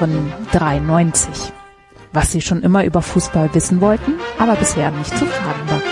Hören 0.00 0.32
93. 0.52 1.52
Was 2.12 2.32
Sie 2.32 2.40
schon 2.40 2.62
immer 2.62 2.84
über 2.86 3.02
Fußball 3.02 3.54
wissen 3.54 3.82
wollten, 3.82 4.14
aber 4.38 4.56
bisher 4.56 4.90
nicht 4.90 5.10
zu 5.10 5.26
fragen 5.26 5.68
war. 5.68 5.82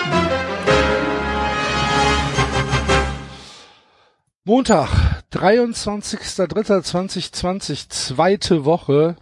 Montag, 4.45 4.89
23.03.2020, 5.31 7.91
zweite 7.91 8.65
Woche 8.65 9.17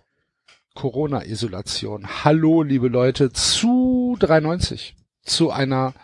Corona-Isolation. 0.77 2.07
Hallo, 2.23 2.63
liebe 2.63 2.87
Leute, 2.87 3.33
zu 3.33 4.17
93, 4.21 4.95
zu 5.23 5.51
einer 5.51 5.95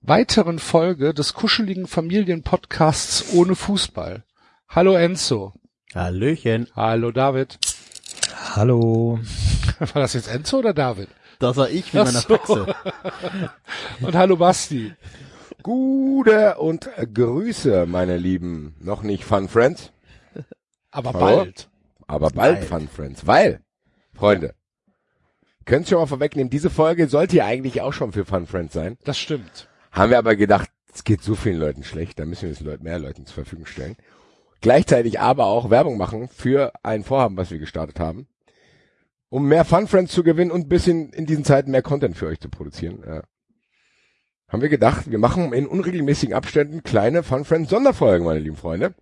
weiteren 0.00 0.58
Folge 0.58 1.12
des 1.12 1.34
kuscheligen 1.34 1.86
Familienpodcasts 1.86 3.34
ohne 3.34 3.54
Fußball. 3.54 4.24
Hallo 4.66 4.94
Enzo. 4.94 5.52
Hallöchen. 5.94 6.68
Hallo 6.74 7.10
David. 7.10 7.58
Hallo. 8.52 9.18
War 9.78 10.02
das 10.02 10.12
jetzt 10.12 10.28
Enzo 10.28 10.58
oder 10.58 10.74
David? 10.74 11.08
Das 11.40 11.56
war 11.56 11.68
ich 11.68 11.92
mit 11.92 12.04
meiner 12.04 12.20
so. 12.20 12.36
Faxe. 12.36 12.74
Und 14.00 14.14
hallo 14.14 14.36
Basti. 14.36 14.92
Gute 15.62 16.56
und 16.58 16.88
Grüße, 17.12 17.86
meine 17.86 18.18
lieben, 18.18 18.76
noch 18.80 19.02
nicht 19.02 19.24
Fun 19.24 19.48
Friends, 19.48 19.92
Aber 20.90 21.12
Hallo? 21.14 21.36
bald. 21.36 21.68
aber 22.06 22.28
bald 22.30 22.60
Bald. 22.60 22.64
Fun 22.68 22.88
Friends, 22.88 23.26
weil, 23.26 23.60
Freunde, 24.14 24.54
könnt 25.64 25.88
schon 25.88 25.98
mal 25.98 26.06
vorwegnehmen, 26.06 26.50
diese 26.50 26.68
Folge 26.70 27.08
sollte 27.08 27.36
ja 27.36 27.46
eigentlich 27.46 27.80
auch 27.80 27.92
schon 27.94 28.12
für 28.12 28.26
Fun 28.26 28.46
Friends 28.46 28.74
sein. 28.74 28.98
Das 29.04 29.18
stimmt. 29.18 29.68
Haben 29.90 30.10
wir 30.10 30.18
aber 30.18 30.36
gedacht, 30.36 30.68
es 30.92 31.02
geht 31.04 31.22
so 31.22 31.34
vielen 31.34 31.58
Leuten 31.58 31.82
schlecht, 31.82 32.18
da 32.18 32.26
müssen 32.26 32.42
wir 32.42 32.52
es 32.52 32.60
Leuten, 32.60 32.84
mehr 32.84 32.98
Leuten 32.98 33.24
zur 33.24 33.34
Verfügung 33.34 33.64
stellen. 33.66 33.96
Gleichzeitig 34.60 35.18
aber 35.18 35.46
auch 35.46 35.70
Werbung 35.70 35.96
machen 35.96 36.28
für 36.28 36.72
ein 36.82 37.04
Vorhaben, 37.04 37.36
was 37.38 37.50
wir 37.50 37.58
gestartet 37.58 37.98
haben, 38.00 38.28
um 39.34 39.48
mehr 39.48 39.64
Fun 39.64 39.88
Friends 39.88 40.12
zu 40.12 40.22
gewinnen 40.22 40.52
und 40.52 40.66
ein 40.66 40.68
bisschen 40.68 41.12
in 41.12 41.26
diesen 41.26 41.42
Zeiten 41.44 41.72
mehr 41.72 41.82
Content 41.82 42.16
für 42.16 42.28
euch 42.28 42.38
zu 42.38 42.48
produzieren. 42.48 43.02
Ja. 43.04 43.24
Haben 44.46 44.62
wir 44.62 44.68
gedacht, 44.68 45.10
wir 45.10 45.18
machen 45.18 45.52
in 45.52 45.66
unregelmäßigen 45.66 46.36
Abständen 46.36 46.84
kleine 46.84 47.24
Fun 47.24 47.44
Friends 47.44 47.68
Sonderfolgen, 47.68 48.24
meine 48.24 48.38
lieben 48.38 48.54
Freunde. 48.54 48.94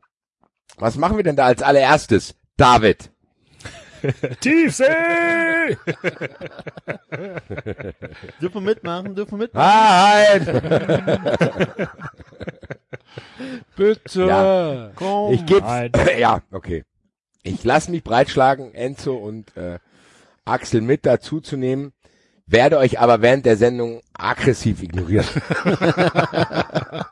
Was 0.79 0.97
machen 0.97 1.19
wir 1.19 1.23
denn 1.23 1.37
da 1.37 1.45
als 1.45 1.61
allererstes? 1.61 2.35
David. 2.57 3.11
Tiefsee! 4.41 4.87
Dürfen 8.41 8.55
wir 8.55 8.61
mitmachen, 8.63 9.15
dürfen 9.15 9.33
wir 9.33 9.39
mitmachen. 9.39 9.69
Wahrheit! 9.69 10.47
Bitte. 13.77 14.27
Ja. 14.27 14.93
Komm. 14.95 15.35
Ich 15.35 15.45
geb's. 15.45 15.61
Nein. 15.61 15.93
Ja, 16.19 16.41
okay. 16.53 16.87
Ich 17.43 17.63
lasse 17.65 17.91
mich 17.91 18.03
breitschlagen, 18.03 18.73
Enzo 18.73 19.17
und 19.17 19.55
äh, 19.59 19.79
Axel 20.45 20.81
mit 20.81 21.07
dazu 21.07 21.41
zu 21.41 21.57
nehmen, 21.57 21.93
werde 22.47 22.79
euch 22.79 22.99
aber 23.01 23.23
während 23.23 23.47
der 23.47 23.57
Sendung 23.57 24.03
aggressiv 24.13 24.83
ignorieren. 24.83 25.27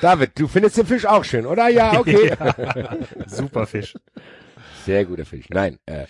David, 0.00 0.38
du 0.38 0.48
findest 0.48 0.76
den 0.76 0.86
Fisch 0.86 1.06
auch 1.06 1.24
schön, 1.24 1.46
oder? 1.46 1.68
Ja, 1.68 1.98
okay. 1.98 2.32
Super 3.26 3.66
Fisch. 3.66 3.94
Sehr 4.86 5.04
guter 5.04 5.24
Fisch. 5.24 5.46
Nein. 5.50 5.78
Äh, 5.86 6.06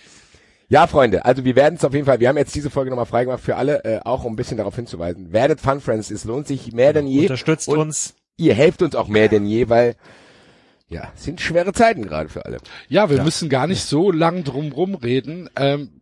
ja, 0.69 0.85
Freunde, 0.85 1.25
also 1.25 1.43
wir 1.43 1.55
werden 1.55 1.75
es 1.75 1.83
auf 1.83 1.93
jeden 1.93 2.05
Fall, 2.05 2.19
wir 2.19 2.29
haben 2.29 2.37
jetzt 2.37 2.53
diese 2.53 2.69
Folge 2.69 2.91
nochmal 2.91 3.07
freigemacht 3.07 3.43
für 3.43 3.55
alle, 3.55 3.83
äh, 3.83 3.99
auch 4.05 4.23
um 4.23 4.33
ein 4.33 4.35
bisschen 4.35 4.57
darauf 4.57 4.75
hinzuweisen. 4.75 5.33
Werdet 5.33 5.59
Fun 5.59 5.81
Friends, 5.81 6.11
es 6.11 6.25
lohnt 6.25 6.45
sich 6.47 6.71
mehr 6.73 6.93
denn 6.93 7.07
je. 7.07 7.21
Unterstützt 7.21 7.67
Und 7.67 7.79
uns. 7.79 8.13
Ihr 8.37 8.53
helft 8.53 8.83
uns 8.83 8.95
auch 8.95 9.07
mehr 9.07 9.27
denn 9.27 9.45
je, 9.45 9.67
weil 9.67 9.95
ja, 10.89 11.11
es 11.15 11.23
sind 11.23 11.39
schwere 11.41 11.71
Zeiten 11.73 12.03
gerade 12.03 12.29
für 12.29 12.45
alle. 12.45 12.57
Ja, 12.87 13.09
wir 13.09 13.17
Ja. 13.17 13.23
müssen 13.23 13.49
gar 13.49 13.67
nicht 13.67 13.83
so 13.83 14.11
lang 14.11 14.43
drum 14.43 14.71
rumreden. 14.71 15.49
Ähm, 15.55 16.01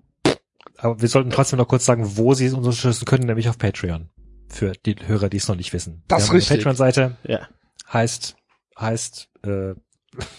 Aber 0.78 1.02
wir 1.02 1.09
sollten 1.09 1.30
trotzdem 1.31 1.58
noch 1.58 1.68
kurz 1.68 1.86
sagen, 1.86 2.18
wo 2.18 2.34
Sie 2.36 2.46
uns 2.50 2.53
unterstützen 2.56 3.06
können, 3.06 3.25
nämlich 3.25 3.50
auf 3.50 3.58
Patreon. 3.58 4.09
Für 4.48 4.74
die 4.86 4.96
Hörer, 5.06 5.28
die 5.30 5.38
es 5.38 5.48
noch 5.48 5.56
nicht 5.56 5.74
wissen. 5.74 6.03
Das 6.08 6.25
ist 6.25 6.34
richtig. 6.34 6.58
Patreon-Seite 6.58 7.18
Ja. 7.24 7.48
heißt, 7.92 8.36
heißt, 8.80 9.30
äh, 9.44 9.74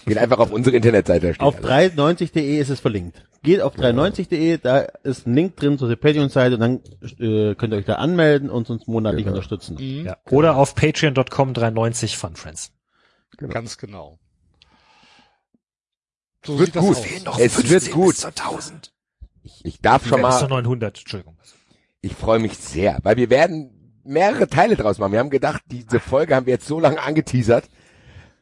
Geht 0.06 0.18
einfach 0.18 0.38
auf 0.38 0.50
unsere 0.50 0.74
Internetseite. 0.76 1.34
Auf 1.38 1.56
alles. 1.64 1.94
390.de 1.94 2.58
ist 2.58 2.68
es 2.70 2.80
verlinkt. 2.80 3.24
Geht 3.44 3.60
auf 3.60 3.76
390.de, 3.76 4.58
da 4.58 4.78
ist 5.04 5.26
ein 5.26 5.34
Link 5.34 5.56
drin 5.56 5.78
zu 5.78 5.86
der 5.86 5.94
Patreon-Seite 5.96 6.54
und 6.54 6.60
dann 6.60 6.80
äh, 7.20 7.54
könnt 7.54 7.72
ihr 7.72 7.76
euch 7.78 7.84
da 7.84 7.94
anmelden 7.96 8.50
und 8.50 8.70
uns 8.70 8.86
monatlich 8.88 9.24
Genau. 9.24 9.36
unterstützen. 9.36 9.76
mhm, 9.80 10.06
ja. 10.06 10.16
Oder 10.30 10.56
auf 10.56 10.74
patreon.com 10.74 11.52
390 11.54 12.16
Funfriends. 12.16 12.72
Genau. 13.36 13.52
Ganz 13.52 13.76
genau. 13.78 14.18
So 16.44 16.58
Wird 16.58 16.66
sieht 16.66 16.76
das 16.76 16.84
gut. 16.84 17.28
aus. 17.28 17.38
Es 17.40 17.70
wird 17.70 17.90
gut. 17.92 18.08
Bis 18.14 18.20
zur 18.20 18.30
1000. 18.30 18.92
Ich, 19.42 19.64
ich 19.64 19.80
darf 19.80 20.06
schon 20.06 20.22
Bis 20.22 20.38
zur 20.38 20.48
mal, 20.48 20.62
900, 20.62 20.98
Entschuldigung. 20.98 21.36
ich 22.00 22.14
freue 22.14 22.38
mich 22.38 22.56
sehr, 22.58 22.98
weil 23.02 23.16
wir 23.16 23.30
werden 23.30 24.00
mehrere 24.04 24.48
Teile 24.48 24.76
draus 24.76 24.98
machen. 24.98 25.12
Wir 25.12 25.18
haben 25.20 25.30
gedacht, 25.30 25.62
diese 25.66 26.00
Folge 26.00 26.34
haben 26.34 26.46
wir 26.46 26.54
jetzt 26.54 26.66
so 26.66 26.80
lange 26.80 27.00
angeteasert. 27.00 27.68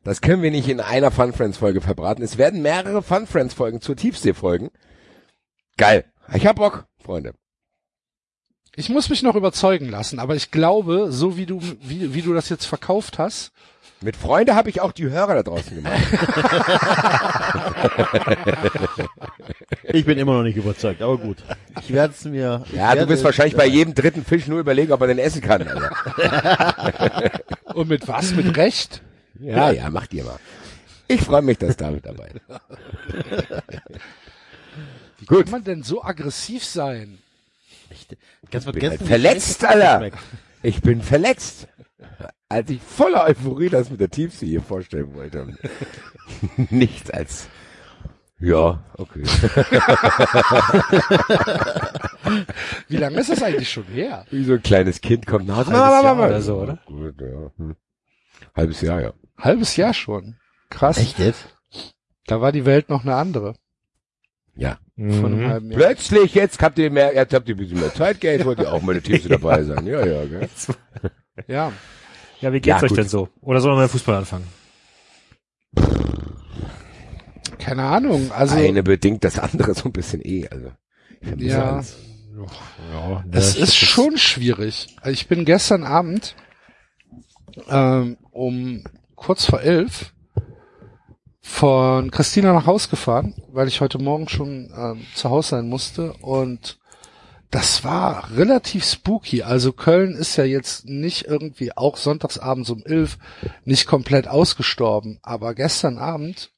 Das 0.04 0.20
können 0.20 0.42
wir 0.42 0.52
nicht 0.52 0.68
in 0.68 0.80
einer 0.80 1.10
Fun 1.10 1.32
Friends 1.32 1.58
Folge 1.58 1.80
verbraten. 1.80 2.22
Es 2.22 2.38
werden 2.38 2.62
mehrere 2.62 3.02
Fun 3.02 3.26
Friends 3.26 3.54
Folgen 3.54 3.80
zur 3.80 3.96
Tiefsee 3.96 4.34
folgen. 4.34 4.70
Geil. 5.76 6.04
Ich 6.32 6.46
hab 6.46 6.56
Bock, 6.56 6.86
Freunde. 7.02 7.34
Ich 8.76 8.88
muss 8.88 9.08
mich 9.08 9.22
noch 9.22 9.36
überzeugen 9.36 9.88
lassen, 9.88 10.18
aber 10.18 10.36
ich 10.36 10.50
glaube, 10.50 11.10
so 11.10 11.36
wie 11.36 11.46
du, 11.46 11.60
wie, 11.80 12.14
wie 12.14 12.22
du 12.22 12.34
das 12.34 12.50
jetzt 12.50 12.66
verkauft 12.66 13.18
hast, 13.18 13.52
Mit 14.02 14.16
Freunde 14.16 14.54
habe 14.54 14.68
ich 14.68 14.80
auch 14.82 14.92
die 14.92 15.08
Hörer 15.08 15.36
da 15.36 15.42
draußen 15.42 15.74
gemacht. 15.74 16.02
Ich 19.84 20.04
bin 20.04 20.18
immer 20.18 20.34
noch 20.34 20.42
nicht 20.42 20.56
überzeugt, 20.56 21.00
aber 21.02 21.16
gut. 21.18 21.38
Ich 21.80 21.92
werde 21.92 22.12
es 22.12 22.24
mir. 22.24 22.64
ich 22.66 22.72
Ja, 22.72 22.94
du 22.94 23.06
bist 23.06 23.20
es- 23.20 23.24
wahrscheinlich 23.24 23.56
bei 23.56 23.66
jedem 23.66 23.94
dritten 23.94 24.24
Fisch 24.24 24.46
nur 24.46 24.60
überlegen, 24.60 24.92
ob 24.92 25.00
er 25.00 25.06
den 25.06 25.18
essen 25.18 25.40
kann. 25.40 25.66
Alter. 25.66 27.40
und 27.74 27.88
mit 27.88 28.06
was? 28.06 28.32
Mit 28.32 28.56
Recht? 28.56 29.00
Ja, 29.40 29.70
ja, 29.70 29.88
macht 29.90 30.12
ihr 30.12 30.24
mal. 30.24 30.38
Ich 31.08 31.22
freue 31.22 31.42
mich, 31.42 31.58
dass 31.58 31.76
David 31.76 32.04
dabei 32.06 32.28
ist. 32.28 32.40
Wie 35.18 35.26
Gut. 35.26 35.44
kann 35.44 35.50
man 35.52 35.64
denn 35.64 35.82
so 35.82 36.02
aggressiv 36.02 36.64
sein? 36.64 37.18
Ganz 38.50 38.64
bin 38.64 38.72
vergessen, 38.74 38.98
halt 38.98 39.08
verletzt, 39.08 39.64
Alter. 39.64 40.10
Ich 40.62 40.82
bin 40.82 41.00
verletzt. 41.02 41.68
Als 42.48 42.70
ich 42.70 42.80
voller 42.80 43.24
Euphorie 43.24 43.68
das 43.68 43.90
mit 43.90 44.00
der 44.00 44.10
Tiefsee 44.10 44.46
hier 44.46 44.62
vorstellen 44.62 45.14
wollte. 45.14 45.56
Nichts 46.70 47.10
als, 47.10 47.48
ja, 48.38 48.84
okay. 48.98 49.22
Wie 52.88 52.98
lange 52.98 53.18
ist 53.18 53.30
das 53.30 53.42
eigentlich 53.42 53.70
schon 53.70 53.84
her? 53.84 54.26
Wie 54.30 54.44
so 54.44 54.52
ein 54.52 54.62
kleines 54.62 55.00
Kind 55.00 55.26
kommt 55.26 55.46
nach. 55.46 55.66
Halbes 55.66 55.72
Jahr 55.72 56.18
oder 56.18 56.42
so, 56.42 56.56
oder? 56.56 56.78
Gut, 56.86 57.20
ja. 57.20 57.50
Hm. 57.56 57.76
Halbes 58.54 58.80
Jahr, 58.82 59.00
ja. 59.00 59.12
Halbes 59.38 59.76
Jahr 59.76 59.94
schon. 59.94 60.36
Krass. 60.68 60.98
Echt 60.98 61.18
jetzt? 61.18 61.46
Da 62.26 62.40
war 62.40 62.52
die 62.52 62.66
Welt 62.66 62.90
noch 62.90 63.02
eine 63.04 63.14
andere. 63.14 63.54
Ja. 64.54 64.78
Mhm. 64.96 65.48
halben 65.48 65.70
Jahr. 65.70 65.80
Plötzlich, 65.80 66.34
jetzt 66.34 66.60
habt 66.60 66.78
ihr 66.78 66.90
mehr, 66.90 67.14
jetzt 67.14 67.32
habt 67.32 67.48
ihr 67.48 67.54
ein 67.54 67.58
bisschen 67.58 67.80
mehr 67.80 67.94
Zeit, 67.94 68.20
Geld, 68.20 68.44
wollt 68.44 68.58
ihr 68.58 68.72
auch 68.72 68.82
mal 68.82 68.92
eine 68.92 69.02
Tiefsee 69.02 69.28
dabei 69.28 69.62
sein. 69.62 69.86
Ja, 69.86 70.04
ja, 70.04 70.24
gell? 70.26 70.48
Ja. 71.46 71.72
Ja, 72.40 72.52
wie 72.52 72.60
geht's 72.60 72.66
Ja, 72.80 72.82
euch 72.82 72.88
gut. 72.90 72.98
denn 72.98 73.08
so? 73.08 73.28
Oder 73.40 73.60
sollen 73.60 73.76
wir 73.76 73.82
mit 73.82 73.90
Fußball 73.90 74.16
anfangen? 74.16 74.46
Keine 77.58 77.84
Ahnung. 77.84 78.30
Also, 78.32 78.56
Eine 78.56 78.82
bedingt 78.82 79.24
das 79.24 79.38
andere 79.38 79.74
so 79.74 79.84
ein 79.88 79.92
bisschen 79.92 80.20
eh, 80.24 80.48
also. 80.48 80.70
Ja. 81.36 81.78
alles. 81.78 81.96
Ja, 82.92 83.24
es 83.32 83.56
ist 83.56 83.74
schon 83.76 84.18
schwierig. 84.18 84.94
Ich 85.06 85.26
bin 85.26 85.44
gestern 85.44 85.84
Abend 85.84 86.36
ähm, 87.68 88.18
um 88.30 88.84
kurz 89.14 89.46
vor 89.46 89.62
elf 89.62 90.12
von 91.40 92.10
Christina 92.10 92.52
nach 92.52 92.66
Haus 92.66 92.90
gefahren, 92.90 93.34
weil 93.52 93.68
ich 93.68 93.80
heute 93.80 93.98
Morgen 93.98 94.28
schon 94.28 94.70
ähm, 94.76 95.06
zu 95.14 95.30
Hause 95.30 95.50
sein 95.50 95.68
musste 95.68 96.12
und 96.14 96.78
das 97.50 97.84
war 97.84 98.30
relativ 98.36 98.84
spooky. 98.84 99.42
Also 99.42 99.72
Köln 99.72 100.14
ist 100.14 100.36
ja 100.36 100.44
jetzt 100.44 100.86
nicht 100.86 101.26
irgendwie 101.26 101.76
auch 101.76 101.96
sonntagsabends 101.96 102.70
um 102.70 102.82
elf 102.84 103.18
nicht 103.64 103.86
komplett 103.86 104.28
ausgestorben, 104.28 105.18
aber 105.22 105.54
gestern 105.54 105.98
Abend 105.98 106.50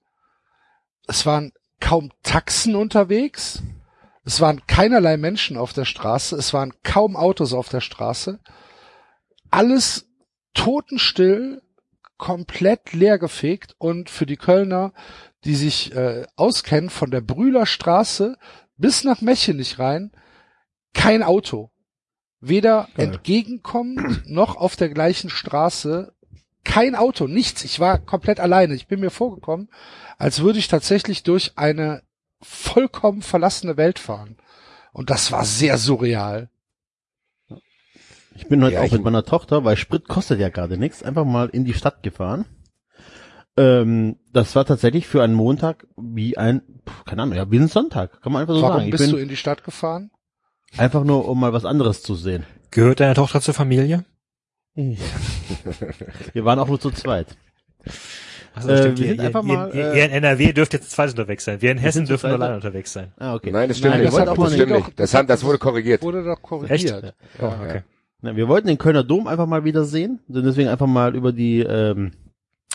es 1.08 1.26
waren 1.26 1.52
kaum 1.80 2.12
Taxen 2.22 2.76
unterwegs. 2.76 3.62
Es 4.24 4.40
waren 4.40 4.66
keinerlei 4.66 5.16
Menschen 5.16 5.56
auf 5.56 5.72
der 5.72 5.86
Straße, 5.86 6.36
es 6.36 6.52
waren 6.52 6.74
kaum 6.82 7.16
Autos 7.16 7.54
auf 7.54 7.70
der 7.70 7.80
Straße. 7.80 8.38
Alles 9.50 10.06
totenstill, 10.52 11.62
komplett 12.18 12.92
leergefegt 12.92 13.74
und 13.78 14.10
für 14.10 14.26
die 14.26 14.36
Kölner, 14.36 14.92
die 15.44 15.54
sich 15.54 15.94
äh, 15.94 16.26
auskennen, 16.36 16.90
von 16.90 17.10
der 17.10 17.22
Brühler 17.22 17.64
Straße 17.64 18.36
bis 18.76 19.02
nach 19.02 19.22
Mechenich 19.22 19.78
rein, 19.78 20.12
kein 20.94 21.22
Auto. 21.22 21.70
Weder 22.40 22.88
Geil. 22.94 23.06
entgegenkommend 23.06 24.28
noch 24.30 24.56
auf 24.56 24.76
der 24.76 24.88
gleichen 24.90 25.30
Straße. 25.30 26.12
Kein 26.64 26.94
Auto, 26.94 27.26
nichts. 27.26 27.64
Ich 27.64 27.80
war 27.80 27.98
komplett 27.98 28.40
alleine. 28.40 28.74
Ich 28.74 28.86
bin 28.86 29.00
mir 29.00 29.10
vorgekommen, 29.10 29.68
als 30.18 30.40
würde 30.42 30.58
ich 30.58 30.68
tatsächlich 30.68 31.22
durch 31.22 31.52
eine 31.56 32.02
vollkommen 32.40 33.22
verlassene 33.22 33.76
Welt 33.76 33.98
fahren. 33.98 34.36
Und 34.92 35.10
das 35.10 35.32
war 35.32 35.44
sehr 35.44 35.78
surreal. 35.78 36.50
Ich 38.34 38.46
bin 38.46 38.62
heute 38.62 38.74
Ja, 38.74 38.82
auch 38.82 38.92
mit 38.92 39.02
meiner 39.02 39.24
Tochter, 39.24 39.64
weil 39.64 39.76
Sprit 39.76 40.06
kostet 40.06 40.38
ja 40.38 40.48
gerade 40.48 40.78
nichts, 40.78 41.02
einfach 41.02 41.24
mal 41.24 41.48
in 41.48 41.64
die 41.64 41.74
Stadt 41.74 42.04
gefahren. 42.04 42.44
Ähm, 43.56 44.16
das 44.32 44.54
war 44.54 44.64
tatsächlich 44.64 45.08
für 45.08 45.22
einen 45.24 45.34
Montag 45.34 45.88
wie 45.96 46.36
ein, 46.36 46.62
keine 47.04 47.22
Ahnung, 47.22 47.36
ja, 47.36 47.50
wie 47.50 47.58
ein 47.58 47.66
Sonntag, 47.66 48.22
kann 48.22 48.32
man 48.32 48.42
einfach 48.42 48.54
so 48.54 48.62
Warum 48.62 48.76
sagen. 48.76 48.86
Ich 48.86 48.92
bist 48.92 49.04
bin 49.04 49.10
du 49.10 49.16
in 49.16 49.28
die 49.28 49.36
Stadt 49.36 49.64
gefahren? 49.64 50.12
Einfach 50.76 51.04
nur, 51.04 51.26
um 51.28 51.40
mal 51.40 51.52
was 51.52 51.64
anderes 51.64 52.02
zu 52.02 52.14
sehen. 52.14 52.44
Gehört 52.70 53.00
deine 53.00 53.14
Tochter 53.14 53.40
zur 53.40 53.54
Familie? 53.54 54.04
Wir 56.32 56.44
waren 56.44 56.58
auch 56.58 56.68
nur 56.68 56.78
zu 56.80 56.90
zweit. 56.90 57.26
Also, 58.54 58.70
Äh, 58.70 58.78
stimmt, 58.78 58.98
wir 58.98 59.06
ihr, 59.06 59.10
sind 59.12 59.20
einfach 59.20 59.42
ihr, 59.44 59.52
mal, 59.52 59.70
ihr, 59.74 59.92
äh, 59.92 59.98
ihr 59.98 60.04
in 60.06 60.10
NRW 60.10 60.52
dürft 60.52 60.72
jetzt 60.72 60.90
zweit 60.90 61.10
unterwegs 61.10 61.44
sein. 61.44 61.62
Wir 61.62 61.70
in 61.70 61.78
Hessen 61.78 62.06
zu 62.06 62.12
dürfen 62.12 62.28
nur 62.30 62.38
zweit. 62.38 62.42
alleine 62.42 62.56
unterwegs 62.56 62.92
sein. 62.92 63.12
Ah, 63.18 63.34
okay. 63.34 63.50
Nein, 63.52 63.68
das 63.68 63.78
stimmt 63.78 63.94
Nein, 63.94 64.02
nicht. 64.04 64.12
das 64.16 64.24
Das, 64.24 64.52
stimmt 64.52 64.70
nicht- 64.72 64.86
nicht. 64.86 65.00
Das, 65.00 65.14
hat, 65.14 65.30
das 65.30 65.44
wurde 65.44 65.58
korrigiert. 65.58 66.02
Wurde 66.02 66.24
doch 66.24 66.40
korrigiert. 66.42 66.70
Echt? 66.70 66.90
Ja. 66.90 67.12
Oh, 67.40 67.46
okay. 67.62 67.82
Na, 68.20 68.34
wir 68.34 68.48
wollten 68.48 68.66
den 68.66 68.78
Kölner 68.78 69.04
Dom 69.04 69.28
einfach 69.28 69.46
mal 69.46 69.64
wieder 69.64 69.84
sehen, 69.84 70.20
sind 70.28 70.44
deswegen 70.44 70.68
einfach 70.68 70.88
mal 70.88 71.14
über 71.14 71.32
die 71.32 71.60
ähm, 71.60 72.12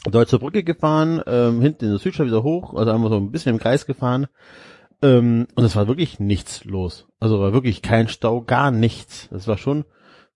Deutsche 0.09 0.39
Brücke 0.39 0.63
gefahren, 0.63 1.21
ähm, 1.27 1.61
hinten 1.61 1.85
in 1.85 1.91
der 1.91 1.99
Südstadt 1.99 2.27
wieder 2.27 2.43
hoch, 2.43 2.73
also 2.75 2.91
einfach 2.91 3.09
so 3.09 3.17
ein 3.17 3.31
bisschen 3.31 3.53
im 3.55 3.59
Kreis 3.59 3.85
gefahren. 3.85 4.27
Ähm, 5.03 5.47
und 5.53 5.63
es 5.65 5.75
war 5.75 5.87
wirklich 5.87 6.19
nichts 6.19 6.63
los. 6.63 7.05
Also 7.19 7.39
war 7.39 7.53
wirklich 7.53 7.81
kein 7.81 8.07
Stau, 8.07 8.41
gar 8.41 8.71
nichts. 8.71 9.27
Es 9.31 9.47
war 9.47 9.57
schon 9.57 9.85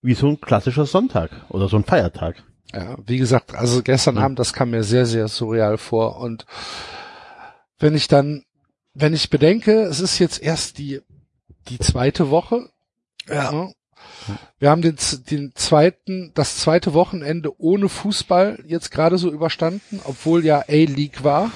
wie 0.01 0.13
so 0.13 0.27
ein 0.27 0.41
klassischer 0.41 0.85
Sonntag 0.85 1.31
oder 1.49 1.69
so 1.69 1.77
ein 1.77 1.85
Feiertag. 1.85 2.43
Ja, 2.73 2.97
wie 3.05 3.17
gesagt, 3.17 3.55
also 3.55 3.81
gestern 3.81 4.17
Abend, 4.17 4.39
das 4.39 4.51
kam 4.51 4.71
mir 4.71 4.83
sehr, 4.83 5.05
sehr 5.05 5.29
surreal 5.29 5.77
vor. 5.77 6.19
Und 6.19 6.45
wenn 7.79 7.95
ich 7.95 8.09
dann, 8.09 8.43
wenn 8.93 9.13
ich 9.13 9.29
bedenke, 9.29 9.83
es 9.83 10.01
ist 10.01 10.19
jetzt 10.19 10.41
erst 10.41 10.77
die, 10.77 11.01
die 11.69 11.79
zweite 11.79 12.29
Woche. 12.29 12.69
Ja. 13.29 13.69
Wir 14.59 14.69
haben 14.69 14.81
den, 14.81 14.97
den 15.31 15.53
zweiten, 15.55 16.31
das 16.35 16.57
zweite 16.57 16.93
Wochenende 16.93 17.57
ohne 17.57 17.87
Fußball 17.87 18.63
jetzt 18.67 18.91
gerade 18.91 19.17
so 19.17 19.31
überstanden, 19.31 20.01
obwohl 20.03 20.43
ja 20.43 20.59
A-League 20.67 21.23
war. 21.23 21.51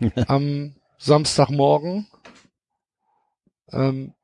am 0.26 0.74
Samstagmorgen. 1.02 2.06
Ähm, 3.72 4.14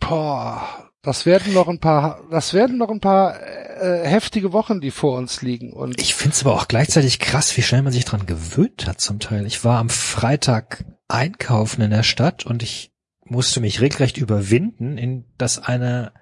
boah, 0.00 0.90
das 1.02 1.26
werden 1.26 1.52
noch 1.52 1.68
ein 1.68 1.80
paar, 1.80 2.24
das 2.30 2.54
werden 2.54 2.78
noch 2.78 2.88
ein 2.88 3.00
paar 3.00 3.40
äh, 3.40 4.06
heftige 4.06 4.52
Wochen, 4.52 4.80
die 4.80 4.90
vor 4.90 5.18
uns 5.18 5.42
liegen. 5.42 5.72
Und 5.72 6.00
Ich 6.00 6.14
find's 6.14 6.42
aber 6.42 6.54
auch 6.54 6.66
gleichzeitig 6.66 7.18
krass, 7.18 7.56
wie 7.56 7.62
schnell 7.62 7.82
man 7.82 7.92
sich 7.92 8.06
dran 8.06 8.26
gewöhnt 8.26 8.86
hat 8.86 9.00
zum 9.00 9.20
Teil. 9.20 9.46
Ich 9.46 9.64
war 9.64 9.78
am 9.78 9.90
Freitag 9.90 10.84
einkaufen 11.08 11.82
in 11.82 11.90
der 11.90 12.02
Stadt 12.02 12.46
und 12.46 12.62
ich 12.62 12.92
musste 13.24 13.60
mich 13.60 13.80
regelrecht 13.80 14.16
überwinden, 14.16 14.96
in 14.96 15.26
das 15.36 15.58
eine 15.58 16.12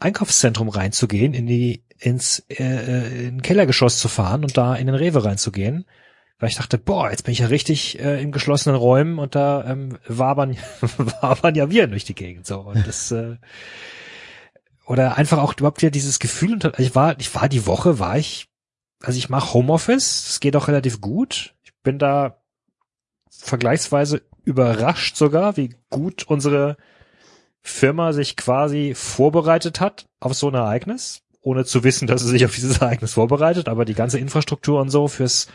Einkaufszentrum 0.00 0.68
reinzugehen, 0.68 1.32
in 1.32 1.46
die 1.46 1.84
ins 1.98 2.40
äh, 2.48 2.64
äh, 2.64 3.28
in 3.28 3.42
Kellergeschoss 3.42 3.98
zu 3.98 4.08
fahren 4.08 4.42
und 4.42 4.56
da 4.56 4.74
in 4.74 4.86
den 4.86 4.96
Rewe 4.96 5.24
reinzugehen, 5.24 5.84
weil 6.40 6.48
ich 6.48 6.56
dachte, 6.56 6.78
boah, 6.78 7.10
jetzt 7.10 7.24
bin 7.24 7.32
ich 7.32 7.38
ja 7.40 7.46
richtig 7.46 8.00
äh, 8.00 8.20
in 8.20 8.32
geschlossenen 8.32 8.76
Räumen 8.76 9.18
und 9.18 9.34
da 9.34 9.64
ähm, 9.64 9.98
wabern, 10.08 10.56
wabern 11.20 11.54
ja 11.54 11.70
wir 11.70 11.86
durch 11.86 12.04
die 12.04 12.14
Gegend 12.14 12.46
so 12.46 12.60
und 12.60 12.86
das 12.86 13.12
äh, 13.12 13.36
oder 14.86 15.16
einfach 15.16 15.38
auch 15.38 15.52
überhaupt 15.56 15.82
wieder 15.82 15.92
dieses 15.92 16.18
Gefühl 16.18 16.54
und 16.54 16.72
ich 16.78 16.94
war 16.96 17.20
ich 17.20 17.32
war 17.34 17.48
die 17.48 17.66
Woche 17.66 18.00
war 18.00 18.18
ich 18.18 18.50
also 19.02 19.18
ich 19.18 19.28
mache 19.28 19.54
Homeoffice, 19.54 20.24
das 20.26 20.40
geht 20.40 20.56
auch 20.56 20.68
relativ 20.68 21.00
gut. 21.00 21.54
Ich 21.62 21.72
bin 21.82 21.98
da 21.98 22.42
vergleichsweise 23.30 24.22
überrascht 24.44 25.16
sogar, 25.16 25.56
wie 25.56 25.74
gut 25.88 26.24
unsere 26.24 26.76
Firma 27.62 28.12
sich 28.12 28.36
quasi 28.36 28.94
vorbereitet 28.94 29.80
hat 29.80 30.06
auf 30.18 30.34
so 30.34 30.48
ein 30.48 30.54
Ereignis, 30.54 31.22
ohne 31.40 31.64
zu 31.64 31.84
wissen, 31.84 32.06
dass 32.06 32.22
sie 32.22 32.28
sich 32.28 32.44
auf 32.44 32.54
dieses 32.54 32.78
Ereignis 32.78 33.14
vorbereitet, 33.14 33.68
aber 33.68 33.84
die 33.84 33.94
ganze 33.94 34.18
Infrastruktur 34.18 34.80
und 34.80 34.90
so 34.90 35.08
fürs 35.08 35.48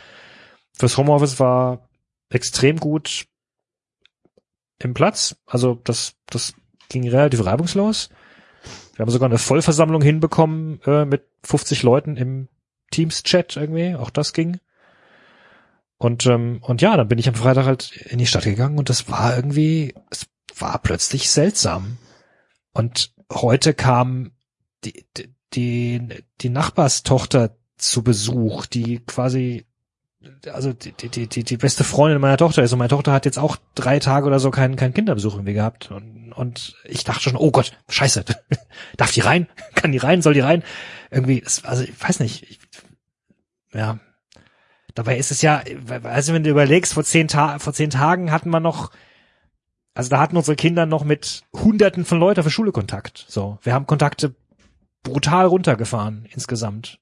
fürs 0.76 0.96
Homeoffice 0.96 1.40
war 1.40 1.88
extrem 2.30 2.78
gut 2.78 3.26
im 4.78 4.94
Platz. 4.94 5.36
Also 5.46 5.74
das 5.84 6.14
das 6.26 6.54
ging 6.88 7.08
relativ 7.08 7.44
reibungslos. 7.44 8.10
Wir 8.94 9.02
haben 9.02 9.10
sogar 9.10 9.28
eine 9.28 9.38
Vollversammlung 9.38 10.02
hinbekommen 10.02 10.80
äh, 10.86 11.04
mit 11.04 11.24
50 11.44 11.82
Leuten 11.82 12.16
im 12.16 12.48
Teams-Chat 12.90 13.56
irgendwie. 13.56 13.94
Auch 13.94 14.10
das 14.10 14.32
ging. 14.32 14.58
Und 15.98 16.26
ähm, 16.26 16.58
und 16.62 16.82
ja, 16.82 16.96
dann 16.96 17.08
bin 17.08 17.18
ich 17.18 17.28
am 17.28 17.34
Freitag 17.34 17.66
halt 17.66 17.92
in 17.92 18.18
die 18.18 18.26
Stadt 18.26 18.44
gegangen 18.44 18.78
und 18.78 18.90
das 18.90 19.08
war 19.10 19.34
irgendwie, 19.34 19.94
es 20.10 20.26
war 20.58 20.78
plötzlich 20.78 21.30
seltsam. 21.30 21.98
Und 22.72 23.14
heute 23.32 23.72
kam 23.72 24.32
die 24.84 25.06
die 25.16 25.34
die, 25.54 26.08
die 26.40 26.48
Nachbarstochter 26.48 27.56
zu 27.76 28.02
Besuch, 28.02 28.66
die 28.66 29.00
quasi 29.04 29.65
also 30.52 30.72
die, 30.72 30.92
die, 30.92 31.26
die, 31.26 31.44
die 31.44 31.56
beste 31.56 31.84
Freundin 31.84 32.20
meiner 32.20 32.36
Tochter 32.36 32.62
ist 32.62 32.72
und 32.72 32.78
meine 32.78 32.88
Tochter 32.88 33.12
hat 33.12 33.24
jetzt 33.24 33.38
auch 33.38 33.56
drei 33.74 33.98
Tage 33.98 34.26
oder 34.26 34.38
so 34.38 34.50
keinen, 34.50 34.76
keinen 34.76 34.94
Kinderbesuch 34.94 35.34
irgendwie 35.34 35.54
gehabt 35.54 35.90
und, 35.90 36.32
und 36.32 36.76
ich 36.84 37.04
dachte 37.04 37.22
schon, 37.22 37.36
oh 37.36 37.50
Gott, 37.50 37.72
scheiße, 37.88 38.24
darf 38.96 39.12
die 39.12 39.20
rein? 39.20 39.48
Kann 39.74 39.92
die 39.92 39.98
rein? 39.98 40.22
Soll 40.22 40.34
die 40.34 40.40
rein? 40.40 40.62
Irgendwie, 41.10 41.44
also 41.62 41.82
ich 41.82 42.00
weiß 42.00 42.20
nicht, 42.20 42.50
ich, 42.50 42.58
ja. 43.72 43.98
Dabei 44.94 45.18
ist 45.18 45.30
es 45.30 45.42
ja, 45.42 45.62
also 46.04 46.32
wenn 46.32 46.42
du 46.42 46.50
überlegst, 46.50 46.94
vor 46.94 47.04
zehn, 47.04 47.28
Ta 47.28 47.58
vor 47.58 47.74
zehn 47.74 47.90
Tagen 47.90 48.32
hatten 48.32 48.48
wir 48.48 48.60
noch, 48.60 48.90
also 49.94 50.08
da 50.08 50.18
hatten 50.20 50.38
unsere 50.38 50.56
Kinder 50.56 50.86
noch 50.86 51.04
mit 51.04 51.42
Hunderten 51.52 52.06
von 52.06 52.18
Leuten 52.18 52.42
für 52.42 52.50
Schule 52.50 52.72
Kontakt. 52.72 53.26
So, 53.28 53.58
wir 53.62 53.74
haben 53.74 53.86
Kontakte 53.86 54.34
brutal 55.02 55.46
runtergefahren 55.46 56.26
insgesamt. 56.32 56.98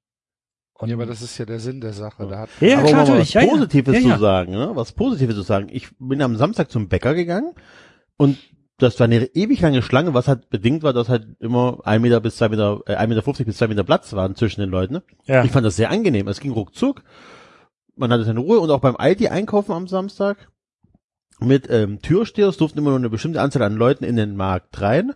Und 0.76 0.88
ja, 0.88 0.96
aber 0.96 1.06
das 1.06 1.22
ist 1.22 1.38
ja 1.38 1.44
der 1.44 1.60
Sinn 1.60 1.80
der 1.80 1.92
Sache. 1.92 2.26
Da 2.26 2.40
hat, 2.40 2.48
ja, 2.60 2.78
Aber 2.78 2.88
klar, 2.88 3.02
um 3.02 3.08
mal 3.08 3.18
natürlich. 3.18 3.20
was 3.20 3.32
Ja, 3.34 3.40
ja. 3.42 3.50
Positives 3.50 4.02
ja, 4.02 4.14
zu 4.14 4.20
sagen, 4.20 4.52
ne? 4.52 4.70
Was 4.74 4.92
Positives 4.92 5.36
zu 5.36 5.42
sagen. 5.42 5.68
Ich 5.70 5.88
bin 5.98 6.20
am 6.20 6.36
Samstag 6.36 6.70
zum 6.70 6.88
Bäcker 6.88 7.14
gegangen 7.14 7.54
und 8.16 8.38
das 8.78 8.98
war 8.98 9.04
eine 9.04 9.24
ewig 9.24 9.60
lange 9.60 9.82
Schlange, 9.82 10.14
was 10.14 10.26
halt 10.26 10.50
bedingt 10.50 10.82
war, 10.82 10.92
dass 10.92 11.08
halt 11.08 11.28
immer 11.38 11.78
ein 11.84 12.02
Meter 12.02 12.20
bis 12.20 12.36
zwei 12.36 12.48
Meter, 12.48 12.80
äh, 12.86 12.96
ein 12.96 13.08
Meter 13.08 13.22
fünfzig 13.22 13.46
bis 13.46 13.56
zwei 13.56 13.68
Meter 13.68 13.84
Platz 13.84 14.12
waren 14.14 14.34
zwischen 14.34 14.62
den 14.62 14.70
Leuten. 14.70 14.94
Ne? 14.94 15.02
Ja. 15.26 15.44
Ich 15.44 15.52
fand 15.52 15.64
das 15.64 15.76
sehr 15.76 15.90
angenehm. 15.90 16.26
Es 16.26 16.40
ging 16.40 16.50
ruckzuck. 16.50 17.04
Man 17.94 18.12
hatte 18.12 18.24
seine 18.24 18.40
Ruhe 18.40 18.58
und 18.58 18.70
auch 18.72 18.80
beim 18.80 18.96
Aldi 18.96 19.28
einkaufen 19.28 19.70
am 19.70 19.86
Samstag 19.86 20.48
mit 21.38 21.70
ähm, 21.70 22.02
Türsteher. 22.02 22.48
Es 22.48 22.56
durften 22.56 22.78
immer 22.78 22.90
nur 22.90 22.98
eine 22.98 23.10
bestimmte 23.10 23.40
Anzahl 23.40 23.62
an 23.62 23.76
Leuten 23.76 24.02
in 24.02 24.16
den 24.16 24.34
Markt 24.34 24.80
rein. 24.80 25.12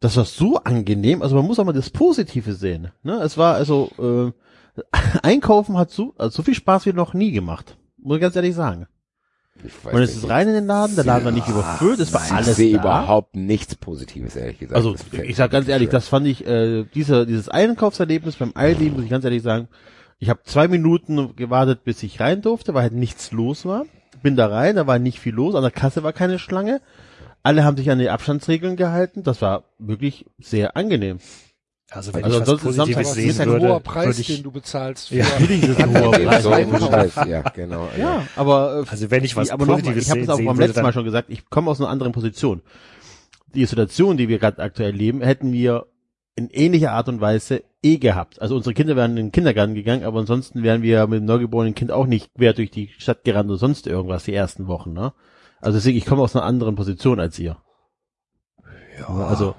Das 0.00 0.16
war 0.16 0.24
so 0.24 0.56
angenehm. 0.64 1.20
Also 1.20 1.36
man 1.36 1.44
muss 1.44 1.58
auch 1.58 1.64
mal 1.66 1.72
das 1.72 1.90
Positive 1.90 2.54
sehen. 2.54 2.90
Ne? 3.02 3.20
Es 3.22 3.36
war 3.36 3.54
also 3.54 3.90
äh, 3.98 4.32
Einkaufen 5.22 5.76
hat 5.76 5.90
so, 5.90 6.14
also 6.18 6.36
so 6.36 6.42
viel 6.42 6.54
Spaß 6.54 6.86
wie 6.86 6.92
noch 6.92 7.14
nie 7.14 7.32
gemacht. 7.32 7.76
Muss 7.98 8.16
ich 8.16 8.22
ganz 8.22 8.36
ehrlich 8.36 8.54
sagen. 8.54 8.86
Ich 9.62 9.72
weiß 9.84 9.92
Man 9.92 10.02
ist 10.02 10.14
nicht. 10.16 10.24
es 10.24 10.30
rein 10.30 10.48
in 10.48 10.54
den 10.54 10.66
Laden, 10.66 10.96
der 10.96 11.04
Laden 11.04 11.24
war 11.24 11.32
nicht 11.32 11.48
überfüllt, 11.48 12.00
es 12.00 12.12
war 12.12 12.24
ich 12.24 12.32
alles 12.32 12.56
sehe 12.56 12.74
da. 12.74 12.80
überhaupt 12.80 13.36
nichts 13.36 13.76
Positives, 13.76 14.34
ehrlich 14.34 14.58
gesagt. 14.58 14.76
Also 14.76 14.96
ich 15.22 15.36
sag 15.36 15.52
ganz 15.52 15.68
ehrlich, 15.68 15.88
schwer. 15.90 15.98
das 15.98 16.08
fand 16.08 16.26
ich, 16.26 16.44
äh, 16.46 16.84
dieser, 16.94 17.24
dieses 17.24 17.48
Einkaufserlebnis 17.48 18.36
beim 18.36 18.50
Aldi, 18.54 18.90
muss 18.90 19.04
ich 19.04 19.10
ganz 19.10 19.24
ehrlich 19.24 19.42
sagen, 19.42 19.68
ich 20.18 20.28
habe 20.28 20.40
zwei 20.44 20.66
Minuten 20.68 21.36
gewartet, 21.36 21.84
bis 21.84 22.02
ich 22.02 22.18
rein 22.20 22.42
durfte, 22.42 22.74
weil 22.74 22.82
halt 22.82 22.94
nichts 22.94 23.30
los 23.30 23.64
war. 23.64 23.84
Bin 24.22 24.36
da 24.36 24.46
rein, 24.48 24.76
da 24.76 24.86
war 24.86 24.98
nicht 24.98 25.20
viel 25.20 25.34
los, 25.34 25.54
an 25.54 25.62
der 25.62 25.70
Kasse 25.70 26.02
war 26.02 26.12
keine 26.12 26.38
Schlange. 26.38 26.80
Alle 27.42 27.62
haben 27.64 27.76
sich 27.76 27.90
an 27.90 27.98
die 27.98 28.08
Abstandsregeln 28.10 28.74
gehalten. 28.76 29.22
Das 29.22 29.40
war 29.42 29.64
wirklich 29.78 30.24
sehr 30.38 30.76
angenehm. 30.76 31.18
Also 31.90 32.14
wenn 32.14 32.24
Also 32.24 32.40
ich 32.40 32.46
was 32.48 32.60
Positives 32.60 33.12
sehen 33.12 33.30
ist 33.30 33.40
ein 33.40 33.48
würde, 33.48 33.68
hoher 33.68 33.80
Preis, 33.80 34.06
würde 34.06 34.20
ich, 34.20 34.26
den 34.26 34.42
du 34.42 34.50
bezahlst 34.50 35.08
für 35.08 35.16
Ja. 35.16 35.24
Natürlich 35.24 35.62
ist 35.62 35.68
es 35.70 35.76
ein 35.78 36.02
hoher 36.02 36.12
Preis. 36.88 37.14
ja, 37.28 37.42
genau. 37.42 37.88
Ja, 37.98 38.26
aber 38.36 38.84
äh, 38.86 38.90
also 38.90 39.10
wenn 39.10 39.22
ich 39.24 39.36
was 39.36 39.50
aber 39.50 39.66
Positives 39.66 40.04
ich 40.04 40.10
habe 40.10 40.20
es 40.20 40.28
auch 40.28 40.40
beim 40.40 40.58
letzten 40.58 40.82
Mal 40.82 40.92
schon 40.92 41.04
gesagt, 41.04 41.30
ich 41.30 41.48
komme 41.50 41.70
aus 41.70 41.80
einer 41.80 41.90
anderen 41.90 42.12
Position. 42.12 42.62
Die 43.54 43.66
Situation, 43.66 44.16
die 44.16 44.28
wir 44.28 44.38
gerade 44.38 44.62
aktuell 44.62 44.92
leben, 44.92 45.20
hätten 45.20 45.52
wir 45.52 45.86
in 46.36 46.50
ähnlicher 46.50 46.92
Art 46.92 47.08
und 47.08 47.20
Weise 47.20 47.62
eh 47.82 47.98
gehabt. 47.98 48.42
Also 48.42 48.56
unsere 48.56 48.74
Kinder 48.74 48.96
wären 48.96 49.12
in 49.12 49.26
den 49.26 49.32
Kindergarten 49.32 49.74
gegangen, 49.74 50.04
aber 50.04 50.18
ansonsten 50.18 50.62
wären 50.64 50.82
wir 50.82 51.06
mit 51.06 51.20
dem 51.20 51.26
neugeborenen 51.26 51.74
Kind 51.76 51.92
auch 51.92 52.06
nicht 52.06 52.34
quer 52.34 52.54
durch 52.54 52.70
die 52.72 52.90
Stadt 52.98 53.22
gerannt 53.24 53.48
oder 53.50 53.58
sonst 53.58 53.86
irgendwas 53.86 54.24
die 54.24 54.34
ersten 54.34 54.66
Wochen. 54.66 54.92
Ne? 54.92 55.12
Also 55.60 55.78
deswegen, 55.78 55.98
ich 55.98 56.06
komme 56.06 56.22
aus 56.22 56.34
einer 56.34 56.44
anderen 56.44 56.74
Position 56.74 57.20
als 57.20 57.38
ihr. 57.38 57.56
ja, 58.98 59.06
Also 59.08 59.54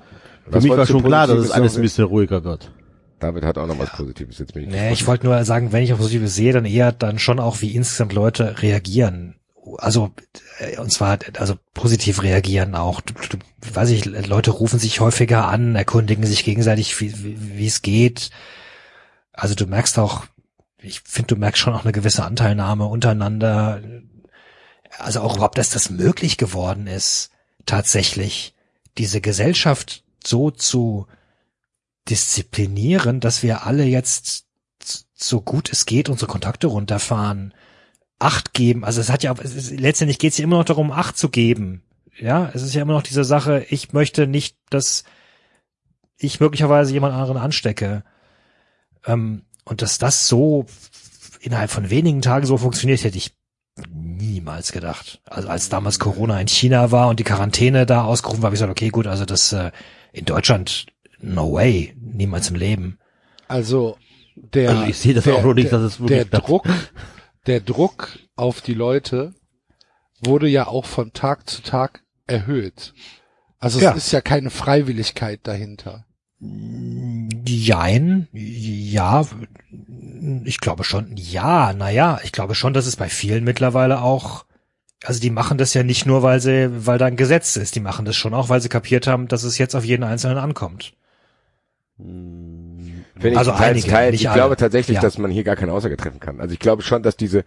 für 0.49 0.61
mich 0.61 0.69
war 0.71 0.85
schon 0.85 1.03
klar, 1.03 1.27
dass 1.27 1.39
es 1.39 1.51
alles 1.51 1.75
ein 1.75 1.81
bisschen 1.81 2.05
ruhiger 2.05 2.43
wird. 2.43 2.71
David 3.19 3.43
hat 3.43 3.57
auch 3.57 3.67
noch 3.67 3.79
was 3.79 3.91
Positives, 3.91 4.39
jetzt 4.39 4.53
bin 4.53 4.63
ich 4.63 4.69
Nee, 4.69 4.93
ich 4.93 5.07
wollte 5.07 5.25
nur 5.25 5.43
sagen, 5.45 5.71
wenn 5.71 5.83
ich 5.83 5.93
auf 5.93 5.99
Positives 5.99 6.35
sehe, 6.35 6.53
dann 6.53 6.65
eher 6.65 6.91
dann 6.91 7.17
schon 7.17 7.39
auch, 7.39 7.61
wie 7.61 7.73
insgesamt 7.73 8.13
Leute 8.13 8.61
reagieren. 8.61 9.35
Also, 9.77 10.11
äh, 10.59 10.77
und 10.77 10.91
zwar, 10.91 11.17
also 11.39 11.55
positiv 11.73 12.21
reagieren 12.21 12.75
auch. 12.75 13.01
Du, 13.01 13.13
du, 13.13 13.37
weiß 13.73 13.89
ich, 13.89 14.05
Leute 14.05 14.51
rufen 14.51 14.79
sich 14.79 14.99
häufiger 14.99 15.47
an, 15.47 15.75
erkundigen 15.75 16.25
sich 16.25 16.43
gegenseitig, 16.43 16.99
wie, 17.01 17.23
wie, 17.23 17.57
wie 17.57 17.67
es 17.67 17.81
geht. 17.81 18.29
Also 19.33 19.55
du 19.55 19.65
merkst 19.65 19.97
auch, 19.97 20.25
ich 20.79 21.01
finde, 21.01 21.35
du 21.35 21.39
merkst 21.39 21.59
schon 21.59 21.73
auch 21.73 21.83
eine 21.83 21.93
gewisse 21.93 22.23
Anteilnahme 22.23 22.85
untereinander. 22.85 23.81
also 24.99 25.21
auch 25.21 25.35
überhaupt, 25.35 25.57
dass 25.57 25.71
das 25.71 25.89
möglich 25.89 26.37
geworden 26.37 26.85
ist, 26.85 27.31
tatsächlich 27.65 28.53
diese 28.97 29.19
Gesellschaft 29.19 30.04
so 30.27 30.51
zu 30.51 31.07
disziplinieren, 32.09 33.19
dass 33.19 33.43
wir 33.43 33.65
alle 33.65 33.83
jetzt 33.83 34.45
so 35.13 35.41
gut 35.41 35.71
es 35.71 35.85
geht 35.85 36.09
unsere 36.09 36.29
Kontakte 36.29 36.67
runterfahren, 36.67 37.53
Acht 38.17 38.53
geben. 38.53 38.85
Also 38.85 39.01
es 39.01 39.09
hat 39.09 39.23
ja, 39.23 39.33
es 39.43 39.53
ist, 39.53 39.71
letztendlich 39.71 40.19
geht 40.19 40.31
es 40.31 40.37
ja 40.37 40.45
immer 40.45 40.57
noch 40.57 40.65
darum, 40.65 40.91
Acht 40.91 41.17
zu 41.17 41.29
geben. 41.29 41.83
Ja, 42.17 42.49
es 42.53 42.61
ist 42.61 42.73
ja 42.73 42.81
immer 42.81 42.93
noch 42.93 43.03
diese 43.03 43.25
Sache, 43.25 43.65
ich 43.69 43.91
möchte 43.91 44.25
nicht, 44.25 44.57
dass 44.69 45.03
ich 46.17 46.39
möglicherweise 46.39 46.93
jemand 46.93 47.13
anderen 47.13 47.37
anstecke. 47.37 48.03
Ähm, 49.05 49.43
und 49.65 49.81
dass 49.81 49.97
das 49.97 50.29
so 50.29 50.65
innerhalb 51.41 51.71
von 51.71 51.89
wenigen 51.89 52.21
Tagen 52.21 52.45
so 52.45 52.57
funktioniert, 52.57 53.03
hätte 53.03 53.17
ich 53.17 53.35
niemals 53.89 54.71
gedacht. 54.71 55.21
Also 55.25 55.49
als 55.49 55.67
damals 55.67 55.99
Corona 55.99 56.39
in 56.39 56.47
China 56.47 56.91
war 56.91 57.09
und 57.09 57.19
die 57.19 57.25
Quarantäne 57.25 57.85
da 57.85 58.05
ausgerufen 58.05 58.41
war, 58.41 58.47
habe 58.47 58.55
ich 58.55 58.59
gesagt, 58.59 58.71
okay, 58.71 58.89
gut, 58.89 59.07
also 59.07 59.25
das 59.25 59.51
äh, 59.51 59.71
in 60.15 60.25
Deutschland, 60.25 60.87
no 61.19 61.51
way, 61.53 61.95
niemals 61.99 62.49
im 62.49 62.55
Leben. 62.55 62.97
Also 63.47 63.97
der, 64.35 64.69
Also 64.71 64.83
ich 64.85 64.97
sehe 64.97 65.13
das 65.13 65.25
der, 65.25 65.35
auch 65.35 65.43
nur 65.43 65.53
nicht, 65.53 65.71
der, 65.71 65.79
dass 65.79 65.93
es 65.93 65.99
wirklich 65.99 66.29
der 66.29 66.39
Druck, 66.39 66.67
der 67.47 67.59
Druck 67.59 68.17
auf 68.35 68.61
die 68.61 68.73
Leute 68.73 69.33
wurde 70.21 70.47
ja 70.47 70.67
auch 70.67 70.85
von 70.85 71.13
Tag 71.13 71.49
zu 71.49 71.61
Tag 71.61 72.03
erhöht. 72.27 72.93
Also 73.59 73.79
Ja. 73.79 73.91
es 73.91 73.97
ist 74.05 74.11
ja 74.11 74.21
keine 74.21 74.49
Freiwilligkeit 74.49 75.41
dahinter. 75.43 76.05
Jein, 77.47 78.27
ja, 78.33 79.25
ich 80.43 80.59
glaube 80.59 80.83
schon, 80.83 81.15
ja, 81.15 81.73
naja, 81.73 82.19
ich 82.23 82.31
glaube 82.31 82.55
schon, 82.55 82.73
dass 82.73 82.85
es 82.87 82.95
bei 82.95 83.09
vielen 83.09 83.43
mittlerweile 83.43 84.01
auch, 84.01 84.45
also 85.05 85.19
die 85.21 85.29
machen 85.29 85.57
das 85.57 85.73
ja 85.73 85.83
nicht 85.83 86.05
nur, 86.05 86.23
weil 86.23 86.39
sie, 86.39 86.69
weil 86.85 86.97
da 86.97 87.05
ein 87.05 87.15
Gesetz 87.15 87.55
ist, 87.55 87.75
die 87.75 87.79
machen 87.79 88.05
das 88.05 88.15
schon 88.15 88.33
auch, 88.33 88.49
weil 88.49 88.61
sie 88.61 88.69
kapiert 88.69 89.07
haben, 89.07 89.27
dass 89.27 89.43
es 89.43 89.57
jetzt 89.57 89.75
auf 89.75 89.85
jeden 89.85 90.03
Einzelnen 90.03 90.37
ankommt. 90.37 90.93
Finde 91.97 93.03
ich 93.23 93.37
Also 93.37 93.51
teils, 93.51 93.61
einige, 93.61 93.87
teils. 93.87 94.11
nicht 94.11 94.21
Ich 94.21 94.29
alle. 94.29 94.39
glaube 94.39 94.55
tatsächlich, 94.57 94.95
Ja. 94.95 95.01
dass 95.01 95.17
man 95.17 95.31
hier 95.31 95.43
gar 95.43 95.55
keine 95.55 95.71
Aussage 95.71 95.95
treffen 95.95 96.19
kann. 96.19 96.41
Also 96.41 96.53
ich 96.53 96.59
glaube 96.59 96.81
schon, 96.81 97.03
dass 97.03 97.15
diese, 97.15 97.45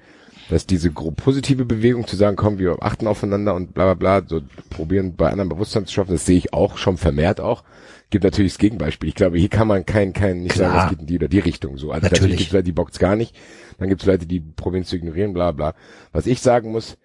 dass 0.48 0.66
diese 0.66 0.90
gro- 0.90 1.10
positive 1.10 1.66
Bewegung 1.66 2.06
zu 2.06 2.16
sagen, 2.16 2.36
komm, 2.36 2.58
wir 2.58 2.76
achten 2.80 3.06
aufeinander 3.06 3.54
und 3.54 3.74
bla 3.74 3.92
bla 3.92 4.20
bla, 4.20 4.26
so 4.26 4.40
probieren 4.70 5.16
bei 5.16 5.28
anderen 5.30 5.50
Bewusstsein 5.50 5.84
zu 5.84 5.92
schaffen, 5.92 6.12
das 6.12 6.24
sehe 6.24 6.38
ich 6.38 6.54
auch 6.54 6.78
schon 6.78 6.96
vermehrt 6.96 7.40
auch. 7.40 7.62
Gibt 8.10 8.24
natürlich 8.24 8.52
das 8.54 8.58
Gegenbeispiel. 8.58 9.10
Ich 9.10 9.14
glaube, 9.14 9.36
hier 9.38 9.50
kann 9.50 9.68
man 9.68 9.84
kein, 9.84 10.14
kein, 10.14 10.42
nicht 10.42 10.54
Klar. 10.54 10.70
sagen, 10.72 10.82
es 10.84 10.90
geht 10.92 11.00
in 11.00 11.06
die 11.06 11.16
oder 11.16 11.28
die 11.28 11.40
Richtung 11.40 11.76
so. 11.76 11.92
Also 11.92 12.04
Natürlich. 12.04 12.12
natürlich 12.22 12.38
gibt 12.38 12.48
es 12.48 12.52
Leute, 12.54 12.64
die 12.64 12.72
bockt's 12.72 12.98
gar 12.98 13.16
nicht. 13.16 13.36
Dann 13.76 13.90
gibt 13.90 14.00
es 14.00 14.06
Leute, 14.06 14.24
die 14.24 14.40
probieren 14.40 14.84
zu 14.84 14.96
ignorieren, 14.96 15.34
bla 15.34 15.52
bla. 15.52 15.74
Was 16.12 16.26
ich 16.26 16.40
sagen 16.40 16.72
muss, 16.72 16.96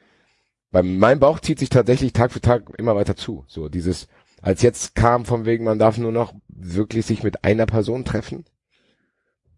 bei 0.74 0.82
meinem 0.82 1.20
Bauch 1.20 1.40
zieht 1.40 1.60
sich 1.60 1.70
tatsächlich 1.70 2.14
Tag 2.14 2.32
für 2.32 2.42
Tag 2.42 2.64
immer 2.80 2.96
weiter 2.96 3.16
zu. 3.16 3.46
So 3.48 3.70
dieses, 3.70 4.08
als 4.42 4.64
jetzt 4.64 4.96
kam 4.96 5.24
von 5.24 5.46
wegen, 5.46 5.64
man 5.64 5.78
darf 5.78 6.00
nur 6.00 6.12
noch 6.12 6.34
wirklich 6.50 7.06
sich 7.06 7.22
mit 7.24 7.46
einer 7.46 7.68
Person 7.68 8.04
treffen. 8.04 8.44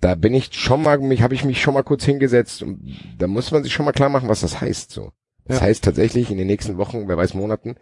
Da 0.01 0.15
bin 0.15 0.33
ich 0.33 0.53
schon 0.53 0.83
mal, 0.83 0.99
mich 0.99 1.21
habe 1.21 1.33
ich 1.33 1.45
mich 1.45 1.61
schon 1.61 1.73
mal 1.73 1.83
kurz 1.83 2.03
hingesetzt 2.03 2.61
und 2.61 2.81
da 3.17 3.27
muss 3.27 3.51
man 3.51 3.63
sich 3.63 3.73
schon 3.73 3.85
mal 3.85 3.93
klar 3.93 4.09
machen, 4.09 4.27
was 4.27 4.41
das 4.41 4.59
heißt. 4.59 4.91
So, 4.91 5.13
das 5.45 5.59
Ja. 5.59 5.63
heißt 5.63 5.85
tatsächlich 5.85 6.29
in 6.31 6.37
den 6.37 6.47
nächsten 6.47 6.77
Wochen, 6.77 7.07
wer 7.07 7.15
weiß 7.15 7.33
Monaten, 7.33 7.75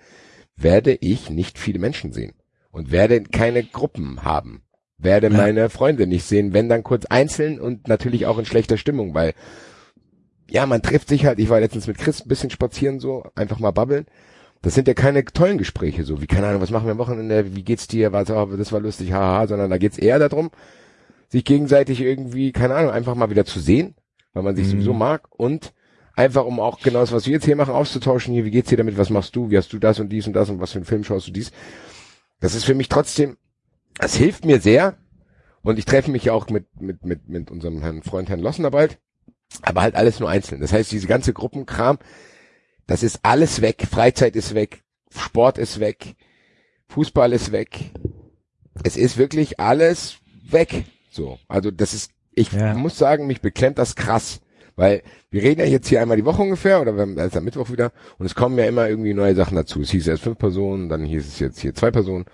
werde 0.56 0.94
ich 1.02 1.32
nicht 1.32 1.58
viele 1.58 1.80
Menschen 1.80 2.14
sehen 2.14 2.34
und 2.72 2.92
werde 2.92 3.24
keine 3.24 3.64
Gruppen 3.64 4.24
haben, 4.24 4.62
werde 5.00 5.32
meine 5.32 5.72
Freunde 5.72 6.06
nicht 6.06 6.26
sehen, 6.26 6.54
wenn 6.54 6.70
dann 6.70 6.84
kurz 6.84 7.06
einzeln 7.06 7.60
und 7.60 7.88
natürlich 7.88 8.28
auch 8.28 8.38
in 8.38 8.46
schlechter 8.46 8.78
Stimmung, 8.78 9.16
weil 9.16 9.34
ja, 10.54 10.68
man 10.68 10.84
trifft 10.84 11.08
sich 11.10 11.26
halt, 11.26 11.40
ich 11.40 11.50
war 11.50 11.60
letztens 11.60 11.88
mit 11.88 11.98
Chris 11.98 12.22
ein 12.24 12.28
bisschen 12.28 12.52
spazieren 12.52 13.00
so, 13.00 13.26
einfach 13.34 13.58
mal 13.58 13.72
babbeln. 13.72 14.06
Das 14.62 14.76
sind 14.76 14.88
ja 14.88 14.94
keine 14.94 15.26
tollen 15.26 15.58
Gespräche 15.58 16.04
so, 16.04 16.22
wie 16.22 16.28
keine 16.28 16.46
Ahnung, 16.48 16.62
was 16.62 16.70
machen 16.70 16.86
wir 16.86 16.92
am 16.92 17.00
Wochenende, 17.00 17.56
wie 17.56 17.64
geht's 17.64 17.88
dir, 17.88 18.14
was, 18.14 18.30
oh, 18.30 18.46
das 18.46 18.72
war 18.72 18.80
lustig, 18.80 19.12
haha, 19.14 19.48
sondern 19.48 19.72
da 19.72 19.80
geht's 19.80 19.98
eher 19.98 20.20
darum, 20.20 20.52
sich 21.28 21.44
gegenseitig 21.44 22.02
irgendwie, 22.02 22.52
keine 22.52 22.76
Ahnung, 22.76 22.92
einfach 22.92 23.16
mal 23.16 23.32
wieder 23.32 23.46
zu 23.46 23.60
sehen, 23.60 23.96
weil 24.34 24.44
man 24.44 24.56
sich 24.56 24.68
Mhm. 24.68 24.72
sowieso 24.72 24.94
mag 24.94 25.24
und 25.32 25.74
einfach 26.16 26.46
um 26.46 26.60
auch 26.60 26.80
genau 26.82 27.00
das, 27.00 27.12
was 27.12 27.26
wir 27.26 27.34
jetzt 27.34 27.46
hier 27.46 27.56
machen, 27.56 27.74
auszutauschen, 27.74 28.32
hier, 28.36 28.46
wie 28.46 28.52
geht's 28.52 28.70
dir 28.70 28.78
damit, 28.78 28.96
was 28.96 29.10
machst 29.10 29.36
du, 29.36 29.50
wie 29.50 29.58
hast 29.58 29.74
du 29.74 29.80
das 29.80 30.00
und 30.00 30.10
dies 30.10 30.28
und 30.28 30.34
das 30.34 30.52
und 30.52 30.62
was 30.62 30.74
für 30.74 30.78
einen 30.78 30.86
Film 30.86 31.04
schaust 31.04 31.28
du 31.28 31.32
dies. 31.32 31.52
Das 32.40 32.54
ist 32.54 32.64
für 32.64 32.76
mich 32.76 32.90
trotzdem, 32.90 33.38
es 34.00 34.14
hilft 34.16 34.46
mir 34.46 34.62
sehr 34.62 34.98
und 35.64 35.80
ich 35.80 35.86
treffe 35.86 36.12
mich 36.12 36.26
ja 36.26 36.34
auch 36.34 36.48
mit, 36.50 36.68
mit, 36.80 37.04
mit, 37.04 37.28
mit 37.28 37.50
unserem 37.50 37.82
Herrn 37.82 38.04
Freund 38.04 38.30
Herrn 38.30 38.40
Lossener 38.42 38.70
bald, 38.70 39.00
aber 39.62 39.82
halt 39.82 39.96
alles 39.96 40.20
nur 40.20 40.30
einzeln. 40.30 40.62
Das 40.62 40.74
heißt, 40.74 40.92
diese 40.92 41.08
ganze 41.08 41.34
Gruppenkram, 41.34 42.00
das 42.88 43.04
ist 43.04 43.20
alles 43.24 43.62
weg, 43.62 43.86
Freizeit 43.90 44.36
ist 44.36 44.56
weg, 44.56 44.84
Sport 45.16 45.58
ist 45.58 45.80
weg, 45.80 46.16
Fußball 46.90 47.32
ist 47.34 47.52
weg. 47.52 47.92
Es 48.84 48.98
ist 48.98 49.18
wirklich 49.18 49.60
alles 49.60 50.18
weg. 50.50 50.86
So, 51.12 51.38
also 51.48 51.72
das 51.72 51.94
ist, 51.94 52.12
ich 52.32 52.52
Ja. 52.52 52.74
muss 52.74 52.98
sagen, 52.98 53.28
mich 53.28 53.42
beklemmt 53.42 53.78
das 53.78 53.96
krass. 53.96 54.42
Weil 54.76 55.04
wir 55.30 55.44
reden 55.44 55.60
ja 55.62 55.68
jetzt 55.68 55.88
hier 55.88 56.02
einmal 56.02 56.18
die 56.18 56.26
Woche 56.26 56.42
ungefähr 56.42 56.82
oder 56.82 56.96
wir 56.96 57.04
haben 57.04 57.20
also 57.20 57.38
am 57.38 57.46
Mittwoch 57.46 57.70
wieder 57.70 57.92
und 58.18 58.26
es 58.26 58.34
kommen 58.34 58.58
ja 58.58 58.66
immer 58.66 58.90
irgendwie 58.90 59.14
neue 59.14 59.36
Sachen 59.36 59.56
dazu. 59.56 59.82
Es 59.82 59.92
hieß 59.92 60.08
erst 60.08 60.24
fünf 60.24 60.40
Personen, 60.40 60.90
dann 60.90 61.04
hieß 61.06 61.28
es 61.28 61.38
jetzt 61.38 61.60
hier 61.60 61.76
zwei 61.76 61.92
Personen. 61.92 62.26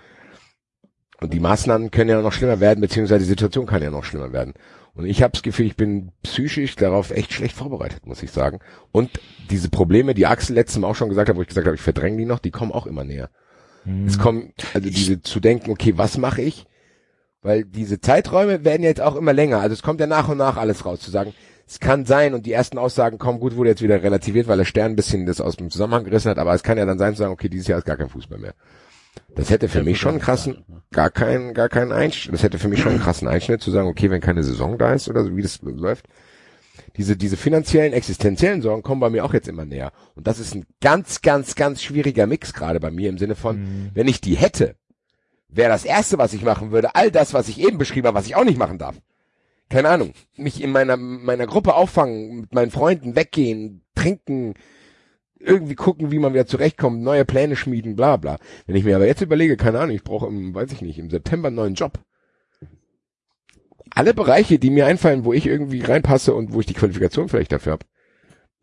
Und 1.20 1.34
die 1.34 1.40
Maßnahmen 1.40 1.90
können 1.90 2.08
ja 2.08 2.22
noch 2.22 2.32
schlimmer 2.32 2.60
werden, 2.60 2.80
beziehungsweise 2.80 3.20
die 3.20 3.28
Situation 3.28 3.66
kann 3.66 3.82
ja 3.82 3.90
noch 3.90 4.04
schlimmer 4.04 4.32
werden. 4.32 4.54
Und 5.00 5.06
ich 5.06 5.22
habe 5.22 5.32
das 5.32 5.42
Gefühl, 5.42 5.66
ich 5.66 5.76
bin 5.76 6.12
psychisch 6.22 6.76
darauf 6.76 7.10
echt 7.10 7.32
schlecht 7.32 7.56
vorbereitet, 7.56 8.06
muss 8.06 8.22
ich 8.22 8.30
sagen. 8.30 8.60
Und 8.92 9.10
diese 9.50 9.70
Probleme, 9.70 10.14
die 10.14 10.26
Axel 10.26 10.54
letztes 10.54 10.78
Mal 10.78 10.88
auch 10.88 10.94
schon 10.94 11.08
gesagt 11.08 11.28
hat, 11.28 11.36
wo 11.36 11.42
ich 11.42 11.48
gesagt 11.48 11.66
habe, 11.66 11.74
ich 11.74 11.82
verdränge 11.82 12.18
die 12.18 12.26
noch, 12.26 12.38
die 12.38 12.50
kommen 12.50 12.72
auch 12.72 12.86
immer 12.86 13.04
näher. 13.04 13.30
Es 14.06 14.18
kommen, 14.18 14.52
also 14.74 14.90
diese 14.90 15.22
zu 15.22 15.40
denken, 15.40 15.70
okay, 15.70 15.96
was 15.96 16.18
mache 16.18 16.42
ich? 16.42 16.66
Weil 17.42 17.64
diese 17.64 18.00
Zeiträume 18.00 18.64
werden 18.64 18.82
jetzt 18.82 19.00
auch 19.00 19.16
immer 19.16 19.32
länger. 19.32 19.60
Also 19.60 19.72
es 19.72 19.82
kommt 19.82 20.00
ja 20.00 20.06
nach 20.06 20.28
und 20.28 20.36
nach 20.36 20.56
alles 20.56 20.84
raus, 20.84 21.00
zu 21.00 21.10
sagen, 21.10 21.32
es 21.66 21.80
kann 21.80 22.04
sein 22.04 22.34
und 22.34 22.44
die 22.46 22.52
ersten 22.52 22.78
Aussagen 22.78 23.16
kommen, 23.18 23.40
gut, 23.40 23.56
wurde 23.56 23.70
jetzt 23.70 23.82
wieder 23.82 24.02
relativiert, 24.02 24.48
weil 24.48 24.58
der 24.58 24.64
Stern 24.64 24.92
ein 24.92 24.96
bisschen 24.96 25.24
das 25.24 25.40
aus 25.40 25.56
dem 25.56 25.70
Zusammenhang 25.70 26.04
gerissen 26.04 26.28
hat, 26.28 26.38
aber 26.38 26.52
es 26.52 26.62
kann 26.62 26.76
ja 26.76 26.84
dann 26.84 26.98
sein 26.98 27.14
zu 27.14 27.20
sagen, 27.20 27.32
okay, 27.32 27.48
dieses 27.48 27.68
Jahr 27.68 27.78
ist 27.78 27.84
gar 27.86 27.96
kein 27.96 28.08
Fußball 28.08 28.38
mehr. 28.38 28.54
Das 29.34 29.50
hätte 29.50 29.68
für 29.68 29.82
mich 29.82 29.98
schon 29.98 30.12
einen 30.12 30.20
krassen, 30.20 30.64
gar 30.90 31.10
keinen, 31.10 31.54
gar 31.54 31.68
keinen 31.68 31.92
Einschnitt, 31.92 32.34
das 32.34 32.42
hätte 32.42 32.58
für 32.58 32.68
mich 32.68 32.80
schon 32.80 32.92
einen 32.92 33.00
krassen 33.00 33.28
Einschnitt 33.28 33.62
zu 33.62 33.70
sagen, 33.70 33.88
okay, 33.88 34.10
wenn 34.10 34.20
keine 34.20 34.42
Saison 34.42 34.76
da 34.76 34.92
ist 34.92 35.08
oder 35.08 35.24
so, 35.24 35.36
wie 35.36 35.42
das 35.42 35.60
läuft. 35.62 36.06
Diese, 36.96 37.16
diese 37.16 37.36
finanziellen, 37.36 37.92
existenziellen 37.92 38.62
Sorgen 38.62 38.82
kommen 38.82 39.00
bei 39.00 39.10
mir 39.10 39.24
auch 39.24 39.32
jetzt 39.32 39.48
immer 39.48 39.64
näher. 39.64 39.92
Und 40.16 40.26
das 40.26 40.38
ist 40.38 40.54
ein 40.54 40.66
ganz, 40.80 41.22
ganz, 41.22 41.54
ganz 41.54 41.82
schwieriger 41.82 42.26
Mix 42.26 42.52
gerade 42.52 42.80
bei 42.80 42.90
mir 42.90 43.08
im 43.08 43.18
Sinne 43.18 43.36
von, 43.36 43.90
wenn 43.94 44.08
ich 44.08 44.20
die 44.20 44.36
hätte, 44.36 44.74
wäre 45.48 45.70
das 45.70 45.84
erste, 45.84 46.18
was 46.18 46.32
ich 46.32 46.42
machen 46.42 46.72
würde, 46.72 46.94
all 46.94 47.10
das, 47.10 47.34
was 47.34 47.48
ich 47.48 47.60
eben 47.60 47.78
beschrieben 47.78 48.08
habe, 48.08 48.18
was 48.18 48.26
ich 48.26 48.36
auch 48.36 48.44
nicht 48.44 48.58
machen 48.58 48.78
darf. 48.78 48.96
Keine 49.68 49.88
Ahnung. 49.88 50.12
Mich 50.36 50.62
in 50.62 50.72
meiner, 50.72 50.96
meiner 50.96 51.46
Gruppe 51.46 51.74
auffangen, 51.74 52.40
mit 52.40 52.54
meinen 52.54 52.72
Freunden 52.72 53.14
weggehen, 53.14 53.82
trinken, 53.94 54.54
irgendwie 55.40 55.74
gucken, 55.74 56.10
wie 56.10 56.18
man 56.18 56.32
wieder 56.34 56.46
zurechtkommt, 56.46 57.02
neue 57.02 57.24
Pläne 57.24 57.56
schmieden, 57.56 57.96
bla 57.96 58.16
bla. 58.16 58.38
Wenn 58.66 58.76
ich 58.76 58.84
mir 58.84 58.96
aber 58.96 59.06
jetzt 59.06 59.22
überlege, 59.22 59.56
keine 59.56 59.80
Ahnung, 59.80 59.94
ich 59.96 60.04
brauche 60.04 60.26
im, 60.26 60.54
weiß 60.54 60.70
ich 60.72 60.82
nicht, 60.82 60.98
im 60.98 61.10
September 61.10 61.48
einen 61.48 61.56
neuen 61.56 61.74
Job. 61.74 61.98
Alle 63.92 64.14
Bereiche, 64.14 64.58
die 64.58 64.70
mir 64.70 64.86
einfallen, 64.86 65.24
wo 65.24 65.32
ich 65.32 65.46
irgendwie 65.46 65.80
reinpasse 65.80 66.34
und 66.34 66.52
wo 66.52 66.60
ich 66.60 66.66
die 66.66 66.74
Qualifikation 66.74 67.28
vielleicht 67.28 67.52
dafür 67.52 67.72
habe, 67.72 67.86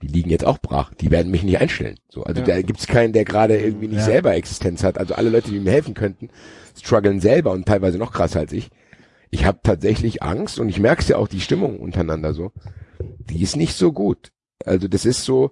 die 0.02 0.08
liegen 0.08 0.30
jetzt 0.30 0.46
auch 0.46 0.60
brach. 0.60 0.94
Die 0.94 1.12
werden 1.12 1.32
mich 1.32 1.44
nicht 1.44 1.60
einstellen. 1.60 1.98
So, 2.10 2.24
also 2.24 2.42
Ja. 2.42 2.48
da 2.48 2.62
gibt's 2.62 2.88
keinen, 2.88 3.14
der 3.14 3.26
gerade 3.26 3.58
irgendwie 3.58 3.88
nicht 3.88 3.98
Ja. 4.00 4.06
selber 4.06 4.36
Existenz 4.36 4.84
hat. 4.84 4.98
Also 4.98 5.16
alle 5.16 5.30
Leute, 5.30 5.52
die 5.52 5.60
mir 5.60 5.72
helfen 5.72 5.96
könnten, 5.96 6.30
strugglen 6.80 7.20
selber 7.20 7.52
und 7.52 7.66
teilweise 7.66 7.98
noch 7.98 8.14
krasser 8.14 8.40
als 8.40 8.54
ich. 8.54 8.70
Ich 9.30 9.44
habe 9.46 9.60
tatsächlich 9.64 10.24
Angst 10.24 10.60
und 10.60 10.70
ich 10.70 10.80
merke 10.80 11.04
ja 11.06 11.18
auch 11.18 11.28
die 11.28 11.42
Stimmung 11.42 11.80
untereinander 11.80 12.34
so. 12.34 12.52
Die 13.00 13.42
ist 13.42 13.58
nicht 13.58 13.74
so 13.76 13.92
gut. 13.92 14.32
Also 14.64 14.88
das 14.88 15.06
ist 15.06 15.24
so, 15.26 15.52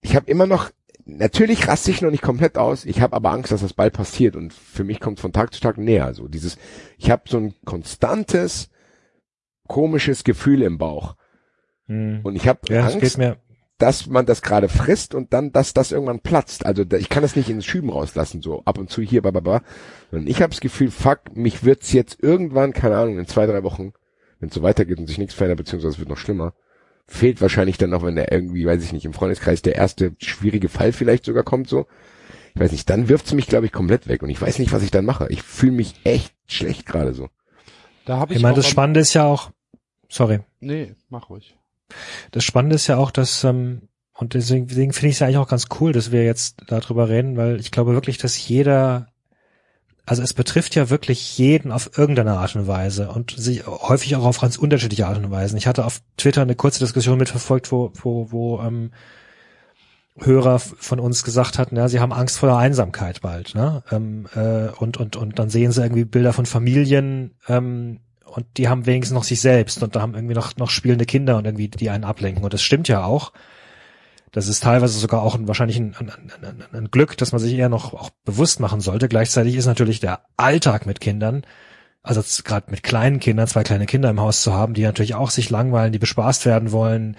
ich 0.00 0.14
habe 0.16 0.30
immer 0.30 0.46
noch, 0.46 0.70
natürlich 1.04 1.68
raste 1.68 1.90
ich 1.90 2.02
noch 2.02 2.10
nicht 2.10 2.22
komplett 2.22 2.58
aus, 2.58 2.84
ich 2.84 3.00
habe 3.00 3.14
aber 3.16 3.30
Angst, 3.30 3.52
dass 3.52 3.60
das 3.62 3.72
bald 3.74 3.92
passiert 3.94 4.36
und 4.36 4.52
für 4.52 4.84
mich 4.84 5.00
kommt 5.00 5.20
von 5.20 5.32
Tag 5.32 5.52
zu 5.54 5.60
Tag 5.60 5.78
näher. 5.78 6.14
So 6.14 6.28
dieses, 6.28 6.58
ich 6.98 7.10
habe 7.10 7.22
so 7.26 7.38
ein 7.38 7.54
konstantes, 7.64 8.68
komisches 9.68 10.24
Gefühl 10.24 10.62
im 10.62 10.78
Bauch 10.78 11.16
Hm. 11.86 12.20
und 12.24 12.34
ich 12.36 12.48
habe 12.48 12.60
Ja, 12.68 12.82
das 12.82 12.94
Angst, 12.94 13.18
mir. 13.18 13.36
dass 13.78 14.06
man 14.08 14.26
das 14.26 14.42
gerade 14.42 14.68
frisst 14.68 15.14
und 15.14 15.32
dann, 15.32 15.52
dass 15.52 15.72
das 15.72 15.92
irgendwann 15.92 16.18
platzt. 16.20 16.66
Also 16.66 16.82
ich 16.98 17.08
kann 17.08 17.22
das 17.22 17.36
nicht 17.36 17.48
ins 17.48 17.64
Schüben 17.64 17.90
rauslassen, 17.90 18.42
so 18.42 18.62
ab 18.64 18.78
und 18.78 18.90
zu 18.90 19.02
hier, 19.02 19.22
bababa. 19.22 19.62
Und 20.10 20.28
ich 20.28 20.42
habe 20.42 20.50
das 20.50 20.60
Gefühl, 20.60 20.90
fuck, 20.90 21.36
mich 21.36 21.62
wird's 21.64 21.92
jetzt 21.92 22.20
irgendwann, 22.22 22.72
keine 22.72 22.96
Ahnung, 22.96 23.18
in 23.18 23.26
zwei, 23.26 23.46
drei 23.46 23.62
Wochen, 23.62 23.92
wenn 24.40 24.48
es 24.48 24.54
so 24.54 24.62
weitergeht 24.62 24.98
und 24.98 25.06
sich 25.06 25.18
nichts 25.18 25.34
verändert, 25.34 25.58
beziehungsweise 25.58 25.94
es 25.94 25.98
wird 26.00 26.08
noch 26.08 26.16
schlimmer, 26.16 26.54
fehlt 27.08 27.40
wahrscheinlich 27.40 27.78
dann 27.78 27.90
noch, 27.90 28.04
wenn 28.04 28.16
der 28.16 28.32
irgendwie, 28.32 28.66
weiß 28.66 28.82
ich 28.82 28.92
nicht, 28.92 29.04
im 29.04 29.12
Freundeskreis 29.12 29.62
der 29.62 29.76
erste 29.76 30.14
schwierige 30.18 30.68
Fall 30.68 30.92
vielleicht 30.92 31.24
sogar 31.24 31.44
kommt, 31.44 31.68
so. 31.68 31.86
Ich 32.54 32.60
weiß 32.60 32.72
nicht, 32.72 32.88
dann 32.88 33.08
wirft's 33.08 33.34
mich, 33.34 33.46
glaube 33.46 33.66
ich, 33.66 33.72
komplett 33.72 34.08
weg 34.08 34.22
und 34.22 34.30
ich 34.30 34.40
weiß 34.40 34.58
nicht, 34.58 34.72
was 34.72 34.82
ich 34.82 34.90
dann 34.90 35.04
mache. 35.04 35.26
Ich 35.30 35.42
fühle 35.42 35.72
mich 35.72 35.94
echt 36.04 36.34
schlecht 36.46 36.86
gerade 36.86 37.12
so. 37.12 37.28
Da 38.06 38.16
habe 38.18 38.32
ich 38.32 38.38
Ich 38.38 38.42
meine, 38.42 38.56
das 38.56 38.68
Spannende 38.68 39.00
ist 39.00 39.14
ja 39.14 39.24
auch, 39.24 39.50
sorry, 40.08 40.40
Nee, 40.60 40.94
mach 41.10 41.28
ruhig. 41.28 41.56
das 42.32 42.44
Spannende 42.44 42.76
ist 42.76 42.86
ja 42.86 42.96
auch, 42.96 43.10
dass 43.10 43.44
ähm, 43.44 43.82
Und 44.14 44.32
deswegen, 44.34 44.66
deswegen 44.66 44.92
finde 44.94 45.08
ich 45.08 45.16
es 45.16 45.22
eigentlich 45.22 45.36
auch 45.36 45.48
ganz 45.48 45.66
cool, 45.80 45.92
dass 45.92 46.10
wir 46.12 46.24
jetzt 46.24 46.56
darüber 46.66 47.08
reden, 47.10 47.36
weil 47.36 47.60
ich 47.60 47.70
glaube 47.70 47.92
wirklich, 47.92 48.16
dass 48.16 48.48
jeder, 48.48 49.08
also 50.06 50.22
es 50.22 50.32
betrifft 50.32 50.74
ja 50.74 50.88
wirklich 50.88 51.36
jeden 51.36 51.72
auf 51.72 51.98
irgendeine 51.98 52.38
Art 52.38 52.56
und 52.56 52.66
Weise 52.66 53.10
und 53.10 53.32
sich 53.32 53.66
häufig 53.66 54.16
auch 54.16 54.24
auf 54.24 54.40
ganz 54.40 54.56
unterschiedliche 54.56 55.06
Art 55.06 55.18
und 55.18 55.30
Weisen. 55.30 55.58
Ich 55.58 55.66
hatte 55.66 55.84
auf 55.84 56.00
Twitter 56.16 56.42
eine 56.42 56.54
kurze 56.54 56.78
Diskussion 56.78 57.18
mitverfolgt, 57.18 57.72
wo, 57.72 57.92
wo, 57.94 58.30
wo 58.30 58.60
ähm, 58.60 58.92
Hörer 60.18 60.58
von 60.60 61.00
uns 61.00 61.24
gesagt 61.24 61.58
hatten, 61.58 61.76
ja, 61.76 61.88
sie 61.88 62.00
haben 62.00 62.12
Angst 62.12 62.38
vor 62.38 62.48
der 62.48 62.58
Einsamkeit 62.58 63.20
bald, 63.20 63.54
ne? 63.54 63.82
Ähm, 63.90 64.26
äh, 64.34 64.68
und, 64.78 64.96
und, 64.96 65.16
und 65.16 65.38
dann 65.38 65.50
sehen 65.50 65.72
sie 65.72 65.82
irgendwie 65.82 66.06
Bilder 66.06 66.32
von 66.32 66.46
Familien, 66.46 67.34
ähm, 67.48 68.00
und 68.36 68.46
die 68.58 68.68
haben 68.68 68.86
wenigstens 68.86 69.14
noch 69.14 69.24
sich 69.24 69.40
selbst 69.40 69.82
und 69.82 69.96
da 69.96 70.02
haben 70.02 70.14
irgendwie 70.14 70.34
noch, 70.34 70.56
noch 70.56 70.68
spielende 70.68 71.06
Kinder 71.06 71.38
und 71.38 71.46
irgendwie, 71.46 71.68
die 71.68 71.88
einen 71.88 72.04
ablenken. 72.04 72.44
Und 72.44 72.52
das 72.52 72.60
stimmt 72.60 72.86
ja 72.86 73.02
auch. 73.02 73.32
Das 74.36 74.48
ist 74.48 74.62
teilweise 74.62 74.98
sogar 74.98 75.22
auch 75.22 75.34
ein, 75.34 75.48
wahrscheinlich 75.48 75.78
ein, 75.78 75.96
ein, 75.98 76.10
ein, 76.10 76.64
ein 76.70 76.90
Glück, 76.90 77.16
dass 77.16 77.32
man 77.32 77.40
sich 77.40 77.54
eher 77.54 77.70
noch 77.70 77.94
auch 77.94 78.10
bewusst 78.26 78.60
machen 78.60 78.82
sollte. 78.82 79.08
Gleichzeitig 79.08 79.54
ist 79.54 79.64
natürlich 79.64 79.98
der 79.98 80.26
Alltag 80.36 80.84
mit 80.84 81.00
Kindern, 81.00 81.46
also 82.02 82.22
gerade 82.44 82.70
mit 82.70 82.82
kleinen 82.82 83.18
Kindern, 83.18 83.46
zwei 83.46 83.62
kleine 83.62 83.86
Kinder 83.86 84.10
im 84.10 84.20
Haus 84.20 84.42
zu 84.42 84.52
haben, 84.52 84.74
die 84.74 84.82
natürlich 84.82 85.14
auch 85.14 85.30
sich 85.30 85.48
langweilen, 85.48 85.90
die 85.90 85.98
bespaßt 85.98 86.44
werden 86.44 86.70
wollen, 86.70 87.16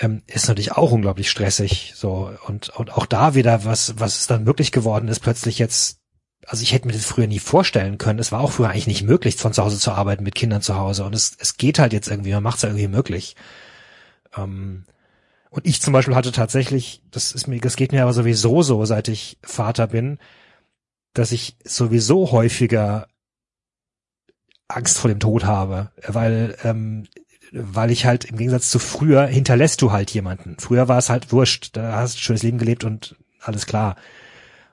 ähm, 0.00 0.22
ist 0.26 0.48
natürlich 0.48 0.72
auch 0.72 0.90
unglaublich 0.90 1.30
stressig. 1.30 1.92
So 1.94 2.32
und 2.48 2.70
und 2.70 2.92
auch 2.92 3.06
da 3.06 3.36
wieder 3.36 3.64
was 3.64 4.00
was 4.00 4.18
es 4.18 4.26
dann 4.26 4.42
möglich 4.42 4.72
geworden 4.72 5.06
ist, 5.06 5.20
plötzlich 5.20 5.60
jetzt. 5.60 6.00
Also 6.48 6.64
ich 6.64 6.72
hätte 6.72 6.88
mir 6.88 6.92
das 6.92 7.04
früher 7.04 7.28
nie 7.28 7.38
vorstellen 7.38 7.98
können. 7.98 8.18
Es 8.18 8.32
war 8.32 8.40
auch 8.40 8.50
früher 8.50 8.70
eigentlich 8.70 8.88
nicht 8.88 9.04
möglich, 9.04 9.36
von 9.36 9.52
zu 9.52 9.62
Hause 9.62 9.78
zu 9.78 9.92
arbeiten 9.92 10.24
mit 10.24 10.34
Kindern 10.34 10.60
zu 10.60 10.74
Hause. 10.74 11.04
Und 11.04 11.14
es, 11.14 11.36
es 11.38 11.56
geht 11.56 11.78
halt 11.78 11.92
jetzt 11.92 12.08
irgendwie, 12.08 12.32
man 12.32 12.42
macht 12.42 12.56
es 12.56 12.62
ja 12.62 12.70
irgendwie 12.70 12.88
möglich. 12.88 13.36
Ähm, 14.36 14.86
und 15.52 15.66
ich 15.66 15.82
zum 15.82 15.92
Beispiel 15.92 16.14
hatte 16.14 16.32
tatsächlich, 16.32 17.02
das 17.10 17.32
ist 17.32 17.46
mir, 17.46 17.60
das 17.60 17.76
geht 17.76 17.92
mir 17.92 18.02
aber 18.02 18.14
sowieso 18.14 18.62
so, 18.62 18.82
seit 18.86 19.08
ich 19.08 19.38
Vater 19.42 19.86
bin, 19.86 20.18
dass 21.12 21.30
ich 21.30 21.56
sowieso 21.62 22.32
häufiger 22.32 23.06
Angst 24.66 24.98
vor 24.98 25.10
dem 25.10 25.20
Tod 25.20 25.44
habe, 25.44 25.92
weil 26.06 26.56
ähm, 26.64 27.06
weil 27.52 27.90
ich 27.90 28.06
halt 28.06 28.24
im 28.24 28.38
Gegensatz 28.38 28.70
zu 28.70 28.78
früher 28.78 29.26
hinterlässt 29.26 29.82
du 29.82 29.92
halt 29.92 30.10
jemanden. 30.12 30.56
Früher 30.58 30.88
war 30.88 30.96
es 30.96 31.10
halt 31.10 31.32
wurscht, 31.32 31.76
da 31.76 31.96
hast 31.96 32.14
du 32.14 32.18
ein 32.18 32.22
schönes 32.22 32.42
Leben 32.42 32.56
gelebt 32.56 32.82
und 32.84 33.14
alles 33.40 33.66
klar. 33.66 33.96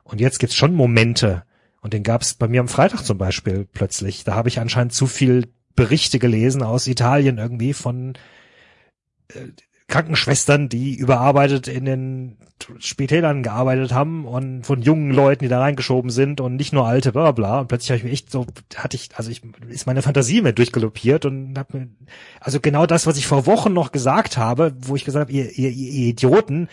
Und 0.06 0.22
jetzt 0.22 0.40
gibt's 0.40 0.56
schon 0.56 0.74
Momente, 0.74 1.44
und 1.82 1.94
den 1.94 2.04
gab's 2.04 2.34
bei 2.34 2.48
mir 2.48 2.62
am 2.62 2.70
Freitag 2.70 3.04
zum 3.04 3.18
Beispiel 3.18 3.68
plötzlich. 3.72 4.24
Da 4.24 4.34
habe 4.36 4.50
ich 4.50 4.60
anscheinend 4.60 4.94
zu 4.94 5.08
viel 5.08 5.52
Berichte 5.76 6.20
gelesen 6.20 6.64
aus 6.64 6.88
Italien 6.88 7.38
irgendwie 7.38 7.74
von 7.74 8.18
äh, 9.34 9.48
Krankenschwestern, 9.90 10.70
die 10.70 10.96
überarbeitet 10.96 11.68
in 11.68 11.86
den 11.86 12.38
Spitälern 12.80 13.44
gearbeitet 13.44 13.94
haben 13.94 14.26
und 14.26 14.66
von 14.66 14.82
jungen 14.82 15.12
Leuten, 15.12 15.44
die 15.44 15.50
da 15.50 15.60
reingeschoben 15.60 16.12
sind 16.12 16.42
und 16.42 16.56
nicht 16.56 16.74
nur 16.74 16.86
alte, 16.86 17.12
bla 17.12 17.32
bla. 17.32 17.62
Und 17.62 17.68
plötzlich 17.68 17.92
habe 17.92 17.98
ich 17.98 18.04
mir 18.04 18.12
echt 18.12 18.32
so, 18.32 18.46
hatte 18.76 18.96
ich, 18.96 19.10
also 19.16 19.32
ich, 19.32 19.42
ist 19.70 19.88
meine 19.88 20.02
Fantasie 20.02 20.42
mir 20.42 20.54
durchgaloppiert 20.54 21.26
und 21.26 21.58
hab 21.58 21.74
mir, 21.74 21.88
also 22.40 22.60
genau 22.60 22.86
das, 22.86 23.08
was 23.08 23.18
ich 23.18 23.28
vor 23.28 23.46
Wochen 23.46 23.74
noch 23.74 23.92
gesagt 23.92 24.38
habe, 24.38 24.74
wo 24.80 24.96
ich 24.96 25.06
gesagt 25.06 25.28
habe, 25.28 25.32
ihr, 25.32 25.52
ihr, 25.58 25.70
ihr 25.70 26.10
Idioten, 26.10 26.70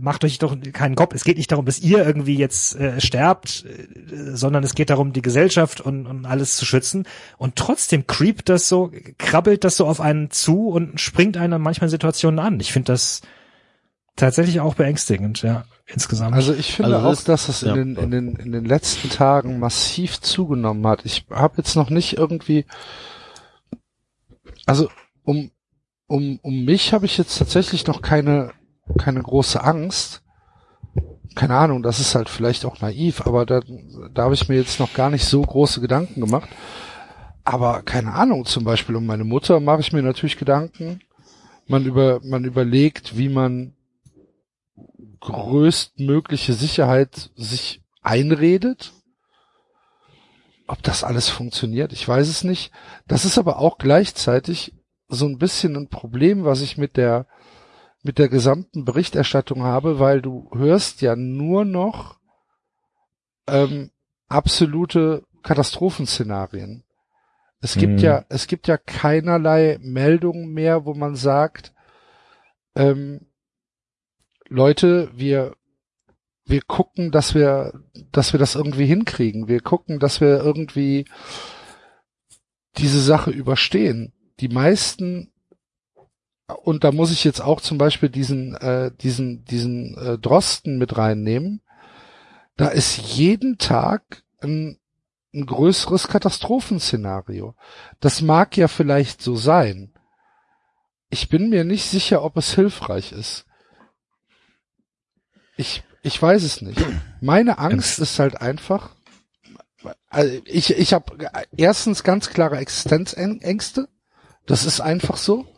macht 0.00 0.24
euch 0.24 0.38
doch 0.38 0.56
keinen 0.72 0.94
Kopf. 0.96 1.14
Es 1.14 1.24
geht 1.24 1.38
nicht 1.38 1.50
darum, 1.50 1.64
dass 1.64 1.78
ihr 1.80 2.04
irgendwie 2.04 2.36
jetzt 2.36 2.76
äh, 2.76 3.00
sterbt, 3.00 3.64
äh, 3.66 4.34
sondern 4.36 4.64
es 4.64 4.74
geht 4.74 4.90
darum, 4.90 5.12
die 5.12 5.22
Gesellschaft 5.22 5.80
und, 5.80 6.06
und 6.06 6.26
alles 6.26 6.56
zu 6.56 6.64
schützen. 6.66 7.06
Und 7.38 7.56
trotzdem 7.56 8.06
creept 8.06 8.48
das 8.48 8.68
so, 8.68 8.92
krabbelt 9.18 9.64
das 9.64 9.76
so 9.76 9.86
auf 9.86 10.00
einen 10.00 10.30
zu 10.30 10.68
und 10.68 11.00
springt 11.00 11.36
einen 11.36 11.54
an 11.54 11.62
manchmal 11.62 11.88
Situationen 11.90 12.38
an. 12.38 12.60
Ich 12.60 12.72
finde 12.72 12.92
das 12.92 13.22
tatsächlich 14.14 14.60
auch 14.60 14.74
beängstigend, 14.74 15.40
ja, 15.40 15.64
insgesamt. 15.86 16.34
Also 16.34 16.52
ich 16.52 16.74
finde 16.74 16.96
Also 16.96 17.06
auch, 17.06 17.10
das- 17.12 17.24
dass 17.24 17.48
es 17.48 17.62
in, 17.62 17.68
ja. 17.68 17.74
den, 17.74 17.96
in, 17.96 18.10
den, 18.10 18.36
in 18.36 18.52
den 18.52 18.64
letzten 18.66 19.08
Tagen 19.08 19.58
massiv 19.58 20.20
zugenommen 20.20 20.86
hat. 20.86 21.06
Ich 21.06 21.24
habe 21.30 21.54
jetzt 21.56 21.76
noch 21.76 21.88
nicht 21.88 22.18
irgendwie, 22.18 22.66
also 24.66 24.88
um, 25.24 25.50
um, 26.06 26.38
um 26.42 26.64
mich 26.64 26.92
habe 26.92 27.06
ich 27.06 27.16
jetzt 27.16 27.38
tatsächlich 27.38 27.86
noch 27.86 28.02
keine, 28.02 28.52
keine 28.98 29.22
große 29.22 29.62
Angst. 29.62 30.22
Keine 31.34 31.56
Ahnung, 31.56 31.82
das 31.82 31.98
ist 31.98 32.14
halt 32.14 32.28
vielleicht 32.28 32.64
auch 32.66 32.80
naiv, 32.80 33.22
aber 33.26 33.46
da, 33.46 33.60
da 34.12 34.24
habe 34.24 34.34
ich 34.34 34.48
mir 34.48 34.56
jetzt 34.56 34.78
noch 34.78 34.92
gar 34.92 35.08
nicht 35.08 35.24
so 35.24 35.40
große 35.40 35.80
Gedanken 35.80 36.20
gemacht. 36.20 36.48
Aber 37.44 37.82
keine 37.82 38.12
Ahnung, 38.12 38.44
zum 38.44 38.64
Beispiel 38.64 38.96
um 38.96 39.06
meine 39.06 39.24
Mutter 39.24 39.58
mache 39.58 39.80
ich 39.80 39.92
mir 39.92 40.02
natürlich 40.02 40.36
Gedanken. 40.36 41.00
Man 41.66 41.86
über, 41.86 42.20
man 42.22 42.44
überlegt, 42.44 43.16
wie 43.16 43.28
man 43.28 43.74
größtmögliche 45.20 46.52
Sicherheit 46.52 47.30
sich 47.34 47.82
einredet. 48.02 48.92
Ob 50.66 50.82
das 50.82 51.04
alles 51.04 51.28
funktioniert, 51.28 51.92
ich 51.92 52.06
weiß 52.06 52.28
es 52.28 52.44
nicht. 52.44 52.72
Das 53.06 53.24
ist 53.24 53.38
aber 53.38 53.58
auch 53.58 53.78
gleichzeitig 53.78 54.74
so 55.08 55.26
ein 55.26 55.38
bisschen 55.38 55.76
ein 55.76 55.88
Problem, 55.88 56.44
was 56.44 56.60
ich 56.60 56.78
mit 56.78 56.96
der 56.96 57.26
mit 58.02 58.18
der 58.18 58.28
gesamten 58.28 58.84
Berichterstattung 58.84 59.62
habe, 59.62 59.98
weil 59.98 60.20
du 60.20 60.50
hörst 60.54 61.02
ja 61.02 61.16
nur 61.16 61.64
noch 61.64 62.18
ähm, 63.46 63.90
absolute 64.28 65.24
Katastrophenszenarien. 65.42 66.84
Es 67.60 67.76
gibt 67.76 67.94
Mhm. 67.94 67.98
ja, 67.98 68.24
es 68.28 68.48
gibt 68.48 68.66
ja 68.66 68.76
keinerlei 68.76 69.78
Meldungen 69.80 70.52
mehr, 70.52 70.84
wo 70.84 70.94
man 70.94 71.14
sagt, 71.14 71.72
ähm, 72.74 73.26
Leute, 74.48 75.10
wir 75.14 75.54
wir 76.44 76.62
gucken, 76.62 77.10
dass 77.10 77.34
wir, 77.34 77.72
dass 78.10 78.32
wir 78.32 78.38
das 78.38 78.54
irgendwie 78.54 78.86
hinkriegen. 78.86 79.48
Wir 79.48 79.60
gucken, 79.60 79.98
dass 79.98 80.20
wir 80.20 80.42
irgendwie 80.42 81.06
diese 82.78 83.00
Sache 83.00 83.30
überstehen. 83.30 84.12
Die 84.40 84.48
meisten 84.48 85.31
und 86.52 86.84
da 86.84 86.92
muss 86.92 87.10
ich 87.10 87.24
jetzt 87.24 87.40
auch 87.40 87.60
zum 87.60 87.78
Beispiel 87.78 88.08
diesen, 88.08 88.54
äh, 88.54 88.90
diesen, 89.00 89.44
diesen 89.44 89.96
äh, 89.96 90.18
Drosten 90.18 90.78
mit 90.78 90.96
reinnehmen. 90.96 91.60
Da 92.56 92.68
ist 92.68 92.96
jeden 92.96 93.58
Tag 93.58 94.22
ein, 94.40 94.78
ein 95.34 95.46
größeres 95.46 96.08
Katastrophenszenario. 96.08 97.54
Das 98.00 98.22
mag 98.22 98.56
ja 98.56 98.68
vielleicht 98.68 99.22
so 99.22 99.36
sein. 99.36 99.92
Ich 101.10 101.28
bin 101.28 101.50
mir 101.50 101.64
nicht 101.64 101.86
sicher, 101.86 102.22
ob 102.22 102.36
es 102.36 102.54
hilfreich 102.54 103.12
ist. 103.12 103.46
Ich, 105.56 105.82
ich 106.02 106.20
weiß 106.20 106.42
es 106.42 106.62
nicht. 106.62 106.82
Meine 107.20 107.58
Angst 107.58 107.98
ist 107.98 108.18
halt 108.18 108.40
einfach, 108.40 108.96
also 110.08 110.40
ich, 110.44 110.70
ich 110.70 110.92
habe 110.92 111.30
erstens 111.56 112.02
ganz 112.04 112.30
klare 112.30 112.58
Existenzängste. 112.58 113.88
Das 114.46 114.64
ist 114.64 114.80
einfach 114.80 115.16
so 115.16 115.51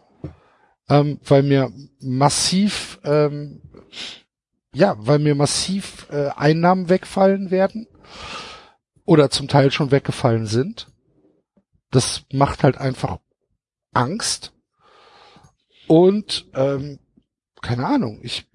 ähm, 0.89 1.21
weil 1.25 1.43
mir 1.43 1.73
massiv, 2.01 2.99
ähm, 3.05 3.63
ja, 4.75 4.97
weil 4.99 5.19
mir 5.19 5.35
massiv 5.35 6.07
äh, 6.11 6.29
Einnahmen 6.37 6.89
wegfallen 6.89 7.51
werden 7.51 7.87
oder 9.05 9.31
zum 9.31 9.49
Teil 9.49 9.71
schon 9.71 9.91
weggefallen 9.91 10.47
sind. 10.47 10.89
Das 11.91 12.25
macht 12.33 12.65
halt 12.65 12.77
einfach 12.77 13.19
Angst 13.93 14.53
und 15.87 16.47
ähm, 16.55 16.99
keine 17.63 17.87
Ahnung. 17.87 18.21
Ich 18.23 18.47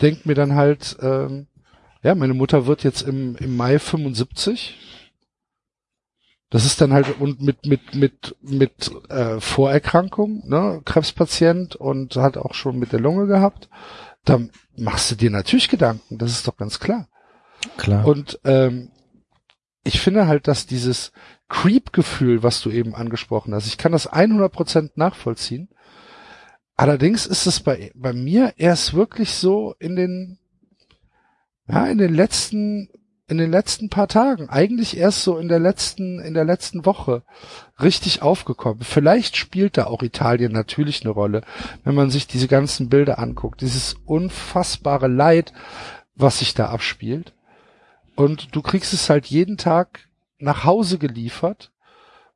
denk 0.00 0.26
mir 0.26 0.34
dann 0.34 0.54
halt, 0.54 0.96
ähm, 1.00 1.46
ja, 2.02 2.14
meine 2.14 2.34
Mutter 2.34 2.66
wird 2.66 2.84
jetzt 2.84 3.02
im, 3.02 3.36
im 3.36 3.56
Mai 3.56 3.78
75. 3.78 4.76
Das 6.50 6.64
ist 6.64 6.80
dann 6.80 6.94
halt 6.94 7.20
und 7.20 7.42
mit 7.42 7.66
mit 7.66 7.94
mit 7.94 8.36
mit 8.40 8.90
äh, 9.10 9.38
Vorerkrankung, 9.38 10.48
ne, 10.48 10.80
Krebspatient 10.84 11.76
und 11.76 12.16
hat 12.16 12.38
auch 12.38 12.54
schon 12.54 12.78
mit 12.78 12.92
der 12.92 13.00
Lunge 13.00 13.26
gehabt. 13.26 13.68
Da 14.24 14.40
machst 14.76 15.10
du 15.10 15.14
dir 15.14 15.30
natürlich 15.30 15.68
Gedanken, 15.68 16.16
das 16.16 16.30
ist 16.30 16.48
doch 16.48 16.56
ganz 16.56 16.80
klar. 16.80 17.08
Klar. 17.76 18.06
Und 18.06 18.40
ähm, 18.44 18.90
ich 19.84 20.00
finde 20.00 20.26
halt, 20.26 20.48
dass 20.48 20.66
dieses 20.66 21.12
Creep-Gefühl, 21.48 22.42
was 22.42 22.60
du 22.60 22.70
eben 22.70 22.94
angesprochen 22.94 23.54
hast, 23.54 23.66
ich 23.66 23.78
kann 23.78 23.92
das 23.92 24.10
100% 24.10 24.92
nachvollziehen. 24.94 25.68
Allerdings 26.76 27.26
ist 27.26 27.46
es 27.46 27.60
bei 27.60 27.90
bei 27.94 28.12
mir 28.12 28.54
erst 28.56 28.94
wirklich 28.94 29.34
so 29.34 29.74
in 29.78 29.96
den 29.96 30.38
ja 31.68 31.86
in 31.86 31.98
den 31.98 32.14
letzten 32.14 32.88
in 33.28 33.36
den 33.36 33.50
letzten 33.50 33.90
paar 33.90 34.08
Tagen, 34.08 34.48
eigentlich 34.48 34.96
erst 34.96 35.22
so 35.22 35.36
in 35.36 35.48
der 35.48 35.58
letzten, 35.58 36.18
in 36.18 36.32
der 36.32 36.46
letzten 36.46 36.86
Woche 36.86 37.22
richtig 37.80 38.22
aufgekommen. 38.22 38.82
Vielleicht 38.82 39.36
spielt 39.36 39.76
da 39.76 39.84
auch 39.84 40.02
Italien 40.02 40.52
natürlich 40.52 41.02
eine 41.02 41.10
Rolle, 41.10 41.42
wenn 41.84 41.94
man 41.94 42.10
sich 42.10 42.26
diese 42.26 42.48
ganzen 42.48 42.88
Bilder 42.88 43.18
anguckt. 43.18 43.60
Dieses 43.60 43.96
unfassbare 44.06 45.08
Leid, 45.08 45.52
was 46.14 46.38
sich 46.38 46.54
da 46.54 46.70
abspielt. 46.70 47.34
Und 48.16 48.56
du 48.56 48.62
kriegst 48.62 48.94
es 48.94 49.10
halt 49.10 49.26
jeden 49.26 49.58
Tag 49.58 50.08
nach 50.38 50.64
Hause 50.64 50.98
geliefert 50.98 51.70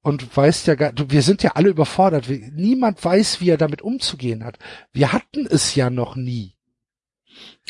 und 0.02 0.36
weißt 0.36 0.66
ja 0.66 0.74
gar, 0.74 0.92
wir 0.94 1.22
sind 1.22 1.42
ja 1.42 1.52
alle 1.54 1.70
überfordert. 1.70 2.28
Niemand 2.28 3.02
weiß, 3.02 3.40
wie 3.40 3.48
er 3.48 3.56
damit 3.56 3.80
umzugehen 3.80 4.44
hat. 4.44 4.58
Wir 4.92 5.12
hatten 5.12 5.46
es 5.46 5.74
ja 5.74 5.88
noch 5.88 6.16
nie. 6.16 6.54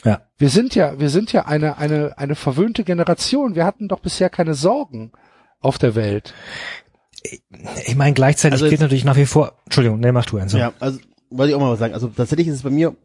Ja. 0.04 0.22
Wir 0.36 0.48
sind 0.48 0.74
ja, 0.74 0.98
wir 0.98 1.10
sind 1.10 1.32
ja 1.32 1.46
eine, 1.46 1.78
eine, 1.78 2.18
eine 2.18 2.34
verwöhnte 2.34 2.84
Generation. 2.84 3.54
Wir 3.54 3.64
hatten 3.64 3.88
doch 3.88 4.00
bisher 4.00 4.30
keine 4.30 4.54
Sorgen 4.54 5.12
auf 5.60 5.78
der 5.78 5.94
Welt. 5.94 6.34
Ich 7.86 7.94
meine, 7.94 8.14
gleichzeitig 8.14 8.54
Also 8.54 8.68
gilt 8.68 8.80
natürlich 8.80 9.04
nach 9.04 9.16
wie 9.16 9.26
vor, 9.26 9.58
Entschuldigung, 9.64 10.00
ne, 10.00 10.12
mach 10.12 10.26
du 10.26 10.38
Enzo. 10.38 10.58
Ja, 10.58 10.72
also 10.80 10.98
wollte 11.30 11.50
ich 11.50 11.56
auch 11.56 11.60
mal 11.60 11.70
was 11.70 11.78
sagen. 11.78 11.94
Also 11.94 12.08
tatsächlich 12.08 12.48
ist 12.48 12.56
es 12.56 12.62
bei 12.62 12.70
mir 12.70 12.96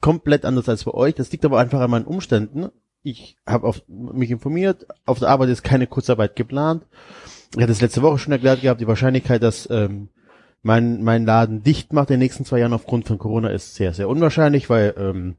komplett 0.00 0.44
anders 0.44 0.68
als 0.68 0.84
bei 0.84 0.92
euch. 0.92 1.14
Das 1.14 1.32
liegt 1.32 1.44
aber 1.44 1.58
einfach 1.58 1.80
an 1.80 1.90
meinen 1.90 2.04
Umständen. 2.04 2.68
Ich 3.02 3.36
habe 3.46 3.72
mich 3.86 4.30
informiert. 4.30 4.86
Auf 5.06 5.18
der 5.18 5.28
Arbeit 5.28 5.48
ist 5.48 5.62
keine 5.62 5.86
Kurzarbeit 5.86 6.36
geplant. 6.36 6.86
Ich 7.54 7.62
hatte 7.62 7.72
es 7.72 7.80
letzte 7.80 8.02
Woche 8.02 8.18
schon 8.18 8.32
erklärt 8.32 8.60
gehabt. 8.60 8.80
Die 8.80 8.86
Wahrscheinlichkeit, 8.86 9.42
dass 9.42 9.68
ähm, 9.70 10.10
mein 10.62 11.02
mein 11.02 11.24
Laden 11.24 11.62
dicht 11.62 11.92
macht 11.92 12.10
in 12.10 12.14
den 12.14 12.20
nächsten 12.20 12.44
zwei 12.44 12.58
Jahren 12.58 12.72
aufgrund 12.72 13.06
von 13.06 13.18
Corona 13.18 13.48
ist 13.48 13.76
sehr 13.76 13.94
sehr 13.94 14.08
unwahrscheinlich, 14.08 14.68
weil 14.68 14.94
ähm, 14.98 15.36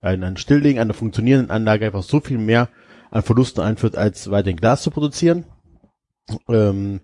ein, 0.00 0.36
Stilllegen 0.36 0.80
einer 0.80 0.94
funktionierenden 0.94 1.50
Anlage 1.50 1.86
einfach 1.86 2.02
so 2.02 2.20
viel 2.20 2.38
mehr 2.38 2.68
an 3.10 3.22
Verlusten 3.22 3.62
einführt, 3.62 3.96
als 3.96 4.30
weiterhin 4.30 4.58
Glas 4.58 4.82
zu 4.82 4.90
produzieren. 4.90 5.44
Ähm, 6.48 7.00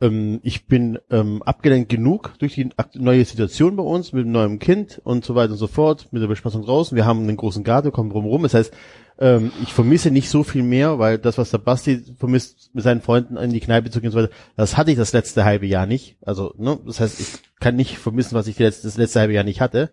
ähm, 0.00 0.40
ich 0.42 0.66
bin 0.66 0.98
ähm, 1.10 1.42
abgelenkt 1.42 1.88
genug 1.88 2.34
durch 2.38 2.54
die 2.54 2.70
neue 2.94 3.24
Situation 3.24 3.76
bei 3.76 3.82
uns 3.82 4.12
mit 4.12 4.24
dem 4.24 4.32
neuen 4.32 4.58
Kind 4.58 5.00
und 5.04 5.24
so 5.24 5.34
weiter 5.34 5.52
und 5.52 5.58
so 5.58 5.66
fort, 5.66 6.08
mit 6.10 6.20
der 6.20 6.26
Bespaßung 6.26 6.64
draußen. 6.64 6.96
Wir 6.96 7.06
haben 7.06 7.20
einen 7.20 7.36
großen 7.36 7.64
Garten, 7.64 7.92
kommen 7.92 8.10
drumherum. 8.10 8.42
Das 8.42 8.54
heißt, 8.54 8.74
ähm, 9.18 9.52
ich 9.62 9.72
vermisse 9.72 10.10
nicht 10.10 10.28
so 10.28 10.42
viel 10.42 10.62
mehr, 10.62 10.98
weil 10.98 11.18
das, 11.18 11.38
was 11.38 11.50
der 11.50 11.58
Basti 11.58 12.02
vermisst, 12.18 12.70
mit 12.74 12.82
seinen 12.84 13.00
Freunden 13.00 13.36
in 13.36 13.52
die 13.52 13.60
Kneipe 13.60 13.90
zu 13.90 14.00
gehen 14.00 14.08
und 14.08 14.12
so 14.12 14.18
weiter, 14.18 14.34
das 14.56 14.76
hatte 14.76 14.90
ich 14.90 14.96
das 14.96 15.12
letzte 15.12 15.44
halbe 15.44 15.66
Jahr 15.66 15.86
nicht. 15.86 16.16
Also, 16.22 16.54
ne, 16.58 16.78
das 16.84 17.00
heißt, 17.00 17.20
ich 17.20 17.28
kann 17.60 17.76
nicht 17.76 17.98
vermissen, 17.98 18.34
was 18.34 18.48
ich 18.48 18.56
das 18.56 18.96
letzte 18.96 19.20
halbe 19.20 19.34
Jahr 19.34 19.44
nicht 19.44 19.60
hatte. 19.60 19.92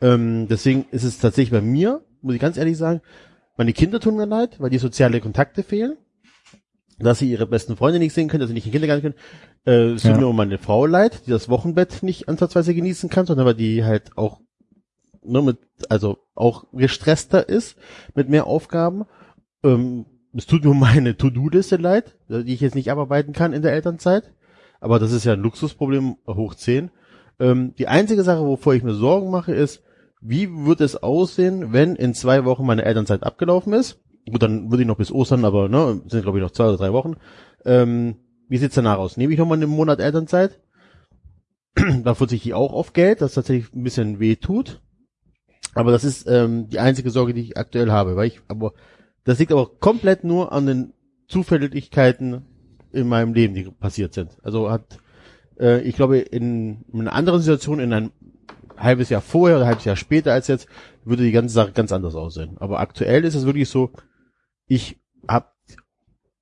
Ähm, 0.00 0.46
deswegen 0.48 0.86
ist 0.90 1.04
es 1.04 1.18
tatsächlich 1.18 1.52
bei 1.52 1.60
mir, 1.60 2.02
muss 2.22 2.34
ich 2.34 2.40
ganz 2.40 2.56
ehrlich 2.56 2.76
sagen, 2.76 3.00
meine 3.56 3.72
Kinder 3.72 4.00
tun 4.00 4.16
mir 4.16 4.26
leid, 4.26 4.60
weil 4.60 4.70
die 4.70 4.78
soziale 4.78 5.20
Kontakte 5.20 5.62
fehlen. 5.62 5.96
Dass 6.98 7.18
sie 7.18 7.30
ihre 7.30 7.46
besten 7.46 7.76
Freunde 7.76 7.98
nicht 7.98 8.14
sehen 8.14 8.28
können, 8.28 8.40
dass 8.40 8.48
sie 8.48 8.54
nicht 8.54 8.64
in 8.66 8.72
den 8.72 8.80
Kindergarten 8.80 9.02
können. 9.02 9.14
Äh, 9.66 9.94
es 9.94 10.02
tut 10.02 10.12
Ja. 10.12 10.18
mir 10.18 10.26
um 10.28 10.36
meine 10.36 10.56
Frau 10.58 10.86
leid, 10.86 11.26
die 11.26 11.30
das 11.30 11.48
Wochenbett 11.50 12.02
nicht 12.02 12.28
ansatzweise 12.28 12.74
genießen 12.74 13.10
kann, 13.10 13.26
sondern 13.26 13.44
weil 13.46 13.54
die 13.54 13.84
halt 13.84 14.16
auch, 14.16 14.40
ne, 15.22 15.42
mit, 15.42 15.58
also 15.90 16.18
auch 16.34 16.64
gestresster 16.72 17.48
ist, 17.50 17.76
mit 18.14 18.30
mehr 18.30 18.46
Aufgaben. 18.46 19.04
Ähm, 19.62 20.06
es 20.34 20.46
tut 20.46 20.64
mir 20.64 20.70
um 20.70 20.80
meine 20.80 21.16
To-Do-Liste 21.18 21.76
leid, 21.76 22.16
die 22.28 22.52
ich 22.54 22.60
jetzt 22.60 22.74
nicht 22.74 22.90
abarbeiten 22.90 23.32
kann 23.34 23.52
in 23.52 23.62
der 23.62 23.72
Elternzeit. 23.72 24.32
Aber 24.80 24.98
das 24.98 25.12
ist 25.12 25.24
ja 25.24 25.32
ein 25.34 25.40
Luxusproblem 25.40 26.16
hoch 26.26 26.54
10. 26.54 26.90
Ähm, 27.40 27.74
die 27.78 27.88
einzige 27.88 28.22
Sache, 28.22 28.40
wovor 28.44 28.74
ich 28.74 28.82
mir 28.82 28.94
Sorgen 28.94 29.30
mache, 29.30 29.52
ist, 29.54 29.82
wie 30.28 30.48
wird 30.50 30.80
es 30.80 30.96
aussehen, 30.96 31.72
wenn 31.72 31.94
in 31.94 32.14
zwei 32.14 32.44
Wochen 32.44 32.66
meine 32.66 32.84
Elternzeit 32.84 33.22
abgelaufen 33.22 33.72
ist? 33.72 34.00
Gut, 34.28 34.42
dann 34.42 34.70
würde 34.70 34.82
ich 34.82 34.88
noch 34.88 34.96
bis 34.96 35.12
Ostern, 35.12 35.44
aber 35.44 35.68
ne, 35.68 36.02
sind 36.06 36.22
glaube 36.22 36.38
ich 36.38 36.42
noch 36.42 36.50
zwei 36.50 36.66
oder 36.66 36.76
drei 36.76 36.92
Wochen. 36.92 37.14
Ähm, 37.64 38.16
wie 38.48 38.58
sieht's 38.58 38.74
danach 38.74 38.98
aus? 38.98 39.16
Nehme 39.16 39.32
ich 39.32 39.38
noch 39.38 39.46
mal 39.46 39.54
einen 39.54 39.70
Monat 39.70 40.00
Elternzeit? 40.00 40.60
da 42.02 42.14
verzichte 42.14 42.48
ich 42.48 42.54
auch 42.54 42.72
auf 42.72 42.92
Geld, 42.92 43.20
das 43.20 43.34
tatsächlich 43.34 43.72
ein 43.74 43.84
bisschen 43.84 44.18
weh 44.18 44.36
tut. 44.36 44.80
Aber 45.74 45.92
das 45.92 46.04
ist 46.04 46.26
ähm, 46.28 46.68
die 46.68 46.80
einzige 46.80 47.10
Sorge, 47.10 47.34
die 47.34 47.42
ich 47.42 47.56
aktuell 47.56 47.90
habe, 47.92 48.16
weil 48.16 48.28
ich, 48.28 48.40
aber 48.48 48.72
das 49.24 49.38
liegt 49.38 49.52
aber 49.52 49.66
komplett 49.78 50.24
nur 50.24 50.52
an 50.52 50.66
den 50.66 50.92
Zufälligkeiten 51.28 52.46
in 52.92 53.08
meinem 53.08 53.34
Leben, 53.34 53.54
die 53.54 53.64
passiert 53.64 54.14
sind. 54.14 54.38
Also 54.42 54.70
hat, 54.70 54.98
äh, 55.60 55.82
ich 55.82 55.94
glaube, 55.94 56.18
in, 56.18 56.84
in 56.92 57.00
einer 57.00 57.12
anderen 57.12 57.40
Situation, 57.40 57.78
in 57.78 57.92
ein 57.92 58.10
halbes 58.78 59.08
Jahr 59.08 59.20
vorher 59.20 59.58
oder 59.58 59.66
halbes 59.66 59.84
Jahr 59.84 59.96
später 59.96 60.32
als 60.32 60.48
jetzt, 60.48 60.68
würde 61.04 61.22
die 61.22 61.32
ganze 61.32 61.54
Sache 61.54 61.72
ganz 61.72 61.92
anders 61.92 62.14
aussehen. 62.14 62.56
Aber 62.58 62.80
aktuell 62.80 63.24
ist 63.24 63.34
es 63.34 63.46
wirklich 63.46 63.68
so, 63.68 63.92
ich 64.66 65.00
habe 65.28 65.46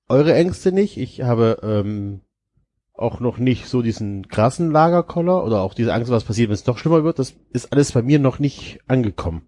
eure 0.09 0.35
Ängste 0.35 0.73
nicht, 0.73 0.97
ich 0.97 1.23
habe 1.23 1.61
ähm, 1.63 2.21
auch 2.95 3.21
noch 3.21 3.39
nicht 3.39 3.67
so 3.67 3.83
diesen 3.83 4.29
krassen 4.29 4.71
Lagerkoller 4.71 5.45
oder 5.45 5.63
auch 5.63 5.75
diese 5.75 5.93
Angst, 5.93 6.11
was 6.11 6.25
passiert, 6.25 6.49
wenn 6.49 6.55
es 6.55 6.65
doch 6.65 6.79
schlimmer 6.79 7.05
wird. 7.05 7.19
Das 7.19 7.35
ist 7.53 7.73
alles 7.73 7.93
bei 7.93 8.03
mir 8.03 8.19
noch 8.19 8.39
nicht 8.39 8.81
angekommen. 8.87 9.47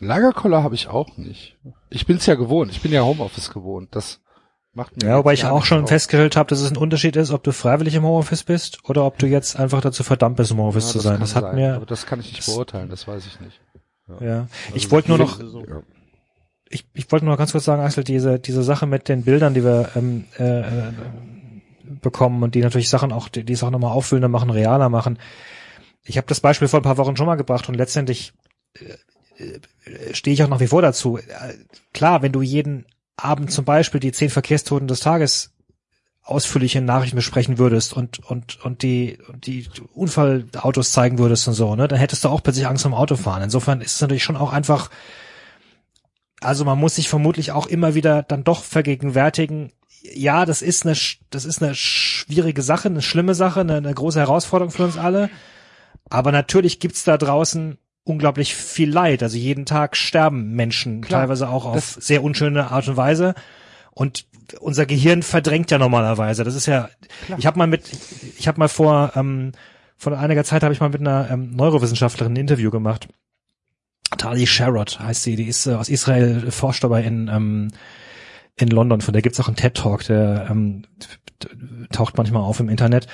Lagerkoller 0.00 0.62
habe 0.62 0.74
ich 0.74 0.88
auch 0.88 1.16
nicht. 1.18 1.58
Ich 1.90 2.06
bin's 2.06 2.26
ja 2.26 2.34
gewohnt. 2.34 2.72
Ich 2.72 2.80
bin 2.80 2.92
ja 2.92 3.04
Homeoffice 3.04 3.52
gewohnt. 3.52 3.94
Das 3.94 4.21
macht 4.74 4.96
mir 4.96 5.08
Ja, 5.08 5.18
wobei 5.18 5.32
ich 5.34 5.44
auch 5.44 5.64
schon 5.64 5.82
aus. 5.84 5.88
festgestellt 5.88 6.36
habe, 6.36 6.48
dass 6.48 6.60
es 6.60 6.70
ein 6.70 6.76
Unterschied 6.76 7.16
ist, 7.16 7.30
ob 7.30 7.42
du 7.42 7.52
freiwillig 7.52 7.94
im 7.94 8.04
Homeoffice 8.04 8.44
bist 8.44 8.78
oder 8.88 9.04
ob 9.04 9.18
du 9.18 9.26
jetzt 9.26 9.58
einfach 9.58 9.80
dazu 9.80 10.02
verdammt 10.04 10.36
bist, 10.36 10.50
im 10.50 10.58
Homeoffice 10.58 10.86
Ja, 10.86 10.92
zu 10.92 10.98
sein. 11.00 11.20
Das 11.20 11.34
hat 11.36 11.44
sein, 11.44 11.54
mir, 11.56 11.76
aber 11.76 11.86
das 11.86 12.06
kann 12.06 12.20
ich 12.20 12.32
nicht 12.32 12.46
beurteilen. 12.46 12.88
Das 12.88 13.06
weiß 13.06 13.26
ich 13.26 13.40
nicht. 13.40 13.60
ja. 14.20 14.46
Ich 14.74 14.90
wollte 14.90 15.08
nur 15.08 15.18
noch, 15.18 15.38
So. 15.40 15.64
ich, 16.68 16.86
ich 16.94 17.10
wollte 17.12 17.24
nur 17.24 17.34
noch 17.34 17.38
ganz 17.38 17.52
kurz 17.52 17.64
sagen, 17.64 17.82
Axel, 17.82 18.04
diese, 18.04 18.38
diese 18.38 18.62
Sache 18.62 18.86
mit 18.86 19.08
den 19.08 19.22
Bildern, 19.24 19.54
die 19.54 19.64
wir 19.64 19.90
ähm, 19.96 20.24
äh, 20.38 20.60
äh, 20.60 20.92
bekommen 22.00 22.42
und 22.42 22.54
die 22.54 22.60
natürlich 22.62 22.88
Sachen 22.88 23.12
auch, 23.12 23.28
die, 23.28 23.44
die 23.44 23.54
Sachen 23.54 23.72
nochmal 23.72 23.92
auffüllender 23.92 24.28
machen, 24.28 24.50
realer 24.50 24.88
machen. 24.88 25.18
Ich 26.04 26.16
habe 26.16 26.26
das 26.26 26.40
Beispiel 26.40 26.68
vor 26.68 26.80
ein 26.80 26.84
paar 26.84 26.96
Wochen 26.98 27.16
schon 27.16 27.26
mal 27.26 27.36
gebracht 27.36 27.68
und 27.68 27.74
letztendlich 27.74 28.32
äh, 28.74 29.44
äh, 29.84 30.14
stehe 30.14 30.32
ich 30.34 30.42
auch 30.42 30.48
nach 30.48 30.60
wie 30.60 30.66
vor 30.66 30.82
dazu. 30.82 31.18
Äh, 31.18 31.22
klar, 31.92 32.22
wenn 32.22 32.32
du 32.32 32.42
jeden 32.42 32.86
Abend 33.16 33.52
zum 33.52 33.64
Beispiel 33.64 34.00
die 34.00 34.12
zehn 34.12 34.30
Verkehrstoten 34.30 34.88
des 34.88 35.00
Tages 35.00 35.52
ausführlich 36.22 36.76
in 36.76 36.84
Nachrichten 36.84 37.16
besprechen 37.16 37.58
würdest 37.58 37.92
und 37.92 38.20
und 38.20 38.64
und 38.64 38.82
die 38.82 39.18
die 39.44 39.68
Unfallautos 39.92 40.92
zeigen 40.92 41.18
würdest 41.18 41.48
und 41.48 41.54
so, 41.54 41.74
ne, 41.74 41.88
dann 41.88 41.98
hättest 41.98 42.24
du 42.24 42.28
auch 42.28 42.42
plötzlich 42.42 42.66
Angst 42.66 42.84
vom 42.84 42.94
Autofahren. 42.94 43.42
Insofern 43.42 43.80
ist 43.80 43.96
es 43.96 44.00
natürlich 44.00 44.24
schon 44.24 44.36
auch 44.36 44.52
einfach 44.52 44.88
also 46.40 46.64
man 46.64 46.78
muss 46.78 46.96
sich 46.96 47.08
vermutlich 47.08 47.52
auch 47.52 47.66
immer 47.66 47.94
wieder 47.94 48.22
dann 48.22 48.44
doch 48.44 48.64
vergegenwärtigen, 48.64 49.72
ja, 50.02 50.44
das 50.44 50.62
ist 50.62 50.84
eine, 50.84 50.96
das 51.30 51.44
ist 51.44 51.62
eine 51.62 51.74
schwierige 51.74 52.62
Sache, 52.62 52.88
eine 52.88 53.02
schlimme 53.02 53.34
Sache, 53.34 53.60
eine, 53.60 53.76
eine 53.76 53.94
große 53.94 54.18
Herausforderung 54.18 54.72
für 54.72 54.84
uns 54.84 54.98
alle. 54.98 55.30
Aber 56.10 56.32
natürlich 56.32 56.80
gibt's 56.80 57.04
da 57.04 57.16
draußen 57.16 57.78
unglaublich 58.04 58.54
viel 58.54 58.90
Leid. 58.90 59.22
Also 59.22 59.36
jeden 59.36 59.66
Tag 59.66 59.96
sterben 59.96 60.52
Menschen, 60.52 61.02
Klar, 61.02 61.22
teilweise 61.22 61.48
auch 61.48 61.64
auf 61.64 61.96
sehr 62.00 62.22
unschöne 62.22 62.70
Art 62.70 62.88
und 62.88 62.96
Weise. 62.96 63.34
Und 63.92 64.26
unser 64.60 64.86
Gehirn 64.86 65.22
verdrängt 65.22 65.70
ja 65.70 65.78
normalerweise. 65.78 66.44
Das 66.44 66.54
ist 66.54 66.66
ja, 66.66 66.88
ich 67.36 67.46
habe 67.46 67.58
mal 67.58 67.66
mit, 67.66 67.84
ich 68.38 68.48
habe 68.48 68.58
mal 68.58 68.68
vor, 68.68 69.12
ähm, 69.16 69.52
vor 69.96 70.16
einiger 70.18 70.44
Zeit 70.44 70.62
habe 70.62 70.74
ich 70.74 70.80
mal 70.80 70.88
mit 70.88 71.00
einer 71.00 71.30
ähm, 71.30 71.54
Neurowissenschaftlerin 71.54 72.32
ein 72.32 72.40
Interview 72.40 72.70
gemacht. 72.70 73.08
Tali 74.18 74.46
Sharot 74.46 75.00
heißt 75.00 75.22
sie, 75.22 75.36
die 75.36 75.46
ist 75.46 75.66
äh, 75.66 75.74
aus 75.74 75.88
Israel, 75.88 76.50
forscht 76.50 76.84
dabei 76.84 77.02
in, 77.04 77.28
ähm, 77.28 77.68
in 78.56 78.68
London. 78.68 79.00
Von 79.00 79.12
der 79.12 79.22
gibt's 79.22 79.40
auch 79.40 79.46
einen 79.46 79.56
TED-Talk, 79.56 80.04
der 80.04 80.48
ähm, 80.50 80.84
taucht 81.90 82.16
manchmal 82.16 82.42
auf 82.42 82.60
im 82.60 82.68
Internet. 82.68 83.06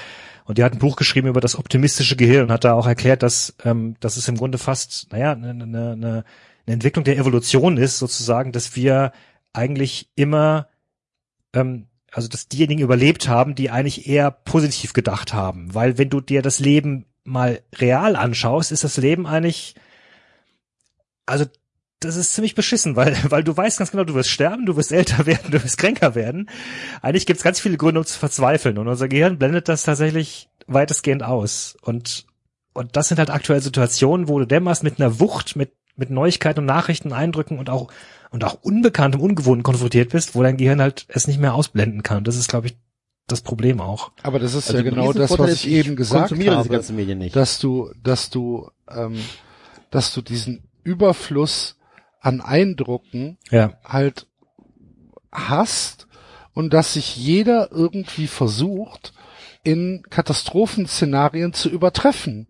Und 0.49 0.57
die 0.57 0.65
hat 0.65 0.73
ein 0.73 0.79
Buch 0.79 0.97
geschrieben 0.97 1.29
über 1.29 1.43
das 1.43 1.59
optimistische 1.59 2.17
Gehirn 2.17 2.45
und 2.45 2.51
hat 2.51 2.65
da 2.65 2.73
auch 2.73 2.87
erklärt, 2.87 3.23
dass, 3.23 3.55
ähm, 3.65 3.97
dass 4.01 4.17
es 4.17 4.29
im 4.29 4.39
Grunde 4.39 4.57
fast, 4.57 5.13
naja, 5.13 5.33
eine, 5.33 5.51
eine, 5.51 5.63
eine, 5.63 5.93
eine 5.93 6.25
Entwicklung 6.67 7.05
der 7.05 7.19
Evolution 7.19 7.77
ist, 7.77 7.99
sozusagen, 7.99 8.51
dass 8.51 8.75
wir 8.75 9.13
eigentlich 9.53 10.09
immer, 10.15 10.69
ähm, 11.53 11.89
also 12.13 12.29
dass 12.29 12.49
diejenigen 12.49 12.81
überlebt 12.81 13.29
haben, 13.29 13.57
die 13.57 13.69
eigentlich 13.69 14.09
eher 14.09 14.31
positiv 14.31 14.95
gedacht 14.95 15.35
haben. 15.35 15.75
Weil 15.75 15.99
wenn 15.99 16.09
du 16.09 16.23
dir 16.23 16.41
das 16.41 16.61
Leben 16.61 17.05
mal 17.25 17.61
real 17.75 18.17
anschaust, 18.17 18.73
ist 18.73 18.85
das 18.85 18.97
Leben 18.97 19.27
eigentlich, 19.27 19.75
also 21.27 21.45
das 22.01 22.17
ist 22.17 22.33
ziemlich 22.33 22.55
beschissen, 22.55 22.97
weil, 22.97 23.17
weil 23.31 23.45
du 23.45 23.57
weißt 23.57 23.79
ganz 23.79 23.91
genau, 23.91 24.05
du 24.05 24.15
wirst 24.15 24.31
sterben, 24.31 24.67
du 24.67 24.77
wirst 24.77 24.93
älter 24.93 25.27
werden, 25.27 25.51
du 25.51 25.63
wirst 25.63 25.79
kränker 25.79 26.15
werden. 26.15 26.49
Eigentlich 27.03 27.27
gibt's 27.27 27.43
ganz 27.43 27.61
viele 27.61 27.77
Gründe, 27.77 28.01
um 28.01 28.07
zu 28.07 28.19
verzweifeln. 28.19 28.79
Und 28.79 28.89
unser 28.89 29.09
Gehirn 29.09 29.39
blendet 29.39 29.69
das 29.69 29.83
tatsächlich 29.83 30.49
weitestgehend 30.67 31.23
aus. 31.23 31.77
Und, 31.83 32.27
und 32.75 32.97
das 32.97 33.09
sind 33.09 33.19
halt 33.19 33.31
aktuelle 33.31 33.63
Situationen, 33.63 34.29
wo 34.29 34.39
du 34.39 34.47
dermaßen 34.47 34.89
mit 34.89 35.01
einer 35.01 35.19
Wucht, 35.21 35.57
mit, 35.57 35.73
mit 35.97 36.11
Neuigkeiten 36.11 36.61
und 36.61 36.67
Nachrichten, 36.67 37.13
Eindrücken 37.13 37.59
und 37.59 37.71
auch, 37.71 37.89
und 38.31 38.45
auch 38.45 38.59
Unbekanntem, 38.63 39.21
Ungewohnten 39.21 39.63
konfrontiert 39.63 40.11
bist, 40.11 40.35
wo 40.35 40.43
dein 40.43 40.57
Gehirn 40.57 40.81
halt 40.81 41.07
es 41.09 41.27
nicht 41.27 41.41
mehr 41.41 41.55
ausblenden 41.55 42.03
kann. 42.03 42.25
Das 42.25 42.37
ist, 42.37 42.49
glaube 42.49 42.69
ich, 42.69 42.77
das 43.27 43.41
Problem 43.43 43.81
auch. 43.81 44.13
Aber 44.23 44.39
das 44.39 44.55
ist 44.55 44.69
Also 44.69 44.79
ja 44.79 44.83
genau 44.83 45.13
das, 45.13 45.39
was 45.39 45.53
ich 45.53 45.69
eben 45.69 45.97
gesagt 45.97 46.31
habe, 46.31 46.69
ganzen 46.69 46.97
Medien 46.97 47.19
nicht. 47.19 47.37
dass 47.37 47.59
du, 47.59 47.91
dass 48.03 48.31
du, 48.31 48.71
ähm, 48.91 49.19
dass 49.91 50.15
du 50.15 50.23
diesen 50.23 50.63
Überfluss 50.83 51.78
an 52.29 52.41
Eindrucken 52.41 53.39
Ja. 53.51 53.73
halt 53.85 54.27
hast 55.33 56.07
und 56.55 56.73
dass 56.75 56.93
sich 56.95 57.17
jeder 57.17 57.71
irgendwie 57.73 58.27
versucht, 58.27 59.13
in 59.65 60.03
Katastrophenszenarien 60.11 61.53
zu 61.53 61.69
übertreffen. 61.69 62.47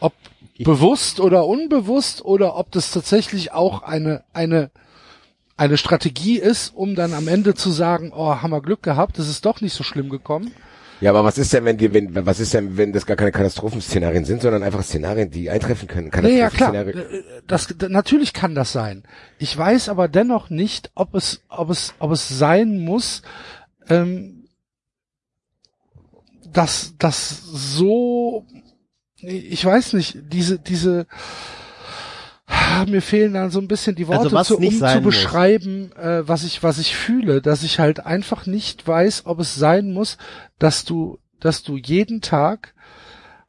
Ob 0.00 0.12
Ich- 0.54 0.64
bewusst 0.64 1.20
oder 1.20 1.46
unbewusst 1.46 2.24
oder 2.24 2.56
ob 2.56 2.70
das 2.72 2.90
tatsächlich 2.90 3.52
auch 3.52 3.82
eine, 3.82 4.24
eine, 4.32 4.70
eine 5.56 5.76
Strategie 5.76 6.38
ist, 6.38 6.74
um 6.74 6.94
dann 6.94 7.12
am 7.14 7.28
Ende 7.28 7.54
zu 7.54 7.70
sagen, 7.70 8.12
oh, 8.14 8.36
haben 8.36 8.50
wir 8.50 8.62
Glück 8.62 8.82
gehabt, 8.82 9.18
es 9.18 9.28
ist 9.28 9.44
doch 9.46 9.60
nicht 9.60 9.74
so 9.74 9.84
schlimm 9.84 10.08
gekommen. 10.10 10.52
Ja, 11.00 11.10
aber 11.10 11.24
was 11.24 11.36
ist 11.36 11.52
denn, 11.52 11.64
wenn 11.66 11.76
die, 11.76 11.92
wenn, 11.92 12.24
was 12.26 12.40
ist 12.40 12.54
denn, 12.54 12.76
wenn 12.78 12.92
das 12.92 13.04
gar 13.04 13.16
keine 13.16 13.32
Katastrophenszenarien 13.32 14.24
sind, 14.24 14.40
sondern 14.40 14.62
einfach 14.62 14.82
Szenarien, 14.82 15.30
die 15.30 15.50
eintreffen 15.50 15.88
können? 15.88 16.10
Nee, 16.22 16.38
ja 16.38 16.48
klar, 16.50 16.72
Katastrophenszenarien- 16.72 17.18
Äh, 17.38 17.42
das, 17.46 17.74
natürlich 17.88 18.32
kann 18.32 18.54
das 18.54 18.72
sein. 18.72 19.02
Ich 19.38 19.56
weiß 19.56 19.88
aber 19.90 20.08
dennoch 20.08 20.48
nicht, 20.48 20.90
ob 20.94 21.14
es, 21.14 21.42
ob 21.48 21.68
es, 21.70 21.94
ob 21.98 22.12
es 22.12 22.28
sein 22.28 22.78
muss, 22.78 23.22
ähm, 23.88 24.48
dass 26.52 26.94
das 26.98 27.42
so, 27.44 28.46
ich 29.16 29.64
weiß 29.64 29.92
nicht, 29.92 30.16
diese, 30.32 30.58
diese, 30.58 31.06
mir 32.86 33.02
fehlen 33.02 33.34
dann 33.34 33.50
so 33.50 33.60
ein 33.60 33.68
bisschen 33.68 33.96
die 33.96 34.06
Worte, 34.06 34.36
Also 34.36 34.56
zu, 34.56 34.58
um 34.58 34.70
zu 34.70 35.00
beschreiben, 35.00 35.92
äh, 35.96 36.26
was 36.26 36.44
ich, 36.44 36.62
was 36.62 36.78
ich 36.78 36.94
fühle, 36.94 37.42
dass 37.42 37.62
ich 37.62 37.78
halt 37.78 38.04
einfach 38.04 38.46
nicht 38.46 38.86
weiß, 38.86 39.26
ob 39.26 39.40
es 39.40 39.54
sein 39.54 39.92
muss, 39.92 40.18
dass 40.58 40.84
du, 40.84 41.18
dass 41.40 41.62
du 41.62 41.76
jeden 41.76 42.20
Tag 42.20 42.74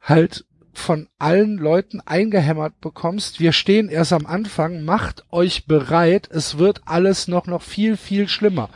halt 0.00 0.44
von 0.78 1.08
allen 1.18 1.58
Leuten 1.58 2.00
eingehämmert 2.00 2.80
bekommst, 2.80 3.40
wir 3.40 3.52
stehen 3.52 3.88
erst 3.88 4.12
am 4.12 4.26
Anfang, 4.26 4.84
macht 4.84 5.24
euch 5.30 5.66
bereit, 5.66 6.28
es 6.30 6.56
wird 6.56 6.82
alles 6.86 7.28
noch, 7.28 7.46
noch 7.46 7.62
viel, 7.62 7.96
viel 7.96 8.28
schlimmer. 8.28 8.70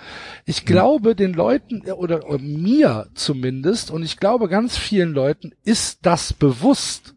Ich 0.44 0.66
glaube, 0.66 1.14
den 1.14 1.32
Leuten, 1.32 1.82
äh, 1.86 1.92
oder, 1.92 2.26
oder 2.28 2.38
mir 2.38 3.06
zumindest, 3.14 3.90
und 3.90 4.02
ich 4.02 4.18
glaube 4.18 4.48
ganz 4.48 4.76
vielen 4.76 5.12
Leuten, 5.12 5.52
ist 5.64 6.00
das 6.02 6.32
bewusst. 6.32 7.11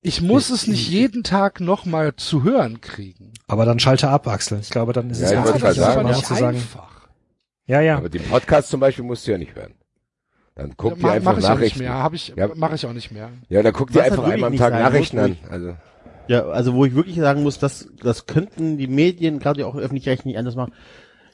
Ich 0.00 0.22
muss 0.22 0.50
es 0.50 0.66
nicht 0.68 0.88
jeden 0.88 1.24
Tag 1.24 1.60
nochmal 1.60 2.14
zu 2.14 2.44
hören 2.44 2.80
kriegen. 2.80 3.32
Aber 3.48 3.64
dann 3.64 3.80
schalte 3.80 4.08
ab, 4.08 4.28
Axel. 4.28 4.60
Ich 4.60 4.70
glaube, 4.70 4.92
dann 4.92 5.10
ist 5.10 5.20
Ja, 5.20 5.26
es 5.26 5.32
wollte 5.36 5.48
wichtig, 5.48 5.62
gerade 5.62 5.74
sagen, 5.74 6.08
nicht 6.08 6.26
zu 6.26 6.34
sagen. 6.34 6.56
einfach. 6.56 7.08
Ja, 7.66 7.80
ja. 7.80 7.96
Aber 7.96 8.08
den 8.08 8.22
Podcast 8.22 8.68
zum 8.70 8.80
Beispiel 8.80 9.04
musst 9.04 9.26
du 9.26 9.32
ja 9.32 9.38
nicht 9.38 9.54
hören. 9.56 9.74
Dann 10.54 10.74
guck 10.76 10.96
dir 10.96 11.02
Ma- 11.02 11.12
einfach 11.12 11.32
mach 11.32 11.38
ich 11.38 11.44
auch 11.44 11.48
nicht 11.50 11.58
Nachrichten. 11.58 11.78
mehr, 11.80 11.92
habe 11.94 12.16
ich, 12.16 12.28
Ja. 12.36 12.48
mache 12.54 12.74
ich 12.76 12.86
auch 12.86 12.92
nicht 12.92 13.10
mehr. 13.10 13.30
Ja, 13.48 13.62
dann 13.62 13.72
guck 13.72 13.90
dir 13.92 14.02
halt 14.02 14.12
einfach 14.12 14.24
einmal 14.24 14.46
am 14.46 14.52
nicht 14.52 14.60
Tag 14.60 14.72
sein 14.72 14.82
Nachrichten 14.82 15.18
an. 15.18 15.36
Also, 15.50 15.76
Ja, 16.28 16.44
also 16.46 16.74
wo 16.74 16.84
ich 16.84 16.94
wirklich 16.94 17.16
sagen 17.16 17.42
muss, 17.42 17.58
dass 17.58 17.88
das 18.02 18.26
könnten 18.26 18.76
die 18.78 18.86
Medien, 18.86 19.38
gerade 19.38 19.66
auch 19.66 19.76
öffentlich-rechtlich, 19.76 20.26
nicht 20.26 20.38
anders 20.38 20.56
machen. 20.56 20.72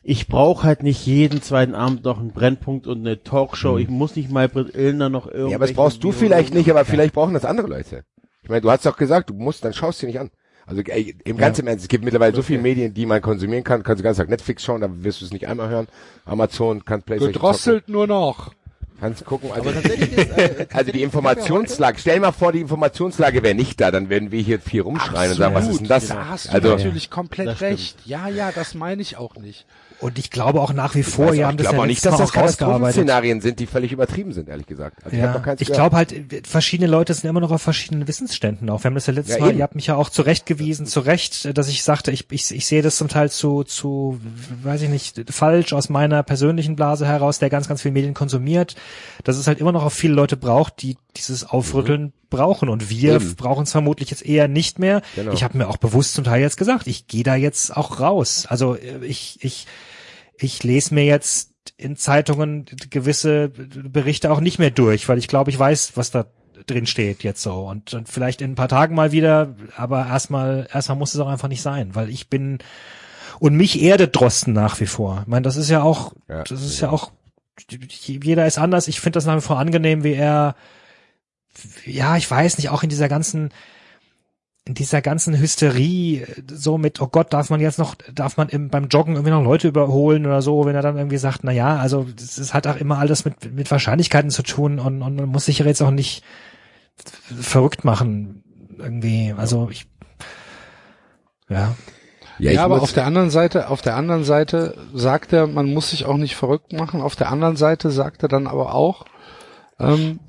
Ich 0.03 0.29
brauche 0.29 0.65
halt 0.65 0.83
nicht 0.83 1.05
jeden 1.07 1.41
zweiten 1.43 1.75
Abend 1.75 2.05
noch 2.05 2.19
einen 2.21 2.33
Brennpunkt 2.33 2.87
und 2.87 3.01
eine 3.01 3.23
Talkshow. 3.23 3.79
Ich 3.79 3.89
muss 3.89 4.15
nicht 4.17 4.31
mal 4.31 4.49
Britt 4.49 4.75
Illner 4.77 5.09
noch 5.09 5.27
irgendwie. 5.27 5.45
Mhm. 5.45 5.51
ja, 5.51 5.57
aber 5.57 5.67
das 5.67 5.75
brauchst 5.75 6.05
du 6.05 6.13
vielleicht 6.13 6.53
nicht, 6.55 6.71
aber 6.71 6.85
vielleicht 6.85 7.15
brauchen 7.15 7.35
das 7.35 7.45
andere 7.47 7.67
Leute. 7.69 8.05
Ich 8.45 8.51
meine, 8.51 8.61
du 8.61 8.71
hast 8.71 8.85
doch 8.87 8.97
gesagt, 8.97 9.31
du 9.31 9.35
musst, 9.35 9.65
dann 9.65 9.73
schaust 9.73 10.01
du 10.03 10.07
dir 10.07 10.13
nicht 10.13 10.21
an. 10.21 10.31
Also 10.67 10.83
ey, 10.83 11.17
im 11.25 11.37
ganz 11.37 11.59
im 11.59 11.67
Ernst, 11.67 11.85
es 11.85 11.89
gibt 11.89 12.05
mittlerweile 12.05 12.35
so 12.35 12.43
viele 12.43 12.61
Medien, 12.61 12.95
die 12.95 13.05
man 13.07 13.21
konsumieren 13.21 13.65
kann. 13.65 13.83
Kannst 13.83 14.01
du 14.01 14.05
ganz 14.05 14.17
Tag 14.17 14.29
Netflix 14.29 14.63
schauen, 14.63 14.81
da 14.81 14.89
wirst 14.91 15.21
du 15.21 15.25
es 15.27 15.33
nicht 15.33 15.47
einmal 15.47 15.69
hören. 15.69 15.89
Amazon, 16.25 16.85
kannst 16.85 17.07
Playstation 17.07 17.33
Gedrosselt 17.33 17.89
nur 17.89 18.07
noch. 18.07 18.47
zocken, 18.47 18.57
kannst 19.01 19.25
gucken. 19.25 19.51
Also, 19.53 19.69
Aber 19.69 19.75
tatsächlich 19.75 20.13
ist, 20.13 20.31
äh, 20.39 20.67
also 20.73 20.93
die 20.93 21.03
Informationslage, 21.03 21.99
stell 21.99 22.21
mal 22.21 22.33
vor, 22.33 22.53
die 22.53 22.61
Informationslage 22.61 23.43
wäre 23.43 23.55
nicht 23.55 23.81
da, 23.81 23.91
dann 23.91 24.09
werden 24.09 24.31
wir 24.31 24.41
hier 24.41 24.59
viel 24.61 24.81
rumschreien 24.83 25.33
und 25.33 25.39
sagen, 25.39 25.55
was 25.55 25.69
ist 25.69 25.81
denn 25.81 25.89
das? 25.89 26.09
Da 26.09 26.29
hast 26.29 26.49
du 26.49 26.53
Also, 26.53 26.69
natürlich 26.71 27.11
komplett 27.11 27.57
stimmt. 27.57 27.71
recht. 27.73 27.99
Ja, 28.07 28.29
ja, 28.29 28.51
das 28.53 28.75
meine 28.75 29.03
ich 29.03 29.19
auch 29.19 29.37
nicht. 29.37 29.67
Und 30.01 30.19
ich 30.19 30.31
glaube 30.31 30.61
auch 30.61 30.73
nach 30.73 30.95
wie 30.95 31.01
ich 31.01 31.07
vor, 31.07 31.33
wir 31.33 31.47
haben 31.47 31.57
ich 31.59 31.65
das 31.65 31.73
ja 31.73 31.79
auch 31.79 31.87
nicht, 31.87 32.05
dass 32.05 32.17
das 32.19 32.21
rausgearbeitet. 32.37 32.59
Katastrophenszenarien 32.59 33.41
sind, 33.41 33.59
die 33.61 33.67
völlig 33.67 33.93
übertrieben 33.93 34.33
sind, 34.33 34.49
ehrlich 34.49 34.67
gesagt. 34.67 34.99
Also 35.05 35.17
ich 35.17 35.23
Ja, 35.23 35.37
ich 35.37 35.43
gehört. 35.43 35.73
glaube 35.73 35.97
halt, 35.97 36.15
verschiedene 36.47 36.91
Leute 36.91 37.15
sind 37.15 37.29
immer 37.31 37.41
noch 37.41 37.51
auf 37.53 37.63
verschiedenen 37.63 38.07
Wissensständen 38.09 38.69
auch. 38.71 38.83
Wir 38.83 38.89
haben 38.89 38.95
das 38.95 39.07
ja 39.07 39.13
letztes 39.15 39.37
Ja, 39.37 39.41
Mal, 39.41 39.51
eben. 39.51 39.59
ihr 39.59 39.63
habt 39.63 39.75
mich 39.77 39.87
ja 39.87 39.95
auch 39.97 40.11
zurechtgewiesen, 40.11 40.87
zu 40.87 41.01
Recht, 41.01 41.45
äh, 41.47 41.55
dass 41.55 41.69
ich 41.69 41.83
sagte, 41.85 42.11
ich, 42.11 42.27
ich, 42.31 42.51
ich 42.55 42.67
sehe 42.67 42.83
das 42.83 42.97
zum 42.97 43.09
Teil 43.09 43.31
zu, 43.31 43.63
zu, 43.65 44.21
weiß 44.63 44.83
ich 44.83 44.89
nicht, 44.91 45.23
falsch 45.31 45.73
aus 45.73 45.89
meiner 45.89 46.23
persönlichen 46.23 46.77
Blase 46.77 47.07
heraus, 47.07 47.39
der 47.39 47.49
ganz, 47.51 47.69
ganz 47.69 47.83
viel 47.83 47.93
Medien 47.93 48.15
konsumiert, 48.15 48.75
dass 49.23 49.37
es 49.39 49.47
halt 49.47 49.59
immer 49.61 49.73
noch 49.73 49.85
auf 49.85 49.95
viele 49.95 50.15
Leute 50.15 50.37
braucht, 50.37 50.83
die 50.83 50.97
dieses 51.17 51.49
Aufrütteln 51.49 52.13
brauchen. 52.37 52.69
Und 52.69 52.91
wir 52.91 53.21
brauchen 53.37 53.65
es 53.65 53.73
vermutlich 53.73 54.11
jetzt 54.11 54.25
eher 54.25 54.49
nicht 54.49 54.79
mehr. 54.79 55.03
Genau. 55.15 55.33
Ich 55.33 55.43
habe 55.43 55.59
mir 55.59 55.69
auch 55.69 55.77
bewusst 55.77 56.15
zum 56.15 56.25
Teil 56.25 56.41
jetzt 56.41 56.57
gesagt, 56.57 56.87
ich 56.87 57.07
gehe 57.07 57.25
da 57.25 57.35
jetzt 57.35 57.77
auch 57.77 58.01
raus. 58.01 58.47
Also 58.49 58.75
äh, 58.75 59.05
ich, 59.05 59.39
ich, 59.43 59.67
ich 60.39 60.63
lese 60.63 60.95
mir 60.95 61.05
jetzt 61.05 61.53
in 61.77 61.97
Zeitungen 61.97 62.67
gewisse 62.91 63.49
Berichte 63.49 64.31
auch 64.31 64.41
nicht 64.41 64.59
mehr 64.59 64.71
durch, 64.71 65.09
weil 65.09 65.19
ich 65.19 65.29
glaube, 65.29 65.51
ich 65.51 65.59
weiß, 65.59 65.93
was 65.97 66.11
da 66.11 66.27
drin 66.67 66.87
steht 66.87 67.23
jetzt 67.23 67.43
so 67.43 67.69
und, 67.69 67.95
und 67.95 68.09
vielleicht 68.09 68.41
in 68.41 68.53
ein 68.53 68.55
paar 68.55 68.69
Tagen 68.69 68.95
mal 68.95 69.13
wieder, 69.13 69.55
aber 69.77 70.07
erstmal 70.07 70.69
erstmal 70.73 70.97
muss 70.97 71.15
es 71.15 71.21
auch 71.21 71.29
einfach 71.29 71.49
nicht 71.49 71.63
sein, 71.63 71.95
weil 71.95 72.09
ich 72.09 72.31
bin 72.31 72.59
und 73.41 73.57
mich 73.57 73.83
erdet 73.83 74.15
Drosten 74.17 74.53
nach 74.53 74.81
wie 74.81 74.87
vor. 74.87 75.21
Ich 75.23 75.27
meine, 75.27 75.43
das 75.43 75.57
ist 75.57 75.69
ja 75.69 75.83
auch 75.83 76.13
Ja, 76.29 76.45
das 76.45 76.63
ist 76.63 76.81
ja 76.81 76.91
auch 76.91 77.11
jeder 77.69 78.47
ist 78.47 78.59
anders. 78.59 78.89
Ich 78.89 79.01
finde 79.01 79.17
das 79.17 79.27
nach 79.27 79.37
wie 79.37 79.41
vor 79.41 79.59
angenehm, 79.59 80.05
wie 80.05 80.15
er 80.15 80.57
ja, 81.85 82.17
ich 82.17 82.31
weiß 82.31 82.59
nicht, 82.59 82.71
auch 82.71 82.83
in 82.83 82.89
dieser 82.91 83.09
ganzen 83.09 83.51
in 84.67 84.73
dieser 84.73 85.03
ganzen 85.03 85.39
Hysterie, 85.39 86.23
äh, 86.23 86.43
so 86.51 86.79
mit, 86.79 87.01
oh 87.01 87.09
Gott, 87.09 87.33
darf 87.33 87.51
man 87.51 87.61
jetzt 87.61 87.79
noch, 87.79 87.95
darf 88.15 88.37
man 88.37 88.49
im, 88.49 88.71
beim 88.71 88.89
Joggen 88.89 89.15
irgendwie 89.15 89.31
noch 89.31 89.43
Leute 89.43 89.69
überholen 89.69 90.25
oder 90.25 90.41
so, 90.41 90.65
wenn 90.65 90.75
er 90.75 90.83
dann 90.83 90.97
irgendwie 90.97 91.19
sagt, 91.19 91.41
na 91.43 91.53
ja, 91.53 91.77
also 91.77 92.07
das 92.17 92.39
ist 92.39 92.55
halt 92.55 92.67
auch 92.67 92.77
immer 92.77 92.99
alles 92.99 93.25
mit, 93.27 93.53
mit 93.53 93.71
Wahrscheinlichkeiten 93.71 94.31
zu 94.31 94.43
tun 94.43 94.79
und, 94.79 95.03
und 95.03 95.17
man 95.17 95.29
muss 95.29 95.45
sich 95.45 95.59
ja 95.59 95.67
jetzt 95.67 95.83
auch 95.83 95.91
nicht 95.91 96.25
verrückt 97.41 97.85
machen 97.85 98.43
irgendwie. 98.79 99.35
Also 99.37 99.69
ich, 99.71 99.87
ja, 101.49 101.75
Ja, 102.39 102.47
Ja, 102.47 102.53
ich 102.53 102.61
aber 102.61 102.81
auf 102.81 102.93
der 102.93 103.05
anderen 103.05 103.31
Seite, 103.31 103.69
auf 103.69 103.83
der 103.83 103.97
anderen 103.97 104.25
Seite 104.25 104.77
sagt 104.95 105.33
er, 105.33 105.47
man 105.47 105.73
muss 105.73 105.91
sich 105.91 106.07
auch 106.07 106.17
nicht 106.17 106.37
verrückt 106.37 106.73
machen. 106.73 107.01
Auf 107.03 107.17
der 107.17 107.31
anderen 107.31 107.57
Seite 107.57 107.91
sagt 107.91 108.23
er 108.23 108.29
dann 108.29 108.47
aber 108.47 108.75
auch, 108.75 109.05
ähm, 109.79 110.21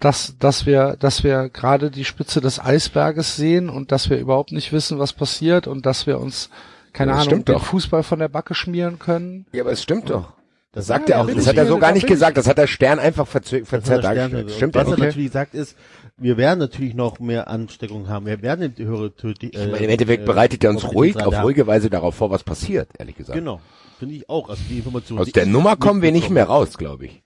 dass, 0.00 0.36
dass 0.38 0.66
wir, 0.66 0.96
dass 0.98 1.22
wir 1.24 1.48
gerade 1.50 1.90
die 1.90 2.04
Spitze 2.04 2.40
des 2.40 2.58
Eisberges 2.58 3.36
sehen 3.36 3.68
und 3.68 3.92
dass 3.92 4.10
wir 4.10 4.18
überhaupt 4.18 4.52
nicht 4.52 4.72
wissen, 4.72 4.98
was 4.98 5.12
passiert 5.12 5.66
und 5.66 5.86
dass 5.86 6.06
wir 6.06 6.18
uns, 6.18 6.50
keine 6.92 7.10
Ja, 7.12 7.16
Ahnung, 7.18 7.26
stimmt 7.26 7.48
den 7.48 7.54
doch. 7.56 7.64
Fußball 7.64 8.02
von 8.02 8.18
der 8.18 8.28
Backe 8.28 8.54
schmieren 8.54 8.98
können. 8.98 9.46
Ja, 9.52 9.62
aber 9.62 9.72
es 9.72 9.82
stimmt 9.82 10.10
doch. 10.10 10.32
Das 10.72 10.86
Ja, 10.88 10.94
sagt 10.96 11.08
da 11.08 11.14
er 11.14 11.20
auch. 11.22 11.26
Das 11.30 11.46
hat 11.48 11.56
er 11.56 11.66
so 11.66 11.78
gar 11.78 11.92
nicht 11.92 12.06
gesagt. 12.06 12.36
Das 12.36 12.46
hat 12.46 12.56
der 12.58 12.66
Stern 12.68 12.98
einfach 13.00 13.26
verzerrt 13.26 13.66
er 13.72 14.00
dargestellt. 14.00 14.48
Stern- 14.50 14.56
Stimmt 14.56 14.74
Was 14.76 14.86
er 14.86 14.92
okay. 14.92 15.00
natürlich 15.02 15.32
sagt 15.32 15.54
ist, 15.54 15.76
wir 16.16 16.36
werden 16.36 16.58
natürlich 16.60 16.94
noch 16.94 17.18
mehr 17.18 17.48
Ansteckungen 17.48 18.08
haben. 18.08 18.26
Wir 18.26 18.40
werden 18.40 18.74
die 18.76 18.84
höhere 18.84 19.08
Töti- 19.08 19.50
Ich 19.52 19.58
meine, 19.58 19.78
Im 19.78 19.90
Endeffekt 19.90 20.24
bereitet 20.24 20.62
er 20.62 20.70
uns 20.70 20.84
ruhig, 20.94 21.16
auf 21.18 21.32
ja. 21.32 21.42
ruhige 21.42 21.66
Weise 21.66 21.90
darauf 21.90 22.14
vor, 22.14 22.30
was 22.30 22.44
passiert, 22.44 22.88
ehrlich 22.98 23.16
gesagt. 23.16 23.36
Genau. 23.38 23.60
Finde 23.98 24.14
ich 24.14 24.28
auch. 24.30 24.48
Also 24.48 24.62
die 24.70 24.78
Information. 24.78 25.18
Aus 25.18 25.26
die 25.26 25.32
der 25.32 25.46
Nummer 25.46 25.76
kommen 25.76 26.02
wir 26.02 26.12
nicht 26.12 26.30
mehr 26.30 26.44
raus, 26.44 26.78
glaube 26.78 27.06
ich. 27.06 27.22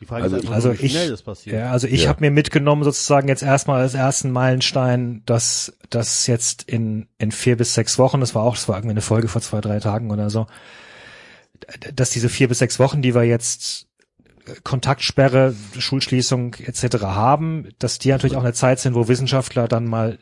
Die 0.00 0.04
Frage 0.06 0.24
Also 0.24 0.36
ist 0.36 0.42
einfach, 0.42 0.54
also 0.54 0.68
nur, 0.68 0.78
wie 0.80 0.86
ich- 0.86 0.92
schnell 0.92 1.08
das 1.10 1.22
passiert. 1.22 1.56
ja, 1.56 1.70
also 1.70 1.86
ich 1.86 2.02
Ja. 2.04 2.08
habe 2.10 2.20
mir 2.20 2.30
mitgenommen 2.30 2.84
sozusagen 2.84 3.28
jetzt 3.28 3.42
erstmal 3.42 3.80
als 3.80 3.94
ersten 3.94 4.30
Meilenstein, 4.30 5.22
dass 5.24 5.72
das 5.90 6.26
jetzt 6.26 6.64
in, 6.64 7.06
in 7.18 7.32
vier 7.32 7.56
bis 7.56 7.72
sechs 7.74 7.98
Wochen, 7.98 8.20
das 8.20 8.34
war 8.34 8.42
auch, 8.42 8.54
das 8.54 8.68
war 8.68 8.76
irgendwie 8.76 8.90
eine 8.92 9.00
Folge 9.00 9.28
vor 9.28 9.40
zwei, 9.40 9.60
drei 9.62 9.80
Tagen 9.80 10.10
oder 10.10 10.28
so, 10.28 10.46
dass 11.94 12.10
diese 12.10 12.28
vier 12.28 12.48
bis 12.48 12.58
sechs 12.58 12.78
Wochen, 12.78 13.00
die 13.02 13.14
wir 13.14 13.22
jetzt 13.24 13.86
äh, 14.46 14.52
Kontaktsperre, 14.62 15.54
Schulschließung 15.78 16.54
etc. 16.54 17.02
haben, 17.02 17.68
dass 17.78 17.98
die 17.98 18.10
natürlich 18.10 18.36
auch 18.36 18.44
eine 18.44 18.52
Zeit 18.52 18.78
sind, 18.80 18.94
wo 18.94 19.08
Wissenschaftler 19.08 19.66
dann 19.66 19.86
mal 19.86 20.18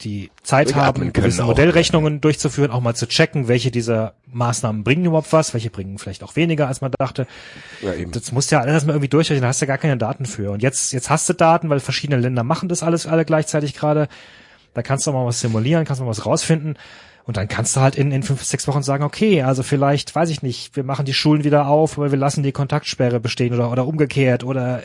die 0.00 0.30
Zeit 0.42 0.74
haben, 0.74 1.12
gewisse 1.12 1.44
auch. 1.44 1.48
Modellrechnungen 1.48 2.20
durchzuführen, 2.20 2.70
auch 2.70 2.80
mal 2.80 2.94
zu 2.94 3.06
checken, 3.06 3.48
welche 3.48 3.70
dieser 3.70 4.14
Maßnahmen 4.32 4.82
bringen 4.82 5.04
überhaupt 5.04 5.32
was, 5.32 5.54
welche 5.54 5.70
bringen 5.70 5.98
vielleicht 5.98 6.24
auch 6.24 6.36
weniger, 6.36 6.66
als 6.66 6.80
man 6.80 6.90
dachte. 6.98 7.26
Ja, 7.80 7.94
eben. 7.94 8.10
Das 8.10 8.32
musst 8.32 8.50
du 8.50 8.56
ja 8.56 8.60
alles 8.60 8.74
erstmal 8.74 8.96
irgendwie 8.96 9.08
durchrechnen, 9.08 9.42
da 9.42 9.48
hast 9.48 9.60
du 9.60 9.66
ja 9.66 9.68
gar 9.68 9.78
keine 9.78 9.96
Daten 9.96 10.26
für. 10.26 10.50
Und 10.50 10.62
jetzt, 10.62 10.92
jetzt 10.92 11.10
hast 11.10 11.28
du 11.28 11.32
Daten, 11.32 11.70
weil 11.70 11.80
verschiedene 11.80 12.20
Länder 12.20 12.42
machen 12.42 12.68
das 12.68 12.82
alles 12.82 13.06
alle 13.06 13.24
gleichzeitig 13.24 13.74
gerade. 13.74 14.08
Da 14.74 14.82
kannst 14.82 15.06
du 15.06 15.12
auch 15.12 15.14
mal 15.14 15.26
was 15.26 15.40
simulieren, 15.40 15.84
kannst 15.84 16.02
mal 16.02 16.08
was 16.08 16.26
rausfinden. 16.26 16.76
Und 17.26 17.38
dann 17.38 17.48
kannst 17.48 17.74
du 17.74 17.80
halt 17.80 17.96
in, 17.96 18.12
in 18.12 18.22
fünf, 18.22 18.44
sechs 18.44 18.68
Wochen 18.68 18.82
sagen, 18.82 19.02
okay, 19.02 19.42
also 19.42 19.62
vielleicht, 19.62 20.14
weiß 20.14 20.28
ich 20.28 20.42
nicht, 20.42 20.76
wir 20.76 20.84
machen 20.84 21.06
die 21.06 21.14
Schulen 21.14 21.42
wieder 21.42 21.68
auf, 21.68 21.96
aber 21.96 22.10
wir 22.10 22.18
lassen 22.18 22.42
die 22.42 22.52
Kontaktsperre 22.52 23.18
bestehen 23.18 23.54
oder, 23.54 23.70
oder 23.70 23.86
umgekehrt 23.86 24.44
oder 24.44 24.82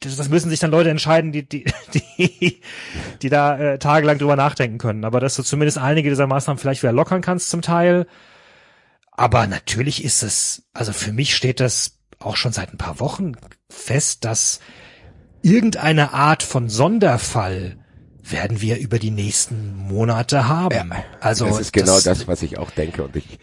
das, 0.00 0.16
das 0.16 0.28
müssen 0.28 0.50
sich 0.50 0.60
dann 0.60 0.70
Leute 0.70 0.90
entscheiden, 0.90 1.32
die, 1.32 1.48
die, 1.48 1.64
die, 1.94 2.60
die 3.22 3.28
da 3.28 3.58
äh, 3.58 3.78
tagelang 3.78 4.18
drüber 4.18 4.36
nachdenken 4.36 4.78
können. 4.78 5.04
Aber 5.04 5.20
dass 5.20 5.36
du 5.36 5.42
zumindest 5.42 5.78
einige 5.78 6.08
dieser 6.10 6.26
Maßnahmen 6.26 6.58
vielleicht 6.58 6.82
wieder 6.82 6.92
lockern 6.92 7.22
kannst 7.22 7.50
zum 7.50 7.62
Teil. 7.62 8.06
Aber 9.12 9.46
natürlich 9.46 10.04
ist 10.04 10.22
es, 10.22 10.64
also 10.72 10.92
für 10.92 11.12
mich 11.12 11.34
steht 11.34 11.60
das 11.60 11.98
auch 12.18 12.36
schon 12.36 12.52
seit 12.52 12.72
ein 12.72 12.78
paar 12.78 13.00
Wochen 13.00 13.32
fest, 13.68 14.24
dass 14.24 14.60
irgendeine 15.42 16.12
Art 16.12 16.42
von 16.42 16.68
Sonderfall 16.68 17.76
werden 18.22 18.60
wir 18.60 18.78
über 18.78 18.98
die 18.98 19.10
nächsten 19.10 19.76
Monate 19.76 20.48
haben. 20.48 20.92
also 21.20 21.46
das 21.46 21.60
ist 21.60 21.72
genau 21.72 22.00
das, 22.00 22.26
was 22.26 22.42
ich 22.42 22.58
auch 22.58 22.70
denke 22.70 23.04
und 23.04 23.14
ich, 23.16 23.38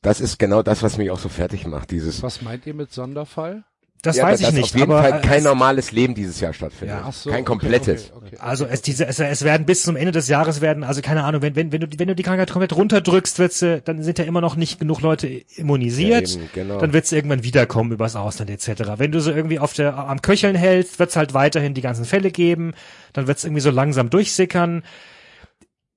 das 0.00 0.20
ist 0.20 0.38
genau 0.38 0.62
das, 0.62 0.82
was 0.82 0.96
mich 0.96 1.10
auch 1.10 1.18
so 1.18 1.28
fertig 1.28 1.66
macht, 1.66 1.90
dieses, 1.90 2.22
Was 2.22 2.40
meint 2.40 2.64
ihr 2.66 2.74
mit 2.74 2.92
Sonderfall? 2.92 3.64
Das 4.02 4.16
ja, 4.16 4.24
weiß 4.24 4.40
ich 4.40 4.52
nicht. 4.52 4.64
auf 4.64 4.70
jeden 4.80 4.90
aber 4.92 5.02
Fall 5.02 5.20
kein 5.20 5.38
es- 5.40 5.44
normales 5.44 5.92
Leben 5.92 6.14
dieses 6.14 6.40
Jahr 6.40 6.54
stattfindet. 6.54 6.96
Ja. 7.04 7.12
So, 7.12 7.28
kein 7.28 7.40
okay, 7.40 7.44
komplettes. 7.44 8.12
okay, 8.16 8.26
okay. 8.28 8.36
Also 8.40 8.64
es, 8.64 8.80
diese, 8.80 9.06
es, 9.06 9.18
es 9.18 9.44
werden 9.44 9.66
bis 9.66 9.82
zum 9.82 9.94
Ende 9.94 10.10
des 10.10 10.26
Jahres 10.28 10.62
werden, 10.62 10.84
also 10.84 11.02
keine 11.02 11.24
Ahnung, 11.24 11.42
wenn, 11.42 11.54
wenn, 11.54 11.70
wenn, 11.70 11.82
du, 11.82 11.86
wenn 11.98 12.08
du 12.08 12.14
die 12.14 12.22
Krankheit 12.22 12.50
komplett 12.50 12.74
runterdrückst, 12.74 13.38
wird's, 13.38 13.60
äh, 13.60 13.82
dann 13.84 14.02
sind 14.02 14.18
ja 14.18 14.24
immer 14.24 14.40
noch 14.40 14.56
nicht 14.56 14.78
genug 14.78 15.02
Leute 15.02 15.26
immunisiert. 15.56 16.28
Ja, 16.30 16.36
eben, 16.36 16.48
genau. 16.54 16.78
Dann 16.78 16.94
wird's 16.94 17.12
irgendwann 17.12 17.42
wiederkommen 17.44 17.92
übers 17.92 18.16
Ausland 18.16 18.48
etc. 18.50 18.84
Wenn 18.96 19.12
du 19.12 19.20
so 19.20 19.32
irgendwie 19.32 19.58
auf 19.58 19.74
der, 19.74 19.94
am 19.98 20.22
Köcheln 20.22 20.54
hältst, 20.56 20.98
wird's 20.98 21.16
halt 21.16 21.34
weiterhin 21.34 21.74
die 21.74 21.82
ganzen 21.82 22.06
Fälle 22.06 22.30
geben. 22.30 22.72
Dann 23.12 23.26
wird's 23.26 23.44
irgendwie 23.44 23.60
so 23.60 23.70
langsam 23.70 24.08
durchsickern. 24.08 24.82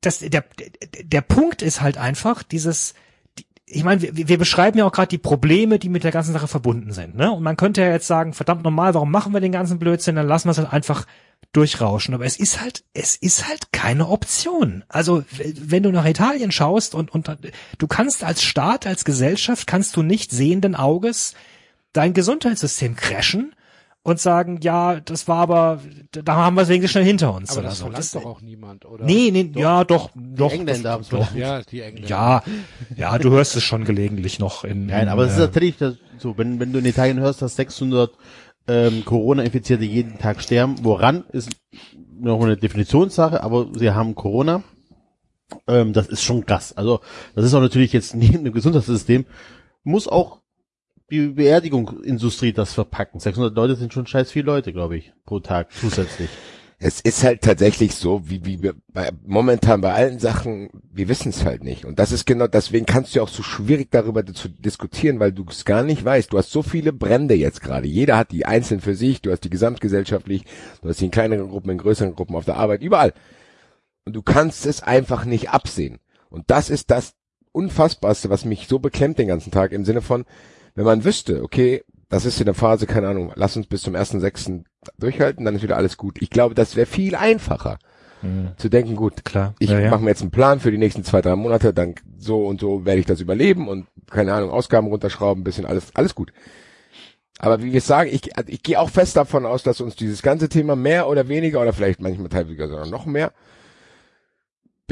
Das, 0.01 0.19
der, 0.19 0.43
der, 1.01 1.21
Punkt 1.21 1.61
ist 1.61 1.79
halt 1.79 1.97
einfach 1.97 2.43
dieses, 2.43 2.93
die- 2.93 2.97
ich 3.65 3.83
meine, 3.83 4.01
wir, 4.01 4.27
wir 4.27 4.37
beschreiben 4.37 4.77
ja 4.77 4.85
auch 4.85 4.91
gerade 4.91 5.07
die 5.07 5.17
Probleme, 5.17 5.79
die 5.79 5.89
mit 5.89 6.03
der 6.03 6.11
ganzen 6.11 6.33
Sache 6.33 6.47
verbunden 6.47 6.91
sind. 6.91 7.15
Ne? 7.15 7.31
Und 7.31 7.43
man 7.43 7.57
könnte 7.57 7.81
ja 7.81 7.89
jetzt 7.89 8.07
sagen, 8.07 8.33
verdammt 8.33 8.63
normal, 8.63 8.93
warum 8.93 9.11
machen 9.11 9.33
wir 9.33 9.39
den 9.39 9.51
ganzen 9.51 9.79
Blödsinn? 9.79 10.15
Dann 10.15 10.27
lassen 10.27 10.47
wir 10.47 10.51
es 10.51 10.57
halt 10.57 10.73
einfach 10.73 11.05
durchrauschen. 11.53 12.13
Aber 12.13 12.25
es 12.25 12.37
ist 12.37 12.61
halt, 12.61 12.83
es 12.93 13.15
ist 13.15 13.47
halt 13.47 13.71
keine 13.71 14.09
Option. 14.09 14.83
Also 14.89 15.23
wenn 15.39 15.83
du 15.83 15.91
nach 15.91 16.05
Italien 16.05 16.51
schaust 16.51 16.93
und, 16.95 17.11
und 17.11 17.37
du 17.77 17.87
kannst 17.87 18.23
als 18.23 18.43
Staat, 18.43 18.85
als 18.85 19.05
Gesellschaft, 19.05 19.65
kannst 19.67 19.95
du 19.95 20.01
nicht 20.01 20.31
sehenden 20.31 20.75
Auges 20.75 21.33
dein 21.93 22.13
Gesundheitssystem 22.13 22.95
crashen 22.95 23.53
und 24.03 24.19
sagen, 24.19 24.59
ja, 24.61 24.99
das 24.99 25.27
war 25.29 25.37
aber, 25.37 25.79
da 26.11 26.35
haben 26.35 26.55
wir 26.55 26.63
es 26.63 26.69
wenigstens 26.69 26.91
schnell 26.91 27.05
hinter 27.05 27.33
uns 27.33 27.51
Aber 27.51 27.61
oder 27.61 27.69
das 27.69 27.79
so. 27.79 27.85
verlangt 27.85 28.15
doch 28.15 28.25
auch 28.25 28.41
niemand, 28.41 28.85
oder? 28.85 29.05
nee, 29.05 29.31
nee, 29.31 29.51
ja, 29.55 29.85
doch, 29.85 30.09
doch. 30.13 30.49
Die 30.49 30.55
Engländer 30.55 30.91
haben 30.91 31.01
es 31.01 31.09
doch. 31.09 31.33
Ja, 31.33 31.61
die 31.61 31.81
Engländer. 31.81 32.09
Ja, 32.09 32.43
ja, 32.97 33.17
du 33.17 33.31
hörst 33.31 33.55
es 33.55 33.63
schon 33.63 33.85
gelegentlich 33.85 34.39
noch 34.39 34.65
in. 34.65 34.87
Nein, 34.87 35.03
in, 35.03 35.09
aber 35.09 35.23
es 35.23 35.31
ist 35.33 35.37
äh, 35.37 35.41
natürlich 35.41 35.77
das, 35.77 35.95
so, 36.17 36.37
wenn, 36.37 36.59
wenn 36.59 36.73
du 36.73 36.79
in 36.79 36.85
Italien 36.85 37.19
hörst, 37.19 37.41
dass 37.41 37.55
600 37.55 38.11
ähm, 38.67 39.05
Corona-Infizierte 39.05 39.85
jeden 39.85 40.17
Tag 40.19 40.41
sterben, 40.41 40.75
woran 40.83 41.23
ist 41.31 41.49
noch 42.19 42.41
eine 42.41 42.57
Definitionssache, 42.57 43.41
aber 43.41 43.67
sie 43.73 43.91
haben 43.91 44.15
Corona. 44.15 44.63
Ähm, 45.67 45.93
das 45.93 46.07
ist 46.07 46.23
schon 46.23 46.45
krass. 46.45 46.75
Also 46.75 46.99
das 47.35 47.45
ist 47.45 47.53
auch 47.53 47.61
natürlich 47.61 47.93
jetzt 47.93 48.15
neben 48.15 48.43
dem 48.43 48.53
Gesundheitssystem, 48.53 49.25
muss 49.83 50.09
auch 50.09 50.42
die 51.13 51.27
Beerdigungsindustrie 51.27 52.53
das 52.53 52.73
verpacken. 52.73 53.19
600 53.19 53.55
Leute 53.55 53.75
sind 53.75 53.93
schon 53.93 54.07
scheiß 54.07 54.31
viele 54.31 54.47
Leute, 54.47 54.73
glaube 54.73 54.97
ich, 54.97 55.13
pro 55.25 55.39
Tag 55.39 55.71
zusätzlich. 55.71 56.29
Es 56.79 56.99
ist 56.99 57.23
halt 57.23 57.41
tatsächlich 57.41 57.93
so, 57.95 58.27
wie, 58.29 58.43
wie 58.45 58.61
wir 58.61 58.73
bei, 58.91 59.11
momentan 59.25 59.79
bei 59.79 59.93
allen 59.93 60.19
Sachen, 60.19 60.69
wir 60.91 61.07
wissen 61.07 61.29
es 61.29 61.45
halt 61.45 61.63
nicht. 61.63 61.85
Und 61.85 61.99
das 61.99 62.11
ist 62.11 62.25
genau, 62.25 62.47
deswegen 62.47 62.85
kannst 62.85 63.13
du 63.13 63.19
ja 63.19 63.23
auch 63.23 63.29
so 63.29 63.43
schwierig 63.43 63.89
darüber 63.91 64.25
zu 64.25 64.49
diskutieren, 64.49 65.19
weil 65.19 65.31
du 65.31 65.45
es 65.47 65.63
gar 65.63 65.83
nicht 65.83 66.03
weißt. 66.03 66.33
Du 66.33 66.37
hast 66.37 66.51
so 66.51 66.61
viele 66.61 66.91
Brände 66.91 67.35
jetzt 67.35 67.61
gerade. 67.61 67.87
Jeder 67.87 68.17
hat 68.17 68.31
die 68.31 68.45
einzeln 68.45 68.81
für 68.81 68.95
sich, 68.95 69.21
du 69.21 69.31
hast 69.31 69.45
die 69.45 69.49
gesamtgesellschaftlich, 69.49 70.43
du 70.81 70.89
hast 70.89 70.99
die 70.99 71.05
in 71.05 71.11
kleineren 71.11 71.49
Gruppen, 71.49 71.69
in 71.69 71.77
größeren 71.77 72.15
Gruppen 72.15 72.35
auf 72.35 72.45
der 72.45 72.57
Arbeit, 72.57 72.81
überall. 72.81 73.13
Und 74.03 74.13
du 74.13 74.23
kannst 74.23 74.65
es 74.65 74.81
einfach 74.81 75.23
nicht 75.23 75.51
absehen. 75.51 75.99
Und 76.29 76.45
das 76.47 76.69
ist 76.69 76.91
das 76.91 77.13
Unfassbarste, 77.53 78.29
was 78.29 78.45
mich 78.45 78.67
so 78.67 78.79
beklemmt 78.79 79.19
den 79.19 79.27
ganzen 79.27 79.51
Tag 79.51 79.71
im 79.71 79.85
Sinne 79.85 80.01
von, 80.01 80.25
wenn 80.75 80.85
man 80.85 81.03
wüsste, 81.03 81.43
okay, 81.43 81.83
das 82.09 82.25
ist 82.25 82.39
in 82.39 82.45
der 82.45 82.53
Phase, 82.53 82.85
keine 82.85 83.07
Ahnung, 83.07 83.31
lass 83.35 83.57
uns 83.57 83.67
bis 83.67 83.81
zum 83.81 83.95
1.6. 83.95 84.63
durchhalten, 84.99 85.45
dann 85.45 85.55
ist 85.55 85.63
wieder 85.63 85.77
alles 85.77 85.97
gut. 85.97 86.21
Ich 86.21 86.29
glaube, 86.29 86.55
das 86.55 86.75
wäre 86.75 86.85
viel 86.85 87.15
einfacher 87.15 87.79
zu 88.55 88.69
denken, 88.69 88.95
gut, 88.95 89.25
Klar. 89.25 89.53
ich 89.59 89.69
Ja, 89.69 89.79
ja. 89.79 89.89
mache 89.89 90.01
mir 90.01 90.09
jetzt 90.09 90.21
einen 90.21 90.31
Plan 90.31 90.61
für 90.61 90.71
die 90.71 90.77
nächsten 90.77 91.03
zwei, 91.03 91.21
drei 91.21 91.35
Monate, 91.35 91.73
dann 91.73 91.95
so 92.17 92.45
und 92.45 92.61
so 92.61 92.85
werde 92.85 93.01
ich 93.01 93.05
das 93.05 93.19
überleben 93.19 93.67
und 93.67 93.85
keine 94.09 94.31
Ahnung, 94.33 94.49
Ausgaben 94.49 94.87
runterschrauben, 94.87 95.43
bisschen 95.43 95.65
alles, 95.65 95.93
alles 95.93 96.15
gut. 96.15 96.31
Aber 97.39 97.61
wie 97.61 97.73
wir 97.73 97.81
sagen, 97.81 98.09
ich, 98.13 98.37
also 98.37 98.49
ich 98.49 98.63
gehe 98.63 98.79
auch 98.79 98.89
fest 98.89 99.17
davon 99.17 99.45
aus, 99.45 99.63
dass 99.63 99.81
uns 99.81 99.97
dieses 99.97 100.21
ganze 100.21 100.47
Thema 100.47 100.77
mehr 100.77 101.09
oder 101.09 101.27
weniger 101.27 101.59
oder 101.61 101.73
vielleicht 101.73 101.99
manchmal 101.99 102.29
teilweise 102.29 102.69
sogar 102.69 102.87
noch 102.87 103.05
mehr 103.05 103.33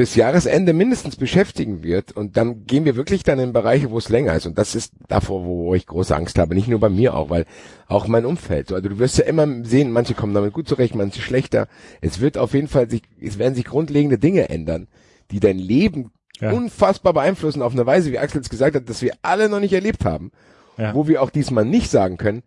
bis 0.02 0.16
Jahresende 0.16 0.74
mindestens 0.74 1.16
beschäftigen 1.16 1.84
wird 1.84 2.12
und 2.12 2.36
dann 2.36 2.66
gehen 2.66 2.86
wir 2.86 2.96
wirklich 2.96 3.22
dann 3.22 3.38
in 3.38 3.54
Bereiche, 3.54 3.92
wo 3.92 4.00
es 4.00 4.10
länger 4.10 4.34
ist 4.34 4.48
und 4.48 4.58
das 4.58 4.74
ist 4.74 4.94
davor, 5.08 5.46
wo 5.46 5.76
ich 5.76 5.86
große 5.86 6.16
Angst 6.16 6.40
habe, 6.40 6.56
nicht 6.56 6.68
nur 6.68 6.80
bei 6.80 6.90
mir 6.90 7.14
auch, 7.14 7.30
weil 7.30 7.46
auch 7.88 8.08
mein 8.08 8.26
Umfeld, 8.26 8.70
so, 8.70 8.74
also 8.74 8.90
du 8.90 8.98
wirst 8.98 9.20
ja 9.20 9.26
immer 9.26 9.48
sehen, 9.64 9.92
manche 9.92 10.16
kommen 10.16 10.34
damit 10.34 10.54
gut 10.54 10.68
zurecht, 10.68 10.96
manche 10.96 11.22
schlechter. 11.22 11.68
Es 12.02 12.20
wird 12.20 12.40
auf 12.40 12.56
jeden 12.56 12.68
Fall 12.68 12.90
sich, 12.90 13.04
es 13.22 13.38
werden 13.38 13.54
sich 13.54 13.66
grundlegende 13.66 14.18
Dinge 14.18 14.50
ändern, 14.50 14.88
die 15.30 15.40
dein 15.40 15.60
Leben 15.60 16.10
Ja. 16.40 16.52
unfassbar 16.52 17.14
beeinflussen 17.14 17.62
auf 17.62 17.74
eine 17.74 17.86
Weise, 17.86 18.12
wie 18.12 18.18
Axel 18.18 18.42
es 18.42 18.50
gesagt 18.50 18.76
hat, 18.76 18.90
dass 18.90 19.04
wir 19.04 19.14
alle 19.22 19.50
noch 19.50 19.60
nicht 19.60 19.74
erlebt 19.74 20.04
haben, 20.04 20.32
Ja. 20.80 20.96
wo 20.96 21.08
wir 21.08 21.22
auch 21.22 21.30
diesmal 21.30 21.66
nicht 21.66 21.92
sagen 21.92 22.18
können, 22.18 22.42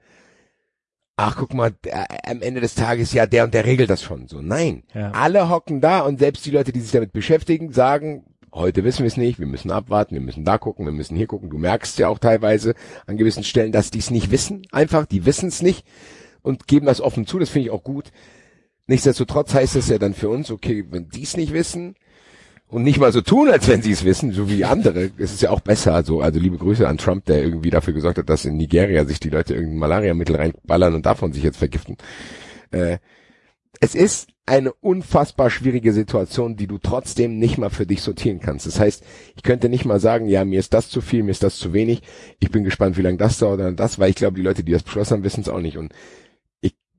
ach 1.16 1.36
guck 1.36 1.54
mal, 1.54 1.72
der, 1.84 2.06
am 2.28 2.42
Ende 2.42 2.60
des 2.60 2.74
Tages, 2.74 3.12
ja, 3.12 3.26
der 3.26 3.44
und 3.44 3.54
der 3.54 3.64
regelt 3.64 3.90
das 3.90 4.02
schon 4.02 4.26
so. 4.28 4.40
Nein, 4.40 4.82
Ja. 4.94 5.12
alle 5.12 5.48
hocken 5.48 5.80
da 5.80 6.00
und 6.00 6.18
selbst 6.18 6.44
die 6.46 6.50
Leute, 6.50 6.72
die 6.72 6.80
sich 6.80 6.90
damit 6.92 7.12
beschäftigen, 7.12 7.72
sagen, 7.72 8.24
heute 8.52 8.84
wissen 8.84 9.00
wir 9.00 9.06
es 9.08 9.16
nicht, 9.16 9.38
wir 9.38 9.46
müssen 9.46 9.70
abwarten, 9.70 10.14
wir 10.14 10.20
müssen 10.22 10.44
da 10.44 10.58
gucken, 10.58 10.84
wir 10.86 10.92
müssen 10.92 11.16
hier 11.16 11.26
gucken. 11.26 11.50
Du 11.50 11.58
merkst 11.58 11.98
ja 11.98 12.08
auch 12.08 12.18
teilweise 12.18 12.74
an 13.06 13.16
gewissen 13.16 13.44
Stellen, 13.44 13.72
dass 13.72 13.90
die 13.90 13.98
es 13.98 14.10
nicht 14.10 14.30
wissen, 14.30 14.62
einfach, 14.72 15.06
die 15.06 15.24
wissen 15.26 15.48
es 15.48 15.62
nicht 15.62 15.84
und 16.42 16.66
geben 16.66 16.86
das 16.86 17.00
offen 17.00 17.26
zu, 17.26 17.38
das 17.38 17.50
finde 17.50 17.66
ich 17.68 17.72
auch 17.72 17.84
gut. 17.84 18.10
Nichtsdestotrotz 18.86 19.54
heißt 19.54 19.76
es 19.76 19.88
ja 19.88 19.98
dann 19.98 20.14
für 20.14 20.28
uns, 20.28 20.50
okay, 20.50 20.84
wenn 20.90 21.08
die 21.08 21.22
es 21.22 21.36
nicht 21.36 21.52
wissen 21.52 21.94
und 22.68 22.82
nicht 22.82 22.98
mal 22.98 23.12
so 23.12 23.20
tun, 23.20 23.48
als 23.48 23.68
wenn 23.68 23.82
sie 23.82 23.92
es 23.92 24.04
wissen, 24.04 24.32
so 24.32 24.48
wie 24.48 24.64
andere, 24.64 25.10
ist 25.16 25.34
es 25.34 25.40
ja 25.40 25.50
auch 25.50 25.60
besser. 25.60 26.02
So, 26.04 26.20
also 26.20 26.40
liebe 26.40 26.58
Grüße 26.58 26.88
an 26.88 26.98
Trump, 26.98 27.26
der 27.26 27.42
irgendwie 27.42 27.70
dafür 27.70 27.94
gesorgt 27.94 28.18
hat, 28.18 28.28
dass 28.28 28.44
in 28.44 28.56
Nigeria 28.56 29.04
sich 29.04 29.20
die 29.20 29.30
Leute 29.30 29.54
irgendein 29.54 29.78
Malariamittel 29.78 30.36
reinballern 30.36 30.94
und 30.94 31.06
davon 31.06 31.32
sich 31.32 31.42
jetzt 31.42 31.58
vergiften. 31.58 31.96
Äh, 32.70 32.98
es 33.80 33.94
ist 33.94 34.28
eine 34.46 34.72
unfassbar 34.72 35.50
schwierige 35.50 35.92
Situation, 35.92 36.56
die 36.56 36.66
du 36.66 36.78
trotzdem 36.78 37.38
nicht 37.38 37.58
mal 37.58 37.70
für 37.70 37.86
dich 37.86 38.02
sortieren 38.02 38.40
kannst. 38.40 38.66
Das 38.66 38.78
heißt, 38.78 39.02
ich 39.36 39.42
könnte 39.42 39.68
nicht 39.68 39.84
mal 39.84 40.00
sagen, 40.00 40.26
ja, 40.26 40.44
mir 40.44 40.60
ist 40.60 40.74
das 40.74 40.90
zu 40.90 41.00
viel, 41.00 41.22
mir 41.22 41.30
ist 41.30 41.42
das 41.42 41.56
zu 41.56 41.72
wenig. 41.72 42.02
Ich 42.40 42.50
bin 42.50 42.64
gespannt, 42.64 42.98
wie 42.98 43.02
lange 43.02 43.16
das 43.16 43.38
dauert 43.38 43.60
oder 43.60 43.72
das, 43.72 43.98
weil 43.98 44.10
ich 44.10 44.16
glaube, 44.16 44.36
die 44.36 44.42
Leute, 44.42 44.62
die 44.62 44.72
das 44.72 44.82
beschlossen 44.82 45.14
haben, 45.14 45.24
wissen 45.24 45.40
es 45.40 45.48
auch 45.48 45.60
nicht. 45.60 45.78
Und 45.78 45.92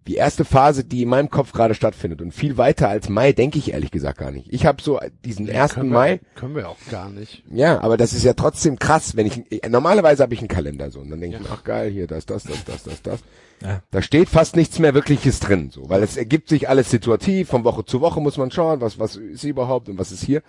die 0.07 0.15
erste 0.15 0.45
Phase, 0.45 0.83
die 0.83 1.01
in 1.01 1.09
meinem 1.09 1.29
Kopf 1.29 1.51
gerade 1.51 1.73
stattfindet 1.73 2.21
und 2.21 2.31
viel 2.31 2.57
weiter 2.57 2.89
als 2.89 3.09
Mai, 3.09 3.33
denke 3.33 3.57
ich 3.57 3.73
ehrlich 3.73 3.89
gesagt 3.89 4.19
gar 4.19 4.31
nicht. 4.31 4.53
Ich 4.53 4.65
habe 4.65 4.81
so 4.81 4.99
diesen 5.23 5.47
ersten 5.47 5.81
können 5.81 5.89
Mai, 5.89 6.11
Wir, 6.21 6.39
können 6.39 6.55
wir 6.55 6.69
auch 6.69 6.77
gar 6.91 7.09
nicht. 7.09 7.43
ja, 7.49 7.81
aber 7.81 7.97
das 7.97 8.13
ist 8.13 8.23
ja 8.23 8.33
trotzdem 8.33 8.77
krass, 8.77 9.15
wenn 9.15 9.25
ich 9.25 9.43
normalerweise 9.67 10.21
habe 10.21 10.33
ich 10.33 10.39
einen 10.41 10.47
Kalender 10.47 10.91
so 10.91 10.99
und 10.99 11.09
dann 11.09 11.19
denke 11.21 11.37
ich 11.37 11.43
mir, 11.43 11.49
ach 11.51 11.63
geil, 11.63 11.89
hier 11.89 12.05
das, 12.05 12.25
das, 12.25 12.43
das, 12.43 12.63
das, 12.65 12.83
das, 12.83 13.01
das. 13.01 13.19
Ja. 13.61 13.81
Da 13.89 14.01
steht 14.01 14.29
fast 14.29 14.55
nichts 14.55 14.79
mehr 14.79 14.93
wirkliches 14.93 15.39
drin, 15.39 15.69
so, 15.71 15.89
weil 15.89 16.03
es 16.03 16.17
ergibt 16.17 16.49
sich 16.49 16.69
alles 16.69 16.91
situativ, 16.91 17.49
von 17.49 17.63
Woche 17.63 17.85
zu 17.85 18.01
Woche 18.01 18.21
muss 18.21 18.37
man 18.37 18.51
schauen, 18.51 18.81
was 18.81 18.99
was 18.99 19.15
ist 19.15 19.43
überhaupt 19.43 19.89
und 19.89 19.97
was 19.97 20.11
ist 20.11 20.23
hier. 20.23 20.43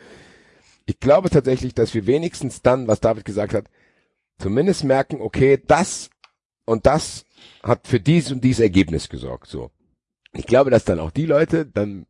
Ich 0.84 1.00
glaube 1.00 1.30
tatsächlich, 1.30 1.74
dass 1.74 1.94
wir 1.94 2.06
wenigstens 2.06 2.62
dann, 2.62 2.88
was 2.88 3.00
David 3.00 3.24
gesagt 3.24 3.54
hat, 3.54 3.66
zumindest 4.38 4.84
merken, 4.84 5.20
okay, 5.20 5.60
das 5.66 6.10
und 6.64 6.86
das 6.86 7.25
hat 7.62 7.86
für 7.86 8.00
dies 8.00 8.30
und 8.30 8.42
dies 8.42 8.60
Ergebnis 8.60 9.08
gesorgt, 9.08 9.48
so. 9.48 9.70
Ich 10.32 10.46
glaube, 10.46 10.70
dass 10.70 10.84
dann 10.84 11.00
auch 11.00 11.10
die 11.10 11.26
Leute 11.26 11.66
dann 11.66 12.06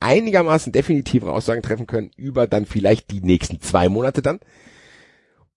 einigermaßen 0.00 0.72
definitive 0.72 1.32
Aussagen 1.32 1.62
treffen 1.62 1.86
können 1.86 2.10
über 2.16 2.46
dann 2.46 2.66
vielleicht 2.66 3.10
die 3.10 3.20
nächsten 3.20 3.60
zwei 3.60 3.88
Monate 3.88 4.22
dann. 4.22 4.40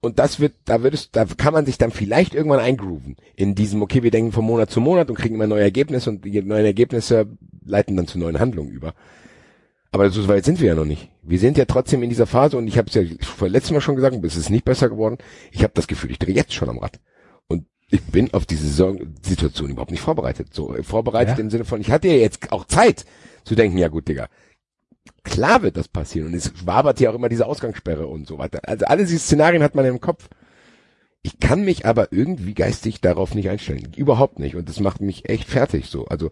Und 0.04 0.18
das 0.18 0.40
wird, 0.40 0.54
da 0.66 0.82
wird 0.82 0.96
es, 0.96 1.12
da 1.12 1.26
kann 1.26 1.54
man 1.54 1.68
sich 1.68 1.78
dann 1.78 1.92
vielleicht 1.92 2.34
irgendwann 2.34 2.60
eingrooven 2.60 3.18
in 3.36 3.54
diesem, 3.54 3.84
okay, 3.84 4.02
wir 4.02 4.10
denken 4.10 4.32
von 4.32 4.46
Monat 4.46 4.72
zu 4.72 4.82
Monat 4.82 5.10
und 5.10 5.16
kriegen 5.16 5.36
immer 5.36 5.46
neue 5.46 5.62
Ergebnisse 5.62 6.10
und 6.10 6.26
die 6.26 6.42
neuen 6.42 6.66
Ergebnisse 6.66 7.28
leiten 7.64 7.96
dann 7.96 8.08
zu 8.08 8.18
neuen 8.18 8.40
Handlungen 8.40 8.72
über. 8.72 8.96
Aber 9.92 10.10
so 10.10 10.28
weit 10.28 10.46
sind 10.46 10.60
wir 10.60 10.70
ja 10.70 10.76
noch 10.76 10.86
nicht. 10.86 11.10
Wir 11.22 11.38
sind 11.38 11.58
ja 11.58 11.66
trotzdem 11.66 12.02
in 12.02 12.10
dieser 12.10 12.26
Phase 12.26 12.58
und 12.58 12.68
ich 12.68 12.78
habe 12.80 12.88
es 12.88 12.96
ja 12.96 13.04
vor 13.20 13.50
letztem 13.50 13.76
Mal 13.76 13.82
schon 13.82 13.96
gesagt, 13.96 14.16
es 14.24 14.38
ist 14.38 14.50
nicht 14.50 14.66
besser 14.66 14.90
geworden. 14.90 15.18
Ich 15.52 15.64
habe 15.64 15.74
das 15.76 15.86
Gefühl, 15.86 16.12
ich 16.12 16.20
drehe 16.20 16.34
jetzt 16.34 16.54
schon 16.54 16.70
am 16.70 16.80
Rad. 16.80 17.00
Ich 17.92 18.02
bin 18.04 18.34
auf 18.34 18.46
diese 18.46 18.68
Situation 19.22 19.70
überhaupt 19.70 19.92
nicht 19.92 20.02
vorbereitet. 20.02 20.54
So 20.54 20.74
äh, 20.76 20.82
vorbereitet 20.84 21.38
Ja. 21.38 21.44
im 21.44 21.50
Sinne 21.50 21.66
von, 21.66 21.82
ich 21.82 21.92
hatte 21.92 22.08
ja 22.08 22.16
jetzt 22.16 22.52
auch 22.52 22.66
Zeit 22.66 23.06
zu 23.44 23.54
denken, 23.56 23.78
ja 23.78 23.90
gut, 23.90 24.08
Digga, 24.08 24.28
klar 25.24 25.62
wird 25.62 25.78
das 25.78 25.88
passieren. 25.88 26.28
Und 26.28 26.34
es 26.34 26.66
wabert 26.66 27.00
ja 27.00 27.12
auch 27.12 27.16
immer 27.16 27.30
diese 27.30 27.46
Ausgangssperre 27.46 28.08
und 28.08 28.28
so 28.28 28.38
weiter. 28.38 28.62
Also 28.64 28.86
alle 28.86 29.04
diese 29.06 29.20
Szenarien 29.20 29.62
hat 29.62 29.76
man 29.76 29.86
im 29.86 30.00
Kopf. 30.00 30.30
Ich 31.22 31.40
kann 31.40 31.64
mich 31.64 31.86
aber 31.86 32.12
irgendwie 32.12 32.54
geistig 32.54 33.02
darauf 33.02 33.36
nicht 33.36 33.50
einstellen. 33.50 33.92
Überhaupt 33.96 34.40
nicht. 34.40 34.56
Und 34.56 34.70
das 34.70 34.80
macht 34.80 35.02
mich 35.02 35.30
echt 35.30 35.48
fertig 35.50 35.88
so. 35.88 36.06
Also 36.06 36.32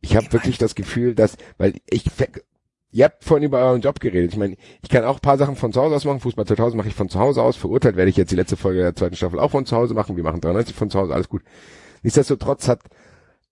ich 0.00 0.16
habe 0.16 0.32
wirklich 0.32 0.58
das 0.58 0.74
Gefühl, 0.74 1.14
dass, 1.14 1.36
weil 1.58 1.74
ich, 1.90 2.04
ihr 2.96 3.04
habt 3.04 3.24
vorhin 3.24 3.44
über 3.44 3.58
euren 3.58 3.82
Job 3.82 4.00
geredet. 4.00 4.32
Ich 4.32 4.38
meine, 4.38 4.56
ich 4.82 4.88
kann 4.88 5.04
auch 5.04 5.20
paar 5.20 5.36
Sachen 5.36 5.54
von 5.54 5.70
zu 5.72 5.80
Hause 5.82 5.94
aus 5.94 6.04
machen. 6.06 6.20
Fußball 6.20 6.46
2000 6.46 6.78
mache 6.78 6.88
ich 6.88 6.94
von 6.94 7.10
zu 7.10 7.18
Hause 7.18 7.42
aus. 7.42 7.56
Verurteilt 7.56 7.96
werde 7.96 8.08
ich 8.08 8.16
jetzt 8.16 8.32
die 8.32 8.36
letzte 8.36 8.56
Folge 8.56 8.80
der 8.80 8.96
zweiten 8.96 9.16
Staffel 9.16 9.38
auch 9.38 9.50
von 9.50 9.66
zu 9.66 9.76
Hause 9.76 9.92
machen. 9.92 10.16
Wir 10.16 10.24
machen 10.24 10.40
93 10.40 10.74
von 10.74 10.88
zu 10.88 10.98
Hause, 10.98 11.12
alles 11.12 11.28
gut. 11.28 11.42
Nichtsdestotrotz 12.02 12.68
hat 12.68 12.80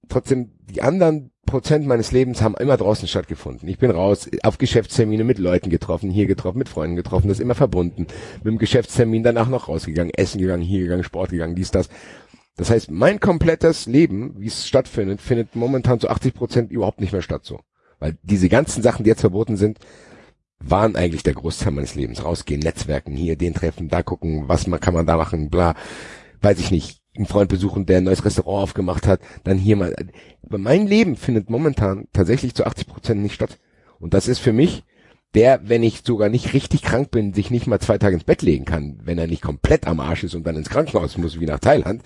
trotzdem 0.09 0.53
die 0.71 0.81
anderen 0.81 1.31
Prozent 1.45 1.87
meines 1.87 2.11
Lebens 2.11 2.41
haben 2.41 2.55
immer 2.55 2.79
draußen 2.79 3.07
stattgefunden. 3.07 3.69
Ich 3.69 3.79
bin 3.79 3.91
raus, 3.91 4.31
auf 4.43 4.57
Geschäftstermine 4.57 5.25
mit 5.25 5.39
Leuten 5.39 5.69
getroffen, 5.69 6.09
hier 6.09 6.27
getroffen, 6.27 6.59
mit 6.59 6.71
Freunden 6.71 6.97
getroffen, 6.97 7.29
das 7.29 7.39
immer 7.39 7.55
verbunden. 7.55 8.07
Mit 8.39 8.47
dem 8.47 8.59
Geschäftstermin 8.59 9.23
danach 9.23 9.49
noch 9.49 9.69
rausgegangen, 9.69 10.13
essen 10.15 10.41
gegangen, 10.41 10.63
hier 10.63 10.81
gegangen, 10.81 11.05
Sport 11.05 11.31
gegangen, 11.31 11.55
dies, 11.55 11.71
das. 11.71 11.91
Das 12.57 12.71
heißt, 12.71 12.91
mein 12.91 13.21
komplettes 13.21 13.85
Leben, 13.85 14.37
wie 14.39 14.47
es 14.47 14.67
stattfindet, 14.67 15.21
findet 15.21 15.55
momentan 15.55 16.01
zu 16.01 16.09
80 16.09 16.35
Prozent 16.35 16.71
überhaupt 16.71 17.01
nicht 17.01 17.13
mehr 17.13 17.23
statt 17.23 17.45
so. 17.45 17.61
Weil 18.05 18.19
diese 18.23 18.51
ganzen 18.51 18.83
Sachen, 18.83 19.05
die 19.05 19.09
jetzt 19.09 19.23
verboten 19.23 19.57
sind, 19.57 19.79
waren 20.59 20.95
eigentlich 20.95 21.23
der 21.23 21.33
Großteil 21.33 21.73
meines 21.73 21.95
Lebens. 21.95 22.23
Rausgehen, 22.23 22.61
Netzwerken, 22.61 23.17
hier, 23.17 23.37
den 23.37 23.55
treffen, 23.55 23.89
da 23.89 24.03
gucken, 24.03 24.47
was 24.47 24.67
man, 24.67 24.79
kann 24.79 24.93
man 24.93 25.07
da 25.07 25.17
machen, 25.17 25.49
bla. 25.49 25.75
Weiß 26.43 26.59
ich 26.59 26.71
nicht. 26.71 27.01
Einen 27.17 27.25
Freund 27.25 27.49
besuchen, 27.49 27.87
der 27.87 27.99
ein 27.99 28.05
neues 28.05 28.23
Restaurant 28.23 28.63
aufgemacht 28.65 29.07
hat, 29.07 29.21
dann 29.45 29.57
hier 29.57 29.77
mal. 29.77 29.97
Aber 30.43 30.59
mein 30.59 30.87
Leben 30.87 31.17
findet 31.17 31.49
momentan 31.49 32.07
tatsächlich 32.13 32.55
zu 32.55 32.67
80 32.67 32.89
Prozent 32.89 33.23
nicht 33.23 33.37
statt. 33.37 33.59
Und 33.99 34.13
das 34.13 34.29
ist 34.29 34.41
für 34.41 34.53
mich, 34.53 34.85
der, 35.33 35.67
wenn 35.67 35.83
ich 35.83 36.03
sogar 36.05 36.29
nicht 36.29 36.53
richtig 36.53 36.83
krank 36.83 37.11
bin, 37.11 37.33
sich 37.33 37.51
nicht 37.51 37.67
mal 37.67 37.81
zwei 37.81 37.97
Tage 37.97 38.17
ins 38.17 38.25
Bett 38.25 38.43
legen 38.43 38.67
kann, 38.67 39.01
wenn 39.03 39.17
er 39.17 39.29
nicht 39.29 39.41
komplett 39.41 39.87
am 39.87 40.01
Arsch 40.01 40.25
ist 40.25 40.35
und 40.35 40.47
dann 40.47 40.57
ins 40.57 40.69
Krankenhaus 40.69 41.17
muss, 41.17 41.41
wie 41.41 41.47
nach 41.47 41.61
Thailand. 41.61 42.03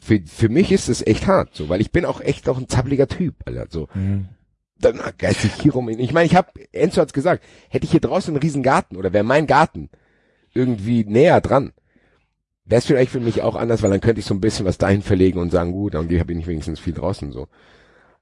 Für, 0.00 0.22
für 0.24 0.48
mich 0.48 0.72
ist 0.72 0.88
es 0.88 1.06
echt 1.06 1.26
hart, 1.26 1.54
so, 1.54 1.68
weil 1.68 1.82
ich 1.82 1.92
bin 1.92 2.06
auch 2.06 2.22
echt 2.22 2.48
auch 2.48 2.56
ein 2.56 2.68
zappeliger 2.68 3.08
Typ, 3.08 3.34
Alter, 3.44 3.66
so. 3.68 3.88
Mhm. 3.92 4.28
Dann 4.80 5.00
geistig 5.18 5.52
hier 5.60 5.72
rum. 5.72 5.88
Ich 5.88 6.12
meine, 6.12 6.26
ich 6.26 6.36
habe, 6.36 6.48
Enzo 6.72 7.00
hat's 7.00 7.12
gesagt, 7.12 7.42
hätte 7.68 7.84
ich 7.84 7.90
hier 7.90 8.00
draußen 8.00 8.32
einen 8.32 8.42
riesen 8.42 8.62
Garten 8.62 8.96
oder 8.96 9.12
wäre 9.12 9.24
mein 9.24 9.46
Garten 9.46 9.90
irgendwie 10.54 11.04
näher 11.04 11.40
dran, 11.40 11.72
wäre 12.64 12.78
es 12.78 12.86
vielleicht 12.86 13.10
für 13.10 13.20
mich 13.20 13.42
auch 13.42 13.56
anders, 13.56 13.82
weil 13.82 13.90
dann 13.90 14.00
könnte 14.00 14.20
ich 14.20 14.26
so 14.26 14.34
ein 14.34 14.40
bisschen 14.40 14.66
was 14.66 14.78
dahin 14.78 15.02
verlegen 15.02 15.38
und 15.38 15.50
sagen, 15.50 15.72
gut, 15.72 15.94
dann 15.94 16.04
habe 16.04 16.32
ich 16.32 16.38
nicht 16.38 16.46
wenigstens 16.46 16.80
viel 16.80 16.94
draußen 16.94 17.32
so. 17.32 17.48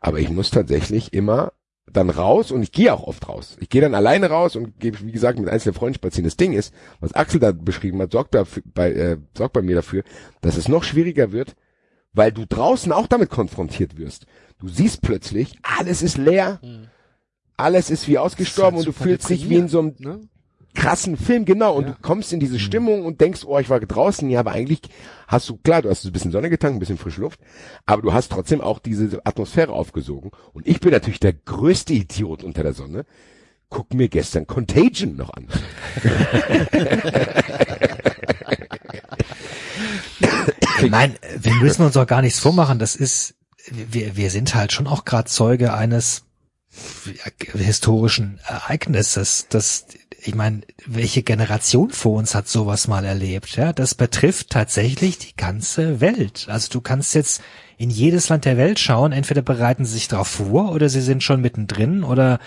Aber 0.00 0.18
ich 0.18 0.30
muss 0.30 0.50
tatsächlich 0.50 1.12
immer 1.12 1.52
dann 1.92 2.10
raus 2.10 2.50
und 2.50 2.62
ich 2.62 2.72
gehe 2.72 2.92
auch 2.92 3.04
oft 3.04 3.28
raus. 3.28 3.56
Ich 3.60 3.68
gehe 3.68 3.80
dann 3.80 3.94
alleine 3.94 4.28
raus 4.28 4.56
und 4.56 4.78
gehe, 4.80 4.92
wie 5.00 5.12
gesagt, 5.12 5.38
mit 5.38 5.48
einzelnen 5.48 5.74
Freunden 5.74 5.94
spazieren. 5.94 6.24
Das 6.24 6.36
Ding 6.36 6.52
ist, 6.52 6.74
was 7.00 7.14
Axel 7.14 7.40
da 7.40 7.52
beschrieben 7.52 8.00
hat, 8.02 8.12
sorgt, 8.12 8.34
dafür, 8.34 8.62
bei, 8.66 8.92
äh, 8.92 9.18
sorgt 9.36 9.54
bei 9.54 9.62
mir 9.62 9.76
dafür, 9.76 10.02
dass 10.40 10.56
es 10.56 10.68
noch 10.68 10.84
schwieriger 10.84 11.32
wird, 11.32 11.54
weil 12.12 12.32
du 12.32 12.44
draußen 12.46 12.92
auch 12.92 13.06
damit 13.06 13.30
konfrontiert 13.30 13.98
wirst. 13.98 14.26
Du 14.58 14.68
siehst 14.68 15.02
plötzlich, 15.02 15.56
alles 15.62 16.02
ist 16.02 16.16
leer, 16.16 16.60
alles 17.56 17.90
ist 17.90 18.08
wie 18.08 18.18
ausgestorben 18.18 18.78
halt 18.78 18.86
und 18.88 18.96
du 18.96 19.02
fühlst 19.02 19.28
dich 19.28 19.48
wie 19.50 19.56
in 19.56 19.68
so 19.68 19.80
einem 19.80 19.94
Ne? 19.98 20.20
krassen 20.74 21.16
Film, 21.16 21.46
genau. 21.46 21.74
Und 21.74 21.84
Ja. 21.86 21.90
du 21.92 21.96
kommst 22.02 22.32
in 22.34 22.40
diese 22.40 22.58
Stimmung 22.58 23.04
und 23.06 23.20
denkst, 23.22 23.44
oh, 23.46 23.58
ich 23.58 23.70
war 23.70 23.80
draußen. 23.80 24.28
Ja, 24.28 24.40
aber 24.40 24.52
eigentlich 24.52 24.82
hast 25.26 25.48
du, 25.48 25.56
klar, 25.56 25.80
du 25.80 25.88
hast 25.88 26.04
ein 26.04 26.12
bisschen 26.12 26.32
Sonne 26.32 26.50
getankt, 26.50 26.76
ein 26.76 26.80
bisschen 26.80 26.98
frische 26.98 27.22
Luft, 27.22 27.40
aber 27.86 28.02
du 28.02 28.12
hast 28.12 28.30
trotzdem 28.30 28.60
auch 28.60 28.78
diese 28.78 29.24
Atmosphäre 29.24 29.72
aufgesogen. 29.72 30.32
Und 30.52 30.66
ich 30.68 30.80
bin 30.80 30.90
natürlich 30.90 31.20
der 31.20 31.32
größte 31.32 31.94
Idiot 31.94 32.44
unter 32.44 32.62
der 32.62 32.74
Sonne. 32.74 33.06
Guck 33.70 33.94
mir 33.94 34.08
gestern 34.08 34.46
Contagion 34.46 35.16
noch 35.16 35.30
an. 35.32 35.48
Ich 40.82 40.90
meine, 40.90 41.14
wir 41.38 41.54
müssen 41.54 41.82
uns 41.82 41.96
auch 41.96 42.06
gar 42.06 42.22
nichts 42.22 42.38
vormachen. 42.38 42.78
Das 42.78 42.96
ist, 42.96 43.34
wir, 43.70 44.16
wir 44.16 44.30
sind 44.30 44.54
halt 44.54 44.72
schon 44.72 44.86
auch 44.86 45.04
gerade 45.04 45.28
Zeuge 45.28 45.74
eines 45.74 46.24
historischen 47.54 48.38
Ereignisses. 48.46 49.46
Das, 49.48 49.86
ich 50.22 50.34
meine, 50.34 50.62
welche 50.84 51.22
Generation 51.22 51.90
vor 51.90 52.18
uns 52.18 52.34
hat 52.34 52.48
sowas 52.48 52.88
mal 52.88 53.04
erlebt? 53.04 53.56
Ja, 53.56 53.72
das 53.72 53.94
betrifft 53.94 54.50
tatsächlich 54.50 55.18
die 55.18 55.36
ganze 55.36 56.00
Welt. 56.00 56.46
Also 56.48 56.68
du 56.70 56.80
kannst 56.80 57.14
jetzt 57.14 57.42
in 57.78 57.90
jedes 57.90 58.28
Land 58.28 58.44
der 58.44 58.56
Welt 58.56 58.78
schauen. 58.78 59.12
Entweder 59.12 59.42
bereiten 59.42 59.84
sie 59.84 59.94
sich 59.94 60.08
darauf 60.08 60.28
vor 60.28 60.72
oder 60.72 60.88
sie 60.88 61.00
sind 61.00 61.22
schon 61.22 61.40
mittendrin 61.40 62.04
oder 62.04 62.38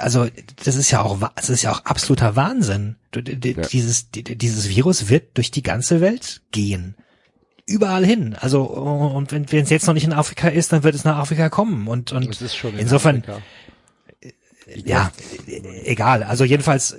also 0.00 0.26
das 0.64 0.74
ist 0.74 0.90
ja 0.90 1.02
auch 1.02 1.20
das 1.36 1.50
ist 1.50 1.62
ja 1.62 1.72
auch 1.72 1.84
absoluter 1.84 2.34
Wahnsinn. 2.34 2.96
Dieses 3.14 4.10
dieses 4.10 4.68
Virus 4.68 5.08
wird 5.08 5.36
durch 5.36 5.50
die 5.50 5.62
ganze 5.62 6.00
Welt 6.00 6.42
gehen. 6.50 6.96
Überall 7.70 8.04
hin. 8.04 8.36
Also 8.38 8.62
und 8.62 9.32
wenn 9.32 9.44
es 9.62 9.70
jetzt 9.70 9.86
noch 9.86 9.94
nicht 9.94 10.04
in 10.04 10.12
Afrika 10.12 10.48
ist, 10.48 10.72
dann 10.72 10.82
wird 10.82 10.94
es 10.94 11.04
nach 11.04 11.18
Afrika 11.18 11.48
kommen 11.48 11.86
und 11.86 12.12
und 12.12 12.40
in 12.40 12.78
insofern 12.78 13.18
Afrika. 13.18 13.38
ja, 14.84 15.12
egal. 15.84 16.24
Also 16.24 16.44
jedenfalls 16.44 16.96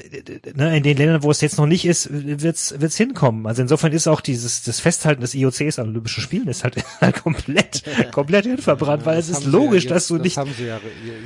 ne, 0.55 0.78
in 0.78 0.84
den 0.84 0.97
Ländern, 0.97 1.24
wo 1.24 1.32
es 1.32 1.41
jetzt 1.41 1.57
noch 1.57 1.65
nicht 1.65 1.86
ist, 1.86 2.09
wird's 2.11 2.74
wird's 2.80 2.95
hinkommen. 2.95 3.47
Also 3.47 3.61
insofern 3.61 3.91
ist 3.91 4.07
auch 4.07 4.22
dieses 4.22 4.63
das 4.63 4.80
Festhalten 4.80 5.22
des 5.22 5.36
IOCs 5.36 5.78
an 5.78 5.89
Olympischen 5.89 6.22
Spielen 6.22 6.47
ist 6.47 6.63
halt, 6.63 6.76
halt 7.01 7.22
komplett 7.22 7.84
komplett 8.11 8.45
hinverbrannt, 8.45 9.05
weil 9.05 9.19
es 9.19 9.30
ist 9.30 9.45
logisch, 9.45 9.84
ja 9.84 9.89
dass 9.89 10.03
jetzt, 10.03 10.09
du 10.11 10.24
nicht 10.24 10.38
Das 10.38 10.45
haben 10.45 10.53
sie 10.57 10.67
ja 10.67 10.80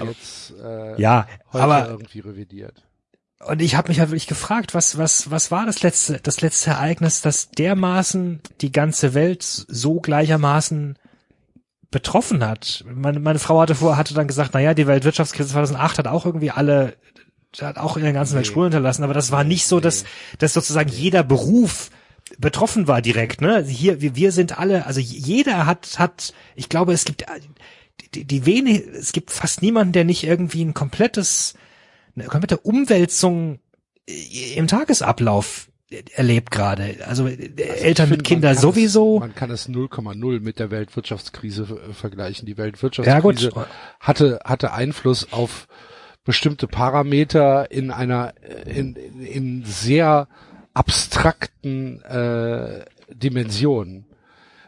jetzt 0.03 0.53
äh, 0.63 0.99
ja, 0.99 1.27
aber 1.51 1.89
irgendwie 1.89 2.19
revidiert. 2.19 2.83
Und 3.43 3.61
ich 3.61 3.75
habe 3.75 3.89
mich 3.89 3.99
halt 3.99 4.09
wirklich 4.09 4.27
gefragt, 4.27 4.73
was 4.73 4.97
was 4.97 5.29
was 5.29 5.51
war 5.51 5.65
das 5.65 5.83
letzte 5.83 6.19
das 6.21 6.41
letzte 6.41 6.71
Ereignis, 6.71 7.21
das 7.21 7.51
dermaßen 7.51 8.41
die 8.61 8.71
ganze 8.71 9.13
Welt 9.13 9.43
so 9.43 9.99
gleichermaßen 9.99 10.97
betroffen 11.91 12.45
hat. 12.45 12.83
Meine, 12.87 13.19
meine 13.19 13.39
Frau 13.39 13.59
hatte 13.59 13.75
vor 13.75 13.97
hatte 13.97 14.13
dann 14.13 14.27
gesagt, 14.27 14.51
na 14.53 14.59
ja, 14.59 14.73
die 14.73 14.87
Weltwirtschaftskrise 14.87 15.49
2008 15.49 15.99
hat 15.99 16.07
auch 16.07 16.25
irgendwie 16.25 16.51
alle 16.51 16.95
hat 17.59 17.77
auch 17.77 17.97
in 17.97 18.03
der 18.03 18.13
ganzen 18.13 18.35
Welt. 18.35 18.47
Spuren 18.47 18.65
hinterlassen, 18.65 19.03
aber 19.03 19.13
das 19.13 19.31
war 19.31 19.43
nicht 19.43 19.67
so, 19.67 19.79
dass 19.79 20.05
dass 20.39 20.53
sozusagen 20.53 20.89
jeder 20.89 21.23
Beruf 21.23 21.89
betroffen 22.37 22.87
war 22.87 23.01
direkt, 23.01 23.41
ne? 23.41 23.63
Hier 23.63 24.01
wir, 24.01 24.15
wir 24.15 24.31
sind 24.31 24.57
alle, 24.57 24.85
also 24.85 24.99
jeder 24.99 25.65
hat 25.65 25.99
hat 25.99 26.33
ich 26.55 26.69
glaube, 26.69 26.93
es 26.93 27.05
gibt 27.05 27.25
die, 28.13 28.25
die 28.25 28.45
wenig 28.45 28.83
es 28.87 29.11
gibt 29.11 29.31
fast 29.31 29.61
niemanden, 29.61 29.93
der 29.93 30.05
nicht 30.05 30.23
irgendwie 30.23 30.63
ein 30.63 30.73
komplettes 30.73 31.53
eine 32.15 32.25
komplette 32.25 32.57
Umwälzung 32.57 33.59
äh, 34.07 34.55
im 34.55 34.67
Tagesablauf 34.67 35.69
erlebt 36.15 36.51
gerade. 36.51 36.95
Also, 37.07 37.27
äh, 37.27 37.51
Eltern 37.57 38.05
Ich 38.05 38.11
mit 38.11 38.23
Kindern 38.23 38.55
sowieso. 38.55 39.15
Es, 39.15 39.19
man 39.21 39.35
kann 39.35 39.51
es 39.51 39.69
0,0 39.69 40.39
mit 40.39 40.59
der 40.59 40.71
Weltwirtschaftskrise 40.71 41.63
äh, 41.63 41.93
vergleichen. 41.93 42.45
Die 42.45 42.53
ja 42.53 42.57
Weltwirtschaftskrise 42.57 43.51
gut, 43.51 43.67
hatte, 43.99 44.39
hatte 44.43 44.73
Einfluss 44.73 45.31
auf 45.31 45.67
bestimmte 46.23 46.67
Parameter 46.67 47.69
in 47.71 47.91
einer, 47.91 48.33
in, 48.65 48.95
in, 48.95 49.63
sehr 49.63 50.27
abstrakten 50.73 52.01
äh, 52.01 52.83
Dimensionen. 53.13 54.05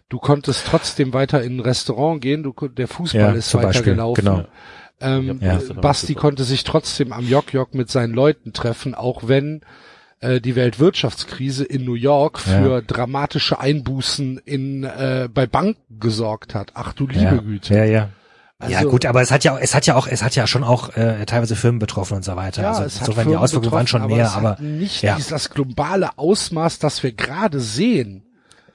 Du 0.08 0.20
konntest 0.20 0.68
trotzdem 0.68 1.14
weiter 1.14 1.43
in 1.43 1.58
ein 1.58 1.60
Restaurant 1.60 2.22
gehen, 2.22 2.43
du, 2.43 2.54
der 2.54 2.88
Fußball 2.88 3.22
Ja, 3.22 3.32
ist 3.32 3.50
zum 3.50 3.60
weiter 3.60 3.70
Beispiel, 3.70 3.93
gelaufen. 3.93 4.24
genau. 4.24 4.45
Ähm, 5.00 5.39
Ja. 5.41 5.60
Basti 5.80 6.16
konnte 6.16 6.43
sich 6.43 6.64
trotzdem 6.64 7.14
am 7.14 7.28
Jok-Jok 7.28 7.74
mit 7.76 7.89
seinen 7.91 8.14
Leuten 8.14 8.54
treffen, 8.54 8.95
auch 8.95 9.28
wenn 9.28 9.62
äh, 10.20 10.41
die 10.41 10.56
Weltwirtschaftskrise 10.56 11.64
in 11.64 11.86
New 11.86 11.93
York 11.93 12.39
für 12.39 12.76
Ja. 12.78 12.82
dramatische 12.82 13.60
Einbußen 13.60 14.39
in 14.43 14.84
äh, 14.84 15.30
bei 15.32 15.45
Banken 15.45 16.00
gesorgt 16.00 16.56
hat. 16.56 16.72
Ach 16.74 16.93
du 16.93 17.06
liebe 17.08 17.22
ja, 17.24 17.38
Güte. 17.38 17.76
Ja, 17.76 17.84
ja. 17.86 18.10
Also, 18.60 18.74
ja 18.74 18.84
gut, 18.86 19.06
aber 19.06 19.22
es 19.22 19.30
hat 19.30 19.43
ja 19.43 19.54
auch, 19.54 19.60
es 19.60 19.76
hat 19.76 19.86
ja 19.86 19.95
auch, 19.95 20.08
es 20.08 20.24
hat 20.24 20.36
ja 20.36 20.48
schon 20.48 20.64
auch 20.64 20.95
äh, 20.95 21.24
teilweise 21.28 21.56
Firmen 21.56 21.78
betroffen 21.78 22.18
und 22.18 22.26
so 22.26 22.36
weiter. 22.36 22.64
ja, 22.64 22.70
also 22.70 22.84
es 22.86 22.95
hat 22.95 23.02
insofern 23.02 23.26
die 23.26 23.30
Firmen 23.30 23.43
Auswirkungen 23.43 23.72
waren 23.72 23.86
schon 23.86 24.02
betroffen, 24.02 24.18
mehr, 24.18 24.26
es 24.26 24.34
aber 24.34 24.50
hat 24.50 24.62
nicht 24.62 25.04
ja. 25.04 25.14
dieses, 25.16 25.30
das 25.30 25.50
globale 25.52 26.18
Ausmaß, 26.18 26.80
das 26.80 27.04
wir 27.04 27.12
gerade 27.12 27.60
sehen. 27.60 28.24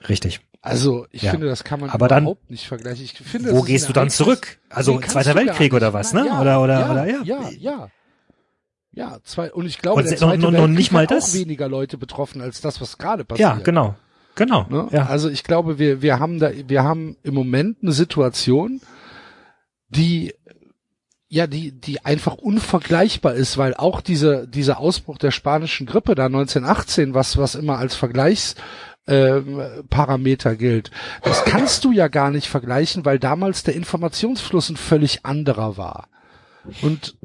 richtig. 0.08 0.40
Also 0.64 1.06
ich 1.10 1.22
Ja. 1.22 1.32
finde, 1.32 1.48
das 1.48 1.64
kann 1.64 1.80
man 1.80 1.90
Aber 1.90 2.06
dann- 2.08 2.22
überhaupt 2.22 2.48
nicht 2.50 2.66
vergleichen. 2.68 3.04
Ich 3.04 3.12
finde, 3.14 3.50
Wo 3.52 3.58
das 3.58 3.66
gehst 3.66 3.88
du 3.88 3.92
dann 3.92 4.10
zurück? 4.10 4.58
Also 4.70 4.98
Zweiter 5.00 5.34
Weltkrieg 5.34 5.74
oder 5.74 5.92
was, 5.92 6.12
ne? 6.14 6.24
Ja, 6.26 6.40
oder 6.40 6.62
oder 6.62 6.80
ja, 6.80 6.90
oder 6.92 7.06
ja. 7.06 7.22
Ja, 7.24 7.50
ja. 7.58 7.88
Ja, 8.94 9.18
zwei, 9.24 9.50
und 9.52 9.66
ich 9.66 9.78
glaube, 9.78 9.98
Und 10.00 10.04
der 10.04 10.12
und- 10.12 10.18
Zweite 10.18 10.46
und- 10.46 10.54
und 10.56 10.74
nicht 10.74 10.92
mal 10.92 11.02
hat 11.04 11.10
auch 11.12 11.16
das. 11.16 11.34
weniger 11.34 11.68
Leute 11.68 11.98
betroffen 11.98 12.40
als 12.40 12.60
das, 12.60 12.80
was 12.80 12.96
gerade 12.98 13.24
passiert. 13.24 13.48
Ja, 13.48 13.58
genau. 13.62 13.96
Genau. 14.34 14.66
Ne? 14.70 14.88
Ja. 14.92 15.06
Also 15.06 15.28
ich 15.28 15.44
glaube, 15.44 15.78
wir, 15.78 16.00
wir 16.00 16.18
haben 16.20 16.38
da, 16.38 16.50
wir 16.66 16.84
haben 16.84 17.16
im 17.22 17.34
Moment 17.34 17.78
eine 17.82 17.92
Situation, 17.92 18.80
die 19.88 20.32
ja, 21.28 21.46
die, 21.46 21.72
die 21.72 22.04
einfach 22.04 22.34
unvergleichbar 22.34 23.32
ist, 23.32 23.56
weil 23.56 23.72
auch 23.74 24.02
diese, 24.02 24.46
dieser 24.46 24.78
Ausbruch 24.78 25.16
der 25.16 25.30
spanischen 25.30 25.86
Grippe 25.86 26.14
da 26.14 26.26
1918, 26.26 27.14
was, 27.14 27.38
was 27.38 27.54
immer 27.54 27.78
als 27.78 27.94
Vergleichs, 27.94 28.54
ähm, 29.06 29.60
Parameter 29.90 30.56
gilt. 30.56 30.90
Das 31.22 31.44
kannst 31.44 31.84
du 31.84 31.92
ja 31.92 32.08
gar 32.08 32.30
nicht 32.30 32.48
vergleichen, 32.48 33.04
weil 33.04 33.18
damals 33.18 33.62
der 33.62 33.74
Informationsfluss 33.74 34.70
ein 34.70 34.76
völlig 34.76 35.24
anderer 35.24 35.76
war. 35.76 36.08
Und 36.82 37.16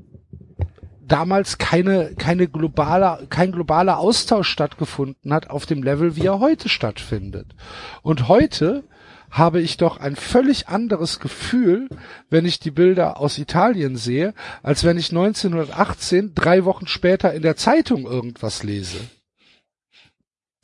damals 1.01 1.57
keine, 1.57 2.15
keine 2.15 2.47
globale, 2.47 3.27
kein 3.29 3.51
globaler 3.51 3.97
Austausch 3.97 4.49
stattgefunden 4.49 5.33
hat 5.33 5.49
auf 5.49 5.65
dem 5.65 5.83
Level, 5.83 6.15
wie 6.15 6.25
er 6.25 6.39
heute 6.39 6.69
stattfindet. 6.69 7.55
Und 8.01 8.27
heute 8.27 8.83
habe 9.29 9.61
ich 9.61 9.77
doch 9.77 9.99
ein 9.99 10.15
völlig 10.15 10.69
anderes 10.69 11.19
Gefühl, 11.19 11.89
wenn 12.29 12.45
ich 12.45 12.59
die 12.59 12.71
Bilder 12.71 13.19
aus 13.19 13.37
Italien 13.37 13.97
sehe, 13.97 14.33
als 14.63 14.83
wenn 14.83 14.97
ich 14.97 15.09
1918 15.09 16.33
drei 16.33 16.65
Wochen 16.65 16.87
später 16.87 17.33
in 17.33 17.41
der 17.41 17.57
Zeitung 17.57 18.05
irgendwas 18.05 18.63
lese. 18.63 18.97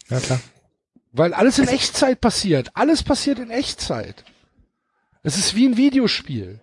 ja, 0.09 0.19
klar. 0.19 0.39
Weil 1.13 1.33
alles 1.33 1.59
in 1.59 1.67
Echtzeit 1.67 2.19
passiert. 2.19 2.71
Alles 2.73 3.03
passiert 3.03 3.37
in 3.39 3.51
Echtzeit. 3.51 4.23
Es 5.21 5.37
ist 5.37 5.55
wie 5.55 5.67
ein 5.67 5.77
Videospiel. 5.77 6.59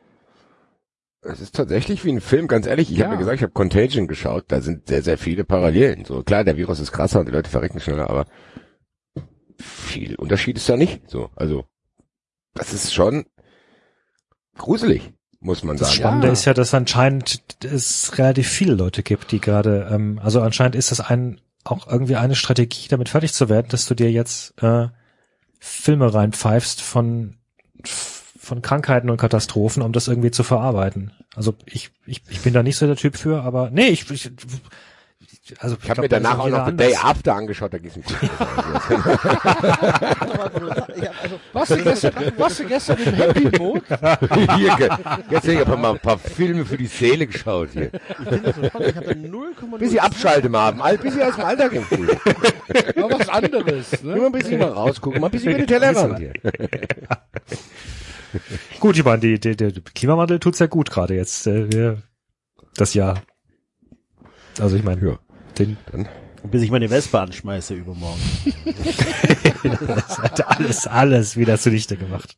Es 1.23 1.41
ist 1.41 1.55
tatsächlich 1.55 2.05
wie 2.05 2.11
ein 2.13 2.21
Film, 2.21 2.49
ganz 2.49 2.67
ehrlich. 2.67 2.91
Ich 2.91 2.99
Ja. 2.99 3.05
habe 3.05 3.15
ja 3.15 3.19
gesagt, 3.21 3.37
ich 3.37 3.43
habe 3.43 3.53
Contagion 3.53 4.09
geschaut. 4.09 4.47
Da 4.49 4.61
sind 4.61 4.89
sehr, 4.89 5.03
sehr 5.03 5.19
viele 5.19 5.45
Parallelen. 5.45 6.05
So 6.05 6.23
klar, 6.23 6.45
der 6.45 6.57
Virus 6.57 6.81
ist 6.81 6.93
krasser 6.93 7.21
und 7.21 7.27
die 7.27 7.33
Leute 7.33 7.49
verrecken 7.49 7.79
schneller, 7.79 8.11
aber 8.11 8.27
viel 9.59 10.17
Unterschied 10.17 10.57
ist 10.57 10.69
da 10.69 10.77
nicht. 10.77 11.09
So, 11.09 11.31
also 11.37 11.65
das 12.55 12.73
ist 12.73 12.93
schon 12.93 13.27
gruselig, 14.57 15.13
muss 15.39 15.63
man 15.63 15.77
Das 15.77 15.89
sagen. 15.89 16.01
Spannende 16.01 16.27
Ja. 16.29 16.33
ist 16.33 16.45
ja, 16.47 16.55
dass 16.55 16.75
anscheinend 16.75 17.41
es 17.65 18.19
relativ 18.19 18.49
viele 18.49 18.75
Leute 18.75 19.03
gibt, 19.03 19.31
die 19.31 19.41
gerade, 19.41 19.89
ähm, 19.93 20.19
also 20.23 20.41
anscheinend 20.41 20.75
ist 20.75 20.91
das 20.91 21.01
ein 21.01 21.41
auch 21.65 21.87
irgendwie 21.87 22.17
eine 22.17 22.35
Strategie, 22.35 22.89
damit 22.89 23.09
fertig 23.09 23.33
zu 23.33 23.49
werden, 23.49 23.69
dass 23.69 23.87
du 23.87 23.95
dir 23.95 24.11
jetzt 24.11 24.61
äh, 24.63 24.89
Filme 25.59 26.13
reinpfeifst 26.13 26.81
von 26.81 27.37
von 27.85 28.63
Krankheiten 28.63 29.11
und 29.11 29.19
Katastrophen, 29.19 29.83
um 29.83 29.93
das 29.93 30.09
irgendwie 30.09 30.31
zu 30.31 30.43
verarbeiten. 30.43 31.13
Also 31.37 31.55
ich, 31.67 31.91
ich, 32.07 32.23
ich 32.29 32.41
bin 32.41 32.55
da 32.55 32.63
nicht 32.63 32.77
so 32.77 32.87
der 32.87 32.97
Typ 32.97 33.17
für, 33.17 33.43
aber 33.43 33.71
nee, 33.71 33.89
ich, 33.89 34.11
ich 34.11 34.33
also 35.59 35.77
Ich 35.83 35.91
habe 35.91 36.01
glaub, 36.01 36.03
mir 36.03 36.09
da 36.09 36.17
ist 36.19 36.25
danach 36.25 36.39
auch 36.39 36.49
noch 36.49 36.67
The. 36.69 36.77
Day 36.77 36.95
After 36.97 37.35
angeschaut, 37.35 37.73
da 37.73 37.79
ging's 37.79 37.97
mir 37.97 38.03
gut. 38.03 38.17
Warst 41.53 41.71
du 41.73 41.77
gestern, 41.83 42.13
warst 42.37 42.61
du 42.61 42.65
gestern 42.65 42.99
im 42.99 43.15
Happy 43.15 43.59
Mode? 43.59 43.83
hier, 44.57 44.77
ge- 44.77 44.89
gestern 45.29 45.59
habe 45.59 45.73
ich 45.73 45.79
mal 45.79 45.91
ein 45.93 45.99
paar 46.01 46.19
Filme 46.19 46.65
für 46.65 46.77
die 46.77 46.87
Seele 46.87 47.27
geschaut 47.27 47.71
hier. 47.73 47.91
Ich 47.93 48.29
finde 48.29 48.39
das 48.41 48.57
so 48.57 48.65
spannend. 48.65 48.89
Ich 48.89 48.97
habe 48.97 49.07
da 49.07 49.13
0,0. 49.13 49.79
Bis 49.79 49.91
sie 49.91 50.01
abschalten 50.01 50.57
haben, 50.57 50.83
all, 50.83 50.99
bis 50.99 51.15
sie 51.15 51.23
aus 51.23 51.35
dem 51.37 51.45
Alltag 51.45 51.73
entfliehen. 51.75 52.09
War 52.09 53.11
was 53.19 53.29
anderes, 53.29 54.03
ne? 54.03 54.15
ein 54.27 54.33
bisschen 54.33 54.59
mal 54.61 54.69
rausgucken, 54.71 55.21
mal 55.21 55.27
ein 55.29 55.33
bisschen 55.33 55.51
über 55.51 55.59
den 55.59 55.67
Tellerrand 55.67 56.19
hier. 56.19 56.33
Gut, 58.79 58.97
ich 58.97 59.05
meine, 59.05 59.19
die, 59.21 59.41
die, 59.41 59.57
der 59.57 59.73
Klimawandel 59.95 60.39
tut's 60.39 60.59
ja 60.61 60.67
gut 60.67 60.91
gerade 60.91 61.15
jetzt, 61.15 61.47
äh, 61.47 61.97
das 62.77 62.95
Jahr. 62.95 63.23
Also 64.61 64.77
ich 64.77 64.85
meine, 64.85 65.05
Ja. 65.05 65.19
Den, 65.59 65.77
Bis 66.45 66.63
ich 66.63 66.71
meine 66.71 66.89
Wespe 66.91 67.21
anschmeiße 67.21 67.75
übermorgen. 67.75 68.21
das 69.87 70.19
hat 70.23 70.47
alles, 70.59 70.87
alles 70.87 71.37
wieder 71.37 71.59
zunichte 71.59 71.97
gemacht. 71.97 72.37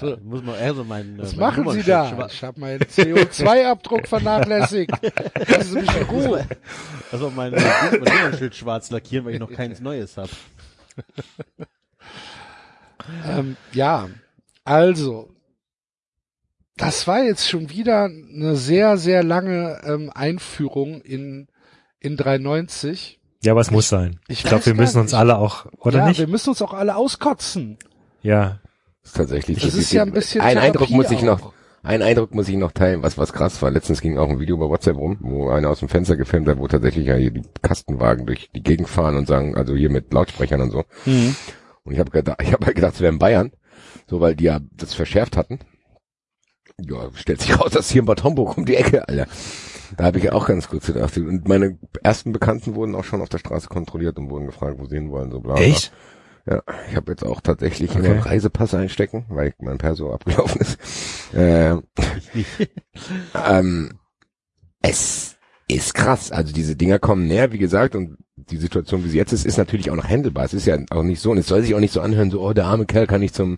So. 0.00 0.16
Muss 0.24 0.42
man 0.42 0.56
eher 0.56 0.74
so 0.74 0.82
meinen. 0.82 1.16
Was 1.18 1.34
äh, 1.34 1.36
machen 1.36 1.70
Sie 1.70 1.82
da? 1.84 2.10
Nummernschild- 2.10 2.32
Ich 2.32 2.42
habe 2.42 2.58
meinen 2.60 2.80
CO2-Abdruck 2.80 4.08
vernachlässigt. 4.08 4.90
Lassen 5.48 5.70
Sie 5.70 5.80
mich 5.80 6.08
Ruhe. 6.10 6.44
Also 7.12 7.30
mein, 7.30 7.52
mein 7.52 8.00
Nummernschild 8.00 8.56
schwarz 8.56 8.90
lackieren, 8.90 9.24
weil 9.26 9.34
ich 9.34 9.40
noch 9.40 9.52
keins 9.52 9.78
Neues 9.80 10.16
habe. 10.16 10.30
Ähm, 13.28 13.56
ja, 13.72 14.08
also, 14.64 15.30
das 16.76 17.06
war 17.06 17.22
jetzt 17.22 17.48
schon 17.48 17.70
wieder 17.70 18.06
eine 18.06 18.56
sehr, 18.56 18.96
sehr 18.98 19.22
lange 19.22 19.80
ähm, 19.84 20.10
Einführung 20.12 21.00
in, 21.02 21.46
in 22.06 22.16
390. 22.16 23.20
Ja, 23.42 23.52
aber 23.52 23.60
es 23.60 23.70
muss 23.70 23.88
sein. 23.88 24.18
ich 24.28 24.40
Ich 24.40 24.44
glaube, 24.46 24.64
wir 24.66 24.74
müssen 24.74 25.00
uns 25.00 25.12
nicht. 25.12 25.18
alle 25.18 25.36
auch, 25.38 25.66
oder 25.78 25.98
ja, 25.98 26.08
nicht? 26.08 26.18
wir 26.20 26.26
müssen 26.26 26.50
uns 26.50 26.62
auch 26.62 26.72
alle 26.72 26.96
auskotzen. 26.96 27.78
Ja. 28.22 28.60
Das 29.02 29.10
ist 29.12 29.16
tatsächlich. 29.16 29.60
Das 29.62 29.74
ist 29.74 29.92
ja 29.92 30.02
ein 30.02 30.12
bisschen 30.12 30.40
Ein 30.40 30.54
Therapie 30.54 30.66
Eindruck 30.68 30.90
muss 30.90 31.10
ich 31.10 31.18
auch. 31.18 31.40
noch, 31.40 31.52
ein 31.82 32.02
Eindruck 32.02 32.34
muss 32.34 32.48
ich 32.48 32.56
noch 32.56 32.72
teilen, 32.72 33.02
was, 33.02 33.18
was 33.18 33.32
krass 33.32 33.62
war. 33.62 33.70
Letztens 33.70 34.00
ging 34.00 34.18
auch 34.18 34.28
ein 34.28 34.40
Video 34.40 34.56
bei 34.56 34.66
WhatsApp 34.66 34.96
rum, 34.96 35.18
wo 35.20 35.48
einer 35.50 35.68
aus 35.70 35.78
dem 35.78 35.88
Fenster 35.88 36.16
gefilmt 36.16 36.48
hat, 36.48 36.58
wo 36.58 36.66
tatsächlich 36.66 37.06
ja 37.06 37.14
hier 37.14 37.30
die 37.30 37.42
Kastenwagen 37.62 38.26
durch 38.26 38.50
die 38.54 38.62
Gegend 38.62 38.88
fahren 38.88 39.16
und 39.16 39.28
sagen, 39.28 39.56
also 39.56 39.76
hier 39.76 39.90
mit 39.90 40.12
Lautsprechern 40.12 40.60
und 40.60 40.70
so. 40.72 40.84
Und 41.04 41.92
ich 41.92 41.98
habe 42.00 42.10
gedacht, 42.10 42.38
ich 42.42 42.52
habe 42.52 42.66
halt 42.66 42.74
gedacht, 42.74 42.94
es 42.94 43.00
wäre 43.00 43.12
in 43.12 43.18
Bayern, 43.20 43.52
so 44.08 44.20
weil 44.20 44.34
die 44.34 44.44
ja 44.44 44.60
das 44.72 44.94
verschärft 44.94 45.36
hatten. 45.36 45.60
Ja, 46.80 47.08
stellt 47.14 47.40
sich 47.40 47.58
raus, 47.58 47.70
dass 47.70 47.90
hier 47.90 48.00
in 48.00 48.06
Bad 48.06 48.24
Homburg 48.24 48.58
um 48.58 48.66
die 48.66 48.76
Ecke, 48.76 49.08
Alter. 49.08 49.26
Da 49.96 50.04
habe 50.04 50.18
ich 50.18 50.32
auch 50.32 50.46
ganz 50.46 50.68
kurz 50.68 50.86
gedacht. 50.86 51.16
Und 51.18 51.48
meine 51.48 51.78
ersten 52.02 52.32
Bekannten 52.32 52.74
wurden 52.74 52.94
auch 52.94 53.04
schon 53.04 53.22
auf 53.22 53.28
der 53.28 53.38
Straße 53.38 53.68
kontrolliert 53.68 54.18
und 54.18 54.30
wurden 54.30 54.46
gefragt, 54.46 54.78
wo 54.78 54.86
sie 54.86 54.96
hin 54.96 55.10
wollen, 55.10 55.30
so 55.30 55.40
bla. 55.40 55.54
bla. 55.54 55.62
Echt? 55.62 55.92
Ja, 56.48 56.62
ich 56.88 56.96
habe 56.96 57.10
jetzt 57.12 57.24
auch 57.24 57.40
tatsächlich 57.40 57.90
Okay. 57.90 58.06
einen 58.06 58.20
Reisepass 58.20 58.72
einstecken, 58.74 59.24
weil 59.28 59.52
mein 59.58 59.78
Perso 59.78 60.12
abgelaufen 60.12 60.60
ist. 60.60 60.78
Äh, 61.34 61.76
ähm, 63.48 63.98
es 64.80 65.36
ist 65.68 65.94
krass. 65.94 66.30
Also 66.30 66.52
diese 66.52 66.76
Dinger 66.76 67.00
kommen 67.00 67.26
näher, 67.26 67.52
wie 67.52 67.58
gesagt, 67.58 67.96
und 67.96 68.16
die 68.36 68.58
Situation, 68.58 69.02
wie 69.02 69.08
sie 69.08 69.16
jetzt 69.16 69.32
ist, 69.32 69.46
ist 69.46 69.56
natürlich 69.56 69.90
auch 69.90 69.96
noch 69.96 70.08
handelbar. 70.08 70.44
Es 70.44 70.54
ist 70.54 70.66
ja 70.66 70.78
auch 70.90 71.02
nicht 71.02 71.20
so, 71.20 71.32
und 71.32 71.38
es 71.38 71.46
soll 71.48 71.62
sich 71.62 71.74
auch 71.74 71.80
nicht 71.80 71.92
so 71.92 72.00
anhören, 72.00 72.30
so, 72.30 72.40
oh, 72.42 72.52
der 72.52 72.66
arme 72.66 72.86
Kerl 72.86 73.06
kann 73.06 73.20
nicht 73.20 73.34
zum 73.34 73.56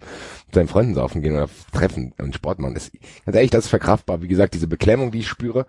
seinen 0.54 0.68
Freunden 0.68 0.94
saufen 0.94 1.20
gehen 1.20 1.34
oder 1.34 1.48
treffen 1.72 2.14
und 2.16 2.34
Sport 2.34 2.58
machen. 2.60 2.74
Das, 2.74 2.90
ganz 3.26 3.36
ehrlich, 3.36 3.50
das 3.50 3.64
ist 3.64 3.70
verkraftbar. 3.70 4.22
Wie 4.22 4.28
gesagt, 4.28 4.54
diese 4.54 4.68
Beklemmung, 4.68 5.10
die 5.10 5.18
ich 5.18 5.28
spüre, 5.28 5.66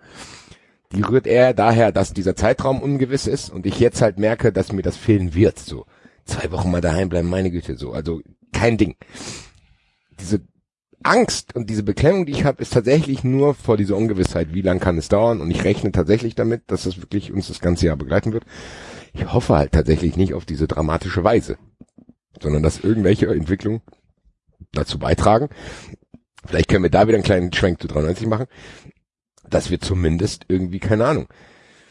die 0.92 1.02
rührt 1.02 1.26
eher 1.26 1.54
daher, 1.54 1.92
dass 1.92 2.12
dieser 2.12 2.34
Zeitraum 2.34 2.82
ungewiss 2.82 3.26
ist 3.26 3.50
und 3.50 3.66
ich 3.66 3.78
jetzt 3.78 4.02
halt 4.02 4.18
merke, 4.18 4.52
dass 4.52 4.72
mir 4.72 4.82
das 4.82 4.96
fehlen 4.96 5.34
wird. 5.34 5.58
So 5.58 5.86
zwei 6.24 6.50
Wochen 6.50 6.70
mal 6.70 6.80
daheim 6.80 7.08
bleiben, 7.08 7.28
meine 7.28 7.50
Güte, 7.50 7.76
so 7.76 7.92
also 7.92 8.20
kein 8.52 8.76
Ding. 8.76 8.96
Diese 10.18 10.40
Angst 11.02 11.54
und 11.54 11.70
diese 11.70 11.82
Beklemmung, 11.82 12.26
die 12.26 12.32
ich 12.32 12.44
habe, 12.44 12.60
ist 12.60 12.72
tatsächlich 12.72 13.24
nur 13.24 13.54
vor 13.54 13.76
dieser 13.76 13.96
Ungewissheit, 13.96 14.52
wie 14.52 14.62
lang 14.62 14.80
kann 14.80 14.98
es 14.98 15.08
dauern 15.08 15.40
und 15.40 15.50
ich 15.50 15.64
rechne 15.64 15.92
tatsächlich 15.92 16.34
damit, 16.34 16.62
dass 16.66 16.82
das 16.82 16.98
wirklich 16.98 17.32
uns 17.32 17.48
das 17.48 17.60
ganze 17.60 17.86
Jahr 17.86 17.96
begleiten 17.96 18.32
wird. 18.32 18.44
Ich 19.14 19.32
hoffe 19.32 19.56
halt 19.56 19.72
tatsächlich 19.72 20.16
nicht 20.16 20.34
auf 20.34 20.44
diese 20.44 20.68
dramatische 20.68 21.24
Weise, 21.24 21.56
sondern 22.40 22.62
dass 22.62 22.80
irgendwelche 22.80 23.28
Entwicklungen 23.28 23.80
dazu 24.72 24.98
beitragen. 24.98 25.48
Vielleicht 26.44 26.68
können 26.68 26.82
wir 26.82 26.90
da 26.90 27.06
wieder 27.06 27.16
einen 27.16 27.24
kleinen 27.24 27.52
Schwenk 27.52 27.80
zu 27.80 27.88
93 27.88 28.26
machen, 28.26 28.46
dass 29.54 29.70
wir 29.70 29.80
zumindest 29.80 30.46
irgendwie, 30.48 30.78
keine 30.78 31.06
Ahnung, 31.06 31.28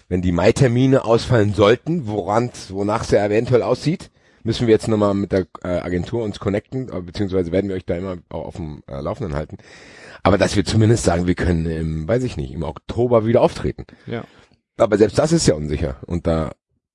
wenn 0.07 0.21
die 0.21 0.31
Mai-Termine 0.31 1.05
ausfallen 1.05 1.53
sollten, 1.53 2.07
woran, 2.07 2.49
wonach 2.69 3.03
es 3.03 3.11
ja 3.11 3.23
eventuell 3.25 3.61
aussieht, 3.61 4.09
müssen 4.43 4.67
wir 4.67 4.73
jetzt 4.73 4.87
nochmal 4.87 5.13
mit 5.13 5.31
der 5.31 5.45
äh, 5.63 5.67
Agentur 5.67 6.23
uns 6.23 6.39
connecten, 6.39 6.91
äh, 6.91 7.01
beziehungsweise 7.01 7.51
werden 7.51 7.69
wir 7.69 7.75
euch 7.75 7.85
da 7.85 7.95
immer 7.95 8.17
auch 8.29 8.45
auf 8.45 8.55
dem 8.55 8.83
äh, 8.87 8.99
Laufenden 8.99 9.35
halten. 9.35 9.57
Aber 10.23 10.37
dass 10.37 10.55
wir 10.55 10.65
zumindest 10.65 11.03
sagen, 11.03 11.27
wir 11.27 11.35
können 11.35 11.65
im, 11.65 12.07
weiß 12.07 12.23
ich 12.23 12.37
nicht, 12.37 12.51
im 12.51 12.63
Oktober 12.63 13.25
wieder 13.25 13.41
auftreten. 13.41 13.85
Ja. 14.07 14.23
Aber 14.77 14.97
selbst 14.97 15.19
das 15.19 15.31
ist 15.31 15.47
ja 15.47 15.55
unsicher. 15.55 15.97
Und 16.05 16.25
da 16.25 16.51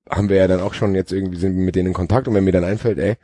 haben 0.09 0.29
wir 0.29 0.37
ja 0.37 0.47
dann 0.47 0.59
auch 0.59 0.73
schon 0.73 0.95
jetzt 0.95 1.11
irgendwie 1.11 1.37
sind 1.37 1.55
wir 1.55 1.63
mit 1.63 1.75
denen 1.75 1.87
in 1.87 1.93
Kontakt 1.93 2.27
und 2.27 2.33
wenn 2.33 2.43
mir 2.43 2.51
dann 2.51 2.63
einfällt, 2.63 2.99
ey, 2.99 3.15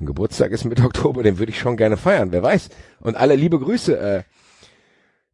ein 0.00 0.06
Geburtstag 0.06 0.52
ist 0.52 0.64
Mitte 0.64 0.82
Oktober, 0.84 1.22
den 1.22 1.38
würde 1.38 1.50
ich 1.50 1.58
schon 1.58 1.76
gerne 1.76 1.96
feiern, 1.96 2.30
wer 2.30 2.42
weiß. 2.42 2.68
Und 3.00 3.16
alle 3.16 3.34
liebe 3.34 3.58
Grüße, 3.58 3.98
äh, 3.98 4.22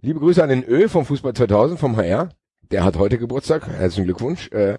liebe 0.05 0.21
Grüße 0.21 0.43
an 0.43 0.51
den 0.51 0.65
Ö 0.65 0.89
vom 0.89 1.07
Fußball 1.07 1.35
2000, 1.35 1.81
vom 1.81 1.97
HR. 1.97 2.29
Der 2.71 2.85
hat 2.85 2.97
heute 2.97 3.19
Geburtstag. 3.19 3.67
Herzlichen 3.67 4.05
Glückwunsch. 4.05 4.51
Äh, 4.53 4.79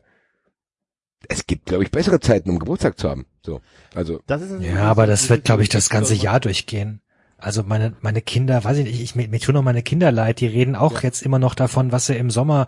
es 1.28 1.48
gibt, 1.48 1.66
glaube 1.66 1.84
ich, 1.84 1.92
bessere 1.92 2.20
Zeiten, 2.20 2.50
um 2.52 2.60
Geburtstag 2.60 3.00
zu 3.00 3.10
haben. 3.10 3.26
So, 3.44 3.62
also 3.96 4.22
Das 4.28 4.42
ist 4.42 4.62
Ja, 4.62 4.84
aber 4.84 5.08
das 5.08 5.30
wird, 5.30 5.44
glaube 5.44 5.64
ich, 5.64 5.70
das 5.70 5.90
ganze 5.90 6.14
Jahr 6.14 6.40
durchgehen. 6.40 7.02
Also 7.38 7.64
meine, 7.64 7.96
meine 8.02 8.22
Kinder, 8.22 8.64
weiß 8.64 8.78
ich 8.78 8.86
nicht, 8.86 9.02
ich, 9.02 9.16
mir, 9.16 9.28
mir 9.28 9.40
tun 9.40 9.58
auch 9.58 9.64
meine 9.64 9.82
Kinder 9.84 10.12
leid, 10.12 10.40
die 10.40 10.48
reden 10.48 10.76
auch 10.76 11.02
jetzt 11.02 11.22
immer 11.24 11.40
noch 11.40 11.56
davon, 11.56 11.92
was 11.92 12.06
sie 12.06 12.16
im 12.16 12.30
Sommer, 12.30 12.68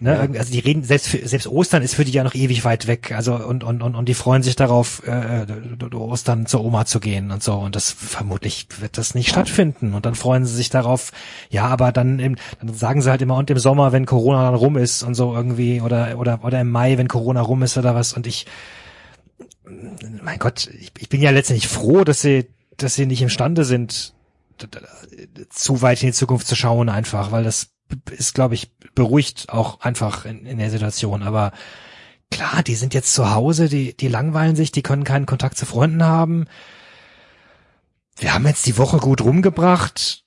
ne, 0.00 0.16
irgend- 0.16 0.38
also 0.38 0.52
die 0.52 0.58
reden, 0.58 0.84
selbst 0.84 1.08
für, 1.08 1.26
selbst 1.26 1.46
Ostern 1.46 1.82
ist 1.82 1.94
für 1.94 2.04
die 2.04 2.12
ja 2.12 2.24
noch 2.24 2.34
ewig 2.34 2.64
weit 2.64 2.86
weg, 2.86 3.12
also 3.12 3.34
und, 3.34 3.64
und, 3.64 3.82
und, 3.82 3.94
und 3.94 4.08
die 4.08 4.14
freuen 4.14 4.42
sich 4.42 4.56
darauf, 4.56 5.02
äh, 5.06 5.46
Ostern 5.94 6.46
zur 6.46 6.64
Oma 6.64 6.84
zu 6.84 7.00
gehen 7.00 7.30
und 7.30 7.42
so. 7.42 7.54
Und 7.54 7.76
das 7.76 7.90
vermutlich 7.92 8.68
wird 8.80 8.98
das 8.98 9.14
nicht 9.14 9.28
stattfinden. 9.28 9.94
Und 9.94 10.06
dann 10.06 10.14
freuen 10.14 10.44
sie 10.44 10.54
sich 10.54 10.70
darauf, 10.70 11.12
ja, 11.50 11.66
aber 11.66 11.92
dann 11.92 12.18
im, 12.18 12.36
dann 12.60 12.74
sagen 12.74 13.02
sie 13.02 13.10
halt 13.10 13.22
immer 13.22 13.36
und 13.36 13.50
im 13.50 13.58
Sommer, 13.58 13.92
wenn 13.92 14.06
Corona 14.06 14.44
dann 14.44 14.54
rum 14.54 14.76
ist 14.76 15.02
und 15.02 15.14
so 15.14 15.34
irgendwie 15.34 15.80
oder, 15.80 16.18
oder, 16.18 16.44
oder 16.44 16.60
im 16.60 16.70
Mai, 16.70 16.98
wenn 16.98 17.08
Corona 17.08 17.40
rum 17.40 17.62
ist 17.62 17.76
oder 17.78 17.94
was. 17.94 18.12
Und 18.12 18.26
ich, 18.26 18.46
mein 20.22 20.38
Gott, 20.38 20.68
ich, 20.78 20.92
ich 20.98 21.08
bin 21.08 21.22
ja 21.22 21.30
letztendlich 21.30 21.68
froh, 21.68 22.04
dass 22.04 22.20
sie, 22.20 22.46
dass 22.76 22.94
sie 22.94 23.06
nicht 23.06 23.22
imstande 23.22 23.64
sind, 23.64 24.14
zu 25.50 25.82
weit 25.82 26.02
in 26.02 26.08
die 26.08 26.12
Zukunft 26.14 26.46
zu 26.46 26.56
schauen 26.56 26.88
einfach, 26.88 27.30
weil 27.30 27.44
das 27.44 27.68
ist, 28.10 28.34
glaube 28.34 28.54
ich, 28.54 28.70
beruhigt 28.94 29.50
auch 29.50 29.80
einfach 29.80 30.24
in, 30.24 30.46
in 30.46 30.58
der 30.58 30.70
Situation. 30.70 31.22
Aber 31.22 31.52
klar, 32.30 32.62
die 32.62 32.74
sind 32.74 32.94
jetzt 32.94 33.14
zu 33.14 33.34
Hause, 33.34 33.68
die, 33.68 33.96
die 33.96 34.08
langweilen 34.08 34.56
sich, 34.56 34.72
die 34.72 34.82
können 34.82 35.04
keinen 35.04 35.26
Kontakt 35.26 35.56
zu 35.56 35.66
Freunden 35.66 36.02
haben. 36.04 36.46
Wir 38.18 38.32
haben 38.34 38.46
jetzt 38.46 38.66
die 38.66 38.78
Woche 38.78 38.98
gut 38.98 39.20
rumgebracht, 39.22 40.24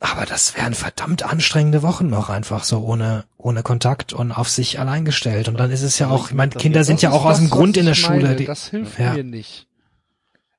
aber 0.00 0.26
das 0.26 0.56
wären 0.56 0.74
verdammt 0.74 1.22
anstrengende 1.22 1.82
Wochen 1.82 2.08
noch 2.08 2.28
einfach 2.28 2.64
so 2.64 2.80
ohne, 2.84 3.24
ohne 3.38 3.62
Kontakt 3.62 4.12
und 4.12 4.32
auf 4.32 4.48
sich 4.48 4.78
allein 4.80 5.04
gestellt. 5.04 5.48
Und 5.48 5.58
dann 5.58 5.70
ist 5.70 5.82
es 5.82 5.98
ja 5.98 6.08
auch, 6.08 6.28
ich 6.30 6.34
meine, 6.34 6.50
Kinder 6.50 6.84
sind 6.84 7.02
ja 7.02 7.12
auch 7.12 7.24
aus 7.24 7.38
dem 7.38 7.48
Grund 7.48 7.76
in 7.76 7.86
der 7.86 7.94
Schule. 7.94 8.22
Meine. 8.22 8.36
Die, 8.36 8.44
Das 8.46 8.68
hilft 8.68 8.98
Ja. 8.98 9.14
mir 9.14 9.24
nicht. 9.24 9.68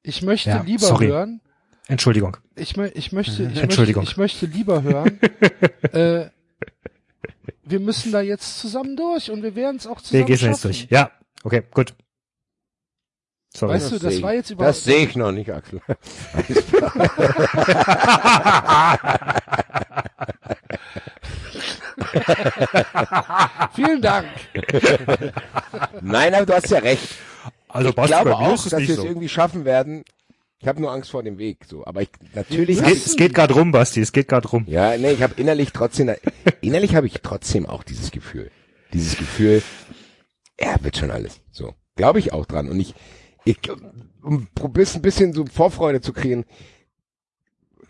Ich 0.03 0.21
möchte 0.21 0.49
Ja, 0.49 0.61
lieber 0.61 0.87
sorry. 0.87 1.07
hören, 1.07 1.41
Entschuldigung. 1.87 2.37
ich, 2.55 2.71
ich 2.71 2.77
möchte, 2.77 2.91
ich 2.95 3.11
möchte, 3.13 3.43
Entschuldigung. 3.61 4.03
ich 4.03 4.17
möchte 4.17 4.45
lieber 4.45 4.81
hören, 4.83 5.19
äh, 5.93 6.29
wir 7.63 7.79
müssen 7.79 8.11
da 8.11 8.21
jetzt 8.21 8.59
zusammen 8.59 8.95
durch 8.97 9.31
und 9.31 9.41
wir 9.43 9.55
werden 9.55 9.77
es 9.77 9.87
auch 9.87 9.97
Wir 9.97 10.03
zusammen 10.03 10.25
gehen 10.25 10.35
jetzt 10.35 10.41
schaffen. 10.61 10.61
durch. 10.63 10.87
Ja, 10.89 11.11
okay, 11.43 11.63
gut. 11.71 11.93
Sorry. 13.53 13.73
Weißt 13.75 13.91
du, 13.93 13.99
das 13.99 14.15
seh 14.15 14.21
war 14.21 14.33
jetzt 14.33 14.49
überhaupt- 14.51 14.75
Das 14.75 14.83
sehe 14.83 15.05
ich 15.05 15.15
noch 15.15 15.31
nicht, 15.31 15.49
Axel. 15.51 15.81
Vielen 23.73 24.01
Dank. 24.01 24.27
Nein, 26.01 26.33
aber 26.33 26.45
du 26.45 26.53
hast 26.53 26.69
ja 26.69 26.79
recht. 26.79 27.15
Also 27.69 27.89
ich 27.89 27.95
glaube 27.95 28.31
bei 28.31 28.37
mir 28.37 28.37
auch, 28.37 28.63
dass 28.63 28.71
wir 28.79 28.89
es 28.89 28.95
so. 28.95 29.05
irgendwie 29.05 29.29
schaffen 29.29 29.65
werden. 29.65 30.03
Ich 30.59 30.67
habe 30.67 30.81
nur 30.81 30.91
Angst 30.91 31.11
vor 31.11 31.21
dem 31.23 31.37
Weg, 31.37 31.65
so. 31.67 31.85
Aber 31.85 32.01
ich 32.01 32.09
natürlich. 32.33 32.79
Es 32.79 32.85
geht, 32.85 33.05
es 33.05 33.15
geht 33.15 33.33
gerade 33.33 33.53
rum, 33.53 33.71
Basti, 33.71 34.01
es 34.01 34.11
geht 34.11 34.27
gerade 34.27 34.47
rum. 34.47 34.65
Ja, 34.67 34.97
nee, 34.97 35.11
ich 35.11 35.21
habe 35.21 35.33
innerlich 35.37 35.71
trotzdem, 35.71 36.13
innerlich 36.61 36.95
habe 36.95 37.07
ich 37.07 37.21
trotzdem 37.21 37.65
auch 37.67 37.83
dieses 37.83 38.11
Gefühl. 38.11 38.49
Dieses 38.93 39.17
Gefühl, 39.17 39.61
er 40.55 40.83
wird 40.83 40.97
schon 40.97 41.11
alles. 41.11 41.41
So. 41.51 41.73
Glaube 41.95 42.19
ich 42.19 42.33
auch 42.33 42.45
dran. 42.45 42.69
Und 42.69 42.79
ich, 42.79 42.95
ich, 43.45 43.57
um 44.23 44.47
ein 44.61 44.73
bisschen, 44.73 45.01
bisschen 45.01 45.33
so 45.33 45.45
Vorfreude 45.45 46.01
zu 46.01 46.13
kriegen, 46.13 46.45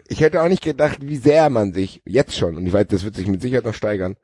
ich 0.07 0.21
hätte 0.21 0.41
auch 0.41 0.47
nicht 0.47 0.63
gedacht, 0.63 0.99
wie 1.01 1.17
sehr 1.17 1.49
man 1.49 1.73
sich 1.73 2.01
jetzt 2.05 2.35
schon, 2.35 2.55
und 2.55 2.65
ich 2.65 2.73
weiß, 2.73 2.87
das 2.87 3.03
wird 3.03 3.15
sich 3.15 3.27
mit 3.27 3.41
Sicherheit 3.41 3.65
noch 3.65 3.73
steigern, 3.73 4.15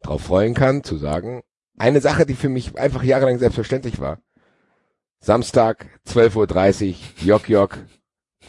darauf 0.00 0.22
freuen 0.22 0.54
kann, 0.54 0.82
zu 0.82 0.96
sagen, 0.96 1.42
eine 1.76 2.00
Sache, 2.00 2.24
die 2.24 2.34
für 2.34 2.48
mich 2.48 2.78
einfach 2.78 3.02
jahrelang 3.02 3.38
selbstverständlich 3.38 4.00
war. 4.00 4.18
Samstag, 5.26 5.88
12.30 6.06 6.90
Uhr, 6.90 6.94
Jok 7.24 7.48
Jok, 7.48 7.78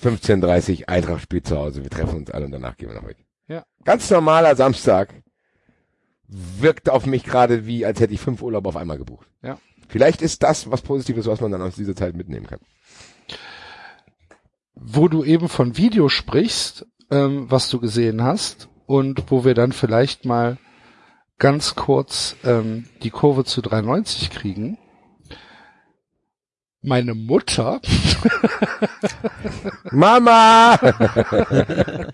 15.30 0.03 0.81
Uhr, 0.81 0.89
Eintracht 0.89 1.23
spielt 1.23 1.47
zu 1.47 1.57
Hause, 1.57 1.81
wir 1.81 1.89
treffen 1.89 2.17
uns 2.17 2.29
alle 2.29 2.45
und 2.45 2.51
danach 2.51 2.77
gehen 2.77 2.89
wir 2.89 2.95
nach 2.95 3.01
heute. 3.01 3.23
Ja. 3.47 3.65
Ganz 3.83 4.11
normaler 4.11 4.55
Samstag. 4.55 5.11
Wirkt 6.27 6.89
auf 6.91 7.07
mich 7.07 7.23
gerade 7.23 7.65
wie, 7.65 7.83
als 7.83 7.99
hätte 7.99 8.13
ich 8.13 8.19
fünf 8.19 8.43
Urlaube 8.43 8.69
auf 8.69 8.75
einmal 8.75 8.99
gebucht. 8.99 9.27
Ja. 9.41 9.57
Vielleicht 9.87 10.21
ist 10.21 10.43
das 10.43 10.69
was 10.69 10.83
Positives, 10.83 11.25
was 11.25 11.41
man 11.41 11.51
dann 11.51 11.63
aus 11.63 11.75
dieser 11.75 11.95
Zeit 11.95 12.15
mitnehmen 12.15 12.45
kann. 12.45 12.59
Wo 14.75 15.07
du 15.07 15.23
eben 15.23 15.49
von 15.49 15.77
Video 15.77 16.09
sprichst, 16.09 16.85
ähm, 17.09 17.49
was 17.49 17.69
du 17.69 17.79
gesehen 17.79 18.21
hast 18.21 18.69
und 18.85 19.31
wo 19.31 19.45
wir 19.45 19.55
dann 19.55 19.71
vielleicht 19.71 20.25
mal 20.25 20.59
ganz 21.39 21.73
kurz 21.73 22.35
ähm, 22.43 22.85
die 23.01 23.09
Kurve 23.09 23.45
zu 23.45 23.63
390 23.63 24.29
kriegen. 24.29 24.77
Meine 26.81 27.13
Mutter 27.15 27.81
Mama! 29.91 30.77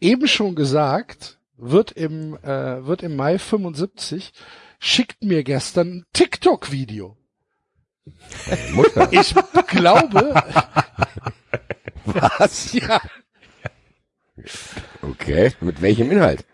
eben 0.00 0.26
schon 0.26 0.54
gesagt, 0.54 1.38
wird 1.56 1.92
im, 1.92 2.36
äh, 2.42 2.84
wird 2.86 3.02
im 3.02 3.14
Mai 3.16 3.38
75, 3.38 4.32
schickt 4.78 5.22
mir 5.22 5.44
gestern 5.44 5.88
ein 5.88 6.04
TikTok-Video. 6.12 7.16
Ich 9.10 9.34
glaube, 9.68 10.34
Was? 12.04 12.72
ja, 12.72 13.00
Okay. 15.02 15.52
Mit 15.60 15.80
welchem 15.82 16.10
Inhalt? 16.10 16.44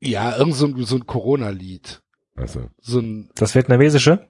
ja, 0.00 0.36
irgend 0.36 0.54
so 0.54 0.66
ein, 0.66 0.84
so 0.84 0.96
ein 0.96 1.06
Corona-Lied. 1.06 2.02
Also. 2.34 2.68
So 2.80 2.98
ein, 2.98 3.30
Das 3.34 3.54
vietnamesische? 3.54 4.28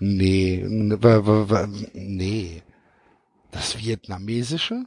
Nee, 0.00 0.60
n- 0.60 1.02
wa- 1.02 1.26
wa- 1.26 1.48
wa- 1.50 1.68
nee. 1.92 2.62
Das 3.50 3.78
Vietnamesische? 3.78 4.84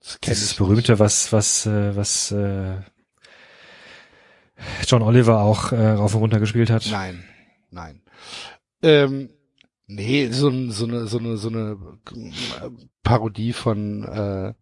Das 0.00 0.18
Das 0.20 0.50
ich 0.52 0.56
berühmte, 0.56 0.98
was, 0.98 1.32
was, 1.32 1.66
äh, 1.66 1.94
was 1.96 2.32
äh, 2.32 2.76
John 4.86 5.02
Oliver 5.02 5.40
auch 5.40 5.72
äh, 5.72 5.88
rauf 5.90 6.14
und 6.14 6.20
runter 6.20 6.40
gespielt 6.40 6.70
hat. 6.70 6.86
Nein, 6.90 7.24
nein. 7.70 8.02
Ähm, 8.82 9.30
nee, 9.86 10.28
so, 10.30 10.50
so 10.70 10.86
eine, 10.86 11.06
so 11.06 11.18
eine, 11.18 11.36
so 11.38 11.48
eine 11.48 11.76
äh, 12.12 12.70
Parodie 13.02 13.52
von, 13.52 14.04
äh, 14.04 14.54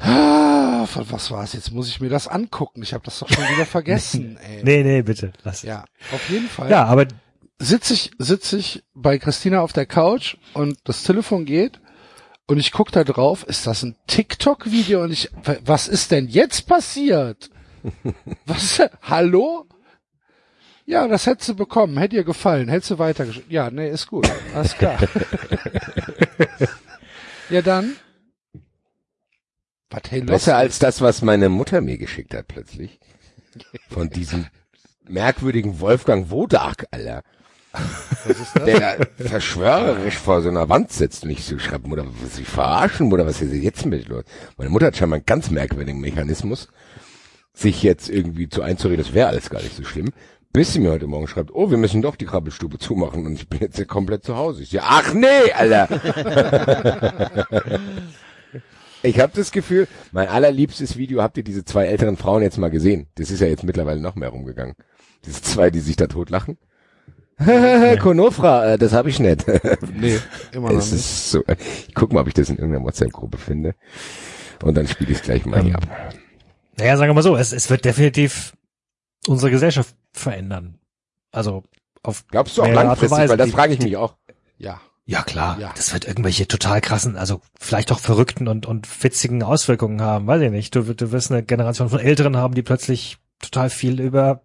ah, 0.00 0.86
von 0.86 1.10
was 1.12 1.30
war 1.30 1.44
es? 1.44 1.52
Jetzt 1.52 1.70
muss 1.72 1.88
ich 1.88 2.00
mir 2.00 2.08
das 2.08 2.28
angucken. 2.28 2.82
Ich 2.82 2.92
habe 2.92 3.04
das 3.04 3.18
doch 3.20 3.28
schon 3.28 3.44
wieder 3.44 3.66
vergessen. 3.70 4.36
Ey. 4.38 4.62
Nee, 4.64 4.82
nee, 4.82 5.02
bitte, 5.02 5.32
lass. 5.42 5.62
Ja, 5.62 5.84
auf 6.12 6.28
jeden 6.28 6.48
Fall. 6.48 6.70
ja 6.70 6.84
aber 6.84 7.06
sitze 7.58 7.94
ich, 7.94 8.10
sitze 8.18 8.58
ich 8.58 8.84
bei 8.94 9.18
Christina 9.18 9.60
auf 9.60 9.72
der 9.72 9.86
Couch 9.86 10.36
und 10.54 10.78
das 10.84 11.02
Telefon 11.02 11.44
geht 11.44 11.80
und 12.46 12.58
ich 12.58 12.72
guck 12.72 12.92
da 12.92 13.04
drauf, 13.04 13.44
ist 13.44 13.66
das 13.66 13.82
ein 13.82 13.96
TikTok-Video 14.06 15.02
und 15.02 15.12
ich, 15.12 15.30
was 15.64 15.88
ist 15.88 16.10
denn 16.10 16.28
jetzt 16.28 16.66
passiert? 16.66 17.50
Was, 18.46 18.80
hallo? 19.02 19.66
Ja, 20.86 21.06
das 21.06 21.26
hättest 21.26 21.50
du 21.50 21.54
bekommen, 21.54 21.98
hätte 21.98 22.16
dir 22.16 22.24
gefallen, 22.24 22.68
hättest 22.68 22.92
du 22.92 22.98
weiter, 22.98 23.26
ja, 23.48 23.70
nee, 23.70 23.90
ist 23.90 24.06
gut, 24.06 24.30
alles 24.54 24.74
klar. 24.76 24.98
ja, 27.50 27.62
dann. 27.62 27.96
Was, 29.90 30.02
hey? 30.10 30.22
Besser 30.22 30.56
als 30.56 30.78
das, 30.78 31.00
was 31.00 31.22
meine 31.22 31.48
Mutter 31.48 31.80
mir 31.80 31.98
geschickt 31.98 32.34
hat 32.34 32.48
plötzlich. 32.48 32.98
Von 33.88 34.10
diesem 34.10 34.46
merkwürdigen 35.06 35.80
Wolfgang 35.80 36.30
Wodak, 36.30 36.86
Alter. 36.90 37.22
Der 38.66 38.98
verschwörerisch 39.16 40.16
vor 40.16 40.42
so 40.42 40.48
einer 40.48 40.68
Wand 40.68 40.92
sitzt 40.92 41.24
und 41.24 41.30
ich 41.30 41.44
so 41.44 41.58
schreibe, 41.58 41.88
Mutter, 41.88 42.06
was 42.22 42.36
Sie 42.36 42.44
verarschen, 42.44 43.08
Mutter, 43.08 43.26
was 43.26 43.42
ist 43.42 43.52
jetzt 43.52 43.84
mit 43.86 44.08
los? 44.08 44.24
Meine 44.56 44.70
Mutter 44.70 44.86
hat 44.86 44.96
scheinbar 44.96 45.16
einen 45.16 45.26
ganz 45.26 45.50
merkwürdigen 45.50 46.00
Mechanismus, 46.00 46.68
sich 47.52 47.82
jetzt 47.82 48.08
irgendwie 48.08 48.48
zu 48.48 48.62
einzureden, 48.62 49.04
das 49.04 49.14
wäre 49.14 49.28
alles 49.28 49.50
gar 49.50 49.62
nicht 49.62 49.76
so 49.76 49.84
schlimm. 49.84 50.12
Bis 50.52 50.72
sie 50.72 50.78
mir 50.78 50.92
heute 50.92 51.08
Morgen 51.08 51.26
schreibt, 51.26 51.52
oh, 51.52 51.70
wir 51.72 51.78
müssen 51.78 52.00
doch 52.00 52.14
die 52.14 52.26
Krabbelstube 52.26 52.78
zumachen 52.78 53.26
und 53.26 53.34
ich 53.34 53.48
bin 53.48 53.58
jetzt 53.58 53.74
hier 53.74 53.86
komplett 53.86 54.22
zu 54.22 54.36
Hause. 54.36 54.62
Ich 54.62 54.70
so, 54.70 54.78
ach 54.80 55.12
nee, 55.12 55.52
Alter. 55.52 55.88
Ich 59.04 59.20
habe 59.20 59.32
das 59.36 59.52
Gefühl, 59.52 59.86
mein 60.12 60.28
allerliebstes 60.28 60.96
Video 60.96 61.20
habt 61.20 61.36
ihr 61.36 61.44
diese 61.44 61.62
zwei 61.62 61.84
älteren 61.84 62.16
Frauen 62.16 62.42
jetzt 62.42 62.56
mal 62.56 62.70
gesehen. 62.70 63.06
Das 63.16 63.30
ist 63.30 63.40
ja 63.40 63.46
jetzt 63.46 63.62
mittlerweile 63.62 64.00
noch 64.00 64.14
mehr 64.14 64.30
rumgegangen. 64.30 64.76
Diese 65.26 65.42
zwei, 65.42 65.70
die 65.70 65.80
sich 65.80 65.96
da 65.96 66.06
totlachen. 66.06 66.56
Konofra, 68.00 68.72
äh, 68.72 68.78
das 68.78 68.92
habe 68.92 69.10
ich 69.10 69.18
nicht. 69.18 69.44
Nee, 69.94 70.18
immer 70.52 70.72
noch 70.72 70.78
es 70.78 70.92
nicht. 70.92 71.00
ist 71.00 71.30
so. 71.30 71.42
Ich 71.88 71.94
guck 71.94 72.12
mal, 72.12 72.20
ob 72.20 72.28
ich 72.28 72.34
das 72.34 72.48
in 72.48 72.56
irgendeiner 72.56 72.84
WhatsApp-Gruppe 72.84 73.38
finde. 73.38 73.74
Und 74.62 74.76
dann 74.76 74.86
spiele 74.86 75.12
ich 75.12 75.22
gleich 75.22 75.44
mal 75.46 75.62
hier 75.62 75.76
ab. 75.76 75.86
naja, 76.78 76.96
sagen 76.96 77.10
wir 77.10 77.14
mal 77.14 77.22
so, 77.22 77.36
es, 77.36 77.52
es 77.52 77.70
wird 77.70 77.84
definitiv 77.84 78.54
unsere 79.26 79.50
Gesellschaft 79.50 79.94
verändern. 80.12 80.78
Also 81.32 81.64
auf 82.02 82.26
Glaubst 82.28 82.56
du 82.56 82.62
auch 82.62 82.68
langfristig? 82.68 83.18
Weise. 83.18 83.30
Weil 83.30 83.36
das 83.38 83.50
frage 83.50 83.74
ich 83.74 83.82
mich 83.82 83.96
auch. 83.96 84.16
Ja. 84.58 84.80
Ja, 85.06 85.22
klar. 85.22 85.58
Ja. 85.60 85.72
Das 85.76 85.92
wird 85.92 86.06
irgendwelche 86.06 86.48
total 86.48 86.80
krassen, 86.80 87.16
also 87.16 87.42
vielleicht 87.60 87.92
auch 87.92 87.98
verrückten 87.98 88.48
und, 88.48 88.64
und 88.64 89.04
witzigen 89.04 89.42
Auswirkungen 89.42 90.00
haben, 90.00 90.26
weiß 90.26 90.40
ich 90.40 90.50
nicht. 90.50 90.74
Du, 90.74 90.82
du 90.82 91.12
wirst 91.12 91.30
eine 91.30 91.42
Generation 91.42 91.90
von 91.90 91.98
Älteren 91.98 92.38
haben, 92.38 92.54
die 92.54 92.62
plötzlich 92.62 93.18
total 93.38 93.68
viel 93.68 94.00
über 94.00 94.44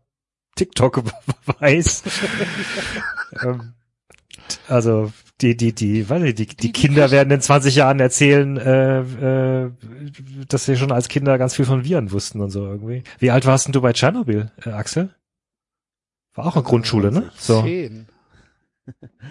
TikTok 0.60 1.04
weiß. 1.60 2.04
ähm, 3.44 3.74
also 4.68 5.12
die, 5.42 5.56
die, 5.56 5.74
die, 5.74 6.10
weiß 6.10 6.24
ich, 6.24 6.36
die, 6.36 6.48
die 6.48 6.72
Kinder 6.74 7.12
werden 7.12 7.32
in 7.32 7.40
20 7.40 7.76
Jahren 7.76 8.00
erzählen, 8.00 8.58
äh, 8.58 9.00
äh, 9.66 9.72
dass 10.50 10.66
sie 10.66 10.76
schon 10.76 10.92
als 10.92 11.08
Kinder 11.08 11.38
ganz 11.38 11.56
viel 11.56 11.66
von 11.66 11.86
Viren 11.86 12.12
wussten 12.12 12.42
und 12.42 12.50
so 12.50 12.66
irgendwie. 12.66 13.04
Wie 13.20 13.32
alt 13.32 13.46
warst 13.46 13.68
denn 13.68 13.74
du 13.74 13.82
bei 13.82 13.94
Tschernobyl, 13.94 14.52
äh, 14.66 14.70
Axel? 14.72 15.16
War 16.34 16.46
auch 16.46 16.58
in 16.58 16.64
Grundschule, 16.64 17.12
ne? 17.12 17.32
So, 17.38 17.62
Zehn. 17.64 18.08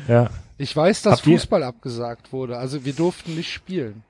ja. 0.09 0.31
Ich 0.57 0.75
weiß, 0.75 1.03
dass 1.03 1.19
Habt 1.19 1.27
ihr- 1.27 1.39
Fußball 1.39 1.63
abgesagt 1.63 2.33
wurde. 2.33 2.57
Also 2.57 2.85
wir 2.85 2.93
durften 2.95 3.35
nicht 3.35 3.53
spielen. 3.53 4.03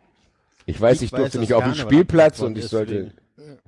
Ich 0.67 0.81
weiß, 0.81 0.99
ich, 0.99 1.05
Ich 1.05 1.13
weiß, 1.13 1.19
durfte 1.19 1.39
dass 1.39 1.41
nicht 1.41 1.55
auf 1.55 1.65
den 1.65 1.73
Karneval 1.73 1.91
Spielplatz 1.93 2.41
und 2.41 2.57
ich 2.59 2.67
sollte. 2.67 2.95
deswegen. 2.95 3.19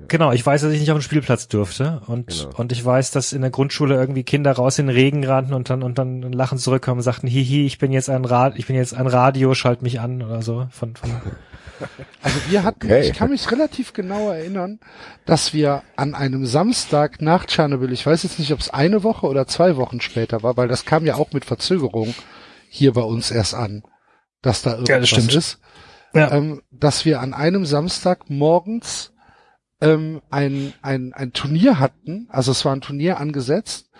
Genau, 0.08 0.32
ich 0.32 0.44
weiß, 0.44 0.62
dass 0.62 0.72
ich 0.72 0.80
nicht 0.80 0.90
auf 0.90 0.98
den 0.98 1.02
Spielplatz 1.02 1.46
durfte 1.48 2.02
und 2.06 2.26
Genau. 2.28 2.50
und 2.56 2.72
ich 2.72 2.84
weiß, 2.84 3.10
dass 3.12 3.32
in 3.32 3.42
der 3.42 3.50
Grundschule 3.50 3.94
irgendwie 3.94 4.24
Kinder 4.24 4.52
raus 4.52 4.78
in 4.78 4.86
den 4.88 4.96
Regen 4.96 5.24
rannten 5.24 5.54
und 5.54 5.70
dann 5.70 5.82
und 5.82 5.98
dann 5.98 6.22
lachen 6.32 6.58
zurückkommen 6.58 6.98
und 6.98 7.02
sagten, 7.04 7.26
hihi, 7.28 7.66
ich 7.66 7.78
bin 7.78 7.92
jetzt 7.92 8.10
ein 8.10 8.24
Rad, 8.24 8.58
ich 8.58 8.66
bin 8.66 8.76
jetzt 8.76 8.94
ein 8.94 9.06
Radio, 9.06 9.54
schalt 9.54 9.82
mich 9.82 10.00
an 10.00 10.22
oder 10.22 10.42
so 10.42 10.66
von 10.70 10.96
von 10.96 11.10
Also 12.22 12.36
wir 12.50 12.62
hatten, 12.62 12.84
Okay. 12.86 13.08
ich 13.08 13.14
kann 13.14 13.30
mich 13.30 13.50
relativ 13.50 13.94
genau 13.94 14.30
erinnern, 14.30 14.80
dass 15.24 15.54
wir 15.54 15.82
an 15.96 16.14
einem 16.14 16.44
Samstag 16.44 17.22
nach 17.22 17.46
Tschernobyl, 17.46 17.92
ich 17.92 18.04
weiß 18.04 18.22
jetzt 18.22 18.38
nicht, 18.38 18.52
ob 18.52 18.60
es 18.60 18.68
eine 18.68 19.02
Woche 19.02 19.26
oder 19.26 19.46
zwei 19.46 19.76
Wochen 19.76 20.00
später 20.02 20.42
war, 20.42 20.56
weil 20.58 20.68
das 20.68 20.84
kam 20.84 21.06
ja 21.06 21.14
auch 21.14 21.32
mit 21.32 21.46
Verzögerung 21.46 22.14
hier 22.68 22.92
bei 22.92 23.00
uns 23.02 23.30
erst 23.30 23.54
an, 23.54 23.82
dass 24.42 24.60
da 24.60 24.72
irgendwas 24.72 25.08
stimmt. 25.08 25.34
ist, 25.34 25.58
ja. 26.12 26.30
ähm, 26.32 26.60
dass 26.70 27.06
wir 27.06 27.20
an 27.20 27.32
einem 27.32 27.64
Samstag 27.64 28.28
morgens 28.28 29.12
ähm, 29.80 30.20
ein, 30.30 30.72
ein, 30.82 31.12
ein 31.12 31.32
Turnier 31.32 31.78
hatten, 31.78 32.26
also 32.30 32.52
es 32.52 32.64
war 32.64 32.74
ein 32.74 32.80
Turnier 32.80 33.18
angesetzt 33.18 33.90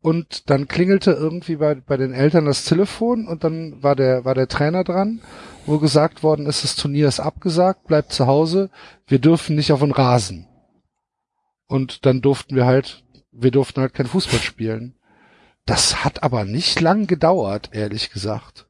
und 0.00 0.50
dann 0.50 0.68
klingelte 0.68 1.12
irgendwie 1.12 1.56
bei, 1.56 1.74
bei 1.74 1.96
den 1.96 2.12
Eltern 2.12 2.46
das 2.46 2.64
Telefon 2.64 3.26
und 3.26 3.44
dann 3.44 3.82
war 3.82 3.96
der, 3.96 4.24
war 4.24 4.34
der 4.34 4.48
Trainer 4.48 4.84
dran, 4.84 5.20
wo 5.66 5.78
gesagt 5.78 6.22
worden 6.22 6.46
ist, 6.46 6.64
das 6.64 6.76
Turnier 6.76 7.08
ist 7.08 7.20
abgesagt, 7.20 7.86
bleibt 7.86 8.12
zu 8.12 8.26
Hause, 8.26 8.70
wir 9.06 9.18
dürfen 9.18 9.56
nicht 9.56 9.72
auf 9.72 9.80
den 9.80 9.92
Rasen. 9.92 10.46
Und 11.66 12.06
dann 12.06 12.22
durften 12.22 12.56
wir 12.56 12.64
halt, 12.64 13.04
wir 13.30 13.50
durften 13.50 13.80
halt 13.80 13.92
kein 13.92 14.06
Fußball 14.06 14.40
spielen. 14.40 14.94
Das 15.66 16.02
hat 16.02 16.22
aber 16.22 16.44
nicht 16.44 16.80
lang 16.80 17.06
gedauert, 17.06 17.70
ehrlich 17.72 18.10
gesagt. 18.10 18.66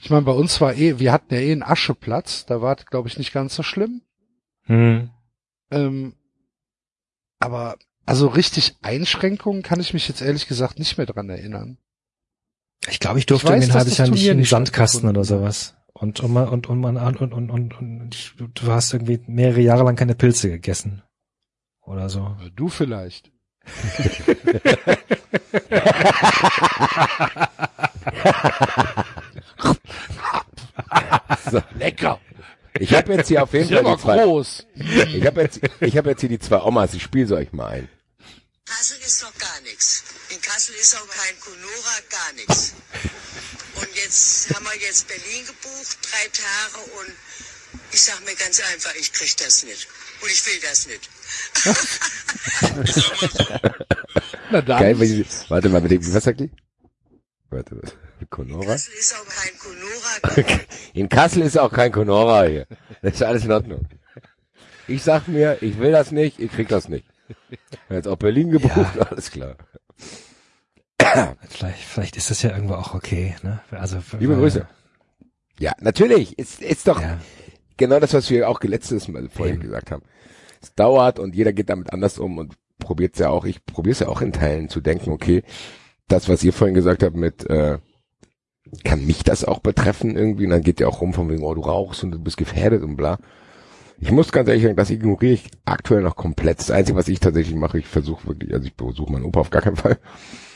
Ich 0.00 0.10
meine, 0.10 0.22
bei 0.22 0.32
uns 0.32 0.60
war 0.60 0.74
eh, 0.74 0.98
wir 0.98 1.12
hatten 1.12 1.32
ja 1.32 1.40
eh 1.40 1.52
einen 1.52 1.62
Ascheplatz, 1.62 2.46
da 2.46 2.60
war, 2.60 2.74
glaube 2.76 3.08
ich, 3.08 3.16
nicht 3.16 3.32
ganz 3.32 3.54
so 3.54 3.62
schlimm. 3.62 4.02
Hm. 4.66 5.10
Ähm, 5.70 6.14
aber 7.38 7.76
also 8.04 8.28
richtig 8.28 8.76
Einschränkungen 8.82 9.62
kann 9.62 9.80
ich 9.80 9.92
mich 9.92 10.08
jetzt 10.08 10.22
ehrlich 10.22 10.46
gesagt 10.46 10.78
nicht 10.78 10.96
mehr 10.96 11.06
dran 11.06 11.28
erinnern. 11.28 11.78
Ich 12.88 13.00
glaube, 13.00 13.18
ich 13.18 13.26
durfte 13.26 13.48
Ich 13.48 13.52
weiß, 13.52 13.56
irgendwie 13.64 13.72
ein 13.72 13.78
halbes 13.78 13.98
Jahr 13.98 14.08
nicht 14.08 14.26
in 14.26 14.36
den 14.38 14.46
Sandkasten 14.46 15.08
oder 15.08 15.24
sowas. 15.24 15.74
Und 15.92 16.20
und 16.20 16.32
man 16.32 16.48
und 16.48 16.68
und 16.68 16.84
und 16.84 16.96
und 16.96 17.32
und 17.32 17.50
und, 17.50 17.78
und 17.78 18.14
ich, 18.14 18.32
du 18.36 18.70
hast 18.70 18.92
irgendwie 18.92 19.20
mehrere 19.26 19.60
Jahre 19.60 19.84
lang 19.84 19.96
keine 19.96 20.14
Pilze 20.14 20.50
gegessen 20.50 21.02
oder 21.82 22.08
so. 22.08 22.36
Du 22.54 22.68
vielleicht. 22.68 23.32
So, 31.50 31.62
lecker. 31.78 32.18
Ich 32.80 32.94
habe 32.94 33.14
jetzt 33.14 33.28
hier 33.28 33.42
auf 33.42 33.52
jeden 33.52 33.68
Fall 33.72 33.84
die 33.84 34.02
zwei, 34.02 34.24
groß. 34.24 34.66
ich 34.74 35.26
habe 35.26 35.42
jetzt, 35.42 35.60
ich 35.80 35.96
habe 35.96 36.10
jetzt 36.10 36.20
hier 36.20 36.28
die 36.28 36.38
zwei 36.38 36.60
Omas. 36.60 36.94
Ich 36.94 37.02
spiele 37.02 37.26
sie 37.26 37.36
euch 37.36 37.52
mal 37.52 37.68
ein. 37.68 37.88
Kassel 38.64 38.98
ist 38.98 39.22
doch 39.22 39.36
gar 39.38 39.60
nichts. 39.62 40.04
In 40.30 40.40
Kassel 40.40 40.74
ist 40.74 40.96
auch 40.96 41.08
kein 41.08 41.38
Conora, 41.40 42.00
gar 42.10 42.32
nichts. 42.34 42.74
Und 43.76 43.88
jetzt 43.94 44.52
haben 44.54 44.64
wir 44.64 44.76
jetzt 44.80 45.06
Berlin 45.06 45.46
gebucht, 45.46 45.98
drei 46.02 46.28
Tage 46.28 46.80
und 46.98 47.12
ich 47.92 48.02
sag 48.02 48.24
mir 48.24 48.34
ganz 48.34 48.60
einfach, 48.60 48.94
ich 48.98 49.12
krieg 49.12 49.36
das 49.36 49.62
nicht. 49.64 49.86
Und 50.20 50.30
ich 50.30 50.46
will 50.46 50.60
das 50.60 50.86
nicht. 50.86 51.08
Na 54.50 54.62
dann. 54.62 54.80
Geil, 54.80 54.98
warte 55.48 55.68
mal, 55.68 55.80
mit 55.80 55.90
dem, 55.90 56.14
was 56.14 56.24
sagt 56.24 56.40
die? 56.40 56.50
Warte, 57.50 57.80
was? 58.20 58.28
Conora? 58.30 58.64
Kassel 58.66 58.94
ist 58.94 59.14
auch 59.14 59.26
kein 59.26 59.58
Conora. 59.58 60.56
In 60.94 61.08
Kassel 61.08 61.42
ist 61.42 61.58
auch 61.58 61.72
kein 61.72 61.92
Conora 61.92 62.44
hier. 62.48 62.66
Das 63.02 63.14
ist 63.14 63.22
alles 63.22 63.44
in 63.44 63.52
Ordnung. 63.52 63.86
Ich 64.88 65.02
sag 65.02 65.26
mir, 65.28 65.58
ich 65.62 65.78
will 65.78 65.92
das 65.92 66.12
nicht, 66.12 66.38
ich 66.38 66.50
krieg 66.52 66.68
das 66.68 66.88
nicht. 66.88 67.06
Jetzt 67.90 68.06
auch 68.06 68.16
Berlin 68.16 68.50
gebucht, 68.50 68.98
alles 69.10 69.30
klar. 69.30 69.56
Vielleicht 71.48 71.78
vielleicht 71.78 72.16
ist 72.16 72.30
das 72.30 72.42
ja 72.42 72.50
irgendwo 72.54 72.74
auch 72.74 72.94
okay, 72.94 73.34
ne? 73.42 73.60
Also 73.70 73.98
Liebe 74.18 74.34
weil- 74.34 74.40
Grüße. 74.42 74.66
Ja, 75.58 75.72
natürlich. 75.80 76.38
Ist, 76.38 76.60
ist 76.60 76.86
doch 76.86 77.00
Ja. 77.00 77.18
genau 77.76 77.98
das, 78.00 78.12
was 78.12 78.28
wir 78.30 78.48
auch 78.48 78.62
letztes 78.62 79.08
Mal 79.08 79.28
vorhin 79.28 79.54
Eben. 79.56 79.64
gesagt 79.64 79.90
haben. 79.90 80.02
Es 80.62 80.74
dauert 80.74 81.18
und 81.18 81.34
jeder 81.34 81.52
geht 81.52 81.70
damit 81.70 81.92
anders 81.92 82.18
um 82.18 82.38
und 82.38 82.54
probiert's 82.78 83.18
ja 83.18 83.30
auch. 83.30 83.44
Ich 83.44 83.64
probier's 83.64 84.00
ja 84.00 84.08
auch 84.08 84.20
in 84.20 84.32
Teilen 84.32 84.68
zu 84.68 84.80
denken, 84.80 85.10
okay, 85.10 85.42
das, 86.08 86.28
was 86.28 86.44
ihr 86.44 86.52
vorhin 86.52 86.74
gesagt 86.74 87.02
habt 87.02 87.16
mit, 87.16 87.48
äh, 87.48 87.78
kann 88.84 89.06
mich 89.06 89.22
das 89.22 89.44
auch 89.44 89.60
betreffen 89.60 90.16
irgendwie? 90.16 90.44
Und 90.44 90.50
dann 90.50 90.62
geht 90.62 90.80
ja 90.80 90.88
auch 90.88 91.00
rum 91.00 91.12
von 91.12 91.28
wegen, 91.30 91.42
oh, 91.42 91.54
du 91.54 91.60
rauchst 91.60 92.04
und 92.04 92.10
du 92.10 92.18
bist 92.18 92.36
gefährdet 92.36 92.82
und 92.82 92.96
bla. 92.96 93.18
Ich 93.98 94.10
muss 94.10 94.32
ganz 94.32 94.48
ehrlich 94.48 94.64
sagen, 94.64 94.76
das 94.76 94.90
ignoriere 94.90 95.32
ich 95.32 95.50
aktuell 95.64 96.02
noch 96.02 96.16
komplett. 96.16 96.58
Das 96.58 96.70
Einzige, 96.70 96.98
was 96.98 97.08
ich 97.08 97.20
tatsächlich 97.20 97.56
mache, 97.56 97.78
ich 97.78 97.86
versuche 97.86 98.26
wirklich, 98.26 98.52
also 98.52 98.66
ich 98.66 98.74
besuche 98.74 99.10
meinen 99.10 99.24
Opa 99.24 99.40
auf 99.40 99.50
gar 99.50 99.62
keinen 99.62 99.76
Fall. 99.76 99.98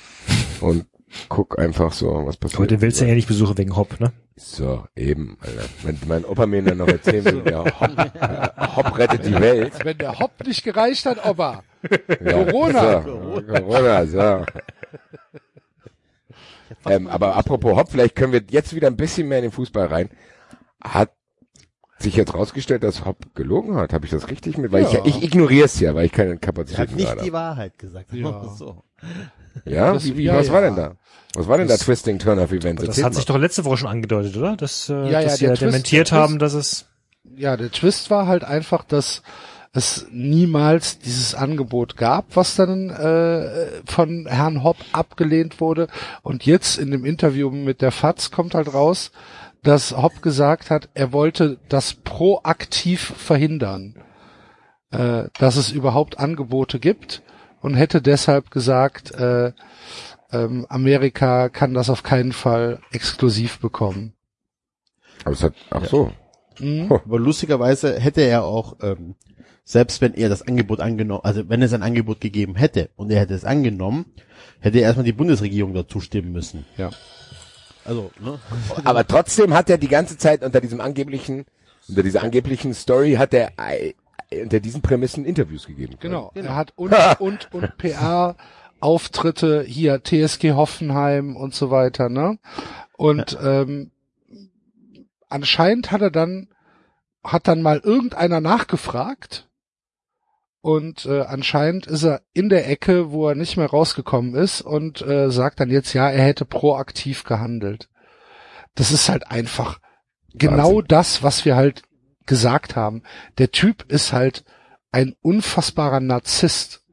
Und 0.60 0.86
guck 1.28 1.58
einfach 1.58 1.92
so, 1.92 2.26
was 2.26 2.36
passiert. 2.36 2.58
Aber 2.58 2.66
den 2.66 2.80
willst 2.82 3.00
du 3.00 3.06
ja 3.06 3.14
nicht 3.14 3.28
besuchen 3.28 3.56
wegen 3.56 3.76
Hopp, 3.76 3.98
ne? 3.98 4.12
So, 4.36 4.84
eben, 4.94 5.38
Alter. 5.40 5.68
Wenn 5.82 5.98
mein 6.06 6.24
Opa 6.24 6.46
mir 6.46 6.62
dann 6.62 6.78
noch 6.78 6.88
erzählen 6.88 7.24
will, 7.24 7.42
der 7.42 7.64
Hopp, 7.64 8.76
Hopp 8.76 8.98
rettet 8.98 9.26
die 9.26 9.34
Welt. 9.34 9.72
Wenn 9.84 9.98
der 9.98 10.18
Hopp 10.18 10.32
nicht 10.46 10.62
gereicht 10.62 11.06
hat, 11.06 11.24
Opa. 11.24 11.62
Ja, 12.22 12.44
Corona. 12.44 13.02
So, 13.02 13.42
Corona, 13.42 14.06
so. 14.06 14.44
Ähm, 16.86 17.06
aber 17.08 17.36
apropos 17.36 17.76
Hopp, 17.76 17.90
vielleicht 17.90 18.14
können 18.16 18.32
wir 18.32 18.42
jetzt 18.50 18.74
wieder 18.74 18.86
ein 18.88 18.96
bisschen 18.96 19.28
mehr 19.28 19.38
in 19.38 19.44
den 19.44 19.52
Fußball 19.52 19.86
rein. 19.86 20.10
Hat 20.82 21.10
sich 21.98 22.16
jetzt 22.16 22.32
rausgestellt, 22.34 22.82
dass 22.82 23.04
Hopp 23.04 23.34
gelogen 23.34 23.76
hat. 23.76 23.92
Habe 23.92 24.06
ich 24.06 24.10
das 24.10 24.28
richtig 24.30 24.56
mit? 24.56 24.72
Weil 24.72 24.84
Ja. 24.84 25.04
ich, 25.04 25.16
ich 25.16 25.22
ignoriere 25.22 25.66
es 25.66 25.78
ja, 25.80 25.94
weil 25.94 26.06
ich 26.06 26.12
keine 26.12 26.38
Er 26.40 26.78
hat 26.78 26.90
nicht 26.92 26.98
die 26.98 27.06
habe. 27.06 27.32
Wahrheit 27.32 27.78
gesagt. 27.78 28.12
Ja. 28.12 28.44
So. 28.56 28.82
Ja? 29.64 29.92
Das- 29.92 30.04
Wie, 30.04 30.16
wie, 30.16 30.22
ja, 30.24 30.36
was 30.36 30.46
ja. 30.46 30.52
war 30.52 30.60
denn 30.62 30.76
da? 30.76 30.94
Was 31.34 31.46
war 31.46 31.58
denn 31.58 31.68
da 31.68 31.76
Twisting 31.76 32.18
Turn-Off 32.18 32.52
Event? 32.52 32.78
Das 32.80 32.88
Erzähl 32.88 33.04
hat 33.04 33.12
mal. 33.12 33.16
sich 33.16 33.26
doch 33.26 33.36
letzte 33.38 33.64
Woche 33.64 33.76
schon 33.76 33.88
angedeutet, 33.90 34.36
oder? 34.36 34.56
Dass, 34.56 34.88
äh, 34.88 34.94
Ja, 34.94 35.06
ja, 35.08 35.22
dass 35.22 35.36
sie 35.38 35.44
ja 35.44 35.50
Twist- 35.52 35.62
dementiert 35.62 36.08
Twist- 36.08 36.12
haben, 36.18 36.38
dass 36.38 36.54
es 36.54 36.86
Ja, 37.36 37.56
der 37.56 37.70
Twist 37.70 38.10
war 38.10 38.26
halt 38.26 38.44
einfach, 38.44 38.82
dass 38.84 39.22
es 39.72 40.06
niemals 40.10 40.98
dieses 40.98 41.34
Angebot 41.34 41.96
gab, 41.96 42.34
was 42.34 42.56
dann 42.56 42.90
äh, 42.90 43.82
von 43.86 44.26
Herrn 44.26 44.64
Hopp 44.64 44.78
abgelehnt 44.92 45.60
wurde. 45.60 45.86
Und 46.22 46.44
jetzt 46.44 46.78
in 46.78 46.90
dem 46.90 47.04
Interview 47.04 47.50
mit 47.50 47.80
der 47.80 47.92
FAZ 47.92 48.32
kommt 48.32 48.54
halt 48.54 48.74
raus, 48.74 49.12
dass 49.62 49.96
Hopp 49.96 50.22
gesagt 50.22 50.70
hat, 50.70 50.88
er 50.94 51.12
wollte 51.12 51.58
das 51.68 51.94
proaktiv 51.94 53.12
verhindern, 53.16 53.94
äh, 54.90 55.24
dass 55.38 55.56
es 55.56 55.70
überhaupt 55.70 56.18
Angebote 56.18 56.80
gibt 56.80 57.22
und 57.60 57.74
hätte 57.74 58.02
deshalb 58.02 58.50
gesagt, 58.50 59.12
äh, 59.12 59.52
ähm, 60.32 60.66
Amerika 60.68 61.48
kann 61.48 61.74
das 61.74 61.90
auf 61.90 62.02
keinen 62.02 62.32
Fall 62.32 62.80
exklusiv 62.92 63.60
bekommen. 63.60 64.14
Aber 65.24 65.32
es 65.32 65.42
hat, 65.42 65.54
ach 65.70 65.84
so. 65.84 66.12
Mhm. 66.58 66.90
Aber 66.90 67.18
lustigerweise 67.18 67.98
hätte 67.98 68.22
er 68.22 68.44
auch, 68.44 68.76
ähm, 68.82 69.14
selbst 69.64 70.00
wenn 70.00 70.14
er 70.14 70.28
das 70.28 70.42
Angebot 70.42 70.80
angenommen, 70.80 71.20
also 71.24 71.48
wenn 71.48 71.62
es 71.62 71.72
ein 71.72 71.82
Angebot 71.82 72.20
gegeben 72.20 72.56
hätte 72.56 72.90
und 72.96 73.10
er 73.10 73.20
hätte 73.20 73.34
es 73.34 73.44
angenommen, 73.44 74.06
hätte 74.60 74.78
er 74.78 74.84
erstmal 74.84 75.04
die 75.04 75.12
Bundesregierung 75.12 75.74
dazu 75.74 76.00
stimmen 76.00 76.32
müssen. 76.32 76.64
Ja. 76.76 76.90
Also, 77.84 78.10
ne? 78.20 78.38
Aber 78.84 79.06
trotzdem 79.06 79.54
hat 79.54 79.70
er 79.70 79.78
die 79.78 79.88
ganze 79.88 80.18
Zeit 80.18 80.44
unter 80.44 80.60
diesem 80.60 80.80
angeblichen, 80.80 81.46
unter 81.88 82.02
dieser 82.02 82.22
angeblichen 82.22 82.74
Story 82.74 83.14
hat 83.14 83.32
er 83.32 83.52
äh, 83.58 83.94
unter 84.42 84.60
diesen 84.60 84.82
Prämissen 84.82 85.24
Interviews 85.24 85.66
gegeben. 85.66 85.96
Genau. 86.00 86.30
Er 86.34 86.54
hat 86.54 86.72
und, 86.76 86.94
und, 87.18 87.52
und 87.52 87.78
PR-Auftritte 87.78 89.62
hier, 89.62 90.02
TSG 90.02 90.52
Hoffenheim 90.52 91.36
und 91.36 91.54
so 91.54 91.70
weiter, 91.70 92.08
ne? 92.08 92.38
Und 92.96 93.38
ähm, 93.42 93.90
anscheinend 95.28 95.90
hat 95.90 96.02
er 96.02 96.10
dann, 96.10 96.48
hat 97.24 97.48
dann 97.48 97.62
mal 97.62 97.78
irgendeiner 97.78 98.40
nachgefragt 98.40 99.48
und 100.62 101.06
äh, 101.06 101.22
anscheinend 101.22 101.86
ist 101.86 102.04
er 102.04 102.22
in 102.32 102.48
der 102.48 102.68
Ecke, 102.68 103.12
wo 103.12 103.28
er 103.28 103.34
nicht 103.34 103.56
mehr 103.56 103.68
rausgekommen 103.68 104.34
ist 104.34 104.60
und 104.60 105.00
äh, 105.02 105.30
sagt 105.30 105.60
dann 105.60 105.70
jetzt, 105.70 105.94
ja, 105.94 106.10
er 106.10 106.24
hätte 106.24 106.44
proaktiv 106.44 107.24
gehandelt. 107.24 107.88
Das 108.74 108.92
ist 108.92 109.08
halt 109.08 109.30
einfach 109.30 109.80
genau 110.34 110.76
Wahnsinn. 110.76 110.88
das, 110.88 111.22
was 111.22 111.44
wir 111.44 111.56
halt 111.56 111.82
gesagt 112.26 112.76
haben. 112.76 113.02
Der 113.38 113.50
Typ 113.50 113.90
ist 113.90 114.12
halt 114.12 114.44
ein 114.92 115.14
unfassbarer 115.22 116.00
Narzisst 116.00 116.84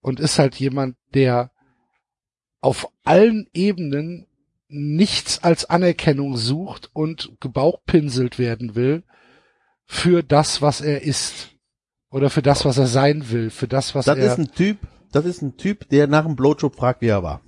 und 0.00 0.20
ist 0.20 0.38
halt 0.38 0.56
jemand, 0.56 0.96
der 1.14 1.52
auf 2.60 2.88
allen 3.04 3.48
Ebenen 3.52 4.26
nichts 4.68 5.44
als 5.44 5.66
Anerkennung 5.66 6.36
sucht 6.36 6.90
und 6.92 7.32
gebauchpinselt 7.40 8.38
werden 8.38 8.74
will 8.74 9.04
für 9.86 10.22
das, 10.22 10.62
was 10.62 10.80
er 10.80 11.02
ist. 11.02 11.53
Oder 12.14 12.30
für 12.30 12.42
das, 12.42 12.64
was 12.64 12.78
er 12.78 12.86
sein 12.86 13.28
will, 13.30 13.50
für 13.50 13.66
das, 13.66 13.96
was 13.96 14.04
Das 14.04 14.16
er. 14.16 14.26
ist 14.26 14.38
ein 14.38 14.52
Typ, 14.52 14.78
das 15.10 15.24
ist 15.24 15.42
ein 15.42 15.56
Typ, 15.56 15.88
der 15.88 16.06
nach 16.06 16.24
dem 16.24 16.36
Blowjob 16.36 16.76
fragt, 16.76 17.00
wie 17.00 17.08
er 17.08 17.24
war. 17.24 17.40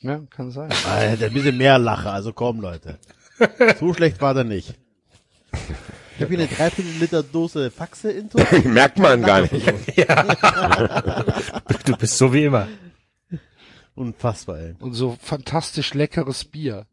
ja, 0.00 0.20
kann 0.30 0.52
sein. 0.52 0.70
Ah, 0.88 0.98
er 1.00 1.10
hätte 1.10 1.26
ein 1.26 1.32
bisschen 1.32 1.56
mehr 1.56 1.76
Lache, 1.76 2.08
also 2.08 2.32
komm, 2.32 2.60
Leute. 2.60 3.00
So 3.80 3.92
schlecht 3.98 4.20
war 4.20 4.32
der 4.32 4.44
nicht. 4.44 4.74
Ich 5.52 6.20
habe 6.22 6.28
hier 6.28 6.38
eine 6.38 6.46
Dreiviertel 6.46 7.00
Liter 7.00 7.24
Dose 7.24 7.72
Faxe 7.72 8.12
into. 8.12 8.38
Merkt 8.68 9.00
man 9.00 9.22
gar 9.22 9.40
nicht. 9.40 9.52
du 11.84 11.96
bist 11.96 12.16
so 12.16 12.32
wie 12.32 12.44
immer. 12.44 12.68
Unfassbar, 13.96 14.58
ey. 14.60 14.76
Und 14.78 14.92
so 14.94 15.16
fantastisch 15.20 15.94
leckeres 15.94 16.44
Bier. 16.44 16.86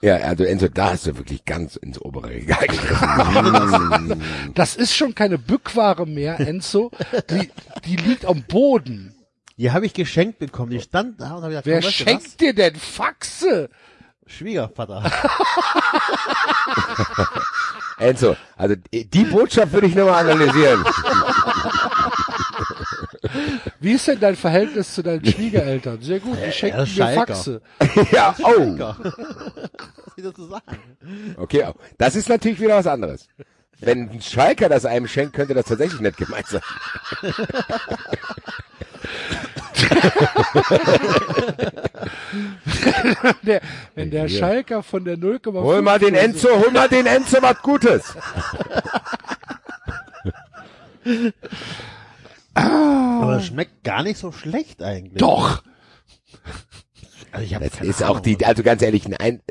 Ja, 0.00 0.16
also 0.16 0.44
Enzo, 0.44 0.68
da 0.68 0.92
hast 0.92 1.06
du 1.06 1.16
wirklich 1.16 1.44
ganz 1.44 1.74
ins 1.76 2.00
obere 2.00 2.28
Regal 2.28 2.66
gegriffen. 2.68 4.22
Das 4.54 4.76
ist 4.76 4.94
schon 4.94 5.14
keine 5.14 5.38
Bückware 5.38 6.06
mehr, 6.06 6.38
Enzo. 6.38 6.92
Die, 7.30 7.50
die 7.84 7.96
liegt 7.96 8.24
am 8.24 8.44
Boden. 8.44 9.14
Die 9.56 9.72
habe 9.72 9.86
ich 9.86 9.94
geschenkt 9.94 10.38
bekommen. 10.38 10.70
Die 10.70 10.80
stand 10.80 11.20
da 11.20 11.34
und 11.34 11.42
habe 11.42 11.48
gesagt, 11.48 11.66
Wer 11.66 11.80
komm, 11.80 11.88
weißt 11.88 12.00
du 12.00 12.04
schenkt 12.04 12.40
dir 12.40 12.54
denn 12.54 12.76
Faxe? 12.76 13.70
Schwiegervater. 14.24 15.10
Enzo, 17.98 18.36
also 18.56 18.76
die 18.92 19.24
Botschaft 19.24 19.72
würde 19.72 19.88
ich 19.88 19.96
nochmal 19.96 20.30
analysieren. 20.30 20.84
Wie 23.80 23.92
ist 23.92 24.08
denn 24.08 24.18
dein 24.18 24.36
Verhältnis 24.36 24.94
zu 24.94 25.02
deinen 25.02 25.24
Schwiegereltern? 25.32 26.00
Sehr 26.02 26.20
gut, 26.20 26.38
die 26.44 26.52
schenken 26.52 26.78
er 26.78 26.84
dir. 26.84 27.06
Faxe. 27.14 27.62
ja, 28.12 28.34
oh. 28.42 28.78
Was 28.78 30.16
wieder 30.16 30.34
zu 30.34 30.46
sagen? 30.46 30.78
Okay, 31.36 31.64
das 31.96 32.16
ist 32.16 32.28
natürlich 32.28 32.60
wieder 32.60 32.76
was 32.76 32.86
anderes. 32.88 33.28
Wenn 33.80 34.10
ein 34.10 34.20
Schalker 34.20 34.68
das 34.68 34.84
einem 34.84 35.06
schenkt, 35.06 35.34
könnte 35.34 35.54
das 35.54 35.66
tatsächlich 35.66 36.00
nett 36.00 36.16
gemeint 36.16 36.46
sein. 36.48 36.60
Der, 43.44 43.60
wenn 43.94 44.10
der 44.10 44.28
Schalker 44.28 44.82
von 44.82 45.04
der 45.04 45.16
0,5 45.16 45.62
Hol 45.62 45.82
mal 45.82 46.00
den 46.00 46.16
Enzo, 46.16 46.48
hol 46.48 46.72
mal 46.72 46.88
den 46.88 47.06
Enzo 47.06 47.40
was 47.40 47.62
Gutes. 47.62 48.02
Aber 52.62 53.36
es 53.38 53.46
schmeckt 53.46 53.84
gar 53.84 54.02
nicht 54.02 54.18
so 54.18 54.32
schlecht 54.32 54.82
eigentlich. 54.82 55.18
Doch, 55.18 55.62
Also 57.32 57.44
ich 57.44 57.54
hab 57.54 57.62
Das 57.62 57.80
ist 57.80 58.02
auch 58.02 58.20
die, 58.20 58.44
also 58.44 58.62
ganz 58.62 58.80
ehrlich, 58.82 59.06
ein, 59.20 59.42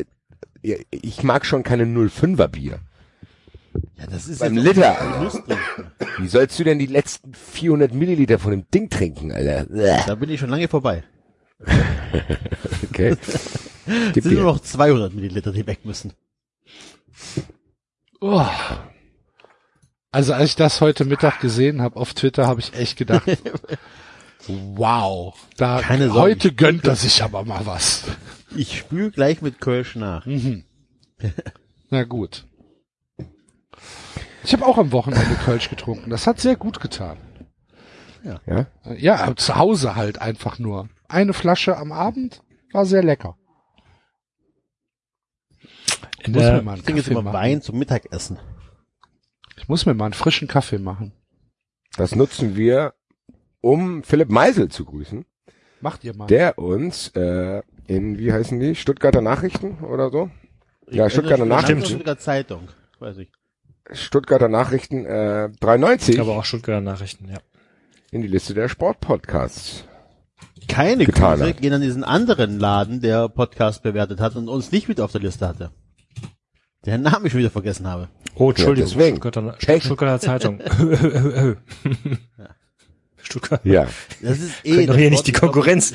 äh, 0.63 0.83
ich 0.91 1.21
mag 1.23 1.45
schon 1.45 1.63
keine 1.63 1.85
05er 1.85 2.47
Bier. 2.47 2.79
ja, 3.97 4.07
das 4.07 4.27
ist 4.27 4.39
beim 4.39 4.55
jetzt 4.55 4.65
Liter. 4.75 5.31
Wie 6.17 6.27
sollst 6.27 6.57
du 6.59 6.63
denn 6.63 6.79
die 6.79 6.87
letzten 6.87 7.33
400 7.33 7.93
Milliliter 7.93 8.39
von 8.39 8.51
dem 8.51 8.69
Ding 8.71 8.89
trinken, 8.89 9.31
Alter? 9.31 9.65
Da 10.07 10.15
bin 10.15 10.29
ich 10.29 10.39
schon 10.39 10.49
lange 10.49 10.67
vorbei. 10.67 11.03
Okay. 12.89 13.15
Gib 14.13 14.17
Es 14.17 14.23
sind 14.23 14.33
nur 14.33 14.41
dir. 14.41 14.43
noch 14.53 14.59
200 14.59 15.13
Milliliter, 15.13 15.51
die 15.51 15.67
weg 15.67 15.79
müssen. 15.83 16.13
Oh. 18.21 18.43
Also 20.11 20.33
als 20.33 20.49
ich 20.51 20.55
das 20.55 20.81
heute 20.81 21.05
Mittag 21.05 21.39
gesehen 21.41 21.81
habe 21.81 21.97
auf 21.99 22.13
Twitter, 22.13 22.47
habe 22.47 22.59
ich 22.61 22.73
echt 22.73 22.97
gedacht, 22.97 23.23
wow, 24.47 25.35
da 25.57 25.81
Keine 25.81 26.07
Sorge, 26.07 26.19
heute 26.21 26.53
gönnt 26.53 26.85
er 26.87 26.95
sich 26.95 27.23
aber 27.23 27.43
mal 27.43 27.65
was. 27.65 28.03
Ich 28.55 28.77
spül 28.79 29.11
gleich 29.11 29.41
mit 29.41 29.59
Kölsch 29.59 29.95
nach. 29.95 30.25
Mhm. 30.25 30.63
Na 31.89 32.03
gut. 32.03 32.45
Ich 34.43 34.53
habe 34.53 34.65
auch 34.65 34.77
am 34.77 34.93
Wochenende 34.93 35.35
Kölsch 35.43 35.69
getrunken. 35.69 36.09
Das 36.09 36.25
hat 36.25 36.39
sehr 36.39 36.55
gut 36.55 36.79
getan. 36.79 37.17
Ja? 38.45 38.67
Ja, 38.97 39.15
aber 39.17 39.35
zu 39.35 39.55
Hause 39.55 39.95
halt 39.95 40.19
einfach 40.21 40.57
nur. 40.57 40.89
Eine 41.09 41.33
Flasche 41.33 41.77
am 41.77 41.91
Abend 41.91 42.41
war 42.71 42.85
sehr 42.85 43.03
lecker. 43.03 43.37
Ich 46.19 46.27
muss 46.29 46.41
der- 46.43 46.53
mir 46.57 46.61
mal 46.61 46.71
einen 46.71 46.79
Ich 46.79 46.85
trinke 46.85 47.01
jetzt 47.01 47.09
immer 47.09 47.21
machen. 47.21 47.33
Wein 47.33 47.61
zum 47.61 47.77
Mittagessen. 47.77 48.39
Ich 49.57 49.67
muss 49.67 49.85
mir 49.85 49.93
mal 49.93 50.05
einen 50.05 50.13
frischen 50.13 50.47
Kaffee 50.47 50.77
machen. 50.77 51.11
Das 51.97 52.15
nutzen 52.15 52.55
wir, 52.55 52.93
um 53.61 54.03
Philipp 54.03 54.29
Meisel 54.29 54.69
zu 54.69 54.85
grüßen, 54.85 55.25
Macht 55.81 56.03
ihr 56.03 56.15
mal. 56.15 56.27
der 56.27 56.57
uns 56.59 57.09
äh, 57.09 57.61
in, 57.87 58.17
wie 58.17 58.31
heißen 58.31 58.59
die, 58.59 58.75
Stuttgarter 58.75 59.21
Nachrichten 59.21 59.79
oder 59.83 60.09
so? 60.11 60.29
Ja, 60.89 61.09
Stuttgarter 61.09 61.45
Stimmt. 61.45 61.49
Nachrichten. 61.49 61.85
Stuttgarter 61.85 62.19
Zeitung. 62.19 62.67
Weiß 62.99 63.17
ich. 63.17 63.31
Stuttgarter 63.91 64.49
Nachrichten 64.49 65.05
äh, 65.05 65.49
93 65.59 66.19
Aber 66.19 66.37
auch 66.37 66.45
Stuttgarter 66.45 66.81
Nachrichten, 66.81 67.29
ja. 67.29 67.37
in 68.11 68.21
die 68.21 68.27
Liste 68.27 68.53
der 68.53 68.69
Sportpodcasts. 68.69 69.85
Keine 70.67 71.05
Getan 71.05 71.39
Grüße 71.39 71.49
hat. 71.49 71.61
gehen 71.61 71.73
an 71.73 71.81
diesen 71.81 72.03
anderen 72.03 72.59
Laden, 72.59 73.01
der 73.01 73.29
Podcast 73.29 73.83
bewertet 73.83 74.19
hat 74.19 74.35
und 74.35 74.49
uns 74.49 74.71
nicht 74.71 74.87
mit 74.89 74.99
auf 74.99 75.11
der 75.13 75.21
Liste 75.21 75.47
hatte. 75.47 75.71
Der 76.88 76.97
Namen 76.97 77.25
ich 77.25 77.33
schon 77.33 77.39
wieder 77.41 77.51
vergessen 77.51 77.85
habe. 77.85 78.07
Oh, 78.35 78.49
Entschuldigung, 78.49 78.89
deswegen. 78.89 79.17
Stuttgarter. 79.17 79.79
Stuttgarter 79.81 80.19
Zeitung. 80.21 80.61
Stuttgart. 83.21 83.65
Ja. 83.65 83.88
Das 84.21 84.39
ist 84.39 84.53
eh. 84.63 84.85
Doch 84.85 84.93
das 84.93 84.95
hier 84.95 85.09
nicht 85.09 85.27
die 85.27 85.33
Konkurrenz. 85.33 85.93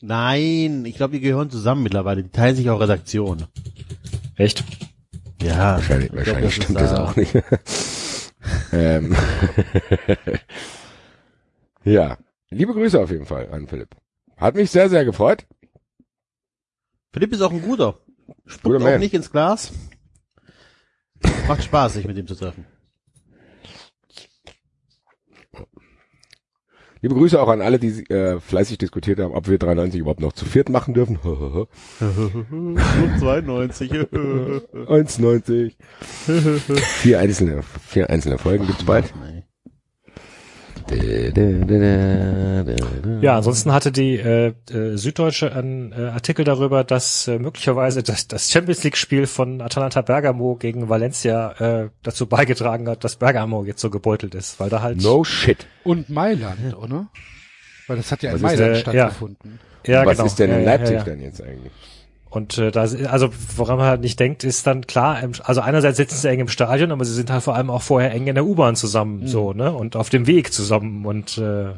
Nein, 0.00 0.84
ich 0.84 0.96
glaube, 0.96 1.14
die 1.14 1.20
gehören 1.20 1.48
zusammen 1.48 1.84
mittlerweile. 1.84 2.24
Die 2.24 2.30
teilen 2.30 2.56
sich 2.56 2.68
auch 2.70 2.80
Redaktion. 2.80 3.44
Echt? 4.34 4.64
Ja. 5.40 5.76
Wahrscheinlich, 5.76 6.06
ich 6.06 6.12
glaub, 6.12 6.26
wahrscheinlich 6.26 6.58
ist 6.58 6.64
stimmt 6.64 6.80
das 6.80 6.90
da- 6.90 7.04
auch 7.04 7.14
nicht. 7.14 7.32
ähm. 8.72 9.14
ja. 11.84 12.18
Liebe 12.50 12.72
Grüße 12.74 13.00
auf 13.00 13.10
jeden 13.12 13.26
Fall 13.26 13.48
an 13.52 13.68
Philipp. 13.68 13.90
Hat 14.36 14.56
mich 14.56 14.72
sehr, 14.72 14.88
sehr 14.88 15.04
gefreut. 15.04 15.46
Philipp 17.12 17.32
ist 17.32 17.42
auch 17.42 17.52
ein 17.52 17.62
guter. 17.62 17.92
Guter 18.26 18.40
Spuckt 18.46 18.76
auch 18.76 18.80
Man. 18.80 18.98
nicht 18.98 19.14
ins 19.14 19.30
Glas. 19.30 19.70
Macht 21.48 21.64
Spaß, 21.64 21.94
sich 21.94 22.06
mit 22.06 22.16
ihm 22.16 22.26
zu 22.26 22.34
treffen. 22.34 22.64
Liebe 27.02 27.14
Grüße 27.14 27.40
auch 27.40 27.48
an 27.48 27.60
alle, 27.60 27.78
die 27.78 28.08
äh, 28.10 28.40
fleißig 28.40 28.78
diskutiert 28.78 29.20
haben, 29.20 29.34
ob 29.34 29.48
wir 29.48 29.58
93 29.58 30.00
überhaupt 30.00 30.20
noch 30.20 30.32
zu 30.32 30.44
viert 30.44 30.70
machen 30.70 30.94
dürfen. 30.94 31.20
92. 31.20 33.92
1,90. 33.92 35.74
vier 36.82 37.20
einzelne, 37.20 37.62
vier 37.62 38.10
einzelne 38.10 38.38
Folgen 38.38 38.66
gibt's 38.66 38.84
bald. 38.84 39.14
Ja, 43.20 43.36
ansonsten 43.36 43.72
hatte 43.72 43.90
die 43.92 44.16
äh, 44.16 44.52
äh, 44.70 44.96
Süddeutsche 44.96 45.52
einen 45.52 45.92
äh, 45.92 45.96
Artikel 46.10 46.44
darüber, 46.44 46.84
dass 46.84 47.26
äh, 47.28 47.38
möglicherweise 47.38 48.02
das, 48.02 48.28
das 48.28 48.50
Champions 48.50 48.84
League-Spiel 48.84 49.26
von 49.26 49.60
Atalanta 49.60 50.02
Bergamo 50.02 50.54
gegen 50.56 50.88
Valencia 50.88 51.52
äh, 51.84 51.88
dazu 52.02 52.26
beigetragen 52.26 52.88
hat, 52.88 53.02
dass 53.04 53.16
Bergamo 53.16 53.64
jetzt 53.64 53.80
so 53.80 53.90
gebeutelt 53.90 54.34
ist, 54.34 54.60
weil 54.60 54.70
da 54.70 54.82
halt 54.82 55.02
No 55.02 55.24
shit. 55.24 55.66
Und 55.84 56.08
Mailand, 56.08 56.76
oder? 56.76 57.08
Weil 57.88 57.96
das 57.96 58.12
hat 58.12 58.22
ja 58.22 58.30
in 58.30 58.42
Was 58.42 58.52
ist 58.52 58.58
Mailand 58.58 58.74
der- 58.76 58.80
stattgefunden. 58.80 59.58
ja, 59.86 60.04
Was 60.06 60.12
genau. 60.16 60.26
ist 60.26 60.38
denn 60.38 60.50
in 60.52 60.58
ja, 60.60 60.64
Leipzig 60.64 60.92
ja, 60.92 60.98
ja. 60.98 61.04
denn 61.04 61.20
jetzt 61.20 61.42
eigentlich? 61.42 61.72
Und 62.36 62.58
äh, 62.58 62.70
da, 62.70 62.82
also 62.82 63.30
woran 63.56 63.78
man 63.78 63.86
halt 63.88 64.00
nicht 64.02 64.20
denkt, 64.20 64.44
ist 64.44 64.66
dann 64.66 64.86
klar, 64.86 65.22
im, 65.22 65.32
also 65.42 65.60
einerseits 65.62 65.96
sitzen 65.96 66.16
sie 66.16 66.28
eng 66.28 66.40
im 66.40 66.48
Stadion, 66.48 66.92
aber 66.92 67.04
sie 67.04 67.14
sind 67.14 67.30
halt 67.30 67.42
vor 67.42 67.54
allem 67.56 67.70
auch 67.70 67.82
vorher 67.82 68.12
eng 68.12 68.26
in 68.26 68.34
der 68.34 68.44
U-Bahn 68.44 68.76
zusammen, 68.76 69.20
Mhm. 69.22 69.26
so, 69.28 69.52
ne? 69.52 69.72
Und 69.72 69.96
auf 69.96 70.10
dem 70.10 70.26
Weg 70.26 70.52
zusammen 70.52 71.04
und 71.06 71.38
äh, 71.38 71.72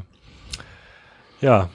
ja. 1.40 1.70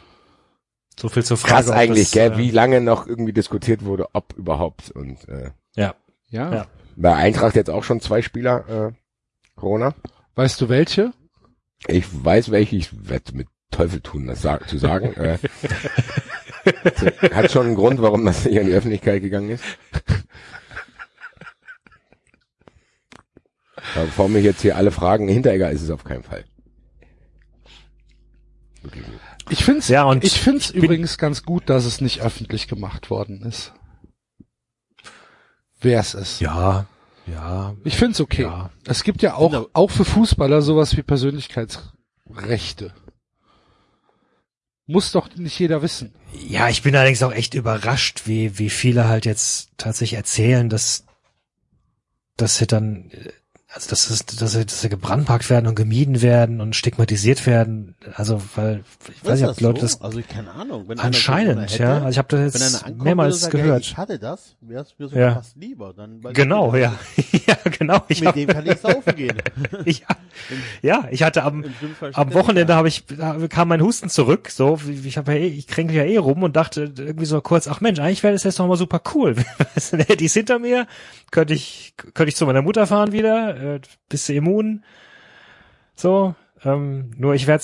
So 0.99 1.09
viel 1.09 1.23
zur 1.23 1.37
Frage. 1.37 1.53
Krass 1.53 1.69
eigentlich, 1.71 2.03
das, 2.05 2.11
gell, 2.11 2.31
äh, 2.33 2.37
wie 2.37 2.51
lange 2.51 2.81
noch 2.81 3.07
irgendwie 3.07 3.33
diskutiert 3.33 3.83
wurde, 3.85 4.07
ob 4.13 4.33
überhaupt. 4.37 4.91
Und 4.91 5.27
äh, 5.27 5.51
Ja. 5.75 5.95
Ja. 6.29 6.53
Ja. 6.53 6.65
bei 6.95 7.15
Eintracht 7.15 7.55
jetzt 7.55 7.69
auch 7.69 7.83
schon 7.83 7.99
zwei 8.01 8.21
Spieler 8.21 8.67
äh, 8.89 8.91
Corona. 9.55 9.93
Weißt 10.35 10.59
du 10.61 10.69
welche? 10.69 11.13
Ich 11.87 12.05
weiß 12.23 12.51
welche, 12.51 12.75
ich 12.75 13.07
werde 13.09 13.35
mit 13.35 13.47
Teufel 13.71 14.01
tun, 14.01 14.27
das 14.27 14.41
zu 14.67 14.77
sagen. 14.77 15.13
äh, 15.13 15.37
hat 17.33 17.51
schon 17.51 17.67
einen 17.67 17.75
Grund, 17.75 18.01
warum 18.01 18.25
das 18.25 18.45
nicht 18.45 18.59
an 18.59 18.65
die 18.67 18.73
Öffentlichkeit 18.73 19.21
gegangen 19.21 19.49
ist. 19.51 19.63
Aber 23.95 24.05
bevor 24.05 24.29
mich 24.29 24.43
jetzt 24.43 24.61
hier 24.61 24.77
alle 24.77 24.91
fragen, 24.91 25.27
Hinteregger 25.27 25.69
ist 25.71 25.81
es 25.81 25.89
auf 25.89 26.03
keinen 26.03 26.23
Fall. 26.23 26.45
Ich 29.49 29.63
find's, 29.65 29.87
Ja, 29.87 30.03
und 30.03 30.23
ich 30.23 30.39
find's 30.39 30.69
ich 30.69 30.75
übrigens 30.75 31.17
ganz 31.17 31.43
gut, 31.43 31.69
dass 31.69 31.85
es 31.85 32.01
nicht 32.01 32.21
öffentlich 32.21 32.67
gemacht 32.67 33.09
worden 33.09 33.43
ist. 33.43 33.73
Wer 35.79 35.99
es 35.99 36.13
ist. 36.13 36.39
Ja, 36.39 36.85
ja. 37.27 37.75
Ich 37.83 37.97
find's 37.97 38.21
okay. 38.21 38.43
Ja. 38.43 38.69
Es 38.85 39.03
gibt 39.03 39.21
ja 39.21 39.35
auch, 39.35 39.51
Genau. 39.51 39.67
auch 39.73 39.91
für 39.91 40.05
Fußballer 40.05 40.61
sowas 40.61 40.95
wie 40.95 41.03
Persönlichkeitsrechte. 41.03 42.93
Muss 44.85 45.11
doch 45.11 45.33
nicht 45.35 45.59
jeder 45.59 45.81
wissen. 45.81 46.13
Ja, 46.47 46.67
ich 46.67 46.81
bin 46.81 46.95
allerdings 46.95 47.23
auch 47.23 47.31
echt 47.31 47.53
überrascht, 47.53 48.23
wie, 48.25 48.59
wie 48.59 48.69
viele 48.69 49.07
halt 49.07 49.25
jetzt 49.25 49.69
tatsächlich 49.77 50.17
erzählen, 50.17 50.69
dass, 50.69 51.05
dass 52.35 52.57
sie 52.57 52.67
dann, 52.67 53.09
äh, 53.11 53.31
also 53.75 53.89
dass, 53.89 54.09
es, 54.11 54.23
dass, 54.25 54.51
sie, 54.51 54.65
dass 54.65 54.81
sie 54.81 54.89
gebrandmarkt 54.89 55.49
werden 55.49 55.65
und 55.65 55.73
gemieden 55.73 56.21
werden 56.21 56.61
und 56.61 56.75
stigmatisiert 56.75 57.47
werden. 57.47 57.95
Also, 58.15 58.39
weil, 58.55 58.83
ich 59.09 59.27
weiß 59.27 59.39
nicht, 59.41 59.49
ob 59.49 59.57
die 59.57 59.63
Leute 59.63 59.81
das 59.81 59.99
Also 59.99 60.21
keine 60.27 60.51
Ahnung. 60.51 60.87
Wenn 60.87 60.99
anscheinend, 60.99 61.59
hätte, 61.71 61.81
ja. 61.81 61.93
Also 61.95 62.09
ich 62.09 62.17
habe 62.19 62.27
das 62.29 62.53
jetzt 62.53 62.83
ankommt 62.85 63.03
mehrmals 63.03 63.41
sagt, 63.41 63.55
hey, 63.55 63.61
gehört. 63.63 63.81
ich 63.81 63.97
hatte 63.97 64.19
das, 64.19 64.55
wär's 64.61 64.93
mir 64.99 65.07
so 65.07 65.17
Ja. 65.17 65.33
fast 65.33 65.57
lieber. 65.57 65.93
Dann, 65.93 66.21
Genau, 66.33 66.75
ja. 66.75 66.93
ja, 67.47 67.57
genau. 67.77 68.03
Ich 68.09 68.19
Mit 68.19 68.27
hab, 68.27 68.35
dem 68.35 68.47
kann 68.47 68.65
ich 68.67 68.77
saufen 68.77 69.15
gehen. 69.15 69.37
ich, 69.85 70.05
ja, 70.83 71.07
ich 71.09 71.23
hatte 71.23 71.43
am, 71.43 71.65
am 72.13 72.33
Wochenende 72.35 72.75
habe 72.75 72.87
ich 72.87 73.05
da 73.07 73.47
kam 73.47 73.69
mein 73.69 73.81
Husten 73.81 74.09
zurück, 74.09 74.49
so 74.51 74.79
ich 75.03 75.17
habe 75.17 75.33
ja 75.33 75.39
eh, 75.39 75.47
ich 75.47 75.65
kränke 75.65 75.93
ja 75.93 76.03
eh 76.03 76.17
rum 76.17 76.43
und 76.43 76.55
dachte 76.55 76.93
irgendwie 76.95 77.25
so 77.25 77.41
kurz, 77.41 77.67
ach 77.67 77.81
Mensch, 77.81 77.99
eigentlich 77.99 78.21
wäre 78.21 78.33
das 78.33 78.43
jetzt 78.43 78.59
noch 78.59 78.67
mal 78.67 78.77
super 78.77 79.01
cool. 79.15 79.35
Hätte 79.91 80.23
ich 80.23 80.33
hinter 80.33 80.59
mir, 80.59 80.85
könnte 81.31 81.53
ich 81.55 81.95
könnte 82.13 82.29
ich 82.29 82.35
zu 82.35 82.45
meiner 82.45 82.61
Mutter 82.61 82.85
fahren 82.85 83.11
wieder, 83.11 83.62
äh, 83.63 83.79
bist 84.09 84.27
du 84.29 84.33
immun. 84.33 84.83
So, 85.95 86.35
ähm, 86.63 87.11
nur 87.17 87.33
ich 87.35 87.47
werde 87.47 87.63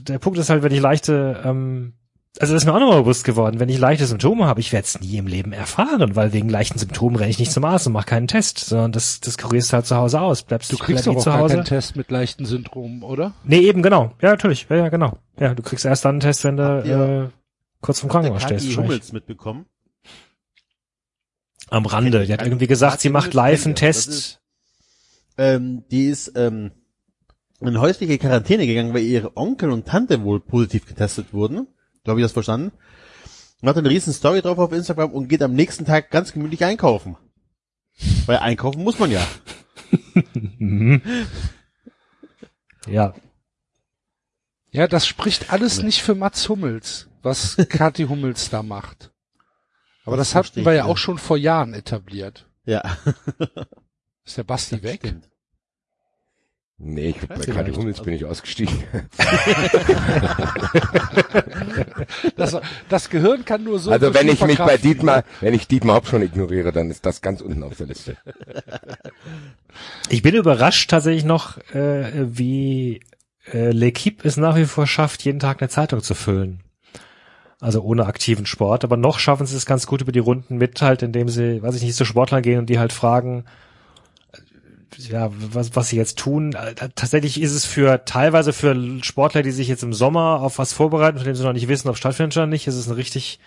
der 0.00 0.18
Punkt 0.18 0.38
ist 0.38 0.50
halt, 0.50 0.62
wenn 0.62 0.72
ich 0.72 0.80
leichte 0.80 1.42
ähm, 1.44 1.94
also 2.40 2.52
das 2.52 2.62
ist 2.64 2.66
mir 2.66 2.74
auch 2.74 2.80
nochmal 2.80 3.02
bewusst 3.02 3.22
geworden, 3.22 3.60
wenn 3.60 3.68
ich 3.68 3.78
leichte 3.78 4.06
Symptome 4.06 4.46
habe, 4.46 4.58
ich 4.58 4.72
werde 4.72 4.86
es 4.86 5.00
nie 5.00 5.18
im 5.18 5.28
Leben 5.28 5.52
erfahren, 5.52 6.16
weil 6.16 6.32
wegen 6.32 6.48
leichten 6.48 6.80
Symptomen 6.80 7.14
renne 7.14 7.30
ich 7.30 7.38
nicht 7.38 7.52
zum 7.52 7.64
Arzt 7.64 7.86
und 7.86 7.92
mache 7.92 8.06
keinen 8.06 8.26
Test, 8.26 8.58
sondern 8.58 8.90
das, 8.90 9.20
das 9.20 9.38
kurierst 9.38 9.70
du 9.70 9.74
halt 9.74 9.86
zu 9.86 9.94
Hause 9.94 10.20
aus. 10.20 10.42
Bleibst 10.42 10.72
Du 10.72 10.76
kriegst 10.76 11.04
bleib 11.04 11.16
auch 11.16 11.22
zu 11.22 11.30
gar 11.30 11.38
Hause. 11.38 11.54
keinen 11.54 11.64
Test 11.64 11.94
mit 11.94 12.10
leichten 12.10 12.44
Syndromen, 12.44 13.04
oder? 13.04 13.34
Nee, 13.44 13.60
eben 13.60 13.82
genau. 13.82 14.14
Ja, 14.20 14.30
natürlich. 14.30 14.66
Ja, 14.68 14.74
ja, 14.76 14.88
genau. 14.88 15.16
Ja, 15.38 15.54
du 15.54 15.62
kriegst 15.62 15.84
erst 15.84 16.04
dann 16.06 16.14
einen 16.16 16.20
Test, 16.20 16.42
wenn 16.42 16.56
du 16.56 16.82
ihr- 16.84 17.24
äh, 17.26 17.28
kurz 17.80 18.00
vom 18.00 18.10
Krankenhaus 18.10 18.42
stehst. 18.42 18.76
Hummels 18.76 19.12
mitbekommen. 19.12 19.66
Am 21.70 21.86
Rande. 21.86 22.26
Die 22.26 22.32
hat 22.32 22.42
irgendwie 22.42 22.66
gesagt, 22.66 23.00
sie 23.00 23.10
macht 23.10 23.32
live 23.34 23.64
einen 23.64 23.74
Test. 23.76 24.40
Ähm, 25.36 25.84
die 25.90 26.06
ist 26.06 26.32
ähm, 26.36 26.72
in 27.60 27.80
häusliche 27.80 28.18
Quarantäne 28.18 28.66
gegangen, 28.66 28.94
weil 28.94 29.02
ihre 29.02 29.36
Onkel 29.36 29.70
und 29.70 29.86
Tante 29.86 30.22
wohl 30.22 30.40
positiv 30.40 30.86
getestet 30.86 31.32
wurden. 31.32 31.66
So 32.04 32.10
habe 32.10 32.20
ich 32.20 32.24
das 32.24 32.32
verstanden. 32.32 32.72
Und 33.60 33.68
hat 33.68 33.78
eine 33.78 33.90
riesen 33.90 34.12
Story 34.12 34.42
drauf 34.42 34.58
auf 34.58 34.72
Instagram 34.72 35.12
und 35.12 35.28
geht 35.28 35.42
am 35.42 35.54
nächsten 35.54 35.86
Tag 35.86 36.10
ganz 36.10 36.32
gemütlich 36.32 36.64
einkaufen. 36.64 37.16
Weil 38.26 38.38
einkaufen 38.38 38.82
muss 38.82 38.98
man 38.98 39.10
ja. 39.10 39.26
Ja. 42.86 43.14
Ja, 44.70 44.88
das 44.88 45.06
spricht 45.06 45.52
alles 45.52 45.82
nicht 45.82 46.02
für 46.02 46.14
Mats 46.14 46.48
Hummels, 46.48 47.08
was 47.22 47.56
Kathi 47.68 48.04
Hummels 48.04 48.50
da 48.50 48.62
macht. 48.62 49.12
Aber 50.04 50.16
das, 50.16 50.32
verstehe 50.32 50.62
hatten 50.62 50.66
wir 50.66 50.74
ja 50.74 50.84
auch 50.84 50.98
schon 50.98 51.18
vor 51.18 51.36
Jahren 51.36 51.74
etabliert. 51.74 52.46
Ja. 52.66 52.82
Ist 54.24 54.38
der 54.38 54.44
Basti 54.44 54.82
weg? 54.82 55.00
Stimmt. 55.00 55.28
Nee, 56.76 57.10
ich, 57.10 57.20
bei 57.28 57.36
Vielleicht. 57.36 57.52
Kathi 57.52 57.72
Hummels 57.72 58.02
bin 58.02 58.14
ich 58.14 58.24
ausgestiegen. 58.24 58.82
Das, 62.36 62.56
das 62.88 63.10
Gehirn 63.10 63.44
kann 63.44 63.64
nur 63.64 63.78
so. 63.78 63.90
also 63.90 64.06
so 64.06 64.14
wenn 64.14 64.28
ich 64.28 64.44
mich 64.44 64.58
bei. 64.58 64.76
Dietmar, 64.76 65.24
wenn 65.40 65.54
ich 65.54 65.68
Dietmar 65.68 65.96
Hopp 65.96 66.08
schon 66.08 66.22
ignoriere, 66.22 66.72
dann 66.72 66.90
ist 66.90 67.06
das 67.06 67.22
ganz 67.22 67.40
unten 67.40 67.62
auf 67.62 67.76
der 67.76 67.86
Liste. 67.86 68.16
Ich 70.08 70.22
bin 70.22 70.34
überrascht 70.34 70.90
tatsächlich 70.90 71.24
noch, 71.24 71.58
äh, 71.74 72.10
wie 72.14 73.00
äh, 73.52 73.70
L'Equipe 73.70 74.24
es 74.24 74.36
nach 74.36 74.56
wie 74.56 74.64
vor 74.64 74.86
schafft, 74.86 75.24
jeden 75.24 75.38
Tag 75.38 75.62
eine 75.62 75.68
Zeitung 75.68 76.02
zu 76.02 76.14
füllen. 76.14 76.60
Also 77.60 77.82
ohne 77.82 78.06
aktiven 78.06 78.46
Sport. 78.46 78.84
Aber 78.84 78.96
noch 78.96 79.18
schaffen 79.18 79.46
sie 79.46 79.56
es 79.56 79.66
ganz 79.66 79.86
gut 79.86 80.02
über 80.02 80.12
die 80.12 80.18
Runden 80.18 80.56
mit, 80.56 80.82
halt, 80.82 81.02
indem 81.02 81.28
sie, 81.28 81.62
weiß 81.62 81.76
ich 81.76 81.82
nicht, 81.82 81.96
zu 81.96 82.04
Sportlern 82.04 82.42
gehen 82.42 82.58
und 82.58 82.66
die 82.66 82.78
halt 82.78 82.92
fragen, 82.92 83.44
äh, 83.44 83.50
ja, 84.98 85.30
was, 85.32 85.74
was 85.76 85.88
sie 85.88 85.96
jetzt 85.96 86.18
tun. 86.18 86.54
Äh, 86.54 86.74
Tatsächlich 86.94 87.40
ist 87.40 87.52
es 87.52 87.64
für, 87.66 88.04
teilweise 88.04 88.52
für 88.52 88.74
Sportler, 89.02 89.42
die 89.42 89.50
sich 89.52 89.68
jetzt 89.68 89.82
im 89.82 89.92
Sommer 89.92 90.40
auf 90.40 90.58
was 90.58 90.72
vorbereiten, 90.72 91.18
von 91.18 91.26
dem 91.26 91.34
sie 91.36 91.42
noch 91.44 91.52
nicht 91.52 91.68
wissen, 91.68 91.88
ob 91.88 91.96
stattfindet 91.96 92.36
oder 92.36 92.46
nicht, 92.46 92.66
ist 92.66 92.74
es 92.76 92.86
eine 92.88 92.96
richtig 92.96 93.38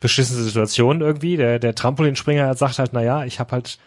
beschissene 0.00 0.42
Situation 0.42 1.00
irgendwie. 1.00 1.36
Der, 1.36 1.58
der 1.58 1.74
Trampolinspringer 1.74 2.54
sagt 2.54 2.78
halt, 2.78 2.90
na 2.92 3.02
ja, 3.02 3.24
ich 3.24 3.38
habe 3.40 3.52
halt, 3.52 3.78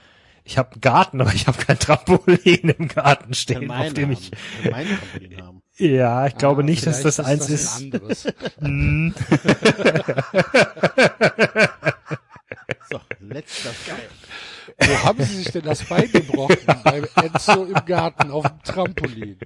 ich 0.44 0.58
habe 0.58 0.72
einen 0.74 0.82
Garten, 0.82 1.22
aber 1.22 1.34
ich 1.34 1.48
habe 1.48 1.58
kein 1.58 1.80
Trampolin 1.80 2.70
im 2.78 2.88
Garten 2.88 3.34
stehen, 3.34 3.70
auf 3.72 3.94
dem 3.94 4.12
ich, 4.12 4.32
ja, 5.78 6.26
ich 6.28 6.38
glaube 6.38 6.62
Ah, 6.62 6.66
nicht, 6.66 6.86
dass 6.88 7.02
das 7.02 7.20
eins 7.20 7.48
ein 7.48 7.54
ist. 7.54 7.76
anderes. 7.78 8.28
Hm. 8.60 9.14
So, 12.90 13.00
letzter 13.20 13.72
geil. 13.88 14.10
Wo 14.80 15.04
haben 15.04 15.24
Sie 15.24 15.38
sich 15.38 15.52
denn 15.52 15.64
das 15.64 15.84
Bein 15.84 16.12
gebrochen? 16.12 16.58
Beim 16.84 17.06
Enzo 17.16 17.66
im 17.66 17.86
Garten 17.86 18.32
auf 18.32 18.46
dem 18.46 18.64
Trampolin. 18.64 19.38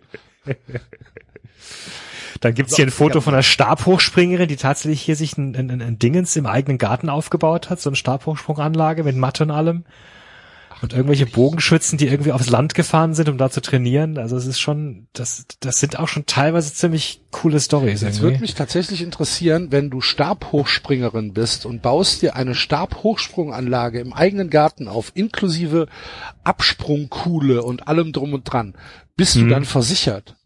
Dann 2.42 2.54
gibt's 2.54 2.76
hier 2.76 2.86
ein 2.86 2.92
Foto 2.92 3.22
von 3.22 3.34
einer 3.34 3.44
Stabhochspringerin, 3.44 4.48
die 4.48 4.56
tatsächlich 4.56 5.02
hier 5.02 5.16
sich 5.16 5.38
ein, 5.38 5.56
ein, 5.56 5.82
ein 5.82 6.00
Dingens 6.00 6.36
im 6.36 6.46
eigenen 6.46 6.78
Garten 6.78 7.10
aufgebaut 7.10 7.70
hat, 7.70 7.82
so 7.82 7.90
eine 7.90 7.98
Stabhochsprunganlage 7.98 9.04
mit 9.04 9.16
Matte 9.16 9.44
und 9.44 9.52
allem. 9.52 9.86
Und 10.82 10.94
irgendwelche 10.94 11.26
Bogenschützen, 11.26 11.98
die 11.98 12.08
irgendwie 12.08 12.32
aufs 12.32 12.50
Land 12.50 12.74
gefahren 12.74 13.14
sind, 13.14 13.28
um 13.28 13.38
da 13.38 13.50
zu 13.50 13.60
trainieren. 13.62 14.18
Also 14.18 14.38
es 14.38 14.46
ist 14.46 14.60
schon, 14.62 15.08
das, 15.12 15.46
das 15.60 15.80
sind 15.82 16.00
auch 16.00 16.08
schon 16.08 16.26
teilweise 16.26 16.74
ziemlich 16.74 17.22
coole 17.32 17.60
Stories. 17.60 18.00
Jetzt 18.02 18.22
würde 18.22 18.40
mich 18.40 18.56
tatsächlich 18.56 19.02
interessieren, 19.02 19.72
wenn 19.72 19.90
du 19.90 20.00
Stabhochspringerin 20.00 21.34
bist 21.34 21.66
und 21.66 21.82
baust 21.82 22.22
dir 22.22 22.38
eine 22.38 22.56
Stabhochsprunganlage 22.56 24.00
im 24.00 24.14
eigenen 24.14 24.50
Garten 24.50 24.88
auf, 24.88 25.12
inklusive 25.16 25.88
Absprungkuhle 26.46 27.62
und 27.64 27.88
allem 27.88 28.14
drum 28.14 28.34
und 28.34 28.44
dran. 28.46 28.76
Bist 29.18 29.36
du 29.36 29.42
Hm. 29.42 29.50
dann 29.50 29.66
versichert? 29.66 30.38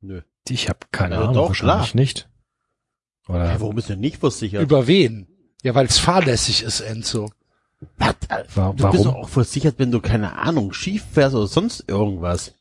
Nö. 0.00 0.22
Ich 0.48 0.68
habe 0.68 0.78
keine 0.92 1.16
Ja, 1.16 1.20
Ahnung, 1.22 1.34
doch, 1.34 1.48
wahrscheinlich 1.48 1.90
klar. 1.90 2.00
nicht. 2.00 2.28
Oder 3.28 3.44
Ja, 3.52 3.60
warum 3.60 3.76
ist 3.78 3.88
denn 3.88 4.00
nicht 4.00 4.18
versichert? 4.18 4.62
Über 4.62 4.86
wen? 4.86 5.26
Ja, 5.62 5.74
weil 5.74 5.86
es 5.86 5.98
fahrlässig 5.98 6.62
ist, 6.62 6.80
Enzo. 6.80 7.30
Was? 7.98 8.14
Wa- 8.54 8.72
Du 8.76 8.90
bist 8.90 9.04
doch 9.04 9.12
warum? 9.12 9.24
auch 9.24 9.28
versichert, 9.28 9.78
wenn 9.78 9.90
du, 9.90 10.00
keine 10.00 10.36
Ahnung, 10.36 10.72
schief 10.72 11.04
fährst 11.12 11.34
oder 11.34 11.46
sonst 11.46 11.84
irgendwas. 11.88 12.54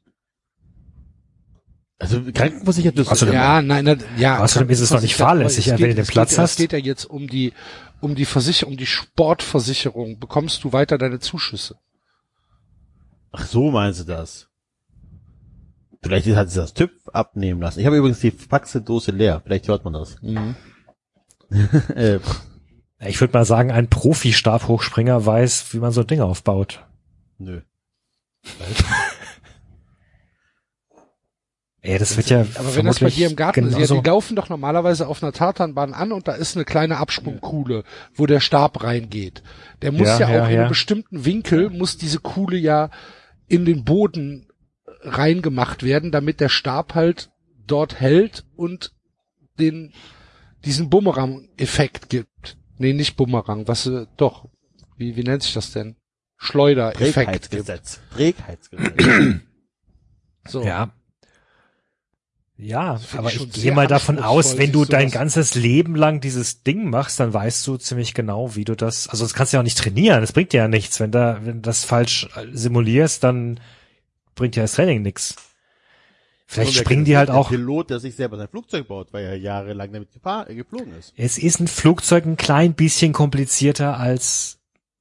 Also 2.02 2.22
krankenversichert 2.34 2.96
bist 2.96 3.12
Außerdem-. 3.12 3.34
Ja, 3.34 3.62
nein, 3.62 3.84
nein, 3.84 4.02
ja. 4.18 4.40
Außerdem 4.42 4.70
ist 4.70 4.80
es 4.80 4.90
doch 4.90 5.02
nicht 5.02 5.16
fahrlässig, 5.16 5.68
es 5.68 5.72
wenn 5.74 5.78
geht- 5.78 5.92
du 5.92 5.96
den 5.96 6.06
Platz 6.06 6.30
geht, 6.32 6.40
hast. 6.40 6.52
Es 6.52 6.58
geht 6.58 6.72
ja 6.72 6.78
jetzt 6.80 7.04
um 7.06 7.28
die, 7.28 7.52
um 8.00 8.16
die 8.16 8.24
Versicherung, 8.26 8.74
um 8.74 8.78
die 8.78 8.86
Sportversicherung. 8.86 10.18
Bekommst 10.20 10.64
du 10.64 10.72
weiter 10.72 10.98
deine 10.98 11.20
Zuschüsse? 11.20 11.76
Ach 13.32 13.46
so 13.46 13.70
meinst 13.72 14.00
du 14.00 14.04
das? 14.06 14.48
Vielleicht 16.02 16.28
hat 16.34 16.50
sie 16.50 16.60
das 16.62 16.74
Typ 16.74 16.92
abnehmen 17.12 17.60
lassen. 17.62 17.82
Ich 17.82 17.86
habe 17.86 17.98
übrigens 17.98 18.22
die 18.22 18.32
Faxedose 18.32 19.12
leer. 19.12 19.42
Vielleicht 19.44 19.68
hört 19.68 19.84
man 19.84 19.92
das. 19.94 20.16
äh, 21.96 22.20
Ich 23.02 23.22
würde 23.22 23.38
mal 23.38 23.46
sagen, 23.46 23.72
ein 23.72 23.88
Profi-Stabhochspringer 23.90 25.26
weiß, 25.26 25.74
wie 25.74 25.80
man 25.80 25.92
so 25.92 26.02
ein 26.02 26.08
Ding 26.08 26.22
aufbaut. 26.22 26.86
nö. 27.38 27.62
Ja, 31.82 31.98
das 31.98 32.18
wird 32.18 32.30
ja 32.30 32.46
Aber 32.56 32.76
wenn 32.76 32.86
das 32.86 33.00
bei 33.00 33.10
dir 33.10 33.30
im 33.30 33.38
Garten 33.38 33.68
ist, 33.68 33.78
ja, 33.90 34.02
die 34.02 34.06
laufen 34.08 34.36
doch 34.36 34.50
normalerweise 34.50 35.08
auf 35.08 35.24
einer 35.24 35.32
Tatanbahn 35.32 35.94
an 35.94 36.12
und 36.12 36.28
da 36.28 36.34
ist 36.34 36.58
eine 36.58 36.66
kleine 36.66 36.98
Absprungkuhle, 36.98 37.86
wo 38.14 38.26
der 38.26 38.42
Stab 38.42 38.84
reingeht. 38.84 39.44
Der 39.82 39.94
muss 39.94 40.08
Ja, 40.08 40.20
ja, 40.20 40.30
ja, 40.30 40.44
auch 40.44 40.48
in 40.48 40.54
ja. 40.54 40.60
einem 40.62 40.70
bestimmten 40.70 41.24
Winkel, 41.24 41.70
muss 41.70 41.98
diese 41.98 42.20
Kuhle 42.20 42.58
ja 42.58 42.90
in 43.48 43.64
den 43.64 43.86
Boden 43.86 44.48
reingemacht 45.04 45.84
werden, 45.84 46.12
damit 46.12 46.42
der 46.42 46.50
Stab 46.50 46.96
halt 46.96 47.32
dort 47.66 48.02
hält 48.02 48.44
und 48.58 48.92
den, 49.58 49.94
diesen 50.66 50.90
Bumerang-Effekt 50.90 52.10
gibt. 52.10 52.29
Nee, 52.80 52.94
nicht 52.94 53.16
Bumerang, 53.18 53.68
was, 53.68 53.86
äh, 53.86 54.08
doch. 54.18 54.48
Wie, 54.98 55.16
wie 55.16 55.24
nennt 55.24 55.44
sich 55.44 55.54
das 55.54 55.72
denn? 55.72 55.96
Schleuder-Effekt 56.38 57.04
gibt. 57.04 57.14
Trägheitsgesetz. 57.52 58.00
Trägheitsgesetz. 58.16 59.42
So. 60.48 60.64
Ja. 60.64 60.92
Ja, 62.58 63.00
aber 63.16 63.32
ich 63.32 63.52
gehe 63.52 63.72
mal 63.74 63.88
davon 63.88 64.20
aus, 64.20 64.58
wenn 64.58 64.74
du 64.74 64.84
dein 64.84 65.12
ganzes 65.12 65.56
Leben 65.56 65.96
lang 65.96 66.20
dieses 66.20 66.64
Ding 66.64 66.90
machst, 66.90 67.20
dann 67.20 67.34
weißt 67.34 67.66
du 67.68 67.78
ziemlich 67.78 68.14
genau, 68.14 68.56
wie 68.56 68.66
du 68.66 68.76
das, 68.76 69.08
also 69.08 69.24
das 69.24 69.34
kannst 69.34 69.54
du 69.54 69.58
ja 69.58 69.62
auch 69.62 69.66
nicht 69.66 69.78
trainieren, 69.78 70.20
das 70.20 70.34
bringt 70.34 70.52
dir 70.52 70.58
ja 70.58 70.68
nichts. 70.68 71.00
Wenn 71.00 71.12
da, 71.12 71.40
wenn 71.44 71.58
du 71.58 71.62
das 71.62 71.86
falsch 71.86 72.28
äh, 72.36 72.48
simulierst, 72.52 73.24
dann 73.24 73.62
bringt 74.36 74.58
dir 74.58 74.62
das 74.62 74.74
Training 74.74 75.04
nichts. 75.04 75.36
Vielleicht 76.52 76.78
wer 76.78 76.82
springen 76.82 77.06
die 77.06 77.16
halt 77.16 77.30
auch, 77.30 77.48
Der 77.48 77.58
Pilot, 77.58 77.92
der 77.92 78.00
sich 78.00 78.16
selber 78.16 78.36
sein 78.36 78.48
Flugzeug 78.48 78.88
baut, 78.88 79.14
weil 79.14 79.24
er 79.24 79.38
jahrelang 79.38 79.94
damit 79.94 80.10
äh, 80.48 80.56
geflogen 80.56 80.98
ist. 80.98 81.14
es 81.16 81.38
ist 81.38 81.60
ein 81.60 81.68
Flugzeug 81.68 82.26
ein 82.26 82.38
klein 82.38 82.74
bisschen 82.74 83.14
komplizierter 83.14 84.00
als 84.00 84.58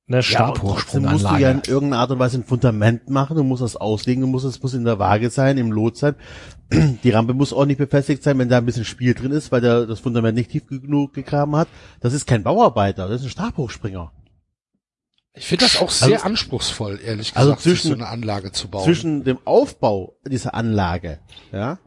eine 0.09 0.21
Ja, 0.21 0.49
und 0.49 0.57
trotzdem 0.57 1.05
musst 1.05 1.25
du 1.25 1.37
ja 1.37 1.51
in 1.51 1.61
Stabhochsprunganlage. 1.65 1.71
irgendeiner 1.71 2.03
Art 2.03 2.11
und 2.11 2.19
Weise 2.19 2.37
ein 2.37 2.45
Fundament 2.45 3.09
machen, 3.09 3.35
du 3.35 3.45
musst 3.45 3.63
das 3.63 3.77
auslegen, 3.77 4.21
du 4.21 4.27
musst 4.27 4.45
es 4.45 4.63
muss 4.63 4.75
in 4.75 4.85
der 4.85 4.99
Waage 4.99 5.31
sein, 5.31 5.57
im 5.57 5.73
Lot 5.73 5.97
sein. 5.97 6.17
Die 7.03 7.11
Rampe 7.11 7.33
muss 7.33 7.55
ordentlich 7.55 7.79
befestigt 7.79 8.23
sein, 8.23 8.39
wenn 8.39 8.51
da 8.51 8.59
ein 8.59 8.67
bisschen 8.67 8.85
Spiel 8.85 9.15
drin 9.15 9.33
ist, 9.33 9.51
weil 9.51 9.63
der 9.63 9.87
das 9.87 10.01
Fundament 10.01 10.37
nicht 10.37 10.51
tief 10.51 10.67
genug 10.67 11.15
gegraben 11.15 11.57
hat. 11.57 11.69
Das 12.01 12.13
ist 12.13 12.27
kein 12.27 12.43
Bauarbeiter, 12.43 13.09
das 13.09 13.23
ist 13.23 13.29
ein 13.29 13.31
Stabhochspringer. 13.31 14.13
Ich 15.35 15.47
finde 15.47 15.65
das 15.67 15.81
auch 15.81 15.91
sehr 15.91 16.15
Also- 16.15 16.27
anspruchsvoll, 16.27 16.99
ehrlich 17.05 17.33
Also 17.37 17.51
gesagt, 17.51 17.63
sich 17.63 17.73
zwischen- 17.75 17.89
so 17.89 17.95
eine 17.95 18.09
Anlage 18.09 18.51
zu 18.53 18.69
bauen. 18.69 18.85
Zwischen 18.85 19.25
dem 19.25 19.39
Aufbau 19.45 20.17
dieser 20.27 20.55
Anlage, 20.55 21.19
ja, 21.53 21.79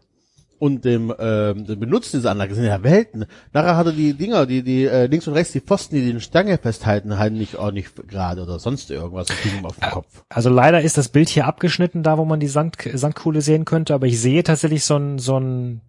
und 0.57 0.85
dem, 0.85 1.11
ähm, 1.19 1.65
dem 1.65 1.79
Benutzen 1.79 2.17
dieser 2.19 2.29
Anlage 2.31 2.53
sind 2.53 2.65
ja 2.65 2.83
Welten. 2.83 3.25
Nachher 3.51 3.75
hatte 3.75 3.93
die 3.93 4.13
Dinger, 4.13 4.45
die, 4.45 4.61
die 4.63 4.85
äh, 4.85 5.07
links 5.07 5.27
und 5.27 5.33
rechts, 5.33 5.51
die 5.53 5.59
Pfosten, 5.59 5.95
die 5.95 6.05
den 6.05 6.21
Stange 6.21 6.57
festhalten, 6.59 7.17
halt 7.17 7.33
nicht 7.33 7.55
ordentlich 7.55 7.87
gerade 8.07 8.43
oder 8.43 8.59
sonst 8.59 8.91
irgendwas 8.91 9.27
auf 9.31 9.75
den 9.79 9.89
Kopf. 9.89 10.23
Also 10.29 10.49
leider 10.51 10.81
ist 10.81 10.97
das 10.99 11.09
Bild 11.09 11.29
hier 11.29 11.47
abgeschnitten, 11.47 12.03
da 12.03 12.17
wo 12.19 12.25
man 12.25 12.39
die 12.39 12.47
Sand, 12.47 12.77
Sandkuhle 12.93 13.41
sehen 13.41 13.65
könnte, 13.65 13.95
aber 13.95 14.05
ich 14.05 14.21
sehe 14.21 14.43
tatsächlich 14.43 14.85
so 14.85 14.95
ein, 14.97 15.17
so 15.17 15.39
ein, 15.39 15.81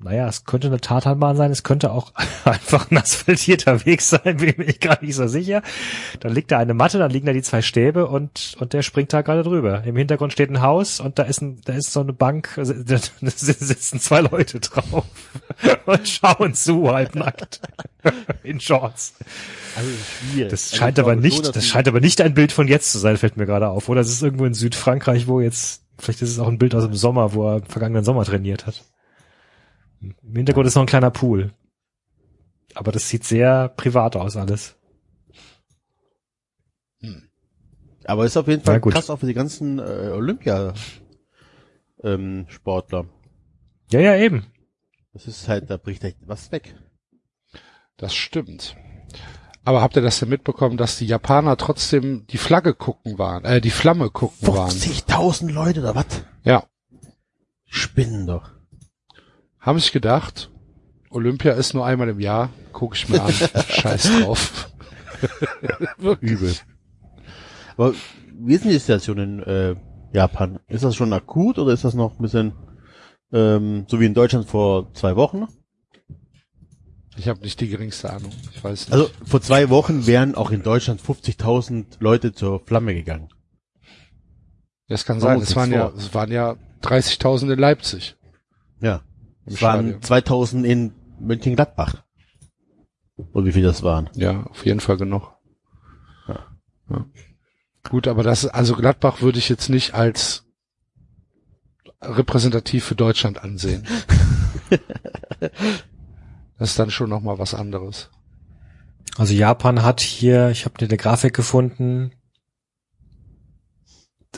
naja, 0.00 0.28
es 0.28 0.44
könnte 0.44 0.68
eine 0.68 0.80
Tatanbahn 0.80 1.36
sein, 1.36 1.50
es 1.50 1.64
könnte 1.64 1.90
auch 1.90 2.12
einfach 2.44 2.90
ein 2.90 2.98
asphaltierter 2.98 3.84
Weg 3.84 4.00
sein, 4.00 4.36
bin 4.36 4.50
ich 4.50 4.58
mir 4.58 4.72
gar 4.74 5.02
nicht 5.02 5.16
so 5.16 5.26
sicher. 5.26 5.62
Da 6.20 6.28
liegt 6.28 6.52
da 6.52 6.58
eine 6.58 6.74
Matte, 6.74 6.98
dann 6.98 7.10
liegen 7.10 7.26
da 7.26 7.32
die 7.32 7.42
zwei 7.42 7.62
Stäbe 7.62 8.06
und, 8.06 8.56
und 8.60 8.72
der 8.72 8.82
springt 8.82 9.12
da 9.12 9.22
gerade 9.22 9.42
drüber. 9.42 9.82
Im 9.84 9.96
Hintergrund 9.96 10.32
steht 10.32 10.50
ein 10.50 10.62
Haus 10.62 11.00
und 11.00 11.18
da 11.18 11.24
ist 11.24 11.42
ein, 11.42 11.60
da 11.64 11.72
ist 11.72 11.92
so 11.92 12.00
eine 12.00 12.12
Bank, 12.12 12.56
also 12.56 12.74
da 12.84 12.98
sitzen 13.20 13.98
zwei 13.98 14.20
Leute 14.20 14.60
drauf 14.60 15.04
und 15.86 16.08
schauen 16.08 16.54
zu, 16.54 16.92
halbnackt. 16.92 17.60
In 18.44 18.60
Shorts. 18.60 19.14
Also 19.76 19.90
das 19.90 19.98
ist 19.98 20.30
schwierig. 20.30 20.50
Das 20.50 20.62
Also 20.62 20.76
scheint 20.76 20.98
ich 20.98 21.04
aber 21.04 21.16
nicht, 21.16 21.40
dass 21.44 21.50
das 21.50 21.66
scheint 21.66 21.88
aber 21.88 22.00
nicht 22.00 22.20
ein 22.20 22.34
Bild 22.34 22.52
von 22.52 22.68
jetzt 22.68 22.92
zu 22.92 22.98
sein, 22.98 23.16
fällt 23.16 23.36
mir 23.36 23.46
gerade 23.46 23.68
auf. 23.68 23.88
Oder 23.88 24.02
es 24.02 24.10
ist 24.10 24.22
irgendwo 24.22 24.44
in 24.44 24.54
Südfrankreich, 24.54 25.26
wo 25.26 25.40
jetzt, 25.40 25.82
vielleicht 25.98 26.22
ist 26.22 26.30
es 26.30 26.38
auch 26.38 26.46
ein 26.46 26.58
Bild 26.58 26.76
aus 26.76 26.84
dem 26.84 26.94
Sommer, 26.94 27.34
wo 27.34 27.48
er 27.48 27.62
vergangenen 27.62 28.04
Sommer 28.04 28.24
trainiert 28.24 28.64
hat. 28.64 28.84
Im 30.00 30.36
Hintergrund 30.36 30.66
ist 30.66 30.74
noch 30.74 30.82
ein 30.82 30.88
kleiner 30.88 31.10
Pool. 31.10 31.52
Aber 32.74 32.92
das 32.92 33.08
sieht 33.08 33.24
sehr 33.24 33.68
privat 33.68 34.16
aus 34.16 34.36
alles. 34.36 34.76
Aber 38.04 38.24
ist 38.24 38.36
auf 38.36 38.48
jeden 38.48 38.62
Fall 38.62 38.80
krass 38.80 39.10
auch 39.10 39.18
für 39.18 39.26
die 39.26 39.34
ganzen 39.34 39.78
äh, 39.78 40.12
Olympia 40.14 40.72
ähm, 42.02 42.46
Sportler. 42.48 43.06
Ja, 43.90 44.00
ja, 44.00 44.16
eben. 44.16 44.46
Das 45.12 45.26
ist 45.26 45.48
halt, 45.48 45.70
da 45.70 45.76
bricht 45.76 46.04
echt 46.04 46.18
was 46.26 46.52
weg. 46.52 46.74
Das 47.96 48.14
stimmt. 48.14 48.76
Aber 49.64 49.82
habt 49.82 49.96
ihr 49.96 50.02
das 50.02 50.20
denn 50.20 50.30
mitbekommen, 50.30 50.78
dass 50.78 50.96
die 50.96 51.06
Japaner 51.06 51.56
trotzdem 51.56 52.26
die 52.28 52.38
Flagge 52.38 52.72
gucken 52.72 53.18
waren, 53.18 53.44
äh, 53.44 53.60
die 53.60 53.70
Flamme 53.70 54.10
gucken 54.10 54.48
waren? 54.48 54.70
50.000 54.70 55.50
Leute 55.52 55.80
oder 55.80 55.94
was? 55.94 56.06
Ja. 56.44 56.64
Spinnen 57.66 58.26
doch. 58.26 58.57
Haben 59.60 59.78
sich 59.78 59.92
gedacht, 59.92 60.50
Olympia 61.10 61.52
ist 61.52 61.74
nur 61.74 61.84
einmal 61.84 62.08
im 62.08 62.20
Jahr, 62.20 62.50
guck 62.72 62.94
ich 62.94 63.08
mir 63.08 63.22
an. 63.22 63.32
Scheiß 63.68 64.20
drauf. 64.20 64.70
Übel. 66.20 66.54
Aber 67.76 67.94
wie 68.38 68.54
ist 68.54 68.64
denn 68.64 68.70
die 68.70 68.78
Situation 68.78 69.18
in 69.18 69.42
äh, 69.42 69.76
Japan? 70.12 70.58
Ist 70.68 70.84
das 70.84 70.94
schon 70.94 71.12
akut 71.12 71.58
oder 71.58 71.72
ist 71.72 71.84
das 71.84 71.94
noch 71.94 72.18
ein 72.18 72.22
bisschen 72.22 72.52
ähm, 73.32 73.84
so 73.88 74.00
wie 74.00 74.06
in 74.06 74.14
Deutschland 74.14 74.46
vor 74.46 74.92
zwei 74.94 75.16
Wochen? 75.16 75.46
Ich 77.16 77.26
habe 77.26 77.40
nicht 77.40 77.60
die 77.60 77.68
geringste 77.68 78.12
Ahnung. 78.12 78.30
Ich 78.54 78.62
weiß 78.62 78.86
nicht. 78.86 78.92
Also 78.92 79.10
vor 79.24 79.40
zwei 79.40 79.70
Wochen 79.70 80.06
wären 80.06 80.36
auch 80.36 80.52
in 80.52 80.62
Deutschland 80.62 81.02
50.000 81.02 81.96
Leute 81.98 82.32
zur 82.32 82.60
Flamme 82.60 82.94
gegangen. 82.94 83.28
das 84.86 85.04
kann 85.04 85.18
machen 85.18 85.40
sein. 85.40 85.42
Es 85.42 85.56
waren 85.56 85.72
ja, 85.72 85.92
es 85.96 86.14
waren 86.14 86.30
ja 86.30 86.56
30.000 86.82 87.52
in 87.52 87.58
Leipzig. 87.58 88.16
Ja. 88.80 89.02
Im 89.48 89.54
Es 89.54 89.62
waren 89.62 89.80
Stadion. 89.80 90.02
2000 90.02 90.66
in 90.66 90.92
Mönchengladbach. 91.20 92.04
Und 93.16 93.46
wie 93.46 93.52
viel 93.52 93.62
das 93.64 93.82
waren. 93.82 94.10
Ja, 94.14 94.44
auf 94.44 94.64
jeden 94.64 94.80
Fall 94.80 94.96
genug. 94.96 95.34
Ja. 96.28 97.04
Gut, 97.88 98.06
aber 98.06 98.22
das, 98.22 98.46
also 98.46 98.74
Gladbach 98.74 99.22
würde 99.22 99.38
ich 99.38 99.48
jetzt 99.48 99.68
nicht 99.68 99.94
als 99.94 100.46
repräsentativ 102.00 102.84
für 102.84 102.94
Deutschland 102.94 103.42
ansehen. 103.42 103.86
das 106.58 106.70
ist 106.70 106.78
dann 106.78 106.90
schon 106.90 107.10
noch 107.10 107.20
mal 107.20 107.38
was 107.38 107.54
anderes. 107.54 108.10
Also 109.16 109.34
Japan 109.34 109.82
hat 109.82 110.00
hier, 110.00 110.50
ich 110.50 110.64
habe 110.64 110.78
eine 110.78 110.96
Grafik 110.96 111.34
gefunden, 111.34 112.12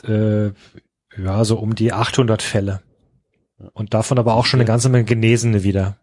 äh, 0.03 0.51
ja, 1.17 1.43
so 1.43 1.59
um 1.59 1.75
die 1.75 1.93
800 1.93 2.41
Fälle. 2.41 2.81
Und 3.73 3.93
davon 3.93 4.17
aber 4.19 4.35
auch 4.35 4.45
schon 4.45 4.59
eine 4.59 4.67
ganze 4.67 4.89
Menge 4.89 5.05
Genesene 5.05 5.63
wieder. 5.63 5.97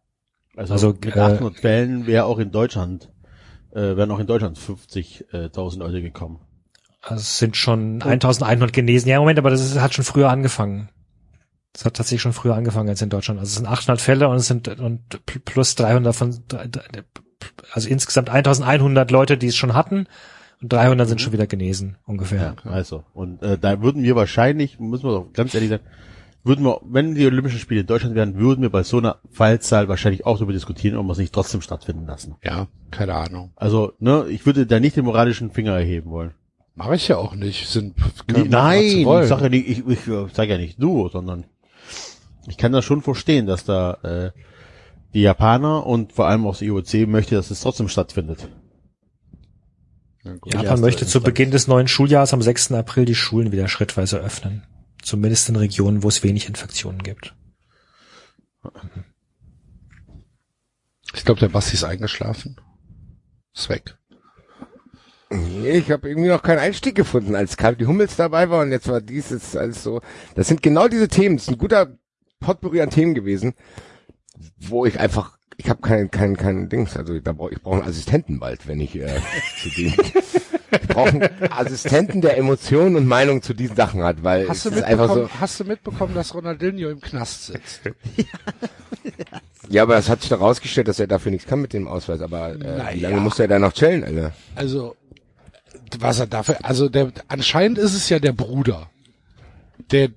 Also, 0.56 0.72
Also, 0.74 0.88
mit 0.92 1.16
äh, 1.16 1.20
800 1.20 1.56
Fällen 1.56 2.06
wäre 2.06 2.24
auch 2.24 2.38
in 2.38 2.50
Deutschland, 2.50 3.10
äh, 3.72 3.96
wären 3.96 4.10
auch 4.10 4.18
in 4.18 4.26
Deutschland 4.26 4.58
50.000 4.58 5.78
Leute 5.78 6.02
gekommen. 6.02 6.40
Also 7.00 7.20
es 7.20 7.38
sind 7.38 7.56
schon 7.56 8.02
1100 8.02 8.72
genesen. 8.72 9.08
Ja, 9.08 9.20
Moment, 9.20 9.38
aber 9.38 9.50
das 9.50 9.60
ist, 9.64 9.80
hat 9.80 9.94
schon 9.94 10.04
früher 10.04 10.30
angefangen. 10.30 10.88
Das 11.72 11.84
hat 11.84 11.94
tatsächlich 11.94 12.22
schon 12.22 12.32
früher 12.32 12.54
angefangen 12.56 12.88
als 12.88 13.02
in 13.02 13.08
Deutschland. 13.10 13.38
Also 13.38 13.50
es 13.50 13.54
sind 13.56 13.66
800 13.66 14.00
Fälle 14.00 14.28
und 14.28 14.36
es 14.36 14.46
sind 14.48 14.66
und 14.80 15.02
pl- 15.26 15.38
plus 15.44 15.74
300 15.76 16.14
von, 16.16 16.36
also 17.72 17.88
insgesamt 17.88 18.30
1100 18.30 19.10
Leute, 19.10 19.38
die 19.38 19.46
es 19.46 19.56
schon 19.56 19.74
hatten 19.74 20.06
und 20.60 20.72
300 20.72 21.06
sind 21.08 21.20
schon 21.20 21.32
wieder 21.32 21.46
genesen, 21.46 21.96
ungefähr. 22.04 22.56
Ja, 22.64 22.70
also. 22.70 23.04
Und 23.14 23.42
äh, 23.42 23.58
da 23.58 23.80
würden 23.80 24.02
wir 24.02 24.16
wahrscheinlich, 24.16 24.80
müssen 24.80 25.04
wir 25.04 25.12
doch 25.12 25.32
ganz 25.32 25.54
ehrlich 25.54 25.70
sein, 25.70 25.80
würden 26.44 26.64
wir, 26.64 26.80
wenn 26.84 27.14
die 27.14 27.26
Olympischen 27.26 27.58
Spiele 27.58 27.82
in 27.82 27.86
Deutschland 27.86 28.14
wären, 28.14 28.36
würden 28.36 28.62
wir 28.62 28.70
bei 28.70 28.82
so 28.82 28.98
einer 28.98 29.18
Fallzahl 29.30 29.88
wahrscheinlich 29.88 30.24
auch 30.24 30.36
darüber 30.36 30.52
diskutieren, 30.52 30.96
ob 30.96 31.06
wir 31.06 31.12
es 31.12 31.18
nicht 31.18 31.34
trotzdem 31.34 31.60
stattfinden 31.60 32.06
lassen. 32.06 32.36
Ja, 32.42 32.68
keine 32.90 33.14
Ahnung. 33.14 33.52
Also, 33.56 33.92
ne, 33.98 34.26
ich 34.28 34.46
würde 34.46 34.66
da 34.66 34.80
nicht 34.80 34.96
den 34.96 35.04
moralischen 35.04 35.50
Finger 35.50 35.72
erheben 35.72 36.10
wollen. 36.10 36.32
Mache 36.74 36.94
ich 36.94 37.08
ja 37.08 37.16
auch 37.16 37.34
nicht. 37.34 37.68
Sind, 37.68 37.96
Nein, 38.28 38.50
was 38.52 38.80
sie 38.80 39.00
ich 39.00 39.06
wollen. 39.06 39.26
sage 39.26 39.42
ja 39.44 39.48
nicht, 39.48 39.68
ich, 39.68 39.86
ich 39.86 40.00
sage 40.32 40.52
ja 40.52 40.58
nicht 40.58 40.80
du, 40.80 41.08
sondern 41.08 41.44
ich 42.46 42.56
kann 42.56 42.72
das 42.72 42.84
schon 42.84 43.02
verstehen, 43.02 43.46
dass 43.46 43.64
da 43.64 43.94
äh, 44.02 44.30
die 45.12 45.22
Japaner 45.22 45.86
und 45.86 46.12
vor 46.12 46.28
allem 46.28 46.46
auch 46.46 46.52
das 46.52 46.62
IOC 46.62 47.08
möchte, 47.08 47.34
dass 47.34 47.50
es 47.50 47.60
trotzdem 47.60 47.88
stattfindet. 47.88 48.48
Ja, 50.24 50.62
Japan 50.62 50.80
möchte 50.80 51.06
zu. 51.06 51.20
Beginn 51.20 51.50
des 51.50 51.68
neuen 51.68 51.88
Schuljahres 51.88 52.32
am 52.32 52.42
6. 52.42 52.72
April 52.72 53.04
die 53.04 53.14
Schulen 53.14 53.52
wieder 53.52 53.68
schrittweise 53.68 54.18
öffnen. 54.18 54.62
Zumindest 55.02 55.48
in 55.48 55.56
Regionen, 55.56 56.02
wo 56.02 56.08
es 56.08 56.22
wenig 56.22 56.48
Infektionen 56.48 57.02
gibt. 57.02 57.34
Ich 61.14 61.24
glaube, 61.24 61.40
der 61.40 61.48
Basti 61.48 61.74
ist 61.74 61.84
eingeschlafen. 61.84 62.56
Ist 63.54 63.68
weg. 63.68 63.96
Nee, 65.30 65.78
ich 65.78 65.90
habe 65.90 66.08
irgendwie 66.08 66.28
noch 66.28 66.42
keinen 66.42 66.58
Einstieg 66.58 66.94
gefunden, 66.94 67.34
als 67.34 67.56
Kathi 67.56 67.84
Hummels 67.84 68.16
dabei 68.16 68.48
war 68.48 68.62
und 68.62 68.70
jetzt 68.70 68.88
war 68.88 69.00
dies 69.00 69.30
jetzt 69.30 69.56
alles 69.56 69.82
so. 69.82 70.00
Das 70.34 70.48
sind 70.48 70.62
genau 70.62 70.88
diese 70.88 71.08
Themen. 71.08 71.36
Das 71.36 71.44
ist 71.44 71.50
ein 71.50 71.58
guter 71.58 71.98
Potpourri 72.40 72.80
an 72.80 72.90
Themen 72.90 73.14
gewesen, 73.14 73.54
wo 74.56 74.86
ich 74.86 74.98
einfach, 74.98 75.38
ich 75.56 75.68
habe 75.68 75.82
kein, 75.82 76.10
kein, 76.10 76.36
kein 76.36 76.68
Dings. 76.68 76.96
Also 76.96 77.18
da 77.20 77.32
brauch, 77.32 77.50
ich 77.50 77.60
brauche 77.60 77.80
einen 77.80 77.88
Assistenten 77.88 78.38
bald, 78.38 78.66
wenn 78.66 78.80
ich 78.80 78.96
äh, 78.96 79.20
zu 79.60 79.68
dem. 79.70 79.92
Ich 80.70 80.88
brauche 80.88 81.08
einen 81.08 81.30
Assistenten, 81.50 82.20
der 82.20 82.36
Emotionen 82.36 82.96
und 82.96 83.06
Meinung 83.06 83.42
zu 83.42 83.54
diesen 83.54 83.76
Sachen 83.76 84.02
hat, 84.02 84.22
weil 84.22 84.48
Hast 84.48 84.64
du, 84.64 84.70
es 84.70 84.76
ist 84.76 84.82
einfach 84.82 85.08
mitbekommen, 85.08 85.30
so. 85.32 85.40
hast 85.40 85.60
du 85.60 85.64
mitbekommen, 85.64 86.14
dass 86.14 86.34
Ronaldinho 86.34 86.90
im 86.90 87.00
Knast 87.00 87.46
sitzt? 87.46 87.80
Ja, 89.70 89.82
aber 89.82 89.98
es 89.98 90.08
hat 90.08 90.22
sich 90.22 90.30
doch 90.30 90.40
rausgestellt, 90.40 90.88
dass 90.88 90.98
er 90.98 91.06
dafür 91.06 91.30
nichts 91.30 91.46
kann 91.46 91.60
mit 91.60 91.72
dem 91.72 91.88
Ausweis. 91.88 92.20
Aber 92.20 92.52
äh, 92.52 92.56
Na 92.58 92.94
wie 92.94 93.00
lange 93.00 93.16
ja. 93.16 93.20
muss 93.20 93.38
er 93.38 93.48
da 93.48 93.58
noch 93.58 93.72
chillen, 93.72 94.02
Alter? 94.02 94.32
Also, 94.54 94.96
was 95.98 96.20
er 96.20 96.26
dafür, 96.26 96.56
also 96.62 96.88
der, 96.88 97.12
anscheinend 97.28 97.78
ist 97.78 97.94
es 97.94 98.08
ja 98.08 98.18
der 98.18 98.32
Bruder, 98.32 98.90
der 99.90 100.10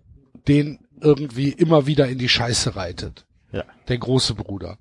den 0.48 0.80
irgendwie 1.02 1.50
immer 1.50 1.88
wieder 1.88 2.08
in 2.08 2.18
die 2.18 2.30
Scheiße 2.30 2.76
reitet. 2.76 3.26
Ja. 3.52 3.64
Der 3.88 3.98
große 3.98 4.36
Bruder. 4.36 4.78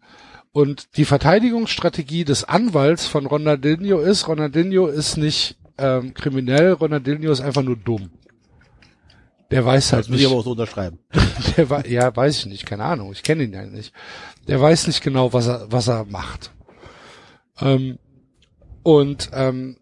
Und 0.52 0.96
die 0.96 1.04
Verteidigungsstrategie 1.04 2.24
des 2.24 2.44
Anwalts 2.44 3.06
von 3.06 3.26
Ronaldinho 3.26 4.00
ist, 4.00 4.28
Ronaldinho 4.28 4.86
ist 4.86 5.16
nicht 5.16 5.56
ähm, 5.80 6.14
kriminell, 6.14 6.72
Ronaldinho 6.72 7.32
ist 7.32 7.40
einfach 7.40 7.62
nur 7.62 7.76
dumm. 7.76 8.10
Der 9.50 9.64
weiß 9.64 9.92
halt 9.92 10.04
Das 10.04 10.08
muss 10.08 10.18
ich 10.18 10.22
nicht, 10.24 10.30
aber 10.30 10.40
auch 10.40 10.44
so 10.44 10.52
unterschreiben. 10.52 10.98
der, 11.56 11.70
wei- 11.70 11.88
ja, 11.88 12.14
weiß 12.14 12.38
ich 12.38 12.46
nicht, 12.46 12.66
keine 12.66 12.84
Ahnung, 12.84 13.10
ich 13.12 13.22
kenne 13.22 13.42
ihn 13.44 13.52
ja 13.52 13.64
nicht. 13.64 13.92
Der 14.46 14.60
weiß 14.60 14.86
nicht 14.86 15.02
genau, 15.02 15.32
was 15.32 15.48
er, 15.48 15.66
was 15.72 15.88
er 15.88 16.04
macht. 16.04 16.52
Ähm, 17.60 17.98
und 18.82 19.30
ähm, 19.32 19.76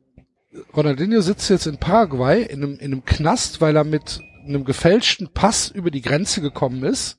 Ronaldinho 0.74 1.20
sitzt 1.20 1.50
jetzt 1.50 1.66
in 1.66 1.78
Paraguay 1.78 2.42
in 2.42 2.62
einem, 2.62 2.78
in 2.78 2.92
einem 2.92 3.04
Knast, 3.04 3.60
weil 3.60 3.76
er 3.76 3.84
mit 3.84 4.20
einem 4.46 4.64
gefälschten 4.64 5.28
Pass 5.34 5.68
über 5.68 5.90
die 5.90 6.00
Grenze 6.00 6.40
gekommen 6.40 6.82
ist. 6.82 7.18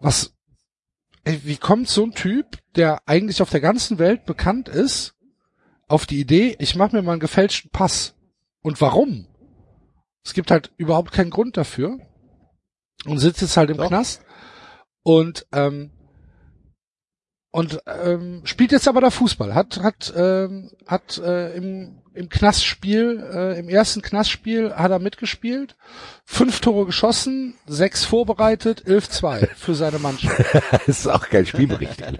Was, 0.00 0.34
ey, 1.24 1.40
wie 1.44 1.56
kommt 1.56 1.88
so 1.88 2.04
ein 2.04 2.12
Typ, 2.14 2.58
der 2.76 3.00
eigentlich 3.06 3.42
auf 3.42 3.50
der 3.50 3.60
ganzen 3.60 3.98
Welt 3.98 4.24
bekannt 4.24 4.68
ist, 4.68 5.13
auf 5.88 6.06
die 6.06 6.20
Idee, 6.20 6.56
ich 6.58 6.76
mache 6.76 6.96
mir 6.96 7.02
mal 7.02 7.12
einen 7.12 7.20
gefälschten 7.20 7.70
Pass? 7.70 8.14
Und 8.62 8.80
warum? 8.80 9.26
Es 10.24 10.32
gibt 10.32 10.50
halt 10.50 10.72
überhaupt 10.76 11.12
keinen 11.12 11.30
Grund 11.30 11.56
dafür. 11.56 11.98
Und 13.04 13.18
sitzt 13.18 13.42
jetzt 13.42 13.56
halt 13.56 13.70
im 13.70 13.76
Doch. 13.76 13.88
Knast. 13.88 14.22
Und, 15.02 15.46
ähm, 15.52 15.90
und 17.50 17.80
ähm, 17.86 18.40
spielt 18.44 18.72
jetzt 18.72 18.88
aber 18.88 19.00
da 19.00 19.10
Fußball. 19.10 19.54
Hat 19.54 19.80
hat 19.80 20.12
ähm, 20.16 20.72
hat 20.86 21.18
äh, 21.18 21.54
im 21.54 22.02
im 22.14 22.28
Knastspiel 22.28 23.22
äh, 23.32 23.58
im 23.58 23.68
ersten 23.68 24.00
Knastspiel 24.00 24.74
hat 24.74 24.90
er 24.90 24.98
mitgespielt, 24.98 25.76
fünf 26.24 26.60
Tore 26.60 26.86
geschossen, 26.86 27.54
sechs 27.66 28.04
vorbereitet, 28.04 28.84
11-2 28.86 29.48
für 29.54 29.74
seine 29.74 29.98
Mannschaft. 29.98 30.44
Das 30.70 30.88
ist 30.88 31.06
auch 31.06 31.28
kein 31.28 31.44
Spielbericht. 31.44 32.02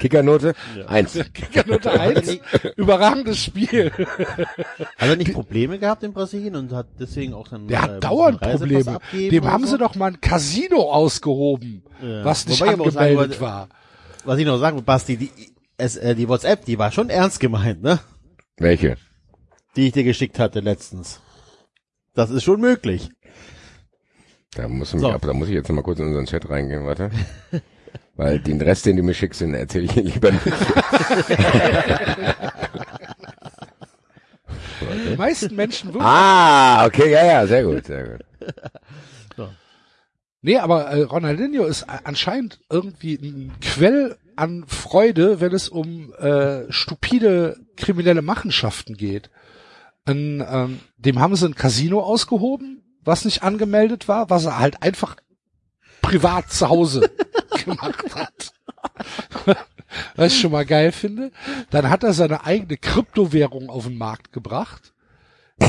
Kickernote? 0.00 0.54
Eins. 0.88 1.14
Note 1.66 2.00
eins. 2.00 2.38
Überragendes 2.76 3.38
Spiel. 3.38 3.92
Hat 3.92 5.08
er 5.08 5.14
nicht 5.16 5.32
Probleme 5.32 5.78
gehabt 5.78 6.02
in 6.02 6.12
Brasilien 6.12 6.56
und 6.56 6.72
hat 6.72 6.88
deswegen 6.98 7.34
auch 7.34 7.46
dann 7.46 7.68
Der 7.68 7.78
äh, 7.78 7.82
hat 7.82 8.04
dauernd 8.04 8.42
einen 8.42 8.52
Reisepass 8.58 8.68
Probleme. 8.84 8.96
abgeben 8.96 9.30
Dem 9.30 9.44
haben 9.44 9.64
so? 9.64 9.70
sie 9.72 9.78
doch 9.78 9.94
mal 9.94 10.06
ein 10.12 10.20
Casino 10.20 10.90
ausgehoben, 10.90 11.84
Ja. 12.02 12.24
was 12.24 12.46
nicht 12.48 12.60
Wobei 12.60 12.70
sagen 12.72 12.82
angemeldet 12.82 13.16
wollte, 13.18 13.40
war. 13.40 13.68
Was 14.24 14.38
ich 14.38 14.46
noch 14.46 14.58
sagen 14.58 14.76
will, 14.76 14.82
Basti, 14.84 15.16
die, 15.16 15.30
es, 15.76 15.96
äh, 15.96 16.14
die 16.16 16.28
WhatsApp, 16.28 16.64
die 16.64 16.78
war 16.78 16.90
schon 16.90 17.10
ernst 17.10 17.38
gemeint, 17.38 17.82
ne? 17.82 18.00
Welche? 18.58 18.96
Die 19.76 19.86
ich 19.86 19.92
dir 19.92 20.04
geschickt 20.04 20.38
hatte 20.38 20.60
letztens. 20.60 21.20
Das 22.14 22.30
ist 22.30 22.42
schon 22.42 22.60
möglich. 22.60 23.10
Da 24.54 24.66
muss, 24.66 24.92
mich 24.92 25.02
So. 25.02 25.10
ab, 25.12 25.20
da 25.22 25.32
muss 25.32 25.48
ich 25.48 25.54
jetzt 25.54 25.68
noch 25.68 25.76
mal 25.76 25.82
kurz 25.82 26.00
in 26.00 26.06
unseren 26.08 26.26
Chat 26.26 26.48
reingehen, 26.50 26.84
warte. 26.84 27.10
Weil 28.20 28.38
den 28.38 28.60
Rest, 28.60 28.84
den 28.84 28.98
du 28.98 29.02
mir 29.02 29.14
schickst, 29.14 29.40
den 29.40 29.54
erzähle 29.54 29.86
ich 29.86 29.94
lieber 29.94 30.30
nicht. 30.30 30.44
Die 35.08 35.16
meisten 35.16 35.56
Menschen 35.56 35.94
wirklich. 35.94 36.04
ah, 36.04 36.84
okay, 36.84 37.12
ja, 37.12 37.24
ja, 37.24 37.46
sehr 37.46 37.64
gut, 37.64 37.86
sehr 37.86 38.18
gut. 38.18 38.20
Nee, 40.42 40.58
aber 40.58 40.88
äh, 40.88 41.00
Ronaldinho 41.02 41.64
ist 41.64 41.86
anscheinend 42.04 42.60
irgendwie 42.68 43.14
ein 43.14 43.52
Quell 43.62 44.18
an 44.36 44.64
Freude, 44.66 45.40
wenn 45.40 45.54
es 45.54 45.70
um 45.70 46.12
äh, 46.14 46.70
stupide 46.70 47.56
kriminelle 47.76 48.20
Machenschaften 48.20 48.98
geht. 48.98 49.30
An, 50.04 50.44
ähm, 50.46 50.80
dem 50.98 51.20
haben 51.20 51.36
sie 51.36 51.46
ein 51.46 51.54
Casino 51.54 52.00
ausgehoben, 52.00 52.82
was 53.02 53.24
nicht 53.24 53.42
angemeldet 53.42 54.08
war, 54.08 54.28
was 54.28 54.44
er 54.44 54.58
halt 54.58 54.82
einfach 54.82 55.16
privat 56.02 56.50
zu 56.50 56.68
Hause 56.68 57.10
gemacht 57.64 58.14
hat. 58.14 58.52
was 60.16 60.32
ich 60.32 60.40
schon 60.40 60.52
mal 60.52 60.66
geil 60.66 60.92
finde. 60.92 61.32
Dann 61.70 61.90
hat 61.90 62.04
er 62.04 62.12
seine 62.12 62.44
eigene 62.44 62.76
Kryptowährung 62.76 63.70
auf 63.70 63.86
den 63.86 63.98
Markt 63.98 64.32
gebracht, 64.32 64.92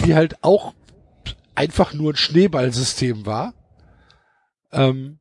die 0.05 0.15
halt 0.15 0.43
auch 0.43 0.73
einfach 1.55 1.93
nur 1.93 2.13
ein 2.13 2.17
Schneeballsystem 2.17 3.25
war 3.25 3.53
ähm, 4.71 5.19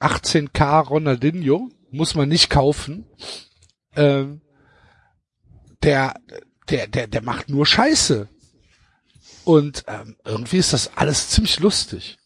18k 0.00 0.86
Ronaldinho 0.86 1.70
muss 1.90 2.14
man 2.14 2.28
nicht 2.28 2.50
kaufen. 2.50 3.06
Ähm, 3.94 4.40
der, 5.82 6.14
der, 6.68 6.86
der, 6.86 7.06
der 7.06 7.22
macht 7.22 7.48
nur 7.48 7.66
Scheiße. 7.66 8.28
Und 9.44 9.84
ähm, 9.88 10.16
irgendwie 10.24 10.58
ist 10.58 10.72
das 10.72 10.96
alles 10.96 11.30
ziemlich 11.30 11.58
lustig. 11.60 12.18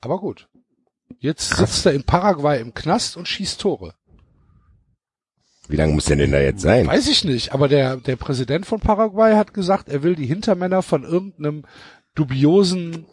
Aber 0.00 0.18
gut. 0.18 0.48
Jetzt 1.22 1.56
sitzt 1.56 1.86
er 1.86 1.92
in 1.92 2.02
Paraguay 2.02 2.60
im 2.60 2.74
Knast 2.74 3.16
und 3.16 3.28
schießt 3.28 3.60
Tore. 3.60 3.94
Wie 5.68 5.76
lange 5.76 5.92
muss 5.92 6.06
der 6.06 6.16
denn 6.16 6.32
da 6.32 6.40
jetzt 6.40 6.62
sein? 6.62 6.88
Weiß 6.88 7.06
ich 7.06 7.22
nicht, 7.22 7.52
aber 7.52 7.68
der, 7.68 7.96
der 7.98 8.16
Präsident 8.16 8.66
von 8.66 8.80
Paraguay 8.80 9.36
hat 9.36 9.54
gesagt, 9.54 9.88
er 9.88 10.02
will 10.02 10.16
die 10.16 10.26
Hintermänner 10.26 10.82
von 10.82 11.04
irgendeinem 11.04 11.64
dubiosen 12.16 13.06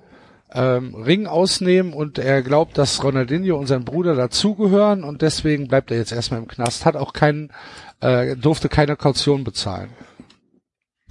ähm, 0.51 0.95
Ring 0.95 1.27
ausnehmen 1.27 1.93
und 1.93 2.17
er 2.17 2.41
glaubt, 2.41 2.79
dass 2.79 3.03
Ronaldinho 3.03 3.55
und 3.55 3.67
sein 3.67 3.85
Bruder 3.85 4.15
dazugehören 4.15 5.03
und 5.03 5.21
deswegen 5.21 5.67
bleibt 5.67 5.91
er 5.91 5.97
jetzt 5.97 6.11
erstmal 6.11 6.39
im 6.39 6.47
Knast, 6.47 6.87
hat 6.87 6.95
auch 6.95 7.13
keinen, 7.13 7.53
äh, 8.01 8.35
durfte 8.35 8.69
keine 8.69 8.95
Kaution 8.95 9.43
bezahlen. 9.43 9.91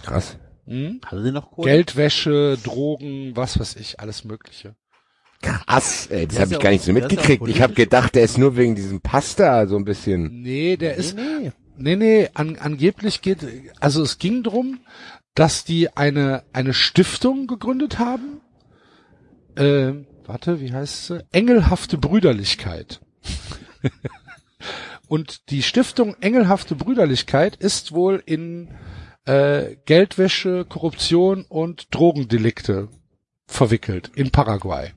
Krass. 0.02 0.36
Hm? 0.66 1.00
Hatte 1.06 1.22
sie 1.22 1.30
noch 1.30 1.52
Kohle? 1.52 1.70
Geldwäsche, 1.70 2.58
Drogen, 2.60 3.36
was 3.36 3.60
weiß 3.60 3.76
ich, 3.76 4.00
alles 4.00 4.24
Mögliche. 4.24 4.74
Krass, 5.40 6.08
ey, 6.08 6.26
das 6.26 6.40
habe 6.40 6.54
ich 6.54 6.58
gar 6.58 6.70
nicht 6.70 6.84
so 6.84 6.92
mitgekriegt. 6.92 7.46
Ich 7.46 7.62
habe 7.62 7.74
gedacht, 7.74 8.14
der 8.14 8.24
ist 8.24 8.38
nur 8.38 8.56
wegen 8.56 8.74
diesem 8.74 9.00
Pasta 9.00 9.66
so 9.66 9.76
ein 9.76 9.84
bisschen. 9.84 10.42
Nee, 10.42 10.76
der 10.76 10.96
ist, 10.96 11.16
nee. 11.16 11.52
Nee, 11.76 11.94
nee, 11.94 12.28
an, 12.34 12.56
angeblich 12.56 13.22
geht, 13.22 13.46
also 13.78 14.02
es 14.02 14.18
ging 14.18 14.42
drum, 14.42 14.80
dass 15.34 15.64
die 15.64 15.96
eine, 15.96 16.42
eine 16.52 16.74
Stiftung 16.74 17.46
gegründet 17.46 18.00
haben. 18.00 18.40
Ähm, 19.56 20.06
warte, 20.26 20.60
wie 20.60 20.72
heißt 20.72 21.06
sie? 21.06 21.24
Engelhafte 21.30 21.96
Brüderlichkeit. 21.96 23.00
Und 25.08 25.50
die 25.50 25.62
Stiftung 25.62 26.16
Engelhafte 26.20 26.74
Brüderlichkeit 26.74 27.54
ist 27.56 27.92
wohl 27.92 28.22
in 28.26 28.68
äh, 29.24 29.76
Geldwäsche, 29.86 30.66
Korruption 30.68 31.44
und 31.48 31.94
Drogendelikte 31.94 32.88
verwickelt 33.46 34.10
in 34.16 34.30
Paraguay. 34.30 34.92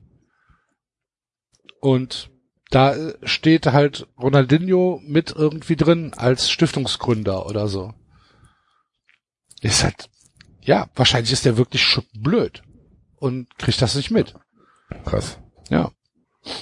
Und 1.82 2.30
da 2.70 2.94
steht 3.24 3.66
halt 3.66 4.06
Ronaldinho 4.16 5.00
mit 5.04 5.32
irgendwie 5.34 5.74
drin 5.74 6.12
als 6.16 6.48
Stiftungsgründer 6.48 7.44
oder 7.46 7.66
so. 7.66 7.92
Ist 9.62 9.82
halt, 9.82 10.08
ja, 10.60 10.88
wahrscheinlich 10.94 11.32
ist 11.32 11.44
der 11.44 11.56
wirklich 11.56 11.84
blöd 12.14 12.62
und 13.16 13.58
kriegt 13.58 13.82
das 13.82 13.96
nicht 13.96 14.12
mit. 14.12 14.34
Krass. 15.04 15.40
Ja. 15.70 15.90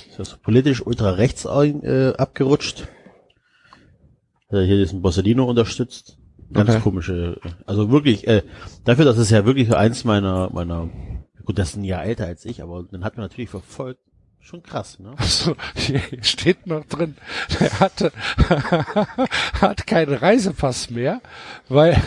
Ist 0.08 0.18
das 0.18 0.38
politisch 0.38 0.84
ultra 0.86 1.10
rechts 1.10 1.46
ein- 1.46 1.82
äh, 1.82 2.14
abgerutscht. 2.16 2.88
Äh, 4.48 4.62
hier 4.64 4.78
diesen 4.78 5.02
Borsellino 5.02 5.44
unterstützt. 5.44 6.16
Ganz 6.50 6.70
Okay. 6.70 6.80
komische, 6.80 7.38
äh, 7.44 7.48
also 7.66 7.90
wirklich, 7.90 8.26
äh, 8.26 8.42
dafür, 8.84 9.04
dass 9.04 9.18
es 9.18 9.28
ja 9.28 9.44
wirklich 9.44 9.76
eins 9.76 10.04
meiner, 10.04 10.48
meiner, 10.50 10.88
gut, 11.44 11.58
das 11.58 11.70
ist 11.70 11.76
ein 11.76 11.84
Jahr 11.84 12.04
älter 12.04 12.24
als 12.26 12.46
ich, 12.46 12.62
aber 12.62 12.84
dann 12.90 13.04
hat 13.04 13.18
man 13.18 13.24
natürlich 13.26 13.50
verfolgt. 13.50 14.00
Schon 14.42 14.62
krass, 14.62 14.98
ne? 14.98 15.12
Also, 15.16 15.54
hier 15.76 16.00
steht 16.22 16.66
noch 16.66 16.84
drin, 16.86 17.16
er 17.60 17.78
hatte, 17.78 18.10
hat 19.60 19.86
keinen 19.86 20.14
Reisepass 20.14 20.90
mehr, 20.90 21.20
weil, 21.68 22.00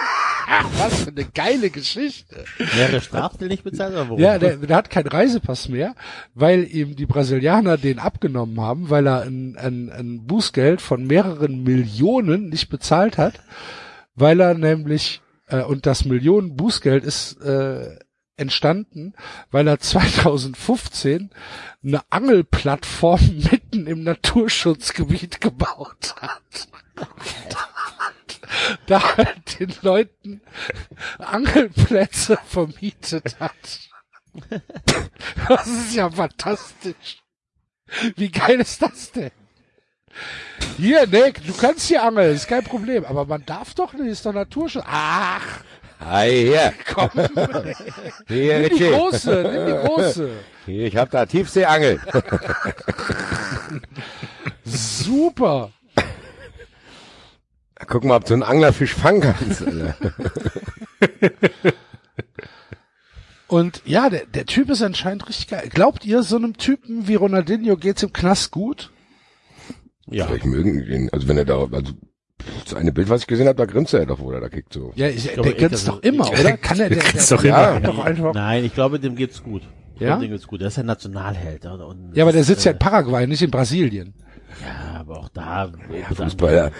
was 0.78 1.04
für 1.04 1.10
eine 1.10 1.24
geile 1.26 1.70
Geschichte. 1.70 2.44
Mehrere 2.74 3.00
Strafzettel 3.00 3.48
nicht 3.48 3.64
bezahlt, 3.64 3.92
oder 3.92 4.08
warum? 4.08 4.18
Ja, 4.18 4.38
der, 4.38 4.56
der 4.56 4.76
hat 4.76 4.90
keinen 4.90 5.08
Reisepass 5.08 5.68
mehr, 5.68 5.94
weil 6.34 6.64
ihm 6.64 6.96
die 6.96 7.06
Brasilianer 7.06 7.76
den 7.76 7.98
abgenommen 7.98 8.60
haben, 8.60 8.88
weil 8.88 9.06
er 9.06 9.22
ein, 9.22 9.56
ein, 9.56 9.90
ein 9.90 10.26
Bußgeld 10.26 10.80
von 10.80 11.06
mehreren 11.06 11.62
Millionen 11.62 12.48
nicht 12.48 12.70
bezahlt 12.70 13.18
hat, 13.18 13.34
weil 14.14 14.40
er 14.40 14.54
nämlich, 14.54 15.20
äh, 15.48 15.62
und 15.62 15.84
das 15.84 16.06
Millionen 16.06 16.56
Bußgeld 16.56 17.04
ist 17.04 17.40
äh, 17.42 17.98
entstanden, 18.38 19.14
weil 19.50 19.66
er 19.68 19.80
2015 19.80 21.30
eine 21.82 22.02
Angelplattform 22.10 23.20
mitten 23.50 23.86
im 23.86 24.04
Naturschutzgebiet 24.04 25.40
gebaut 25.40 26.14
hat. 26.20 26.68
da 28.86 29.16
halt 29.16 29.60
den 29.60 29.74
Leuten 29.82 30.40
Angelplätze 31.18 32.38
vermietet 32.46 33.38
hat. 33.40 33.52
Das 35.48 35.66
ist 35.66 35.94
ja 35.94 36.10
fantastisch. 36.10 37.22
Wie 38.16 38.30
geil 38.30 38.60
ist 38.60 38.82
das 38.82 39.12
denn? 39.12 39.30
Hier, 40.76 41.06
Nick, 41.06 41.44
du 41.46 41.52
kannst 41.52 41.88
hier 41.88 42.02
angeln, 42.02 42.34
ist 42.34 42.48
kein 42.48 42.64
Problem. 42.64 43.04
Aber 43.04 43.24
man 43.24 43.44
darf 43.44 43.74
doch 43.74 43.92
nicht, 43.92 44.08
ist 44.08 44.26
doch 44.26 44.32
Naturschutz. 44.32 44.84
Ach, 44.86 45.60
Hi, 46.00 46.30
hier. 46.30 46.72
komm, 46.94 47.10
Hier, 48.28 48.60
nimm 48.60 48.68
die 48.68 48.84
Richie. 48.84 48.90
große, 48.90 49.42
nimm 49.42 49.66
die 49.66 49.86
große. 49.88 50.30
Hier, 50.66 50.86
ich 50.86 50.96
hab 50.96 51.10
da 51.10 51.26
Tiefseeangel. 51.26 52.00
Super. 54.64 55.72
Guck 57.86 58.04
mal, 58.04 58.16
ob 58.16 58.24
du 58.26 58.34
einen 58.34 58.42
Anglerfisch 58.42 58.94
fangen 58.94 59.20
kannst. 59.22 59.62
Und 63.46 63.82
ja, 63.86 64.10
der, 64.10 64.26
der 64.26 64.46
Typ 64.46 64.68
ist 64.70 64.82
anscheinend 64.82 65.26
richtig 65.28 65.48
geil. 65.48 65.68
Glaubt 65.70 66.04
ihr, 66.04 66.22
so 66.22 66.36
einem 66.36 66.56
Typen 66.58 67.08
wie 67.08 67.14
Ronaldinho 67.14 67.76
geht's 67.76 68.02
im 68.02 68.12
Knast 68.12 68.50
gut? 68.50 68.90
ja. 70.06 70.26
Vielleicht 70.26 70.44
mögen 70.46 70.84
den, 70.84 71.10
also 71.12 71.28
wenn 71.28 71.38
er 71.38 71.44
da, 71.44 71.66
also 71.70 71.92
das 72.64 72.74
eine 72.74 72.92
Bild, 72.92 73.08
was 73.08 73.22
ich 73.22 73.26
gesehen 73.26 73.48
habe, 73.48 73.56
da 73.56 73.64
grinst 73.66 73.92
er 73.94 74.06
doch, 74.06 74.20
oder 74.20 74.40
da 74.40 74.48
kickt 74.48 74.72
so. 74.72 74.92
Ja, 74.94 75.08
ich, 75.08 75.32
glaube, 75.32 75.50
der 75.54 75.68
grinst 75.68 75.84
ich- 75.84 75.88
doch 75.92 76.02
immer, 76.02 76.28
oder? 76.30 76.56
Kann 76.56 76.78
er, 76.80 76.88
der, 76.88 76.98
der, 76.98 77.10
grinst 77.10 77.30
doch 77.32 77.42
immer. 77.44 77.80
doch 77.80 77.98
einfach. 78.04 78.34
Nein, 78.34 78.64
ich 78.64 78.74
glaube, 78.74 79.00
dem 79.00 79.16
geht's 79.16 79.42
gut. 79.42 79.62
Ich 79.94 80.00
Ja? 80.02 80.08
glaube, 80.08 80.22
dem 80.26 80.30
geht's 80.32 80.46
gut. 80.46 80.60
Der 80.60 80.68
ist 80.68 80.76
ja 80.76 80.82
Nationalheld. 80.84 81.66
oder? 81.66 81.88
Und 81.88 82.12
Ja, 82.14 82.24
aber 82.24 82.32
der 82.32 82.44
sitzt 82.44 82.64
ja 82.64 82.70
äh, 82.70 82.74
in 82.74 82.78
Paraguay, 82.78 83.26
nicht 83.26 83.42
in 83.42 83.50
Brasilien. 83.50 84.14
Ja, 84.62 85.00
aber 85.00 85.18
auch 85.20 85.28
da. 85.30 85.72
Ja, 85.92 86.14
Fußballer. 86.14 86.70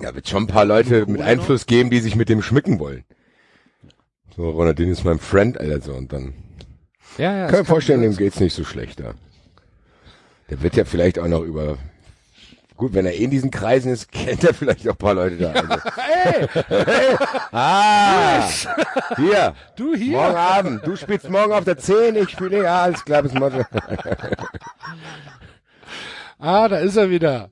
Ja, 0.00 0.14
wird 0.14 0.28
schon 0.28 0.44
ein 0.44 0.46
paar 0.46 0.64
Leute 0.64 1.06
mit 1.06 1.20
Einfluss 1.20 1.66
geben, 1.66 1.90
die 1.90 1.98
sich 2.00 2.14
mit 2.14 2.28
dem 2.28 2.42
schmücken 2.42 2.78
wollen. 2.78 3.04
So, 4.36 4.50
Ronaldinho 4.50 4.92
ist 4.92 5.04
mein 5.04 5.18
Friend, 5.18 5.58
Alter, 5.58 5.80
so, 5.80 5.92
und 5.94 6.12
dann 6.12 6.34
Ja, 7.16 7.36
ja. 7.36 7.46
kann 7.46 7.54
ich 7.54 7.60
mir 7.62 7.64
vorstellen, 7.64 8.02
dem 8.02 8.16
geht's 8.16 8.38
nicht 8.38 8.54
so 8.54 8.62
schlecht 8.62 9.00
da. 9.00 9.14
Der 10.50 10.62
wird 10.62 10.76
ja 10.76 10.84
vielleicht 10.84 11.18
auch 11.18 11.26
noch 11.26 11.42
über, 11.42 11.78
gut, 12.78 12.94
wenn 12.94 13.04
er 13.04 13.12
eh 13.12 13.24
in 13.24 13.30
diesen 13.30 13.50
Kreisen 13.50 13.92
ist, 13.92 14.10
kennt 14.12 14.42
er 14.44 14.54
vielleicht 14.54 14.88
auch 14.88 14.92
ein 14.92 14.96
paar 14.96 15.14
Leute 15.14 15.36
da. 15.36 15.50
Also. 15.50 15.68
hey, 15.96 16.48
ah, 17.52 18.48
hier, 19.16 19.54
Du 19.76 19.94
hier. 19.94 20.16
morgen 20.16 20.36
Abend, 20.36 20.86
du 20.86 20.96
spielst 20.96 21.28
morgen 21.28 21.52
auf 21.52 21.64
der 21.64 21.76
10, 21.76 22.16
ich 22.16 22.30
spiele, 22.30 22.62
ja, 22.62 22.82
alles 22.84 23.04
klar, 23.04 23.22
bis 23.22 23.34
morgen. 23.34 23.64
Ah, 26.40 26.68
da 26.68 26.76
ist 26.76 26.94
er 26.94 27.10
wieder. 27.10 27.50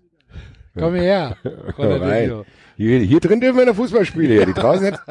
Komm. 0.78 0.94
Ronaldinho. 0.94 2.36
Rein. 2.38 2.44
Hier, 2.76 3.00
hier 3.00 3.18
drin 3.18 3.40
dürfen 3.40 3.58
wir 3.58 3.66
noch 3.66 3.74
Fußball 3.74 4.04
spielen, 4.04 4.30
hier, 4.30 4.46
die 4.46 4.52
draußen 4.52 4.84
jetzt. 4.84 5.02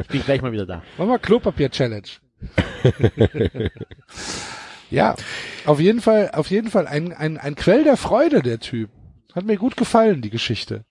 Ich 0.00 0.08
bin 0.08 0.22
gleich 0.24 0.42
mal 0.42 0.50
wieder 0.50 0.66
da. 0.66 0.82
Mach 0.98 1.06
mal 1.06 1.20
Klopapier-Challenge. 1.20 2.08
ja, 4.90 5.14
auf 5.66 5.78
jeden 5.78 6.00
Fall, 6.00 6.32
auf 6.32 6.50
jeden 6.50 6.68
Fall 6.68 6.88
ein, 6.88 7.12
ein, 7.12 7.38
ein 7.38 7.54
Quell 7.54 7.84
der 7.84 7.96
Freude, 7.96 8.42
der 8.42 8.58
Typ. 8.58 8.90
Hat 9.36 9.44
mir 9.44 9.58
gut 9.58 9.76
gefallen, 9.76 10.22
die 10.22 10.30
Geschichte. 10.30 10.86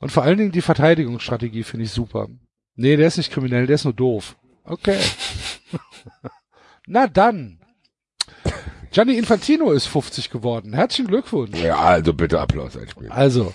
Und 0.00 0.12
vor 0.12 0.22
allen 0.22 0.36
Dingen 0.36 0.52
die 0.52 0.60
Verteidigungsstrategie 0.60 1.62
finde 1.62 1.86
ich 1.86 1.90
super. 1.90 2.28
Nee, 2.74 2.96
der 2.96 3.06
ist 3.06 3.16
nicht 3.16 3.32
kriminell, 3.32 3.66
der 3.66 3.76
ist 3.76 3.84
nur 3.84 3.94
doof. 3.94 4.36
Okay. 4.64 4.98
Na 6.86 7.06
dann. 7.06 7.58
Gianni 8.90 9.16
Infantino 9.16 9.72
ist 9.72 9.86
50 9.86 10.28
geworden. 10.28 10.74
Herzlichen 10.74 11.08
Glückwunsch. 11.08 11.58
Ja, 11.58 11.78
also 11.78 12.12
bitte 12.12 12.38
Applaus 12.38 12.76
einspielen. 12.76 13.12
Also. 13.12 13.54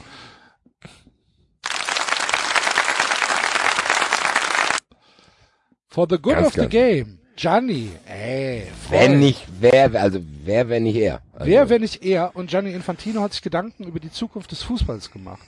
For 5.88 6.08
the 6.10 6.18
good 6.18 6.34
Ganz, 6.34 6.48
of 6.48 6.54
the 6.56 6.68
game. 6.68 7.20
Gianni, 7.36 7.92
ey, 8.08 8.68
voll. 8.88 8.98
Wenn 8.98 9.20
nicht 9.20 9.46
wer, 9.60 9.94
also 10.02 10.20
wer, 10.44 10.70
wenn 10.70 10.84
nicht 10.84 10.96
er. 10.96 11.22
Also, 11.34 11.46
Wer, 11.46 11.70
wenn 11.70 11.82
nicht 11.82 12.04
er? 12.04 12.36
Und 12.36 12.50
Gianni 12.50 12.72
Infantino 12.72 13.22
hat 13.22 13.34
sich 13.34 13.42
Gedanken 13.42 13.84
über 13.84 14.00
die 14.00 14.12
Zukunft 14.12 14.52
des 14.52 14.64
Fußballs 14.64 15.12
gemacht. 15.12 15.46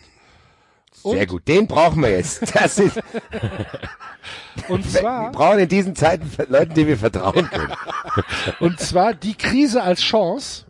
Sehr 0.92 1.22
Und, 1.22 1.28
gut, 1.28 1.48
den 1.48 1.68
brauchen 1.68 2.02
wir 2.02 2.10
jetzt. 2.10 2.56
Das 2.56 2.80
ist, 2.80 2.98
und 4.68 4.94
wir 4.94 5.02
zwar, 5.02 5.32
brauchen 5.32 5.60
in 5.60 5.70
diesen 5.70 5.96
Zeiten 5.96 6.30
Leute, 6.50 6.74
denen 6.74 6.88
wir 6.88 6.98
vertrauen 6.98 7.50
können. 7.50 7.74
und 8.60 8.80
zwar 8.80 9.14
die 9.14 9.36
Krise 9.36 9.84
als 9.84 10.02
Chance, 10.02 10.66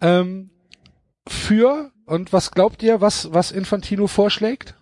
ähm, 0.00 0.50
für, 1.26 1.92
und 2.06 2.32
was 2.32 2.50
glaubt 2.50 2.82
ihr, 2.82 3.00
was, 3.00 3.32
was 3.32 3.52
Infantino 3.52 4.06
vorschlägt? 4.06 4.74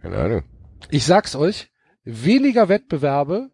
Keine 0.00 0.18
Ahnung. 0.18 0.42
Ich 0.90 1.04
sag's 1.04 1.34
euch, 1.36 1.70
weniger 2.06 2.68
Wettbewerbe, 2.70 3.50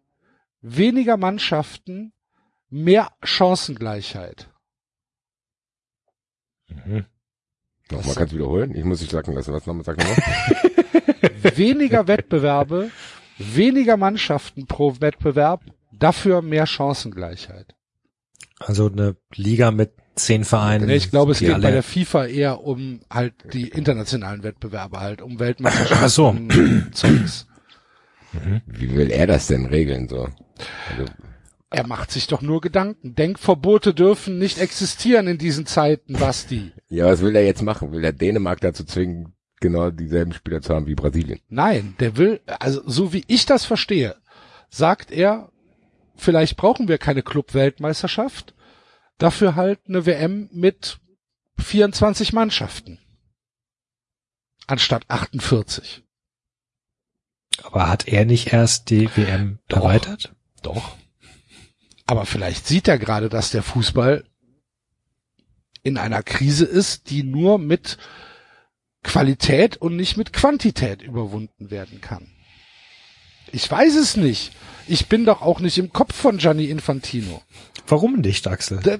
weniger 0.61 1.17
Mannschaften, 1.17 2.13
mehr 2.69 3.11
Chancengleichheit. 3.23 4.49
Nochmal, 7.91 8.15
kannst 8.15 8.31
du 8.33 8.37
wiederholen? 8.37 8.73
Ich 8.75 8.83
muss 8.85 8.99
dich 8.99 9.09
sagen 9.09 9.33
lassen. 9.33 9.53
Was 9.53 9.65
nochmal, 9.65 9.83
sag 9.83 9.97
nochmal. 9.97 10.17
Weniger 11.57 12.07
Wettbewerbe, 12.07 12.89
weniger 13.37 13.97
Mannschaften 13.97 14.65
pro 14.65 14.95
Wettbewerb, 15.01 15.61
dafür 15.91 16.41
mehr 16.41 16.65
Chancengleichheit. 16.65 17.75
Also 18.59 18.87
eine 18.89 19.17
Liga 19.35 19.71
mit 19.71 19.91
zehn 20.15 20.45
Vereinen. 20.45 20.89
Ich 20.89 21.11
glaube, 21.11 21.33
es 21.33 21.39
geht 21.39 21.51
alle- 21.53 21.63
bei 21.63 21.71
der 21.71 21.83
FIFA 21.83 22.25
eher 22.27 22.61
um 22.61 23.01
halt 23.11 23.33
die 23.53 23.67
internationalen 23.67 24.43
Wettbewerbe 24.43 24.99
halt, 25.01 25.21
um 25.21 25.39
Weltmeisterschaften 25.39 26.05
Ach 26.05 26.09
so. 26.09 26.27
und 26.29 26.91
Zeugs. 28.33 28.61
Wie 28.67 28.95
will 28.95 29.11
er 29.11 29.27
das 29.27 29.47
denn 29.47 29.65
regeln, 29.65 30.07
so? 30.07 30.29
Also, 30.89 31.11
Er 31.69 31.87
macht 31.87 32.11
sich 32.11 32.27
doch 32.27 32.41
nur 32.41 32.61
Gedanken. 32.61 33.15
Denkverbote 33.15 33.93
dürfen 33.93 34.37
nicht 34.37 34.59
existieren 34.59 35.27
in 35.27 35.37
diesen 35.37 35.65
Zeiten, 35.65 36.13
Basti. 36.13 36.71
ja, 36.89 37.05
was 37.07 37.21
will 37.21 37.35
er 37.35 37.45
jetzt 37.45 37.61
machen? 37.61 37.91
Will 37.91 38.03
er 38.03 38.13
Dänemark 38.13 38.61
dazu 38.61 38.83
zwingen, 38.83 39.33
genau 39.59 39.89
dieselben 39.89 40.33
Spieler 40.33 40.61
zu 40.61 40.73
haben 40.75 40.85
wie 40.87 40.95
Brasilien? 40.95 41.39
Nein, 41.49 41.95
der 41.99 42.17
will, 42.17 42.41
also 42.59 42.81
so 42.85 43.13
wie 43.13 43.23
ich 43.27 43.45
das 43.45 43.65
verstehe, 43.65 44.15
sagt 44.69 45.11
er, 45.11 45.51
vielleicht 46.15 46.57
brauchen 46.57 46.87
wir 46.87 46.97
keine 46.97 47.23
Club-Weltmeisterschaft, 47.23 48.53
dafür 49.17 49.55
halt 49.55 49.79
eine 49.87 50.05
WM 50.05 50.49
mit 50.51 50.99
24 51.59 52.33
Mannschaften. 52.33 52.99
Anstatt 54.67 55.05
48. 55.09 56.03
Aber 57.61 57.87
hat 57.89 58.07
er 58.07 58.25
nicht 58.25 58.51
erst 58.53 58.89
die 58.89 59.09
WM 59.15 59.59
Doch. 59.67 59.77
erweitert? 59.77 60.33
Doch. 60.61 60.95
Aber 62.05 62.25
vielleicht 62.25 62.67
sieht 62.67 62.87
er 62.87 62.97
gerade, 62.97 63.29
dass 63.29 63.51
der 63.51 63.63
Fußball 63.63 64.23
in 65.83 65.97
einer 65.97 66.23
Krise 66.23 66.65
ist, 66.65 67.09
die 67.09 67.23
nur 67.23 67.59
mit 67.59 67.97
Qualität 69.03 69.77
und 69.77 69.95
nicht 69.95 70.17
mit 70.17 70.31
Quantität 70.33 71.01
überwunden 71.01 71.69
werden 71.71 71.99
kann. 72.01 72.27
Ich 73.51 73.69
weiß 73.69 73.95
es 73.97 74.15
nicht. 74.17 74.53
Ich 74.87 75.07
bin 75.07 75.25
doch 75.25 75.41
auch 75.41 75.59
nicht 75.59 75.77
im 75.77 75.91
Kopf 75.93 76.15
von 76.15 76.37
Gianni 76.37 76.65
Infantino, 76.65 77.41
Warum 77.87 78.19
nicht, 78.21 78.47
Axel? 78.47 78.79
D- 78.79 78.99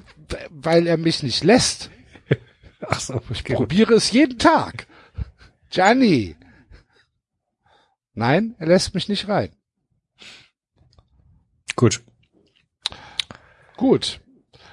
weil 0.50 0.88
er 0.88 0.98
mich 0.98 1.24
nicht 1.24 1.44
lässt. 1.44 1.90
Ach 2.82 3.00
so, 3.00 3.22
Ich 3.32 3.44
probiere 3.46 3.94
es 3.94 4.12
jeden 4.12 4.38
Tag. 4.38 4.88
Gianni. 5.72 6.36
Nein, 8.14 8.56
er 8.60 8.68
lässt 8.68 8.94
mich 8.94 9.10
nicht 9.10 9.28
rein. 9.28 9.50
Gut. 11.76 12.02
Gut. 13.76 14.22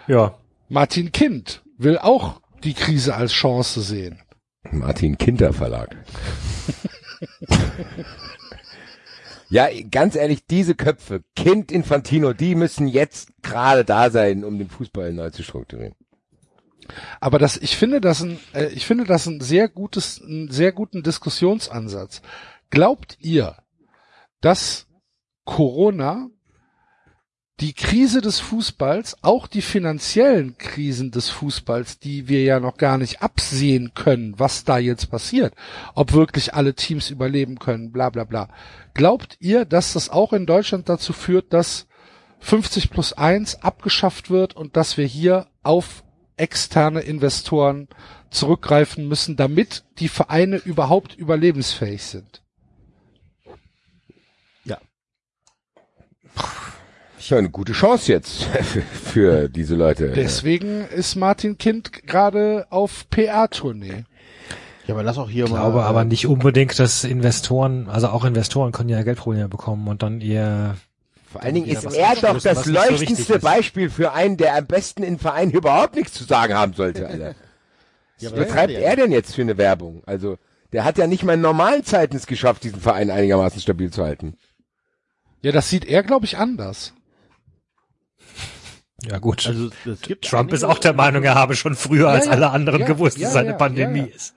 Ja. 0.07 0.39
Martin 0.69 1.13
Kind 1.13 1.63
will 1.79 1.99
auch 1.99 2.41
die 2.63 2.75
Krise 2.75 3.15
als 3.15 3.33
Chance 3.33 3.81
sehen. 3.81 4.21
Martin 4.71 5.17
Kinter 5.17 5.53
Verlag. 5.53 5.97
ja, 9.49 9.69
ganz 9.91 10.15
ehrlich, 10.15 10.45
diese 10.47 10.75
Köpfe, 10.75 11.23
Kind 11.35 11.73
Infantino, 11.73 12.35
die 12.35 12.55
müssen 12.55 12.87
jetzt 12.87 13.31
gerade 13.43 13.85
da 13.85 14.11
sein, 14.11 14.45
um 14.45 14.59
den 14.59 14.69
Fußball 14.69 15.13
neu 15.13 15.31
zu 15.31 15.43
strukturieren. 15.43 15.95
Aber 17.21 17.39
das, 17.39 17.57
ich 17.57 17.77
finde 17.77 18.01
das 18.01 18.21
ein, 18.23 18.39
äh, 18.53 18.67
ich 18.67 18.87
finde 18.87 19.05
das 19.05 19.27
ein 19.27 19.41
sehr 19.41 19.69
gutes, 19.69 20.21
einen 20.23 20.51
sehr 20.51 20.73
guten 20.73 21.03
Diskussionsansatz. 21.03 22.21
Glaubt 22.71 23.19
ihr, 23.21 23.57
dass 24.41 24.87
Corona 25.45 26.31
die 27.61 27.75
Krise 27.75 28.23
des 28.23 28.41
Fußballs, 28.41 29.19
auch 29.23 29.47
die 29.47 29.61
finanziellen 29.61 30.57
Krisen 30.57 31.11
des 31.11 31.29
Fußballs, 31.29 31.99
die 31.99 32.27
wir 32.29 32.43
ja 32.43 32.59
noch 32.59 32.79
gar 32.79 32.97
nicht 32.97 33.21
absehen 33.21 33.93
können, 33.95 34.39
was 34.39 34.65
da 34.65 34.79
jetzt 34.79 35.11
passiert, 35.11 35.55
ob 35.95 36.15
wirklich 36.15 36.55
alle 36.55 36.75
Teams 36.75 37.11
überleben 37.11 37.59
können, 37.59 37.93
bla 37.93 38.09
bla 38.09 38.25
bla. 38.25 38.49
Glaubt 38.95 39.37
ihr, 39.41 39.67
dass 39.67 39.93
das 39.93 40.09
auch 40.09 40.33
in 40.33 40.47
Deutschland 40.47 40.89
dazu 40.89 41.13
führt, 41.13 41.53
dass 41.53 41.87
50 42.39 42.91
plus 42.91 43.13
1 43.13 43.63
abgeschafft 43.63 44.31
wird 44.31 44.57
und 44.57 44.77
dass 44.77 44.97
wir 44.97 45.05
hier 45.05 45.49
auf 45.63 46.03
externe 46.39 47.01
Investoren 47.01 47.89
zurückgreifen 48.31 49.07
müssen, 49.07 49.37
damit 49.37 49.85
die 49.99 50.09
Vereine 50.09 50.57
überhaupt 50.57 51.15
überlebensfähig 51.15 52.03
sind? 52.05 52.43
Ja, 57.29 57.37
eine 57.37 57.51
gute 57.51 57.73
Chance 57.73 58.11
jetzt 58.13 58.45
für 59.05 59.49
diese 59.49 59.75
Leute. 59.77 60.09
Deswegen 60.09 60.87
ist 60.89 61.15
Martin 61.17 61.59
Kind 61.59 61.93
gerade 62.07 62.67
auf 62.71 63.09
PR-Tournee. 63.11 64.05
Ja, 64.87 64.95
aber 64.95 65.03
lass 65.05 65.19
auch 65.19 65.29
hier 65.31 65.45
Ich 65.45 65.51
mal. 65.51 65.59
glaube 65.61 65.79
äh, 65.81 65.83
aber 65.83 66.05
nicht 66.05 66.27
unbedingt, 66.27 66.77
dass 66.79 67.05
Investoren, 67.05 67.89
also 67.89 68.09
auch 68.09 68.25
Investoren 68.25 68.73
können 68.73 68.89
ja 68.89 69.03
Geldprobleme 69.03 69.49
bekommen 69.49 69.87
und 69.87 70.03
dann 70.03 70.21
ihr 70.21 70.75
Vor 71.31 71.43
allen 71.43 71.55
Dingen 71.55 71.69
ist 71.69 71.85
was 71.85 71.95
er 71.95 72.17
doch 72.17 72.41
das 72.41 72.65
so 72.65 72.73
leuchtendste 72.73 73.35
ist. 73.35 73.43
Beispiel 73.43 73.91
für 73.91 74.13
einen, 74.13 74.37
der 74.37 74.57
am 74.57 74.67
besten 74.67 75.03
in 75.05 75.19
Vereinen 75.19 75.53
überhaupt 75.53 75.95
nichts 75.95 76.15
zu 76.15 76.25
sagen 76.25 76.55
haben 76.55 76.73
sollte, 76.73 77.07
Alter. 77.07 77.35
ja, 78.19 78.31
Was 78.31 78.33
betreibt 78.33 78.73
er 78.73 78.97
denn 78.97 79.13
jetzt 79.13 79.35
für 79.37 79.43
eine 79.43 79.57
Werbung? 79.59 80.03
Also, 80.07 80.37
der 80.73 80.85
hat 80.85 80.99
ja 80.99 81.07
nicht 81.07 81.23
mal 81.23 81.35
in 81.35 81.43
normalen 81.43 81.85
Zeiten 81.85 82.17
es 82.17 82.27
geschafft, 82.27 82.65
diesen 82.65 82.81
Verein 82.81 83.11
einigermaßen 83.11 83.61
stabil 83.61 83.91
zu 83.93 84.03
halten. 84.03 84.35
Ja, 85.43 85.53
das 85.53 85.71
sieht 85.71 85.85
er, 85.87 86.03
glaube 86.03 86.27
ich, 86.27 86.37
anders. 86.37 86.95
ja 89.03 89.19
gut. 89.19 89.47
Also, 89.47 89.71
Trump 90.21 90.53
ist 90.53 90.65
auch 90.65 90.79
der 90.79 90.93
Meinung, 90.93 91.23
er 91.23 91.35
habe 91.35 91.57
schon 91.57 91.75
früher 91.75 92.09
als 92.09 92.27
ja, 92.27 92.33
alle 92.33 92.51
anderen 92.51 92.81
ja, 92.83 92.87
gewusst, 92.87 93.17
ja, 93.19 93.23
dass 93.25 93.31
es 93.31 93.37
eine 93.37 93.51
ja, 93.51 93.57
Pandemie 93.57 94.01
ja, 94.01 94.07
ja. 94.07 94.15
ist. 94.15 94.35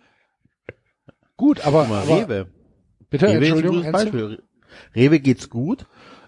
Gut, 1.35 1.65
aber, 1.65 1.85
mal, 1.85 2.03
aber 2.03 2.27
Rewe. 2.29 2.47
bitte, 3.09 3.27
Rewe 3.27 3.45
ist 3.45 3.51
ein 3.51 3.57
Entschuldigung? 3.57 3.91
Beispiel. 3.91 4.43
Rewe 4.95 5.19
geht's 5.19 5.49
gut. 5.49 5.85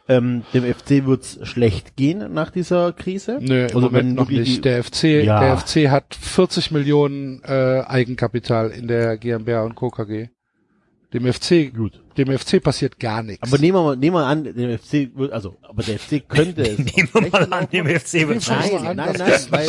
Ähm, 0.08 0.44
dem 0.54 0.64
FC 0.64 1.06
wird's 1.06 1.40
schlecht 1.48 1.96
gehen 1.96 2.32
nach 2.32 2.52
dieser 2.52 2.94
Krise. 2.94 3.40
Nö, 3.42 3.62
im 3.62 3.76
Also 3.76 3.80
Moment 3.80 4.10
wenn 4.10 4.14
noch 4.14 4.30
nicht. 4.30 4.64
Der 4.64 4.84
FC, 4.84 5.24
Ja. 5.24 5.40
der 5.40 5.58
FC 5.58 5.90
hat 5.90 6.14
40 6.14 6.70
Millionen 6.70 7.42
äh, 7.44 7.82
Eigenkapital 7.88 8.70
in 8.70 8.88
der 8.88 9.18
GmbH 9.18 9.64
und 9.64 9.74
Co. 9.74 9.90
KG. 9.90 10.30
Dem 11.16 11.32
FC, 11.32 11.74
Gut. 11.74 12.02
dem 12.18 12.38
FC 12.38 12.62
passiert 12.62 13.00
gar 13.00 13.24
nichts. 13.24 13.42
Aber 13.42 13.58
nehmen 13.58 13.78
wir 13.78 13.84
mal, 13.84 13.96
nehmen 13.96 14.18
wir 14.18 14.26
an, 14.26 14.44
dem 14.44 14.78
FC 14.78 15.16
wird, 15.16 15.32
also, 15.32 15.56
aber 15.62 15.82
der 15.82 15.98
FC 15.98 16.28
könnte 16.28 16.62
es. 16.70 16.78
Nehmen 16.78 17.10
wir 17.14 17.30
mal 17.30 17.54
an, 17.54 17.70
dem 17.72 17.86
FC 17.88 18.28
wird 18.28 18.46
Nein, 18.50 18.98
das 18.98 19.18
nein, 19.18 19.32
ist 19.32 19.50
weil-. 19.50 19.68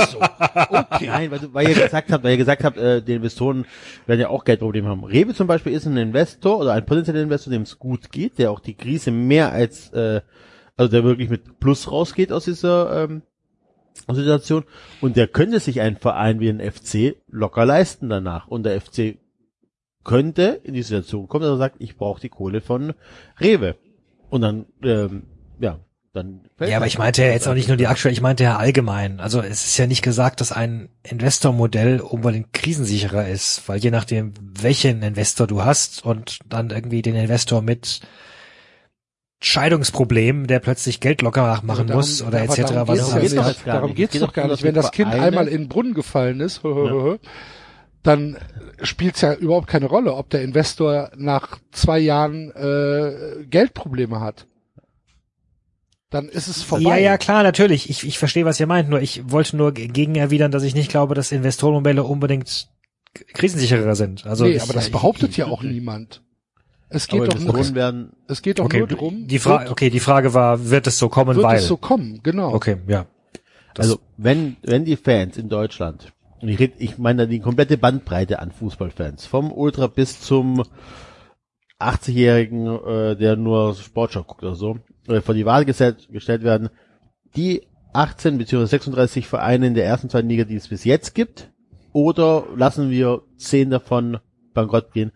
Okay. 0.91 1.07
Nein, 1.07 1.31
weil, 1.31 1.55
weil 1.55 1.69
ihr 1.69 1.75
gesagt 1.75 2.11
habt, 2.11 2.25
weil 2.25 2.33
ihr 2.33 2.37
gesagt 2.37 2.65
habt, 2.65 2.77
äh, 2.79 3.01
die 3.01 3.15
Investoren 3.15 3.65
werden 4.07 4.23
ja 4.23 4.29
auch 4.29 4.43
Geldprobleme 4.43 4.89
haben. 4.89 5.05
Rewe 5.05 5.35
zum 5.35 5.47
Beispiel 5.47 5.73
ist 5.73 5.87
ein 5.87 5.97
Investor 5.97 6.59
oder 6.59 6.73
ein 6.73 6.85
potenzieller 6.85 7.23
Investor, 7.23 7.53
dem 7.53 7.63
es 7.63 7.79
gut 7.79 8.11
geht, 8.11 8.41
der 8.41 8.51
auch 8.51 8.59
die 8.59 8.75
Krise 8.75 9.13
mehr 9.13 9.53
als, 9.53 9.91
äh, 9.91 10.23
also 10.77 10.91
der 10.91 11.05
wirklich 11.05 11.31
mit 11.31 11.61
Plus 11.61 11.93
rausgeht 11.93 12.33
aus 12.33 12.47
dieser 12.47 13.05
ähm, 13.05 13.23
Situation 14.13 14.65
und 15.01 15.17
der 15.17 15.29
könnte 15.29 15.61
sich 15.61 15.81
einen 15.81 15.97
Verein 15.97 16.41
wie 16.41 16.49
ein 16.49 16.61
FC 16.61 17.15
locker 17.31 17.65
leisten 17.65 18.09
danach 18.09 18.49
und 18.49 18.65
der 18.65 18.81
FC 18.81 19.19
könnte 20.07 20.61
in 20.63 20.73
die 20.75 20.83
Situation 20.83 21.29
kommen, 21.29 21.43
dass 21.43 21.53
er 21.53 21.59
sagt, 21.59 21.77
ich 21.81 21.97
brauche 21.97 22.21
die 22.21 22.29
Kohle 22.29 22.61
von 22.61 22.95
Rewe. 23.41 23.77
Und 24.31 24.41
dann 24.41 24.67
ähm, 24.83 25.25
ja 25.59 25.81
dann 26.13 26.41
fällt 26.57 26.71
Ja, 26.71 26.79
aber 26.79 26.87
das 26.87 26.95
ich 26.95 26.99
meinte 26.99 27.23
ja 27.23 27.29
jetzt 27.29 27.47
auch 27.47 27.55
nicht 27.55 27.69
nur 27.69 27.77
die 27.77 27.87
aktuelle, 27.89 28.15
ich 28.15 28.23
meinte 28.23 28.43
ja 28.45 28.57
allgemein. 28.57 29.21
Also 29.21 29.41
es 29.41 29.67
ist 29.67 29.77
ja 29.77 29.87
nicht 29.87 30.03
gesagt, 30.03 30.41
dass 30.41 30.51
ein 30.51 30.89
Investormodell 31.03 32.01
unbedingt 32.01 32.53
krisensicherer 32.53 33.29
ist, 33.29 33.69
weil 33.69 33.79
je 33.79 33.91
nachdem, 33.91 34.33
welchen 34.41 35.03
Investor 35.03 35.47
du 35.47 35.65
hast 35.65 36.05
und 36.05 36.39
dann 36.49 36.71
irgendwie 36.71 37.03
den 37.03 37.17
Investor 37.17 37.61
mit 37.61 38.01
Scheidungsproblem, 39.43 40.47
der 40.47 40.61
plötzlich 40.61 41.01
Geld 41.01 41.21
locker 41.21 41.61
machen 41.63 41.89
Darum- 41.89 42.01
muss 42.01 42.23
oder 42.23 42.41
etc. 42.43 42.63
Darum 42.73 42.89
was 42.89 43.21
geht's 43.21 43.37
auch 43.37 43.67
ja 43.67 43.75
Darum 43.75 43.95
geht's 43.95 44.19
doch 44.19 44.33
gar 44.33 44.49
nicht. 44.49 44.63
Wenn 44.63 44.75
das 44.75 44.93
Kind 44.93 45.13
einmal 45.13 45.47
in 45.49 45.63
den 45.63 45.69
Brunnen 45.69 45.93
gefallen 45.93 46.41
ist, 46.41 46.65
dann 48.07 48.37
spielt's 48.83 49.21
ja 49.21 49.35
überhaupt 49.35 49.67
keine 49.69 49.87
Rolle, 49.87 50.15
ob 50.15 50.31
der 50.31 50.43
Investor 50.43 51.11
nach 51.17 51.59
zwei 51.73 51.99
Jahren 51.99 52.51
äh, 52.53 53.45
Geldprobleme 53.49 54.21
hat. 54.21 54.47
Dann 56.11 56.29
ist 56.29 56.47
es 56.47 56.63
vorbei. 56.63 56.85
Ja, 56.91 56.97
ja, 56.97 57.19
klar, 57.19 57.43
natürlich. 57.43 57.91
Ich, 57.91 58.07
ich 58.07 58.19
verstehe, 58.19 58.45
was 58.45 58.61
ihr 58.61 58.67
meint. 58.67 58.89
Nur 58.89 59.01
ich 59.01 59.31
wollte 59.31 59.57
nur 59.57 59.73
gegen 59.73 60.15
erwidern, 60.15 60.53
dass 60.53 60.63
ich 60.63 60.75
nicht 60.75 60.89
glaube, 60.91 61.15
dass 61.15 61.33
Investorenmodelle 61.33 62.05
unbedingt 62.05 62.69
krisensicherer 63.35 63.97
sind. 63.97 64.25
Also 64.27 64.45
nee, 64.45 64.53
ich, 64.53 64.63
aber 64.63 64.73
das 64.73 64.87
ich, 64.87 64.93
behauptet 64.93 65.37
ja 65.37 65.47
auch 65.47 65.63
niemand. 65.65 66.23
Es 66.89 67.09
geht 67.09 67.23
aber 67.23 67.29
doch 67.29 67.41
nur, 67.41 67.75
werden 67.75 68.13
es 68.29 68.43
geht 68.43 68.61
doch 68.61 68.67
Okay, 68.67 68.79
nur 68.79 68.87
drum, 68.87 69.27
die 69.27 69.41
Frage, 69.41 69.65
wird, 69.65 69.73
okay, 69.73 69.91
die 69.91 69.99
Frage 69.99 70.35
war, 70.35 70.71
wird 70.71 70.87
es 70.87 70.99
so 70.99 71.09
kommen, 71.09 71.35
wird 71.35 71.45
weil? 71.45 71.57
es 71.59 71.67
so 71.67 71.77
kommen, 71.77 72.21
genau. 72.23 72.55
okay, 72.55 72.77
ja. 72.87 73.07
Das- 73.75 73.87
Also, 73.87 74.01
wenn, 74.17 74.57
wenn 74.63 74.85
die 74.85 74.97
Fans 74.97 75.37
in 75.37 75.49
Deutschland, 75.49 76.13
und 76.47 76.53
ich, 76.53 76.61
red, 76.61 76.75
ich 76.79 76.97
meine 76.97 77.27
die 77.27 77.41
komplette 77.41 77.77
Bandbreite 77.77 78.39
an 78.39 78.53
Fußballfans, 78.53 79.27
vom 79.27 79.51
Ultra 79.51 79.89
bis 79.89 80.21
zum 80.21 80.63
80-Jährigen, 81.81 82.69
äh, 82.69 83.17
der 83.17 83.35
nur 83.35 83.75
Sportschau 83.75 84.23
guckt 84.23 84.45
oder 84.45 84.55
so, 84.55 84.79
äh, 85.09 85.21
vor 85.23 85.35
die 85.35 85.45
Wahl 85.45 85.65
gestellt, 85.65 86.07
gestellt 86.09 86.45
werden, 86.45 86.69
die 87.35 87.67
18 87.95 88.39
bzw. 88.39 88.65
36 88.65 89.27
Vereine 89.27 89.67
in 89.67 89.75
der 89.75 89.87
ersten, 89.87 90.09
zweiten 90.09 90.29
Liga, 90.29 90.45
die 90.45 90.55
es 90.55 90.69
bis 90.69 90.85
jetzt 90.85 91.17
gibt, 91.17 91.51
oder 91.93 92.45
lassen 92.55 92.91
wir 92.91 93.23
zehn 93.37 93.71
davon 93.71 94.19
bankrott 94.55 94.93
gehen, 94.93 95.11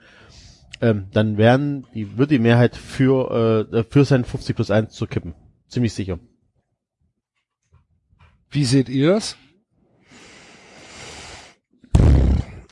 ähm, 0.80 1.10
dann 1.12 1.36
werden 1.36 1.86
die, 1.94 2.18
wird 2.18 2.32
die 2.32 2.40
Mehrheit 2.40 2.74
für, 2.74 3.68
äh, 3.72 3.84
für 3.84 4.04
sein 4.04 4.24
50 4.24 4.56
plus 4.56 4.72
1 4.72 4.94
zu 4.94 5.06
kippen. 5.06 5.34
Ziemlich 5.68 5.92
sicher. 5.92 6.18
Wie 8.50 8.64
seht 8.64 8.88
ihr 8.88 9.10
das? 9.10 9.36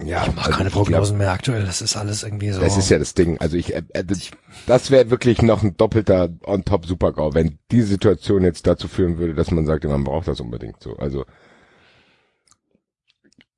Ja, 0.05 0.23
Ich 0.27 0.35
mache 0.35 0.47
also 0.47 0.57
keine 0.59 0.69
ich 0.69 0.73
glaub, 0.75 0.85
Prognosen 0.87 1.19
mehr 1.19 1.33
aktuell. 1.33 1.65
Das 1.65 1.83
ist 1.83 1.97
alles 1.97 2.23
irgendwie 2.23 2.51
so. 2.51 2.61
Das 2.61 2.77
ist 2.77 2.89
ja 2.89 2.99
das 2.99 3.15
Ding. 3.15 3.39
Also 3.41 3.57
ich, 3.57 3.75
äh, 3.75 3.83
äh, 3.95 4.05
das- 4.05 4.31
das 4.67 4.91
wäre 4.91 5.11
wirklich 5.11 5.43
noch 5.43 5.63
ein 5.63 5.77
doppelter 5.77 6.29
on 6.45 6.65
top 6.65 6.87
Supergau, 6.87 7.35
wenn 7.35 7.59
die 7.73 7.83
Situation 7.83 8.45
jetzt 8.45 8.67
dazu 8.67 8.87
führen 8.89 9.19
würde, 9.19 9.35
dass 9.35 9.51
man 9.51 9.67
sagt, 9.67 9.85
man 9.85 10.05
braucht 10.05 10.29
das 10.29 10.41
unbedingt 10.41 10.81
so. 10.83 10.97
Also 10.97 11.25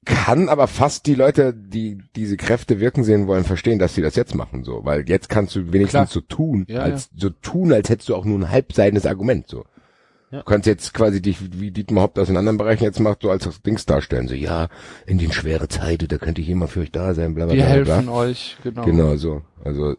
kann 0.07 0.49
aber 0.49 0.67
fast 0.67 1.07
die 1.07 1.15
Leute, 1.15 1.53
die 1.55 1.99
diese 2.17 2.37
Kräfte 2.39 2.81
wirken 2.81 3.05
sehen 3.05 3.27
wollen, 3.27 3.45
verstehen, 3.45 3.79
dass 3.79 3.95
sie 3.95 4.01
das 4.03 4.17
jetzt 4.17 4.35
machen 4.35 4.65
so, 4.65 4.85
weil 4.85 5.07
jetzt 5.09 5.29
kannst 5.29 5.55
du 5.55 5.73
wenigstens 5.75 5.91
Klar. 5.91 6.07
so 6.09 6.21
tun, 6.23 6.65
Ja, 6.69 6.81
als 6.81 7.11
so 7.15 7.29
tun, 7.29 7.71
als 7.73 7.91
hättest 7.91 8.09
du 8.09 8.17
auch 8.17 8.25
nur 8.25 8.39
ein 8.39 8.51
halbseidenes 8.51 9.05
Argument 9.05 9.47
so. 9.47 9.67
Ja. 10.31 10.39
Du 10.39 10.45
kannst 10.45 10.67
jetzt 10.67 10.95
quasi 10.95 11.21
dich, 11.21 11.39
wie 11.61 11.73
Dietmar 11.73 12.05
Haupt 12.05 12.17
das 12.17 12.29
in 12.29 12.37
anderen 12.37 12.57
Bereichen 12.57 12.85
jetzt 12.85 13.01
macht, 13.01 13.23
so 13.23 13.31
als 13.31 13.45
das 13.45 13.63
Dings 13.63 13.85
darstellen. 13.85 14.29
So, 14.29 14.35
ja, 14.35 14.69
in 15.07 15.19
den 15.19 15.33
schwere 15.33 15.67
Zeiten, 15.67 16.07
da 16.07 16.19
könnte 16.19 16.41
ich 16.41 16.49
immer 16.49 16.69
für 16.69 16.81
euch 16.81 16.93
da 16.93 17.15
sein, 17.15 17.35
bla 17.35 17.47
bla 17.47 17.55
Wir 17.55 17.65
bla. 17.65 17.83
bla. 17.83 17.95
helfen 17.95 18.09
euch, 18.09 18.57
genau. 18.63 18.85
Genau 18.85 19.17
so. 19.17 19.43
Also 19.65 19.97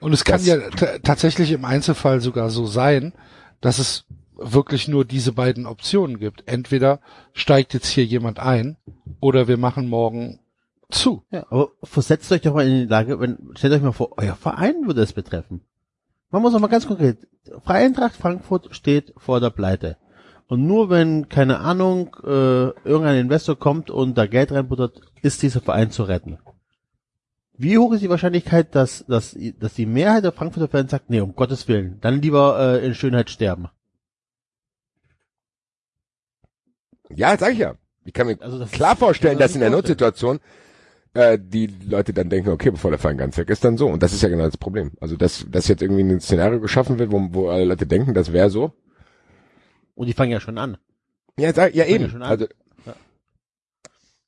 Und 0.00 0.14
es 0.14 0.24
kann 0.24 0.42
ja 0.44 0.56
tatsächlich 1.02 1.52
im 1.52 1.66
Einzelfall 1.66 2.22
sogar 2.22 2.48
so 2.48 2.64
sein, 2.64 3.12
dass 3.60 3.78
es 3.78 4.06
wirklich 4.36 4.88
nur 4.88 5.04
diese 5.04 5.32
beiden 5.32 5.66
Optionen 5.66 6.18
gibt. 6.18 6.44
Entweder 6.46 7.00
steigt 7.34 7.74
jetzt 7.74 7.88
hier 7.88 8.06
jemand 8.06 8.40
ein 8.40 8.76
oder 9.20 9.48
wir 9.48 9.58
machen 9.58 9.88
morgen 9.88 10.40
zu. 10.90 11.24
Ja, 11.30 11.46
aber 11.50 11.70
versetzt 11.82 12.32
euch 12.32 12.40
doch 12.40 12.54
mal 12.54 12.66
in 12.66 12.80
die 12.80 12.86
Lage, 12.86 13.20
wenn, 13.20 13.38
stellt 13.56 13.74
euch 13.74 13.82
mal 13.82 13.92
vor, 13.92 14.12
euer 14.16 14.34
Verein 14.34 14.86
würde 14.86 15.02
es 15.02 15.12
betreffen. 15.12 15.60
Man 16.32 16.42
muss 16.42 16.54
auch 16.54 16.60
mal 16.60 16.66
ganz 16.68 16.88
konkret, 16.88 17.18
Freie 17.64 17.84
Eintracht 17.84 18.16
Frankfurt 18.16 18.74
steht 18.74 19.12
vor 19.16 19.38
der 19.40 19.50
Pleite. 19.50 19.98
Und 20.48 20.66
nur 20.66 20.90
wenn, 20.90 21.28
keine 21.28 21.60
Ahnung, 21.60 22.16
äh, 22.24 22.70
irgendein 22.88 23.18
Investor 23.18 23.58
kommt 23.58 23.90
und 23.90 24.16
da 24.16 24.26
Geld 24.26 24.50
reinbuttert, 24.50 25.00
ist 25.22 25.42
dieser 25.42 25.60
Verein 25.60 25.90
zu 25.90 26.02
retten. 26.04 26.38
Wie 27.56 27.78
hoch 27.78 27.92
ist 27.92 28.02
die 28.02 28.10
Wahrscheinlichkeit, 28.10 28.74
dass, 28.74 29.04
dass, 29.06 29.36
dass 29.60 29.74
die 29.74 29.86
Mehrheit 29.86 30.24
der 30.24 30.32
Frankfurter 30.32 30.68
Fans 30.68 30.90
sagt, 30.90 31.10
nee, 31.10 31.20
um 31.20 31.34
Gottes 31.34 31.68
Willen, 31.68 31.98
dann 32.00 32.20
lieber 32.20 32.58
äh, 32.58 32.84
in 32.84 32.94
Schönheit 32.94 33.30
sterben? 33.30 33.68
Ja, 37.10 37.36
sag 37.36 37.52
ich 37.52 37.58
ja. 37.58 37.74
Ich 38.04 38.14
kann 38.14 38.26
mir 38.26 38.40
Also 38.40 38.58
das 38.58 38.72
klar 38.72 38.96
vorstellen, 38.96 39.38
dass 39.38 39.54
in 39.54 39.60
der. 39.60 39.70
Notsituation 39.70 40.40
äh, 41.14 41.38
die 41.40 41.66
Leute 41.66 42.12
dann 42.12 42.30
denken, 42.30 42.50
okay, 42.50 42.70
bevor 42.70 42.90
der 42.90 42.98
Verein 42.98 43.18
ganz 43.18 43.36
weg 43.36 43.50
ist, 43.50 43.64
dann 43.64 43.76
so. 43.76 43.88
Und 43.88 44.02
das 44.02 44.12
ist 44.12 44.22
ja 44.22 44.28
genau 44.28 44.44
das 44.44 44.56
Problem. 44.56 44.92
Also, 45.00 45.16
dass, 45.16 45.44
dass 45.50 45.68
jetzt 45.68 45.82
irgendwie 45.82 46.02
ein 46.02 46.20
Szenario 46.20 46.60
geschaffen 46.60 46.98
wird, 46.98 47.12
wo, 47.12 47.28
wo 47.32 47.48
alle 47.48 47.64
Leute 47.64 47.86
denken, 47.86 48.14
das 48.14 48.32
wäre 48.32 48.50
so. 48.50 48.72
Und 49.94 50.06
die 50.06 50.14
fangen 50.14 50.32
ja 50.32 50.40
schon 50.40 50.58
an. 50.58 50.78
Ja, 51.38 51.52
sag, 51.52 51.74
ja 51.74 51.84
ja 51.84 51.94
eben. 51.94 52.08
schon 52.10 52.22
an. 52.22 52.30
Also, 52.30 52.46
Ja. 52.86 52.94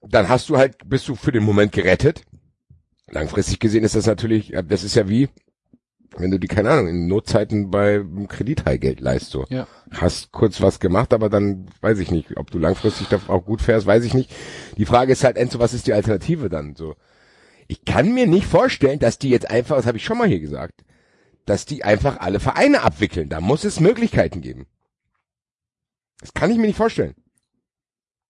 dann 0.02 0.28
hast 0.28 0.48
du 0.48 0.56
halt, 0.56 0.76
bist 0.88 1.08
du 1.08 1.14
für 1.14 1.32
den 1.32 1.42
Moment 1.42 1.72
gerettet. 1.72 2.22
Langfristig 3.10 3.60
gesehen 3.60 3.84
ist 3.84 3.94
das 3.94 4.06
natürlich, 4.06 4.48
ja, 4.50 4.62
das 4.62 4.82
ist 4.84 4.94
ja 4.94 5.08
wie, 5.08 5.28
wenn 6.18 6.30
du 6.30 6.38
die, 6.38 6.48
keine 6.48 6.70
Ahnung, 6.70 6.88
in 6.88 7.06
Notzeiten 7.06 7.70
bei 7.70 7.96
einem 7.96 8.28
Kredit 8.28 8.64
Geld 8.80 9.00
leist, 9.00 9.30
so. 9.30 9.44
Ja. 9.48 9.66
Hast 9.90 10.32
kurz 10.32 10.60
was 10.60 10.80
gemacht, 10.80 11.12
aber 11.12 11.28
dann 11.28 11.66
weiß 11.80 11.98
ich 11.98 12.10
nicht, 12.10 12.36
ob 12.36 12.50
du 12.50 12.58
langfristig 12.58 13.08
da 13.08 13.20
auch 13.28 13.44
gut 13.44 13.62
fährst, 13.62 13.86
weiß 13.86 14.04
ich 14.04 14.14
nicht. 14.14 14.30
Die 14.76 14.86
Frage 14.86 15.12
ist 15.12 15.24
halt, 15.24 15.36
Enzo, 15.36 15.58
was 15.58 15.74
ist 15.74 15.86
die 15.86 15.92
Alternative 15.92 16.48
dann, 16.48 16.74
so? 16.76 16.94
Ich 17.66 17.84
kann 17.84 18.12
mir 18.12 18.26
nicht 18.26 18.46
vorstellen, 18.46 18.98
dass 18.98 19.18
die 19.18 19.30
jetzt 19.30 19.50
einfach, 19.50 19.76
das 19.76 19.86
habe 19.86 19.96
ich 19.96 20.04
schon 20.04 20.18
mal 20.18 20.28
hier 20.28 20.40
gesagt, 20.40 20.84
dass 21.46 21.66
die 21.66 21.84
einfach 21.84 22.20
alle 22.20 22.40
Vereine 22.40 22.82
abwickeln. 22.82 23.28
Da 23.28 23.40
muss 23.40 23.64
es 23.64 23.80
Möglichkeiten 23.80 24.40
geben. 24.40 24.66
Das 26.20 26.34
kann 26.34 26.50
ich 26.50 26.58
mir 26.58 26.66
nicht 26.66 26.76
vorstellen. 26.76 27.14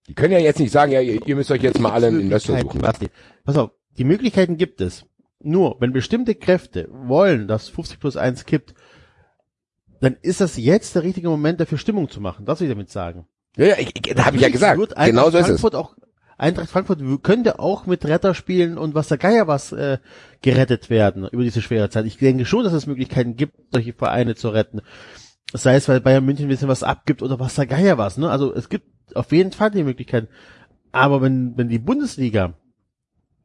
Die 0.08 0.14
können 0.14 0.32
ja 0.32 0.38
jetzt 0.38 0.60
nicht 0.60 0.72
sagen, 0.72 0.92
ja, 0.92 1.00
ihr, 1.00 1.26
ihr 1.26 1.36
müsst 1.36 1.50
euch 1.50 1.62
jetzt 1.62 1.80
mal 1.80 1.92
alle 1.92 2.08
einen 2.08 2.20
Investor 2.20 2.58
suchen. 2.58 2.80
Basti. 2.80 3.08
Pass 3.44 3.56
auf, 3.56 3.70
die 3.96 4.04
Möglichkeiten 4.04 4.56
gibt 4.56 4.80
es. 4.80 5.06
Nur, 5.44 5.76
wenn 5.80 5.92
bestimmte 5.92 6.34
Kräfte 6.34 6.88
wollen, 6.90 7.46
dass 7.48 7.68
50 7.68 8.00
plus 8.00 8.16
1 8.16 8.46
kippt, 8.46 8.74
dann 10.00 10.16
ist 10.22 10.40
das 10.40 10.56
jetzt 10.56 10.94
der 10.94 11.02
richtige 11.02 11.28
Moment, 11.28 11.60
dafür 11.60 11.78
Stimmung 11.78 12.08
zu 12.08 12.20
machen. 12.20 12.44
Das 12.46 12.60
will 12.60 12.66
ich 12.66 12.72
damit 12.72 12.90
sagen. 12.90 13.26
Ja, 13.56 13.66
ja, 13.66 13.74
ich, 13.78 13.92
ich, 13.94 14.14
da 14.14 14.26
habe 14.26 14.36
ich 14.36 14.42
ja 14.42 14.48
gesagt. 14.48 14.80
Genau 14.96 15.30
so 15.30 15.38
ist 15.38 15.48
es. 15.48 15.60
Frankfurt 15.60 15.74
Auch, 15.74 15.94
Eintracht 16.36 16.70
Frankfurt 16.70 17.00
könnte 17.22 17.58
auch 17.58 17.86
mit 17.86 18.04
Retter 18.04 18.34
spielen 18.34 18.76
und 18.76 18.94
was 18.94 19.08
der 19.08 19.18
Geier 19.18 19.46
was 19.46 19.72
äh, 19.72 19.98
gerettet 20.42 20.90
werden 20.90 21.28
über 21.28 21.44
diese 21.44 21.62
schwere 21.62 21.90
Zeit. 21.90 22.06
Ich 22.06 22.18
denke 22.18 22.44
schon, 22.44 22.64
dass 22.64 22.72
es 22.72 22.86
Möglichkeiten 22.86 23.36
gibt, 23.36 23.54
solche 23.72 23.92
Vereine 23.92 24.34
zu 24.34 24.48
retten. 24.48 24.80
Sei 25.52 25.76
es, 25.76 25.88
weil 25.88 26.00
Bayern 26.00 26.24
München 26.24 26.46
ein 26.46 26.48
bisschen 26.48 26.68
was 26.68 26.82
abgibt 26.82 27.22
oder 27.22 27.38
was 27.38 27.54
der 27.54 27.66
Geier 27.66 27.98
was. 27.98 28.16
Ne? 28.16 28.28
Also 28.30 28.52
es 28.52 28.68
gibt 28.68 28.86
auf 29.14 29.30
jeden 29.30 29.52
Fall 29.52 29.70
die 29.70 29.84
Möglichkeiten. 29.84 30.28
Aber 30.90 31.22
wenn, 31.22 31.56
wenn 31.56 31.68
die 31.68 31.78
Bundesliga 31.78 32.54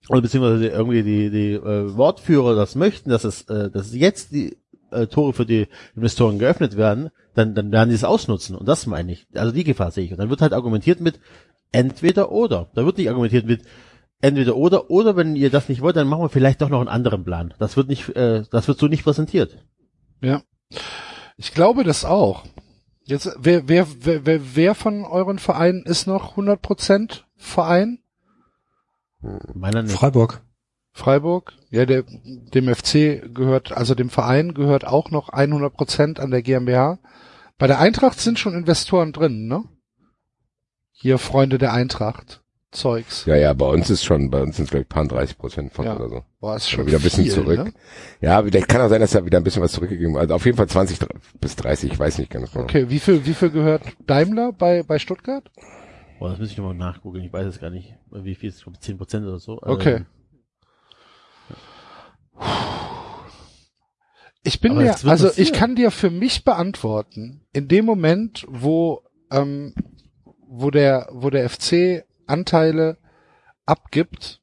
oder 0.07 0.21
beziehungsweise 0.21 0.67
irgendwie 0.67 1.03
die, 1.03 1.30
die 1.30 1.53
äh, 1.53 1.95
Wortführer 1.95 2.55
das 2.55 2.76
möchten, 2.76 3.09
dass 3.09 3.23
es, 3.23 3.43
äh, 3.43 3.69
dass 3.69 3.93
jetzt 3.93 4.31
die 4.31 4.57
äh, 4.91 5.07
Tore 5.07 5.34
für 5.34 5.45
die 5.45 5.67
Investoren 5.95 6.39
geöffnet 6.39 6.77
werden, 6.77 7.09
dann, 7.35 7.53
dann 7.55 7.71
werden 7.71 7.89
die 7.89 7.95
es 7.95 8.03
ausnutzen. 8.03 8.55
Und 8.55 8.67
das 8.67 8.88
meine 8.88 9.11
ich. 9.11 9.27
Also 9.35 9.51
die 9.51 9.63
Gefahr 9.63 9.91
sehe 9.91 10.05
ich. 10.05 10.11
Und 10.11 10.17
dann 10.19 10.30
wird 10.30 10.41
halt 10.41 10.53
argumentiert 10.53 10.99
mit 10.99 11.19
entweder 11.71 12.31
oder. 12.31 12.69
Da 12.73 12.85
wird 12.85 12.97
nicht 12.97 13.09
argumentiert 13.09 13.45
mit 13.45 13.61
entweder 14.21 14.55
oder 14.55 14.89
oder 14.89 15.15
wenn 15.15 15.35
ihr 15.35 15.49
das 15.49 15.69
nicht 15.69 15.81
wollt, 15.81 15.95
dann 15.95 16.07
machen 16.07 16.23
wir 16.23 16.30
vielleicht 16.30 16.61
doch 16.61 16.69
noch 16.69 16.80
einen 16.80 16.89
anderen 16.89 17.23
Plan. 17.23 17.53
Das 17.59 17.77
wird 17.77 17.88
nicht, 17.88 18.09
äh, 18.15 18.43
das 18.51 18.67
wird 18.67 18.80
so 18.80 18.88
nicht 18.88 19.03
präsentiert. 19.03 19.57
Ja. 20.21 20.41
Ich 21.38 21.53
glaube 21.53 21.84
das 21.84 22.03
auch. 22.03 22.43
Jetzt, 23.03 23.35
wer, 23.39 23.67
wer, 23.67 23.88
wer, 24.01 24.26
wer, 24.26 24.55
wer 24.55 24.76
von 24.76 25.03
euren 25.05 25.39
Vereinen 25.39 25.84
ist 25.84 26.05
noch 26.05 26.35
100% 26.38 27.21
Verein? 27.38 27.99
Meiner 29.54 29.84
nicht. 29.84 29.96
Freiburg. 29.96 30.41
Freiburg? 30.91 31.54
Ja, 31.70 31.86
der, 31.86 32.04
dem 32.04 32.74
FC 32.74 33.22
gehört, 33.34 33.72
also 33.72 33.96
dem 33.96 34.10
Verein 34.10 34.54
gehört 34.54 34.86
auch 34.86 35.12
noch 35.12 35.30
100% 35.30 36.20
an 36.20 36.32
der 36.32 36.41
GmbH. 36.41 37.00
Bei 37.58 37.68
der 37.68 37.80
Eintracht 37.80 38.20
sind 38.20 38.40
schon 38.40 38.54
Investoren 38.54 39.12
drin, 39.12 39.48
ne? 39.48 39.64
Hier 40.91 41.18
Freunde 41.18 41.58
der 41.58 41.74
Eintracht. 41.74 42.41
Zeugs. 42.72 43.26
Ja, 43.26 43.36
ja, 43.36 43.54
bei 43.54 43.66
uns 43.66 43.90
ist 43.90 44.04
schon, 44.04 44.30
bei 44.30 44.41
uns 44.44 44.56
sind 44.58 44.66
es 44.66 44.70
vielleicht 44.70 44.90
paar 44.90 45.04
30 45.06 45.40
Prozent 45.40 45.74
von 45.74 45.86
Ja. 45.86 45.96
oder 45.96 46.08
so. 46.08 46.24
Boah, 46.40 46.56
ist 46.56 46.70
Schon 46.70 46.78
schon 46.80 46.88
wieder 46.88 46.98
ein 46.98 47.02
bisschen 47.04 47.24
viel, 47.24 47.34
zurück. 47.34 47.58
Ne? 47.58 47.74
Ja, 48.22 48.44
vielleicht 48.44 48.68
kann 48.68 48.82
auch 48.82 48.90
sein, 48.90 49.02
dass 49.02 49.10
da 49.12 49.26
wieder 49.26 49.40
ein 49.40 49.44
bisschen 49.44 49.64
was 49.64 49.72
zurückgegeben 49.72 50.14
wird. 50.14 50.22
Also 50.22 50.36
auf 50.36 50.46
jeden 50.46 50.56
Fall 50.58 50.68
20 50.68 51.00
bis 51.41 51.56
30, 51.56 51.94
ich 51.94 52.00
weiß 52.00 52.20
nicht 52.20 52.30
ganz 52.30 52.52
genau. 52.52 52.66
Okay, 52.66 52.90
wie 52.90 53.00
viel, 53.00 53.26
wie 53.26 53.34
viel 53.34 53.50
gehört 53.50 53.82
Daimler 54.06 54.52
bei, 54.54 54.84
bei 54.84 55.00
Stuttgart? 55.00 55.50
Boah, 56.20 56.30
das 56.30 56.40
muss 56.40 56.52
ich 56.52 56.58
nochmal 56.58 56.76
nachgucken. 56.76 57.22
Ich 57.22 57.32
weiß 57.32 57.46
es 57.48 57.60
gar 57.60 57.70
nicht, 57.70 57.96
wie 58.12 58.36
viel 58.36 58.50
ist, 58.50 58.66
10 58.82 58.98
Prozent 58.98 59.26
oder 59.26 59.40
so. 59.40 59.60
Also, 59.60 59.74
Okay. 59.76 60.06
Ich 64.44 64.62
bin 64.62 64.76
mir, 64.78 64.90
es 64.91 65.06
also 65.06 65.28
ich 65.28 65.36
passieren. 65.36 65.54
kann 65.54 65.76
dir 65.76 65.91
für 65.91 66.10
mich 66.10 66.44
beantworten, 66.46 67.46
in 67.52 67.68
dem 67.68 67.86
Moment, 67.86 68.46
wo, 68.50 69.04
ähm, 69.32 69.74
wo 70.48 70.72
der, 70.72 71.10
wo 71.12 71.30
der 71.30 71.50
FC 71.50 72.06
Anteile 72.26 72.98
abgibt, 73.66 74.41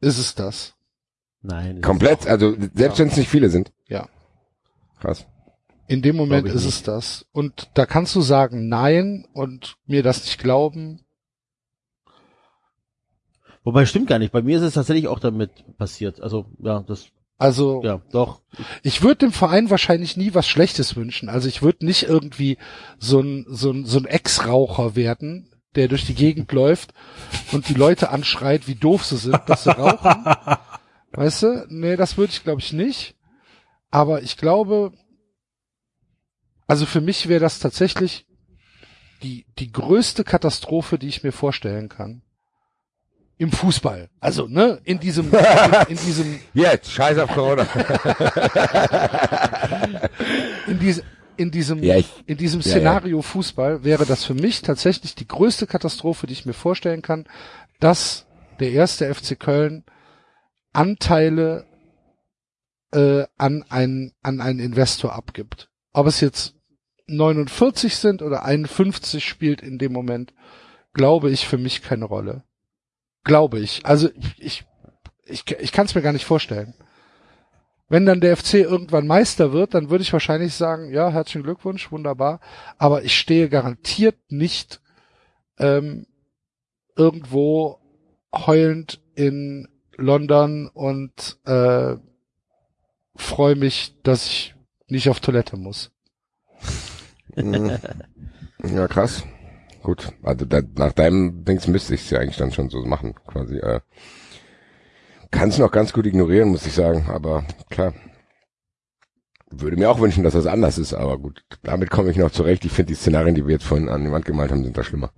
ist 0.00 0.18
es 0.18 0.34
das. 0.34 0.74
Nein. 1.42 1.80
Komplett, 1.80 2.20
es 2.20 2.26
also 2.26 2.52
selbst 2.74 2.98
Ja. 2.98 3.04
wenn 3.04 3.08
es 3.08 3.16
nicht 3.16 3.28
viele 3.28 3.50
sind. 3.50 3.72
Ja. 3.86 4.08
Krass. 5.00 5.26
In 5.88 6.02
dem 6.02 6.16
Moment 6.16 6.48
ist 6.48 6.64
es 6.64 6.64
nicht. 6.76 6.88
das. 6.88 7.26
Und 7.32 7.70
da 7.74 7.86
kannst 7.86 8.14
du 8.14 8.20
sagen 8.20 8.68
nein 8.68 9.26
und 9.32 9.76
mir 9.86 10.02
das 10.02 10.24
nicht 10.24 10.38
glauben. 10.38 11.04
Wobei 13.64 13.86
stimmt 13.86 14.08
gar 14.08 14.18
nicht. 14.18 14.32
Bei 14.32 14.42
mir 14.42 14.58
ist 14.58 14.62
es 14.62 14.74
tatsächlich 14.74 15.08
auch 15.08 15.18
damit 15.18 15.50
passiert. 15.76 16.20
Also, 16.20 16.46
ja, 16.60 16.80
das, 16.86 17.06
Also 17.38 17.82
ja, 17.84 18.00
doch. 18.12 18.40
ich 18.82 19.02
würde 19.02 19.26
dem 19.26 19.32
Verein 19.32 19.70
wahrscheinlich 19.70 20.16
nie 20.16 20.34
was 20.34 20.46
Schlechtes 20.46 20.94
wünschen. 20.96 21.28
Also 21.28 21.48
ich 21.48 21.62
würde 21.62 21.84
nicht 21.84 22.04
irgendwie 22.04 22.58
so 22.98 23.20
ein, 23.20 23.44
so 23.48 23.70
ein, 23.72 23.84
so 23.84 23.98
ein 23.98 24.04
Ex-Raucher 24.04 24.94
werden, 24.94 25.50
der 25.74 25.88
durch 25.88 26.06
die 26.06 26.14
Gegend 26.14 26.52
läuft 26.52 26.94
und 27.52 27.68
die 27.68 27.74
Leute 27.74 28.10
anschreit, 28.10 28.68
wie 28.68 28.76
doof 28.76 29.04
sie 29.04 29.16
sind, 29.16 29.40
dass 29.46 29.64
sie 29.64 29.70
rauchen. 29.76 30.24
Weißt 31.12 31.42
du? 31.42 31.66
Nee, 31.68 31.96
das 31.96 32.16
würde 32.16 32.32
ich 32.32 32.44
glaube 32.44 32.60
ich 32.60 32.72
nicht. 32.72 33.16
Aber 33.90 34.22
ich 34.22 34.36
glaube, 34.36 34.92
also 36.66 36.86
für 36.86 37.00
mich 37.00 37.28
wäre 37.28 37.40
das 37.40 37.58
tatsächlich 37.58 38.26
die, 39.22 39.46
die 39.58 39.72
größte 39.72 40.24
Katastrophe, 40.24 40.98
die 40.98 41.08
ich 41.08 41.22
mir 41.22 41.32
vorstellen 41.32 41.88
kann. 41.88 42.22
Im 43.38 43.52
Fußball. 43.52 44.08
Also, 44.18 44.46
ne, 44.48 44.80
in 44.84 44.98
diesem, 44.98 45.30
in, 45.32 45.38
in 45.88 45.96
diesem, 45.98 46.40
Jetzt, 46.54 46.90
scheiß 46.90 47.18
auf 47.18 47.30
Corona. 47.32 47.64
in 50.66 50.78
diesem, 50.78 51.04
in 51.36 51.50
diesem, 51.50 51.82
Ja, 51.82 51.96
ich- 51.96 52.24
in 52.26 52.36
diesem 52.38 52.60
ja, 52.60 52.70
Szenario 52.70 53.22
Fußball 53.22 53.84
wäre 53.84 54.06
das 54.06 54.24
für 54.24 54.34
mich 54.34 54.62
tatsächlich 54.62 55.14
die 55.14 55.28
größte 55.28 55.66
Katastrophe, 55.66 56.26
die 56.26 56.32
ich 56.32 56.46
mir 56.46 56.54
vorstellen 56.54 57.02
kann, 57.02 57.26
dass 57.78 58.26
der 58.58 58.72
erste 58.72 59.12
FC 59.14 59.38
Köln 59.38 59.84
Anteile 60.72 61.66
äh, 62.92 63.24
an 63.36 63.64
einen 63.68 64.12
an 64.22 64.40
einen 64.40 64.60
Investor 64.60 65.14
abgibt. 65.14 65.68
Ob 65.92 66.06
es 66.06 66.20
jetzt 66.20 66.54
49 67.06 67.96
sind 67.96 68.22
oder 68.22 68.44
51 68.44 69.24
spielt 69.24 69.62
in 69.62 69.78
dem 69.78 69.92
Moment, 69.92 70.34
glaube 70.92 71.30
ich 71.30 71.46
für 71.46 71.58
mich 71.58 71.82
keine 71.82 72.04
Rolle. 72.04 72.42
Glaube 73.24 73.58
ich. 73.60 73.84
Also 73.84 74.08
ich 74.38 74.64
ich, 75.26 75.44
ich 75.58 75.72
kann 75.72 75.86
es 75.86 75.94
mir 75.94 76.02
gar 76.02 76.12
nicht 76.12 76.24
vorstellen. 76.24 76.74
Wenn 77.88 78.06
dann 78.06 78.20
der 78.20 78.36
FC 78.36 78.54
irgendwann 78.54 79.06
Meister 79.06 79.52
wird, 79.52 79.74
dann 79.74 79.90
würde 79.90 80.02
ich 80.02 80.12
wahrscheinlich 80.12 80.54
sagen, 80.54 80.92
ja, 80.92 81.10
herzlichen 81.10 81.44
Glückwunsch, 81.44 81.92
wunderbar. 81.92 82.40
Aber 82.78 83.04
ich 83.04 83.16
stehe 83.16 83.48
garantiert 83.48 84.16
nicht 84.28 84.80
ähm, 85.58 86.06
irgendwo 86.96 87.78
heulend 88.34 89.00
in 89.14 89.68
London 89.96 90.68
und 90.68 91.38
äh, 91.44 91.96
freue 93.14 93.56
mich, 93.56 93.94
dass 94.02 94.26
ich 94.26 94.54
nicht 94.88 95.08
auf 95.08 95.20
Toilette 95.20 95.56
muss. 95.56 95.92
Mhm. 97.36 97.78
ja, 98.64 98.88
krass. 98.88 99.24
Gut, 99.82 100.12
also 100.22 100.44
da, 100.44 100.62
nach 100.76 100.92
deinem 100.92 101.44
Dings 101.44 101.68
müsste 101.68 101.94
ich 101.94 102.02
es 102.02 102.10
ja 102.10 102.18
eigentlich 102.18 102.38
dann 102.38 102.50
schon 102.50 102.70
so 102.70 102.84
machen, 102.84 103.14
quasi. 103.26 103.58
Äh, 103.58 103.80
Kann 105.30 105.50
es 105.50 105.58
noch 105.58 105.70
ganz 105.70 105.92
gut 105.92 106.06
ignorieren, 106.06 106.48
muss 106.48 106.66
ich 106.66 106.72
sagen, 106.72 107.06
aber 107.08 107.44
klar. 107.70 107.94
Würde 109.48 109.76
mir 109.76 109.88
auch 109.88 110.00
wünschen, 110.00 110.24
dass 110.24 110.34
das 110.34 110.46
anders 110.46 110.76
ist, 110.76 110.92
aber 110.92 111.18
gut, 111.18 111.44
damit 111.62 111.90
komme 111.90 112.10
ich 112.10 112.16
noch 112.16 112.32
zurecht. 112.32 112.64
Ich 112.64 112.72
finde 112.72 112.88
die 112.88 112.96
Szenarien, 112.96 113.36
die 113.36 113.46
wir 113.46 113.52
jetzt 113.52 113.64
vorhin 113.64 113.88
an 113.88 114.04
die 114.04 114.10
Wand 114.10 114.24
gemalt 114.24 114.50
haben, 114.50 114.64
sind 114.64 114.76
da 114.76 114.82
schlimmer. 114.82 115.12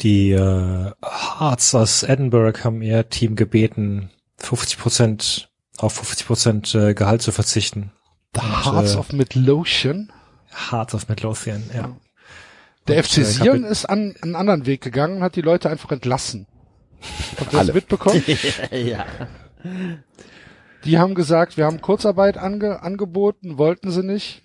Die 0.00 0.32
äh, 0.32 0.90
Hearts 1.02 1.74
aus 1.74 2.02
Edinburgh 2.02 2.64
haben 2.64 2.82
ihr 2.82 3.08
Team 3.08 3.36
gebeten, 3.36 4.10
50 4.38 4.78
Prozent 4.78 5.50
auf 5.78 5.92
50 5.92 6.26
Prozent 6.26 6.74
äh, 6.74 6.94
Gehalt 6.94 7.22
zu 7.22 7.32
verzichten. 7.32 7.92
The 8.34 8.40
Hearts 8.42 8.94
äh, 8.94 8.98
of 8.98 9.12
Midlothian. 9.12 10.12
Hearts 10.70 10.94
of 10.94 11.08
Midlothian, 11.08 11.62
ja. 11.74 11.96
Der 12.88 12.96
Und, 12.98 13.04
FC 13.06 13.18
äh, 13.18 13.24
Sion 13.24 13.64
ist 13.64 13.84
an 13.86 14.14
einen 14.22 14.36
anderen 14.36 14.66
Weg 14.66 14.80
gegangen 14.82 15.18
und 15.18 15.22
hat 15.22 15.36
die 15.36 15.42
Leute 15.42 15.68
einfach 15.70 15.90
entlassen. 15.92 16.46
Habt 17.38 17.52
ihr 17.52 17.58
das 17.64 17.72
mitbekommen? 17.74 18.22
ja. 18.70 19.04
Die 20.84 20.98
haben 20.98 21.14
gesagt, 21.14 21.56
wir 21.56 21.66
haben 21.66 21.80
Kurzarbeit 21.80 22.36
ange 22.38 22.82
angeboten, 22.82 23.58
wollten 23.58 23.90
sie 23.90 24.02
nicht. 24.02 24.42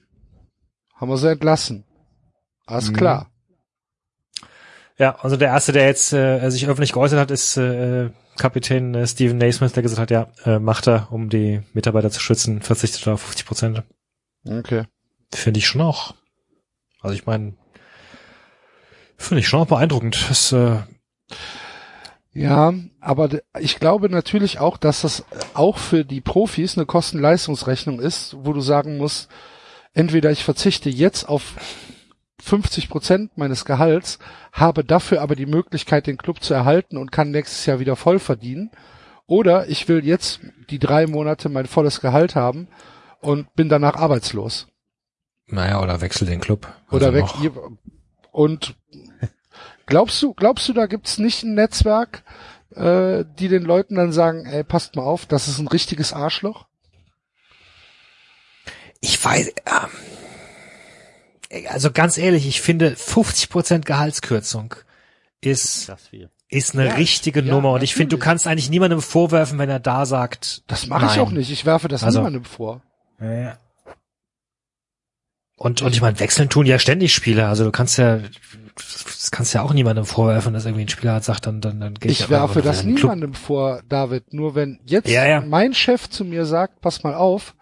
Haben 0.95 1.09
wir 1.09 1.17
sie 1.17 1.31
entlassen. 1.31 1.85
Alles 2.65 2.91
Mhm. 2.91 2.95
klar. 2.95 3.31
Ja, 4.97 5.17
also 5.21 5.35
der 5.35 5.49
erste, 5.49 5.73
der 5.73 5.85
jetzt 5.85 6.13
äh, 6.13 6.49
sich 6.49 6.67
öffentlich 6.67 6.93
geäußert 6.93 7.19
hat, 7.19 7.31
ist 7.31 7.57
äh, 7.57 8.11
Kapitän 8.37 8.95
äh, 8.95 9.05
Stephen 9.07 9.37
Naismith, 9.37 9.73
der 9.73 9.83
gesagt 9.83 9.99
hat, 9.99 10.11
ja, 10.11 10.27
äh, 10.45 10.59
macht 10.59 10.87
er, 10.87 11.11
um 11.11 11.29
die 11.29 11.61
Mitarbeiter 11.73 12.09
zu 12.09 12.21
schützen, 12.21 12.61
verzichtet 12.61 13.05
er 13.05 13.13
auf 13.13 13.21
50 13.21 13.45
Prozent. 13.45 13.83
Okay. 14.47 14.83
Finde 15.33 15.57
ich 15.57 15.67
schon 15.67 15.81
auch. 15.81 16.15
Also 17.01 17.15
ich 17.15 17.25
meine, 17.25 17.55
finde 19.17 19.39
ich 19.39 19.47
schon 19.47 19.59
auch 19.59 19.67
beeindruckend. 19.67 20.29
Das, 20.29 20.51
äh, 20.51 20.77
Ja, 22.33 22.73
aber 22.99 23.29
ich 23.59 23.79
glaube 23.79 24.09
natürlich 24.09 24.59
auch, 24.59 24.77
dass 24.77 25.01
das 25.01 25.25
auch 25.53 25.77
für 25.77 26.05
die 26.05 26.21
Profis 26.21 26.77
eine 26.77 26.85
Kosten-Leistungsrechnung 26.85 27.99
ist, 27.99 28.35
wo 28.39 28.53
du 28.53 28.61
sagen 28.61 28.97
musst, 28.97 29.29
entweder 29.93 30.31
ich 30.31 30.43
verzichte 30.43 30.89
jetzt 30.89 31.27
auf 31.27 31.55
50 32.45 32.89
Prozent 32.89 33.37
meines 33.37 33.65
Gehalts, 33.65 34.19
habe 34.51 34.83
dafür 34.83 35.21
aber 35.21 35.35
die 35.35 35.47
Möglichkeit, 35.47 36.05
den 36.05 36.17
Club 36.17 36.43
zu 36.43 36.53
erhalten 36.53 36.97
und 36.97 37.11
kann 37.11 37.31
nächstes 37.31 37.65
Jahr 37.65 37.79
wieder 37.79 37.95
voll 37.95 38.19
verdienen, 38.19 38.69
oder 39.25 39.67
ich 39.67 39.87
will 39.87 40.05
jetzt 40.05 40.41
die 40.69 40.77
drei 40.77 41.07
Monate 41.07 41.49
mein 41.49 41.65
volles 41.65 42.01
Gehalt 42.01 42.35
haben 42.35 42.67
und 43.19 43.51
bin 43.55 43.67
danach 43.67 43.95
arbeitslos. 43.95 44.67
naja, 45.47 45.81
oder 45.81 46.01
wechsel 46.01 46.27
den 46.27 46.39
Club. 46.39 46.71
Oder 46.91 47.07
Also 47.07 47.17
weg. 47.17 47.51
Und 48.31 48.75
glaubst 49.87 50.21
du, 50.21 50.35
glaubst 50.35 50.69
du, 50.69 50.73
da 50.73 50.85
gibt's 50.85 51.17
nicht 51.17 51.41
ein 51.43 51.55
Netzwerk, 51.55 52.23
äh, 52.75 53.25
die 53.39 53.47
den 53.47 53.63
Leuten 53.63 53.95
dann 53.95 54.11
sagen, 54.11 54.45
ey, 54.45 54.63
passt 54.63 54.95
mal 54.95 55.03
auf, 55.03 55.25
das 55.25 55.47
ist 55.47 55.57
ein 55.57 55.67
richtiges 55.67 56.13
Arschloch? 56.13 56.67
Ich 59.01 59.23
weiß, 59.23 59.47
ähm, 59.47 59.89
also 61.69 61.91
ganz 61.91 62.17
ehrlich, 62.17 62.47
ich 62.47 62.61
finde 62.61 62.95
50 62.95 63.49
Prozent 63.49 63.85
Gehaltskürzung 63.85 64.75
ist, 65.41 65.91
ist 66.49 66.73
eine 66.75 66.87
Ja, 66.87 66.93
richtige 66.95 67.41
ja, 67.41 67.51
Nummer 67.53 67.71
und 67.73 67.83
ich 67.83 67.93
finde, 67.93 68.15
du 68.15 68.19
kannst 68.21 68.47
eigentlich 68.47 68.69
niemandem 68.69 69.01
vorwerfen, 69.01 69.57
wenn 69.59 69.69
er 69.69 69.79
da 69.79 70.05
sagt, 70.05 70.63
Das 70.67 70.87
mache 70.87 71.05
ich 71.13 71.19
auch 71.19 71.31
nicht. 71.31 71.51
Ich 71.51 71.65
werfe 71.65 71.87
das 71.87 72.03
Also- 72.03 72.19
niemandem 72.19 72.43
vor. 72.45 72.81
Ja. 73.19 73.57
Und, 75.57 75.81
und 75.81 75.93
ich 75.93 76.01
meine, 76.01 76.19
wechseln 76.19 76.49
tun 76.49 76.65
ja 76.65 76.79
ständig 76.79 77.13
Spieler. 77.13 77.47
Also 77.47 77.63
du 77.63 77.71
kannst 77.71 77.97
ja, 77.97 78.19
das 78.75 79.31
kannst 79.31 79.53
ja 79.53 79.61
auch 79.61 79.71
niemandem 79.71 80.03
vorwerfen, 80.05 80.53
dass 80.53 80.65
irgendwie 80.65 80.83
ein 80.83 80.89
Spieler 80.89 81.13
hat, 81.13 81.23
sagt, 81.23 81.45
dann, 81.45 81.61
dann, 81.61 81.79
dann 81.79 81.93
gehe 81.93 82.11
ich 82.11 82.21
Ich 82.21 82.29
werfe 82.29 82.61
das 82.61 82.81
den 82.81 82.95
Club. 82.95 83.11
niemandem 83.11 83.33
vor, 83.33 83.81
David. 83.87 84.33
Nur 84.33 84.55
wenn 84.55 84.81
jetzt 84.85 85.07
Ja, 85.09 85.25
ja. 85.25 85.39
mein 85.41 85.73
Chef 85.73 86.09
zu 86.09 86.25
mir 86.25 86.45
sagt, 86.45 86.81
pass 86.81 87.03
mal 87.03 87.13
auf, 87.15 87.55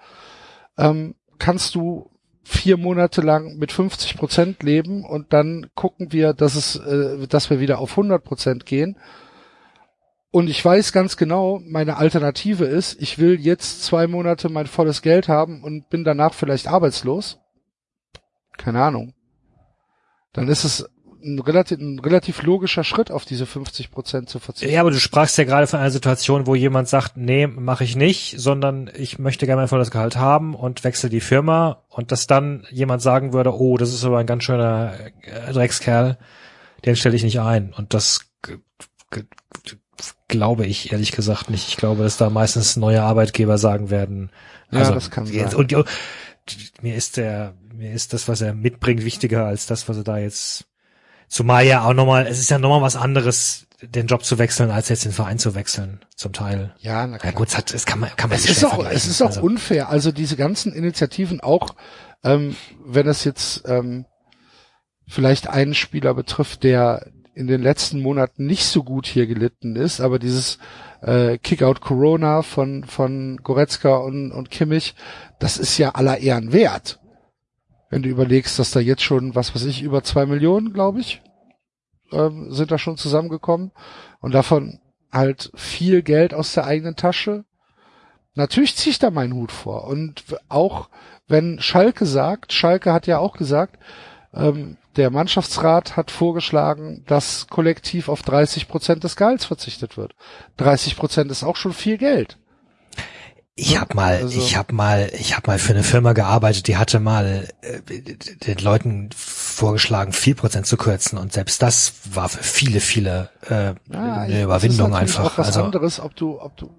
ähm, 0.78 1.14
kannst 1.38 1.76
du 1.76 2.10
vier 2.44 2.78
Monate 2.78 3.22
lang 3.22 3.58
mit 3.58 3.72
50 3.72 4.18
Prozent 4.18 4.64
leben 4.64 5.06
und 5.06 5.32
dann 5.34 5.68
gucken 5.76 6.12
wir, 6.12 6.34
dass 6.34 6.56
es, 6.56 6.76
äh, 6.76 7.28
dass 7.28 7.50
wir 7.50 7.60
wieder 7.60 7.80
auf 7.80 7.92
100 7.92 8.24
Prozent 8.24 8.66
gehen. 8.66 8.98
Und 10.32 10.50
ich 10.50 10.64
weiß 10.64 10.92
ganz 10.94 11.16
genau, 11.16 11.62
meine 11.64 11.98
Alternative 11.98 12.66
ist, 12.66 13.00
ich 13.02 13.20
will 13.20 13.40
jetzt 13.40 13.84
zwei 13.84 14.08
Monate 14.08 14.50
mein 14.50 14.68
volles 14.68 15.02
Geld 15.02 15.28
haben 15.28 15.64
und 15.64 15.90
bin 15.90 16.04
danach 16.04 16.34
vielleicht 16.34 16.68
arbeitslos. 16.68 17.40
Keine 18.58 18.82
Ahnung. 18.82 19.14
Dann 20.34 20.48
ist 20.48 20.64
es 20.64 20.90
ein 21.24 21.40
relativ, 21.40 21.80
ein 21.80 22.00
relativ 22.00 22.44
logischer 22.44 22.84
Schritt, 22.84 23.12
auf 23.12 23.26
diese 23.26 23.46
50 23.46 23.92
Prozent 23.92 24.30
zu 24.30 24.40
verzichten. 24.40 24.74
Ja, 24.74 24.82
aber 24.82 24.92
du 24.92 25.00
sprachst 25.00 25.38
ja 25.38 25.44
gerade 25.44 25.68
von 25.68 25.80
einer 25.80 25.92
Situation, 25.92 26.48
wo 26.48 26.56
jemand 26.56 26.88
sagt, 26.88 27.18
nee, 27.18 27.48
mache 27.48 27.84
ich 27.84 27.96
nicht, 27.96 28.36
sondern 28.40 28.90
ich 28.96 29.20
möchte 29.20 29.46
gerne 29.46 29.62
mein 29.62 29.68
volles 29.70 29.92
Gehalt 29.92 30.16
haben 30.18 30.56
und 30.56 30.84
wechsle 30.84 31.10
die 31.10 31.22
Firma 31.22 31.84
und 31.90 32.12
dass 32.12 32.28
dann 32.28 32.66
jemand 32.72 33.02
sagen 33.02 33.34
würde, 33.34 33.54
oh, 33.58 33.78
das 33.78 33.94
ist 33.94 34.04
aber 34.06 34.20
ein 34.20 34.28
ganz 34.28 34.44
schöner 34.44 34.94
äh, 35.22 35.54
Dreckskerl, 35.54 36.18
den 36.86 36.96
stelle 36.96 37.16
ich 37.16 37.24
nicht 37.24 37.40
ein. 37.40 37.74
Und 37.74 37.94
das 37.94 38.30
glaube 40.28 40.66
ich 40.66 40.92
ehrlich 40.92 41.12
gesagt 41.12 41.50
nicht. 41.50 41.68
Ich 41.70 41.78
glaube, 41.78 42.04
dass 42.04 42.18
da 42.18 42.30
meistens 42.30 42.76
neue 42.76 43.04
Arbeitgeber 43.04 43.58
sagen 43.58 43.90
werden, 43.90 44.32
Ja, 44.72 44.80
also 44.80 44.94
das 44.94 45.12
kann 45.12 45.26
sein. 45.26 45.54
und 45.56 45.74
und 45.74 45.86
mir 46.82 46.96
ist 46.96 47.18
der, 47.18 47.54
mir 47.74 47.92
ist 47.94 48.14
das, 48.14 48.28
was 48.28 48.42
er 48.42 48.54
mitbringt, 48.54 49.06
wichtiger 49.06 49.46
als 49.46 49.66
das, 49.66 49.88
was 49.88 49.98
er 49.98 50.04
da 50.04 50.18
jetzt 50.18 50.66
Zumal 51.34 51.66
ja 51.66 51.84
auch 51.84 51.96
nochmal, 51.96 52.28
es 52.28 52.38
ist 52.38 52.52
ja 52.52 52.60
nochmal 52.60 52.84
was 52.84 52.96
anderes, 52.96 53.66
den 53.82 54.06
Job 54.06 54.24
zu 54.24 54.38
wechseln, 54.38 54.70
als 54.70 54.90
jetzt 54.90 55.04
den 55.04 55.12
Verein 55.12 55.40
zu 55.40 55.56
wechseln, 55.56 56.06
zum 56.16 56.32
Teil. 56.32 56.76
Ja, 56.78 57.08
na 57.08 57.14
Ja 57.14 57.18
klar. 57.18 57.34
gut, 57.34 57.48
es, 57.48 57.58
hat, 57.58 57.74
es 57.74 57.88
kann 57.88 58.02
man, 58.02 58.16
kann 58.16 58.30
man 58.30 58.38
Es 58.38 58.48
ist 58.48 58.64
auch, 58.64 58.86
es 58.86 59.08
ist 59.08 59.20
auch 59.20 59.30
Also, 59.30 59.42
unfair. 59.42 59.90
Also 59.90 60.12
diese 60.12 60.36
ganzen 60.36 60.74
Initiativen 60.74 61.42
auch, 61.42 61.74
ähm, 62.24 62.56
wenn 62.86 63.08
es 63.08 63.24
jetzt 63.24 63.64
ähm, 63.66 64.06
vielleicht 65.08 65.48
einen 65.50 65.74
Spieler 65.74 66.14
betrifft, 66.14 66.62
der 66.62 67.08
in 67.34 67.48
den 67.48 67.64
letzten 67.64 68.00
Monaten 68.00 68.46
nicht 68.46 68.66
so 68.66 68.84
gut 68.84 69.08
hier 69.08 69.26
gelitten 69.26 69.76
ist, 69.76 70.02
aber 70.02 70.20
dieses 70.20 70.60
äh, 71.02 71.40
Kickout 71.40 71.82
Corona 71.82 72.44
von 72.44 72.84
von 72.84 73.38
Goretzka 73.38 73.96
und, 73.96 74.32
und 74.32 74.52
Kimmich, 74.52 74.94
das 75.40 75.58
ist 75.58 75.80
ja 75.80 75.96
aller 75.96 76.20
Ehren 76.20 76.54
wert. 76.54 77.00
Wenn 77.94 78.02
du 78.02 78.10
überlegst, 78.10 78.58
dass 78.58 78.72
da 78.72 78.80
jetzt 78.80 79.04
schon, 79.04 79.36
was 79.36 79.54
weiß 79.54 79.66
ich, 79.66 79.84
über 79.84 80.02
zwei 80.02 80.26
Millionen, 80.26 80.74
glaube 80.74 81.00
ich, 81.00 81.22
ähm, 82.12 82.52
sind 82.52 82.72
da 82.72 82.80
schon 82.80 82.98
zusammengekommen 82.98 83.72
und 84.20 84.34
davon 84.34 84.80
halt 85.12 85.52
viel 85.54 86.02
Geld 86.02 86.34
aus 86.34 86.54
der 86.54 86.66
eigenen 86.66 86.96
Tasche. 86.96 87.46
Natürlich 88.34 88.76
ziehe 88.76 88.90
ich 88.90 88.98
da 88.98 89.12
meinen 89.12 89.36
Hut 89.36 89.52
vor. 89.52 89.84
Und 89.84 90.24
auch 90.50 90.90
wenn 91.28 91.62
Schalke 91.62 92.08
sagt, 92.08 92.52
Schalke 92.52 92.92
hat 92.92 93.06
ja 93.06 93.20
auch 93.20 93.38
gesagt, 93.38 93.78
ähm, 94.34 94.78
der 94.96 95.12
Mannschaftsrat 95.12 95.96
hat 95.96 96.10
vorgeschlagen, 96.10 97.04
dass 97.06 97.46
kollektiv 97.48 98.10
auf 98.10 98.24
30 98.24 98.68
Prozent 98.68 99.04
des 99.04 99.16
Gehalts 99.16 99.46
verzichtet 99.46 99.98
wird. 99.98 100.16
30 100.58 100.98
Prozent 100.98 101.30
ist 101.30 101.44
auch 101.44 101.58
schon 101.58 101.74
viel 101.74 102.00
Geld. 102.00 102.40
Ich 103.56 103.80
habe 103.80 103.96
mal, 103.96 104.16
Also- 104.18 104.38
ich 104.40 104.56
habe 104.58 104.74
mal, 104.74 105.12
ich 105.18 105.36
habe 105.36 105.48
mal 105.48 105.60
für 105.60 105.74
eine 105.74 105.84
Firma 105.84 106.14
gearbeitet, 106.14 106.68
die 106.68 106.78
hatte 106.78 107.00
mal 107.00 107.48
äh, 107.62 107.82
den 108.46 108.58
Leuten 108.58 109.10
vorgeschlagen, 109.16 110.12
vier 110.12 110.36
Prozent 110.36 110.66
zu 110.66 110.76
kürzen 110.78 111.18
und 111.20 111.34
selbst 111.34 111.62
das 111.62 111.94
war 112.14 112.30
für 112.30 112.44
viele, 112.44 112.80
viele 112.80 113.30
äh, 113.50 113.74
Ja, 113.92 114.14
eine 114.22 114.44
Überwindung 114.44 114.96
einfach. 114.96 115.26
Auch 115.26 115.38
was 115.38 115.48
also 115.48 115.64
anderes, 115.64 116.00
ob 116.00 116.16
du, 116.16 116.42
ob 116.42 116.58
du, 116.58 116.72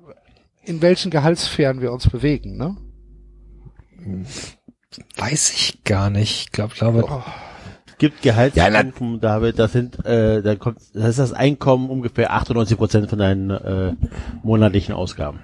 in 0.64 0.82
welchen 0.82 1.10
Gehaltssphären 1.10 1.80
wir 1.80 1.92
uns 1.92 2.08
bewegen, 2.08 2.56
ne? 2.56 2.76
Weiß 5.16 5.52
ich 5.52 5.84
gar 5.84 6.10
nicht. 6.10 6.46
Ich 6.46 6.52
glaube, 6.52 6.74
glaube, 6.74 7.04
Oh, 7.08 7.22
gibt 7.98 8.22
Gehaltsstufen, 8.22 9.14
Ja, 9.14 9.18
David, 9.18 9.58
das 9.58 9.72
sind, 9.72 10.04
äh, 10.04 10.42
da 10.42 10.56
kommt, 10.56 10.78
das 10.92 11.10
ist 11.10 11.18
das 11.18 11.32
Einkommen 11.32 11.88
ungefähr 11.88 12.32
98 12.32 12.76
Prozent 12.76 13.08
von 13.08 13.18
deinen 13.18 13.50
äh, 13.50 13.94
monatlichen 14.42 14.94
Ausgaben. 14.94 15.40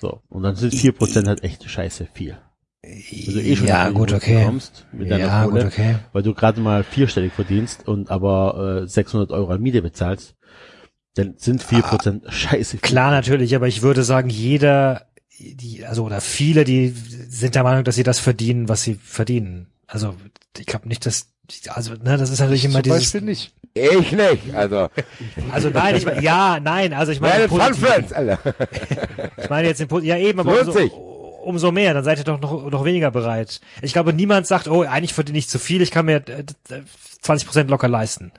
So, 0.00 0.22
und 0.28 0.42
dann 0.42 0.56
sind 0.56 0.74
4 0.74 0.92
Prozent 0.92 1.28
halt 1.28 1.44
echt 1.44 1.68
scheiße 1.68 2.08
viel. 2.12 2.38
Also 2.82 3.38
eh 3.38 3.56
schon 3.56 3.66
ja, 3.66 3.90
gut, 3.90 4.12
okay. 4.12 4.44
kommst 4.44 4.86
mit 4.92 5.10
deiner 5.10 5.26
Ja, 5.26 5.44
Kohle, 5.44 5.64
gut, 5.64 5.72
okay. 5.72 5.96
Weil 6.12 6.22
du 6.22 6.32
gerade 6.32 6.60
mal 6.62 6.82
vierstellig 6.82 7.34
verdienst 7.34 7.86
und 7.86 8.10
aber 8.10 8.82
äh, 8.84 8.88
600 8.88 9.30
Euro 9.30 9.50
an 9.52 9.60
Miete 9.60 9.82
bezahlst, 9.82 10.34
dann 11.14 11.34
sind 11.36 11.62
4 11.62 11.82
Prozent 11.82 12.24
scheiße 12.28 12.78
viel. 12.78 12.80
Klar, 12.80 13.10
natürlich, 13.10 13.54
aber 13.54 13.68
ich 13.68 13.82
würde 13.82 14.02
sagen, 14.02 14.30
jeder, 14.30 15.06
die, 15.38 15.84
also 15.84 16.04
oder 16.04 16.22
viele, 16.22 16.64
die 16.64 16.88
sind 16.88 17.54
der 17.54 17.62
Meinung, 17.62 17.84
dass 17.84 17.96
sie 17.96 18.02
das 18.02 18.18
verdienen, 18.18 18.70
was 18.70 18.82
sie 18.82 18.94
verdienen. 18.94 19.66
Also 19.86 20.14
ich 20.56 20.66
glaube 20.66 20.88
nicht, 20.88 21.04
dass, 21.04 21.34
also 21.68 21.94
ne, 21.94 22.16
das 22.16 22.30
ist 22.30 22.40
natürlich 22.40 22.64
immer 22.64 22.74
zum 22.74 22.82
dieses. 22.84 22.98
Beispiel 23.00 23.20
nicht. 23.22 23.52
Ich 23.74 24.12
nicht. 24.12 24.54
Also, 24.54 24.88
Also 25.52 25.70
nein, 25.70 25.96
ich 25.96 26.04
meine, 26.04 26.22
ja, 26.22 26.58
nein, 26.60 26.92
also 26.92 27.12
ich 27.12 27.20
meine, 27.20 27.46
meine 27.48 27.72
Fun. 27.72 27.74
Friends, 27.74 28.12
Alter. 28.12 28.38
ich 29.36 29.48
meine 29.48 29.68
jetzt 29.68 29.80
den, 29.80 30.04
ja 30.04 30.16
eben, 30.16 30.40
aber 30.40 30.60
umso, 30.60 30.80
umso 31.44 31.72
mehr, 31.72 31.94
dann 31.94 32.04
seid 32.04 32.18
ihr 32.18 32.24
doch 32.24 32.40
noch, 32.40 32.70
noch 32.70 32.84
weniger 32.84 33.10
bereit. 33.10 33.60
Ich 33.82 33.92
glaube, 33.92 34.12
niemand 34.12 34.46
sagt, 34.46 34.66
oh, 34.68 34.82
eigentlich 34.82 35.14
verdiene 35.14 35.38
ich 35.38 35.48
zu 35.48 35.58
viel, 35.58 35.82
ich 35.82 35.90
kann 35.90 36.06
mir 36.06 36.16
äh, 36.28 36.44
20 37.22 37.46
Prozent 37.46 37.70
locker 37.70 37.88
leisten. 37.88 38.32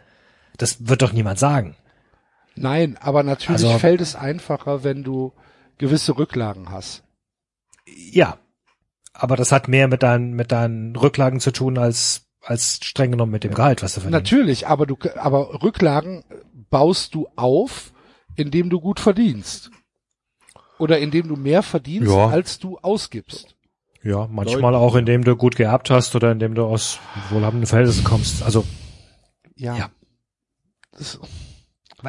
Das 0.58 0.88
wird 0.88 1.02
doch 1.02 1.14
niemand 1.14 1.40
sagen. 1.40 1.76
Nein, 2.56 2.98
aber 3.00 3.24
natürlich 3.24 3.66
Also- 3.66 3.80
fällt 3.80 4.02
es 4.02 4.16
einfacher, 4.16 4.84
wenn 4.84 5.04
du 5.04 5.34
gewisse 5.78 6.18
Rücklagen 6.18 6.70
hast. 6.70 7.04
Ja. 7.88 8.38
Aber 9.14 9.36
das 9.36 9.52
hat 9.52 9.68
mehr 9.68 9.88
mit 9.88 10.04
deinen, 10.04 10.34
mit 10.34 10.52
deinen 10.52 10.96
Rücklagen 10.96 11.40
zu 11.40 11.52
tun 11.52 11.78
als, 11.78 12.28
als 12.42 12.80
streng 12.84 13.12
genommen 13.12 13.32
mit 13.32 13.44
dem 13.44 13.54
Gehalt, 13.54 13.84
was 13.84 13.94
du 13.94 14.02
verdienst. 14.02 14.32
Natürlich, 14.32 14.68
aber 14.68 14.86
du, 14.86 14.98
aber 15.16 15.62
Rücklagen 15.62 16.24
baust 16.70 17.14
du 17.16 17.28
auf, 17.36 17.94
indem 18.36 18.70
du 18.70 18.80
gut 18.80 19.00
verdienst. 19.00 19.72
Oder 20.80 20.98
indem 21.00 21.28
du 21.28 21.36
mehr 21.36 21.62
verdienst, 21.62 22.10
Ja. 22.12 22.28
als 22.28 22.58
du 22.60 22.78
ausgibst. 22.80 23.56
Ja, 24.04 24.28
manchmal 24.32 24.74
auch, 24.74 24.96
indem 24.96 25.24
du 25.24 25.36
gut 25.36 25.56
geerbt 25.56 25.92
hast 25.92 26.16
oder 26.16 26.32
indem 26.32 26.56
du 26.56 26.64
aus 26.66 26.98
wohlhabenden 27.30 27.68
Verhältnissen 27.68 28.04
kommst. 28.04 28.42
Also, 28.42 28.66
Ja. 29.56 29.76
Ja. 29.78 29.90
Das, 30.98 31.20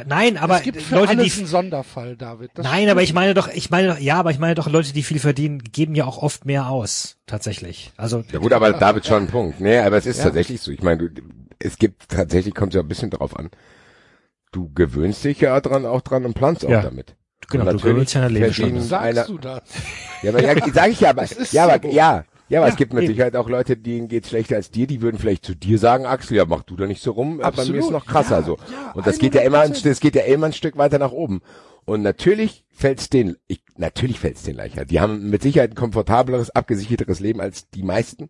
nein, 0.06 0.36
aber 0.36 0.56
es 0.56 0.62
gibt 0.62 0.80
für 0.82 0.94
Leute, 0.96 1.10
alles 1.10 1.34
die, 1.34 1.40
einen 1.40 1.46
Sonderfall, 1.48 2.16
David. 2.16 2.50
Das 2.54 2.64
nein, 2.64 2.88
aber 2.88 3.02
ich 3.02 3.12
meine 3.14 3.34
doch, 3.34 3.48
ich 3.48 3.70
meine 3.70 3.88
doch, 3.88 3.98
ja, 3.98 4.16
aber 4.16 4.30
ich 4.30 4.38
meine 4.38 4.54
doch, 4.54 4.68
Leute, 4.68 4.92
die 4.92 5.02
viel 5.02 5.18
verdienen, 5.18 5.58
geben 5.60 5.94
ja 5.94 6.04
auch 6.04 6.18
oft 6.18 6.44
mehr 6.46 6.68
aus. 6.68 7.16
Tatsächlich. 7.26 7.92
Also, 7.96 8.24
Ja 8.32 8.38
gut, 8.38 8.52
aber 8.52 8.72
David 8.72 9.06
schon 9.06 9.24
ein 9.24 9.26
Punkt. 9.30 9.60
Nee, 9.60 9.78
aber 9.78 9.96
es 9.96 10.06
ist 10.06 10.18
Ja. 10.18 10.24
tatsächlich 10.24 10.60
so. 10.60 10.70
Ich 10.70 10.82
meine, 10.82 11.08
du, 11.08 11.22
es 11.58 11.78
gibt 11.78 12.08
tatsächlich, 12.08 12.54
kommt 12.54 12.74
ja 12.74 12.80
ein 12.80 12.88
bisschen 12.88 13.10
drauf 13.10 13.36
an. 13.38 13.50
Du 14.52 14.70
gewöhnst 14.74 15.24
dich 15.24 15.40
ja 15.40 15.58
dran, 15.60 15.86
auch 15.86 16.00
dran 16.02 16.24
und 16.24 16.34
planst 16.34 16.64
auch 16.66 16.70
Ja. 16.70 16.82
damit. 16.82 17.16
genau, 17.50 17.66
Und 17.70 17.82
du 17.82 17.88
gewöhnst 17.88 18.14
ja 18.14 18.20
dein 18.22 18.32
Leben 18.32 18.52
verdienen 18.52 18.78
schon. 18.80 18.88
sagst 18.88 19.06
einer- 19.06 19.24
du 19.26 19.38
das? 19.38 19.62
Ja, 20.22 20.30
aber 20.30 20.42
ja, 20.42 20.54
sag 20.72 20.90
ich 20.90 21.00
ja, 21.00 21.10
aber, 21.10 21.24
ja, 21.52 21.64
aber, 21.64 21.80
so. 21.82 21.94
ja, 21.94 22.24
ja, 22.48 22.60
aber 22.60 22.68
Ja, 22.68 22.72
es 22.72 22.76
gibt 22.76 22.92
mit. 22.92 23.06
Sicherheit 23.06 23.36
auch 23.36 23.48
Leute, 23.48 23.76
denen 23.76 24.08
geht's 24.08 24.28
schlechter 24.28 24.56
als 24.56 24.70
dir, 24.70 24.86
die 24.86 25.00
würden 25.02 25.18
vielleicht 25.18 25.44
zu 25.44 25.54
dir 25.54 25.78
sagen, 25.78 26.06
Axel, 26.06 26.36
ja, 26.36 26.44
mach 26.44 26.62
du 26.62 26.76
da 26.76 26.86
nicht 26.86 27.02
so 27.02 27.12
rum, 27.12 27.40
aber 27.40 27.56
bei 27.56 27.64
mir 27.64 27.78
ist 27.78 27.84
Absolut. 27.86 27.92
noch 27.92 28.06
krasser 28.06 28.38
Ja, 28.40 28.42
so. 28.42 28.56
ja, 28.70 28.92
Und 28.92 29.06
das 29.06 29.18
geht 29.18 29.34
ja 29.34 29.42
immer, 29.42 29.60
ein, 29.60 29.72
100%. 29.72 29.84
das 29.88 30.00
geht 30.00 30.14
ja 30.14 30.22
immer 30.22 30.46
ein 30.46 30.52
Stück 30.52 30.76
weiter 30.76 30.98
nach 30.98 31.12
oben. 31.12 31.40
Und 31.84 32.02
natürlich 32.02 32.64
fällt's 32.70 33.08
denen, 33.10 33.36
ich, 33.48 33.62
natürlich 33.76 34.20
fällt's 34.20 34.42
denen 34.44 34.56
leichter. 34.58 34.84
Die 34.84 35.00
haben 35.00 35.30
mit 35.30 35.42
Sicherheit 35.42 35.72
ein 35.72 35.74
komfortableres, 35.76 36.50
abgesicherteres 36.50 37.18
Leben 37.20 37.40
als 37.40 37.70
die 37.70 37.82
meisten. 37.82 38.28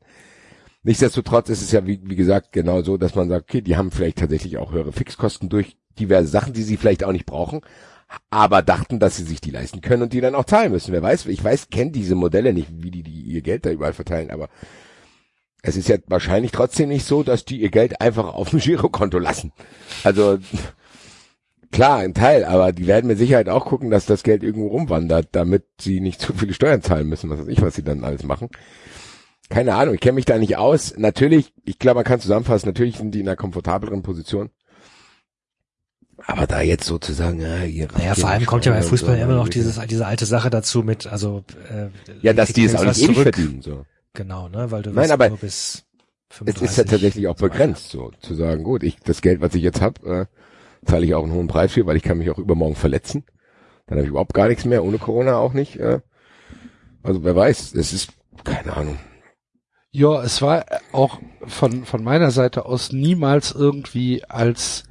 Nichtsdestotrotz 0.84 1.48
ist 1.48 1.62
es 1.62 1.70
ja, 1.70 1.86
wie, 1.86 2.00
wie 2.04 2.16
gesagt, 2.16 2.52
genau 2.52 2.82
so, 2.82 2.96
dass 2.96 3.14
man 3.14 3.28
sagt, 3.28 3.50
okay, 3.50 3.60
die 3.60 3.76
haben 3.76 3.90
vielleicht 3.90 4.18
tatsächlich 4.18 4.58
auch 4.58 4.72
höhere 4.72 4.92
Fixkosten 4.92 5.48
durch 5.48 5.76
diverse 5.98 6.28
Sachen, 6.28 6.54
die 6.54 6.62
sie 6.62 6.76
vielleicht 6.76 7.04
auch 7.04 7.12
nicht 7.12 7.26
brauchen, 7.26 7.60
aber 8.30 8.62
dachten, 8.62 8.98
dass 8.98 9.16
sie 9.16 9.24
sich 9.24 9.40
die 9.40 9.50
leisten 9.50 9.80
können 9.80 10.04
und 10.04 10.12
die 10.12 10.20
dann 10.20 10.34
auch 10.34 10.44
zahlen 10.44 10.72
müssen. 10.72 10.92
Wer 10.92 11.02
weiß, 11.02 11.26
ich 11.26 11.42
weiß, 11.42 11.70
kenne 11.70 11.90
diese 11.90 12.14
Modelle 12.14 12.52
nicht, 12.52 12.68
wie 12.82 12.90
die, 12.90 13.02
die 13.02 13.22
ihr 13.22 13.42
Geld 13.42 13.66
da 13.66 13.70
überall 13.70 13.92
verteilen, 13.92 14.30
aber 14.30 14.48
es 15.62 15.76
ist 15.76 15.88
ja 15.88 15.96
wahrscheinlich 16.06 16.50
trotzdem 16.50 16.88
nicht 16.88 17.06
so, 17.06 17.22
dass 17.22 17.44
die 17.44 17.60
ihr 17.60 17.70
Geld 17.70 18.00
einfach 18.00 18.34
auf 18.34 18.50
dem 18.50 18.58
Girokonto 18.60 19.18
lassen. 19.18 19.52
Also 20.02 20.38
klar, 21.70 21.98
ein 21.98 22.14
Teil, 22.14 22.44
aber 22.44 22.72
die 22.72 22.86
werden 22.86 23.06
mit 23.06 23.18
Sicherheit 23.18 23.48
auch 23.48 23.66
gucken, 23.66 23.90
dass 23.90 24.06
das 24.06 24.22
Geld 24.22 24.42
irgendwo 24.42 24.68
rumwandert, 24.68 25.28
damit 25.32 25.64
sie 25.80 26.00
nicht 26.00 26.20
zu 26.20 26.32
viele 26.32 26.54
Steuern 26.54 26.82
zahlen 26.82 27.08
müssen, 27.08 27.30
was 27.30 27.40
weiß 27.40 27.48
ich, 27.48 27.62
was 27.62 27.74
sie 27.74 27.84
dann 27.84 28.04
alles 28.04 28.24
machen. 28.24 28.48
Keine 29.48 29.74
Ahnung, 29.74 29.94
ich 29.94 30.00
kenne 30.00 30.14
mich 30.14 30.24
da 30.24 30.38
nicht 30.38 30.56
aus. 30.56 30.94
Natürlich, 30.96 31.52
ich 31.64 31.78
glaube, 31.78 31.96
man 31.96 32.04
kann 32.04 32.20
zusammenfassen, 32.20 32.68
natürlich 32.68 32.96
sind 32.96 33.14
die 33.14 33.20
in 33.20 33.28
einer 33.28 33.36
komfortableren 33.36 34.02
Position. 34.02 34.50
Aber 36.18 36.46
da 36.46 36.60
jetzt 36.60 36.84
sozusagen, 36.86 37.40
ja, 37.40 37.64
ihr 37.64 37.88
Naja, 37.96 38.14
vor 38.14 38.30
allem 38.30 38.46
kommt 38.46 38.64
ja 38.64 38.72
bei 38.72 38.82
Fußball 38.82 39.16
so, 39.16 39.22
immer 39.22 39.34
noch 39.34 39.48
dieses, 39.48 39.80
diese 39.86 40.06
alte 40.06 40.26
Sache 40.26 40.50
dazu 40.50 40.82
mit, 40.82 41.06
also 41.06 41.44
äh, 41.70 41.88
Ja, 42.20 42.32
dass 42.32 42.52
die 42.52 42.64
es 42.64 42.74
auch 42.74 42.84
nicht 42.84 43.02
ewig 43.02 43.16
zurück. 43.16 43.34
verdienen, 43.34 43.62
so. 43.62 43.84
Genau, 44.14 44.48
ne, 44.48 44.70
weil 44.70 44.82
du 44.82 44.90
Nein, 44.90 45.10
aber 45.10 45.28
nur 45.28 45.38
bis 45.38 45.84
Es 46.28 46.36
35 46.36 46.62
ist 46.62 46.76
ja 46.76 46.84
tatsächlich 46.84 47.28
auch 47.28 47.38
so 47.38 47.46
begrenzt, 47.46 47.90
so 47.90 48.12
zu 48.20 48.34
sagen, 48.34 48.62
gut, 48.62 48.82
ich 48.82 48.96
das 49.00 49.22
Geld, 49.22 49.40
was 49.40 49.54
ich 49.54 49.62
jetzt 49.62 49.80
habe, 49.80 50.28
äh, 50.30 50.86
zahle 50.86 51.06
ich 51.06 51.14
auch 51.14 51.22
einen 51.22 51.32
hohen 51.32 51.48
Preis 51.48 51.72
für, 51.72 51.86
weil 51.86 51.96
ich 51.96 52.02
kann 52.02 52.18
mich 52.18 52.30
auch 52.30 52.38
übermorgen 52.38 52.76
verletzen. 52.76 53.24
Dann 53.86 53.98
habe 53.98 54.04
ich 54.04 54.10
überhaupt 54.10 54.34
gar 54.34 54.48
nichts 54.48 54.64
mehr, 54.64 54.84
ohne 54.84 54.98
Corona 54.98 55.36
auch 55.36 55.54
nicht. 55.54 55.78
Äh. 55.78 56.00
Also 57.02 57.24
wer 57.24 57.34
weiß, 57.34 57.74
es 57.74 57.92
ist 57.92 58.10
keine 58.44 58.76
Ahnung. 58.76 58.98
Ja, 59.90 60.22
es 60.22 60.40
war 60.40 60.64
auch 60.92 61.20
von, 61.46 61.84
von 61.84 62.02
meiner 62.02 62.30
Seite 62.30 62.64
aus 62.64 62.92
niemals 62.92 63.52
irgendwie 63.52 64.24
als 64.24 64.84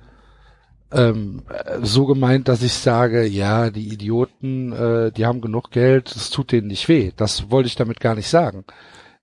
ähm, 0.91 1.43
äh, 1.49 1.79
so 1.81 2.05
gemeint, 2.05 2.47
dass 2.47 2.61
ich 2.61 2.73
sage, 2.73 3.25
ja, 3.25 3.69
die 3.69 3.93
Idioten, 3.93 4.71
äh, 4.73 5.11
die 5.11 5.25
haben 5.25 5.41
genug 5.41 5.71
Geld, 5.71 6.13
es 6.15 6.29
tut 6.29 6.51
denen 6.51 6.67
nicht 6.67 6.87
weh. 6.87 7.11
Das 7.15 7.49
wollte 7.49 7.67
ich 7.67 7.75
damit 7.75 7.99
gar 7.99 8.15
nicht 8.15 8.29
sagen. 8.29 8.65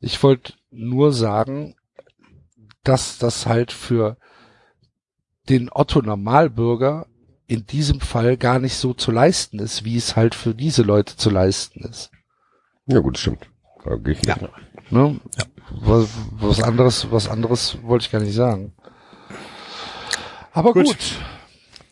Ich 0.01 0.23
wollte 0.23 0.55
nur 0.71 1.13
sagen, 1.13 1.75
dass 2.85 3.19
das 3.19 3.47
halt 3.47 3.73
für 3.73 4.17
den 5.49 5.71
Otto 5.73 6.01
Normalbürger 6.01 7.07
in 7.47 7.67
diesem 7.67 8.01
Fall 8.01 8.37
gar 8.37 8.59
nicht 8.59 8.77
so 8.77 8.93
zu 8.93 9.11
leisten 9.11 9.59
ist, 9.59 9.85
wie 9.85 9.97
es 9.97 10.17
halt 10.17 10.35
für 10.35 10.55
diese 10.55 10.83
Leute 10.83 11.17
zu 11.17 11.31
leisten 11.31 11.81
ist. 11.85 12.11
Ja 12.87 13.01
gut, 13.01 13.19
stimmt. 13.19 13.49
Da 13.85 13.97
gehe 13.97 14.15
ich 14.15 14.23
nicht. 14.23 14.41
Ne? 14.91 15.21
Was, 15.71 16.09
was 16.33 16.63
anderes, 16.63 17.11
was 17.11 17.29
anderes 17.29 17.79
wollte 17.83 18.05
ich 18.05 18.11
gar 18.11 18.21
nicht 18.21 18.35
sagen. 18.35 18.75
Aber 20.53 20.73
gut, 20.73 20.97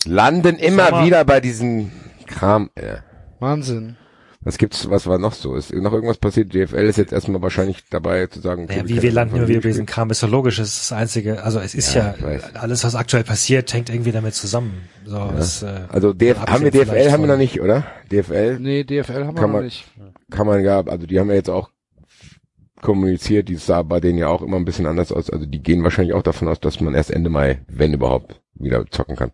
Landen 0.06 0.56
immer 0.56 0.88
Sommer. 0.88 1.04
wieder 1.06 1.24
bei 1.24 1.40
diesem 1.40 1.90
Kram. 2.26 2.70
Äh. 2.74 2.96
Wahnsinn. 3.40 3.96
Was 4.40 4.58
gibt's, 4.58 4.88
was 4.88 5.08
war 5.08 5.18
noch 5.18 5.32
so? 5.32 5.56
Ist 5.56 5.74
noch 5.74 5.92
irgendwas 5.92 6.18
passiert? 6.18 6.50
GFL 6.50 6.84
ist 6.86 6.98
jetzt 6.98 7.12
erstmal 7.12 7.42
wahrscheinlich 7.42 7.82
dabei 7.90 8.28
zu 8.28 8.40
sagen, 8.40 8.64
okay, 8.64 8.76
Naja, 8.82 8.88
wie 8.88 9.02
wir 9.02 9.10
landen 9.10 9.34
immer 9.36 9.48
wieder 9.48 9.60
bei 9.60 9.68
diesem 9.70 9.86
Kram 9.86 10.08
ist 10.10 10.22
doch 10.22 10.28
logisch, 10.30 10.58
das 10.58 10.68
ist 10.68 10.90
das 10.90 10.96
einzige, 10.96 11.42
also 11.42 11.58
es 11.58 11.74
ist 11.74 11.92
Ja, 11.94 12.14
ja, 12.20 12.38
alles, 12.54 12.84
was 12.84 12.94
aktuell 12.94 13.24
passiert, 13.24 13.74
hängt 13.74 13.90
irgendwie 13.90 14.12
damit 14.12 14.34
zusammen. 14.34 14.82
So, 15.04 15.32
es, 15.36 15.64
äh, 15.64 15.80
Also 15.88 16.12
DF 16.12 16.38
haben 16.46 16.62
wir 16.62 16.70
DFL 16.70 17.10
haben 17.10 17.22
wir 17.24 17.26
noch 17.26 17.36
nicht, 17.38 17.60
oder? 17.60 17.84
DFL 18.12 18.58
Nee, 18.60 18.84
DFL 18.84 19.24
haben 19.24 19.34
wir 19.34 19.40
Kann 19.40 19.50
noch 19.50 19.52
man- 19.58 19.64
nicht. 19.64 19.84
kann 20.30 20.46
man 20.46 20.62
ja, 20.62 20.78
also 20.80 21.06
die 21.08 21.18
haben 21.18 21.28
ja 21.28 21.34
jetzt 21.34 21.50
auch 21.50 21.70
kommuniziert, 22.82 23.48
die 23.48 23.56
sah 23.56 23.82
bei 23.82 23.98
denen 24.00 24.18
ja 24.18 24.28
auch 24.28 24.42
immer 24.42 24.58
ein 24.58 24.64
bisschen 24.64 24.86
anders 24.86 25.10
aus. 25.10 25.28
Also 25.28 25.44
die 25.46 25.60
gehen 25.62 25.82
wahrscheinlich 25.82 26.14
auch 26.14 26.22
davon 26.22 26.46
aus, 26.46 26.60
dass 26.60 26.80
man 26.80 26.94
erst 26.94 27.10
Ende 27.10 27.30
Mai, 27.30 27.62
wenn 27.66 27.92
überhaupt, 27.94 28.40
wieder 28.54 28.86
zocken 28.90 29.16
kann. 29.16 29.32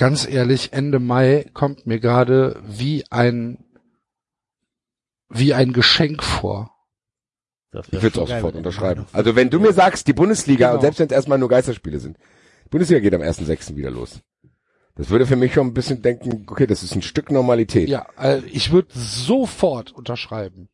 Ganz 0.00 0.26
ehrlich, 0.26 0.72
Ende 0.72 0.98
Mai 0.98 1.44
kommt 1.52 1.86
mir 1.86 2.00
gerade 2.00 2.58
wie 2.66 3.04
ein 3.10 3.62
wie 5.28 5.52
ein 5.52 5.74
Geschenk 5.74 6.22
vor. 6.22 6.74
Das 7.70 7.86
Ich 7.88 8.00
würde 8.02 8.08
es 8.08 8.18
auch 8.18 8.26
sofort 8.26 8.54
unterschreiben. 8.54 9.04
Also 9.12 9.36
wenn 9.36 9.50
du 9.50 9.60
mir 9.60 9.74
sagst, 9.74 10.06
die 10.06 10.14
Bundesliga, 10.14 10.68
Genau. 10.68 10.76
und 10.76 10.80
selbst 10.80 11.00
wenn 11.00 11.06
es 11.08 11.12
erstmal 11.12 11.36
nur 11.36 11.50
Geisterspiele 11.50 11.98
sind, 12.00 12.16
die 12.64 12.68
Bundesliga 12.70 13.00
geht 13.00 13.12
am 13.12 13.20
1.6. 13.20 13.76
wieder 13.76 13.90
los. 13.90 14.20
Das 14.94 15.10
würde 15.10 15.26
für 15.26 15.36
mich 15.36 15.52
schon 15.52 15.66
ein 15.66 15.74
bisschen 15.74 16.00
denken, 16.00 16.46
okay, 16.48 16.66
das 16.66 16.82
ist 16.82 16.94
ein 16.94 17.02
Stück 17.02 17.30
Normalität. 17.30 17.90
Ja, 17.90 18.06
äh, 18.18 18.40
ich 18.46 18.72
würde 18.72 18.88
sofort 18.94 19.92
unterschreiben. 19.92 20.70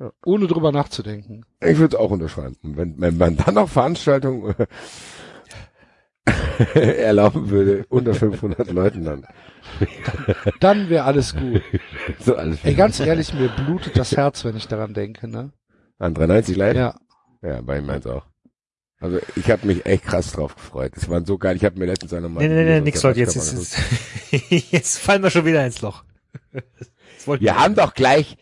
Ja. 0.00 0.10
Ohne 0.26 0.48
drüber 0.48 0.72
nachzudenken. 0.72 1.44
Ich 1.60 1.78
würde 1.78 1.94
es 1.94 2.00
auch 2.00 2.10
unterschreiben. 2.10 2.56
Wenn, 2.62 3.00
wenn 3.00 3.16
man 3.16 3.36
dann 3.36 3.54
noch 3.54 3.68
Veranstaltungen 3.68 4.56
erlauben 6.74 7.50
würde, 7.50 7.84
unter 7.88 8.14
500 8.14 8.70
Leuten 8.70 9.04
dann. 9.04 9.26
Dann 10.60 10.88
wäre 10.88 11.04
alles 11.04 11.34
gut. 11.34 11.62
So 12.20 12.36
alles. 12.36 12.58
Ey, 12.64 12.74
ganz 12.74 13.00
ehrlich, 13.00 13.34
mir 13.34 13.48
blutet 13.48 13.98
das 13.98 14.16
Herz, 14.16 14.44
wenn 14.44 14.56
ich 14.56 14.66
daran 14.66 14.94
denke, 14.94 15.28
ne? 15.28 15.52
An 15.98 16.14
93 16.14 16.56
live? 16.56 16.76
Ja. 16.76 16.94
Ja, 17.42 17.60
bei 17.60 17.78
ihm 17.78 17.90
auch. 17.90 18.24
Also 19.00 19.18
ich 19.36 19.50
habe 19.50 19.66
mich 19.66 19.86
echt 19.86 20.04
krass 20.04 20.32
drauf 20.32 20.56
gefreut. 20.56 20.92
Es 20.96 21.08
waren 21.08 21.24
so 21.24 21.38
geil. 21.38 21.54
Ich 21.56 21.64
habe 21.64 21.78
mir 21.78 21.86
letztens 21.86 22.12
eine 22.12 22.28
mal 22.28 22.40
Nee, 22.40 22.48
nee, 22.48 22.64
nee, 22.64 22.80
nix 22.80 23.02
Leute, 23.02 23.20
jetzt, 23.20 23.36
jetzt, 23.36 23.76
jetzt, 24.30 24.72
jetzt 24.72 24.98
fallen 24.98 25.22
wir 25.22 25.30
schon 25.30 25.44
wieder 25.44 25.64
ins 25.64 25.80
Loch. 25.82 26.02
Wir 27.38 27.56
haben 27.60 27.74
doch 27.74 27.94
gleich 27.94 28.36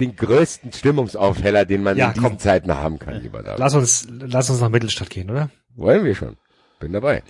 den 0.00 0.16
größten 0.16 0.72
Stimmungsaufheller, 0.72 1.64
den 1.64 1.82
man 1.82 1.96
Ja, 1.96 2.08
in 2.08 2.14
diesen 2.14 2.28
komm. 2.28 2.38
Zeiten 2.38 2.74
haben 2.74 2.98
kann, 2.98 3.22
lieber 3.22 3.42
David. 3.42 3.60
Lass 3.60 3.74
uns, 3.74 4.06
lass 4.10 4.50
uns 4.50 4.60
nach 4.60 4.68
Mittelstadt 4.68 5.08
gehen, 5.08 5.30
oder? 5.30 5.50
Wollen 5.76 6.04
wir 6.04 6.14
schon. 6.14 6.36
Bin 6.84 6.92
dabei. 6.92 7.22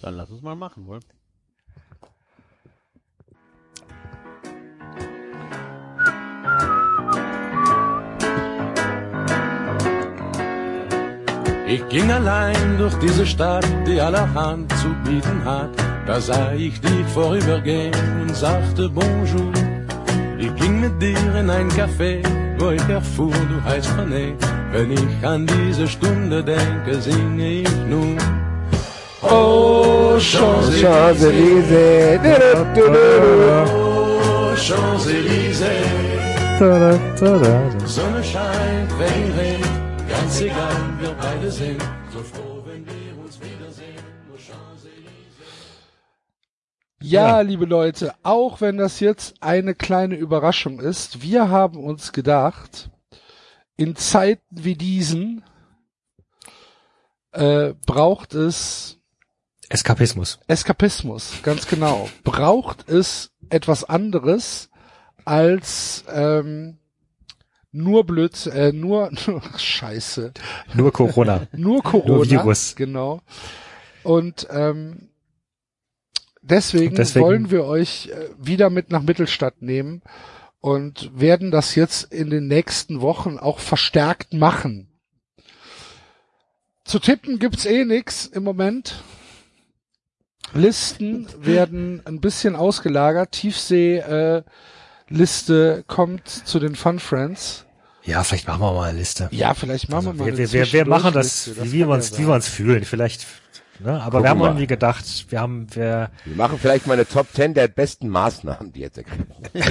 Dann 0.00 0.14
lass 0.14 0.30
uns 0.30 0.42
mal 0.42 0.54
machen, 0.54 0.86
wohl. 0.86 1.00
Ich 11.66 11.88
ging 11.88 12.12
allein 12.12 12.78
durch 12.78 12.94
diese 13.00 13.26
Stadt, 13.26 13.66
die 13.88 14.00
allerhand 14.00 14.70
zu 14.78 14.94
bieten 15.02 15.44
hat. 15.44 15.70
Da 16.06 16.20
sah 16.20 16.52
ich 16.52 16.80
dich 16.80 17.06
vorübergehen 17.06 18.20
und 18.20 18.36
sagte 18.36 18.88
Bonjour. 18.88 19.52
Ich 20.38 20.54
ging 20.54 20.80
mit 20.80 21.02
dir 21.02 21.34
in 21.34 21.50
ein 21.50 21.68
Café, 21.70 22.22
wo 22.60 22.70
ich 22.70 22.88
erfuhr, 22.88 23.34
du 23.50 23.64
heißt 23.64 23.90
René. 23.98 24.61
Wenn 24.72 24.90
ich 24.90 25.26
an 25.26 25.46
diese 25.46 25.86
Stunde 25.86 26.42
denke, 26.42 26.98
singe 26.98 27.60
ich 27.60 27.76
nun. 27.90 28.16
Oh, 29.20 30.16
Champs-Élysées, 30.18 32.18
oh, 33.68 34.56
Champs-Élysées. 34.56 35.68
Sonne 37.86 38.24
scheint, 38.24 38.90
Regen 38.98 39.32
regnet, 39.38 39.68
ganz 40.08 40.40
egal, 40.40 40.76
wir 41.00 41.14
beide 41.20 41.50
sind 41.50 41.82
so 42.10 42.20
froh, 42.20 42.62
wenn 42.64 42.86
wir 42.86 43.22
uns 43.22 43.38
wiedersehen. 43.40 44.02
Nur 44.26 44.38
Champs-Élysées. 44.38 45.82
Ja, 47.02 47.42
liebe 47.42 47.66
Leute, 47.66 48.14
auch 48.22 48.62
wenn 48.62 48.78
das 48.78 49.00
jetzt 49.00 49.34
eine 49.42 49.74
kleine 49.74 50.14
Überraschung 50.14 50.80
ist, 50.80 51.20
wir 51.20 51.50
haben 51.50 51.84
uns 51.84 52.12
gedacht, 52.12 52.88
in 53.76 53.96
Zeiten 53.96 54.64
wie 54.64 54.74
diesen 54.76 55.42
äh, 57.32 57.74
braucht 57.86 58.34
es 58.34 58.98
Eskapismus. 59.68 60.38
Eskapismus, 60.48 61.40
ganz 61.42 61.66
genau. 61.66 62.08
Braucht 62.24 62.88
es 62.90 63.32
etwas 63.48 63.84
anderes 63.84 64.68
als 65.24 66.04
ähm, 66.12 66.78
nur 67.70 68.04
blöd, 68.04 68.46
äh, 68.48 68.72
nur, 68.72 69.10
ach, 69.26 69.58
Scheiße, 69.58 70.32
Nur 70.74 70.92
Corona. 70.92 71.46
nur 71.56 71.82
Corona, 71.82 72.16
Nur 72.16 72.30
Virus. 72.30 72.74
genau. 72.76 73.22
Und 74.02 74.46
ähm, 74.50 75.08
deswegen, 76.42 76.94
deswegen- 76.96 77.24
wollen 77.24 77.50
wir 77.50 77.64
euch 77.64 78.08
äh, 78.08 78.28
wieder 78.36 78.68
mit 78.68 78.90
nach 78.90 79.02
Mittelstadt 79.02 79.62
nehmen 79.62 80.02
und 80.62 81.10
werden 81.12 81.50
das 81.50 81.74
jetzt 81.74 82.04
in 82.12 82.30
den 82.30 82.46
nächsten 82.46 83.00
Wochen 83.00 83.36
auch 83.36 83.58
verstärkt 83.58 84.32
machen. 84.32 84.88
Zu 86.84 87.00
tippen 87.00 87.40
gibt's 87.40 87.66
eh 87.66 87.84
nix 87.84 88.26
im 88.26 88.44
Moment. 88.44 89.02
Listen 90.54 91.26
werden 91.44 92.00
ein 92.06 92.20
bisschen 92.20 92.54
ausgelagert. 92.54 93.32
Tiefsee 93.32 93.98
äh, 93.98 94.42
Liste 95.08 95.84
kommt 95.88 96.28
zu 96.28 96.60
den 96.60 96.76
Fun 96.76 97.00
Friends. 97.00 97.66
Ja, 98.04 98.22
vielleicht 98.22 98.46
machen 98.46 98.60
wir 98.60 98.72
mal 98.72 98.88
eine 98.88 98.98
Liste. 98.98 99.28
Ja, 99.32 99.54
vielleicht 99.54 99.88
machen 99.88 100.06
wir 100.06 100.12
mal 100.12 100.26
wir, 100.26 100.32
eine 100.34 100.52
wir, 100.52 100.72
wir, 100.72 100.86
machen 100.86 101.12
das, 101.12 101.44
Zwischendurchliste. 101.44 101.72
wie 101.72 101.78
wir 101.80 101.88
uns, 101.88 102.10
ja 102.10 102.18
wie 102.18 102.26
wir 102.28 102.34
uns 102.34 102.48
fühlen. 102.48 102.84
Vielleicht, 102.84 103.26
ne? 103.84 104.00
aber 104.00 104.18
Gucken 104.18 104.24
wir 104.24 104.30
haben 104.30 104.38
wir. 104.40 104.46
irgendwie 104.46 104.66
gedacht, 104.66 105.04
wir 105.28 105.40
haben, 105.40 105.66
wir, 105.74 106.10
Wir 106.24 106.36
machen 106.36 106.58
vielleicht 106.60 106.86
mal 106.86 106.94
eine 106.94 107.06
Top 107.06 107.26
10 107.32 107.54
der 107.54 107.68
besten 107.68 108.08
Maßnahmen, 108.08 108.72
die 108.72 108.80
jetzt 108.80 108.98
ergriffen. 108.98 109.26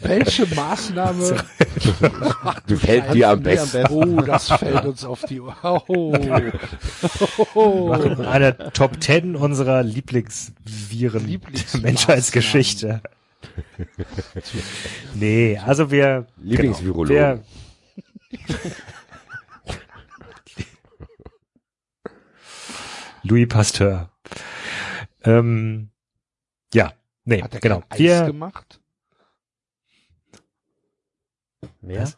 Welche 0.00 0.46
Maßnahme 0.54 1.36
gefällt 2.66 3.14
dir 3.14 3.30
am 3.30 3.42
besten. 3.42 3.86
Oh, 3.90 4.20
das 4.20 4.48
fällt 4.48 4.84
uns 4.84 5.04
auf 5.04 5.24
die 5.24 5.40
Ohr. 5.40 5.84
Oh. 5.88 6.14
Oh. 7.54 7.90
eine 7.92 8.72
Top 8.72 9.02
10 9.02 9.36
unserer 9.36 9.82
Lieblingsviren 9.82 11.20
der 11.20 11.28
Lieblingsmaßnahmen. 11.28 11.82
Menschheitsgeschichte. 11.82 13.00
nee, 15.14 15.58
also 15.64 15.90
wir, 15.90 16.26
Lieblingsvirologen. 16.42 17.16
wir, 17.16 17.40
Louis 23.28 23.46
Pasteur. 23.46 24.10
Ähm, 25.22 25.90
ja, 26.72 26.92
nee, 27.24 27.42
Hat 27.42 27.54
er 27.54 27.60
genau. 27.60 27.80
kein 27.80 27.90
Eis 27.90 27.98
Wir, 27.98 28.24
gemacht? 28.24 28.80
wer? 31.80 32.12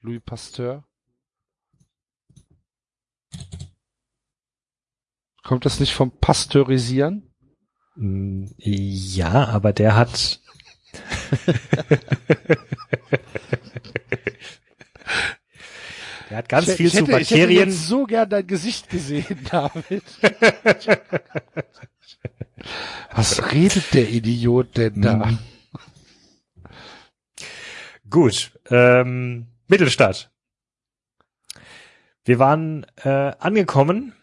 Louis 0.00 0.20
Pasteur. 0.24 0.84
Kommt 5.44 5.64
das 5.64 5.80
nicht 5.80 5.92
vom 5.94 6.10
Pasteurisieren? 6.18 7.32
Mm, 7.96 8.46
Ja, 8.58 9.46
aber 9.48 9.72
der 9.72 9.96
hat. 9.96 10.40
der 16.32 16.38
hat 16.38 16.48
ganz 16.48 16.66
Ich- 16.66 16.76
viel 16.76 16.86
ich 16.86 16.92
zu 16.94 16.98
hätte, 17.00 17.10
Ich 17.20 17.30
hätte 17.30 17.40
Bakterien. 17.40 17.68
jetzt 17.68 17.86
so 17.88 18.04
gern 18.06 18.30
dein 18.30 18.46
Gesicht 18.46 18.88
gesehen, 18.88 19.38
David. 19.50 20.02
Was 23.14 23.52
redet 23.52 23.92
der 23.92 24.08
Idiot 24.08 24.78
denn 24.78 25.02
da? 25.02 25.16
Mhm. 25.26 25.38
Gut, 28.08 28.52
ähm, 28.70 29.46
Mittelstadt. 29.68 30.30
Wir 32.24 32.38
waren 32.38 32.86
äh, 33.04 33.32
angekommen. 33.38 34.14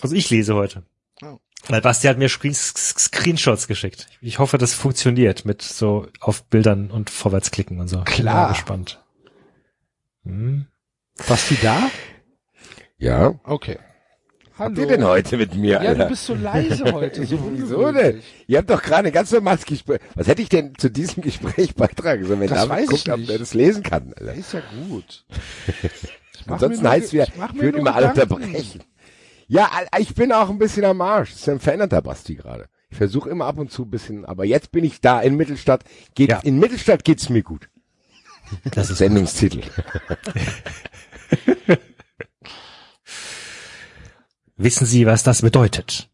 Also 0.00 0.14
ich 0.14 0.30
lese 0.30 0.54
heute. 0.54 0.84
Oh. 1.22 1.38
Weil 1.68 1.82
Basti 1.82 2.06
hat 2.06 2.16
mir 2.16 2.30
Screen 2.30 2.54
Screenshots 2.54 3.66
geschickt. 3.68 4.06
Ich 4.22 4.38
hoffe, 4.38 4.56
das 4.56 4.72
funktioniert 4.72 5.44
mit 5.44 5.60
so 5.60 6.08
auf 6.20 6.44
Bildern 6.44 6.90
und 6.90 7.10
vorwärtsklicken 7.10 7.78
und 7.78 7.88
so. 7.88 7.96
Bin 7.98 8.04
Klar. 8.06 8.46
mal 8.46 8.52
gespannt. 8.54 9.02
Hm. 10.24 10.66
Was 11.28 11.48
die 11.48 11.56
da? 11.60 11.90
Ja. 12.98 13.34
Okay. 13.44 13.78
Habt 14.58 14.76
ihr 14.76 14.86
denn 14.86 15.04
heute 15.04 15.38
mit 15.38 15.54
mir, 15.54 15.74
Ja, 15.74 15.80
du 15.80 15.88
Alter? 15.88 16.06
bist 16.08 16.26
so 16.26 16.34
leise 16.34 16.92
heute. 16.92 17.24
So 17.26 17.38
Wieso 17.54 17.92
denn? 17.92 18.22
Ihr 18.46 18.58
habt 18.58 18.68
doch 18.68 18.82
gerade 18.82 19.08
ein 19.08 19.12
ganz 19.12 19.32
normales 19.32 19.64
Gespräch. 19.64 20.00
Was 20.14 20.26
hätte 20.26 20.42
ich 20.42 20.50
denn 20.50 20.74
zu 20.76 20.90
diesem 20.90 21.22
Gespräch 21.22 21.74
beitragen 21.74 22.26
sollen, 22.26 22.40
wenn 22.40 22.48
Das 22.48 22.58
David 22.66 22.70
weiß 22.82 22.88
guckt, 22.88 23.06
ich 23.08 23.12
ob 23.12 23.28
er 23.28 23.38
das 23.38 23.54
lesen 23.54 23.82
kann? 23.82 24.12
Alter. 24.18 24.34
Ist 24.34 24.52
ja 24.52 24.60
gut. 24.88 25.24
Ansonsten 26.46 26.86
heißt 26.88 27.06
es 27.06 27.12
wieder, 27.14 27.26
ich 27.28 27.60
würde 27.60 27.78
immer 27.78 27.94
alle 27.94 28.08
unterbrechen. 28.08 28.82
Ja, 29.46 29.70
ich 29.98 30.14
bin 30.14 30.30
auch 30.32 30.50
ein 30.50 30.58
bisschen 30.58 30.84
am 30.84 31.00
Arsch. 31.00 31.30
Das 31.32 31.40
ist 31.40 31.48
ein 31.48 31.60
veränderter 31.60 32.02
Basti 32.02 32.34
gerade. 32.34 32.68
Ich 32.90 32.96
versuche 32.98 33.30
immer 33.30 33.46
ab 33.46 33.58
und 33.58 33.70
zu 33.72 33.84
ein 33.84 33.90
bisschen, 33.90 34.24
aber 34.24 34.44
jetzt 34.44 34.72
bin 34.72 34.84
ich 34.84 35.00
da 35.00 35.20
in 35.20 35.36
Mittelstadt. 35.36 35.84
Geht, 36.14 36.30
Ja. 36.30 36.38
In 36.40 36.58
Mittelstadt 36.58 37.04
geht's 37.04 37.28
mir 37.30 37.42
gut. 37.42 37.68
Das 38.72 38.90
ist 38.90 38.98
Sendungstitel. 38.98 39.62
Wissen 44.56 44.86
Sie, 44.86 45.06
was 45.06 45.22
das 45.22 45.42
bedeutet? 45.42 46.10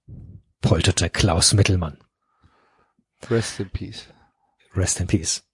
polterte 0.67 1.11
Klaus 1.11 1.55
Mittelmann. 1.55 1.99
Rest 3.31 3.61
in 3.61 3.71
peace. 3.71 4.09
Rest 4.75 5.01
in 5.01 5.07
Peace. 5.07 5.45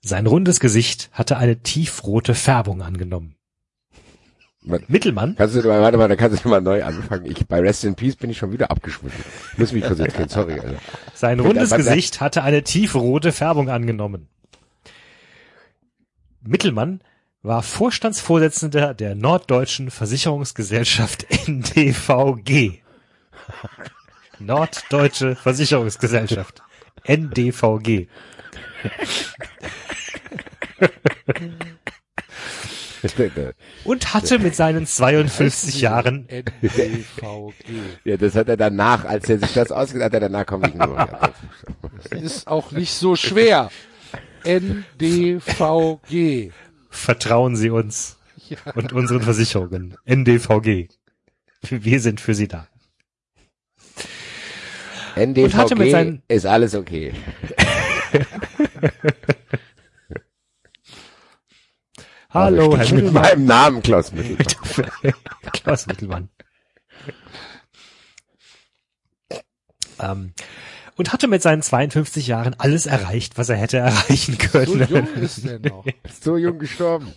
Sein 0.00 0.26
rundes 0.26 0.60
Gesicht 0.60 1.08
hatte 1.12 1.36
eine 1.36 1.60
tiefrote 1.62 2.34
Färbung 2.34 2.82
angenommen. 2.82 3.36
Was? 4.62 4.82
Mittelmann? 4.88 5.36
Kannst 5.36 5.54
du, 5.54 5.64
warte 5.64 5.96
mal, 5.96 6.08
da 6.08 6.16
kannst 6.16 6.44
du 6.44 6.48
mal 6.48 6.60
neu 6.60 6.82
anfangen. 6.82 7.24
Ich, 7.26 7.46
bei 7.46 7.60
Rest 7.60 7.84
in 7.84 7.94
Peace 7.94 8.16
bin 8.16 8.28
ich 8.28 8.38
schon 8.38 8.52
wieder 8.52 8.70
abgeschmissen. 8.70 9.24
Muss 9.56 9.72
mich 9.72 9.84
konzentrieren, 9.84 10.28
sorry, 10.28 10.54
Alter. 10.60 10.78
Sein 11.14 11.40
rundes 11.40 11.70
Gesicht 11.70 12.20
hatte 12.20 12.42
eine 12.42 12.62
tiefrote 12.62 13.32
Färbung 13.32 13.70
angenommen. 13.70 14.28
Mittelmann 16.42 17.02
war 17.42 17.62
Vorstandsvorsitzender 17.62 18.94
der 18.94 19.14
Norddeutschen 19.14 19.90
Versicherungsgesellschaft 19.90 21.26
NDVG. 21.46 22.80
Norddeutsche 24.38 25.36
Versicherungsgesellschaft. 25.36 26.62
NDVG. 27.04 28.08
Und 33.84 34.12
hatte 34.12 34.38
mit 34.38 34.54
seinen 34.54 34.86
52 34.86 35.80
Jahren 35.80 36.28
NDVG. 36.28 37.54
Ja, 38.04 38.18
das 38.18 38.34
hat 38.34 38.48
er 38.48 38.58
danach, 38.58 39.06
als 39.06 39.28
er 39.30 39.38
sich 39.38 39.54
das 39.54 39.72
ausgedacht 39.72 40.12
hat, 40.12 40.22
danach 40.22 40.44
kommt 40.46 40.64
nicht 40.64 40.76
nur. 40.76 41.08
Ist 42.10 42.46
auch 42.46 42.70
nicht 42.72 42.92
so 42.92 43.16
schwer. 43.16 43.70
NDVG. 44.44 45.32
Vertrauen 46.90 47.56
Sie 47.56 47.70
uns 47.70 48.18
Ja. 48.48 48.58
und 48.74 48.92
unseren 48.92 49.22
Versicherungen. 49.22 49.96
NDVG. 50.04 50.88
Wir 51.68 52.00
sind 52.00 52.20
für 52.20 52.34
Sie 52.34 52.48
da. 52.48 52.66
Mit 55.16 55.36
NDVG 55.36 55.90
seinen- 55.90 56.22
ist 56.28 56.46
alles 56.46 56.74
okay. 56.74 57.12
Hallo, 62.30 62.76
Herr 62.76 62.84
mit 62.86 62.92
Mittelmann. 62.94 63.22
meinem 63.22 63.44
Namen 63.44 63.82
Klaus 63.82 64.12
Mittel. 64.12 64.36
Klaus 65.52 65.86
Mittelmann. 65.86 66.28
Ähm, 69.98 70.32
und 71.00 71.14
hatte 71.14 71.28
mit 71.28 71.40
seinen 71.40 71.62
52 71.62 72.26
Jahren 72.26 72.54
alles 72.58 72.84
erreicht, 72.84 73.38
was 73.38 73.48
er 73.48 73.56
hätte 73.56 73.78
erreichen 73.78 74.36
So 74.38 74.48
können. 74.48 74.86
jung 74.90 75.08
ist 75.14 75.44
der 75.46 75.58
noch. 75.58 75.84
So 76.20 76.36
jung 76.36 76.58
gestorben. 76.58 77.12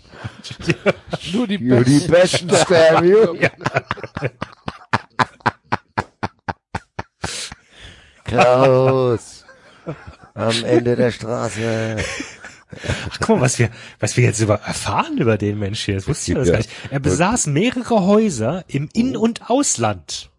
Nur 1.33 1.47
die 1.47 1.57
Nur 1.59 1.83
die 1.83 1.99
Besten. 1.99 2.47
Besten 2.47 2.55
sterben 2.65 3.07
jung. 3.09 3.37
Klaus. 8.23 9.45
Am 10.33 10.63
Ende 10.63 10.95
der 10.95 11.11
Straße. 11.11 11.97
Ach, 13.11 13.17
guck 13.19 13.35
mal, 13.37 13.41
was 13.41 13.59
wir, 13.59 13.69
was 13.99 14.17
wir 14.17 14.23
jetzt 14.23 14.39
über 14.39 14.61
erfahren 14.61 15.17
über 15.17 15.37
den 15.37 15.59
Mensch 15.59 15.81
hier. 15.85 15.95
Das 15.95 16.07
wusste 16.07 16.31
ich 16.31 16.37
alles 16.37 16.47
Ja. 16.47 16.53
gar 16.53 16.57
nicht. 16.59 16.69
Er 16.89 16.99
besaß 16.99 17.47
mehrere 17.47 18.01
Häuser 18.05 18.63
im 18.67 18.89
In- 18.93 19.17
und 19.17 19.49
Ausland. 19.49 20.29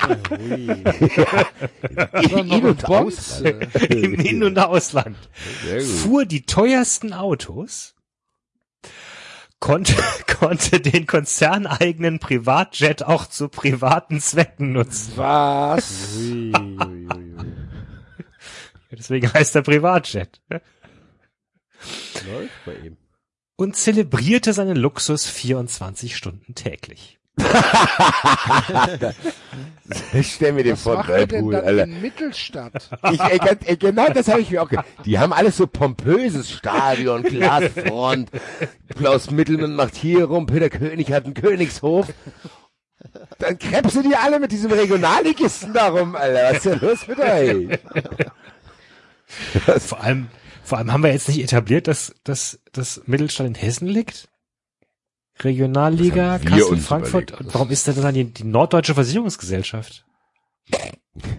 Noch 2.30 2.44
in 2.44 2.76
Bonds. 2.76 3.40
Im 3.40 4.14
In- 4.14 4.44
und 4.44 4.58
Ausland. 4.58 5.16
Fuhr 6.02 6.24
die 6.24 6.46
teuersten 6.46 7.12
Autos. 7.12 7.94
Konnte, 9.60 9.94
konnte 10.26 10.80
den 10.80 11.06
konzerneigenen 11.06 12.18
Privatjet 12.18 13.02
auch 13.02 13.26
zu 13.26 13.48
privaten 13.48 14.20
Zwecken 14.20 14.72
nutzen. 14.72 15.12
Was? 15.16 16.16
Deswegen 18.90 19.32
heißt 19.32 19.54
er 19.54 19.62
Privatjet. 19.62 20.40
Läuft 20.50 20.64
bei 22.64 22.74
ihm. 22.76 22.96
Und 23.56 23.76
zelebrierte 23.76 24.54
seinen 24.54 24.76
Luxus 24.76 25.26
24 25.26 26.16
Stunden 26.16 26.54
täglich. 26.54 27.19
Ich 30.12 30.32
stell 30.34 30.52
mir 30.52 30.62
den 30.62 30.72
Was 30.72 30.82
vor, 30.82 31.02
dann 31.02 31.54
Alter. 31.54 31.84
in 31.84 32.00
Mittelstadt? 32.02 32.90
Ich, 33.12 33.20
ey, 33.20 33.38
ganz, 33.38 33.62
ey, 33.64 33.76
genau 33.76 34.08
das 34.08 34.28
habe 34.28 34.40
ich 34.40 34.50
mir 34.50 34.62
auch 34.62 34.68
gedacht. 34.68 34.86
Die 35.04 35.18
haben 35.18 35.32
alles 35.32 35.56
so 35.56 35.66
pompöses 35.66 36.50
Stadion, 36.50 37.22
Glasfront. 37.22 38.30
Klaus 38.96 39.30
Mittelmann 39.30 39.74
macht 39.74 39.96
hier 39.96 40.24
rum, 40.24 40.46
Peter 40.46 40.70
König 40.70 41.12
hat 41.12 41.24
einen 41.24 41.34
Königshof. 41.34 42.08
Dann 43.38 43.58
krebsen 43.58 44.02
die 44.08 44.14
alle 44.14 44.38
mit 44.38 44.52
diesem 44.52 44.70
Regionalligisten 44.70 45.72
darum, 45.72 46.14
Alter. 46.14 46.42
Was 46.44 46.56
ist 46.56 46.66
denn 46.66 46.80
los 46.80 47.08
mit 47.08 47.18
euch? 47.18 47.78
Vor 49.80 50.02
allem, 50.02 50.28
vor 50.62 50.78
allem 50.78 50.92
haben 50.92 51.02
wir 51.02 51.12
jetzt 51.12 51.28
nicht 51.28 51.42
etabliert, 51.42 51.88
dass, 51.88 52.14
dass, 52.24 52.60
dass 52.72 53.02
Mittelstand 53.06 53.48
in 53.48 53.54
Hessen 53.54 53.88
liegt? 53.88 54.28
Regionalliga, 55.44 56.38
Kassel, 56.38 56.76
Frankfurt. 56.78 57.30
überlegt. 57.30 57.40
Und 57.46 57.54
warum 57.54 57.70
ist 57.70 57.86
das 57.88 58.00
dann 58.00 58.14
die, 58.14 58.24
die 58.32 58.44
Norddeutsche 58.44 58.94
Versicherungsgesellschaft? 58.94 60.04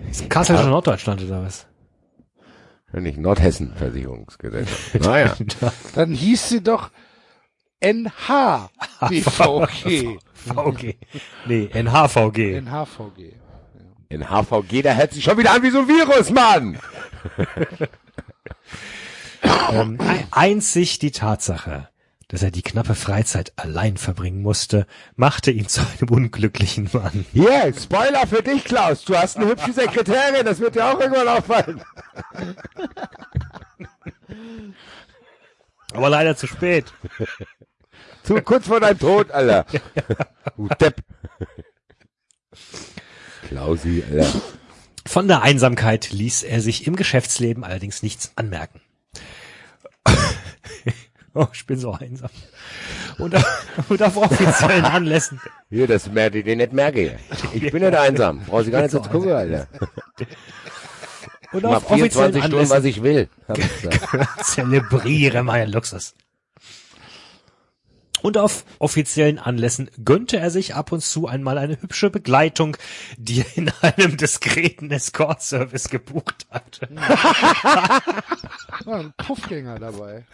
Ist 0.09 0.29
Kassel 0.29 0.57
schon 0.57 0.69
Norddeutschland 0.69 1.21
oder 1.23 1.43
was? 1.43 1.65
Nicht 2.93 3.17
Nordhessen 3.17 3.73
Versicherungsgesellschaft. 3.75 4.99
Naja. 5.01 5.35
Dann 5.95 6.11
hieß 6.13 6.49
sie 6.49 6.61
doch 6.61 6.89
NHBVG. 7.79 8.69
VG. 10.33 10.97
Nee, 11.45 11.69
NHVG. 11.73 12.57
NHVG. 12.57 13.33
In 14.09 14.29
HVG, 14.29 14.81
da 14.81 14.93
hört 14.95 15.13
sich 15.13 15.23
schon 15.23 15.37
wieder 15.37 15.53
an 15.53 15.63
wie 15.63 15.69
so 15.69 15.79
ein 15.79 15.87
Virus, 15.87 16.31
Mann. 16.31 16.77
Ähm, 19.71 19.97
ein- 20.01 20.27
einzig 20.31 20.99
die 20.99 21.11
Tatsache, 21.11 21.87
dass 22.31 22.43
er 22.43 22.51
die 22.51 22.61
knappe 22.61 22.95
Freizeit 22.95 23.51
allein 23.57 23.97
verbringen 23.97 24.41
musste, 24.41 24.87
machte 25.17 25.51
ihn 25.51 25.67
zu 25.67 25.81
einem 25.81 26.09
unglücklichen 26.09 26.89
Mann. 26.93 27.25
Hier, 27.33 27.73
Spoiler 27.77 28.25
für 28.25 28.41
dich, 28.41 28.63
Klaus. 28.63 29.03
Du 29.03 29.17
hast 29.17 29.35
eine 29.35 29.47
hübsche 29.47 29.73
Sekretärin, 29.73 30.45
das 30.45 30.61
wird 30.61 30.75
dir 30.75 30.85
auch 30.85 30.99
irgendwann 31.01 31.27
auffallen. 31.27 31.83
Aber 35.91 36.09
leider 36.09 36.37
zu 36.37 36.47
spät. 36.47 36.93
Zu 38.23 38.41
kurz 38.41 38.67
vor 38.67 38.79
deinem 38.79 38.99
Tod, 38.99 39.29
Alter. 39.31 39.65
Du 40.55 40.69
Depp. 40.79 41.03
Klausi, 43.49 44.05
Alter. 44.09 44.41
Von 45.05 45.27
der 45.27 45.41
Einsamkeit 45.41 46.11
ließ 46.11 46.43
er 46.43 46.61
sich 46.61 46.87
im 46.87 46.95
Geschäftsleben 46.95 47.65
allerdings 47.65 48.03
nichts 48.03 48.31
anmerken. 48.37 48.79
Oh, 51.33 51.47
ich 51.53 51.65
bin 51.65 51.79
so 51.79 51.93
einsam. 51.93 52.29
Und, 53.17 53.35
auf- 53.35 53.89
und 53.89 54.01
auf 54.03 54.17
offiziellen 54.17 54.85
Anlässen. 54.85 55.39
Hier, 55.69 55.87
das 55.87 56.09
merke 56.11 56.39
ich 56.39 56.45
dir 56.45 56.55
nicht 56.55 56.73
merke. 56.73 57.17
Ich 57.53 57.71
bin 57.71 57.83
nicht 57.83 57.95
einsam. 57.95 58.41
Brauchst 58.45 58.67
du 58.67 58.71
gar 58.71 58.81
nicht 58.81 58.91
so 58.91 58.99
zu 58.99 59.09
gucken, 59.09 59.31
Alter. 59.31 59.67
Und 61.51 61.59
Ich 61.59 61.63
mach 61.63 61.77
auf 61.77 61.91
offiziellen 61.91 62.33
24 62.33 62.43
Stunden, 62.43 62.69
was 62.69 62.71
Anlässen 62.71 62.89
ich 62.89 63.03
will. 63.03 63.29
Hab 63.47 63.57
ich 63.57 63.81
gesagt. 63.81 64.45
zelebriere 64.45 65.43
meinen 65.43 65.71
Luxus. 65.71 66.13
Und 68.21 68.37
auf 68.37 68.65
offiziellen 68.77 69.39
Anlässen 69.39 69.89
gönnte 70.05 70.37
er 70.37 70.51
sich 70.51 70.75
ab 70.75 70.91
und 70.91 71.01
zu 71.01 71.27
einmal 71.27 71.57
eine 71.57 71.81
hübsche 71.81 72.11
Begleitung, 72.11 72.77
die 73.17 73.39
er 73.39 73.57
in 73.57 73.71
einem 73.81 74.15
diskreten 74.15 74.91
Escort-Service 74.91 75.89
gebucht 75.89 76.45
hatte. 76.51 76.87
War 76.93 78.01
ein 78.99 79.13
Puffgänger 79.17 79.79
dabei. 79.79 80.25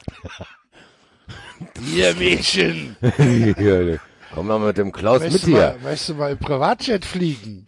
Ihr 1.95 2.13
Mädchen. 2.15 2.95
Komm 4.33 4.47
mal 4.47 4.59
mit 4.59 4.77
dem 4.77 4.91
Klaus 4.91 5.21
mit 5.21 5.31
Möchtest 5.31 5.47
du, 5.47 5.51
hier. 5.51 5.57
mal, 5.57 5.79
möchtest 5.83 6.09
du 6.09 6.13
mal 6.15 6.31
im 6.31 6.37
Privatjet 6.37 7.05
fliegen? 7.05 7.65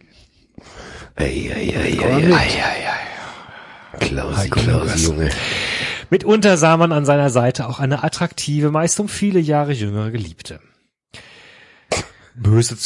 Ei, 1.16 1.50
ei, 1.54 1.74
ei, 1.76 1.98
ei, 2.00 2.34
ei. 2.34 3.98
Klausi, 3.98 4.48
Klausi, 4.48 5.06
Junge. 5.06 5.30
Mitunter 6.10 6.56
sah 6.56 6.76
man 6.76 6.92
an 6.92 7.04
seiner 7.04 7.30
Seite 7.30 7.68
auch 7.68 7.78
eine 7.78 8.02
attraktive, 8.02 8.70
meist 8.70 8.98
um 9.00 9.08
viele 9.08 9.40
Jahre 9.40 9.72
jüngere 9.72 10.10
Geliebte. 10.10 10.60
Böse, 12.34 12.76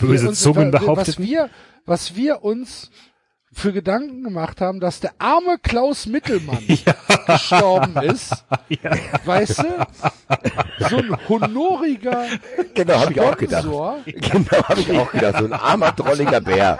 böse 0.00 0.32
Zungen 0.32 0.72
was 0.72 0.80
behaupteten, 0.80 1.24
wir, 1.24 1.50
was 1.86 2.16
wir 2.16 2.42
uns 2.44 2.90
für 3.52 3.72
Gedanken 3.72 4.22
gemacht 4.22 4.60
haben, 4.60 4.78
dass 4.80 5.00
der 5.00 5.12
arme 5.18 5.58
Klaus 5.60 6.06
Mittelmann 6.06 6.64
gestorben 7.26 7.96
ist. 8.02 8.44
Weißt 9.24 9.58
du? 9.58 9.86
So 10.88 10.98
ein 10.98 11.16
honoriger 11.28 12.26
Genau, 12.74 13.00
habe 13.00 13.12
ich 13.12 13.20
auch 13.20 13.36
gedacht. 13.36 13.64
Genau, 13.64 14.62
habe 14.68 14.80
ich 14.80 14.92
auch 14.98 15.10
gedacht. 15.10 15.38
So 15.38 15.44
ein 15.46 15.52
armer, 15.52 15.92
drolliger 15.92 16.40
Bär. 16.40 16.78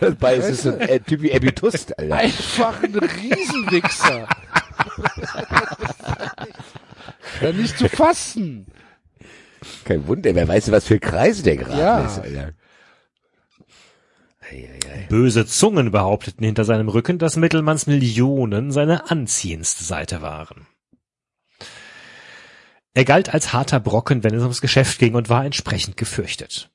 Dabei 0.00 0.36
ist 0.36 0.48
es 0.50 0.62
so 0.62 0.70
ein 0.72 0.80
äh, 0.80 1.00
Typ 1.00 1.22
wie 1.22 1.34
Abby 1.34 1.52
Tust, 1.52 1.98
Alter. 1.98 2.16
Einfach 2.16 2.82
ein 2.82 2.94
Riesenwichser. 2.94 4.28
ja, 7.40 7.52
nicht 7.52 7.78
zu 7.78 7.88
fassen. 7.88 8.66
Kein 9.84 10.06
Wunder, 10.06 10.34
wer 10.34 10.46
weiß, 10.46 10.70
was 10.70 10.86
für 10.86 10.98
Kreise 10.98 11.42
der 11.42 11.56
gerade 11.56 11.78
Ja. 11.80 12.00
ist, 12.06 12.18
Alter. 12.20 12.52
Böse 15.08 15.46
Zungen 15.46 15.90
behaupteten 15.90 16.44
hinter 16.44 16.64
seinem 16.64 16.88
Rücken, 16.88 17.18
dass 17.18 17.36
Mittelmanns 17.36 17.86
Millionen 17.86 18.70
seine 18.70 19.10
anziehendste 19.10 19.84
Seite 19.84 20.22
waren. 20.22 20.66
Er 22.94 23.04
galt 23.04 23.34
als 23.34 23.52
harter 23.52 23.80
Brocken, 23.80 24.22
wenn 24.22 24.34
es 24.34 24.42
ums 24.42 24.60
Geschäft 24.60 24.98
ging 24.98 25.14
und 25.14 25.28
war 25.28 25.44
entsprechend 25.44 25.96
gefürchtet. 25.96 26.70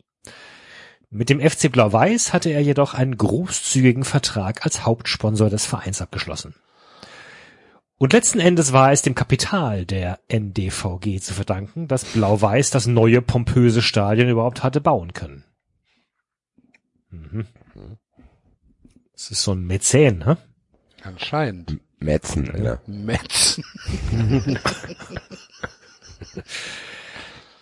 Mit 1.10 1.30
dem 1.30 1.40
FC 1.40 1.72
Blau-Weiß 1.72 2.34
hatte 2.34 2.50
er 2.50 2.62
jedoch 2.62 2.94
einen 2.94 3.18
großzügigen 3.18 4.04
Vertrag 4.04 4.64
als 4.64 4.86
Hauptsponsor 4.86 5.50
des 5.50 5.66
Vereins 5.66 6.02
abgeschlossen. 6.02 6.54
Und 7.98 8.14
letzten 8.14 8.40
Endes 8.40 8.74
war 8.74 8.92
es 8.92 9.02
dem 9.02 9.16
Kapital 9.16 9.86
der 9.86 10.20
NDVG 10.28 11.20
zu 11.20 11.34
verdanken, 11.34 11.88
dass 11.88 12.06
Blau-Weiß 12.06 12.70
das 12.70 12.86
neue 12.86 13.22
pompöse 13.22 13.82
Stadion 13.82 14.30
überhaupt 14.30 14.64
hatte 14.64 14.82
bauen 14.82 15.14
können. 15.14 15.44
Mhm. 17.10 17.48
Das 19.20 19.32
ist 19.32 19.44
so 19.44 19.52
ein 19.52 19.68
Mäzen, 19.68 20.20
ne? 20.20 20.38
Anscheinend. 21.04 21.78
Metzen, 22.00 22.50
Alter. 22.50 22.82
Metzen. 22.88 23.66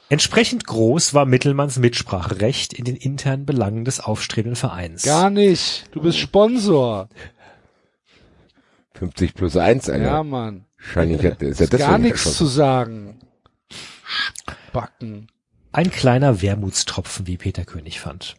Entsprechend 0.10 0.68
groß 0.68 1.16
war 1.16 1.26
Mittelmanns 1.26 1.80
Mitspracherecht 1.80 2.74
in 2.74 2.86
den 2.86 2.96
internen 2.96 3.48
Belangen 3.48 3.86
des 3.86 4.00
aufstrebenden 4.00 4.56
Vereins. 4.56 5.02
Gar 5.02 5.32
nicht. 5.32 5.90
Du 5.90 6.02
bist 6.04 6.20
Sponsor. 6.20 7.10
50 8.94 9.34
plus 9.34 9.58
1, 9.58 9.90
Alter. 9.90 10.06
Ja, 10.06 10.22
Mann. 10.22 10.66
Wahrscheinlich 10.78 11.26
hat, 11.26 11.42
ist 11.42 11.60
er 11.60 11.68
Gar 11.70 11.80
deswegen 11.80 12.04
nichts 12.04 12.38
zu 12.38 12.46
sagen. 12.46 13.20
Backen. 14.72 15.32
Ein 15.72 15.90
kleiner 15.90 16.44
Wermutstropfen, 16.44 17.26
wie 17.26 17.38
Peter 17.38 17.66
König 17.66 18.00
fand. 18.00 18.36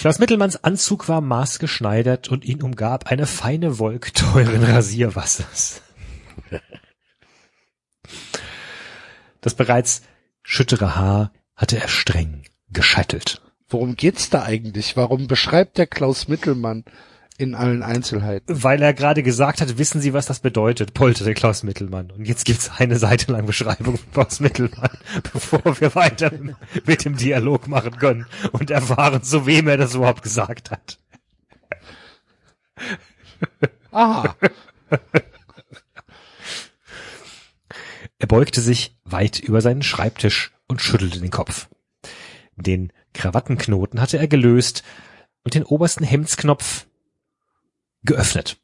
Klaus 0.00 0.18
Mittelmanns 0.18 0.64
Anzug 0.64 1.10
war 1.10 1.20
maßgeschneidert 1.20 2.28
und 2.28 2.46
ihn 2.46 2.62
umgab 2.62 3.08
eine 3.08 3.26
feine 3.26 3.78
Wolke 3.78 4.14
teuren 4.14 4.64
Rasierwassers. 4.64 5.82
Das 9.42 9.54
bereits 9.54 10.00
schüttere 10.42 10.96
Haar 10.96 11.34
hatte 11.54 11.78
er 11.78 11.88
streng 11.88 12.44
gescheitelt. 12.70 13.42
Worum 13.68 13.94
geht's 13.94 14.30
da 14.30 14.42
eigentlich? 14.42 14.96
Warum 14.96 15.26
beschreibt 15.26 15.76
der 15.76 15.86
Klaus 15.86 16.28
Mittelmann 16.28 16.86
in 17.40 17.54
allen 17.54 17.82
Einzelheiten? 17.82 18.62
Weil 18.62 18.82
er 18.82 18.92
gerade 18.92 19.22
gesagt 19.22 19.60
hat, 19.60 19.78
wissen 19.78 20.00
Sie, 20.00 20.12
was 20.12 20.26
das 20.26 20.40
bedeutet, 20.40 20.94
polterte 20.94 21.34
Klaus 21.34 21.62
Mittelmann. 21.62 22.10
Und 22.10 22.26
jetzt 22.26 22.44
gibt's 22.44 22.70
eine 22.76 22.98
Seite 22.98 23.32
lang 23.32 23.46
Beschreibung 23.46 23.96
von 23.96 24.12
Klaus 24.12 24.40
Mittelmann, 24.40 24.90
bevor 25.32 25.80
wir 25.80 25.94
weiter 25.94 26.30
mit 26.84 27.04
dem 27.04 27.16
Dialog 27.16 27.66
machen 27.66 27.96
können 27.96 28.26
und 28.52 28.70
erfahren, 28.70 29.22
zu 29.22 29.46
wem 29.46 29.68
er 29.68 29.78
das 29.78 29.94
überhaupt 29.94 30.22
gesagt 30.22 30.70
hat. 30.70 30.98
Aha. 33.90 34.36
Er 38.18 38.26
beugte 38.26 38.60
sich 38.60 38.96
weit 39.04 39.40
über 39.40 39.62
seinen 39.62 39.82
Schreibtisch 39.82 40.52
und 40.68 40.82
schüttelte 40.82 41.20
den 41.20 41.30
Kopf. 41.30 41.68
Den 42.56 42.92
Krawattenknoten 43.14 44.00
hatte 44.00 44.18
er 44.18 44.28
gelöst 44.28 44.84
und 45.42 45.54
den 45.54 45.64
obersten 45.64 46.04
Hemdsknopf 46.04 46.86
geöffnet. 48.04 48.60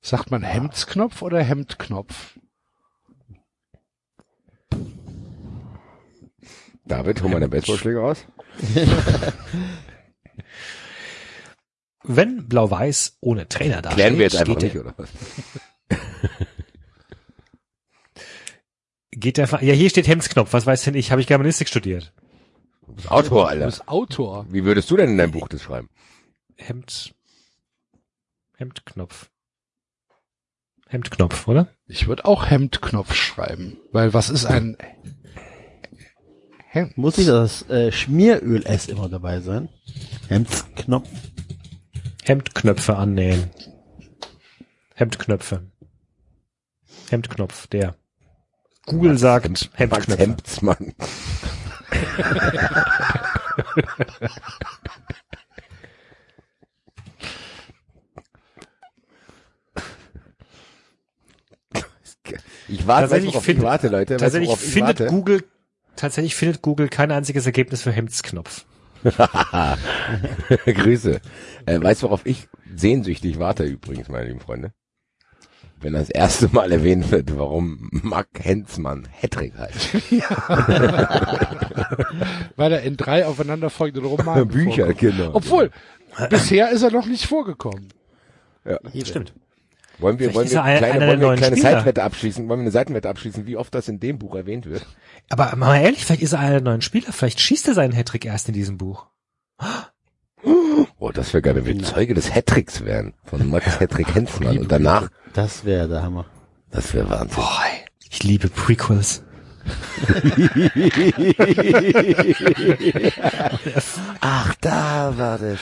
Sagt 0.00 0.30
man 0.30 0.42
Hemdsknopf 0.42 1.22
oder 1.22 1.42
Hemdknopf? 1.42 2.38
David, 6.84 7.22
hol 7.22 7.30
mal 7.30 7.40
den 7.40 7.50
Baseballschläger 7.50 8.00
raus. 8.00 8.24
Wenn 12.04 12.46
Blau-Weiß 12.48 13.16
ohne 13.20 13.48
Trainer 13.48 13.82
dasteht, 13.82 13.96
Klären 13.96 14.16
wir 14.18 14.24
jetzt 14.24 14.36
einfach 14.36 14.60
nicht, 14.60 14.76
oder 14.76 14.94
was? 14.96 15.08
geht 19.10 19.38
der, 19.38 19.48
ja 19.62 19.74
hier 19.74 19.90
steht 19.90 20.06
Hemdsknopf, 20.06 20.52
was 20.52 20.66
weiß 20.66 20.84
denn 20.84 20.94
ich, 20.94 21.10
habe 21.10 21.20
ich 21.20 21.26
Germanistik 21.26 21.68
studiert. 21.68 22.12
Du 22.86 22.92
bist 22.94 23.10
Autor, 23.10 23.46
Du 23.46 23.48
Alter. 23.48 23.66
bist 23.66 23.88
Autor. 23.88 24.46
Wie 24.50 24.64
würdest 24.64 24.88
du 24.90 24.96
denn 24.96 25.10
in 25.10 25.18
deinem 25.18 25.32
Buch 25.32 25.48
das 25.48 25.62
schreiben? 25.62 25.88
Hemd, 26.56 27.12
Hemdknopf. 28.56 29.30
Hemdknopf, 30.88 31.46
oder? 31.46 31.68
Ich 31.86 32.08
würde 32.08 32.24
auch 32.24 32.48
Hemdknopf 32.48 33.14
schreiben, 33.14 33.76
weil 33.92 34.14
was 34.14 34.30
ist 34.30 34.46
ein 34.46 34.78
Hemd? 36.68 36.96
Muss 36.96 37.18
nicht 37.18 37.28
das 37.28 37.68
äh, 37.68 37.92
Schmieröl 37.92 38.64
S 38.64 38.88
immer 38.88 39.10
dabei 39.10 39.40
sein? 39.40 39.68
Hemdsknopf. 40.28 41.08
Hemdknöpfe 42.22 42.96
annähen. 42.96 43.50
Hemdknöpfe. 44.94 45.70
Hemdknopf, 47.10 47.66
der. 47.66 47.94
Google 48.86 49.18
sagt 49.18 49.48
Max 49.48 49.68
Hemdknöpfe. 49.74 50.22
Hemdsmann. 50.22 50.94
Ich 62.68 62.86
warte, 62.86 63.02
Tatsächlich 63.02 63.30
du, 63.30 63.34
worauf 63.34 63.48
ich 63.48 63.62
warte, 63.62 63.88
Leute. 63.88 64.16
Tatsächlich 64.16 64.50
ich 64.52 64.58
findet 64.58 65.00
warte? 65.00 65.06
Google, 65.12 65.44
tatsächlich 65.94 66.34
findet 66.34 66.62
Google 66.62 66.88
kein 66.88 67.10
einziges 67.12 67.46
Ergebnis 67.46 67.82
für 67.82 67.92
Hemdsknopf. 67.92 68.64
Grüße. 70.66 71.20
Äh, 71.66 71.80
weißt 71.82 72.02
du, 72.02 72.06
worauf 72.06 72.26
ich 72.26 72.48
sehnsüchtig 72.74 73.38
warte 73.38 73.64
übrigens, 73.64 74.08
meine 74.08 74.26
lieben 74.26 74.40
Freunde? 74.40 74.72
Wenn 75.80 75.92
das 75.92 76.08
erste 76.08 76.48
Mal 76.48 76.72
erwähnt 76.72 77.10
wird, 77.10 77.36
warum 77.38 77.88
Mark 77.92 78.28
Hensmann 78.40 79.06
Hattrick 79.12 79.52
heißt. 79.56 79.94
Weil 82.56 82.72
er 82.72 82.82
in 82.82 82.96
drei 82.96 83.26
aufeinanderfolgenden 83.26 84.10
Romanen 84.10 84.48
Bücher, 84.52 84.86
vorkommt. 84.86 84.98
genau. 84.98 85.30
Obwohl, 85.34 85.70
bisher 86.30 86.70
ist 86.70 86.82
er 86.82 86.90
noch 86.90 87.06
nicht 87.06 87.26
vorgekommen. 87.26 87.88
Stimmt. 89.04 89.34
Wollen 89.98 90.18
wir, 90.18 90.30
Vielleicht 90.30 90.36
wollen 90.36 90.50
wir, 90.50 90.56
er 90.58 90.64
ein- 90.64 90.78
kleine, 90.78 90.94
einer 90.94 91.06
wollen 91.08 91.20
wir 91.20 91.28
eine 91.30 91.36
kleine 91.38 91.56
Spieler. 91.56 91.72
Seitenwette 91.72 92.02
abschließen? 92.02 92.48
Wollen 92.48 92.60
wir 92.60 92.64
eine 92.64 92.70
Seitenwette 92.70 93.08
abschließen, 93.08 93.46
wie 93.46 93.56
oft 93.56 93.74
das 93.74 93.88
in 93.88 93.98
dem 94.00 94.18
Buch 94.18 94.34
erwähnt 94.34 94.66
wird? 94.66 94.86
Aber 95.30 95.54
mal 95.56 95.78
ehrlich, 95.80 96.04
vielleicht 96.04 96.22
ist 96.22 96.32
er 96.34 96.40
einer 96.40 96.50
der 96.52 96.60
neuen 96.62 96.82
Spieler. 96.82 97.12
Vielleicht 97.12 97.40
schießt 97.40 97.68
er 97.68 97.74
seinen 97.74 97.92
Hattrick 97.94 98.24
erst 98.26 98.48
in 98.48 98.54
diesem 98.54 98.76
Buch. 98.78 99.06
Oh, 100.98 101.10
das 101.12 101.32
wäre 101.32 101.42
geil, 101.42 101.56
wenn 101.56 101.66
wir 101.66 101.82
Zeuge 101.82 102.14
des 102.14 102.34
Hattricks 102.34 102.84
wären. 102.84 103.14
Von 103.24 103.48
Max 103.50 103.80
Hattrick 103.80 104.14
Hensmann. 104.14 104.58
Und 104.58 104.70
danach, 104.72 105.08
Das 105.32 105.64
wäre 105.64 105.88
der 105.88 106.02
Hammer. 106.02 106.26
das 106.70 106.94
wäre 106.94 107.08
Wahnsinn. 107.10 107.36
Boah, 107.36 107.62
ich 108.10 108.22
liebe 108.22 108.48
Prequels. 108.48 109.22
Ach, 114.20 114.54
da 114.60 115.12
war 115.16 115.38
das. 115.38 115.58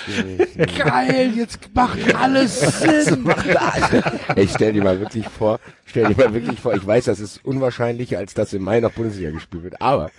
Geil, 0.76 1.32
jetzt 1.36 1.59
macht 1.74 2.14
alles 2.14 2.60
Sinn. 2.81 3.28
Ey, 4.36 4.48
stell 4.48 4.72
dir 4.72 4.82
mal 4.82 4.98
wirklich 5.01 5.28
vor, 5.28 5.60
stell 5.86 6.09
dir 6.12 6.16
mal 6.16 6.35
wirklich 6.35 6.59
vor, 6.60 6.74
ich 6.74 6.86
weiß, 6.86 7.05
das 7.05 7.20
ist 7.20 7.44
unwahrscheinlicher, 7.44 8.18
als 8.18 8.35
dass 8.35 8.52
im 8.52 8.62
Mai 8.62 8.81
noch 8.81 8.93
Bundesliga 8.93 9.31
gespielt 9.31 9.62
wird, 9.64 9.81
aber 9.81 10.10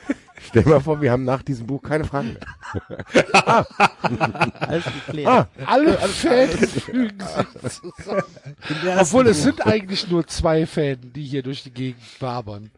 stell 0.48 0.64
dir 0.64 0.70
mal 0.70 0.80
vor, 0.82 1.02
wir 1.02 1.12
haben 1.12 1.26
nach 1.26 1.42
diesem 1.44 1.68
Buch 1.68 1.82
keine 1.84 2.06
Fragen 2.06 2.34
mehr. 2.34 3.76
Alles 4.60 4.86
geklärt. 5.06 5.28
Ah, 5.28 5.48
Alle 5.66 5.98
Fäden 5.98 6.68
fügen 6.68 7.18
sich 7.64 7.82
zusammen. 8.04 8.24
Obwohl 9.00 9.28
es 9.28 9.44
sind 9.44 9.66
eigentlich 9.66 10.10
nur 10.10 10.26
zwei 10.28 10.66
Fäden, 10.66 11.14
die 11.14 11.24
hier 11.24 11.44
durch 11.44 11.64
die 11.64 11.72
Gegend 11.72 12.02
wabern. 12.20 12.72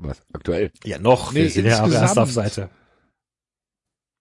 Was, 0.00 0.22
aktuell? 0.32 0.72
Ja, 0.84 0.98
noch. 0.98 1.32
Nee, 1.32 1.42
wir 1.44 1.50
sind 1.50 1.66
ja 1.66 1.82
auf 1.82 1.90
der 1.90 2.02
insgesamt. 2.02 2.32
Seite. 2.32 2.70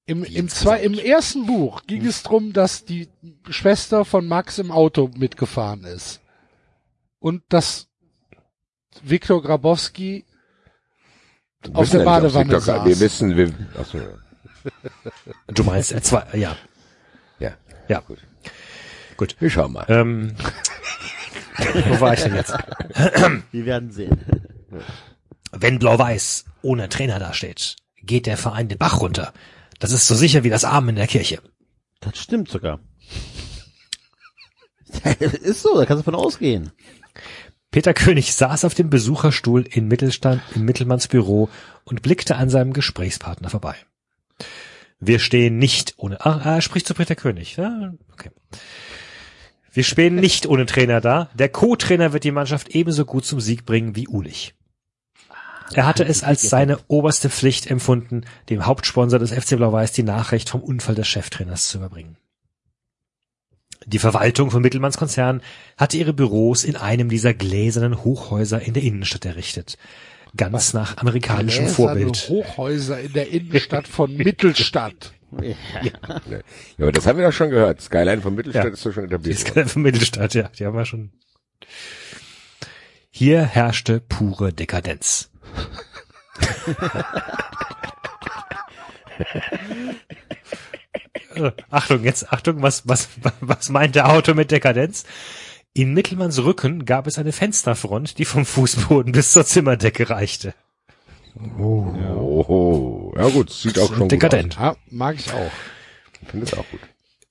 Im, 0.05 0.23
im, 0.23 0.47
zwei, 0.47 0.79
Im 0.81 0.93
ersten 0.93 1.45
Buch 1.47 1.83
ging 1.85 2.05
es 2.05 2.23
drum, 2.23 2.53
dass 2.53 2.85
die 2.85 3.09
Schwester 3.49 4.05
von 4.05 4.25
Max 4.25 4.57
im 4.57 4.71
Auto 4.71 5.09
mitgefahren 5.17 5.83
ist. 5.83 6.21
Und 7.19 7.43
dass 7.49 7.89
Viktor 9.03 9.41
Grabowski 9.43 10.25
Wir 11.63 11.75
Auf 11.75 11.89
der 11.89 12.05
Badewanne 12.05 12.45
Victor- 12.45 12.61
saß. 12.61 12.85
Wir 12.85 12.99
wissen, 13.01 13.35
wir, 13.35 13.53
achso, 13.77 13.97
ja. 13.97 14.07
Du 15.47 15.63
meinst, 15.63 15.91
er 15.91 16.01
zwei, 16.03 16.25
ja. 16.33 16.55
ja. 17.39 17.57
Ja. 17.89 17.99
Gut. 17.99 18.19
Gut. 19.17 19.35
Wir 19.39 19.49
schauen 19.49 19.73
mal. 19.73 19.85
Ähm, 19.89 20.35
wo 21.57 21.99
war 21.99 22.13
ich 22.13 22.21
denn 22.23 22.35
jetzt? 22.35 22.53
Wir 23.51 23.65
werden 23.65 23.91
sehen. 23.91 24.17
Wenn 25.51 25.79
Blau-Weiß 25.79 26.45
ohne 26.61 26.89
Trainer 26.89 27.19
dasteht, 27.19 27.77
geht 28.01 28.25
der 28.25 28.37
Verein 28.37 28.67
den 28.67 28.77
Bach 28.77 28.99
runter. 28.99 29.33
Das 29.79 29.91
ist 29.91 30.07
so 30.07 30.15
sicher 30.15 30.43
wie 30.43 30.49
das 30.49 30.65
Armen 30.65 30.89
in 30.89 30.95
der 30.95 31.07
Kirche. 31.07 31.41
Das 31.99 32.17
stimmt 32.17 32.49
sogar. 32.49 32.79
Ist 35.19 35.61
so, 35.63 35.77
da 35.77 35.85
kannst 35.85 36.01
du 36.01 36.11
von 36.11 36.15
ausgehen. 36.15 36.71
Peter 37.71 37.93
König 37.93 38.33
saß 38.33 38.65
auf 38.65 38.73
dem 38.73 38.89
Besucherstuhl 38.89 39.63
in 39.69 39.87
Mittelstand, 39.87 40.41
in 40.55 40.63
Mittelmanns 40.63 41.07
Büro 41.07 41.49
und 41.83 42.01
blickte 42.01 42.37
an 42.37 42.49
seinem 42.49 42.73
Gesprächspartner 42.73 43.49
vorbei. 43.49 43.75
Wir 44.99 45.19
stehen 45.19 45.57
nicht 45.57 45.95
ohne, 45.97 46.25
ah, 46.25 46.55
er 46.55 46.61
spricht 46.61 46.87
zu 46.87 46.93
Peter 46.93 47.15
König, 47.15 47.57
ja, 47.57 47.93
okay. 48.13 48.31
Wir 49.71 49.83
stehen 49.83 50.15
nicht 50.15 50.47
ohne 50.47 50.65
Trainer 50.65 51.01
da. 51.01 51.29
Der 51.35 51.49
Co-Trainer 51.49 52.13
wird 52.13 52.23
die 52.23 52.31
Mannschaft 52.31 52.69
ebenso 52.69 53.05
gut 53.05 53.25
zum 53.25 53.39
Sieg 53.39 53.65
bringen 53.65 53.95
wie 53.95 54.07
Ulich. 54.07 54.55
Er 55.73 55.85
hatte 55.85 56.06
es 56.06 56.23
als 56.23 56.44
seine 56.49 56.80
oberste 56.88 57.30
Pflicht 57.30 57.68
empfunden, 57.68 58.22
dem 58.49 58.65
Hauptsponsor 58.65 59.19
des 59.19 59.31
FC 59.31 59.57
Blau-Weiß 59.57 59.91
die 59.91 60.03
Nachricht 60.03 60.49
vom 60.49 60.61
Unfall 60.61 60.95
des 60.95 61.07
Cheftrainers 61.07 61.68
zu 61.68 61.77
überbringen. 61.80 62.18
Die 63.85 63.99
Verwaltung 63.99 64.49
von 64.52 64.61
Mittelmanns 64.61 64.98
Konzern 64.98 65.41
hatte 65.77 65.98
ihre 65.98 66.14
Büros 66.14 66.64
in 66.64 66.76
einem 66.76 67.10
dieser 67.10 67.34
gläsernen 67.34 68.03
Hochhäuser 68.03 68.61
in 68.61 68.73
der 68.73 68.84
Innenstadt 68.84 69.26
errichtet. 69.26 69.77
Ganz 70.35 70.73
nach 70.73 70.98
amerikanischem 70.98 71.65
Gläserne 71.65 71.76
Vorbild. 71.88 72.30
Hochhäuser 72.30 72.99
in 72.99 73.14
der 73.14 73.30
Innenstadt 73.30 73.88
von 73.88 74.15
Mittelstadt. 74.15 75.14
Ja, 75.41 75.52
aber 76.80 76.91
das 76.94 77.06
haben 77.06 77.19
wir 77.19 77.26
doch 77.26 77.34
schon 77.34 77.49
gehört. 77.49 77.81
Skyline 77.81 78.22
von 78.22 78.34
Mittelstadt 78.34 78.64
Ja. 78.64 78.72
ist 78.72 78.85
doch 78.85 78.94
schon 78.94 79.03
Die 79.10 79.14
etabliert. 79.14 79.39
worden. 79.44 79.53
gerade 79.53 79.69
von 79.69 79.81
Mittelstadt, 79.81 80.34
ja, 80.34 80.48
die 80.57 80.65
haben 80.65 80.77
wir 80.77 80.85
schon. 80.85 81.11
Hier 83.11 83.44
herrschte 83.44 83.99
pure 83.99 84.53
Dekadenz. 84.53 85.30
Achtung, 91.69 92.03
jetzt, 92.03 92.31
Achtung, 92.31 92.61
was, 92.61 92.88
was, 92.88 93.09
was 93.41 93.69
meint 93.69 93.95
der 93.95 94.09
Autor 94.09 94.35
mit 94.35 94.51
Dekadenz? 94.51 95.05
In 95.73 95.93
Mittelmanns 95.93 96.43
Rücken 96.43 96.85
gab 96.85 97.07
es 97.07 97.19
eine 97.19 97.31
Fensterfront, 97.31 98.17
die 98.17 98.25
vom 98.25 98.45
Fußboden 98.45 99.11
bis 99.11 99.34
zur 99.34 99.45
Zimmerdecke 99.45 100.09
reichte. 100.09 100.53
Oh, 101.59 103.13
ja 103.15 103.29
gut, 103.29 103.51
sieht 103.51 103.77
auch 103.77 103.89
schon 103.89 103.99
gut 103.99 104.11
Dekadent. 104.11 104.55
Ja, 104.55 104.75
mag 104.89 105.17
ich 105.19 105.31
auch. 105.31 105.38
aus. 105.38 105.51
Ich 106.21 106.27
finde 106.29 106.45
es 106.47 106.53
auch 106.53 106.65
gut. 106.71 106.79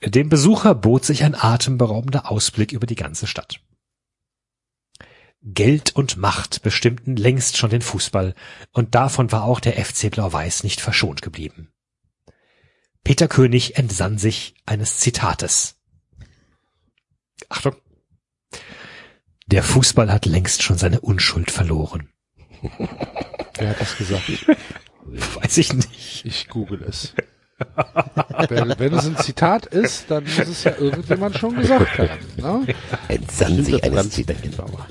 Dem 0.04 0.28
Besucher 0.28 0.74
bot 0.74 1.04
sich 1.04 1.24
ein 1.24 1.34
atemberaubender 1.34 2.30
Ausblick 2.30 2.70
über 2.72 2.86
die 2.86 2.94
ganze 2.94 3.26
Stadt. 3.26 3.60
Geld 5.46 5.94
und 5.94 6.16
Macht 6.16 6.62
bestimmten 6.62 7.14
längst 7.14 7.56
schon 7.56 7.70
den 7.70 7.82
Fußball, 7.82 8.34
und 8.72 8.96
davon 8.96 9.30
war 9.30 9.44
auch 9.44 9.60
der 9.60 9.82
FC 9.82 10.10
Blau-Weiß 10.10 10.64
nicht 10.64 10.80
verschont 10.80 11.22
geblieben. 11.22 11.68
Peter 13.04 13.28
König 13.28 13.76
entsann 13.76 14.18
sich 14.18 14.56
eines 14.66 14.98
Zitates. 14.98 15.76
Achtung. 17.48 17.76
Der 19.46 19.62
Fußball 19.62 20.12
hat 20.12 20.26
längst 20.26 20.64
schon 20.64 20.78
seine 20.78 21.00
Unschuld 21.00 21.52
verloren. 21.52 22.10
Wer 23.58 23.68
hat 23.70 23.80
das 23.80 23.96
gesagt? 23.96 24.28
Weiß 25.04 25.58
ich 25.58 25.72
nicht. 25.72 26.24
Ich 26.24 26.48
google 26.48 26.82
es. 26.82 27.14
wenn, 28.48 28.76
wenn 28.78 28.94
es 28.94 29.06
ein 29.06 29.16
Zitat 29.18 29.66
ist, 29.66 30.10
dann 30.10 30.24
muss 30.24 30.48
es 30.48 30.64
ja 30.64 30.76
irgendjemand 30.76 31.38
schon 31.38 31.54
gesagt 31.54 31.98
haben. 31.98 32.18
Ne? 32.36 32.74
Entsann 33.06 33.64
sich 33.64 33.84
eines. 33.84 34.26
Beckenbauer. 34.26 34.88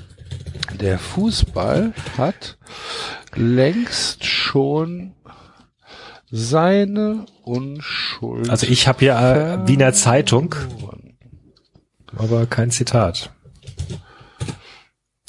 Der 0.77 0.99
Fußball 0.99 1.93
hat 2.17 2.57
längst 3.33 4.25
schon 4.25 5.13
seine 6.29 7.25
Unschuld. 7.43 8.49
Also 8.49 8.67
ich 8.67 8.87
habe 8.87 8.99
hier 8.99 9.15
äh, 9.15 9.67
Wiener 9.67 9.93
Zeitung, 9.93 10.55
aber 12.15 12.45
kein 12.45 12.71
Zitat. 12.71 13.31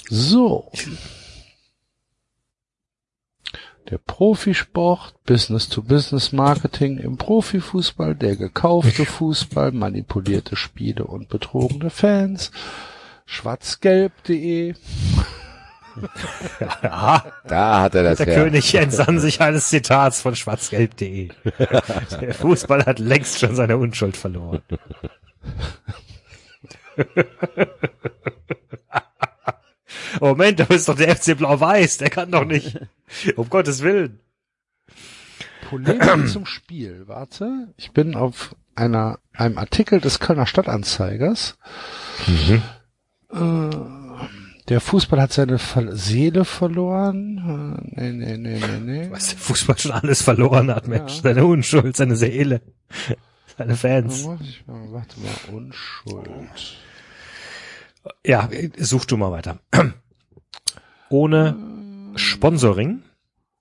So. 0.08 0.70
Der 3.90 3.98
Profisport, 3.98 5.14
Business-to-Business-Marketing 5.24 6.98
im 6.98 7.18
Profifußball, 7.18 8.16
der 8.16 8.34
gekaufte 8.34 9.04
Fußball, 9.04 9.70
manipulierte 9.70 10.56
Spiele 10.56 11.04
und 11.04 11.28
betrogene 11.28 11.90
Fans, 11.90 12.50
schwarzgelb.de, 13.26 14.74
Ja, 16.82 17.24
Da 17.46 17.80
hat 17.82 17.94
er 17.94 18.02
das 18.02 18.18
der 18.18 18.26
her. 18.26 18.44
König 18.44 18.74
entsann 18.74 19.18
sich 19.18 19.40
eines 19.40 19.68
Zitats 19.68 20.20
von 20.20 20.34
schwarzgelb.de. 20.36 21.30
Der 22.20 22.34
Fußball 22.34 22.84
hat 22.86 22.98
längst 22.98 23.38
schon 23.38 23.54
seine 23.54 23.76
Unschuld 23.78 24.16
verloren. 24.16 24.62
Moment, 30.20 30.60
da 30.60 30.64
ist 30.64 30.88
doch 30.88 30.96
der 30.96 31.14
FC 31.14 31.36
Blau-Weiß, 31.36 31.98
der 31.98 32.08
kann 32.10 32.30
doch 32.30 32.44
nicht. 32.44 32.78
Um 33.36 33.50
Gottes 33.50 33.82
Willen. 33.82 34.20
Polemik 35.68 36.28
zum 36.28 36.46
Spiel. 36.46 37.02
Warte, 37.06 37.68
ich 37.76 37.90
bin 37.92 38.14
auf 38.14 38.54
einer, 38.74 39.18
einem 39.34 39.58
Artikel 39.58 40.00
des 40.00 40.20
Kölner 40.20 40.46
Stadtanzeigers. 40.46 41.58
Äh, 42.26 42.60
der 43.30 44.80
Fußball 44.80 45.20
hat 45.20 45.32
seine 45.32 45.58
Seele 45.92 46.44
verloren. 46.44 47.92
Äh, 47.96 48.12
nee, 48.12 48.36
nee, 48.36 48.36
nee, 48.36 48.58
nee, 48.58 48.80
nee. 48.80 49.10
Was 49.10 49.30
der 49.30 49.38
Fußball 49.38 49.78
schon 49.78 49.92
alles 49.92 50.22
verloren 50.22 50.70
hat, 50.74 50.88
Mensch. 50.88 51.16
Ja. 51.16 51.22
Seine 51.22 51.46
Unschuld, 51.46 51.96
seine 51.96 52.16
Seele, 52.16 52.62
seine 53.56 53.76
Fans. 53.76 54.24
Mal, 54.24 54.38
warte 54.66 55.20
mal, 55.20 55.54
Unschuld. 55.56 56.78
Ja, 58.24 58.48
such 58.78 59.04
du 59.06 59.16
mal 59.16 59.32
weiter. 59.32 59.58
Ohne 61.08 61.56
Sponsoring 62.16 63.02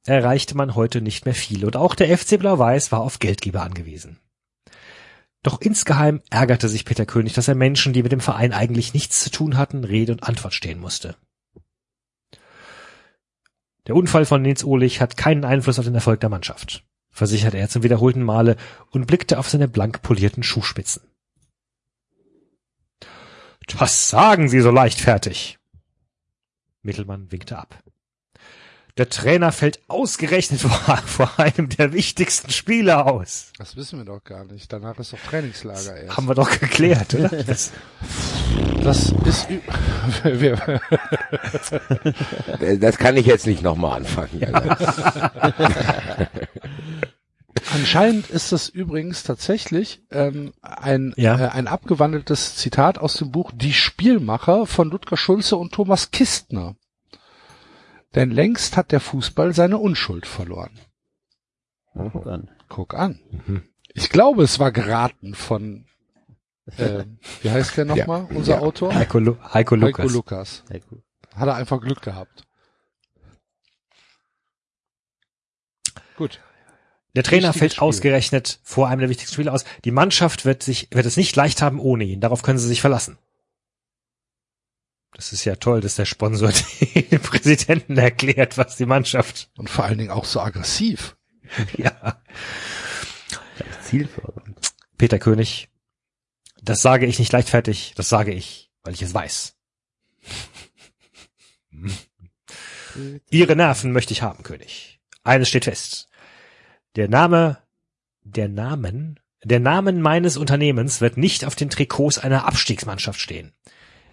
erreichte 0.06 0.56
man 0.56 0.76
heute 0.76 1.02
nicht 1.02 1.26
mehr 1.26 1.34
viel 1.34 1.66
und 1.66 1.76
auch 1.76 1.96
der 1.96 2.16
FC 2.16 2.40
Blau-Weiß 2.40 2.92
war 2.92 3.02
auf 3.02 3.20
Geldgeber 3.20 3.64
angewiesen. 3.64 4.20
Doch 5.46 5.62
insgeheim 5.62 6.24
ärgerte 6.32 6.68
sich 6.68 6.86
Peter 6.86 7.06
König, 7.06 7.34
dass 7.34 7.48
er 7.48 7.54
Menschen, 7.54 7.94
die 7.94 8.02
mit 8.02 8.12
dem 8.12 8.20
Verein 8.20 8.52
eigentlich 8.52 8.96
nichts 8.96 9.24
zu 9.24 9.30
tun 9.30 9.58
hatten, 9.58 9.84
Rede 9.84 10.12
und 10.12 10.24
Antwort 10.24 10.56
stehen 10.56 10.80
musste. 10.80 11.18
Der 13.86 13.96
Unfall 13.96 14.26
von 14.26 14.42
Nils 14.42 14.64
Ohlich 14.64 15.02
hat 15.02 15.18
keinen 15.18 15.46
Einfluss 15.46 15.78
auf 15.78 15.86
den 15.86 15.94
Erfolg 15.94 16.20
der 16.20 16.32
Mannschaft, 16.32 16.84
versicherte 17.12 17.60
er 17.60 17.70
zum 17.70 17.84
wiederholten 17.84 18.24
Male 18.24 18.56
und 18.90 19.06
blickte 19.06 19.38
auf 19.38 19.48
seine 19.48 19.68
blank 19.68 20.02
polierten 20.02 20.42
Schuhspitzen. 20.42 21.04
Das 23.78 24.10
sagen 24.10 24.50
Sie 24.50 24.62
so 24.62 24.72
leichtfertig. 24.72 25.60
Mittelmann 26.82 27.32
winkte 27.32 27.60
ab. 27.60 27.84
Der 28.98 29.10
Trainer 29.10 29.52
fällt 29.52 29.82
ausgerechnet 29.90 30.62
vor, 30.62 30.98
vor 31.06 31.32
einem 31.38 31.68
der 31.70 31.92
wichtigsten 31.92 32.50
Spieler 32.50 33.08
aus. 33.08 33.52
Das 33.58 33.76
wissen 33.76 34.00
wir 34.00 34.06
doch 34.06 34.24
gar 34.24 34.46
nicht. 34.46 34.72
Danach 34.72 34.98
ist 35.00 35.12
doch 35.12 35.20
Trainingslager 35.20 35.98
erst. 35.98 36.16
Haben 36.18 36.28
wir 36.30 36.36
doch 36.36 36.50
geklärt, 36.60 37.14
oder? 37.14 37.30
Das, 37.46 37.72
Das 38.84 39.14
ist, 39.26 39.48
Das 42.80 42.98
kann 42.98 43.18
ich 43.18 43.26
jetzt 43.26 43.48
nicht 43.48 43.64
nochmal 43.64 43.98
anfangen. 43.98 44.46
Anscheinend 47.74 48.30
ist 48.30 48.52
das 48.52 48.70
übrigens 48.70 49.24
tatsächlich 49.24 50.02
ähm, 50.12 50.54
ein, 50.62 51.14
Ja. 51.18 51.40
äh, 51.40 51.48
ein 51.50 51.68
abgewandeltes 51.68 52.56
Zitat 52.56 52.98
aus 53.00 53.16
dem 53.16 53.32
Buch 53.32 53.52
Die 53.56 53.74
Spielmacher 53.74 54.68
von 54.68 54.90
Ludger 54.92 55.18
Schulze 55.18 55.58
und 55.58 55.74
Thomas 55.74 56.12
Kistner. 56.12 56.76
Denn 58.16 58.32
längst 58.32 58.78
hat 58.78 58.92
der 58.92 59.00
Fußball 59.02 59.54
seine 59.54 59.78
Unschuld 59.78 60.26
verloren. 60.26 60.80
Guck 61.94 62.28
an. 62.28 62.50
Guck 62.70 62.94
an. 62.94 63.20
Ich 63.94 64.10
glaube, 64.10 64.44
es 64.44 64.60
war 64.60 64.72
geraten 64.72 65.36
von, 65.36 65.86
äh, 66.78 67.04
wie 67.42 67.52
heißt 67.52 67.78
der 67.78 67.86
nochmal, 67.86 68.28
unser 68.34 68.56
Ja. 68.56 68.60
Autor? 68.62 68.94
Heiko, 68.96 69.20
Lu 69.20 69.38
Heiko 69.54 69.76
Lukas. 69.76 70.00
Heiko 70.06 70.14
Lukas. 70.14 70.64
Cool. 70.70 71.04
Hat 71.36 71.48
er 71.48 71.56
einfach 71.56 71.82
Glück 71.82 72.02
gehabt. 72.02 72.46
Gut. 76.18 76.40
Der 77.16 77.24
Trainer 77.24 77.50
Wichtiges 77.50 77.60
fällt 77.60 77.74
Spiel. 77.74 77.84
ausgerechnet 77.84 78.60
vor 78.64 78.88
einem 78.88 79.00
der 79.02 79.10
wichtigsten 79.10 79.34
Spiele 79.34 79.52
aus. 79.52 79.64
Die 79.86 79.92
Mannschaft 79.92 80.46
wird 80.46 80.64
sich, 80.64 80.90
wird 80.92 81.06
es 81.06 81.18
nicht 81.18 81.36
leicht 81.36 81.62
haben 81.62 81.80
ohne 81.80 82.04
ihn. 82.06 82.20
Darauf 82.22 82.42
können 82.42 82.58
sie 82.58 82.68
sich 82.68 82.82
verlassen. 82.82 83.18
Das 85.16 85.32
ist 85.32 85.46
ja 85.46 85.56
toll, 85.56 85.80
dass 85.80 85.96
der 85.96 86.06
Sponsor 86.06 86.52
den 86.96 87.22
Präsidenten 87.22 87.98
erklärt, 87.98 88.58
was 88.58 88.76
die 88.76 88.86
Mannschaft, 88.86 89.50
Und 89.58 89.70
vor 89.70 89.86
allen 89.86 89.98
Dingen 89.98 90.12
auch 90.12 90.26
so 90.26 90.42
aggressiv. 90.42 91.16
ja. 91.78 92.22
Zielfördernd. 93.82 94.60
Peter 94.98 95.20
König, 95.20 95.70
das 96.62 96.82
sage 96.82 97.06
ich 97.06 97.20
nicht 97.20 97.32
leichtfertig, 97.32 97.94
das 97.96 98.10
sage 98.10 98.34
ich, 98.34 98.72
weil 98.84 98.94
ich 98.94 99.02
es 99.02 99.14
weiß. 99.14 99.56
Ihre 103.30 103.56
Nerven 103.56 103.92
möchte 103.94 104.14
ich 104.14 104.22
haben, 104.22 104.44
König. 104.44 105.00
Eines 105.24 105.48
steht 105.48 105.66
fest. 105.66 106.10
Der 106.96 107.08
Name, 107.08 107.60
der 108.24 108.50
Namen, 108.50 109.20
der 109.44 109.60
Namen 109.60 110.02
meines 110.02 110.38
Unternehmens 110.38 111.00
wird 111.00 111.18
nicht 111.18 111.46
auf 111.46 111.56
den 111.56 111.70
Trikots 111.70 112.18
einer 112.18 112.46
Abstiegsmannschaft 112.46 113.20
stehen. 113.20 113.54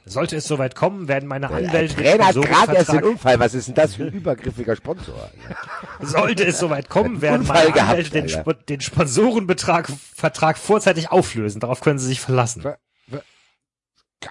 Sollte 0.04 0.36
es 0.36 0.46
soweit 0.46 0.74
kommen, 0.74 1.06
werden 1.06 1.28
meine 1.28 1.46
Der 1.46 1.56
Anwälte 1.56 1.94
den 1.94 2.04
Trainer 2.04 2.26
hat 2.26 2.34
gerade 2.34 2.74
erst 2.74 2.92
den 2.92 3.04
Unfall. 3.04 3.38
Was 3.38 3.54
ist 3.54 3.68
denn 3.68 3.74
das 3.76 3.94
für 3.94 4.04
ein 4.04 4.12
übergriffiger 4.12 4.74
Sponsor? 4.74 5.30
sollte 6.00 6.44
es 6.44 6.58
soweit 6.58 6.88
kommen, 6.88 7.22
werden 7.22 7.46
meine 7.46 7.70
gehabt, 7.70 7.90
Anwälte 7.90 8.10
den. 8.10 8.26
Sp 8.26 8.50
den 8.68 8.80
Sponsorenbetrag, 8.80 9.88
Vertrag 10.14 10.58
vorzeitig 10.58 11.12
auflösen. 11.12 11.60
Darauf 11.60 11.80
können 11.80 12.00
Sie 12.00 12.08
sich 12.08 12.20
verlassen. 12.20 12.64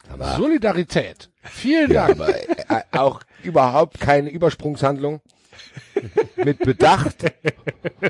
Aber, 0.09 0.35
Solidarität. 0.35 1.29
Vielen 1.43 1.91
ja, 1.91 2.07
Dank. 2.07 2.21
aber 2.21 2.35
äh, 2.35 2.83
auch 2.91 3.21
überhaupt 3.43 3.99
keine 3.99 4.29
Übersprungshandlung. 4.29 5.21
Mit 6.35 6.59
Bedacht. 6.59 7.23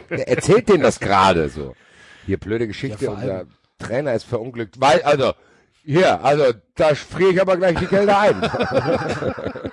Der 0.09 0.27
erzählt 0.27 0.69
denen 0.69 0.83
das 0.83 0.99
gerade 0.99 1.49
so. 1.49 1.75
Hier 2.25 2.38
blöde 2.38 2.67
Geschichte. 2.67 3.05
Ja, 3.05 3.11
unser 3.11 3.45
Trainer 3.79 4.13
ist 4.13 4.23
verunglückt. 4.23 4.79
Weil, 4.79 5.01
also, 5.01 5.33
hier, 5.83 6.23
also, 6.23 6.53
da 6.75 6.95
friere 6.95 7.31
ich 7.31 7.41
aber 7.41 7.57
gleich 7.57 7.77
die 7.79 7.87
Gelder 7.87 8.19
ein. 8.19 8.41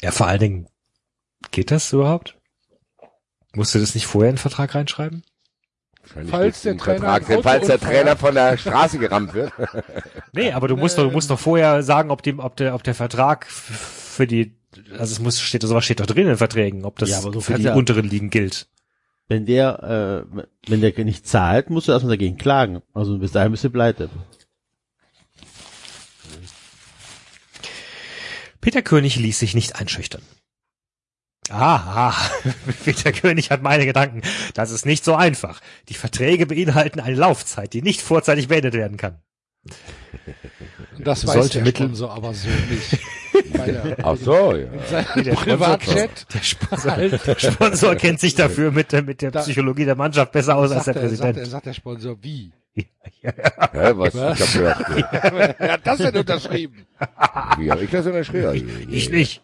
Ja, 0.00 0.12
vor 0.12 0.28
allen 0.28 0.38
Dingen, 0.40 0.68
geht 1.50 1.70
das 1.70 1.92
überhaupt? 1.92 2.36
Musst 3.54 3.74
du 3.74 3.80
das 3.80 3.94
nicht 3.94 4.06
vorher 4.06 4.30
in 4.30 4.36
den 4.36 4.40
Vertrag 4.40 4.74
reinschreiben? 4.74 5.24
Falls 6.28 6.62
der 6.62 6.78
Vertrag, 6.78 7.24
falls 7.42 7.66
der 7.66 7.80
Trainer 7.80 8.16
von 8.16 8.34
der 8.34 8.56
Straße 8.56 8.98
gerammt 8.98 9.34
wird. 9.34 9.52
Nee, 10.32 10.52
aber 10.52 10.68
du 10.68 10.76
musst 10.76 10.98
doch, 10.98 11.04
du 11.04 11.10
musst 11.10 11.30
doch 11.30 11.38
vorher 11.38 11.82
sagen, 11.82 12.10
ob 12.10 12.22
dem, 12.22 12.38
ob 12.38 12.54
der, 12.56 12.74
ob 12.74 12.84
der 12.84 12.94
Vertrag 12.94 13.46
für 13.46 14.26
die, 14.26 14.56
also 14.92 15.12
es 15.12 15.18
muss, 15.20 15.40
steht, 15.40 15.62
sowas 15.62 15.84
steht 15.84 16.00
doch 16.00 16.06
drin 16.06 16.22
in 16.24 16.28
den 16.28 16.36
Verträgen, 16.36 16.84
ob 16.84 16.98
das 16.98 17.10
Ja, 17.10 17.18
aber 17.18 17.32
so 17.32 17.40
für 17.40 17.54
die 17.54 17.62
ja- 17.64 17.74
unteren 17.74 18.04
Ligen 18.04 18.30
gilt. 18.30 18.68
Wenn 19.26 19.46
der, 19.46 20.26
äh, 20.32 20.42
wenn 20.68 20.80
der 20.80 21.04
nicht 21.04 21.26
zahlt, 21.26 21.70
musst 21.70 21.88
du 21.88 21.92
erstmal 21.92 22.12
dagegen 22.16 22.36
klagen. 22.36 22.82
Also 22.94 23.18
bis 23.18 23.32
dahin 23.32 23.50
bist 23.50 23.64
du 23.64 23.70
pleite. 23.70 24.10
Peter 28.60 28.82
König 28.82 29.16
ließ 29.16 29.38
sich 29.38 29.54
nicht 29.54 29.76
einschüchtern. 29.80 30.22
Aha, 31.50 32.14
Peter 32.84 33.10
König 33.12 33.50
hat 33.50 33.62
meine 33.62 33.86
Gedanken. 33.86 34.20
Das 34.54 34.70
ist 34.70 34.84
nicht 34.84 35.04
so 35.04 35.14
einfach. 35.14 35.60
Die 35.88 35.94
Verträge 35.94 36.44
beinhalten 36.46 37.00
eine 37.00 37.16
Laufzeit, 37.16 37.72
die 37.72 37.80
nicht 37.82 38.02
vorzeitig 38.02 38.48
beendet 38.48 38.74
werden 38.74 38.96
kann. 38.98 39.18
Das 40.98 41.26
weiß 41.26 41.34
Sollte 41.34 41.54
der 41.58 41.62
Mittel- 41.64 41.86
Sponsor 41.86 42.12
aber 42.12 42.34
so 42.34 42.48
nicht. 42.48 42.98
Ach 44.02 44.16
so, 44.16 44.54
ja. 44.54 44.66
in 45.14 45.24
der 45.24 45.32
Sponsor- 45.32 45.36
Privatchat 45.36 46.26
Der 46.34 46.42
Sponsor, 46.42 46.96
der 46.96 47.38
Sponsor 47.38 47.94
kennt 47.94 48.20
sich 48.20 48.34
dafür 48.34 48.70
mit, 48.70 48.92
der- 48.92 49.02
mit 49.02 49.22
der 49.22 49.30
Da- 49.30 49.40
Psychologie 49.42 49.84
der 49.84 49.94
Mannschaft 49.96 50.32
besser 50.32 50.56
aus 50.56 50.70
als 50.70 50.84
der 50.84 50.96
er, 50.96 51.08
sagt, 51.08 51.12
er, 51.20 51.26
Präsident. 51.32 51.50
sagt 51.50 51.66
der 51.66 51.72
Sponsor, 51.74 52.16
wie? 52.22 52.52
Hä, 53.22 53.32
was? 53.94 54.14
Ich 54.14 54.20
hab 54.20 54.52
gehört. 54.52 55.54
Wer 55.58 55.72
hat 55.72 55.80
das 55.86 55.98
denn 55.98 56.16
unterschrieben? 56.16 56.86
Wie 57.58 57.70
hab 57.70 57.80
ich 57.82 57.90
das 57.90 58.06
unterschrieben? 58.06 58.86
Ich 58.90 59.10
nicht. 59.10 59.42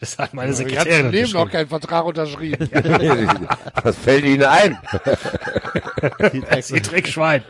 Das 0.00 0.18
hat 0.18 0.34
meine 0.34 0.52
Ich 0.52 0.58
habe 0.58 0.70
Sekretärin 0.70 1.06
im 1.06 1.12
Leben 1.12 1.32
noch 1.32 1.50
keinen 1.50 1.68
Vertrag 1.68 2.04
unterschrieben. 2.04 2.68
Was 3.82 3.96
fällt 3.96 4.24
Ihnen 4.24 4.42
ein? 4.44 4.78
Sie 6.60 6.80
Dreckschwein. 6.82 7.44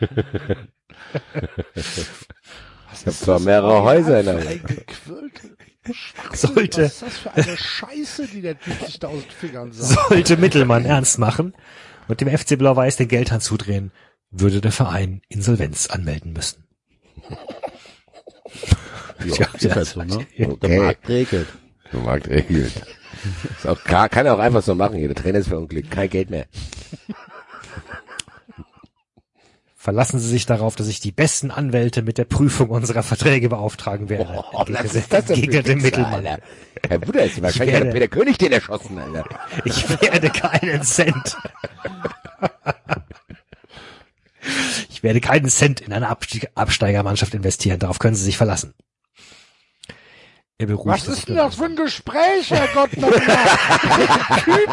Ich 1.74 3.06
habe 3.06 3.16
zwar 3.16 3.40
mehrere 3.40 3.82
Häuser 3.82 4.20
in 4.20 4.26
der. 4.26 4.42
Sollte- 6.34 6.82
Was 6.82 6.90
ist 6.90 7.02
das 7.02 7.16
für 7.18 7.32
eine 7.32 7.56
Scheiße, 7.56 8.26
die 8.26 8.42
der 8.42 8.58
Typ 8.60 8.78
sich 8.84 8.98
da 8.98 9.08
aus 9.08 9.22
den 9.22 9.30
Fingern 9.30 9.72
sagt? 9.72 10.08
Sollte 10.10 10.36
Mittelmann 10.36 10.84
ernst 10.84 11.18
machen 11.18 11.54
und 12.08 12.20
dem 12.20 12.28
FC 12.28 12.58
Blau-Weiß 12.58 12.96
den 12.96 13.08
Geldhahn 13.08 13.40
zudrehen, 13.40 13.90
würde 14.30 14.60
der 14.60 14.72
Verein 14.72 15.22
Insolvenz 15.28 15.86
anmelden 15.88 16.32
müssen. 16.32 16.64
Ja, 19.24 19.46
ist 19.58 19.74
halt 19.74 19.86
so, 19.86 20.02
ne? 20.04 20.26
Der 20.38 20.48
Okay. 20.52 20.78
Markt 20.78 21.08
regelt. 21.08 21.48
Der 21.92 22.00
Markt 22.00 22.28
regelt. 22.28 22.72
Ist 23.56 23.66
auch, 23.66 23.82
kann, 23.82 24.08
kann 24.08 24.26
er 24.26 24.34
auch 24.36 24.38
einfach 24.38 24.62
so 24.62 24.76
machen 24.76 24.96
hier. 24.96 25.08
Der 25.08 25.16
Trainer 25.16 25.40
ist 25.40 25.48
verunglückt. 25.48 25.90
Kein 25.90 26.08
Geld 26.08 26.30
mehr. 26.30 26.46
Verlassen 29.74 30.20
Sie 30.20 30.28
sich 30.28 30.46
darauf, 30.46 30.76
dass 30.76 30.86
ich 30.86 31.00
die 31.00 31.10
besten 31.10 31.50
Anwälte 31.50 32.02
mit 32.02 32.16
der 32.16 32.24
Prüfung 32.26 32.70
unserer 32.70 33.02
Verträge 33.02 33.48
beauftragen 33.48 34.08
werde. 34.08 34.44
Oh, 34.52 34.64
was 34.68 34.94
ist 34.94 35.12
das 35.12 35.24
denn 35.26 35.42
Wichser, 35.42 35.74
Mittelmann. 35.76 36.26
Alter? 36.26 36.42
Herr 36.88 36.98
Bruder, 37.00 37.24
ist 37.24 37.42
wahrscheinlich 37.42 37.72
werde- 37.74 37.86
hat 37.88 37.94
der 37.94 38.00
Peter 38.00 38.08
König 38.16 38.38
den 38.38 38.52
erschossen, 38.52 38.98
Alter. 38.98 39.24
Ich 39.64 39.88
werde 40.00 40.30
keinen 40.30 40.82
Cent. 40.84 41.36
Ich 44.90 45.02
werde 45.04 45.20
keinen 45.20 45.48
Cent 45.48 45.80
in 45.80 45.92
eine 45.92 46.08
Absteigermannschaft 46.08 47.32
investieren. 47.32 47.78
Darauf 47.78 48.00
können 48.00 48.16
Sie 48.16 48.24
sich 48.24 48.36
verlassen. 48.36 48.74
Er 50.60 50.68
Was 50.68 51.06
ist 51.06 51.28
denn 51.28 51.36
das 51.36 51.54
für 51.54 51.66
ein 51.66 51.76
Gespräch, 51.76 52.50
Herr 52.50 52.66
Gott? 52.74 52.90
der, 52.96 53.12
typ, 54.44 54.70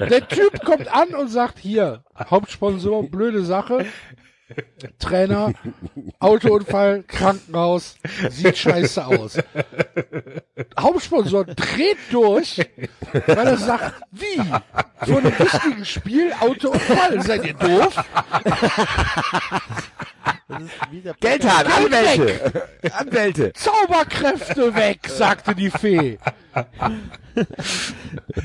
der 0.10 0.28
Typ 0.28 0.64
kommt 0.64 0.88
an 0.88 1.14
und 1.14 1.28
sagt, 1.28 1.60
hier, 1.60 2.02
Hauptsponsor, 2.18 3.08
blöde 3.08 3.44
Sache. 3.44 3.86
Trainer, 4.98 5.52
Autounfall, 6.18 7.04
Krankenhaus, 7.06 7.96
sieht 8.30 8.58
scheiße 8.58 9.06
aus. 9.06 9.38
Hauptsponsor 10.78 11.44
dreht 11.44 11.98
durch, 12.10 12.60
weil 13.26 13.46
er 13.46 13.56
sagt, 13.56 14.02
wie? 14.10 14.42
So 15.06 15.16
einem 15.16 15.38
wichtigen 15.38 15.84
Spiel, 15.84 16.32
Autounfall, 16.40 17.22
seid 17.22 17.46
ihr 17.46 17.54
doof? 17.54 18.04
Geldhahn, 21.20 21.66
Anwälte. 21.66 22.68
Anwälte. 22.92 23.52
Zauberkräfte 23.52 24.74
weg, 24.74 25.00
sagte 25.08 25.54
die 25.54 25.70
Fee. 25.70 26.18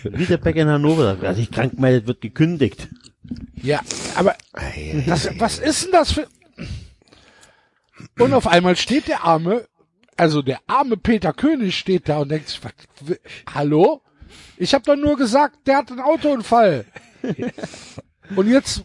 Wie 0.03 0.25
der 0.25 0.37
Bäcker 0.37 0.61
in 0.61 0.69
Hannover, 0.69 1.17
wer 1.19 1.33
sich 1.33 1.51
krank 1.51 1.79
meldet, 1.79 2.07
wird 2.07 2.21
gekündigt. 2.21 2.89
Ja, 3.55 3.81
aber 4.15 4.35
das, 5.05 5.29
was 5.39 5.59
ist 5.59 5.85
denn 5.85 5.91
das 5.91 6.11
für... 6.11 6.27
Und 8.19 8.33
auf 8.33 8.47
einmal 8.47 8.75
steht 8.75 9.07
der 9.07 9.23
arme, 9.23 9.67
also 10.17 10.41
der 10.41 10.59
arme 10.67 10.97
Peter 10.97 11.33
König 11.33 11.77
steht 11.77 12.07
da 12.09 12.19
und 12.19 12.29
denkt 12.29 12.49
sich, 12.49 12.61
hallo? 13.53 14.01
Ich 14.57 14.73
habe 14.73 14.83
doch 14.85 14.95
nur 14.95 15.17
gesagt, 15.17 15.67
der 15.67 15.77
hat 15.77 15.91
einen 15.91 16.01
Autounfall. 16.01 16.85
Und 18.35 18.49
jetzt 18.49 18.83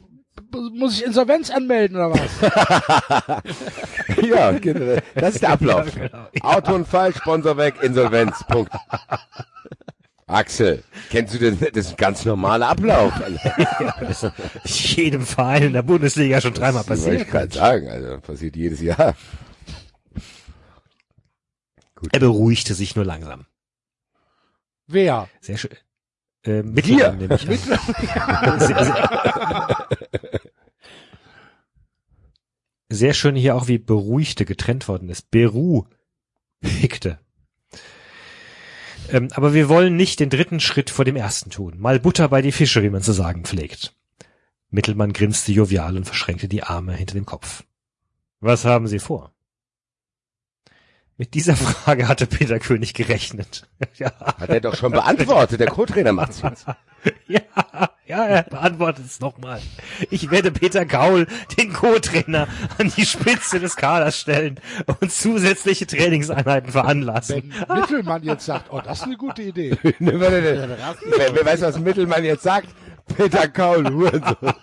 muss 0.52 0.98
ich 0.98 1.04
Insolvenz 1.04 1.50
anmelden 1.50 1.96
oder 1.96 2.12
was? 2.12 3.42
Ja, 4.22 4.50
genau. 4.52 5.00
Das 5.14 5.34
ist 5.34 5.42
der 5.42 5.50
Ablauf. 5.50 5.86
Autounfall, 6.42 7.14
Sponsor 7.14 7.56
weg, 7.56 7.74
Insolvenz. 7.82 8.44
Punkt. 8.48 8.72
Axel, 10.30 10.82
kennst 11.10 11.34
du 11.34 11.38
den? 11.38 11.58
Das 11.58 11.86
ist 11.86 11.90
ein 11.90 11.96
ganz 11.96 12.24
normaler 12.24 12.68
Ablauf. 12.68 13.12
Alter. 13.20 14.34
jedem 14.64 15.22
Verein 15.26 15.62
in 15.64 15.72
der 15.72 15.82
Bundesliga 15.82 16.40
schon 16.40 16.54
dreimal 16.54 16.84
Das 16.84 16.86
passiert. 16.86 17.22
ich 17.22 17.28
gerade 17.28 17.52
sagen. 17.52 17.88
Also 17.88 18.18
passiert 18.20 18.56
jedes 18.56 18.80
Jahr. 18.80 19.14
Er 22.12 22.20
beruhigte 22.20 22.74
sich 22.74 22.96
nur 22.96 23.04
langsam. 23.04 23.46
Wer? 24.86 25.28
Sehr 25.40 25.58
schön. 25.58 25.70
Äh, 26.44 26.62
Mittelmann 26.62 27.18
nehme 27.18 27.34
ich 27.34 27.48
an. 27.48 28.60
Sehr, 28.60 28.84
sehr, 28.84 29.86
sehr 32.88 33.14
schön 33.14 33.36
hier 33.36 33.54
auch, 33.54 33.68
wie 33.68 33.78
beruhigte 33.78 34.44
getrennt 34.44 34.88
worden 34.88 35.10
ist. 35.10 35.30
Beruhigte. 35.30 37.18
Ähm, 39.12 39.28
aber 39.32 39.54
wir 39.54 39.68
wollen 39.68 39.96
nicht 39.96 40.20
den 40.20 40.30
dritten 40.30 40.60
Schritt 40.60 40.90
vor 40.90 41.04
dem 41.04 41.16
ersten 41.16 41.50
tun. 41.50 41.78
Mal 41.78 42.00
Butter 42.00 42.28
bei 42.28 42.42
die 42.42 42.52
Fische, 42.52 42.82
wie 42.82 42.90
man 42.90 43.02
zu 43.02 43.12
sagen 43.12 43.44
pflegt. 43.44 43.94
Mittelmann 44.70 45.12
grinste 45.12 45.52
jovial 45.52 45.96
und 45.96 46.04
verschränkte 46.04 46.48
die 46.48 46.62
Arme 46.62 46.94
hinter 46.94 47.14
dem 47.14 47.26
Kopf. 47.26 47.64
Was 48.40 48.64
haben 48.64 48.86
Sie 48.86 49.00
vor? 49.00 49.32
Mit 51.20 51.34
dieser 51.34 51.54
Frage 51.54 52.08
hatte 52.08 52.26
Peter 52.26 52.58
König 52.58 52.94
gerechnet. 52.94 53.68
ja, 53.98 54.10
Hat 54.40 54.48
er 54.48 54.62
doch 54.62 54.74
schon 54.74 54.92
beantwortet. 54.92 55.60
Der 55.60 55.66
Co-Trainer 55.66 56.12
macht's 56.12 56.40
jetzt. 56.40 56.64
ja, 57.28 57.42
ja, 58.06 58.24
er 58.24 58.42
beantwortet 58.44 59.04
es 59.04 59.20
nochmal. 59.20 59.60
Ich 60.08 60.30
werde 60.30 60.50
Peter 60.50 60.86
Gaul, 60.86 61.26
den 61.58 61.74
Co-Trainer, 61.74 62.48
an 62.78 62.90
die 62.96 63.04
Spitze 63.04 63.60
des 63.60 63.76
Kaders 63.76 64.18
stellen 64.18 64.60
und 64.98 65.12
zusätzliche 65.12 65.86
Trainingseinheiten 65.86 66.72
veranlassen. 66.72 67.52
Wenn 67.68 67.80
Mittelmann 67.80 68.22
jetzt 68.22 68.46
sagt, 68.46 68.72
oh, 68.72 68.80
das 68.82 69.00
ist 69.00 69.04
eine 69.04 69.18
gute 69.18 69.42
Idee. 69.42 69.76
Ne, 69.98 70.12
ne. 70.12 70.78
Wer, 71.18 71.34
wer 71.34 71.44
weiß, 71.44 71.60
was 71.60 71.78
Mittelmann 71.78 72.24
jetzt 72.24 72.44
sagt? 72.44 72.68
Peter 73.14 73.46
Kaul, 73.46 73.84
Hurensohn. 73.92 74.54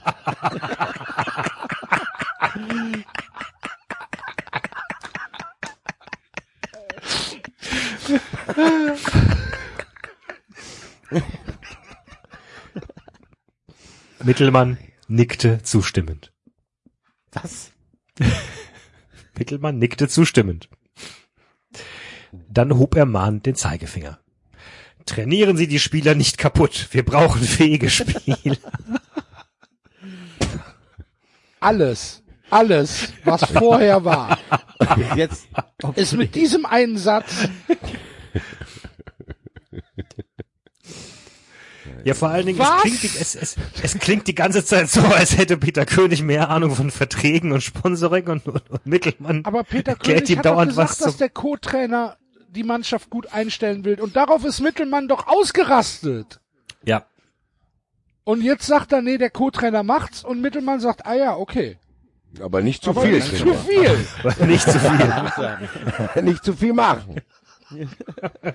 Mittelmann 14.23 14.77
nickte 15.07 15.61
zustimmend. 15.63 16.31
Was? 17.31 17.71
Mittelmann 19.37 19.77
nickte 19.77 20.07
zustimmend. 20.07 20.69
Dann 22.31 22.77
hob 22.77 22.95
er 22.95 23.05
mahnend 23.05 23.45
den 23.45 23.55
Zeigefinger. 23.55 24.19
Trainieren 25.05 25.55
Sie 25.55 25.67
die 25.67 25.79
Spieler 25.79 26.15
nicht 26.15 26.37
kaputt. 26.37 26.89
Wir 26.91 27.05
brauchen 27.05 27.41
fähige 27.41 27.89
Spieler. 27.89 28.57
Alles, 31.59 32.23
alles, 32.49 33.13
was 33.23 33.43
vorher 33.45 34.03
war, 34.03 34.37
Jetzt, 35.15 35.47
ist 35.95 36.13
mit 36.13 36.35
diesem 36.35 36.65
einen 36.65 36.97
Satz 36.97 37.49
Ja, 42.03 42.13
vor 42.13 42.29
allen 42.29 42.45
Dingen, 42.45 42.61
es 42.61 42.81
klingt, 42.81 43.03
die, 43.03 43.07
es, 43.07 43.35
es, 43.35 43.55
es 43.81 43.99
klingt 43.99 44.27
die 44.27 44.35
ganze 44.35 44.63
Zeit 44.63 44.89
so, 44.89 45.01
als 45.01 45.37
hätte 45.37 45.57
Peter 45.57 45.85
König 45.85 46.21
mehr 46.21 46.49
Ahnung 46.49 46.71
von 46.71 46.89
Verträgen 46.89 47.51
und 47.51 47.61
Sponsoring 47.61 48.27
und, 48.27 48.47
und, 48.47 48.69
und 48.69 48.85
Mittelmann. 48.85 49.43
Aber 49.43 49.65
Peter 49.65 49.95
König 49.95 50.29
ihm 50.29 50.37
hat 50.37 50.45
dauernd 50.45 50.69
gesagt, 50.69 50.89
was 50.91 50.97
dass 50.99 51.17
der 51.17 51.29
Co-Trainer 51.29 52.15
die 52.47 52.63
Mannschaft 52.63 53.09
gut 53.09 53.33
einstellen 53.33 53.83
will. 53.83 53.99
Und 53.99 54.15
darauf 54.15 54.45
ist 54.45 54.61
Mittelmann 54.61 55.09
doch 55.09 55.27
ausgerastet. 55.27 56.39
Ja. 56.85 57.05
Und 58.23 58.41
jetzt 58.41 58.65
sagt 58.67 58.93
er, 58.93 59.01
nee, 59.01 59.17
der 59.17 59.29
Co-Trainer 59.29 59.83
macht's. 59.83 60.23
Und 60.23 60.39
Mittelmann 60.39 60.79
sagt, 60.79 61.05
ah 61.05 61.15
ja, 61.15 61.35
okay. 61.35 61.77
Aber 62.41 62.61
nicht 62.61 62.83
zu 62.83 62.91
Aber 62.91 63.01
viel. 63.01 63.13
nicht 63.13 63.37
zu 63.37 63.53
viel. 63.55 63.97
Nicht 64.47 64.63
zu 64.71 64.79
viel. 64.79 66.23
nicht 66.23 66.43
zu 66.43 66.53
viel 66.53 66.73
machen. 66.73 67.21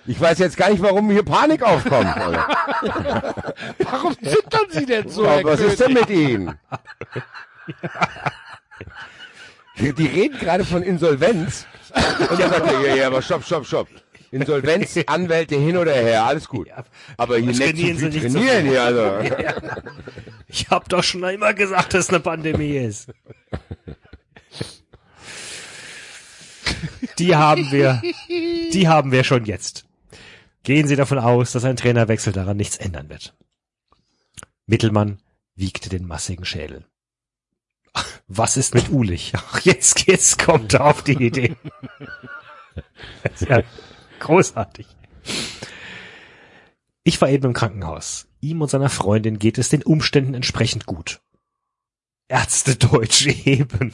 Ich 0.06 0.20
weiß 0.20 0.38
jetzt 0.38 0.56
gar 0.56 0.70
nicht, 0.70 0.82
warum 0.82 1.10
hier 1.10 1.22
Panik 1.22 1.62
aufkommt. 1.62 2.14
Warum 3.78 4.14
zittern 4.14 4.66
Sie 4.70 4.86
denn 4.86 5.08
so, 5.08 5.26
Herr 5.26 5.44
was 5.44 5.60
ist 5.60 5.80
denn 5.80 5.94
König? 5.94 6.08
mit 6.08 6.18
Ihnen? 6.18 6.58
Die 9.78 9.92
die 9.92 10.06
reden 10.06 10.38
gerade 10.38 10.64
von 10.64 10.82
Insolvenz. 10.82 11.66
Und 12.30 12.40
er 12.40 12.48
sagt, 12.48 12.72
ja, 12.84 12.94
ja, 12.94 13.06
aber 13.08 13.20
stopp, 13.20 13.44
stopp, 13.44 13.66
stopp. 13.66 13.88
Insolvenz, 14.32 14.98
Anwälte 15.06 15.56
hin 15.56 15.76
oder 15.76 15.92
her, 15.92 16.24
alles 16.24 16.48
gut. 16.48 16.66
Ja, 16.68 16.84
Aber 17.18 17.36
hier 17.36 17.48
nicht 17.48 17.58
zu 17.58 17.64
trainieren 17.64 17.98
viel 17.98 18.12
Sie 18.12 18.18
nicht 18.20 18.32
so 18.32 18.38
trainieren 18.38 18.62
viel. 18.62 18.70
hier, 18.70 18.82
also. 18.82 19.82
Ich 20.48 20.68
hab 20.68 20.86
doch 20.90 21.02
schon 21.02 21.24
immer 21.24 21.54
gesagt, 21.54 21.94
dass 21.94 22.06
es 22.06 22.10
eine 22.10 22.20
Pandemie 22.20 22.76
ist. 22.76 23.08
Die 27.18 27.36
haben 27.36 27.70
wir, 27.70 28.02
die 28.28 28.86
haben 28.86 29.12
wir 29.12 29.24
schon 29.24 29.46
jetzt. 29.46 29.86
Gehen 30.62 30.86
Sie 30.88 30.96
davon 30.96 31.18
aus, 31.18 31.52
dass 31.52 31.64
ein 31.64 31.76
Trainerwechsel 31.76 32.34
daran 32.34 32.58
nichts 32.58 32.76
ändern 32.76 33.08
wird. 33.08 33.34
Mittelmann 34.66 35.22
wiegte 35.54 35.88
den 35.88 36.06
massigen 36.06 36.44
Schädel. 36.44 36.84
Was 38.28 38.58
ist 38.58 38.74
mit 38.74 38.90
Ulich? 38.90 39.32
Ach, 39.34 39.60
jetzt, 39.60 40.06
jetzt 40.06 40.38
kommt 40.38 40.74
er 40.74 40.84
auf 40.84 41.02
die 41.02 41.22
Idee. 41.24 41.56
Ja 43.48 43.62
großartig. 44.22 44.86
Ich 47.04 47.20
war 47.20 47.28
eben 47.28 47.46
im 47.46 47.52
Krankenhaus. 47.52 48.28
Ihm 48.40 48.62
und 48.62 48.70
seiner 48.70 48.88
Freundin 48.88 49.38
geht 49.38 49.58
es 49.58 49.68
den 49.68 49.82
Umständen 49.82 50.34
entsprechend 50.34 50.86
gut. 50.86 51.20
Ärzte 52.28 52.76
Deutsch 52.76 53.26
eben. 53.26 53.92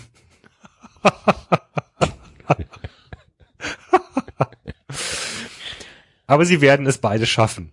Aber 6.27 6.45
sie 6.45 6.61
werden 6.61 6.87
es 6.87 6.99
beide 6.99 7.27
schaffen. 7.27 7.73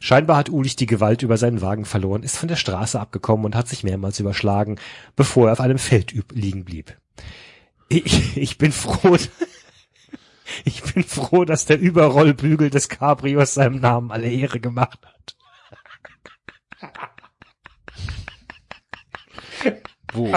Scheinbar 0.00 0.36
hat 0.36 0.48
Ulich 0.48 0.76
die 0.76 0.86
Gewalt 0.86 1.22
über 1.22 1.36
seinen 1.36 1.60
Wagen 1.60 1.84
verloren, 1.84 2.22
ist 2.22 2.36
von 2.36 2.48
der 2.48 2.54
Straße 2.56 3.00
abgekommen 3.00 3.44
und 3.44 3.56
hat 3.56 3.66
sich 3.66 3.82
mehrmals 3.82 4.20
überschlagen, 4.20 4.78
bevor 5.16 5.48
er 5.48 5.52
auf 5.52 5.60
einem 5.60 5.78
Feld 5.78 6.14
liegen 6.32 6.64
blieb. 6.64 6.96
Ich, 7.88 8.36
ich 8.36 8.58
bin 8.58 8.70
froh, 8.70 9.16
ich 10.64 10.82
bin 10.82 11.04
froh, 11.04 11.44
dass 11.44 11.66
der 11.66 11.78
Überrollbügel 11.78 12.70
des 12.70 12.88
Cabrios 12.88 13.54
seinem 13.54 13.80
Namen 13.80 14.10
alle 14.10 14.30
Ehre 14.30 14.60
gemacht 14.60 14.98
hat. 15.04 15.36
Wo, 20.12 20.32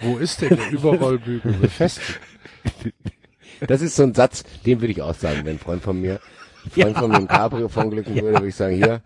wo 0.00 0.18
ist 0.18 0.40
denn 0.40 0.56
der 0.56 0.70
Überrollbügel? 0.70 1.52
Befestigt? 1.60 2.20
Das 3.60 3.80
ist 3.80 3.96
so 3.96 4.02
ein 4.02 4.14
Satz, 4.14 4.44
den 4.66 4.80
würde 4.80 4.92
ich 4.92 5.02
auch 5.02 5.14
sagen, 5.14 5.44
wenn 5.44 5.56
ein 5.56 5.58
Freund 5.58 5.82
von 5.82 6.00
mir, 6.00 6.20
ein 6.64 6.70
Freund 6.70 6.98
von 6.98 7.10
mir 7.10 7.18
im 7.18 7.28
Cabrio 7.28 7.68
verunglücken 7.68 8.14
würde, 8.14 8.32
würde 8.32 8.48
ich 8.48 8.56
sagen, 8.56 8.76
hier, 8.76 9.02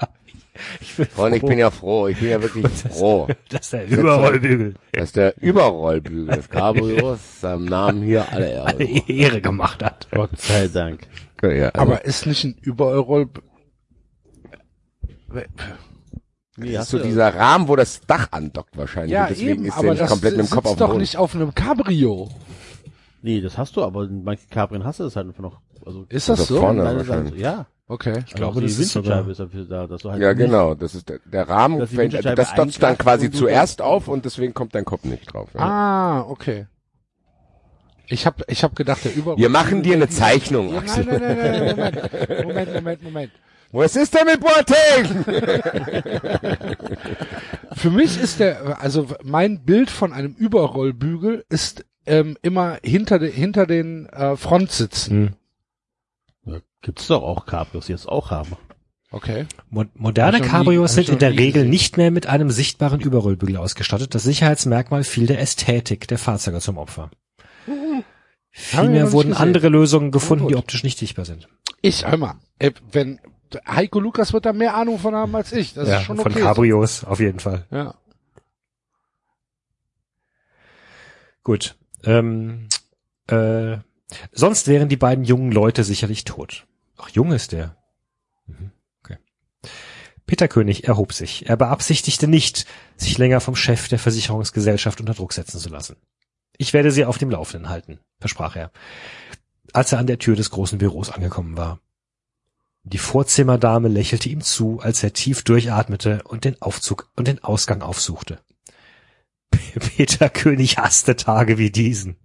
Ich 0.81 0.97
bin 0.97 1.07
Freund, 1.07 1.37
ich 1.37 1.43
bin 1.43 1.59
ja 1.59 1.71
froh, 1.71 2.09
ich 2.09 2.19
bin 2.19 2.29
ja 2.29 2.43
wirklich 2.43 2.67
froh, 2.69 3.27
dass 3.49 3.71
der 3.71 3.87
Überrollbügel 3.89 4.75
dass 4.93 5.13
der 5.13 5.35
Überrollbügel 5.43 6.37
des 6.37 6.49
Cabrios 6.51 7.41
seinem 7.41 7.65
Namen 7.65 8.03
hier 8.03 8.31
alle 8.31 8.47
Ehre 8.51 8.65
alle 8.67 8.85
gemacht 8.87 9.09
Ehre 9.09 9.41
gemacht 9.41 9.83
hat. 9.83 10.09
Gott 10.11 10.39
sei 10.39 10.69
Dank. 10.69 11.07
Ja, 11.43 11.71
also, 11.71 11.81
Aber 11.81 12.05
ist 12.05 12.27
nicht 12.27 12.45
ein 12.45 12.57
Überroll... 12.61 13.29
Nee, 16.57 16.73
das 16.75 16.85
ist 16.85 16.91
so 16.91 16.99
dieser 16.99 17.35
Rahmen, 17.35 17.67
wo 17.69 17.77
das 17.77 18.03
Dach 18.03 18.29
andockt 18.31 18.77
wahrscheinlich. 18.77 19.13
Ja, 19.13 19.23
und 19.23 19.31
deswegen 19.31 19.51
eben, 19.51 19.65
ist 19.65 19.75
der 19.75 19.79
aber 19.79 19.91
nicht 19.91 20.03
das 20.03 20.11
komplett 20.11 20.37
mit 20.37 20.47
dem 20.47 20.51
Kopf 20.51 20.67
auf 20.67 20.75
dem 20.75 20.79
doch 20.79 20.89
Boden. 20.89 21.01
nicht 21.01 21.17
auf 21.17 21.35
einem 21.35 21.55
Cabrio. 21.55 22.29
Nee, 23.23 23.41
das 23.41 23.57
hast 23.57 23.77
du, 23.77 23.83
aber 23.83 24.05
in 24.05 24.23
manchen 24.23 24.51
Cabrien 24.51 24.85
hast 24.85 25.01
du 25.01 25.05
das 25.05 25.17
halt 25.17 25.29
einfach 25.29 25.43
noch. 25.43 25.61
Also, 25.87 26.05
Ist 26.11 26.29
das 26.29 26.41
Also 26.41 26.55
so? 26.57 26.61
vorne. 26.61 26.83
Beide 26.85 26.99
wahrscheinlich. 26.99 27.41
Ja. 27.41 27.67
Okay. 27.89 28.23
Ich 28.27 28.35
glaube, 28.35 28.61
das 28.63 28.73
die 28.73 28.79
Windschutzscheibe 28.79 29.31
ist 29.33 29.41
dafür 29.41 29.65
da, 29.65 29.87
dass 29.87 30.03
du 30.03 30.11
halt 30.11 30.21
Ja, 30.23 30.33
nicht- 30.33 30.47
genau. 30.47 30.75
Das 30.75 30.95
ist 30.95 31.09
der, 31.09 31.19
der 31.31 31.49
Rahmen, 31.49 31.79
Windschutzscheibe 31.81 32.37
das 32.37 32.55
dotzt 32.55 32.83
dann 32.83 32.97
quasi 32.97 33.31
zuerst 33.31 33.83
auf 33.83 34.09
und 34.09 34.25
deswegen 34.25 34.55
kommt 34.55 34.75
dein 34.75 34.85
Kopf 34.85 35.05
nicht 35.05 35.33
drauf. 35.33 35.49
Ja. 35.55 35.61
Ah, 35.61 36.21
okay. 36.29 36.67
Ich 38.09 38.27
hab, 38.27 38.43
ich 38.51 38.63
hab 38.65 38.75
gedacht, 38.77 39.05
der 39.05 39.15
Überroll... 39.15 39.39
Wir 39.39 39.49
machen 39.49 39.83
dir 39.83 39.95
eine 39.95 40.09
Zeichnung, 40.09 40.73
Ja, 40.73 40.79
Axel. 40.81 41.05
nein, 41.05 41.21
nein, 41.21 41.37
nein, 41.37 41.77
nein, 41.77 41.77
Moment. 41.77 42.45
Moment, 42.45 42.75
Moment, 42.75 43.03
Moment. 43.03 43.33
Was 43.75 43.97
ist 43.97 44.15
denn 44.15 44.27
mit 44.27 44.41
Boateng? 44.41 45.25
Für 47.75 47.91
mich 47.91 48.21
ist 48.21 48.39
der, 48.41 48.83
also 48.83 49.07
mein 49.23 49.65
Bild 49.65 49.91
von 49.91 50.13
einem 50.13 50.35
Überrollbügel 50.35 51.45
ist 51.49 51.87
ähm, 52.05 52.37
immer 52.43 52.79
hinter, 52.85 53.19
de, 53.19 53.31
hinter 53.33 53.67
den 53.67 54.07
äh, 54.11 54.37
Frontsitzen. 54.37 55.37
Ja, 56.83 56.87
gibt's 56.87 57.07
doch 57.07 57.23
auch 57.23 57.47
Cabrios, 57.47 57.87
die 57.87 57.93
das 57.93 58.07
auch 58.07 58.31
haben. 58.31 58.57
Okay. 59.11 59.47
Mo 59.69 59.85
moderne 59.95 60.41
Cabrios 60.41 60.95
sind 60.95 61.11
in 61.11 61.19
der 61.19 61.33
Regel 61.33 61.53
gesehen. 61.53 61.71
nicht 61.71 61.97
mehr 61.99 62.11
mit 62.11 62.27
einem 62.27 62.51
sichtbaren 62.51 63.01
Überrollbügel 63.01 63.59
ausgestattet. 63.59 64.15
Das 64.15 64.23
Sicherheitsmerkmal 64.23 65.05
fiel 65.05 65.27
der 65.27 65.39
Ästhetik 65.39 66.09
der 66.09 66.19
Fahrzeuge 66.19 66.61
zum 66.61 66.79
Opfer. 66.79 67.11
Vielmehr 68.51 69.13
wurden 69.13 69.31
gesehen. 69.31 69.43
andere 69.43 69.69
Lösungen 69.69 70.11
gefunden, 70.11 70.49
die 70.49 70.57
optisch 70.57 70.83
nicht 70.83 70.99
sichtbar 70.99 71.27
sind. 71.27 71.49
Ich, 71.83 72.07
hör 72.07 72.17
mal, 72.17 72.35
äh, 72.59 72.73
wenn, 72.91 73.21
Heiko 73.67 74.01
Lukas 74.01 74.33
wird 74.33 74.47
da 74.47 74.53
mehr 74.53 74.75
Ahnung 74.75 74.99
von 74.99 75.15
haben 75.15 75.35
als 75.37 75.53
ich. 75.53 75.75
Das 75.75 75.89
ist 75.89 76.03
schon 76.03 76.17
von 76.17 76.33
okay. 76.33 76.41
Cabrios 76.41 77.05
auf 77.05 77.21
jeden 77.21 77.39
Fall. 77.39 77.67
Ja. 77.71 77.95
Gut. 81.43 81.77
Ähm, 82.05 82.69
äh, 83.27 83.79
sonst 84.33 84.69
wären 84.69 84.89
die 84.89 84.97
beiden 84.97 85.25
jungen 85.25 85.53
Leute 85.53 85.85
sicherlich 85.85 86.25
tot. 86.25 86.67
Ach, 87.03 87.09
jung 87.09 87.33
ist 87.33 87.53
der. 87.53 87.77
Mhm, 88.47 88.71
Okay. 89.05 89.19
Peter 90.25 90.47
König 90.47 90.87
erhob 90.87 91.13
sich. 91.13 91.49
Er 91.49 91.57
beabsichtigte 91.57 92.29
nicht, 92.29 92.67
sich 92.97 93.19
länger 93.19 93.41
vom 93.41 93.57
Chef 93.57 93.89
der 93.89 93.99
Versicherungsgesellschaft 93.99 95.01
unter 95.01 95.15
Druck 95.15 95.33
setzen 95.33 95.59
zu 95.59 95.69
lassen. 95.69 95.97
Ich 96.57 96.73
werde 96.73 96.93
Sie 96.93 97.05
auf 97.05 97.19
dem 97.19 97.31
Laufenden 97.31 97.69
halten, 97.69 97.99
versprach 98.21 98.55
er, 98.55 98.71
als 99.73 99.91
er 99.93 99.99
an 99.99 100.07
der 100.07 100.19
Tür 100.19 100.37
des 100.37 100.51
großen 100.51 100.79
Büros 100.79 101.11
angekommen 101.11 101.57
war. 101.57 101.81
Die 102.85 102.99
Vorzimmerdame 102.99 103.89
lächelte 103.89 104.29
ihm 104.29 104.41
zu, 104.41 104.81
als 104.81 105.03
er 105.03 105.13
tief 105.13 105.43
durchatmete 105.43 106.23
und 106.25 106.45
den 106.45 106.61
Aufzug 106.63 107.11
und 107.17 107.27
den 107.27 107.43
Ausgang 107.43 107.83
aufsuchte. 107.83 108.41
Peter 109.51 110.29
König 110.31 110.79
hasste 110.79 111.17
Tage 111.17 111.59
wie 111.59 111.71
diesen. 111.71 112.17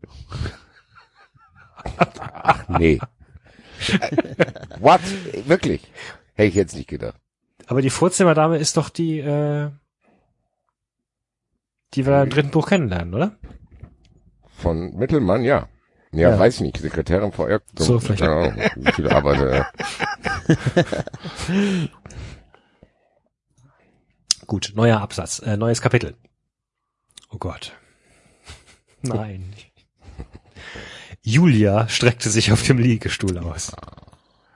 nee. 2.68 3.00
What? 4.80 5.02
Wirklich? 5.48 5.82
Hätte 6.36 6.50
ich 6.50 6.56
jetzt 6.56 6.76
nicht 6.76 6.90
gedacht. 6.90 7.20
Aber 7.68 7.82
die 7.82 7.90
Vorzimmerdame 7.90 8.58
ist 8.58 8.78
doch 8.78 8.90
die, 8.90 9.20
äh, 9.20 9.70
die 11.94 12.06
wir 12.06 12.22
im 12.24 12.30
dritten 12.30 12.52
Buch 12.52 12.68
kennenlernen, 12.70 13.14
oder? 13.14 13.38
Von 14.58 14.96
Mittelmann, 14.96 15.44
ja. 15.44 15.68
Ja, 16.12 16.30
Ja. 16.32 16.40
weiß 16.40 16.56
ich 16.56 16.62
nicht. 16.62 16.78
Sekretärin 16.78 17.32
vor 17.34 17.50
Irk. 17.50 17.64
So, 17.78 18.00
vielleicht- 18.00 18.22
Keine 18.22 18.34
Ahnung, 18.36 18.56
wie 18.78 18.92
viele 18.94 19.12
Arbeiter. 19.12 19.72
Gut, 24.48 24.72
neuer 24.76 25.02
Absatz, 25.02 25.40
äh, 25.40 25.58
neues 25.58 25.82
Kapitel. 25.82 26.16
Oh 27.30 27.38
Gott. 27.38 27.74
Nein. 29.02 29.54
Julia 31.28 31.90
streckte 31.90 32.30
sich 32.30 32.54
auf 32.54 32.64
dem 32.64 32.78
Liegestuhl 32.78 33.38
aus. 33.38 33.74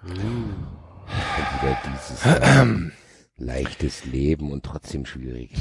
Wieder 0.05 1.77
dieses 1.85 2.21
ähm, 2.41 2.93
leichtes 3.37 4.05
Leben 4.05 4.53
und 4.53 4.63
trotzdem 4.63 5.05
schwierig. 5.05 5.51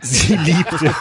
Sie 0.00 0.36
liebte. 0.36 0.94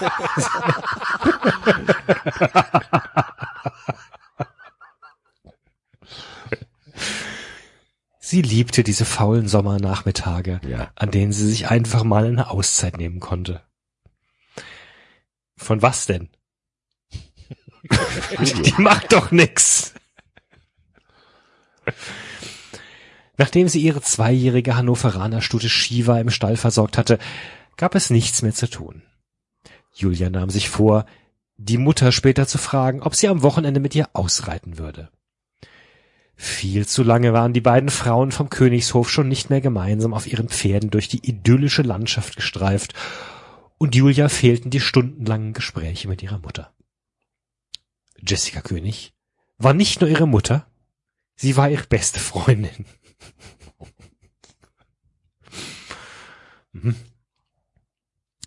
Sie 8.20 8.42
liebte 8.42 8.84
diese 8.84 9.06
faulen 9.06 9.48
Sommernachmittage, 9.48 10.62
Ja. 10.68 10.92
an 10.96 11.12
denen 11.12 11.32
sie 11.34 11.48
sich 11.50 11.70
einfach 11.70 12.04
mal 12.04 12.26
eine 12.26 12.50
Auszeit 12.50 12.98
nehmen 12.98 13.20
konnte. 13.20 13.62
Von 15.56 15.82
was 15.82 16.06
denn? 16.06 16.30
Die 18.66 18.82
macht 18.82 19.12
doch 19.12 19.32
nix. 19.32 19.94
Nachdem 23.38 23.68
sie 23.68 23.82
ihre 23.82 24.02
zweijährige 24.02 24.76
Hannoveraner 24.76 25.42
Stute 25.42 25.70
Shiva 25.70 26.20
im 26.20 26.30
Stall 26.30 26.56
versorgt 26.56 26.98
hatte, 26.98 27.20
gab 27.78 27.96
es 27.96 28.10
nichts 28.10 28.42
mehr 28.42 28.54
zu 28.54 28.70
tun. 28.70 29.02
Julia 29.94 30.30
nahm 30.30 30.50
sich 30.50 30.70
vor, 30.70 31.06
die 31.58 31.78
Mutter 31.78 32.12
später 32.12 32.48
zu 32.48 32.58
fragen, 32.58 33.02
ob 33.02 33.16
sie 33.16 33.28
am 33.28 33.44
Wochenende 33.44 33.80
mit 33.80 33.96
ihr 33.96 34.10
ausreiten 34.14 34.78
würde. 34.78 35.10
Viel 36.36 36.88
zu 36.88 37.04
lange 37.04 37.32
waren 37.34 37.54
die 37.54 37.62
beiden 37.62 37.90
Frauen 37.90 38.32
vom 38.32 38.50
Königshof 38.50 39.10
schon 39.10 39.28
nicht 39.28 39.50
mehr 39.50 39.62
gemeinsam 39.62 40.14
auf 40.14 40.28
ihren 40.28 40.50
Pferden 40.50 40.90
durch 40.90 41.08
die 41.08 41.26
idyllische 41.28 41.84
Landschaft 41.84 42.36
gestreift, 42.36 42.94
und 43.78 43.96
Julia 43.96 44.30
fehlten 44.30 44.70
die 44.70 44.80
stundenlangen 44.80 45.54
Gespräche 45.54 46.08
mit 46.08 46.24
ihrer 46.24 46.40
Mutter. 46.40 46.73
Jessica 48.26 48.62
König 48.62 49.14
war 49.58 49.74
nicht 49.74 50.02
nur 50.02 50.10
ihre 50.10 50.28
Mutter, 50.28 50.68
sie 51.36 51.58
war 51.58 51.70
ihre 51.70 51.88
beste 51.88 52.20
Freundin. 52.20 52.86
Mhm. 56.72 56.96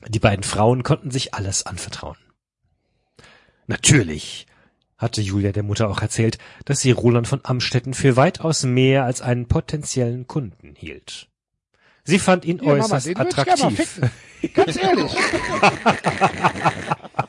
Die 0.09 0.19
beiden 0.19 0.43
Frauen 0.43 0.83
konnten 0.83 1.11
sich 1.11 1.35
alles 1.35 1.67
anvertrauen. 1.67 2.17
Natürlich 3.67 4.47
hatte 4.99 5.21
Julia 5.21 5.53
der 5.53 5.63
Mutter 5.63 5.89
auch 5.89 6.01
erzählt, 6.01 6.39
dass 6.65 6.81
sie 6.81 6.91
Roland 6.91 7.29
von 7.29 7.41
Amstetten 7.45 7.93
für 7.93 8.17
weitaus 8.17 8.65
mehr 8.65 9.05
als 9.05 9.21
einen 9.21 9.47
potenziellen 9.47 10.27
Kunden 10.27 10.75
hielt. 10.75 11.29
Sie 12.05 12.19
fand 12.19 12.45
ihn 12.45 12.59
Mama, 12.59 12.85
äußerst 12.85 13.15
mal 13.15 13.27
attraktiv. 13.27 14.01
Ganz 14.55 14.77
ehrlich. 14.77 15.13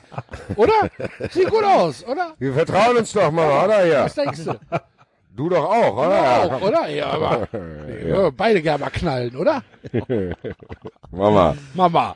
oder? 0.55 0.89
Sieht 1.31 1.49
gut 1.49 1.63
aus, 1.63 2.03
oder? 2.05 2.33
Wir 2.39 2.53
vertrauen 2.53 2.97
uns 2.97 3.11
doch 3.13 3.31
mal, 3.31 3.65
oder? 3.65 3.85
Ja. 3.85 4.05
Was 4.05 4.15
denkst 4.15 4.45
du? 4.45 4.59
Du 5.35 5.49
doch 5.49 5.65
auch, 5.65 5.97
oder? 5.97 6.15
Ja, 6.15 6.43
auch, 6.55 6.61
oder? 6.61 6.87
Ja, 6.89 7.05
aber 7.11 7.47
nee, 7.87 8.05
wir 8.05 8.31
beide 8.31 8.61
gerne 8.61 8.83
mal 8.83 8.89
knallen, 8.89 9.35
oder? 9.35 9.63
Mama. 11.11 11.55
Mama. 11.73 12.15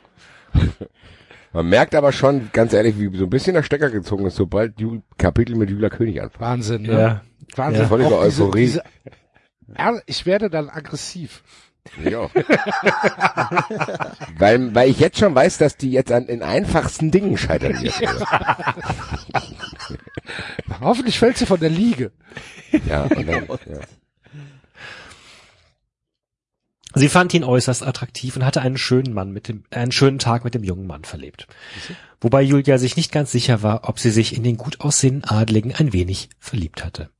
Man 1.52 1.68
merkt 1.68 1.94
aber 1.94 2.12
schon, 2.12 2.50
ganz 2.52 2.72
ehrlich, 2.72 2.98
wie 2.98 3.14
so 3.16 3.24
ein 3.24 3.30
bisschen 3.30 3.54
der 3.54 3.62
Stecker 3.62 3.90
gezogen 3.90 4.26
ist, 4.26 4.36
sobald 4.36 4.80
Ju 4.80 5.02
Kapitel 5.18 5.54
mit 5.54 5.70
Julia 5.70 5.90
König 5.90 6.20
anfangen. 6.22 6.40
Wahnsinn, 6.50 6.82
ne? 6.82 6.92
Ja. 7.00 7.20
Wahnsinn. 7.56 7.86
Völlige 7.86 8.14
Auch 8.16 8.24
diese- 8.24 8.42
Euphorie. 8.44 8.60
diese- 8.62 8.82
Ja, 9.78 9.98
ich 10.06 10.24
werde 10.26 10.48
dann 10.50 10.70
aggressiv. 10.70 11.42
Ja. 12.02 12.30
weil, 14.38 14.74
weil 14.74 14.90
ich 14.90 14.98
jetzt 15.00 15.18
schon 15.18 15.34
weiß, 15.34 15.58
dass 15.58 15.76
die 15.76 15.90
jetzt 15.90 16.12
an 16.12 16.26
den 16.26 16.42
einfachsten 16.42 17.10
Dingen 17.10 17.36
scheitern 17.36 17.82
wird. 17.82 18.00
Hoffentlich 20.80 21.18
fällt 21.18 21.36
sie 21.36 21.46
von 21.46 21.60
der 21.60 21.70
Liege. 21.70 22.12
ja, 22.86 23.02
und 23.02 23.26
dann, 23.26 23.46
ja. 23.46 23.80
Sie 26.94 27.08
fand 27.08 27.32
ihn 27.32 27.44
äußerst 27.44 27.82
attraktiv 27.82 28.36
und 28.36 28.44
hatte 28.44 28.60
einen 28.60 28.76
schönen 28.76 29.14
Mann 29.14 29.32
mit 29.32 29.48
dem, 29.48 29.64
einen 29.70 29.92
schönen 29.92 30.18
Tag 30.18 30.44
mit 30.44 30.54
dem 30.54 30.62
jungen 30.62 30.86
Mann 30.86 31.04
verlebt. 31.04 31.46
Wobei 32.20 32.42
Julia 32.42 32.78
sich 32.78 32.96
nicht 32.96 33.12
ganz 33.12 33.32
sicher 33.32 33.62
war, 33.62 33.88
ob 33.88 33.98
sie 33.98 34.10
sich 34.10 34.36
in 34.36 34.44
den 34.44 34.56
gut 34.58 34.80
aussehenden 34.80 35.24
Adligen 35.24 35.74
ein 35.74 35.92
wenig 35.92 36.28
verliebt 36.38 36.84
hatte. 36.84 37.10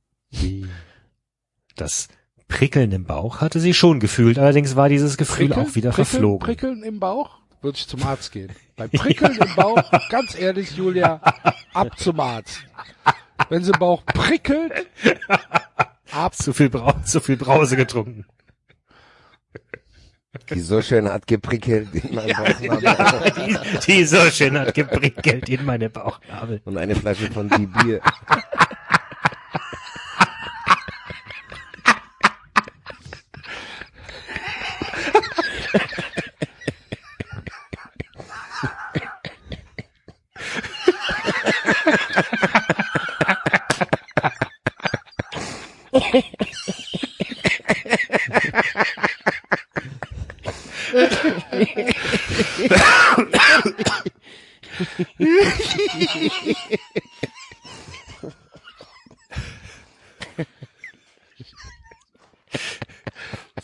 Das 1.75 2.07
Prickeln 2.53 2.91
im 2.91 3.03
Bauch 3.03 3.41
hatte 3.41 3.59
sie 3.59 3.73
schon 3.73 3.99
gefühlt, 3.99 4.37
allerdings 4.37 4.75
war 4.75 4.87
dieses 4.87 5.17
Gefühl 5.17 5.51
auch 5.53 5.73
wieder 5.73 5.89
prickeln, 5.89 5.93
verflogen. 5.93 6.45
Prickeln 6.45 6.83
im 6.83 6.99
Bauch? 6.99 7.39
Würde 7.63 7.77
ich 7.79 7.87
zum 7.87 8.03
Arzt 8.03 8.31
gehen. 8.31 8.51
Bei 8.75 8.87
Prickeln 8.93 9.35
im 9.37 9.55
Bauch, 9.55 9.81
ganz 10.09 10.37
ehrlich, 10.37 10.77
Julia, 10.77 11.19
ab 11.73 11.97
zum 11.97 12.19
Arzt. 12.19 12.59
Wenn 13.49 13.63
sie 13.63 13.71
im 13.71 13.79
Bauch 13.79 14.05
prickelt, 14.05 14.87
ab. 16.11 16.35
Zu 16.35 16.53
viel, 16.53 16.69
Brau 16.69 16.93
zu 17.03 17.21
viel 17.21 17.37
Brause 17.37 17.75
getrunken. 17.75 18.25
Die 20.51 20.59
so 20.61 20.81
schön 20.81 21.09
hat 21.09 21.25
geprickelt 21.25 21.93
in 21.95 22.13
meinem 22.13 22.35
Bauchnabel. 22.35 23.31
Die, 23.31 23.91
die 23.91 24.05
so 24.05 24.17
schön 24.29 24.59
hat 24.59 24.75
geprickelt 24.75 25.49
in 25.49 25.65
meine 25.65 25.89
Bauchnabel. 25.89 26.61
Und 26.65 26.77
eine 26.77 26.95
Flasche 26.95 27.31
von 27.31 27.49
die 27.49 27.65
Bier. 27.65 28.01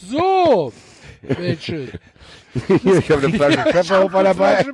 So, 0.01 0.73
Mädchen. 1.21 1.91
Hier, 2.67 2.97
ich 2.99 3.11
habe 3.11 3.27
eine 3.27 3.35
Flasche 3.35 3.63
Pfefferhofer 3.71 4.23
dabei. 4.23 4.65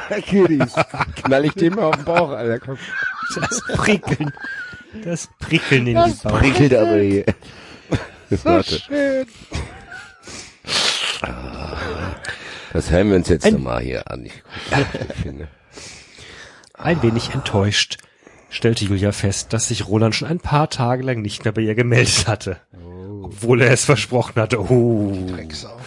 Kiddies. 0.22 0.74
Knall 1.16 1.44
ich 1.44 1.54
dem 1.54 1.74
mal 1.74 1.84
auf 1.84 1.96
den 1.96 2.04
Bauch, 2.04 2.30
Alter. 2.30 2.58
Komm. 2.58 2.78
Das 3.34 3.62
Prickeln. 3.74 4.32
Das 5.04 5.28
Prickeln 5.38 5.86
in 5.86 5.94
Das 5.94 6.20
den 6.20 6.30
Bauch. 6.30 6.38
Prickelt 6.38 6.74
aber 6.74 6.98
hier. 6.98 7.24
So 8.28 8.44
Warte, 8.44 8.80
schön. 8.80 9.26
das 12.72 12.90
hören 12.90 13.10
wir 13.10 13.14
uns 13.14 13.28
jetzt 13.28 13.48
nochmal 13.48 13.80
hier 13.82 14.10
an. 14.10 14.26
Ich, 14.26 14.42
ich 15.08 15.22
finde. 15.22 15.46
Ein 16.74 17.00
wenig 17.04 17.32
enttäuscht 17.32 17.98
stellte 18.50 18.84
Julia 18.84 19.12
fest, 19.12 19.52
dass 19.52 19.68
sich 19.68 19.86
Roland 19.86 20.14
schon 20.14 20.28
ein 20.28 20.40
paar 20.40 20.70
Tage 20.70 21.02
lang 21.02 21.22
nicht 21.22 21.44
mehr 21.44 21.52
bei 21.52 21.62
ihr 21.62 21.74
gemeldet 21.74 22.26
hatte. 22.26 22.56
Obwohl 23.22 23.62
er 23.62 23.70
es 23.70 23.84
versprochen 23.84 24.40
hatte. 24.40 24.60
Oh. 24.60 25.26
Drecksau. 25.30 25.78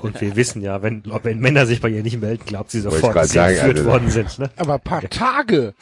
Und 0.00 0.20
wir 0.20 0.36
wissen 0.36 0.60
ja, 0.62 0.82
wenn, 0.82 1.02
wenn 1.22 1.38
Männer 1.38 1.66
sich 1.66 1.80
bei 1.80 1.88
ihr 1.88 2.02
nicht 2.02 2.20
melden, 2.20 2.44
glaubt 2.46 2.70
sie 2.70 2.80
sofort, 2.80 3.16
dass 3.16 3.30
sie 3.30 3.38
entführt 3.38 3.78
also- 3.78 3.90
worden 3.90 4.10
sind. 4.10 4.38
Ne? 4.38 4.50
Aber 4.56 4.74
ein 4.74 4.80
paar 4.80 5.02
Tage. 5.08 5.74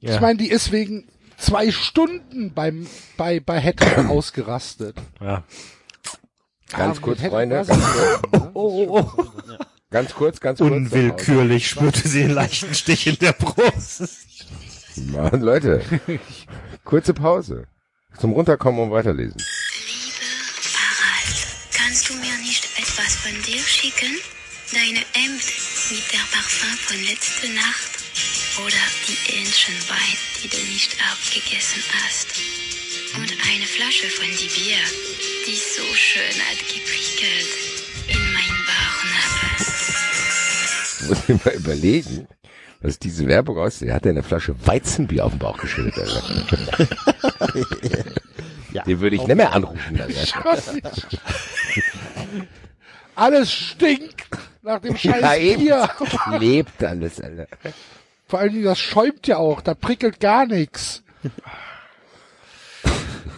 Ja. 0.00 0.14
Ich 0.14 0.20
meine, 0.20 0.38
die 0.38 0.50
ist 0.50 0.70
wegen 0.72 1.08
zwei 1.38 1.70
Stunden 1.70 2.52
beim, 2.52 2.86
bei, 3.16 3.40
bei 3.40 3.58
Hetero 3.60 4.02
ausgerastet. 4.08 4.96
ja. 5.20 5.42
Ganz 6.70 6.96
Ja, 6.96 7.02
kurz, 7.02 7.20
Freunde, 7.20 7.56
ganz 7.56 7.68
Oh, 8.32 8.50
oh, 8.54 8.98
oh. 9.18 9.24
Ganz 9.90 10.14
kurz, 10.14 10.40
ganz 10.40 10.58
kurz. 10.58 10.72
Unwillkürlich 10.72 11.68
spürte 11.68 12.08
sie 12.08 12.24
einen 12.24 12.34
leichten 12.34 12.74
Stich 12.74 13.06
in 13.06 13.16
der 13.18 13.32
Brust. 13.32 14.02
Mann, 15.12 15.40
Leute. 15.40 15.82
Kurze 16.84 17.14
Pause. 17.14 17.66
Zum 18.18 18.32
Runterkommen 18.32 18.80
und 18.80 18.90
weiterlesen. 18.90 19.36
Deine 24.74 25.04
Hemd 25.12 25.44
mit 25.92 26.12
der 26.12 26.24
Parfum 26.32 26.76
von 26.78 26.98
letzter 27.04 27.46
Nacht? 27.54 27.92
Oder 28.58 28.82
die 29.06 29.14
Hähnchenbein, 29.30 30.16
die 30.42 30.48
du 30.48 30.56
nicht 30.56 30.96
aufgegessen 31.12 31.80
hast? 31.94 32.40
Und 33.14 33.30
eine 33.46 33.66
Flasche 33.66 34.08
von 34.08 34.26
die 34.26 34.48
Bier, 34.48 34.78
die 35.46 35.54
so 35.54 35.84
schön 35.94 36.40
hat 36.50 36.58
geprickelt 36.66 37.46
in 38.08 38.18
mein 38.32 38.50
Bauchnabel. 38.66 39.62
Muss 41.08 41.28
ich 41.28 41.44
mal 41.44 41.54
überlegen, 41.54 42.26
was 42.80 42.98
diese 42.98 43.28
Werbung 43.28 43.58
aussieht. 43.58 43.92
Hat 43.92 44.06
er 44.06 44.10
eine 44.10 44.24
Flasche 44.24 44.56
Weizenbier 44.66 45.24
auf 45.26 45.32
den 45.34 45.38
Bauch 45.38 45.58
geschüttet, 45.58 45.98
Alter. 45.98 46.88
Den 48.86 48.98
würde 49.00 49.14
ich 49.14 49.22
nicht 49.22 49.36
mehr 49.36 49.52
anrufen. 49.52 50.00
Alter. 50.00 50.66
Alles 53.14 53.52
stinkt 53.52 54.24
nach 54.64 54.80
dem 54.80 54.96
scheiß 54.96 55.20
Ja, 55.20 55.34
eben. 55.36 55.62
Bier. 55.62 55.88
Lebt 56.40 56.82
alles, 56.82 57.20
Alter. 57.20 57.46
Vor 58.26 58.38
allen 58.40 58.52
Dingen, 58.52 58.64
das 58.64 58.78
schäumt 58.78 59.26
ja 59.26 59.36
auch, 59.36 59.60
da 59.60 59.74
prickelt 59.74 60.18
gar 60.20 60.46
nichts. 60.46 61.02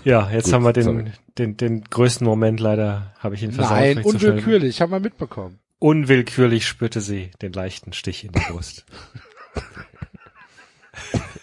Ja, 0.04 0.30
jetzt 0.30 0.44
Gut, 0.46 0.54
haben 0.54 0.64
wir 0.64 0.82
sorry. 0.82 1.04
den, 1.04 1.12
den, 1.38 1.56
den 1.56 1.84
größten 1.84 2.26
Moment 2.26 2.60
leider, 2.60 3.12
habe 3.18 3.34
ich 3.34 3.42
ihn 3.42 3.52
versaut. 3.52 3.76
Nein, 3.78 3.98
unwillkürlich, 4.02 4.80
haben 4.80 4.92
wir 4.92 5.00
mitbekommen. 5.00 5.58
Unwillkürlich 5.78 6.66
spürte 6.66 7.00
sie 7.00 7.30
den 7.42 7.52
leichten 7.52 7.92
Stich 7.92 8.24
in 8.24 8.32
die 8.32 8.40
Brust. 8.50 8.84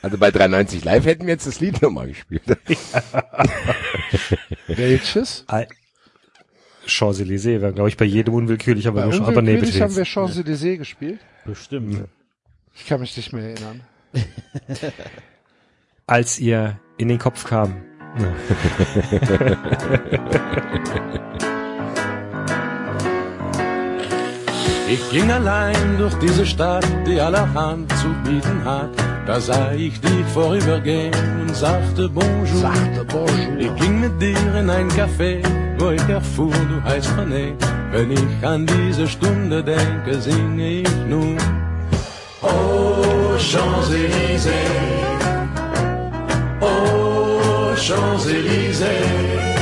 Also 0.01 0.17
bei 0.17 0.31
390 0.31 0.83
Live 0.83 1.05
hätten 1.05 1.27
wir 1.27 1.33
jetzt 1.35 1.47
das 1.47 1.61
Lied 1.61 1.81
nochmal 1.81 2.07
gespielt. 2.07 2.43
Welches? 4.67 5.45
Al- 5.47 5.67
Champs-Élysées 6.85 7.61
wäre, 7.61 7.73
glaube 7.73 7.89
ich, 7.89 7.97
bei 7.97 8.05
jedem 8.05 8.33
unwillkürlich, 8.33 8.87
aber, 8.87 9.05
Bei 9.05 9.15
nur, 9.15 9.27
aber 9.27 9.41
nee, 9.41 9.55
unwillkürlich 9.55 9.73
bitte 9.73 9.83
haben 9.83 9.95
wir. 9.95 10.05
Champs-Élysées 10.05 10.77
gespielt. 10.77 11.19
Bestimmt. 11.45 12.03
Ich 12.75 12.85
kann 12.85 12.99
mich 12.99 13.15
nicht 13.15 13.33
mehr 13.33 13.49
erinnern. 13.49 13.81
Als 16.07 16.39
ihr 16.39 16.79
in 16.97 17.07
den 17.07 17.19
Kopf 17.19 17.45
kam. 17.45 17.75
Ich 24.93 25.09
ging 25.09 25.31
allein 25.31 25.97
durch 25.97 26.13
diese 26.19 26.45
Stadt, 26.45 26.85
die 27.07 27.19
allerhand 27.19 27.91
zu 27.97 28.09
bieten 28.23 28.63
hat. 28.63 28.91
Da 29.25 29.39
sah 29.39 29.71
ich 29.71 29.99
dich 29.99 30.25
vorübergehen 30.33 31.11
und 31.41 31.55
sagte 31.55 32.07
Bonjour. 32.09 32.45
Sagte 32.61 33.03
Bonjour. 33.05 33.57
Ich 33.57 33.75
ging 33.81 34.01
mit 34.01 34.21
dir 34.21 34.37
in 34.55 34.69
ein 34.69 34.87
Café, 34.89 35.41
ich 35.91 36.07
erfuhr, 36.07 36.53
du 36.69 36.83
heißt 36.83 37.09
René. 37.17 37.53
Wenn 37.91 38.11
ich 38.11 38.45
an 38.45 38.65
diese 38.65 39.07
Stunde 39.07 39.63
denke, 39.63 40.19
singe 40.19 40.81
ich 40.81 40.95
nun. 41.07 41.37
Oh, 42.41 43.37
Champs-Élysées. 43.37 44.51
Oh, 46.61 47.75
Champs-Élysées. 47.75 49.53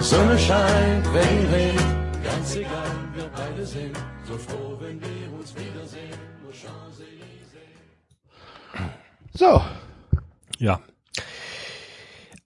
Sonne 0.00 0.38
scheint, 0.38 1.06
Regen 1.14 1.46
regnet, 1.52 2.24
ganz 2.24 2.56
egal, 2.56 2.90
wir 3.14 3.28
beide 3.36 3.66
sind 3.66 3.94
so 4.26 4.38
froh, 4.38 4.78
wenn 4.80 4.98
wir 5.00 5.38
uns 5.38 5.54
wiedersehen. 5.54 6.18
Oh, 6.46 6.52
Champs-Élysées. 6.52 7.76
So. 9.34 9.62
Ja. 10.58 10.80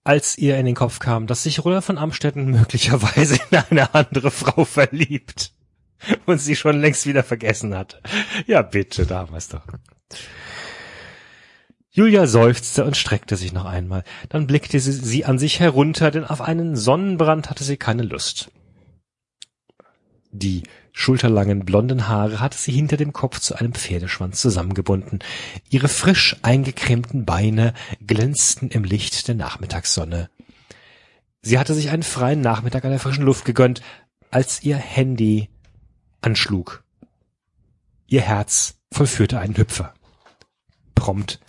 Als 0.03 0.37
ihr 0.37 0.57
in 0.57 0.65
den 0.65 0.75
Kopf 0.75 0.99
kam, 0.99 1.27
dass 1.27 1.43
sich 1.43 1.63
Roland 1.63 1.85
von 1.85 1.97
Amstetten 1.97 2.45
möglicherweise 2.51 3.39
in 3.49 3.57
eine 3.57 3.93
andere 3.93 4.31
Frau 4.31 4.65
verliebt 4.65 5.53
und 6.25 6.39
sie 6.39 6.55
schon 6.55 6.79
längst 6.79 7.05
wieder 7.05 7.23
vergessen 7.23 7.75
hatte. 7.75 8.01
Ja, 8.45 8.61
bitte, 8.61 9.05
da 9.05 9.19
haben 9.19 9.33
wir's 9.33 9.47
doch. 9.47 9.65
Julia 11.95 12.25
seufzte 12.25 12.85
und 12.85 12.97
streckte 12.97 13.35
sich 13.35 13.53
noch 13.53 13.65
einmal. 13.65 14.03
Dann 14.29 14.47
blickte 14.47 14.79
sie, 14.79 14.91
sie 14.91 15.25
an 15.25 15.37
sich 15.37 15.59
herunter, 15.59 16.09
denn 16.09 16.25
auf 16.25 16.41
einen 16.41 16.75
Sonnenbrand 16.75 17.49
hatte 17.49 17.63
sie 17.63 17.77
keine 17.77 18.01
Lust. 18.01 18.51
Die 20.31 20.63
schulterlangen 20.93 21.65
blonden 21.65 22.07
Haare 22.07 22.39
hatte 22.39 22.57
sie 22.57 22.71
hinter 22.71 22.95
dem 22.95 23.11
Kopf 23.11 23.39
zu 23.39 23.55
einem 23.55 23.73
Pferdeschwanz 23.73 24.39
zusammengebunden. 24.39 25.19
Ihre 25.69 25.89
frisch 25.89 26.37
eingecremten 26.43 27.25
Beine 27.25 27.73
glänzten 28.05 28.69
im 28.69 28.85
Licht 28.85 29.27
der 29.27 29.35
Nachmittagssonne. 29.35 30.29
Sie 31.41 31.59
hatte 31.59 31.73
sich 31.73 31.89
einen 31.89 32.03
freien 32.03 32.39
Nachmittag 32.39 32.85
an 32.85 32.91
der 32.91 32.99
frischen 32.99 33.25
Luft 33.25 33.43
gegönnt, 33.43 33.81
als 34.31 34.63
ihr 34.63 34.77
Handy 34.77 35.49
anschlug. 36.21 36.83
Ihr 38.07 38.21
Herz 38.21 38.75
vollführte 38.91 39.39
einen 39.39 39.57
Hüpfer. 39.57 39.93
Prompt 40.95 41.39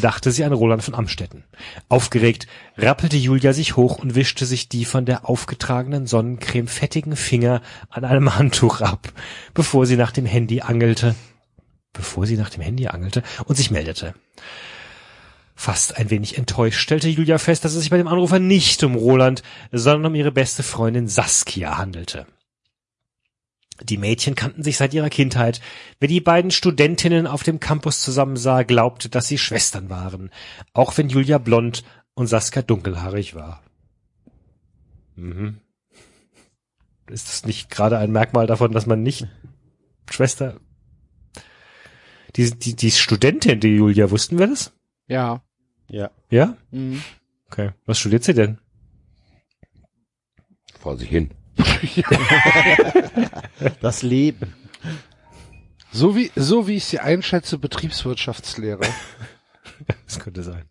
dachte 0.00 0.32
sie 0.32 0.44
an 0.44 0.52
Roland 0.52 0.82
von 0.82 0.94
Amstetten. 0.94 1.44
Aufgeregt 1.88 2.46
rappelte 2.76 3.16
Julia 3.16 3.52
sich 3.52 3.76
hoch 3.76 3.98
und 3.98 4.14
wischte 4.14 4.46
sich 4.46 4.68
die 4.68 4.84
von 4.84 5.06
der 5.06 5.28
aufgetragenen 5.28 6.06
Sonnencreme 6.06 6.68
fettigen 6.68 7.16
Finger 7.16 7.62
an 7.90 8.04
einem 8.04 8.36
Handtuch 8.36 8.80
ab, 8.80 9.12
bevor 9.54 9.86
sie 9.86 9.96
nach 9.96 10.12
dem 10.12 10.26
Handy 10.26 10.60
angelte, 10.60 11.14
bevor 11.92 12.26
sie 12.26 12.36
nach 12.36 12.50
dem 12.50 12.62
Handy 12.62 12.88
angelte 12.88 13.22
und 13.44 13.56
sich 13.56 13.70
meldete. 13.70 14.14
Fast 15.54 15.96
ein 15.96 16.10
wenig 16.10 16.36
enttäuscht 16.36 16.80
stellte 16.80 17.08
Julia 17.08 17.38
fest, 17.38 17.64
dass 17.64 17.74
es 17.74 17.80
sich 17.80 17.90
bei 17.90 17.96
dem 17.96 18.08
Anrufer 18.08 18.38
nicht 18.38 18.84
um 18.84 18.94
Roland, 18.94 19.42
sondern 19.72 20.12
um 20.12 20.14
ihre 20.14 20.30
beste 20.30 20.62
Freundin 20.62 21.08
Saskia 21.08 21.78
handelte. 21.78 22.26
Die 23.82 23.98
Mädchen 23.98 24.34
kannten 24.34 24.62
sich 24.62 24.76
seit 24.76 24.94
ihrer 24.94 25.10
Kindheit. 25.10 25.60
Wer 26.00 26.08
die 26.08 26.20
beiden 26.20 26.50
Studentinnen 26.50 27.26
auf 27.26 27.42
dem 27.42 27.60
Campus 27.60 28.00
zusammensah, 28.00 28.62
glaubte, 28.62 29.08
dass 29.08 29.28
sie 29.28 29.38
Schwestern 29.38 29.90
waren, 29.90 30.30
auch 30.72 30.96
wenn 30.96 31.08
Julia 31.08 31.38
blond 31.38 31.84
und 32.14 32.26
Saskia 32.26 32.62
dunkelhaarig 32.62 33.34
war. 33.34 33.62
Mhm. 35.16 35.58
Ist 37.08 37.28
das 37.28 37.44
nicht 37.44 37.70
gerade 37.70 37.98
ein 37.98 38.10
Merkmal 38.12 38.46
davon, 38.46 38.72
dass 38.72 38.86
man 38.86 39.02
nicht 39.02 39.28
Schwester... 40.10 40.60
Die, 42.34 42.50
die, 42.50 42.76
die 42.76 42.90
Studentin, 42.90 43.60
die 43.60 43.76
Julia, 43.76 44.10
wussten 44.10 44.38
wir 44.38 44.46
das? 44.46 44.72
Ja. 45.06 45.42
Ja. 45.88 46.10
Ja? 46.28 46.56
Mhm. 46.70 47.02
Okay. 47.46 47.70
Was 47.86 47.98
studiert 47.98 48.24
sie 48.24 48.34
denn? 48.34 48.58
Vor 50.78 50.98
sich 50.98 51.08
hin. 51.08 51.30
Das 53.80 54.02
Leben. 54.02 54.54
So 55.92 56.14
wie, 56.14 56.30
so 56.36 56.68
wie 56.68 56.76
ich 56.76 56.84
sie 56.84 57.00
einschätze, 57.00 57.58
Betriebswirtschaftslehre. 57.58 58.84
Das 60.06 60.20
könnte 60.20 60.42
sein. 60.42 60.64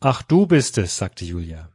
Ach, 0.00 0.22
du 0.22 0.46
bist 0.46 0.78
es, 0.78 0.96
sagte 0.96 1.24
Julia. 1.24 1.70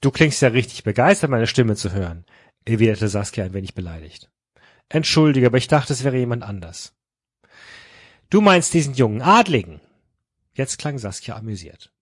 Du 0.00 0.10
klingst 0.10 0.40
ja 0.40 0.48
richtig 0.48 0.84
begeistert, 0.84 1.30
meine 1.30 1.46
Stimme 1.46 1.76
zu 1.76 1.92
hören, 1.92 2.24
erwiderte 2.64 3.08
Saskia 3.08 3.44
ein 3.44 3.52
wenig 3.52 3.74
beleidigt. 3.74 4.30
Entschuldige, 4.88 5.46
aber 5.46 5.58
ich 5.58 5.68
dachte, 5.68 5.92
es 5.92 6.04
wäre 6.04 6.16
jemand 6.16 6.44
anders. 6.44 6.94
Du 8.30 8.40
meinst 8.40 8.72
diesen 8.72 8.94
jungen 8.94 9.20
Adligen? 9.20 9.80
Jetzt 10.54 10.78
klang 10.78 10.98
Saskia 10.98 11.36
amüsiert. 11.36 11.92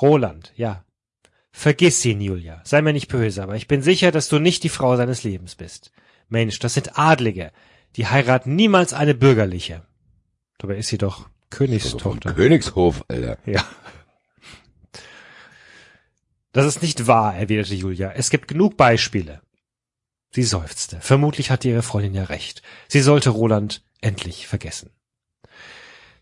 Roland, 0.00 0.52
ja. 0.56 0.84
Vergiss 1.56 2.04
ihn, 2.04 2.20
Julia. 2.20 2.60
Sei 2.64 2.82
mir 2.82 2.92
nicht 2.92 3.06
böse, 3.06 3.40
aber 3.40 3.54
ich 3.54 3.68
bin 3.68 3.80
sicher, 3.80 4.10
dass 4.10 4.28
du 4.28 4.40
nicht 4.40 4.64
die 4.64 4.68
Frau 4.68 4.96
seines 4.96 5.22
Lebens 5.22 5.54
bist. 5.54 5.92
Mensch, 6.28 6.58
das 6.58 6.74
sind 6.74 6.98
Adlige. 6.98 7.52
Die 7.94 8.08
heiraten 8.08 8.56
niemals 8.56 8.92
eine 8.92 9.14
bürgerliche. 9.14 9.86
Dabei 10.58 10.76
ist 10.78 10.88
sie 10.88 10.98
doch 10.98 11.18
Also 11.20 11.30
Königstochter. 11.50 12.34
Königshof, 12.34 13.04
Alter. 13.06 13.38
Ja. 13.46 13.64
Das 16.50 16.66
ist 16.66 16.82
nicht 16.82 17.06
wahr, 17.06 17.36
erwiderte 17.36 17.76
Julia. 17.76 18.10
Es 18.10 18.30
gibt 18.30 18.48
genug 18.48 18.76
Beispiele. 18.76 19.40
Sie 20.32 20.42
seufzte. 20.42 21.00
Vermutlich 21.00 21.52
hatte 21.52 21.68
ihre 21.68 21.82
Freundin 21.82 22.14
ja 22.14 22.24
recht. 22.24 22.62
Sie 22.88 23.00
sollte 23.00 23.30
Roland 23.30 23.84
endlich 24.00 24.48
vergessen. 24.48 24.90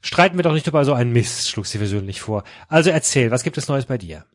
Streiten 0.03 0.37
wir 0.37 0.43
doch 0.43 0.53
nicht 0.53 0.67
über 0.67 0.85
so 0.85 0.93
einen 0.93 1.13
Mist, 1.13 1.49
schlug 1.49 1.67
sie 1.67 1.79
versöhnlich 1.79 2.21
vor. 2.21 2.45
Also 2.69 2.91
erzähl, 2.91 3.31
was 3.31 3.45
gibt 3.45 3.57
es 3.57 3.69
Neues 3.69 3.87
bei 3.87 3.97
dir? 3.97 4.27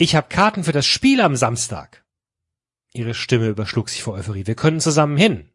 Ich 0.00 0.14
habe 0.14 0.28
Karten 0.30 0.64
für 0.64 0.72
das 0.72 0.86
Spiel 0.86 1.20
am 1.20 1.36
Samstag. 1.36 2.06
Ihre 2.94 3.12
Stimme 3.12 3.48
überschlug 3.48 3.90
sich 3.90 4.02
vor 4.02 4.14
Euphorie. 4.14 4.46
Wir 4.46 4.54
können 4.54 4.80
zusammen 4.80 5.18
hin. 5.18 5.50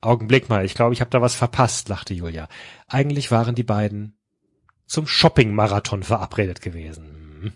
Augenblick 0.00 0.48
mal, 0.48 0.64
ich 0.64 0.72
glaube, 0.72 0.94
ich 0.94 1.02
habe 1.02 1.10
da 1.10 1.20
was 1.20 1.34
verpasst, 1.34 1.90
lachte 1.90 2.14
Julia. 2.14 2.48
Eigentlich 2.88 3.30
waren 3.30 3.54
die 3.54 3.64
beiden 3.64 4.16
zum 4.86 5.06
Shopping-Marathon 5.06 6.04
verabredet 6.04 6.62
gewesen. 6.62 7.52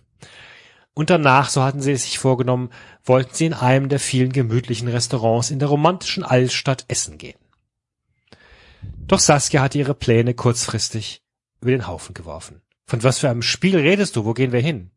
Und 0.93 1.09
danach, 1.09 1.49
so 1.49 1.63
hatten 1.63 1.81
sie 1.81 1.93
es 1.93 2.03
sich 2.03 2.19
vorgenommen, 2.19 2.69
wollten 3.03 3.33
sie 3.33 3.47
in 3.47 3.55
einem 3.55 3.89
der 3.89 4.01
vielen 4.01 4.31
gemütlichen 4.31 4.89
Restaurants 4.89 5.51
in 5.51 5.59
der 5.59 5.69
romantischen 5.69 6.23
Altstadt 6.23 6.85
essen 6.89 7.17
gehen. 7.17 7.39
Doch 9.07 9.21
Saskia 9.21 9.63
hatte 9.63 9.79
ihre 9.79 9.95
Pläne 9.95 10.35
kurzfristig 10.35 11.23
über 11.63 11.71
den 11.71 11.87
Haufen 11.87 12.13
geworfen. 12.13 12.61
Von 12.85 13.03
was 13.03 13.21
für 13.21 13.31
einem 13.31 13.41
Spiel 13.41 13.79
redest 13.79 14.15
du? 14.15 14.27
Wo 14.27 14.35
gehen 14.35 14.53
wir 14.53 14.61
hin? 14.61 14.91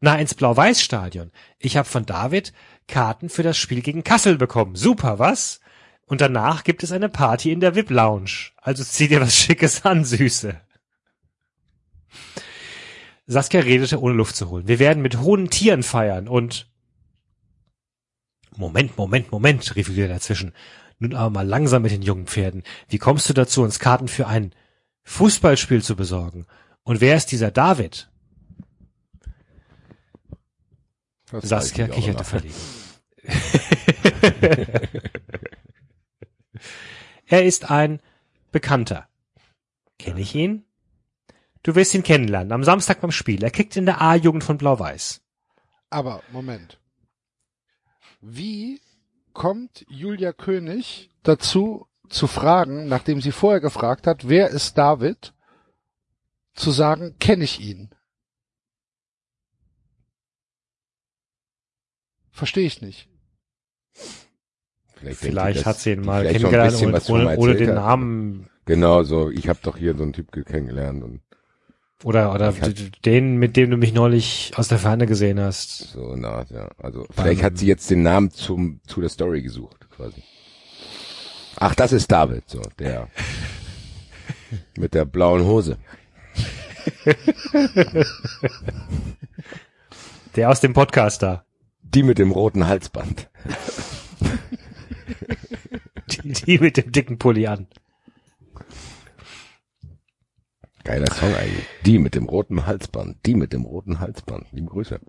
Na, 0.00 0.18
ins 0.18 0.34
Blau-Weiß-Stadion. 0.34 1.30
Ich 1.58 1.76
habe 1.76 1.88
von 1.88 2.06
David 2.06 2.52
Karten 2.86 3.28
für 3.28 3.42
das 3.42 3.56
Spiel 3.56 3.82
gegen 3.82 4.04
Kassel 4.04 4.36
bekommen. 4.36 4.76
Super, 4.76 5.18
was? 5.18 5.60
Und 6.06 6.20
danach 6.20 6.64
gibt 6.64 6.82
es 6.82 6.92
eine 6.92 7.08
Party 7.08 7.50
in 7.50 7.60
der 7.60 7.74
VIP-Lounge. 7.74 8.52
Also 8.56 8.84
zieh 8.84 9.08
dir 9.08 9.20
was 9.20 9.34
Schickes 9.36 9.84
an, 9.84 10.04
Süße. 10.04 10.60
Saskia 13.26 13.60
redete, 13.60 14.00
ohne 14.00 14.14
Luft 14.14 14.36
zu 14.36 14.48
holen. 14.48 14.68
Wir 14.68 14.78
werden 14.78 15.02
mit 15.02 15.18
hohen 15.18 15.50
Tieren 15.50 15.82
feiern 15.82 16.28
und... 16.28 16.70
Moment, 18.56 18.96
Moment, 18.96 19.32
Moment, 19.32 19.76
rief 19.76 19.90
wieder 19.90 20.08
dazwischen. 20.08 20.54
Nun 20.98 21.14
aber 21.14 21.28
mal 21.28 21.46
langsam 21.46 21.82
mit 21.82 21.92
den 21.92 22.02
jungen 22.02 22.26
Pferden. 22.26 22.62
Wie 22.88 22.98
kommst 22.98 23.28
du 23.28 23.34
dazu, 23.34 23.62
uns 23.62 23.80
Karten 23.80 24.08
für 24.08 24.28
ein 24.28 24.54
Fußballspiel 25.02 25.82
zu 25.82 25.94
besorgen? 25.96 26.46
Und 26.82 27.00
wer 27.00 27.16
ist 27.16 27.32
dieser 27.32 27.50
David? 27.50 28.08
Das 31.40 31.48
Saskia 31.48 31.88
kicherte 31.88 32.24
verlegen. 32.24 32.54
er 37.26 37.44
ist 37.44 37.70
ein 37.70 38.00
Bekannter. 38.52 39.08
Kenne 39.98 40.20
ich 40.20 40.34
ihn? 40.34 40.64
Du 41.62 41.74
wirst 41.74 41.94
ihn 41.94 42.02
kennenlernen, 42.02 42.52
am 42.52 42.62
Samstag 42.64 43.00
beim 43.00 43.10
Spiel. 43.10 43.42
Er 43.42 43.50
kickt 43.50 43.76
in 43.76 43.86
der 43.86 44.00
A-Jugend 44.00 44.44
von 44.44 44.56
Blau-Weiß. 44.58 45.20
Aber 45.90 46.22
Moment. 46.30 46.78
Wie 48.20 48.80
kommt 49.32 49.84
Julia 49.88 50.32
König 50.32 51.10
dazu 51.22 51.86
zu 52.08 52.26
fragen, 52.26 52.86
nachdem 52.86 53.20
sie 53.20 53.32
vorher 53.32 53.60
gefragt 53.60 54.06
hat, 54.06 54.28
wer 54.28 54.50
ist 54.50 54.78
David, 54.78 55.34
zu 56.54 56.70
sagen, 56.70 57.16
kenne 57.18 57.44
ich 57.44 57.60
ihn? 57.60 57.90
Verstehe 62.36 62.66
ich 62.66 62.82
nicht. 62.82 63.08
Vielleicht, 64.94 65.20
Vielleicht 65.20 65.58
dass 65.60 65.66
hat 65.66 65.78
sie 65.78 65.92
ihn 65.92 66.02
mal 66.02 66.22
kennengelernt 66.26 66.78
bisschen 66.92 67.26
und 67.26 67.38
ohne, 67.38 67.54
den 67.54 67.68
hat. 67.68 67.74
Namen 67.76 68.50
Genau, 68.66 69.04
so, 69.04 69.30
ich 69.30 69.48
habe 69.48 69.58
doch 69.62 69.78
hier 69.78 69.96
so 69.96 70.02
einen 70.02 70.12
Typ 70.12 70.30
kennengelernt 70.32 71.02
und 71.02 71.22
oder, 72.04 72.34
oder 72.34 72.52
den, 73.06 73.38
mit 73.38 73.56
dem 73.56 73.70
du 73.70 73.78
mich 73.78 73.94
neulich 73.94 74.52
aus 74.56 74.68
der 74.68 74.78
Ferne 74.78 75.06
gesehen 75.06 75.40
hast. 75.40 75.92
so 75.92 76.12
Art, 76.12 76.50
ja. 76.50 76.68
Also 76.76 77.06
vielleicht 77.10 77.42
hat 77.42 77.56
sie 77.56 77.66
jetzt 77.66 77.90
den 77.90 78.02
Namen 78.02 78.30
zum 78.30 78.80
zu 78.86 79.00
der 79.00 79.08
Story 79.08 79.40
gesucht, 79.40 79.88
quasi. 79.88 80.22
Ach, 81.58 81.74
das 81.74 81.92
ist 81.92 82.12
David, 82.12 82.42
so, 82.50 82.60
der 82.78 83.08
mit 84.76 84.92
der 84.92 85.06
blauen 85.06 85.46
Hose. 85.46 85.78
Der 90.36 90.50
aus 90.50 90.60
dem 90.60 90.74
Podcast 90.74 91.22
da. 91.22 91.45
Die 91.94 92.02
mit 92.02 92.18
dem 92.18 92.30
roten 92.30 92.66
Halsband. 92.66 93.30
Die, 96.10 96.32
die 96.32 96.58
mit 96.58 96.76
dem 96.76 96.92
dicken 96.92 97.18
Pulli 97.18 97.46
an. 97.46 97.68
Geiler 100.84 101.12
Song 101.12 101.34
eigentlich. 101.34 101.66
Die 101.84 101.98
mit 101.98 102.14
dem 102.14 102.26
roten 102.26 102.66
Halsband. 102.66 103.24
Die 103.26 103.34
mit 103.34 103.52
dem 103.52 103.64
roten 103.64 103.98
Halsband. 103.98 104.46
Liebe 104.52 104.68
Grüße. 104.68 105.00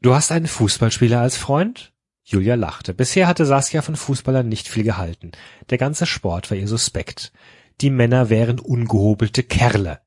Du 0.00 0.14
hast 0.14 0.32
einen 0.32 0.46
Fußballspieler 0.46 1.20
als 1.20 1.36
Freund? 1.36 1.92
Julia 2.22 2.54
lachte. 2.54 2.94
Bisher 2.94 3.26
hatte 3.26 3.44
Saskia 3.44 3.82
von 3.82 3.96
Fußballern 3.96 4.48
nicht 4.48 4.68
viel 4.68 4.84
gehalten. 4.84 5.32
Der 5.68 5.78
ganze 5.78 6.06
Sport 6.06 6.50
war 6.50 6.56
ihr 6.56 6.68
suspekt. 6.68 7.32
Die 7.80 7.90
Männer 7.90 8.30
wären 8.30 8.58
ungehobelte 8.58 9.42
Kerle. 9.42 10.00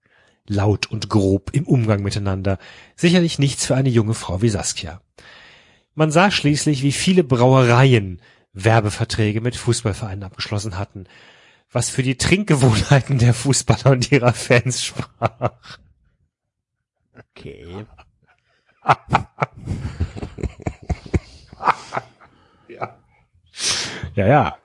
Laut 0.47 0.87
und 0.87 1.09
grob 1.09 1.51
im 1.53 1.65
Umgang 1.65 2.01
miteinander. 2.01 2.57
Sicherlich 2.95 3.37
nichts 3.37 3.65
für 3.65 3.75
eine 3.75 3.89
junge 3.89 4.13
Frau 4.13 4.41
wie 4.41 4.49
Saskia. 4.49 5.01
Man 5.93 6.11
sah 6.11 6.31
schließlich, 6.31 6.83
wie 6.83 6.91
viele 6.91 7.23
Brauereien 7.23 8.21
Werbeverträge 8.53 9.41
mit 9.41 9.55
Fußballvereinen 9.55 10.23
abgeschlossen 10.23 10.77
hatten, 10.77 11.05
was 11.71 11.89
für 11.89 12.03
die 12.03 12.17
Trinkgewohnheiten 12.17 13.17
der 13.17 13.33
Fußballer 13.33 13.91
und 13.91 14.11
ihrer 14.11 14.33
Fans 14.33 14.83
sprach. 14.83 15.51
Okay. 17.31 17.85
Ja, 24.15 24.27
ja. 24.27 24.57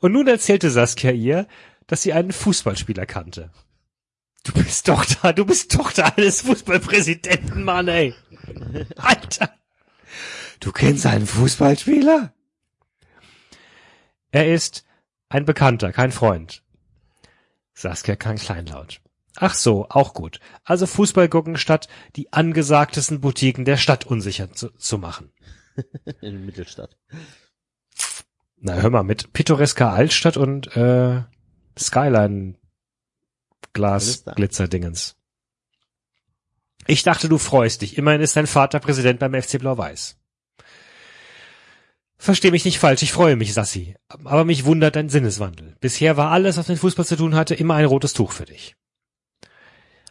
Und 0.00 0.12
nun 0.12 0.28
erzählte 0.28 0.70
Saskia 0.70 1.12
ihr, 1.12 1.46
dass 1.86 2.02
sie 2.02 2.12
einen 2.12 2.32
Fußballspieler 2.32 3.06
kannte. 3.06 3.50
Du 4.44 4.52
bist 4.52 4.86
Tochter, 4.86 5.32
du 5.32 5.46
bist 5.46 5.72
Tochter 5.72 6.16
eines 6.16 6.42
Fußballpräsidenten, 6.42 7.64
Mann, 7.64 7.88
ey. 7.88 8.14
Alter. 8.96 9.50
Du 10.60 10.70
kennst 10.70 11.06
einen 11.06 11.26
Fußballspieler? 11.26 12.32
Er 14.30 14.52
ist 14.52 14.84
ein 15.28 15.44
Bekannter, 15.44 15.92
kein 15.92 16.12
Freund. 16.12 16.62
Saskia 17.72 18.16
klang 18.16 18.36
kleinlaut. 18.36 19.00
Ach 19.36 19.54
so, 19.54 19.86
auch 19.88 20.14
gut. 20.14 20.38
Also 20.62 20.86
Fußball 20.86 21.28
gucken 21.28 21.56
statt 21.56 21.88
die 22.14 22.32
angesagtesten 22.32 23.20
Boutiquen 23.20 23.64
der 23.64 23.76
Stadt 23.76 24.06
unsicher 24.06 24.52
zu, 24.52 24.70
zu 24.70 24.98
machen. 24.98 25.32
In 26.20 26.46
Mittelstadt. 26.46 26.96
Na, 28.58 28.74
hör 28.74 28.90
mal, 28.90 29.02
mit 29.02 29.32
pittoresker 29.32 29.92
Altstadt 29.92 30.36
und 30.36 30.76
äh, 30.76 31.22
Skyline 31.78 32.54
Glas 33.74 34.04
Alles 34.04 34.24
da. 34.24 34.32
Glitzerdingens. 34.32 35.16
Ich 36.86 37.02
dachte, 37.02 37.28
du 37.28 37.38
freust 37.38 37.82
dich. 37.82 37.98
Immerhin 37.98 38.20
ist 38.20 38.36
dein 38.36 38.46
Vater 38.46 38.78
Präsident 38.78 39.18
beim 39.18 39.34
FC 39.34 39.58
Blau-Weiß. 39.58 40.16
Versteh 42.16 42.50
mich 42.50 42.64
nicht 42.64 42.78
falsch, 42.78 43.02
ich 43.02 43.12
freue 43.12 43.36
mich, 43.36 43.52
Sassi. 43.52 43.96
Aber 44.08 44.44
mich 44.44 44.64
wundert 44.64 44.96
dein 44.96 45.08
Sinneswandel. 45.10 45.76
Bisher 45.80 46.16
war 46.16 46.30
alles, 46.30 46.56
was 46.56 46.68
mit 46.68 46.78
Fußball 46.78 47.04
zu 47.04 47.16
tun 47.16 47.34
hatte, 47.34 47.54
immer 47.54 47.74
ein 47.74 47.84
rotes 47.84 48.12
Tuch 48.12 48.32
für 48.32 48.46
dich. 48.46 48.76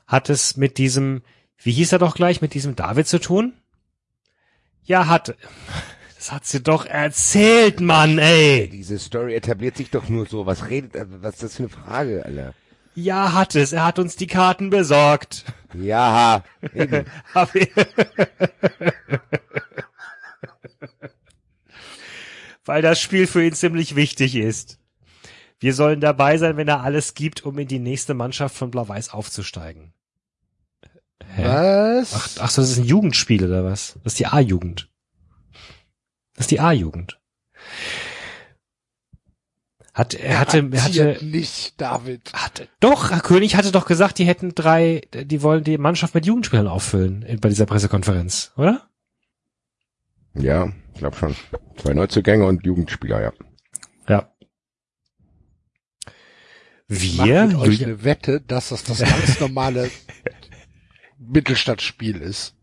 Hat 0.06 0.30
es 0.30 0.58
mit 0.58 0.78
diesem, 0.78 1.24
wie 1.58 1.72
hieß 1.72 1.92
er 1.94 2.00
doch 2.00 2.16
gleich, 2.16 2.42
mit 2.42 2.54
diesem 2.54 2.76
David 2.76 3.08
zu 3.08 3.20
tun? 3.20 3.54
Ja, 4.84 5.08
hatte. 5.08 5.38
Das 6.18 6.32
hat 6.32 6.46
sie 6.46 6.62
doch 6.62 6.86
erzählt, 6.86 7.80
Mann, 7.80 8.20
ey. 8.20 8.70
Diese 8.70 9.00
Story 9.00 9.34
etabliert 9.34 9.78
sich 9.78 9.90
doch 9.90 10.10
nur 10.10 10.26
so. 10.26 10.46
Was 10.46 10.70
redet, 10.70 10.94
was 11.22 11.36
ist 11.36 11.44
das 11.44 11.56
für 11.56 11.64
eine 11.64 11.70
Frage, 11.70 12.26
Alter? 12.26 12.54
Ja, 12.96 13.34
hat 13.34 13.56
es. 13.56 13.74
Er 13.74 13.86
hat 13.86 14.00
uns 14.00 14.16
die 14.16 14.28
Karten 14.28 14.70
besorgt. 14.70 15.46
Ja, 15.74 16.44
eben. 16.74 17.06
Weil 22.66 22.82
das 22.82 23.02
Spiel 23.02 23.28
für 23.28 23.44
ihn 23.44 23.54
ziemlich 23.54 23.96
wichtig 23.96 24.36
ist. 24.36 24.80
Wir 25.60 25.74
sollen 25.74 26.00
dabei 26.02 26.38
sein, 26.38 26.58
wenn 26.58 26.68
er 26.68 26.82
alles 26.82 27.14
gibt, 27.14 27.44
um 27.46 27.58
in 27.58 27.68
die 27.68 27.80
nächste 27.80 28.14
Mannschaft 28.14 28.56
von 28.56 28.70
Blau-Weiß 28.70 29.10
aufzusteigen. 29.14 29.94
Hä? 31.36 31.44
Was? 31.46 32.14
Ach, 32.14 32.30
ach 32.42 32.50
so, 32.50 32.62
das 32.62 32.72
ist 32.72 32.78
ein 32.80 32.86
Jugendspiel 32.86 33.46
oder 33.46 33.64
was? 33.64 33.98
Das 34.04 34.14
ist 34.14 34.20
die 34.20 34.28
A-Jugend. 34.28 34.90
Das 36.36 36.46
ist 36.46 36.52
die 36.52 36.60
A-Jugend. 36.60 37.20
Hat, 39.94 40.16
er 40.16 40.40
hatte, 40.40 40.68
er 40.72 40.84
hatte, 40.84 41.20
nicht, 41.24 41.80
David. 41.80 42.34
hatte, 42.34 42.68
doch, 42.80 43.12
Herr 43.12 43.20
König 43.22 43.56
hatte 43.56 43.72
doch 43.72 43.86
gesagt, 43.86 44.18
die 44.18 44.26
hätten 44.26 44.56
drei, 44.56 45.02
die 45.14 45.42
wollen 45.44 45.64
die 45.64 45.78
Mannschaft 45.78 46.16
mit 46.16 46.26
Jugendspielern 46.26 46.68
auffüllen 46.68 47.22
in- 47.22 47.40
bei 47.40 47.50
dieser 47.50 47.68
Pressekonferenz, 47.68 48.52
oder? 48.58 48.90
Ja, 50.34 50.72
ich 50.94 51.00
glaube 51.00 51.16
schon. 51.16 51.36
Zwei 51.78 51.94
Neuzugänge 51.94 52.46
und 52.48 52.66
Jugendspieler, 52.66 53.22
ja. 53.22 53.34
Ja. 54.08 54.34
Ich 56.88 57.18
Wir, 57.18 57.46
mach 57.46 57.48
mit 57.48 57.56
euch 57.58 57.84
eine 57.84 58.04
Wette, 58.04 58.42
dass 58.42 58.70
das 58.70 58.84
das 58.84 59.00
ganz 59.00 59.40
normale 59.40 59.90
Mittelstadtspiel 61.20 62.18
ist. 62.22 62.56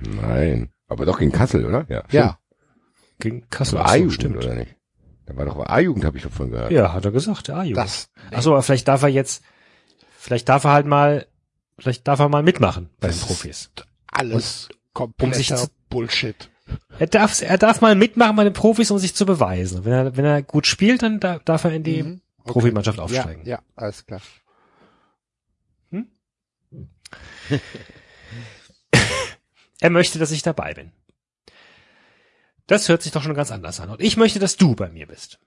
Nein. 0.00 0.70
Aber 0.86 1.06
doch 1.06 1.18
gegen 1.18 1.32
Kassel, 1.32 1.64
oder? 1.64 1.86
Ja. 1.88 2.04
Ja. 2.10 2.38
gegen 3.18 3.48
Kassel, 3.48 3.78
war 3.78 3.86
ach 3.86 3.88
so, 3.88 3.94
A-Jugend, 3.94 4.12
stimmt. 4.14 4.36
oder 4.36 4.54
nicht? 4.54 4.76
Da 5.26 5.36
war 5.36 5.44
doch 5.46 5.58
A-Jugend, 5.66 6.04
habe 6.04 6.16
ich 6.18 6.22
davon 6.22 6.50
gehört. 6.50 6.70
Ja, 6.70 6.92
hat 6.92 7.04
er 7.04 7.10
gesagt, 7.12 7.48
A-Jugend. 7.50 7.78
Das. 7.78 8.08
Ach 8.32 8.42
so, 8.42 8.52
aber 8.52 8.62
vielleicht 8.62 8.88
darf 8.88 9.02
er 9.02 9.08
jetzt, 9.08 9.42
vielleicht 10.18 10.48
darf 10.48 10.64
er 10.64 10.72
halt 10.72 10.86
mal, 10.86 11.26
vielleicht 11.78 12.06
darf 12.06 12.18
er 12.20 12.28
mal 12.28 12.42
mitmachen 12.42 12.90
bei 13.00 13.08
den 13.08 13.16
Das 13.18 13.26
Profis. 13.26 13.70
Alles 14.12 14.34
um 14.34 14.40
sich 14.40 14.76
kompletter 14.92 15.56
zu- 15.56 15.68
Bullshit. 15.88 16.50
Er 16.98 17.06
darf, 17.06 17.40
er 17.42 17.58
darf 17.58 17.80
mal 17.80 17.94
mitmachen 17.94 18.36
bei 18.36 18.44
den 18.44 18.52
Profis, 18.52 18.90
um 18.90 18.98
sich 18.98 19.14
zu 19.14 19.26
beweisen. 19.26 19.84
Wenn 19.84 19.92
er, 19.92 20.16
wenn 20.16 20.24
er 20.24 20.42
gut 20.42 20.66
spielt, 20.66 21.02
dann 21.02 21.20
da- 21.20 21.38
darf 21.44 21.64
er 21.64 21.72
in 21.72 21.82
die 21.82 22.02
Mhm. 22.02 22.20
Okay. 22.38 22.52
Profimannschaft 22.52 22.98
Ja, 22.98 23.04
aufsteigen. 23.04 23.46
ja, 23.46 23.60
alles 23.76 24.04
klar. 24.06 24.20
Er 29.80 29.90
möchte, 29.90 30.18
dass 30.18 30.30
ich 30.30 30.42
dabei 30.42 30.72
bin. 30.74 30.92
Das 32.66 32.88
hört 32.88 33.02
sich 33.02 33.12
doch 33.12 33.22
schon 33.22 33.34
ganz 33.34 33.50
anders 33.50 33.80
an. 33.80 33.90
Und 33.90 34.00
ich 34.00 34.16
möchte, 34.16 34.38
dass 34.38 34.56
du 34.56 34.74
bei 34.74 34.88
mir 34.90 35.06
bist. 35.06 35.38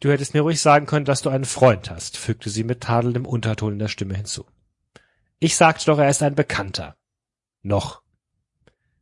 Du 0.00 0.10
hättest 0.10 0.34
mir 0.34 0.42
ruhig 0.42 0.60
sagen 0.60 0.86
können, 0.86 1.04
dass 1.06 1.22
du 1.22 1.30
einen 1.30 1.44
Freund 1.44 1.90
hast, 1.90 2.16
fügte 2.18 2.50
sie 2.50 2.64
mit 2.64 2.82
tadelndem 2.82 3.26
Unterton 3.26 3.74
in 3.74 3.78
der 3.78 3.88
Stimme 3.88 4.14
hinzu. 4.14 4.44
Ich 5.38 5.56
sagte 5.56 5.86
doch, 5.86 5.98
er 5.98 6.08
ist 6.10 6.22
ein 6.22 6.34
Bekannter. 6.34 6.96
Noch. 7.62 8.02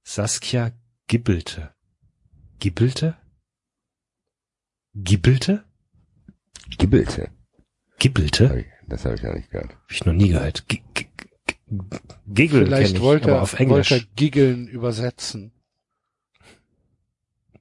Saskia 0.02 0.73
gibbelte. 1.07 1.74
Gibbelte? 2.58 3.16
Gibbelte? 4.94 5.65
Gibbelte. 6.78 7.31
Gibbelte? 7.99 8.58
Ich- 8.60 8.89
Das 8.89 9.05
habe 9.05 9.15
ich 9.15 9.23
noch 9.23 9.33
nicht 9.34 9.50
gehört. 9.50 9.70
Hab 9.74 9.91
ich 9.91 10.05
noch 10.05 10.12
nie 10.12 10.28
gehört. 10.28 10.66
Giggle 12.26 12.66
Vielleicht 12.66 12.94
ich, 12.97 13.00
wollte, 13.00 13.28
aber 13.28 13.36
er, 13.36 13.42
auf 13.42 13.58
Englisch. 13.58 13.91
wollte 13.91 14.05
er 14.05 14.15
Giggeln 14.15 14.68
übersetzen. 14.68 15.52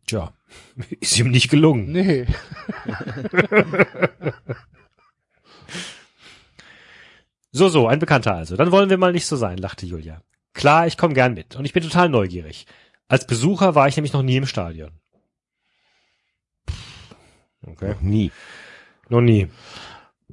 Tja, 0.06 0.34
ist 1.00 1.18
ihm 1.18 1.32
nicht 1.32 1.50
gelungen. 1.50 1.92
Nee. 1.92 2.26
So, 7.56 7.70
so, 7.70 7.88
ein 7.88 8.00
Bekannter 8.00 8.34
also. 8.34 8.56
Dann 8.58 8.72
wollen 8.72 8.90
wir 8.90 8.98
mal 8.98 9.12
nicht 9.12 9.28
so 9.28 9.36
sein, 9.36 9.60
lachte 9.60 9.86
Julia. 9.86 10.22
Klar, 10.54 10.88
ich 10.88 10.98
komme 10.98 11.14
gern 11.14 11.36
mit 11.36 11.56
und 11.56 11.66
ich 11.66 11.74
bin 11.74 11.84
total 11.84 12.10
neugierig. 12.10 12.66
Als 13.08 13.28
Besucher 13.28 13.76
war 13.76 13.88
ich 13.88 13.96
nämlich 13.96 14.14
noch 14.14 14.24
nie 14.24 14.38
im 14.38 14.48
Stadion. 14.48 14.92
Okay. 17.66 17.90
Noch 17.90 18.02
nie. 18.02 18.32
Noch 19.10 19.22
nie. 19.22 19.50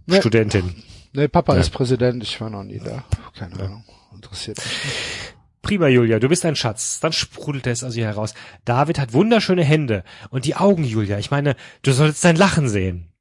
Nee. 0.06 0.20
Studentin. 0.20 0.82
Nee, 1.12 1.28
Papa 1.28 1.54
Ja. 1.54 1.60
ist 1.60 1.70
Präsident, 1.70 2.22
ich 2.22 2.40
war 2.40 2.48
noch 2.48 2.64
nie 2.64 2.78
da. 2.78 3.04
Keine 3.38 3.56
Ahnung. 3.60 3.84
Interessiert 4.14 4.56
mich 4.58 4.66
nicht. 4.84 5.36
Prima, 5.62 5.88
Julia, 5.88 6.18
du 6.18 6.28
bist 6.28 6.44
ein 6.44 6.56
Schatz. 6.56 7.00
Dann 7.00 7.12
sprudelte 7.12 7.70
es 7.70 7.84
aus 7.84 7.96
ihr 7.96 8.06
heraus. 8.06 8.34
David 8.64 8.98
hat 8.98 9.12
wunderschöne 9.12 9.64
Hände. 9.64 10.04
Und 10.30 10.46
die 10.46 10.56
Augen, 10.56 10.84
Julia. 10.84 11.18
Ich 11.18 11.30
meine, 11.30 11.54
du 11.82 11.92
solltest 11.92 12.22
sein 12.22 12.36
Lachen 12.36 12.68
sehen. 12.68 13.12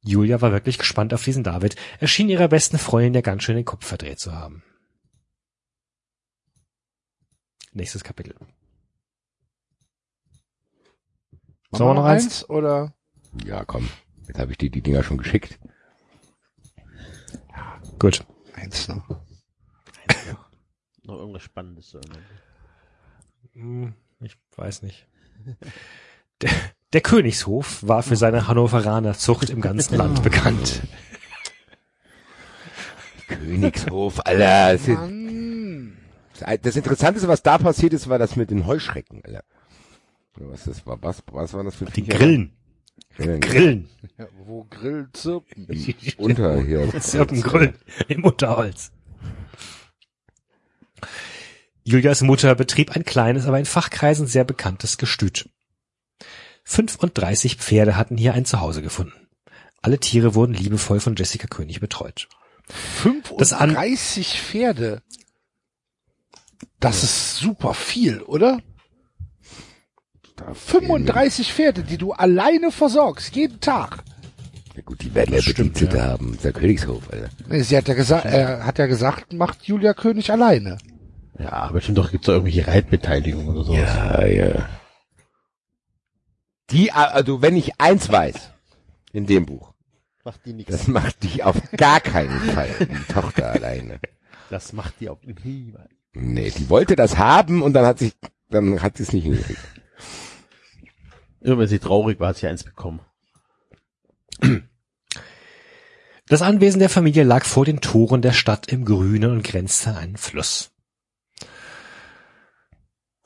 Julia 0.00 0.40
war 0.40 0.52
wirklich 0.52 0.78
gespannt 0.78 1.14
auf 1.14 1.24
diesen 1.24 1.44
David. 1.44 1.76
Er 1.98 2.08
schien 2.08 2.28
ihrer 2.28 2.48
besten 2.48 2.78
Freundin 2.78 3.14
ja 3.14 3.20
ganz 3.20 3.42
schön 3.42 3.56
den 3.56 3.64
Kopf 3.64 3.86
verdreht 3.86 4.18
zu 4.18 4.32
haben. 4.32 4.62
Nächstes 7.72 8.04
Kapitel. 8.04 8.34
Sollen 11.72 11.90
wir 11.90 11.94
noch 11.94 12.04
eins? 12.04 12.48
Oder? 12.48 12.94
Ja, 13.44 13.64
komm. 13.64 13.88
Jetzt 14.28 14.38
habe 14.38 14.52
ich 14.52 14.58
dir 14.58 14.70
die 14.70 14.82
Dinger 14.82 15.02
schon 15.02 15.18
geschickt. 15.18 15.58
Gut. 17.98 18.24
Eins 18.54 18.88
noch. 18.88 19.20
Noch 21.04 21.16
irgendwas 21.18 21.42
Spannendes 21.42 21.88
zu 21.88 21.98
erinnern. 21.98 22.22
Hm, 23.52 23.94
Ich 24.20 24.36
weiß 24.56 24.82
nicht. 24.82 25.06
Der, 26.40 26.50
der 26.92 27.00
Königshof 27.00 27.86
war 27.86 28.02
für 28.02 28.16
seine 28.16 28.48
Hannoveraner 28.48 29.14
Zucht 29.14 29.50
im 29.50 29.60
ganzen 29.60 29.96
Land 29.96 30.22
bekannt. 30.24 30.82
Königshof, 33.28 34.20
Alter. 34.26 34.72
Das, 34.72 34.80
ist, 34.88 34.88
Mann. 34.98 35.96
das 36.62 36.76
Interessanteste, 36.76 37.28
was 37.28 37.42
da 37.42 37.58
passiert 37.58 37.92
ist, 37.92 38.08
war 38.08 38.18
das 38.18 38.34
mit 38.36 38.50
den 38.50 38.66
Heuschrecken, 38.66 39.22
Alter. 39.24 39.44
Was 40.36 40.64
das 40.64 40.84
war, 40.86 41.00
was, 41.02 41.22
was 41.30 41.52
waren 41.54 41.66
das 41.66 41.76
für 41.76 41.84
Die 41.84 41.92
Viecher? 42.02 42.18
Grillen. 42.18 42.52
Grillen. 43.16 43.40
Grillen. 43.40 43.88
Ja, 44.18 44.26
wo 44.44 44.64
grillt 44.68 45.16
Zirpen? 45.16 45.68
Unter 46.18 46.60
hier. 46.60 46.90
Zirpen 47.00 47.40
Grillen 47.42 47.74
im 48.08 48.24
Unterholz. 48.24 48.90
Julias 51.82 52.22
Mutter 52.22 52.54
betrieb 52.54 52.92
ein 52.96 53.04
kleines, 53.04 53.46
aber 53.46 53.58
in 53.58 53.66
Fachkreisen 53.66 54.26
sehr 54.26 54.44
bekanntes 54.44 54.96
Gestüt. 54.98 55.48
35 56.64 57.56
Pferde 57.56 57.96
hatten 57.96 58.16
hier 58.16 58.32
ein 58.34 58.46
Zuhause 58.46 58.80
gefunden. 58.82 59.28
Alle 59.82 59.98
Tiere 59.98 60.34
wurden 60.34 60.54
liebevoll 60.54 60.98
von 61.00 61.14
Jessica 61.14 61.46
König 61.46 61.80
betreut. 61.80 62.28
Das 63.36 63.52
an- 63.52 63.70
35 63.72 64.40
Pferde. 64.40 65.02
Das 66.80 67.02
ist 67.02 67.36
super 67.36 67.74
viel, 67.74 68.22
oder? 68.22 68.60
35 70.52 71.52
Pferde, 71.52 71.82
die 71.84 71.98
du 71.98 72.12
alleine 72.12 72.70
versorgst, 72.72 73.34
jeden 73.36 73.60
Tag. 73.60 74.02
Ja 74.74 74.82
gut, 74.82 75.02
die 75.02 75.14
werden 75.14 75.34
ja 75.34 75.40
Bedienstete 75.44 76.02
haben. 76.02 76.36
Der 76.42 76.52
Königshof, 76.52 77.02
Alter. 77.12 77.28
Nee, 77.46 77.62
sie 77.62 77.76
hat 77.76 77.86
ja 77.86 77.94
gesagt, 77.94 78.24
er 78.24 78.64
hat 78.66 78.78
ja 78.78 78.86
gesagt, 78.86 79.32
macht 79.32 79.64
Julia 79.64 79.94
König 79.94 80.30
alleine. 80.32 80.78
Ja, 81.38 81.52
aber 81.52 81.74
bestimmt 81.74 81.98
doch 81.98 82.10
gibt's 82.10 82.26
da 82.26 82.32
irgendwelche 82.32 82.66
Reitbeteiligung 82.66 83.48
oder 83.48 83.64
so. 83.64 83.74
Ja, 83.74 84.24
ja. 84.26 84.68
Die, 86.70 86.92
also 86.92 87.42
wenn 87.42 87.56
ich 87.56 87.80
eins 87.80 88.10
weiß, 88.10 88.50
in 89.12 89.26
dem 89.26 89.46
Buch, 89.46 89.72
Macht 90.24 90.40
die 90.46 90.52
nichts. 90.54 90.70
das 90.72 90.86
macht 90.88 91.22
die 91.22 91.42
auf 91.42 91.56
gar 91.76 92.00
keinen 92.00 92.38
Fall, 92.40 92.70
die 92.80 93.12
Tochter 93.12 93.50
alleine. 93.50 94.00
Das 94.48 94.72
macht 94.72 94.94
die 95.00 95.08
auf 95.08 95.18
niemals. 95.22 95.90
Nee, 96.14 96.50
die 96.50 96.70
wollte 96.70 96.96
das 96.96 97.18
haben 97.18 97.62
und 97.62 97.72
dann 97.74 97.84
hat 97.84 97.98
sich, 97.98 98.14
dann 98.48 98.80
hat 98.80 98.96
sie 98.96 99.02
es 99.02 99.12
nicht 99.12 99.24
hingekriegt. 99.24 99.60
Immer 101.40 101.58
wenn 101.58 101.68
sie 101.68 101.78
traurig 101.80 102.20
war, 102.20 102.28
hat 102.28 102.36
sie 102.38 102.46
eins 102.46 102.64
bekommen. 102.64 103.00
Das 106.28 106.40
Anwesen 106.40 106.78
der 106.78 106.88
Familie 106.88 107.24
lag 107.24 107.44
vor 107.44 107.64
den 107.66 107.80
Toren 107.80 108.22
der 108.22 108.32
Stadt 108.32 108.68
im 108.72 108.84
Grünen 108.86 109.30
und 109.30 109.44
grenzte 109.44 109.90
an 109.90 109.96
einen 109.96 110.16
Fluss. 110.16 110.70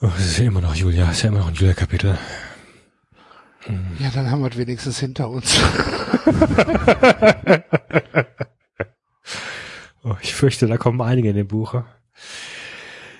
Oh, 0.00 0.10
es 0.16 0.26
ist 0.26 0.38
ja 0.38 0.44
immer 0.44 0.60
noch 0.60 0.74
Julia, 0.74 1.10
es 1.10 1.18
ist 1.18 1.22
ja 1.22 1.28
immer 1.28 1.40
noch 1.40 1.48
ein 1.48 1.54
Julia-Kapitel. 1.54 2.18
Ja, 3.98 4.10
dann 4.14 4.30
haben 4.30 4.40
wir 4.42 4.50
es 4.50 4.56
wenigstens 4.56 4.98
hinter 5.00 5.28
uns. 5.28 5.58
Oh, 10.04 10.16
ich 10.22 10.34
fürchte, 10.34 10.66
da 10.66 10.78
kommen 10.78 11.02
einige 11.02 11.28
in 11.28 11.36
dem 11.36 11.48
Buche. 11.48 11.84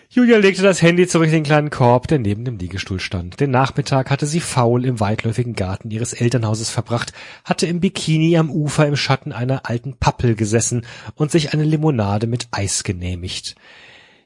Julia 0.09 0.39
legte 0.39 0.63
das 0.63 0.81
Handy 0.81 1.07
zurück 1.07 1.27
in 1.27 1.33
den 1.33 1.43
kleinen 1.43 1.69
Korb, 1.69 2.09
der 2.09 2.19
neben 2.19 2.47
dem 2.47 2.57
Liegestuhl 2.57 2.99
stand. 2.99 3.41
Den 3.41 3.51
Nachmittag 3.51 4.11
hatte 4.11 4.27
sie 4.27 4.41
faul 4.41 4.87
im 4.87 4.99
weitläufigen 4.99 5.55
Garten 5.55 5.91
ihres 5.91 6.15
Elternhauses 6.15 6.71
verbracht, 6.71 7.13
hatte 7.45 7.67
im 7.67 7.81
Bikini 7.81 8.39
am 8.39 8.51
Ufer 8.51 8.87
im 8.87 8.97
Schatten 8.97 9.33
einer 9.33 9.69
alten 9.69 9.99
Pappel 9.99 10.35
gesessen 10.35 10.87
und 11.15 11.31
sich 11.31 11.53
eine 11.53 11.65
Limonade 11.65 12.27
mit 12.27 12.49
Eis 12.53 12.85
genehmigt. 12.85 13.55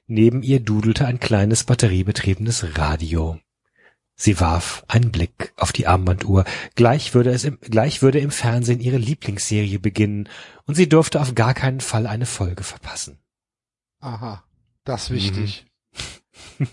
Neben 0.06 0.42
ihr 0.42 0.60
dudelte 0.60 1.06
ein 1.06 1.20
kleines 1.20 1.64
batteriebetriebenes 1.64 2.76
Radio. 2.76 3.38
Sie 4.14 4.38
warf 4.40 4.84
einen 4.88 5.10
Blick 5.10 5.52
auf 5.56 5.72
die 5.72 5.86
Armbanduhr. 5.86 6.44
Gleich 6.74 7.14
würde 7.14 7.30
es 7.30 7.44
im, 7.44 7.58
gleich 7.60 8.02
würde 8.02 8.20
im 8.20 8.30
Fernsehen 8.30 8.80
ihre 8.80 8.98
Lieblingsserie 8.98 9.78
beginnen 9.78 10.28
und 10.64 10.74
sie 10.74 10.88
durfte 10.88 11.20
auf 11.20 11.34
gar 11.34 11.54
keinen 11.54 11.80
Fall 11.80 12.06
eine 12.06 12.26
Folge 12.26 12.62
verpassen. 12.62 13.18
Aha, 14.00 14.44
das 14.84 15.10
wichtig. 15.10 15.66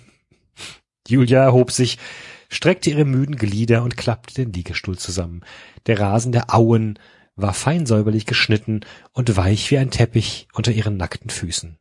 Julia 1.08 1.44
erhob 1.44 1.72
sich, 1.72 1.98
streckte 2.50 2.90
ihre 2.90 3.06
müden 3.06 3.36
Glieder 3.36 3.84
und 3.84 3.98
klappte 3.98 4.34
den 4.34 4.54
Liegestuhl 4.54 4.98
zusammen. 4.98 5.42
Der 5.86 6.00
Rasen 6.00 6.32
der 6.32 6.54
Auen 6.54 7.00
war 7.36 7.54
fein 7.54 7.86
säuberlich 7.86 8.26
geschnitten 8.26 8.82
und 9.14 9.36
weich 9.38 9.72
wie 9.72 9.78
ein 9.78 9.92
Teppich 9.92 10.48
unter 10.54 10.72
ihren 10.72 10.98
nackten 10.98 11.30
Füßen. 11.30 11.80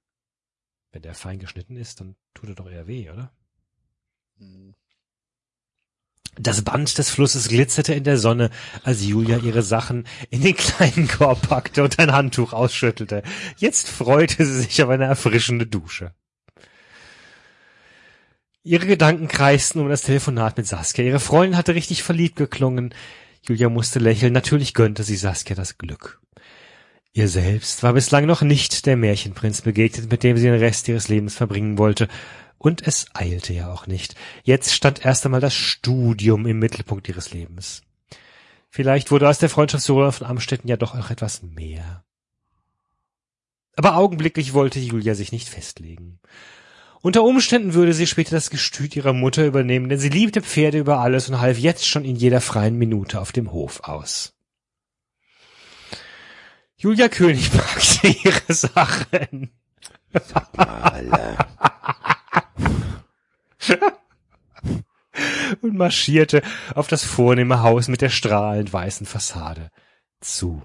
Wenn 0.92 1.02
der 1.02 1.14
fein 1.14 1.38
geschnitten 1.38 1.76
ist, 1.76 2.00
dann 2.00 2.16
tut 2.34 2.50
er 2.50 2.54
doch 2.54 2.70
eher 2.70 2.86
weh, 2.86 3.10
oder? 3.10 3.32
Das 6.40 6.62
Band 6.62 6.96
des 6.98 7.10
Flusses 7.10 7.48
glitzerte 7.48 7.94
in 7.94 8.04
der 8.04 8.16
Sonne, 8.16 8.50
als 8.84 9.04
Julia 9.04 9.38
ihre 9.38 9.62
Sachen 9.62 10.06
in 10.30 10.42
den 10.42 10.56
kleinen 10.56 11.08
Korb 11.08 11.48
packte 11.48 11.82
und 11.82 11.98
ein 11.98 12.12
Handtuch 12.12 12.52
ausschüttelte. 12.52 13.22
Jetzt 13.56 13.88
freute 13.88 14.44
sie 14.46 14.62
sich 14.62 14.82
auf 14.82 14.88
eine 14.88 15.06
erfrischende 15.06 15.66
Dusche. 15.66 16.14
Ihre 18.62 18.86
Gedanken 18.86 19.28
kreisten 19.28 19.80
um 19.80 19.88
das 19.88 20.02
Telefonat 20.02 20.56
mit 20.56 20.66
Saskia. 20.66 21.04
Ihre 21.04 21.20
Freundin 21.20 21.56
hatte 21.56 21.74
richtig 21.74 22.02
verliebt 22.02 22.36
geklungen. 22.36 22.94
Julia 23.42 23.68
musste 23.68 23.98
lächeln. 23.98 24.32
Natürlich 24.32 24.74
gönnte 24.74 25.02
sie 25.04 25.16
Saskia 25.16 25.56
das 25.56 25.78
Glück. 25.78 26.20
Ihr 27.18 27.26
selbst 27.26 27.82
war 27.82 27.94
bislang 27.94 28.26
noch 28.26 28.42
nicht 28.42 28.86
der 28.86 28.96
Märchenprinz 28.96 29.62
begegnet, 29.62 30.08
mit 30.08 30.22
dem 30.22 30.36
sie 30.36 30.44
den 30.44 30.60
Rest 30.60 30.86
ihres 30.86 31.08
Lebens 31.08 31.34
verbringen 31.34 31.76
wollte. 31.76 32.06
Und 32.58 32.86
es 32.86 33.06
eilte 33.12 33.52
ja 33.52 33.72
auch 33.72 33.88
nicht. 33.88 34.14
Jetzt 34.44 34.72
stand 34.72 35.04
erst 35.04 35.24
einmal 35.24 35.40
das 35.40 35.52
Studium 35.52 36.46
im 36.46 36.60
Mittelpunkt 36.60 37.08
ihres 37.08 37.32
Lebens. 37.32 37.82
Vielleicht 38.70 39.10
wurde 39.10 39.28
aus 39.28 39.38
der 39.38 39.48
Freundschaft 39.48 39.82
Sola 39.82 40.12
von 40.12 40.28
Amstetten 40.28 40.68
ja 40.68 40.76
doch 40.76 40.94
auch 40.94 41.10
etwas 41.10 41.42
mehr. 41.42 42.04
Aber 43.74 43.96
augenblicklich 43.96 44.54
wollte 44.54 44.78
Julia 44.78 45.16
sich 45.16 45.32
nicht 45.32 45.48
festlegen. 45.48 46.20
Unter 47.00 47.24
Umständen 47.24 47.74
würde 47.74 47.94
sie 47.94 48.06
später 48.06 48.36
das 48.36 48.48
Gestüt 48.48 48.94
ihrer 48.94 49.12
Mutter 49.12 49.44
übernehmen, 49.44 49.88
denn 49.88 49.98
sie 49.98 50.08
liebte 50.08 50.40
Pferde 50.40 50.78
über 50.78 51.00
alles 51.00 51.28
und 51.28 51.40
half 51.40 51.58
jetzt 51.58 51.84
schon 51.84 52.04
in 52.04 52.14
jeder 52.14 52.40
freien 52.40 52.78
Minute 52.78 53.20
auf 53.20 53.32
dem 53.32 53.50
Hof 53.50 53.80
aus. 53.80 54.37
Julia 56.80 57.08
König 57.08 57.50
packte 57.50 58.06
ihre 58.06 58.54
Sachen 58.54 59.50
und 65.60 65.74
marschierte 65.74 66.40
auf 66.76 66.86
das 66.86 67.02
vornehme 67.02 67.62
Haus 67.62 67.88
mit 67.88 68.00
der 68.00 68.10
strahlend 68.10 68.72
weißen 68.72 69.06
Fassade 69.06 69.72
zu. 70.20 70.62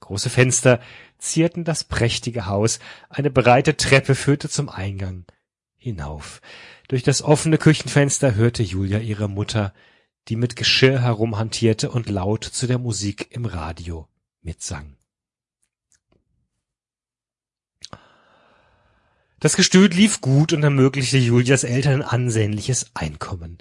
Große 0.00 0.30
Fenster 0.30 0.80
zierten 1.18 1.64
das 1.64 1.84
prächtige 1.84 2.46
Haus, 2.46 2.78
eine 3.10 3.30
breite 3.30 3.76
Treppe 3.76 4.14
führte 4.14 4.48
zum 4.48 4.70
Eingang 4.70 5.26
hinauf. 5.76 6.40
Durch 6.88 7.02
das 7.02 7.20
offene 7.20 7.58
Küchenfenster 7.58 8.36
hörte 8.36 8.62
Julia 8.62 9.00
ihre 9.00 9.28
Mutter, 9.28 9.74
die 10.28 10.36
mit 10.36 10.56
Geschirr 10.56 11.02
herumhantierte 11.02 11.90
und 11.90 12.08
laut 12.08 12.44
zu 12.44 12.66
der 12.66 12.78
Musik 12.78 13.28
im 13.32 13.44
Radio 13.44 14.08
mitsang. 14.44 14.96
Das 19.40 19.56
Gestüt 19.56 19.94
lief 19.94 20.20
gut 20.20 20.52
und 20.52 20.62
ermöglichte 20.62 21.18
Julias 21.18 21.64
Eltern 21.64 22.00
ein 22.00 22.08
ansehnliches 22.08 22.86
Einkommen. 22.94 23.58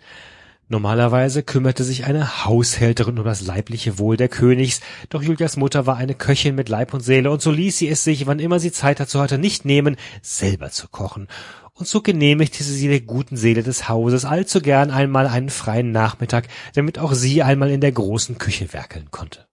Normalerweise 0.70 1.44
kümmerte 1.44 1.84
sich 1.84 2.06
eine 2.06 2.46
Haushälterin 2.46 3.20
um 3.20 3.26
das 3.26 3.42
leibliche 3.42 4.00
Wohl 4.00 4.16
der 4.16 4.30
Königs, 4.30 4.80
doch 5.10 5.22
Julias 5.22 5.58
Mutter 5.58 5.86
war 5.86 5.98
eine 5.98 6.16
Köchin 6.16 6.56
mit 6.56 6.70
Leib 6.70 6.94
und 6.94 7.02
Seele, 7.02 7.30
und 7.32 7.42
so 7.42 7.52
ließ 7.52 7.78
sie 7.78 7.90
es 7.90 8.04
sich, 8.04 8.26
wann 8.28 8.40
immer 8.40 8.60
sie 8.62 8.72
Zeit 8.72 9.00
dazu 9.02 9.20
hatte, 9.20 9.38
nicht 9.38 9.66
nehmen, 9.66 9.98
selber 10.22 10.70
zu 10.72 10.88
kochen. 10.88 11.28
Und 11.74 11.88
so 11.88 12.02
genehmigte 12.02 12.64
sie 12.64 12.88
der 12.88 13.02
guten 13.02 13.36
Seele 13.36 13.62
des 13.62 13.90
Hauses 13.90 14.26
allzu 14.26 14.62
gern 14.62 14.90
einmal 14.90 15.28
einen 15.28 15.50
freien 15.50 15.92
Nachmittag, 15.92 16.48
damit 16.76 16.98
auch 16.98 17.14
sie 17.14 17.44
einmal 17.44 17.72
in 17.72 17.82
der 17.82 17.92
großen 17.92 18.38
Küche 18.38 18.72
werkeln 18.72 19.12
konnte. 19.12 19.48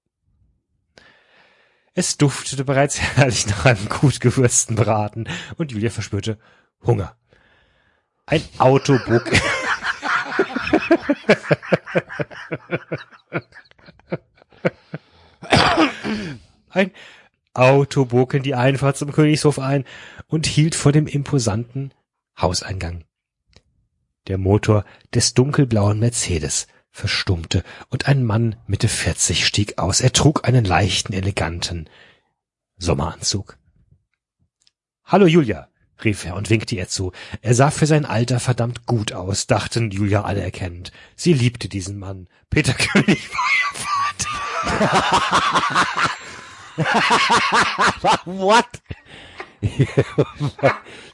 Es 2.00 2.16
duftete 2.16 2.64
bereits 2.64 2.98
herrlich 2.98 3.46
nach 3.46 3.66
einem 3.66 3.86
gut 3.90 4.20
gewürzten 4.20 4.74
Braten, 4.74 5.28
und 5.58 5.70
Julia 5.70 5.90
verspürte 5.90 6.38
Hunger. 6.82 7.14
Ein 8.24 8.42
Auto 8.56 8.98
bog 9.06 9.30
Ein 16.70 16.90
Auto 17.52 18.06
bog 18.06 18.32
in 18.32 18.44
die 18.44 18.54
Einfahrt 18.54 18.96
zum 18.96 19.12
Königshof 19.12 19.58
ein 19.58 19.84
und 20.26 20.46
hielt 20.46 20.74
vor 20.74 20.92
dem 20.92 21.06
imposanten 21.06 21.92
Hauseingang. 22.40 23.04
Der 24.26 24.38
Motor 24.38 24.86
des 25.14 25.34
dunkelblauen 25.34 25.98
Mercedes 25.98 26.66
verstummte 26.90 27.62
und 27.88 28.06
ein 28.06 28.24
Mann 28.24 28.56
Mitte 28.66 28.88
40 28.88 29.46
stieg 29.46 29.78
aus. 29.78 30.00
Er 30.00 30.12
trug 30.12 30.46
einen 30.46 30.64
leichten, 30.64 31.12
eleganten 31.12 31.88
Sommeranzug. 32.76 33.58
Hallo 35.04 35.26
Julia, 35.26 35.68
rief 36.04 36.24
er 36.24 36.34
und 36.36 36.50
winkte 36.50 36.74
ihr 36.74 36.88
zu. 36.88 37.12
Er 37.42 37.54
sah 37.54 37.70
für 37.70 37.86
sein 37.86 38.04
Alter 38.04 38.40
verdammt 38.40 38.86
gut 38.86 39.12
aus, 39.12 39.46
dachten 39.46 39.90
Julia 39.90 40.22
alle 40.22 40.40
erkennend. 40.40 40.92
Sie 41.16 41.32
liebte 41.32 41.68
diesen 41.68 41.98
Mann. 41.98 42.28
Peter 42.48 42.74
König 42.74 43.30
war 43.32 43.48
ihr 43.58 43.72
Vater. 43.74 44.30
What? 48.24 48.66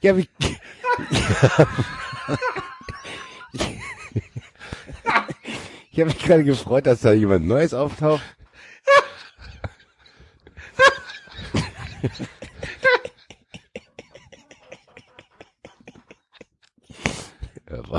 ja, 0.02 0.16
wie, 0.16 0.28
ich 5.90 6.00
habe 6.00 6.10
mich 6.10 6.18
gerade 6.18 6.44
gefreut, 6.44 6.86
dass 6.86 7.00
da 7.00 7.12
jemand 7.12 7.46
Neues 7.46 7.74
auftaucht. 7.74 8.22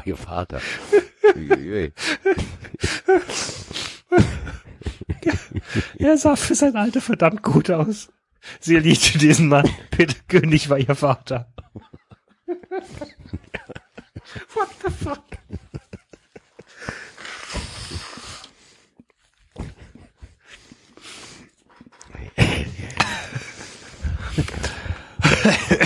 ihr 0.08 0.18
Vater. 0.18 0.62
Er 6.00 6.18
sah 6.18 6.36
für 6.36 6.56
sein 6.56 6.76
Alter 6.76 7.02
verdammt 7.02 7.44
gut 7.44 7.70
aus. 7.70 8.10
Sie 8.60 8.78
liebte 8.78 9.18
diesen 9.18 9.50
Mann. 9.50 9.70
Peter 9.92 10.16
König 10.28 10.70
war 10.70 10.78
ihr 10.78 10.96
Vater. 10.96 11.52
What 14.54 14.70
the 14.84 14.90
fuck? 14.90 15.24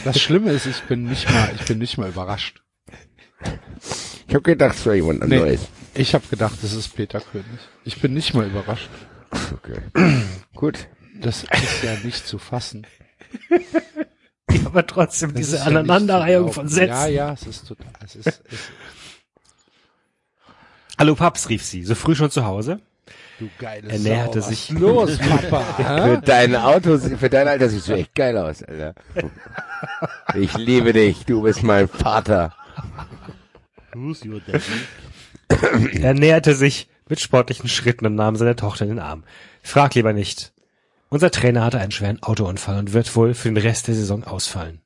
Das 0.04 0.20
Schlimme 0.20 0.52
ist, 0.52 0.66
ich 0.66 0.82
bin 0.84 1.06
nicht 1.06 1.30
mal, 1.32 1.52
ich 1.60 1.66
bin 1.66 1.78
nicht 1.78 1.98
mal 1.98 2.10
überrascht. 2.10 2.62
Ich 4.28 4.34
habe 4.36 4.42
gedacht, 4.42 4.76
es 4.76 4.86
wäre 4.86 4.96
jemand 4.96 5.28
Nee, 5.28 5.38
anderes. 5.38 5.68
ich 5.94 6.14
habe 6.14 6.26
gedacht, 6.28 6.58
es 6.64 6.74
ist 6.74 6.96
Peter 6.96 7.20
König. 7.20 7.46
Ich 7.84 8.02
bin 8.02 8.14
nicht 8.14 8.34
mal 8.34 8.46
überrascht. 8.48 8.90
Okay. 9.54 9.82
Gut. 10.56 10.88
Das 11.20 11.44
ist 11.44 11.84
ja 11.84 11.96
nicht 12.04 12.26
zu 12.28 12.38
fassen. 12.38 12.86
Ja, 14.52 14.66
aber 14.66 14.86
trotzdem 14.86 15.30
Das 15.30 15.38
diese 15.38 15.56
ist 15.56 15.62
ja 15.62 15.68
Aneinanderreihung 15.70 16.52
von. 16.52 16.68
Sätzen. 16.68 16.90
Ja, 16.90 17.08
ja, 17.08 17.32
es 17.32 17.44
ist 17.48 17.66
total, 17.70 17.88
es 18.04 18.18
ist, 18.18 18.28
es, 18.28 18.60
Hallo 20.98 21.16
Paps, 21.16 21.48
rief 21.48 21.64
sie. 21.64 21.86
So 21.86 21.96
früh 21.96 22.16
schon 22.16 22.30
zu 22.32 22.44
Hause? 22.46 22.82
Du 23.42 23.50
geile 23.60 23.90
Er 23.90 24.00
näherte 24.00 24.42
Sau, 24.42 24.50
sich- 24.50 24.70
los, 24.70 25.18
Papa? 25.18 25.62
Für 26.04 26.22
dein 26.24 26.56
Auto, 26.56 26.98
für 26.98 27.30
dein 27.30 27.48
Alter 27.48 27.70
siehst 27.70 27.88
du 27.90 27.94
echt 27.94 28.16
geil 28.16 28.38
aus, 28.38 28.64
Alter. 28.64 28.94
Ich 30.36 30.56
liebe 30.58 30.94
dich, 30.94 31.26
du 31.26 31.42
bist 31.42 31.64
mein 31.64 31.88
Vater. 31.88 32.54
Who's 33.94 34.24
your 34.26 34.40
daddy? 34.46 35.98
Er 36.02 36.14
näherte 36.14 36.56
sich 36.56 36.88
mit 37.10 37.20
sportlichen 37.20 37.68
Schritten 37.68 38.06
und 38.06 38.16
nahm 38.16 38.38
seine 38.38 38.56
Tochter 38.56 38.84
in 38.86 38.90
den 38.92 39.00
Arm. 39.00 39.24
Frag 39.62 39.96
lieber 39.96 40.14
nicht. 40.14 40.54
Unser 41.10 41.30
Trainer 41.30 41.66
hatte 41.66 41.80
einen 41.80 41.92
schweren 41.92 42.24
Autounfall 42.24 42.78
und 42.80 42.94
wird 42.94 43.14
wohl 43.18 43.34
für 43.34 43.50
den 43.50 43.58
Rest 43.58 43.88
der 43.90 43.96
Saison 43.96 44.24
ausfallen. 44.24 44.80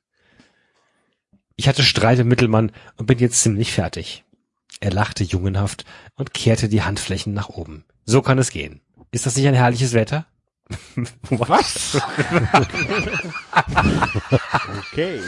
Ich 1.54 1.68
hatte 1.68 1.84
Streit 1.84 2.18
im 2.18 2.26
Mittelmann 2.28 2.72
und 2.96 3.06
bin 3.06 3.18
jetzt 3.18 3.42
ziemlich 3.42 3.72
fertig. 3.72 4.24
Er 4.80 4.90
lachte 4.92 5.22
jungenhaft 5.24 5.84
und 6.16 6.34
kehrte 6.34 6.68
die 6.68 6.82
Handflächen 6.82 7.32
nach 7.32 7.48
oben. 7.48 7.84
So 8.06 8.22
kann 8.22 8.38
es 8.38 8.50
gehen. 8.50 8.80
Ist 9.10 9.26
das 9.26 9.36
nicht 9.36 9.46
ein 9.46 9.54
herrliches 9.54 9.92
Wetter? 9.92 10.26
Was? 11.30 11.96
Okay. 14.92 15.20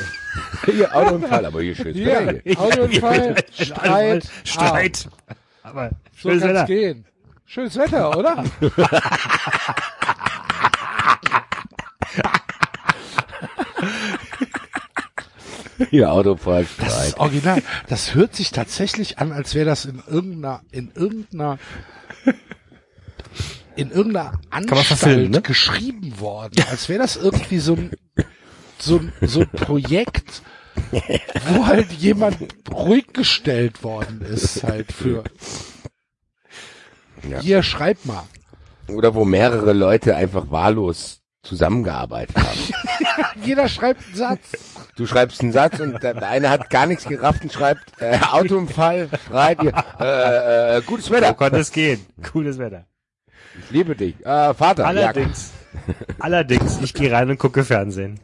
Hier 0.65 0.95
Autounfall, 0.95 1.47
aber 1.47 1.63
hier 1.63 1.75
schön. 1.77 1.95
Hier, 1.95 2.41
Autounfall, 2.57 3.37
Streit, 3.53 4.29
Streit. 4.45 5.09
Aber 5.63 5.91
So 6.13 6.31
schönes 6.31 6.43
kann's 6.43 6.55
Wetter. 6.55 6.65
gehen. 6.67 7.05
Schönes 7.47 7.77
Wetter, 7.77 8.17
oder? 8.17 8.45
Hier 15.91 16.11
Autounfall, 16.13 16.67
Das 16.79 16.87
Streit. 16.93 17.07
ist 17.09 17.19
original. 17.19 17.63
Das 17.89 18.15
hört 18.15 18.35
sich 18.35 18.51
tatsächlich 18.51 19.19
an, 19.19 19.31
als 19.33 19.55
wäre 19.55 19.67
das 19.67 19.85
in 19.85 20.03
irgendeiner, 20.09 20.61
in 20.73 20.91
irgendeiner, 20.93 21.59
in 23.79 23.91
irgendeiner 23.91 24.33
man 24.51 24.69
Anstalt 24.69 25.31
ne? 25.31 25.41
geschrieben 25.43 26.19
worden. 26.21 26.55
Als 26.71 26.89
wäre 26.89 27.01
das 27.01 27.17
irgendwie 27.17 27.59
so 27.59 27.75
ein, 27.75 27.91
so 28.79 28.97
ein, 28.99 29.13
so 29.23 29.41
ein 29.41 29.51
Projekt, 29.51 30.43
wo 31.49 31.67
halt 31.67 31.93
jemand 31.93 32.37
ruhig 32.73 33.07
gestellt 33.13 33.83
worden 33.83 34.21
ist, 34.23 34.63
halt 34.65 34.93
für, 34.93 35.25
Ja. 37.29 37.41
hier, 37.41 37.63
schreib 37.63 38.05
mal. 38.05 38.25
Oder 38.89 39.15
wo 39.15 39.25
mehrere 39.25 39.73
Leute 39.73 40.17
einfach 40.17 40.51
wahllos 40.51 41.21
zusammengearbeitet 41.43 42.37
haben. 42.37 42.59
Jeder 43.45 43.69
schreibt 43.69 44.05
einen 44.07 44.15
Satz. 44.17 44.53
Du 44.97 45.07
schreibst 45.07 45.41
einen 45.41 45.53
Satz 45.53 45.79
und 45.79 46.03
der 46.03 46.21
eine 46.29 46.51
hat 46.51 46.69
gar 46.71 46.87
nichts 46.87 47.05
gerafft 47.05 47.43
und 47.43 47.53
schreibt 47.53 48.01
äh, 48.01 48.19
Autounfall, 48.33 49.09
hier, 49.61 49.73
äh, 50.01 50.79
äh, 50.79 50.83
gutes 50.83 51.07
So 51.07 51.13
Wetter. 51.13 51.35
kann 51.35 51.55
es 51.55 51.71
gehen. 51.71 52.05
Cooles 52.33 52.59
Wetter. 52.59 52.87
Ich 53.65 53.71
liebe 53.71 53.95
dich. 53.97 54.15
Äh, 54.25 54.55
Vater. 54.55 54.87
Allerdings, 54.87 55.53
allerdings, 56.19 56.81
ich 56.83 56.95
gehe 56.95 57.13
rein 57.13 57.31
und 57.31 57.39
gucke 57.39 57.65
Fernsehen. 57.65 58.21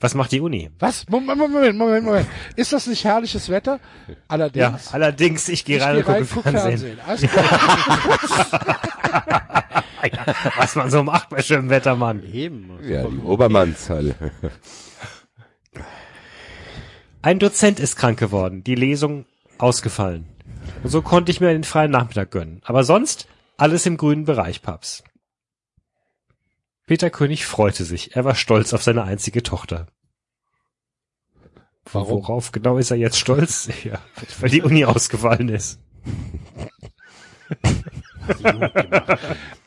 Was 0.00 0.14
macht 0.14 0.30
die 0.30 0.40
Uni? 0.40 0.70
Was? 0.78 1.08
Moment, 1.08 1.38
Moment, 1.38 1.76
Moment, 1.76 2.04
Moment. 2.04 2.28
Ist 2.54 2.72
das 2.72 2.86
nicht 2.86 3.04
herrliches 3.04 3.48
Wetter? 3.48 3.80
Ja, 4.06 4.14
Allerdings. 4.28 4.94
allerdings, 4.94 5.48
ich 5.48 5.64
gehe 5.64 5.80
rein 5.80 5.96
geh 5.96 6.02
und 6.02 6.06
gucke 6.06 6.26
guck 6.34 6.42
Fernsehen. 6.44 6.98
Fernsehen. 6.98 7.00
Alles 7.04 7.22
klar. 7.22 8.78
Was 10.56 10.76
man 10.76 10.90
so 10.90 11.02
macht 11.02 11.30
bei 11.30 11.42
schönem 11.42 11.68
Wetter, 11.70 11.96
Mann. 11.96 12.22
Eben. 12.32 12.78
Ja, 12.82 13.02
ja 13.02 13.08
die 13.08 13.18
Obermannshalle. 13.18 14.14
Ein 17.22 17.40
Dozent 17.40 17.80
ist 17.80 17.96
krank 17.96 18.18
geworden, 18.20 18.62
die 18.62 18.76
Lesung 18.76 19.24
ausgefallen. 19.58 20.26
Und 20.84 20.90
so 20.90 21.02
konnte 21.02 21.32
ich 21.32 21.40
mir 21.40 21.48
den 21.48 21.64
freien 21.64 21.90
Nachmittag 21.90 22.30
gönnen. 22.30 22.60
Aber 22.64 22.84
sonst 22.84 23.26
alles 23.58 23.84
im 23.84 23.96
grünen 23.98 24.24
Bereich, 24.24 24.62
Paps. 24.62 25.04
Peter 26.86 27.10
König 27.10 27.44
freute 27.44 27.84
sich. 27.84 28.16
Er 28.16 28.24
war 28.24 28.34
stolz 28.34 28.72
auf 28.72 28.82
seine 28.82 29.02
einzige 29.02 29.42
Tochter. 29.42 29.88
Warum? 31.92 32.22
Worauf 32.22 32.52
genau 32.52 32.78
ist 32.78 32.90
er 32.90 32.96
jetzt 32.96 33.18
stolz? 33.18 33.68
Ja, 33.84 34.00
weil 34.40 34.50
die 34.50 34.62
Uni 34.62 34.84
ausgefallen 34.84 35.48
ist. 35.50 35.80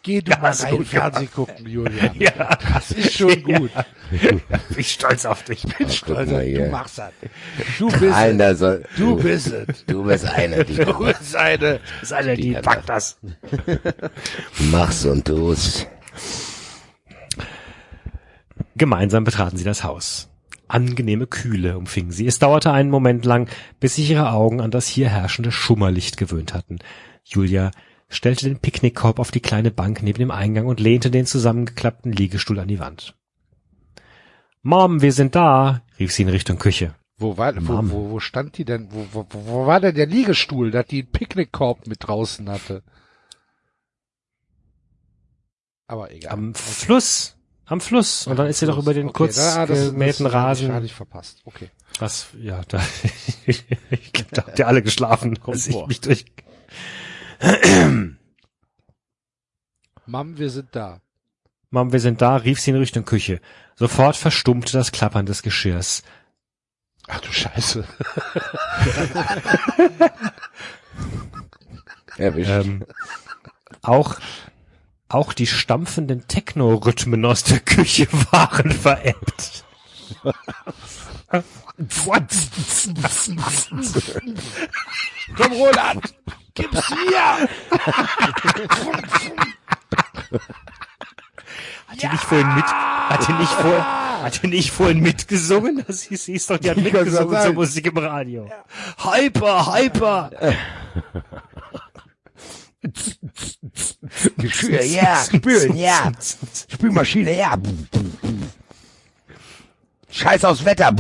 Geh 0.04 0.22
du 0.22 0.32
Ja, 0.32 0.40
mal 0.40 0.52
rein 0.52 0.86
Fernsehen 0.86 1.32
gucken, 1.32 1.68
Julian. 1.68 2.12
Ja, 2.18 2.58
Das 2.74 2.92
ist 2.92 3.18
schon 3.18 3.42
gut. 3.44 3.72
bin 4.10 4.42
ich 4.78 4.92
stolz 4.94 5.26
auf 5.26 5.44
dich. 5.44 5.64
Mensch, 5.80 6.02
guck 6.06 6.18
Alter, 6.18 6.32
mal 6.34 6.42
du 6.46 6.48
hier. 6.50 6.70
machst 6.70 6.98
das. 6.98 7.12
Du 7.78 7.88
bist 7.90 8.04
es. 8.04 8.14
Einer 8.14 8.56
soll, 8.56 8.84
Du 8.98 9.16
bist 9.16 9.48
es. 9.48 9.86
du 9.86 10.04
bist 10.04 10.26
einer, 10.26 10.64
die 10.64 10.76
Du 10.76 10.98
bist 11.06 11.36
eine. 11.36 11.80
Ist 12.02 12.14
einer, 12.14 12.36
die 12.36 12.54
packt 12.54 12.90
das. 12.90 13.18
machst 14.72 15.06
und 15.06 15.26
tust. 15.26 15.88
Gemeinsam 18.76 19.24
betraten 19.24 19.58
sie 19.58 19.64
das 19.64 19.84
Haus. 19.84 20.30
Angenehme 20.68 21.28
Kühle 21.28 21.78
umfing 21.78 22.12
sie. 22.12 22.26
Es 22.28 22.40
dauerte 22.40 22.72
einen 22.72 22.90
Moment 22.90 23.26
lang, 23.26 23.50
bis 23.80 23.96
sich 23.96 24.10
ihre 24.10 24.32
Augen 24.32 24.62
an 24.62 24.72
das 24.72 24.88
hier 24.88 25.10
herrschende 25.10 25.52
Schummerlicht 25.52 26.16
gewöhnt 26.18 26.54
hatten. 26.54 26.80
Julia 27.26 27.72
stellte 28.12 28.46
den 28.48 28.60
Picknickkorb 28.60 29.18
auf 29.20 29.32
die 29.32 29.40
kleine 29.40 29.72
Bank 29.72 30.04
neben 30.04 30.20
dem 30.20 30.32
Eingang 30.32 30.68
und 30.68 30.80
lehnte 30.80 31.10
den 31.10 31.26
zusammengeklappten 31.26 32.12
Liegestuhl 32.12 32.60
an 32.60 32.68
die 32.68 32.80
Wand. 32.80 33.16
Mom, 34.62 35.02
wir 35.02 35.12
sind 35.14 35.34
da, 35.36 35.82
rief 35.98 36.12
sie 36.12 36.22
in 36.22 36.30
Richtung 36.30 36.60
Küche. 36.60 36.94
Wo 37.18 37.38
war, 37.38 37.56
wo, 37.56 37.62
Mom. 37.74 37.92
wo, 37.92 38.10
wo 38.12 38.20
stand 38.20 38.58
die 38.58 38.66
denn? 38.66 38.88
Wo, 38.92 39.06
wo, 39.12 39.26
wo 39.30 39.66
war 39.66 39.80
denn 39.80 39.96
der 39.96 40.06
Liegestuhl, 40.08 40.72
dass 40.72 40.86
die 40.88 41.02
einen 41.04 41.12
Picknickkorb 41.12 41.88
mit 41.88 42.08
draußen 42.08 42.48
hatte? 42.50 42.84
Aber 45.88 46.12
egal. 46.12 46.32
Am 46.34 46.54
Fluss. 46.56 47.38
Am 47.66 47.80
Fluss. 47.82 48.28
Und 48.28 48.38
dann 48.38 48.48
ist 48.48 48.60
sie 48.60 48.66
doch 48.66 48.78
über 48.78 48.94
den 48.94 49.08
Okay, 49.10 49.18
kurz 49.18 49.36
da- 49.36 49.66
das- 49.66 49.92
gemähten 49.92 50.26
das 50.26 50.34
Rasen. 50.34 50.74
Hatte 50.74 50.86
ich 50.86 50.94
verpasst. 50.94 51.42
Okay. 51.46 51.70
Was, 52.00 52.28
ja, 52.40 52.62
da, 52.68 52.82
ich 53.46 53.66
glaub, 54.14 54.30
da 54.32 54.46
habt 54.48 54.60
ihr 54.60 54.68
alle 54.68 54.82
geschlafen, 54.82 55.38
als 55.46 55.68
ich 55.68 55.88
mich 55.88 56.02
durch, 56.02 56.26
Mom, 60.06 60.38
wir 60.38 60.50
sind 60.50 60.76
da. 60.76 61.02
Mom, 61.70 61.92
wir 61.92 62.00
sind 62.00 62.22
da, 62.22 62.36
rief 62.36 62.60
sie 62.60 62.72
in 62.72 62.78
Richtung 62.78 63.06
Küche. 63.06 63.42
Sofort 63.76 64.16
verstummte 64.16 64.74
das 64.74 64.92
Klappern 64.92 65.26
des 65.26 65.42
Geschirrs. 65.42 66.04
Ach 67.08 67.20
du 67.22 67.32
Scheiße. 67.32 67.84
Erwischt. 72.18 72.50
Ähm, 72.50 72.86
auch, 73.82 74.20
auch 75.10 75.34
die 75.34 75.48
stampfenden 75.48 76.28
Techno-Rhythmen 76.28 77.26
aus 77.26 77.44
der 77.44 77.60
Küche 77.60 78.08
waren 78.32 78.72
veräppt. 78.72 79.66
Komm, 85.36 85.52
Roland! 85.54 86.14
Gib's 86.54 86.90
mir! 86.90 87.48
Hat 91.88 92.02
die 92.02 92.08
nicht 92.08 92.24
vorhin 92.24 92.56
mit, 92.56 92.66
hat 92.66 93.28
die 93.28 93.34
nicht 93.34 93.52
vorhin, 93.52 93.84
hat 94.24 94.44
die 94.44 94.48
nicht 94.48 94.72
vorhin 94.72 95.00
mitgesungen? 95.00 95.84
Das 95.88 96.04
hieß, 96.04 96.26
hieß 96.26 96.48
doch, 96.48 96.58
die 96.58 96.70
hat 96.70 96.78
mitgesungen 96.78 97.34
ja 97.34 97.46
zur. 97.46 97.54
Musik 97.54 97.86
im 97.88 97.98
Radio. 97.98 98.50
Hyper, 98.98 99.76
hyper! 99.76 100.32
Geschirr, 104.38 104.84
ja, 104.86 105.24
spülen, 105.24 105.76
ja. 105.76 106.12
Spülmaschine, 106.70 107.38
ja. 107.38 107.56
Scheiß 110.10 110.46
aufs 110.46 110.66
Wetter. 110.66 110.94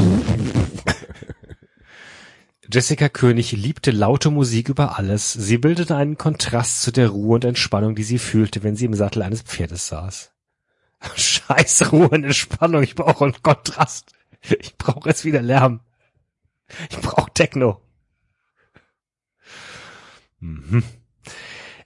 Jessica 2.73 3.09
König 3.09 3.51
liebte 3.51 3.91
laute 3.91 4.29
Musik 4.29 4.69
über 4.69 4.97
alles. 4.97 5.33
Sie 5.33 5.57
bildete 5.57 5.95
einen 5.95 6.17
Kontrast 6.17 6.81
zu 6.81 6.91
der 6.91 7.09
Ruhe 7.09 7.35
und 7.35 7.43
Entspannung, 7.43 7.95
die 7.95 8.03
sie 8.03 8.19
fühlte, 8.19 8.63
wenn 8.63 8.77
sie 8.77 8.85
im 8.85 8.93
Sattel 8.93 9.23
eines 9.23 9.41
Pferdes 9.41 9.87
saß. 9.87 10.31
Scheiß 11.15 11.91
Ruhe 11.91 12.07
und 12.09 12.23
Entspannung, 12.23 12.83
ich 12.83 12.95
brauche 12.95 13.25
einen 13.25 13.41
Kontrast. 13.43 14.13
Ich 14.59 14.77
brauche 14.77 15.09
jetzt 15.09 15.25
wieder 15.25 15.41
Lärm. 15.41 15.81
Ich 16.89 16.97
brauche 16.97 17.31
Techno. 17.33 17.81
Mhm. 20.39 20.83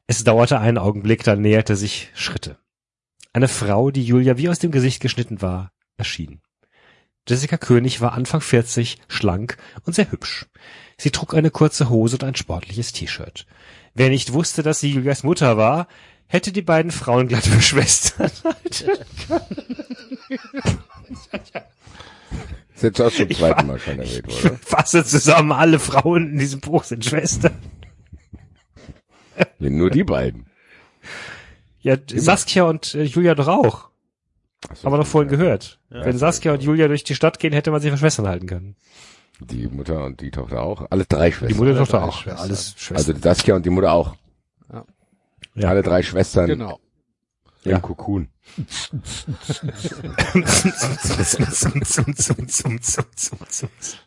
Es 0.08 0.24
dauerte 0.24 0.60
einen 0.60 0.78
Augenblick, 0.78 1.24
dann 1.24 1.42
näherte 1.42 1.76
sich 1.76 2.12
Schritte. 2.14 2.60
Eine 3.34 3.48
Frau, 3.48 3.90
die 3.90 4.06
Julia 4.06 4.38
wie 4.38 4.50
aus 4.50 4.60
dem 4.60 4.72
Gesicht 4.72 5.02
geschnitten 5.02 5.42
war, 5.42 5.72
erschien. 5.98 6.42
Jessica 7.28 7.58
König 7.58 8.02
war 8.02 8.14
Anfang 8.14 8.42
40, 8.42 8.98
schlank 9.08 9.58
und 9.86 9.94
sehr 9.96 10.12
hübsch. 10.12 10.46
Sie 10.98 11.12
trug 11.12 11.34
eine 11.34 11.52
kurze 11.52 11.90
Hose 11.90 12.16
und 12.18 12.24
ein 12.24 12.36
sportliches 12.36 12.94
T-Shirt. 12.94 13.46
Wer 13.94 14.10
nicht 14.10 14.34
wusste, 14.34 14.62
dass 14.64 14.80
sie 14.80 14.92
Julias 14.92 15.24
Mutter 15.24 15.58
war, 15.58 15.88
hätte 16.28 16.52
die 16.52 16.62
beiden 16.62 16.92
Frauen 16.92 17.28
glatt 17.28 17.46
für 17.46 17.62
Schwestern. 17.62 18.32
Ist 22.74 22.84
jetzt 22.84 23.02
auch 23.02 23.12
zum 23.12 23.30
zweiten 23.32 23.68
Mal 23.68 23.80
schon 23.80 24.00
erwähnt 24.00 24.26
Ich 24.28 24.44
worden. 24.44 24.60
fasse 24.64 25.04
zusammen, 25.04 25.52
alle 25.52 25.80
Frauen 25.80 26.32
in 26.32 26.38
diesem 26.38 26.60
Buch 26.62 26.84
sind 26.84 27.06
Schwestern. 27.06 27.54
Nur 29.60 29.90
die 29.90 30.04
beiden. 30.04 30.46
Ja, 31.82 31.98
Saskia 32.08 32.64
und 32.64 32.96
äh, 32.96 33.04
Julia 33.04 33.36
doch 33.36 33.48
auch. 33.48 33.90
So, 34.74 34.86
Haben 34.86 34.94
wir 34.94 34.98
doch 35.00 35.08
vorhin 35.08 35.30
gehört. 35.30 35.80
Ja. 35.90 36.06
Wenn 36.06 36.18
Saskia 36.18 36.54
und 36.54 36.64
Julia 36.64 36.88
durch 36.88 37.04
die 37.04 37.16
Stadt 37.16 37.40
gehen, 37.40 37.54
hätte 37.54 37.72
man 37.72 37.82
sie 37.82 37.90
für 37.92 37.98
Schwestern 37.98 38.28
halten 38.28 38.48
können. 38.48 38.76
Die 39.40 39.68
Mutter 39.68 40.06
und 40.06 40.22
die 40.22 40.32
Tochter 40.32 40.62
auch. 40.62 40.86
Alle 40.90 41.06
drei 41.06 41.32
Schwestern. 41.32 41.48
Die 41.50 41.54
Mutter 41.56 41.72
Alle 41.72 41.80
doch 41.80 41.88
drei 41.88 42.00
auch. 42.00 42.18
Schwestern. 42.22 42.40
Alles 42.46 42.60
Also 42.74 42.78
Schwestern. 42.78 43.16
die 43.16 43.22
Saskia 43.22 43.56
und 43.56 43.66
die 43.66 43.70
Mutter 43.70 43.92
auch. 43.92 44.16
Ja. 45.56 45.70
Alle 45.70 45.84
drei 45.84 46.02
Schwestern 46.04 46.48
Genau. 46.48 46.80
im 47.64 47.72
Ja. 47.72 47.80
Kokon. 47.80 48.28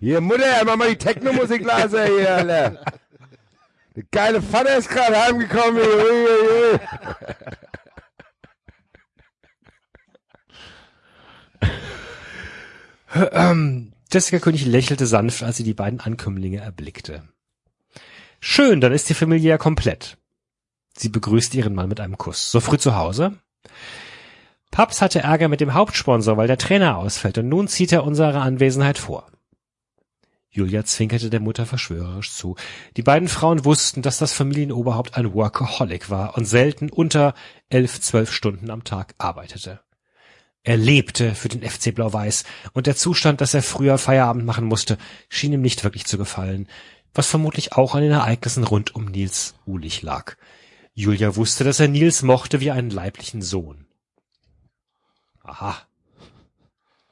Hier, 0.01 0.20
Mutter, 0.20 0.45
mach 0.65 0.77
mal 0.77 0.89
die 0.91 0.97
Techno-Musik 0.99 1.65
leise 1.65 2.05
hier, 2.05 2.35
Alter. 2.37 2.78
Der 3.97 4.05
geile 4.11 4.43
Vater 4.43 4.77
ist 4.77 4.89
gerade 4.89 5.17
heimgekommen. 5.25 5.81
Jessica 14.12 14.39
König 14.39 14.65
lächelte 14.65 15.07
sanft, 15.07 15.43
als 15.43 15.57
sie 15.57 15.65
die 15.65 15.75
beiden 15.75 16.01
Ankömmlinge 16.01 16.61
erblickte. 16.61 17.23
Schön, 18.41 18.81
dann 18.81 18.93
ist 18.93 19.09
die 19.09 19.15
Familie 19.15 19.51
ja 19.51 19.59
komplett. 19.59 20.17
Sie 20.97 21.09
begrüßte 21.09 21.57
ihren 21.57 21.75
Mann 21.75 21.89
mit 21.89 22.01
einem 22.01 22.19
Kuss. 22.19 22.51
So 22.51 22.61
früh 22.61 22.78
zu 22.78 22.97
Hause? 22.97 23.39
Paps 24.70 25.01
hatte 25.01 25.20
Ärger 25.20 25.49
mit 25.49 25.61
dem 25.61 25.75
Hauptsponsor, 25.75 26.37
weil 26.37 26.47
der 26.47 26.59
Trainer 26.59 26.99
ausfällt 26.99 27.39
und 27.39 27.49
nun 27.49 27.69
zieht 27.69 27.93
er 27.93 28.05
unsere 28.05 28.41
Anwesenheit 28.41 28.99
vor. 28.99 29.31
Julia 30.51 30.85
zwinkerte 30.85 31.31
der 31.31 31.41
Mutter 31.41 31.67
verschwörerisch 31.67 32.33
zu. 32.33 32.57
Die 32.97 33.03
beiden 33.03 33.28
Frauen 33.28 33.65
wussten, 33.65 34.03
dass 34.03 34.19
das 34.19 34.33
Familienoberhaupt 34.33 35.17
ein 35.17 35.35
Workaholic 35.35 36.11
war 36.11 36.37
und 36.37 36.47
selten 36.47 36.91
unter 36.91 37.35
elf, 37.69 38.01
zwölf 38.01 38.33
Stunden 38.33 38.70
am 38.70 38.85
Tag 38.85 39.15
arbeitete. 39.19 39.81
Er 40.62 40.77
lebte 40.77 41.35
für 41.35 41.49
den 41.49 41.62
FC 41.62 41.95
Blau-Weiß 41.95 42.45
und 42.73 42.87
der 42.87 42.97
Zustand, 42.97 43.41
dass 43.41 43.55
er 43.55 43.62
früher 43.62 43.97
Feierabend 43.99 44.45
machen 44.45 44.67
musste, 44.67 44.99
schien 45.28 45.53
ihm 45.53 45.62
nicht 45.62 45.85
wirklich 45.85 46.05
zu 46.05 46.19
gefallen, 46.19 46.69
was 47.15 47.27
vermutlich 47.27 47.73
auch 47.73 47.95
an 47.95 48.03
den 48.03 48.12
Ereignissen 48.12 48.65
rund 48.65 48.95
um 48.95 49.07
Nils 49.07 49.55
Ulich 49.67 50.03
lag. 50.03 50.37
Julia 50.95 51.37
wusste, 51.37 51.65
dass 51.65 51.81
er 51.81 51.89
Nils 51.89 52.23
mochte 52.23 52.61
wie 52.61 52.70
einen 52.70 52.91
leiblichen 52.91 53.41
Sohn. 53.41 53.87
Aha. 55.43 55.77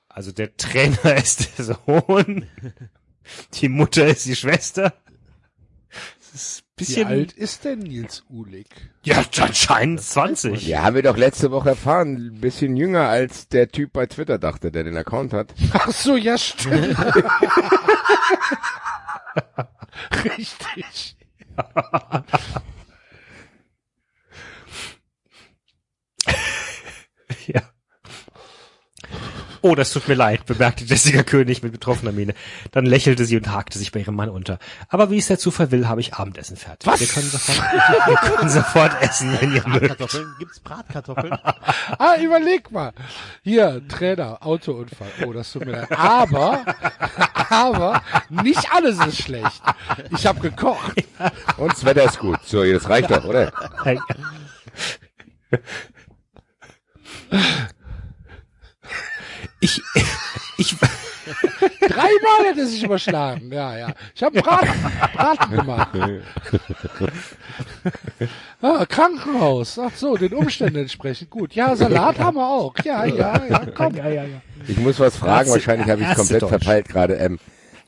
Also 0.09 0.33
der 0.33 0.57
Trainer 0.57 1.17
ist 1.17 1.59
der 1.59 1.65
Sohn, 1.65 2.49
die 3.55 3.69
Mutter 3.69 4.07
ist 4.07 4.27
die 4.27 4.37
Schwester. 4.37 4.93
Ist 6.37 6.61
ein 6.61 6.65
Wie 6.77 6.85
bisschen 6.85 7.07
alt 7.07 7.33
ist 7.33 7.65
denn 7.65 7.79
Nils 7.79 8.23
Uhlig? 8.29 8.67
Ja, 9.05 9.25
anscheinend 9.41 10.03
20. 10.03 10.67
Ja, 10.67 10.83
haben 10.83 10.95
wir 10.95 11.03
doch 11.03 11.17
letzte 11.17 11.51
Woche 11.51 11.71
erfahren. 11.71 12.17
Ein 12.17 12.43
bisschen 12.43 12.77
jünger 12.77 13.09
als 13.09 13.49
der 13.49 13.69
Typ 13.71 13.95
bei 13.95 14.05
Twitter 14.05 14.39
dachte, 14.39 14.71
der 14.71 14.85
den 14.85 14.99
Account 14.99 15.33
hat. 15.33 15.55
Ach 15.73 15.91
so, 15.91 16.15
ja, 16.15 16.37
stimmt. 16.37 16.95
Richtig. 20.25 21.17
Oh, 29.63 29.75
das 29.75 29.93
tut 29.93 30.09
mir 30.09 30.15
leid, 30.15 30.47
bemerkte 30.47 30.85
Jessica 30.85 31.23
König 31.23 31.63
mit 31.63 31.73
betroffener 31.73 32.13
Miene. 32.13 32.35
Dann 32.73 32.87
lächelte 32.87 33.25
sie 33.25 33.37
und 33.37 33.51
hakte 33.51 33.79
sich 33.79 33.93
bei 33.93 34.01
ihrem 34.01 34.15
Mann 34.15 34.29
unter. 34.29 34.59
Aber 34.89 35.11
wie 35.11 35.19
es 35.19 35.27
der 35.27 35.39
Zufall 35.39 35.71
will, 35.71 35.89
habe 35.89 36.01
ich 36.01 36.15
Abendessen 36.15 36.57
fertig. 36.57 36.87
Was? 36.87 37.01
Wir 37.01 37.07
können 37.07 37.31
sofort, 37.31 37.59
wir 38.07 38.17
können 38.17 38.49
sofort 38.49 39.03
essen, 39.03 39.37
wenn 39.41 39.55
ihr 39.55 39.67
mögt. 39.67 39.89
Kartoffeln? 39.89 40.35
Gibt's 40.39 40.61
Bratkartoffeln? 40.61 41.37
Ah, 41.99 42.17
überleg 42.21 42.71
mal. 42.71 42.93
Hier, 43.43 43.81
Trainer, 43.89 44.45
Autounfall. 44.45 45.09
Oh, 45.25 45.33
das 45.33 45.53
tut 45.53 45.65
mir 45.67 45.73
leid. 45.73 45.93
Aber, 45.93 46.65
aber, 47.51 48.03
nicht 48.29 48.73
alles 48.73 48.99
ist 49.07 49.23
schlecht. 49.23 49.63
Ich 50.11 50.27
habe 50.27 50.41
gekocht. 50.41 51.05
Und 51.57 51.73
das 51.73 51.85
Wetter 51.85 52.05
ist 52.05 52.19
gut. 52.19 52.39
So, 52.45 52.65
das 52.65 52.89
reicht 52.89 53.11
doch, 53.11 53.25
oder? 53.25 53.53
Ich, 59.61 59.83
ich, 60.59 60.77
Dreimal 61.81 62.51
hat 62.51 62.59
er 62.59 62.67
sich 62.67 62.83
überschlagen. 62.83 63.53
Ja, 63.53 63.77
ja. 63.77 63.95
Ich 64.15 64.23
habe 64.23 64.41
Braten, 64.41 64.69
Braten 65.15 65.57
gemacht. 65.57 65.89
Ah, 68.63 68.87
Krankenhaus. 68.87 69.79
Ach 69.79 69.95
so, 69.95 70.17
den 70.17 70.33
Umständen 70.35 70.79
entsprechend. 70.79 71.31
Gut. 71.31 71.55
Ja, 71.55 71.75
Salat 71.75 72.19
haben 72.19 72.37
wir 72.37 72.49
auch. 72.49 72.75
Ja, 72.85 73.05
ja, 73.05 73.45
ja. 73.49 73.67
Komm. 73.75 73.95
ja, 73.97 74.09
ja, 74.09 74.25
ja. 74.25 74.41
Ich 74.69 74.79
muss 74.79 74.99
was 75.01 75.17
fragen, 75.17 75.51
wahrscheinlich 75.51 75.89
habe 75.89 76.03
ich 76.03 76.15
komplett 76.15 76.43
Deutsch. 76.43 76.51
verpeilt 76.51 76.89
gerade. 76.89 77.15
Ähm, 77.15 77.39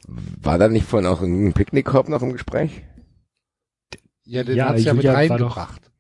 war 0.07 0.59
da 0.59 0.69
nicht 0.69 0.87
vorhin 0.87 1.09
auch 1.09 1.21
ein 1.21 1.53
Picknickkorb 1.53 2.09
noch 2.09 2.23
im 2.23 2.33
Gespräch? 2.33 2.83
Ja, 4.25 4.43
den 4.43 4.57
Ja, 4.57 4.69
hat's 4.69 4.85
ja 4.85 4.95
mit 4.95 5.05
Julia 5.05 5.13
war 5.15 5.21
reingebracht. 5.21 5.91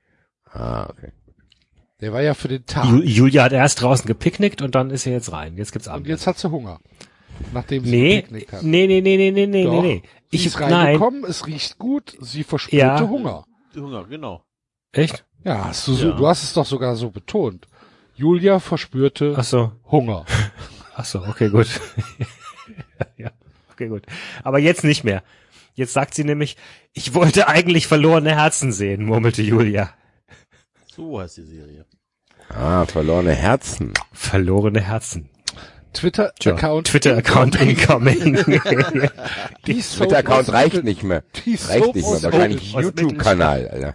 Ah, 0.50 0.88
okay. 0.90 1.12
Der 2.00 2.12
war 2.12 2.22
ja 2.22 2.34
für 2.34 2.48
den 2.48 2.64
Tag. 2.64 2.84
Ju- 2.84 3.02
Julia 3.02 3.42
hat 3.44 3.52
erst 3.52 3.82
draußen 3.82 4.06
gepicknickt 4.06 4.62
und 4.62 4.74
dann 4.74 4.90
ist 4.90 5.02
sie 5.02 5.10
jetzt 5.10 5.32
rein. 5.32 5.56
Jetzt 5.56 5.72
gibt's 5.72 5.88
Und 5.88 5.94
Abendessen. 5.94 6.16
jetzt 6.18 6.26
hat 6.26 6.38
sie 6.38 6.50
Hunger. 6.50 6.80
Nachdem 7.52 7.84
sie 7.84 7.90
Nee, 7.90 8.16
gepicknickt 8.16 8.52
hat. 8.52 8.62
nee, 8.62 8.86
nee, 8.86 9.00
nee, 9.00 9.16
nee, 9.16 9.30
nee, 9.32 9.46
nee, 9.46 9.64
Doch. 9.64 9.82
nee. 9.82 10.02
Sie 10.30 10.36
Ich, 10.36 10.46
ist 10.46 10.58
nein. 10.60 10.72
reingekommen, 10.72 11.24
es 11.24 11.46
riecht 11.46 11.78
gut, 11.78 12.16
sie 12.20 12.44
verspürte 12.44 12.76
Ja. 12.76 13.00
Hunger. 13.08 13.44
Hunger, 13.74 14.04
genau. 14.04 14.42
Echt? 14.92 15.24
Ja, 15.44 15.66
hast 15.66 15.86
du, 15.88 15.94
so, 15.94 16.08
Ja. 16.10 16.16
du 16.16 16.26
hast 16.26 16.42
es 16.42 16.52
doch 16.52 16.66
sogar 16.66 16.94
so 16.96 17.10
betont. 17.10 17.66
Julia 18.16 18.58
verspürte 18.58 19.34
Ach 19.36 19.44
so. 19.44 19.72
Hunger. 19.90 20.24
Ach 20.96 21.04
so, 21.04 21.20
okay, 21.20 21.48
gut. 21.48 21.68
ja, 23.16 23.30
okay, 23.72 23.88
gut. 23.88 24.02
Aber 24.42 24.58
jetzt 24.58 24.84
nicht 24.84 25.04
mehr. 25.04 25.22
Jetzt 25.74 25.92
sagt 25.92 26.14
sie 26.14 26.24
nämlich, 26.24 26.56
ich 26.92 27.14
wollte 27.14 27.46
eigentlich 27.48 27.86
verlorene 27.86 28.34
Herzen 28.34 28.72
sehen, 28.72 29.04
murmelte 29.04 29.42
Julia. 29.42 29.90
So 30.98 31.20
heißt 31.20 31.36
die 31.36 31.44
Serie. 31.44 31.84
Ah, 32.48 32.84
verlorene 32.84 33.32
Herzen. 33.32 33.92
Verlorene 34.12 34.80
Herzen. 34.80 35.30
Twitter-Account. 35.92 36.88
Twitter-Account 36.88 37.60
incoming. 37.60 38.34
Twitter-Account 39.64 40.52
reicht 40.52 40.82
nicht 40.82 41.04
mehr. 41.04 41.22
Die 41.46 41.54
Reicht 41.54 41.94
nicht 41.94 42.04
mehr. 42.04 42.22
Wahrscheinlich 42.24 42.72
YouTube-Kanal. 42.72 43.94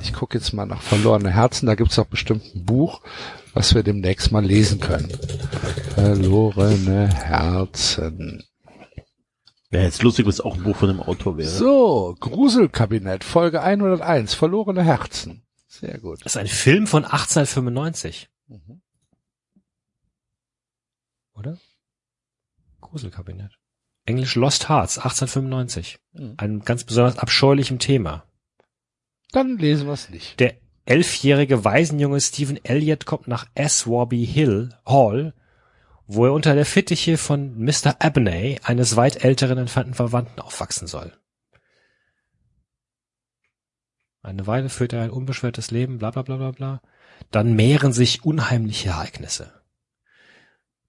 Ich 0.00 0.12
gucke 0.12 0.38
jetzt 0.38 0.52
mal 0.52 0.66
nach 0.66 0.82
verlorene 0.82 1.30
Herzen. 1.30 1.66
Da 1.66 1.74
gibt's 1.74 1.96
doch 1.96 2.06
bestimmt 2.06 2.54
ein 2.54 2.64
Buch, 2.64 3.00
was 3.52 3.74
wir 3.74 3.82
demnächst 3.82 4.30
mal 4.30 4.44
lesen 4.44 4.78
können. 4.78 5.10
Verlorene 5.96 7.08
Herzen. 7.12 8.44
Wäre 9.70 9.84
jetzt 9.84 10.02
lustig, 10.02 10.24
wenn 10.24 10.30
es 10.30 10.40
auch 10.40 10.56
ein 10.56 10.64
Buch 10.64 10.76
von 10.76 10.88
dem 10.88 11.00
Autor 11.00 11.38
wäre. 11.38 11.48
So, 11.48 12.16
Gruselkabinett, 12.18 13.22
Folge 13.22 13.62
101, 13.62 14.34
verlorene 14.34 14.82
Herzen. 14.82 15.44
Sehr 15.68 15.98
gut. 15.98 16.24
Das 16.24 16.34
ist 16.34 16.36
ein 16.36 16.48
Film 16.48 16.88
von 16.88 17.04
1895. 17.04 18.28
Mhm. 18.48 18.82
Oder? 21.34 21.56
Gruselkabinett. 22.80 23.52
Englisch 24.06 24.34
Lost 24.34 24.68
Hearts, 24.68 24.98
1895. 24.98 26.00
Mhm. 26.12 26.34
Ein 26.36 26.60
ganz 26.60 26.82
besonders 26.82 27.18
abscheulichem 27.18 27.78
Thema. 27.78 28.24
Dann 29.30 29.56
lesen 29.56 29.86
wir 29.86 29.92
es 29.92 30.10
nicht. 30.10 30.40
Der 30.40 30.56
elfjährige 30.84 31.64
Waisenjunge 31.64 32.20
Stephen 32.20 32.58
Elliott 32.64 33.06
kommt 33.06 33.28
nach 33.28 33.46
Aswarby 33.54 34.26
Hill 34.26 34.70
Hall, 34.84 35.32
wo 36.12 36.26
er 36.26 36.32
unter 36.32 36.56
der 36.56 36.66
Fittiche 36.66 37.16
von 37.16 37.56
Mr. 37.56 37.94
Abney, 38.00 38.58
eines 38.64 38.96
weit 38.96 39.22
älteren 39.24 39.58
entfernten 39.58 39.94
Verwandten, 39.94 40.40
aufwachsen 40.40 40.88
soll. 40.88 41.12
Eine 44.20 44.48
Weile 44.48 44.70
führt 44.70 44.92
er 44.92 45.02
ein 45.02 45.10
unbeschwertes 45.10 45.70
Leben, 45.70 45.98
bla 45.98 46.10
bla 46.10 46.22
bla 46.22 46.36
bla 46.36 46.50
bla. 46.50 46.82
Dann 47.30 47.54
mehren 47.54 47.92
sich 47.92 48.24
unheimliche 48.24 48.88
Ereignisse. 48.88 49.52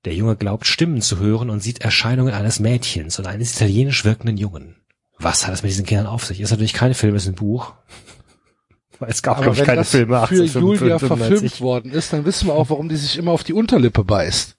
Der 0.06 0.16
Junge 0.16 0.36
glaubt 0.36 0.66
Stimmen 0.66 1.02
zu 1.02 1.20
hören 1.20 1.52
und 1.52 1.60
sieht 1.60 1.82
Erscheinungen 1.82 2.34
eines 2.34 2.60
Mädchens 2.60 3.20
und 3.20 3.28
eines 3.28 3.56
italienisch 3.56 4.04
wirkenden 4.04 4.38
Jungen. 4.38 4.78
Was 5.20 5.46
hat 5.46 5.54
es 5.54 5.62
mit 5.62 5.70
diesen 5.70 5.86
Kindern 5.86 6.08
auf 6.08 6.26
sich? 6.26 6.42
Ist 6.42 6.50
natürlich 6.50 6.74
kein 6.74 6.96
Film, 6.96 7.14
ist 7.14 7.28
ein 7.28 7.36
Buch. 7.36 7.74
Weil 8.98 9.12
es 9.12 9.22
gab, 9.22 9.38
glaube 9.38 9.54
ich, 9.54 9.60
wenn 9.60 9.66
keine 9.68 9.82
das 9.82 9.92
Filme 9.92 10.26
für 10.26 10.36
Julia 10.36 10.96
1895. 10.96 11.20
verfilmt 11.20 11.62
worden 11.62 11.92
ist, 11.92 12.12
dann 12.12 12.26
wissen 12.26 12.48
wir 12.48 12.56
auch, 12.56 12.72
warum 12.72 12.90
die 12.90 12.96
sich 12.96 13.20
immer 13.20 13.32
auf 13.32 13.44
die 13.44 13.54
Unterlippe 13.54 14.04
beißt. 14.04 14.58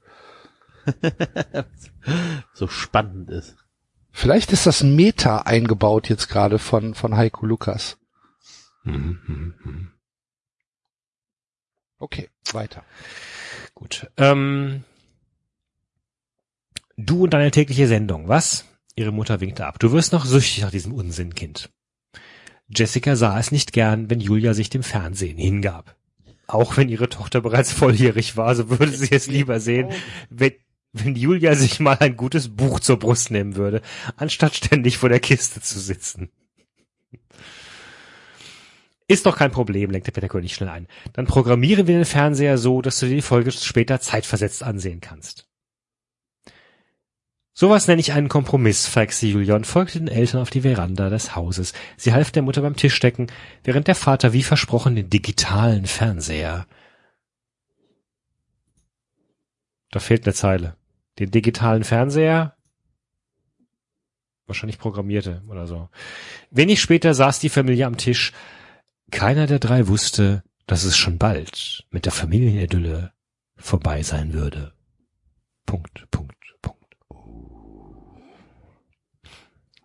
So 2.53 2.67
spannend 2.69 3.31
ist. 3.31 3.57
Vielleicht 4.11 4.53
ist 4.53 4.67
das 4.67 4.83
Meta 4.83 5.39
eingebaut 5.39 6.09
jetzt 6.09 6.29
gerade 6.29 6.59
von, 6.59 6.95
von 6.95 7.17
Heiko 7.17 7.47
Lukas. 7.47 7.97
Mhm, 8.85 9.21
mhm, 9.27 9.55
mhm. 9.65 9.93
Okay, 11.99 12.29
weiter. 12.53 12.85
Gut. 13.75 14.11
Ähm, 14.17 14.85
du 16.97 17.25
und 17.25 17.31
deine 17.33 17.51
tägliche 17.51 17.87
Sendung, 17.87 18.29
was? 18.29 18.67
Ihre 18.97 19.13
Mutter 19.13 19.41
winkte 19.41 19.67
ab. 19.67 19.79
Du 19.79 19.93
wirst 19.93 20.13
noch 20.13 20.27
süchtig 20.27 20.63
nach 20.63 20.71
diesem 20.71 20.93
Unsinn, 20.93 21.35
Kind. 21.35 21.71
Jessica 22.69 23.17
sah 23.17 23.39
es 23.39 23.53
nicht 23.53 23.73
gern, 23.73 24.11
wenn 24.11 24.21
Julia 24.21 24.55
sich 24.55 24.69
dem 24.69 24.83
Fernsehen 24.83 25.39
hingab. 25.39 25.97
Auch 26.47 26.77
wenn 26.77 26.89
ihre 26.89 27.09
Tochter 27.09 27.41
bereits 27.41 27.73
volljährig 27.73 28.37
war, 28.37 28.55
so 28.55 28.69
würde 28.69 28.93
sie 28.93 29.13
es 29.13 29.27
lieber 29.27 29.61
sehen, 29.61 29.91
wenn, 30.29 30.53
wenn 30.93 31.17
Julia 31.17 31.55
sich 31.55 31.81
mal 31.81 31.97
ein 32.01 32.17
gutes 32.17 32.55
Buch 32.55 32.81
zur 32.81 32.99
Brust 32.99 33.31
nehmen 33.31 33.57
würde, 33.57 33.83
anstatt 34.17 34.55
ständig 34.55 34.99
vor 34.99 35.09
der 35.09 35.21
Kiste 35.21 35.61
zu 35.61 35.81
sitzen. 35.81 36.31
Ist 39.09 39.27
doch 39.27 39.37
kein 39.37 39.51
Problem, 39.51 39.91
lenkte 39.91 40.13
Peter 40.13 40.29
König 40.29 40.55
schnell 40.55 40.71
ein. 40.71 40.87
Dann 41.13 41.27
programmieren 41.27 41.87
wir 41.87 41.97
den 41.97 42.05
Fernseher 42.05 42.57
so, 42.57 42.81
dass 42.81 42.99
du 42.99 43.07
dir 43.07 43.17
die 43.17 43.23
Folge 43.23 43.53
später 43.53 44.01
zeitversetzt 44.01 44.63
ansehen 44.63 45.01
kannst. 45.01 45.49
Sowas 47.55 47.87
nenne 47.87 48.01
ich 48.01 48.13
einen 48.13 48.31
Kompromiss, 48.31 48.87
flexte 48.87 49.27
Julia 49.27 49.55
und 49.55 49.67
folgte 49.67 49.99
den 49.99 50.09
Eltern 50.09 50.41
auf 50.41 50.49
die 50.49 50.63
Veranda 50.63 51.11
des 51.11 51.37
Hauses. 51.37 51.75
Sie 51.99 52.15
half 52.15 52.31
der 52.31 52.43
Mutter 52.43 52.63
beim 52.63 52.77
Tischdecken, 52.77 53.27
während 53.63 53.89
der 53.89 53.95
Vater 53.95 54.33
wie 54.33 54.43
versprochen 54.43 54.97
den 54.97 55.11
digitalen 55.11 55.87
Fernseher. 55.87 56.67
Da 59.91 60.01
fehlt 60.01 60.25
eine 60.25 60.33
Zeile. 60.33 60.77
Den 61.19 61.31
digitalen 61.31 61.85
Fernseher? 61.85 62.57
Wahrscheinlich 64.47 64.79
programmierte 64.79 65.43
oder 65.49 65.67
so. 65.67 65.89
Wenig 66.51 66.81
später 66.81 67.15
saß 67.15 67.39
die 67.39 67.49
Familie 67.49 67.87
am 67.87 67.97
Tisch. 67.97 68.33
Keiner 69.11 69.47
der 69.47 69.59
drei 69.59 69.89
wusste, 69.89 70.43
dass 70.67 70.85
es 70.85 70.97
schon 70.97 71.19
bald 71.19 71.87
mit 71.91 72.07
der 72.07 72.13
Familienidylle 72.13 73.13
vorbei 73.57 74.03
sein 74.03 74.33
würde. 74.33 74.73
Punkt, 75.67 76.07
Punkt, 76.11 76.35
Punkt. 76.61 76.97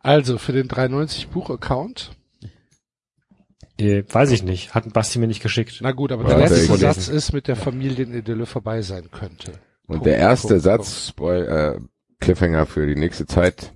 Also 0.01 0.37
für 0.37 0.53
den 0.53 0.67
390 0.67 1.27
Buch-Account. 1.29 2.11
Äh, 3.79 4.03
weiß 4.09 4.31
ich 4.31 4.41
nicht. 4.43 4.73
Hat 4.73 4.91
Basti 4.91 5.19
mir 5.19 5.27
nicht 5.27 5.43
geschickt. 5.43 5.79
Na 5.81 5.91
gut, 5.91 6.11
aber 6.11 6.23
Ja, 6.23 6.29
der 6.29 6.37
er 6.37 6.49
letzte 6.49 6.65
gelesen. 6.67 6.79
Satz 6.79 7.07
ist 7.09 7.33
mit 7.33 7.47
der 7.47 7.55
Familienidylle 7.55 8.45
vorbei 8.45 8.81
sein 8.81 9.11
könnte. 9.11 9.59
Und 9.87 10.05
der 10.05 10.17
erste 10.17 10.59
Satz, 10.59 11.07
Spoil, 11.07 11.45
äh, 11.47 11.79
Cliffhanger 12.19 12.65
für 12.65 12.85
die 12.85 12.99
nächste 12.99 13.25
Zeit, 13.25 13.73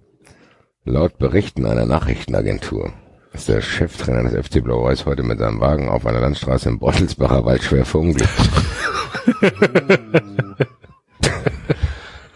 laut 0.83 1.17
Berichten 1.17 1.65
einer 1.65 1.85
Nachrichtenagentur 1.85 2.93
ist 3.33 3.47
der 3.47 3.61
Cheftrainer 3.61 4.29
des 4.29 4.45
FC 4.45 4.61
Blau-Weiß 4.61 5.05
heute 5.05 5.23
mit 5.23 5.39
seinem 5.39 5.59
Wagen 5.61 5.89
auf 5.89 6.05
einer 6.05 6.19
Landstraße 6.19 6.69
im 6.69 6.79
Beutelsbacher 6.79 7.45
Wald 7.45 7.63
schwer 7.63 7.85
verunglückt. 7.85 8.29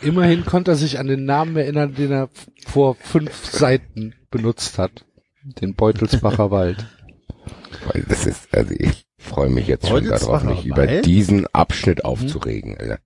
Immerhin 0.02 0.46
konnte 0.46 0.72
er 0.72 0.78
sich 0.78 1.00
an 1.00 1.08
den 1.08 1.26
Namen 1.26 1.58
erinnern, 1.58 1.96
den 1.96 2.12
er 2.12 2.30
vor 2.68 2.96
fünf 2.96 3.46
Seiten 3.46 4.14
benutzt 4.30 4.78
hat. 4.78 5.06
Den 5.44 5.76
Beutelsbacher 5.76 6.52
Wald. 6.52 6.86
Weil 7.92 8.04
das 8.08 8.26
ist, 8.26 8.54
also 8.56 8.74
ich 8.78 9.06
freue 9.18 9.50
mich 9.50 9.68
jetzt 9.68 9.88
schon 9.88 10.06
darauf, 10.06 10.44
mich 10.44 10.66
über 10.66 10.88
diesen 10.88 11.48
Abschnitt 11.48 12.06
aufzuregen. 12.06 12.78
Alter. 12.78 13.00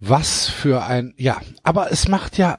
Was 0.00 0.48
für 0.48 0.84
ein, 0.84 1.12
ja, 1.16 1.40
aber 1.64 1.90
es 1.90 2.06
macht 2.08 2.38
ja, 2.38 2.58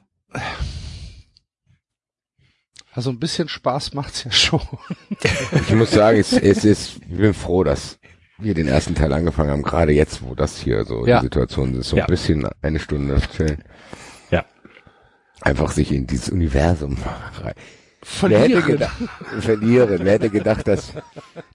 also 2.92 3.10
ein 3.10 3.18
bisschen 3.18 3.48
Spaß 3.48 3.94
macht's 3.94 4.24
ja 4.24 4.30
schon. 4.32 4.60
Ich 5.68 5.74
muss 5.74 5.90
sagen, 5.92 6.18
es, 6.18 6.32
es 6.32 6.64
ist, 6.64 6.96
ich 7.08 7.16
bin 7.16 7.34
froh, 7.34 7.64
dass 7.64 7.98
wir 8.38 8.54
den 8.54 8.68
ersten 8.68 8.94
Teil 8.94 9.12
angefangen 9.12 9.50
haben, 9.50 9.62
gerade 9.62 9.92
jetzt, 9.92 10.22
wo 10.22 10.34
das 10.34 10.58
hier 10.58 10.84
so 10.84 11.06
Ja. 11.06 11.20
die 11.20 11.26
Situation 11.26 11.74
ist, 11.74 11.88
so 11.90 11.96
Ja. 11.96 12.04
ein 12.04 12.08
bisschen 12.10 12.46
eine 12.62 12.78
Stunde 12.78 13.20
chillen. 13.34 13.62
Ja. 14.30 14.44
Einfach 15.40 15.70
sich 15.70 15.92
in 15.92 16.06
dieses 16.06 16.28
Universum 16.30 16.96
rein. 17.42 17.54
Wer 18.02 18.38
hätte 18.40 18.62
Verlieren. 18.62 18.66
gedacht, 18.66 18.96
verlieren. 19.40 19.98
Wer 20.04 20.12
hätte 20.14 20.30
gedacht, 20.30 20.66
dass 20.68 20.92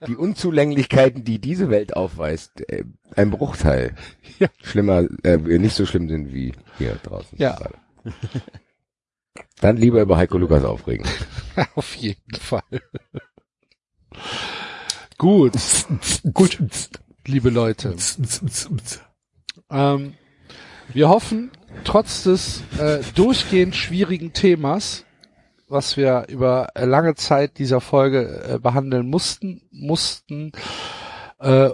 die 0.07 0.15
Unzulänglichkeiten, 0.15 1.23
die 1.23 1.39
diese 1.39 1.69
Welt 1.69 1.95
aufweist, 1.95 2.61
äh, 2.69 2.83
ein 3.15 3.31
Bruchteil 3.31 3.95
Ja. 4.39 4.47
schlimmer, 4.61 5.05
äh, 5.23 5.37
nicht 5.37 5.75
so 5.75 5.85
schlimm 5.85 6.07
sind 6.09 6.33
wie 6.33 6.53
hier 6.77 6.95
draußen. 7.01 7.37
Ja. 7.39 7.55
gerade. 7.55 7.75
Dann 9.61 9.77
lieber 9.77 10.01
über 10.01 10.17
Heiko 10.17 10.37
Lukas 10.37 10.63
aufregen. 10.63 11.05
Auf 11.75 11.95
jeden 11.95 12.35
Fall. 12.35 12.61
Gut. 15.17 15.53
Gut. 16.33 16.59
Liebe 17.25 17.49
Leute. 17.49 17.95
Ähm, 19.71 20.13
wir 20.93 21.09
hoffen, 21.09 21.51
trotz 21.83 22.23
des 22.23 22.61
äh, 22.77 22.99
durchgehend 23.15 23.75
schwierigen 23.75 24.33
Themas, 24.33 25.05
was 25.67 25.97
wir 25.97 26.25
über 26.29 26.69
äh, 26.75 26.85
lange 26.85 27.15
Zeit 27.15 27.57
dieser 27.57 27.81
Folge 27.81 28.43
äh, 28.47 28.59
behandeln 28.59 29.09
mussten, 29.09 29.61
mussten, 29.71 30.51
äh, 31.39 31.69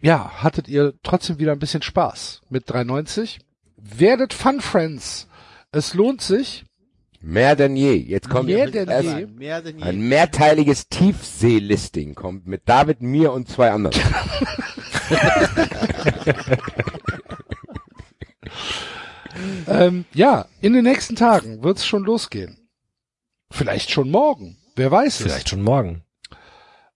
ja, 0.00 0.42
hattet 0.42 0.68
ihr 0.68 0.94
trotzdem 1.02 1.38
wieder 1.38 1.52
ein 1.52 1.58
bisschen 1.58 1.82
Spaß 1.82 2.42
mit 2.48 2.70
390. 2.70 3.40
Werdet 3.76 4.32
Fun 4.32 4.60
Friends. 4.60 5.28
Es 5.72 5.94
lohnt 5.94 6.20
sich. 6.20 6.64
Mehr 7.20 7.56
denn 7.56 7.74
je. 7.74 7.94
Jetzt 7.94 8.30
kommt 8.30 8.46
Mehr 8.46 8.58
erst 8.58 8.74
denn 8.74 9.02
je. 9.02 9.26
Mehr 9.26 9.60
denn 9.60 9.78
je. 9.78 9.84
ein 9.84 10.00
mehrteiliges 10.00 10.88
Tiefsee-Listing 10.88 12.14
kommt 12.14 12.46
mit 12.46 12.68
David, 12.68 13.02
mir 13.02 13.32
und 13.32 13.48
zwei 13.48 13.72
anderen. 13.72 14.00
Ähm, 19.66 20.04
ja, 20.12 20.46
in 20.60 20.72
den 20.72 20.84
nächsten 20.84 21.16
Tagen 21.16 21.62
wird's 21.62 21.86
schon 21.86 22.04
losgehen. 22.04 22.68
Vielleicht 23.50 23.90
schon 23.90 24.10
morgen. 24.10 24.58
Wer 24.76 24.90
weiß 24.90 25.20
es. 25.20 25.26
Vielleicht 25.26 25.48
schon 25.48 25.62
morgen. 25.62 26.04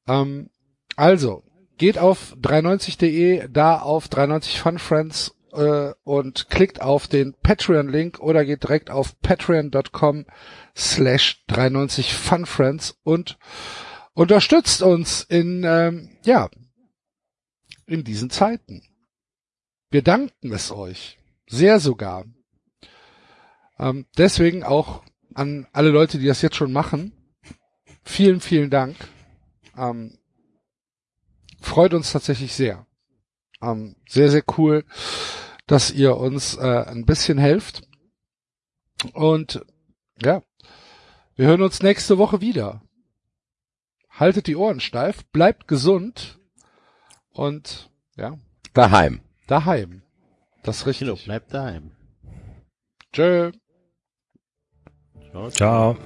Ähm, 0.07 0.51
also, 0.97 1.43
geht 1.79 1.99
auf 1.99 2.37
390.de, 2.41 3.49
da 3.51 3.79
auf 3.79 4.09
390 4.09 4.61
Fun 4.61 4.79
Friends 4.79 5.35
äh, 5.53 5.93
und 6.05 6.49
klickt 6.49 6.81
auf 6.81 7.09
den 7.09 7.35
Patreon-Link 7.43 8.21
oder 8.21 8.45
geht 8.45 8.63
direkt 8.63 8.91
auf 8.91 9.19
patreon.com 9.21 10.27
slash 10.77 11.45
390 11.49 12.15
Fun 12.15 12.47
Friends 12.47 12.99
und 13.03 13.39
unterstützt 14.15 14.83
uns 14.83 15.23
in, 15.23 15.65
ähm, 15.65 16.11
ja, 16.25 16.49
in 17.87 18.05
diesen 18.05 18.31
Zeiten. 18.31 18.83
Wir 19.91 20.03
danken 20.03 20.53
es 20.53 20.71
euch. 20.71 21.19
Sehr 21.49 21.81
sogar. 21.81 22.25
Ähm, 23.79 24.07
deswegen 24.17 24.63
auch 24.65 25.03
an 25.35 25.67
alle 25.73 25.91
Leute, 25.91 26.19
die 26.19 26.27
das 26.27 26.43
jetzt 26.43 26.57
schon 26.57 26.73
machen. 26.73 27.13
Vielen, 28.05 28.41
vielen 28.41 28.71
Dank. 28.71 28.97
Ähm, 29.77 30.19
freut 31.61 31.95
uns 31.95 32.13
tatsächlich 32.13 32.53
sehr. 32.53 32.87
Ähm, 33.61 33.97
sehr, 34.09 34.31
sehr 34.31 34.43
cool, 34.59 34.85
dass 35.67 35.91
ihr 35.91 36.17
uns 36.17 36.57
äh, 36.57 36.85
ein 36.87 37.07
bisschen 37.07 37.39
helft. 37.39 37.83
Und 39.15 39.65
ja, 40.21 40.43
wir 41.35 41.47
hören 41.47 41.63
uns 41.63 41.83
nächste 41.83 42.19
Woche 42.19 42.41
wieder. 42.41 42.83
Haltet 44.11 44.47
die 44.47 44.57
Ohren 44.57 44.81
steif, 44.81 45.25
bleibt 45.27 45.67
gesund 45.67 46.39
und 47.31 47.91
ja, 48.17 48.39
Daheim. 48.75 49.23
daheim. 49.47 50.02
Das 50.63 50.87
ist 50.87 50.97
Kilo, 50.99 51.13
richtig. 51.13 51.27
bleib 51.27 51.49
daheim. 51.49 51.91
Tschö. 53.13 53.51
Ciao. 55.31 55.51
Ciao. 55.51 55.97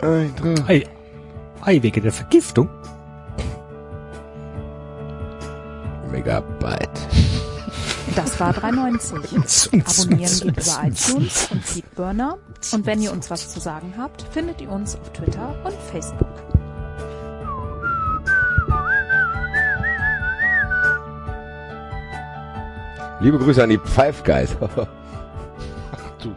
Ei, 0.00 0.86
Ei, 1.62 1.82
wegen 1.82 2.02
der 2.02 2.12
Vergiftung. 2.12 2.68
Megabyte. 6.10 6.88
Das 8.16 8.40
war 8.40 8.52
3,90. 8.52 9.84
Abonnieren 10.00 10.54
geht 10.54 10.66
über 10.66 10.84
iTunes 10.84 11.50
und 11.50 11.62
Feedburner. 11.62 12.38
Und 12.72 12.86
wenn 12.86 13.00
ihr 13.02 13.12
uns 13.12 13.30
was 13.30 13.50
zu 13.52 13.60
sagen 13.60 13.94
habt, 13.98 14.22
findet 14.22 14.60
ihr 14.60 14.70
uns 14.70 14.96
auf 14.96 15.12
Twitter 15.12 15.54
und 15.64 15.74
Facebook. 15.92 16.49
Liebe 23.20 23.38
Grüße 23.38 23.62
an 23.62 23.68
die 23.68 23.78
Guys. 24.24 24.56
Du 26.22 26.34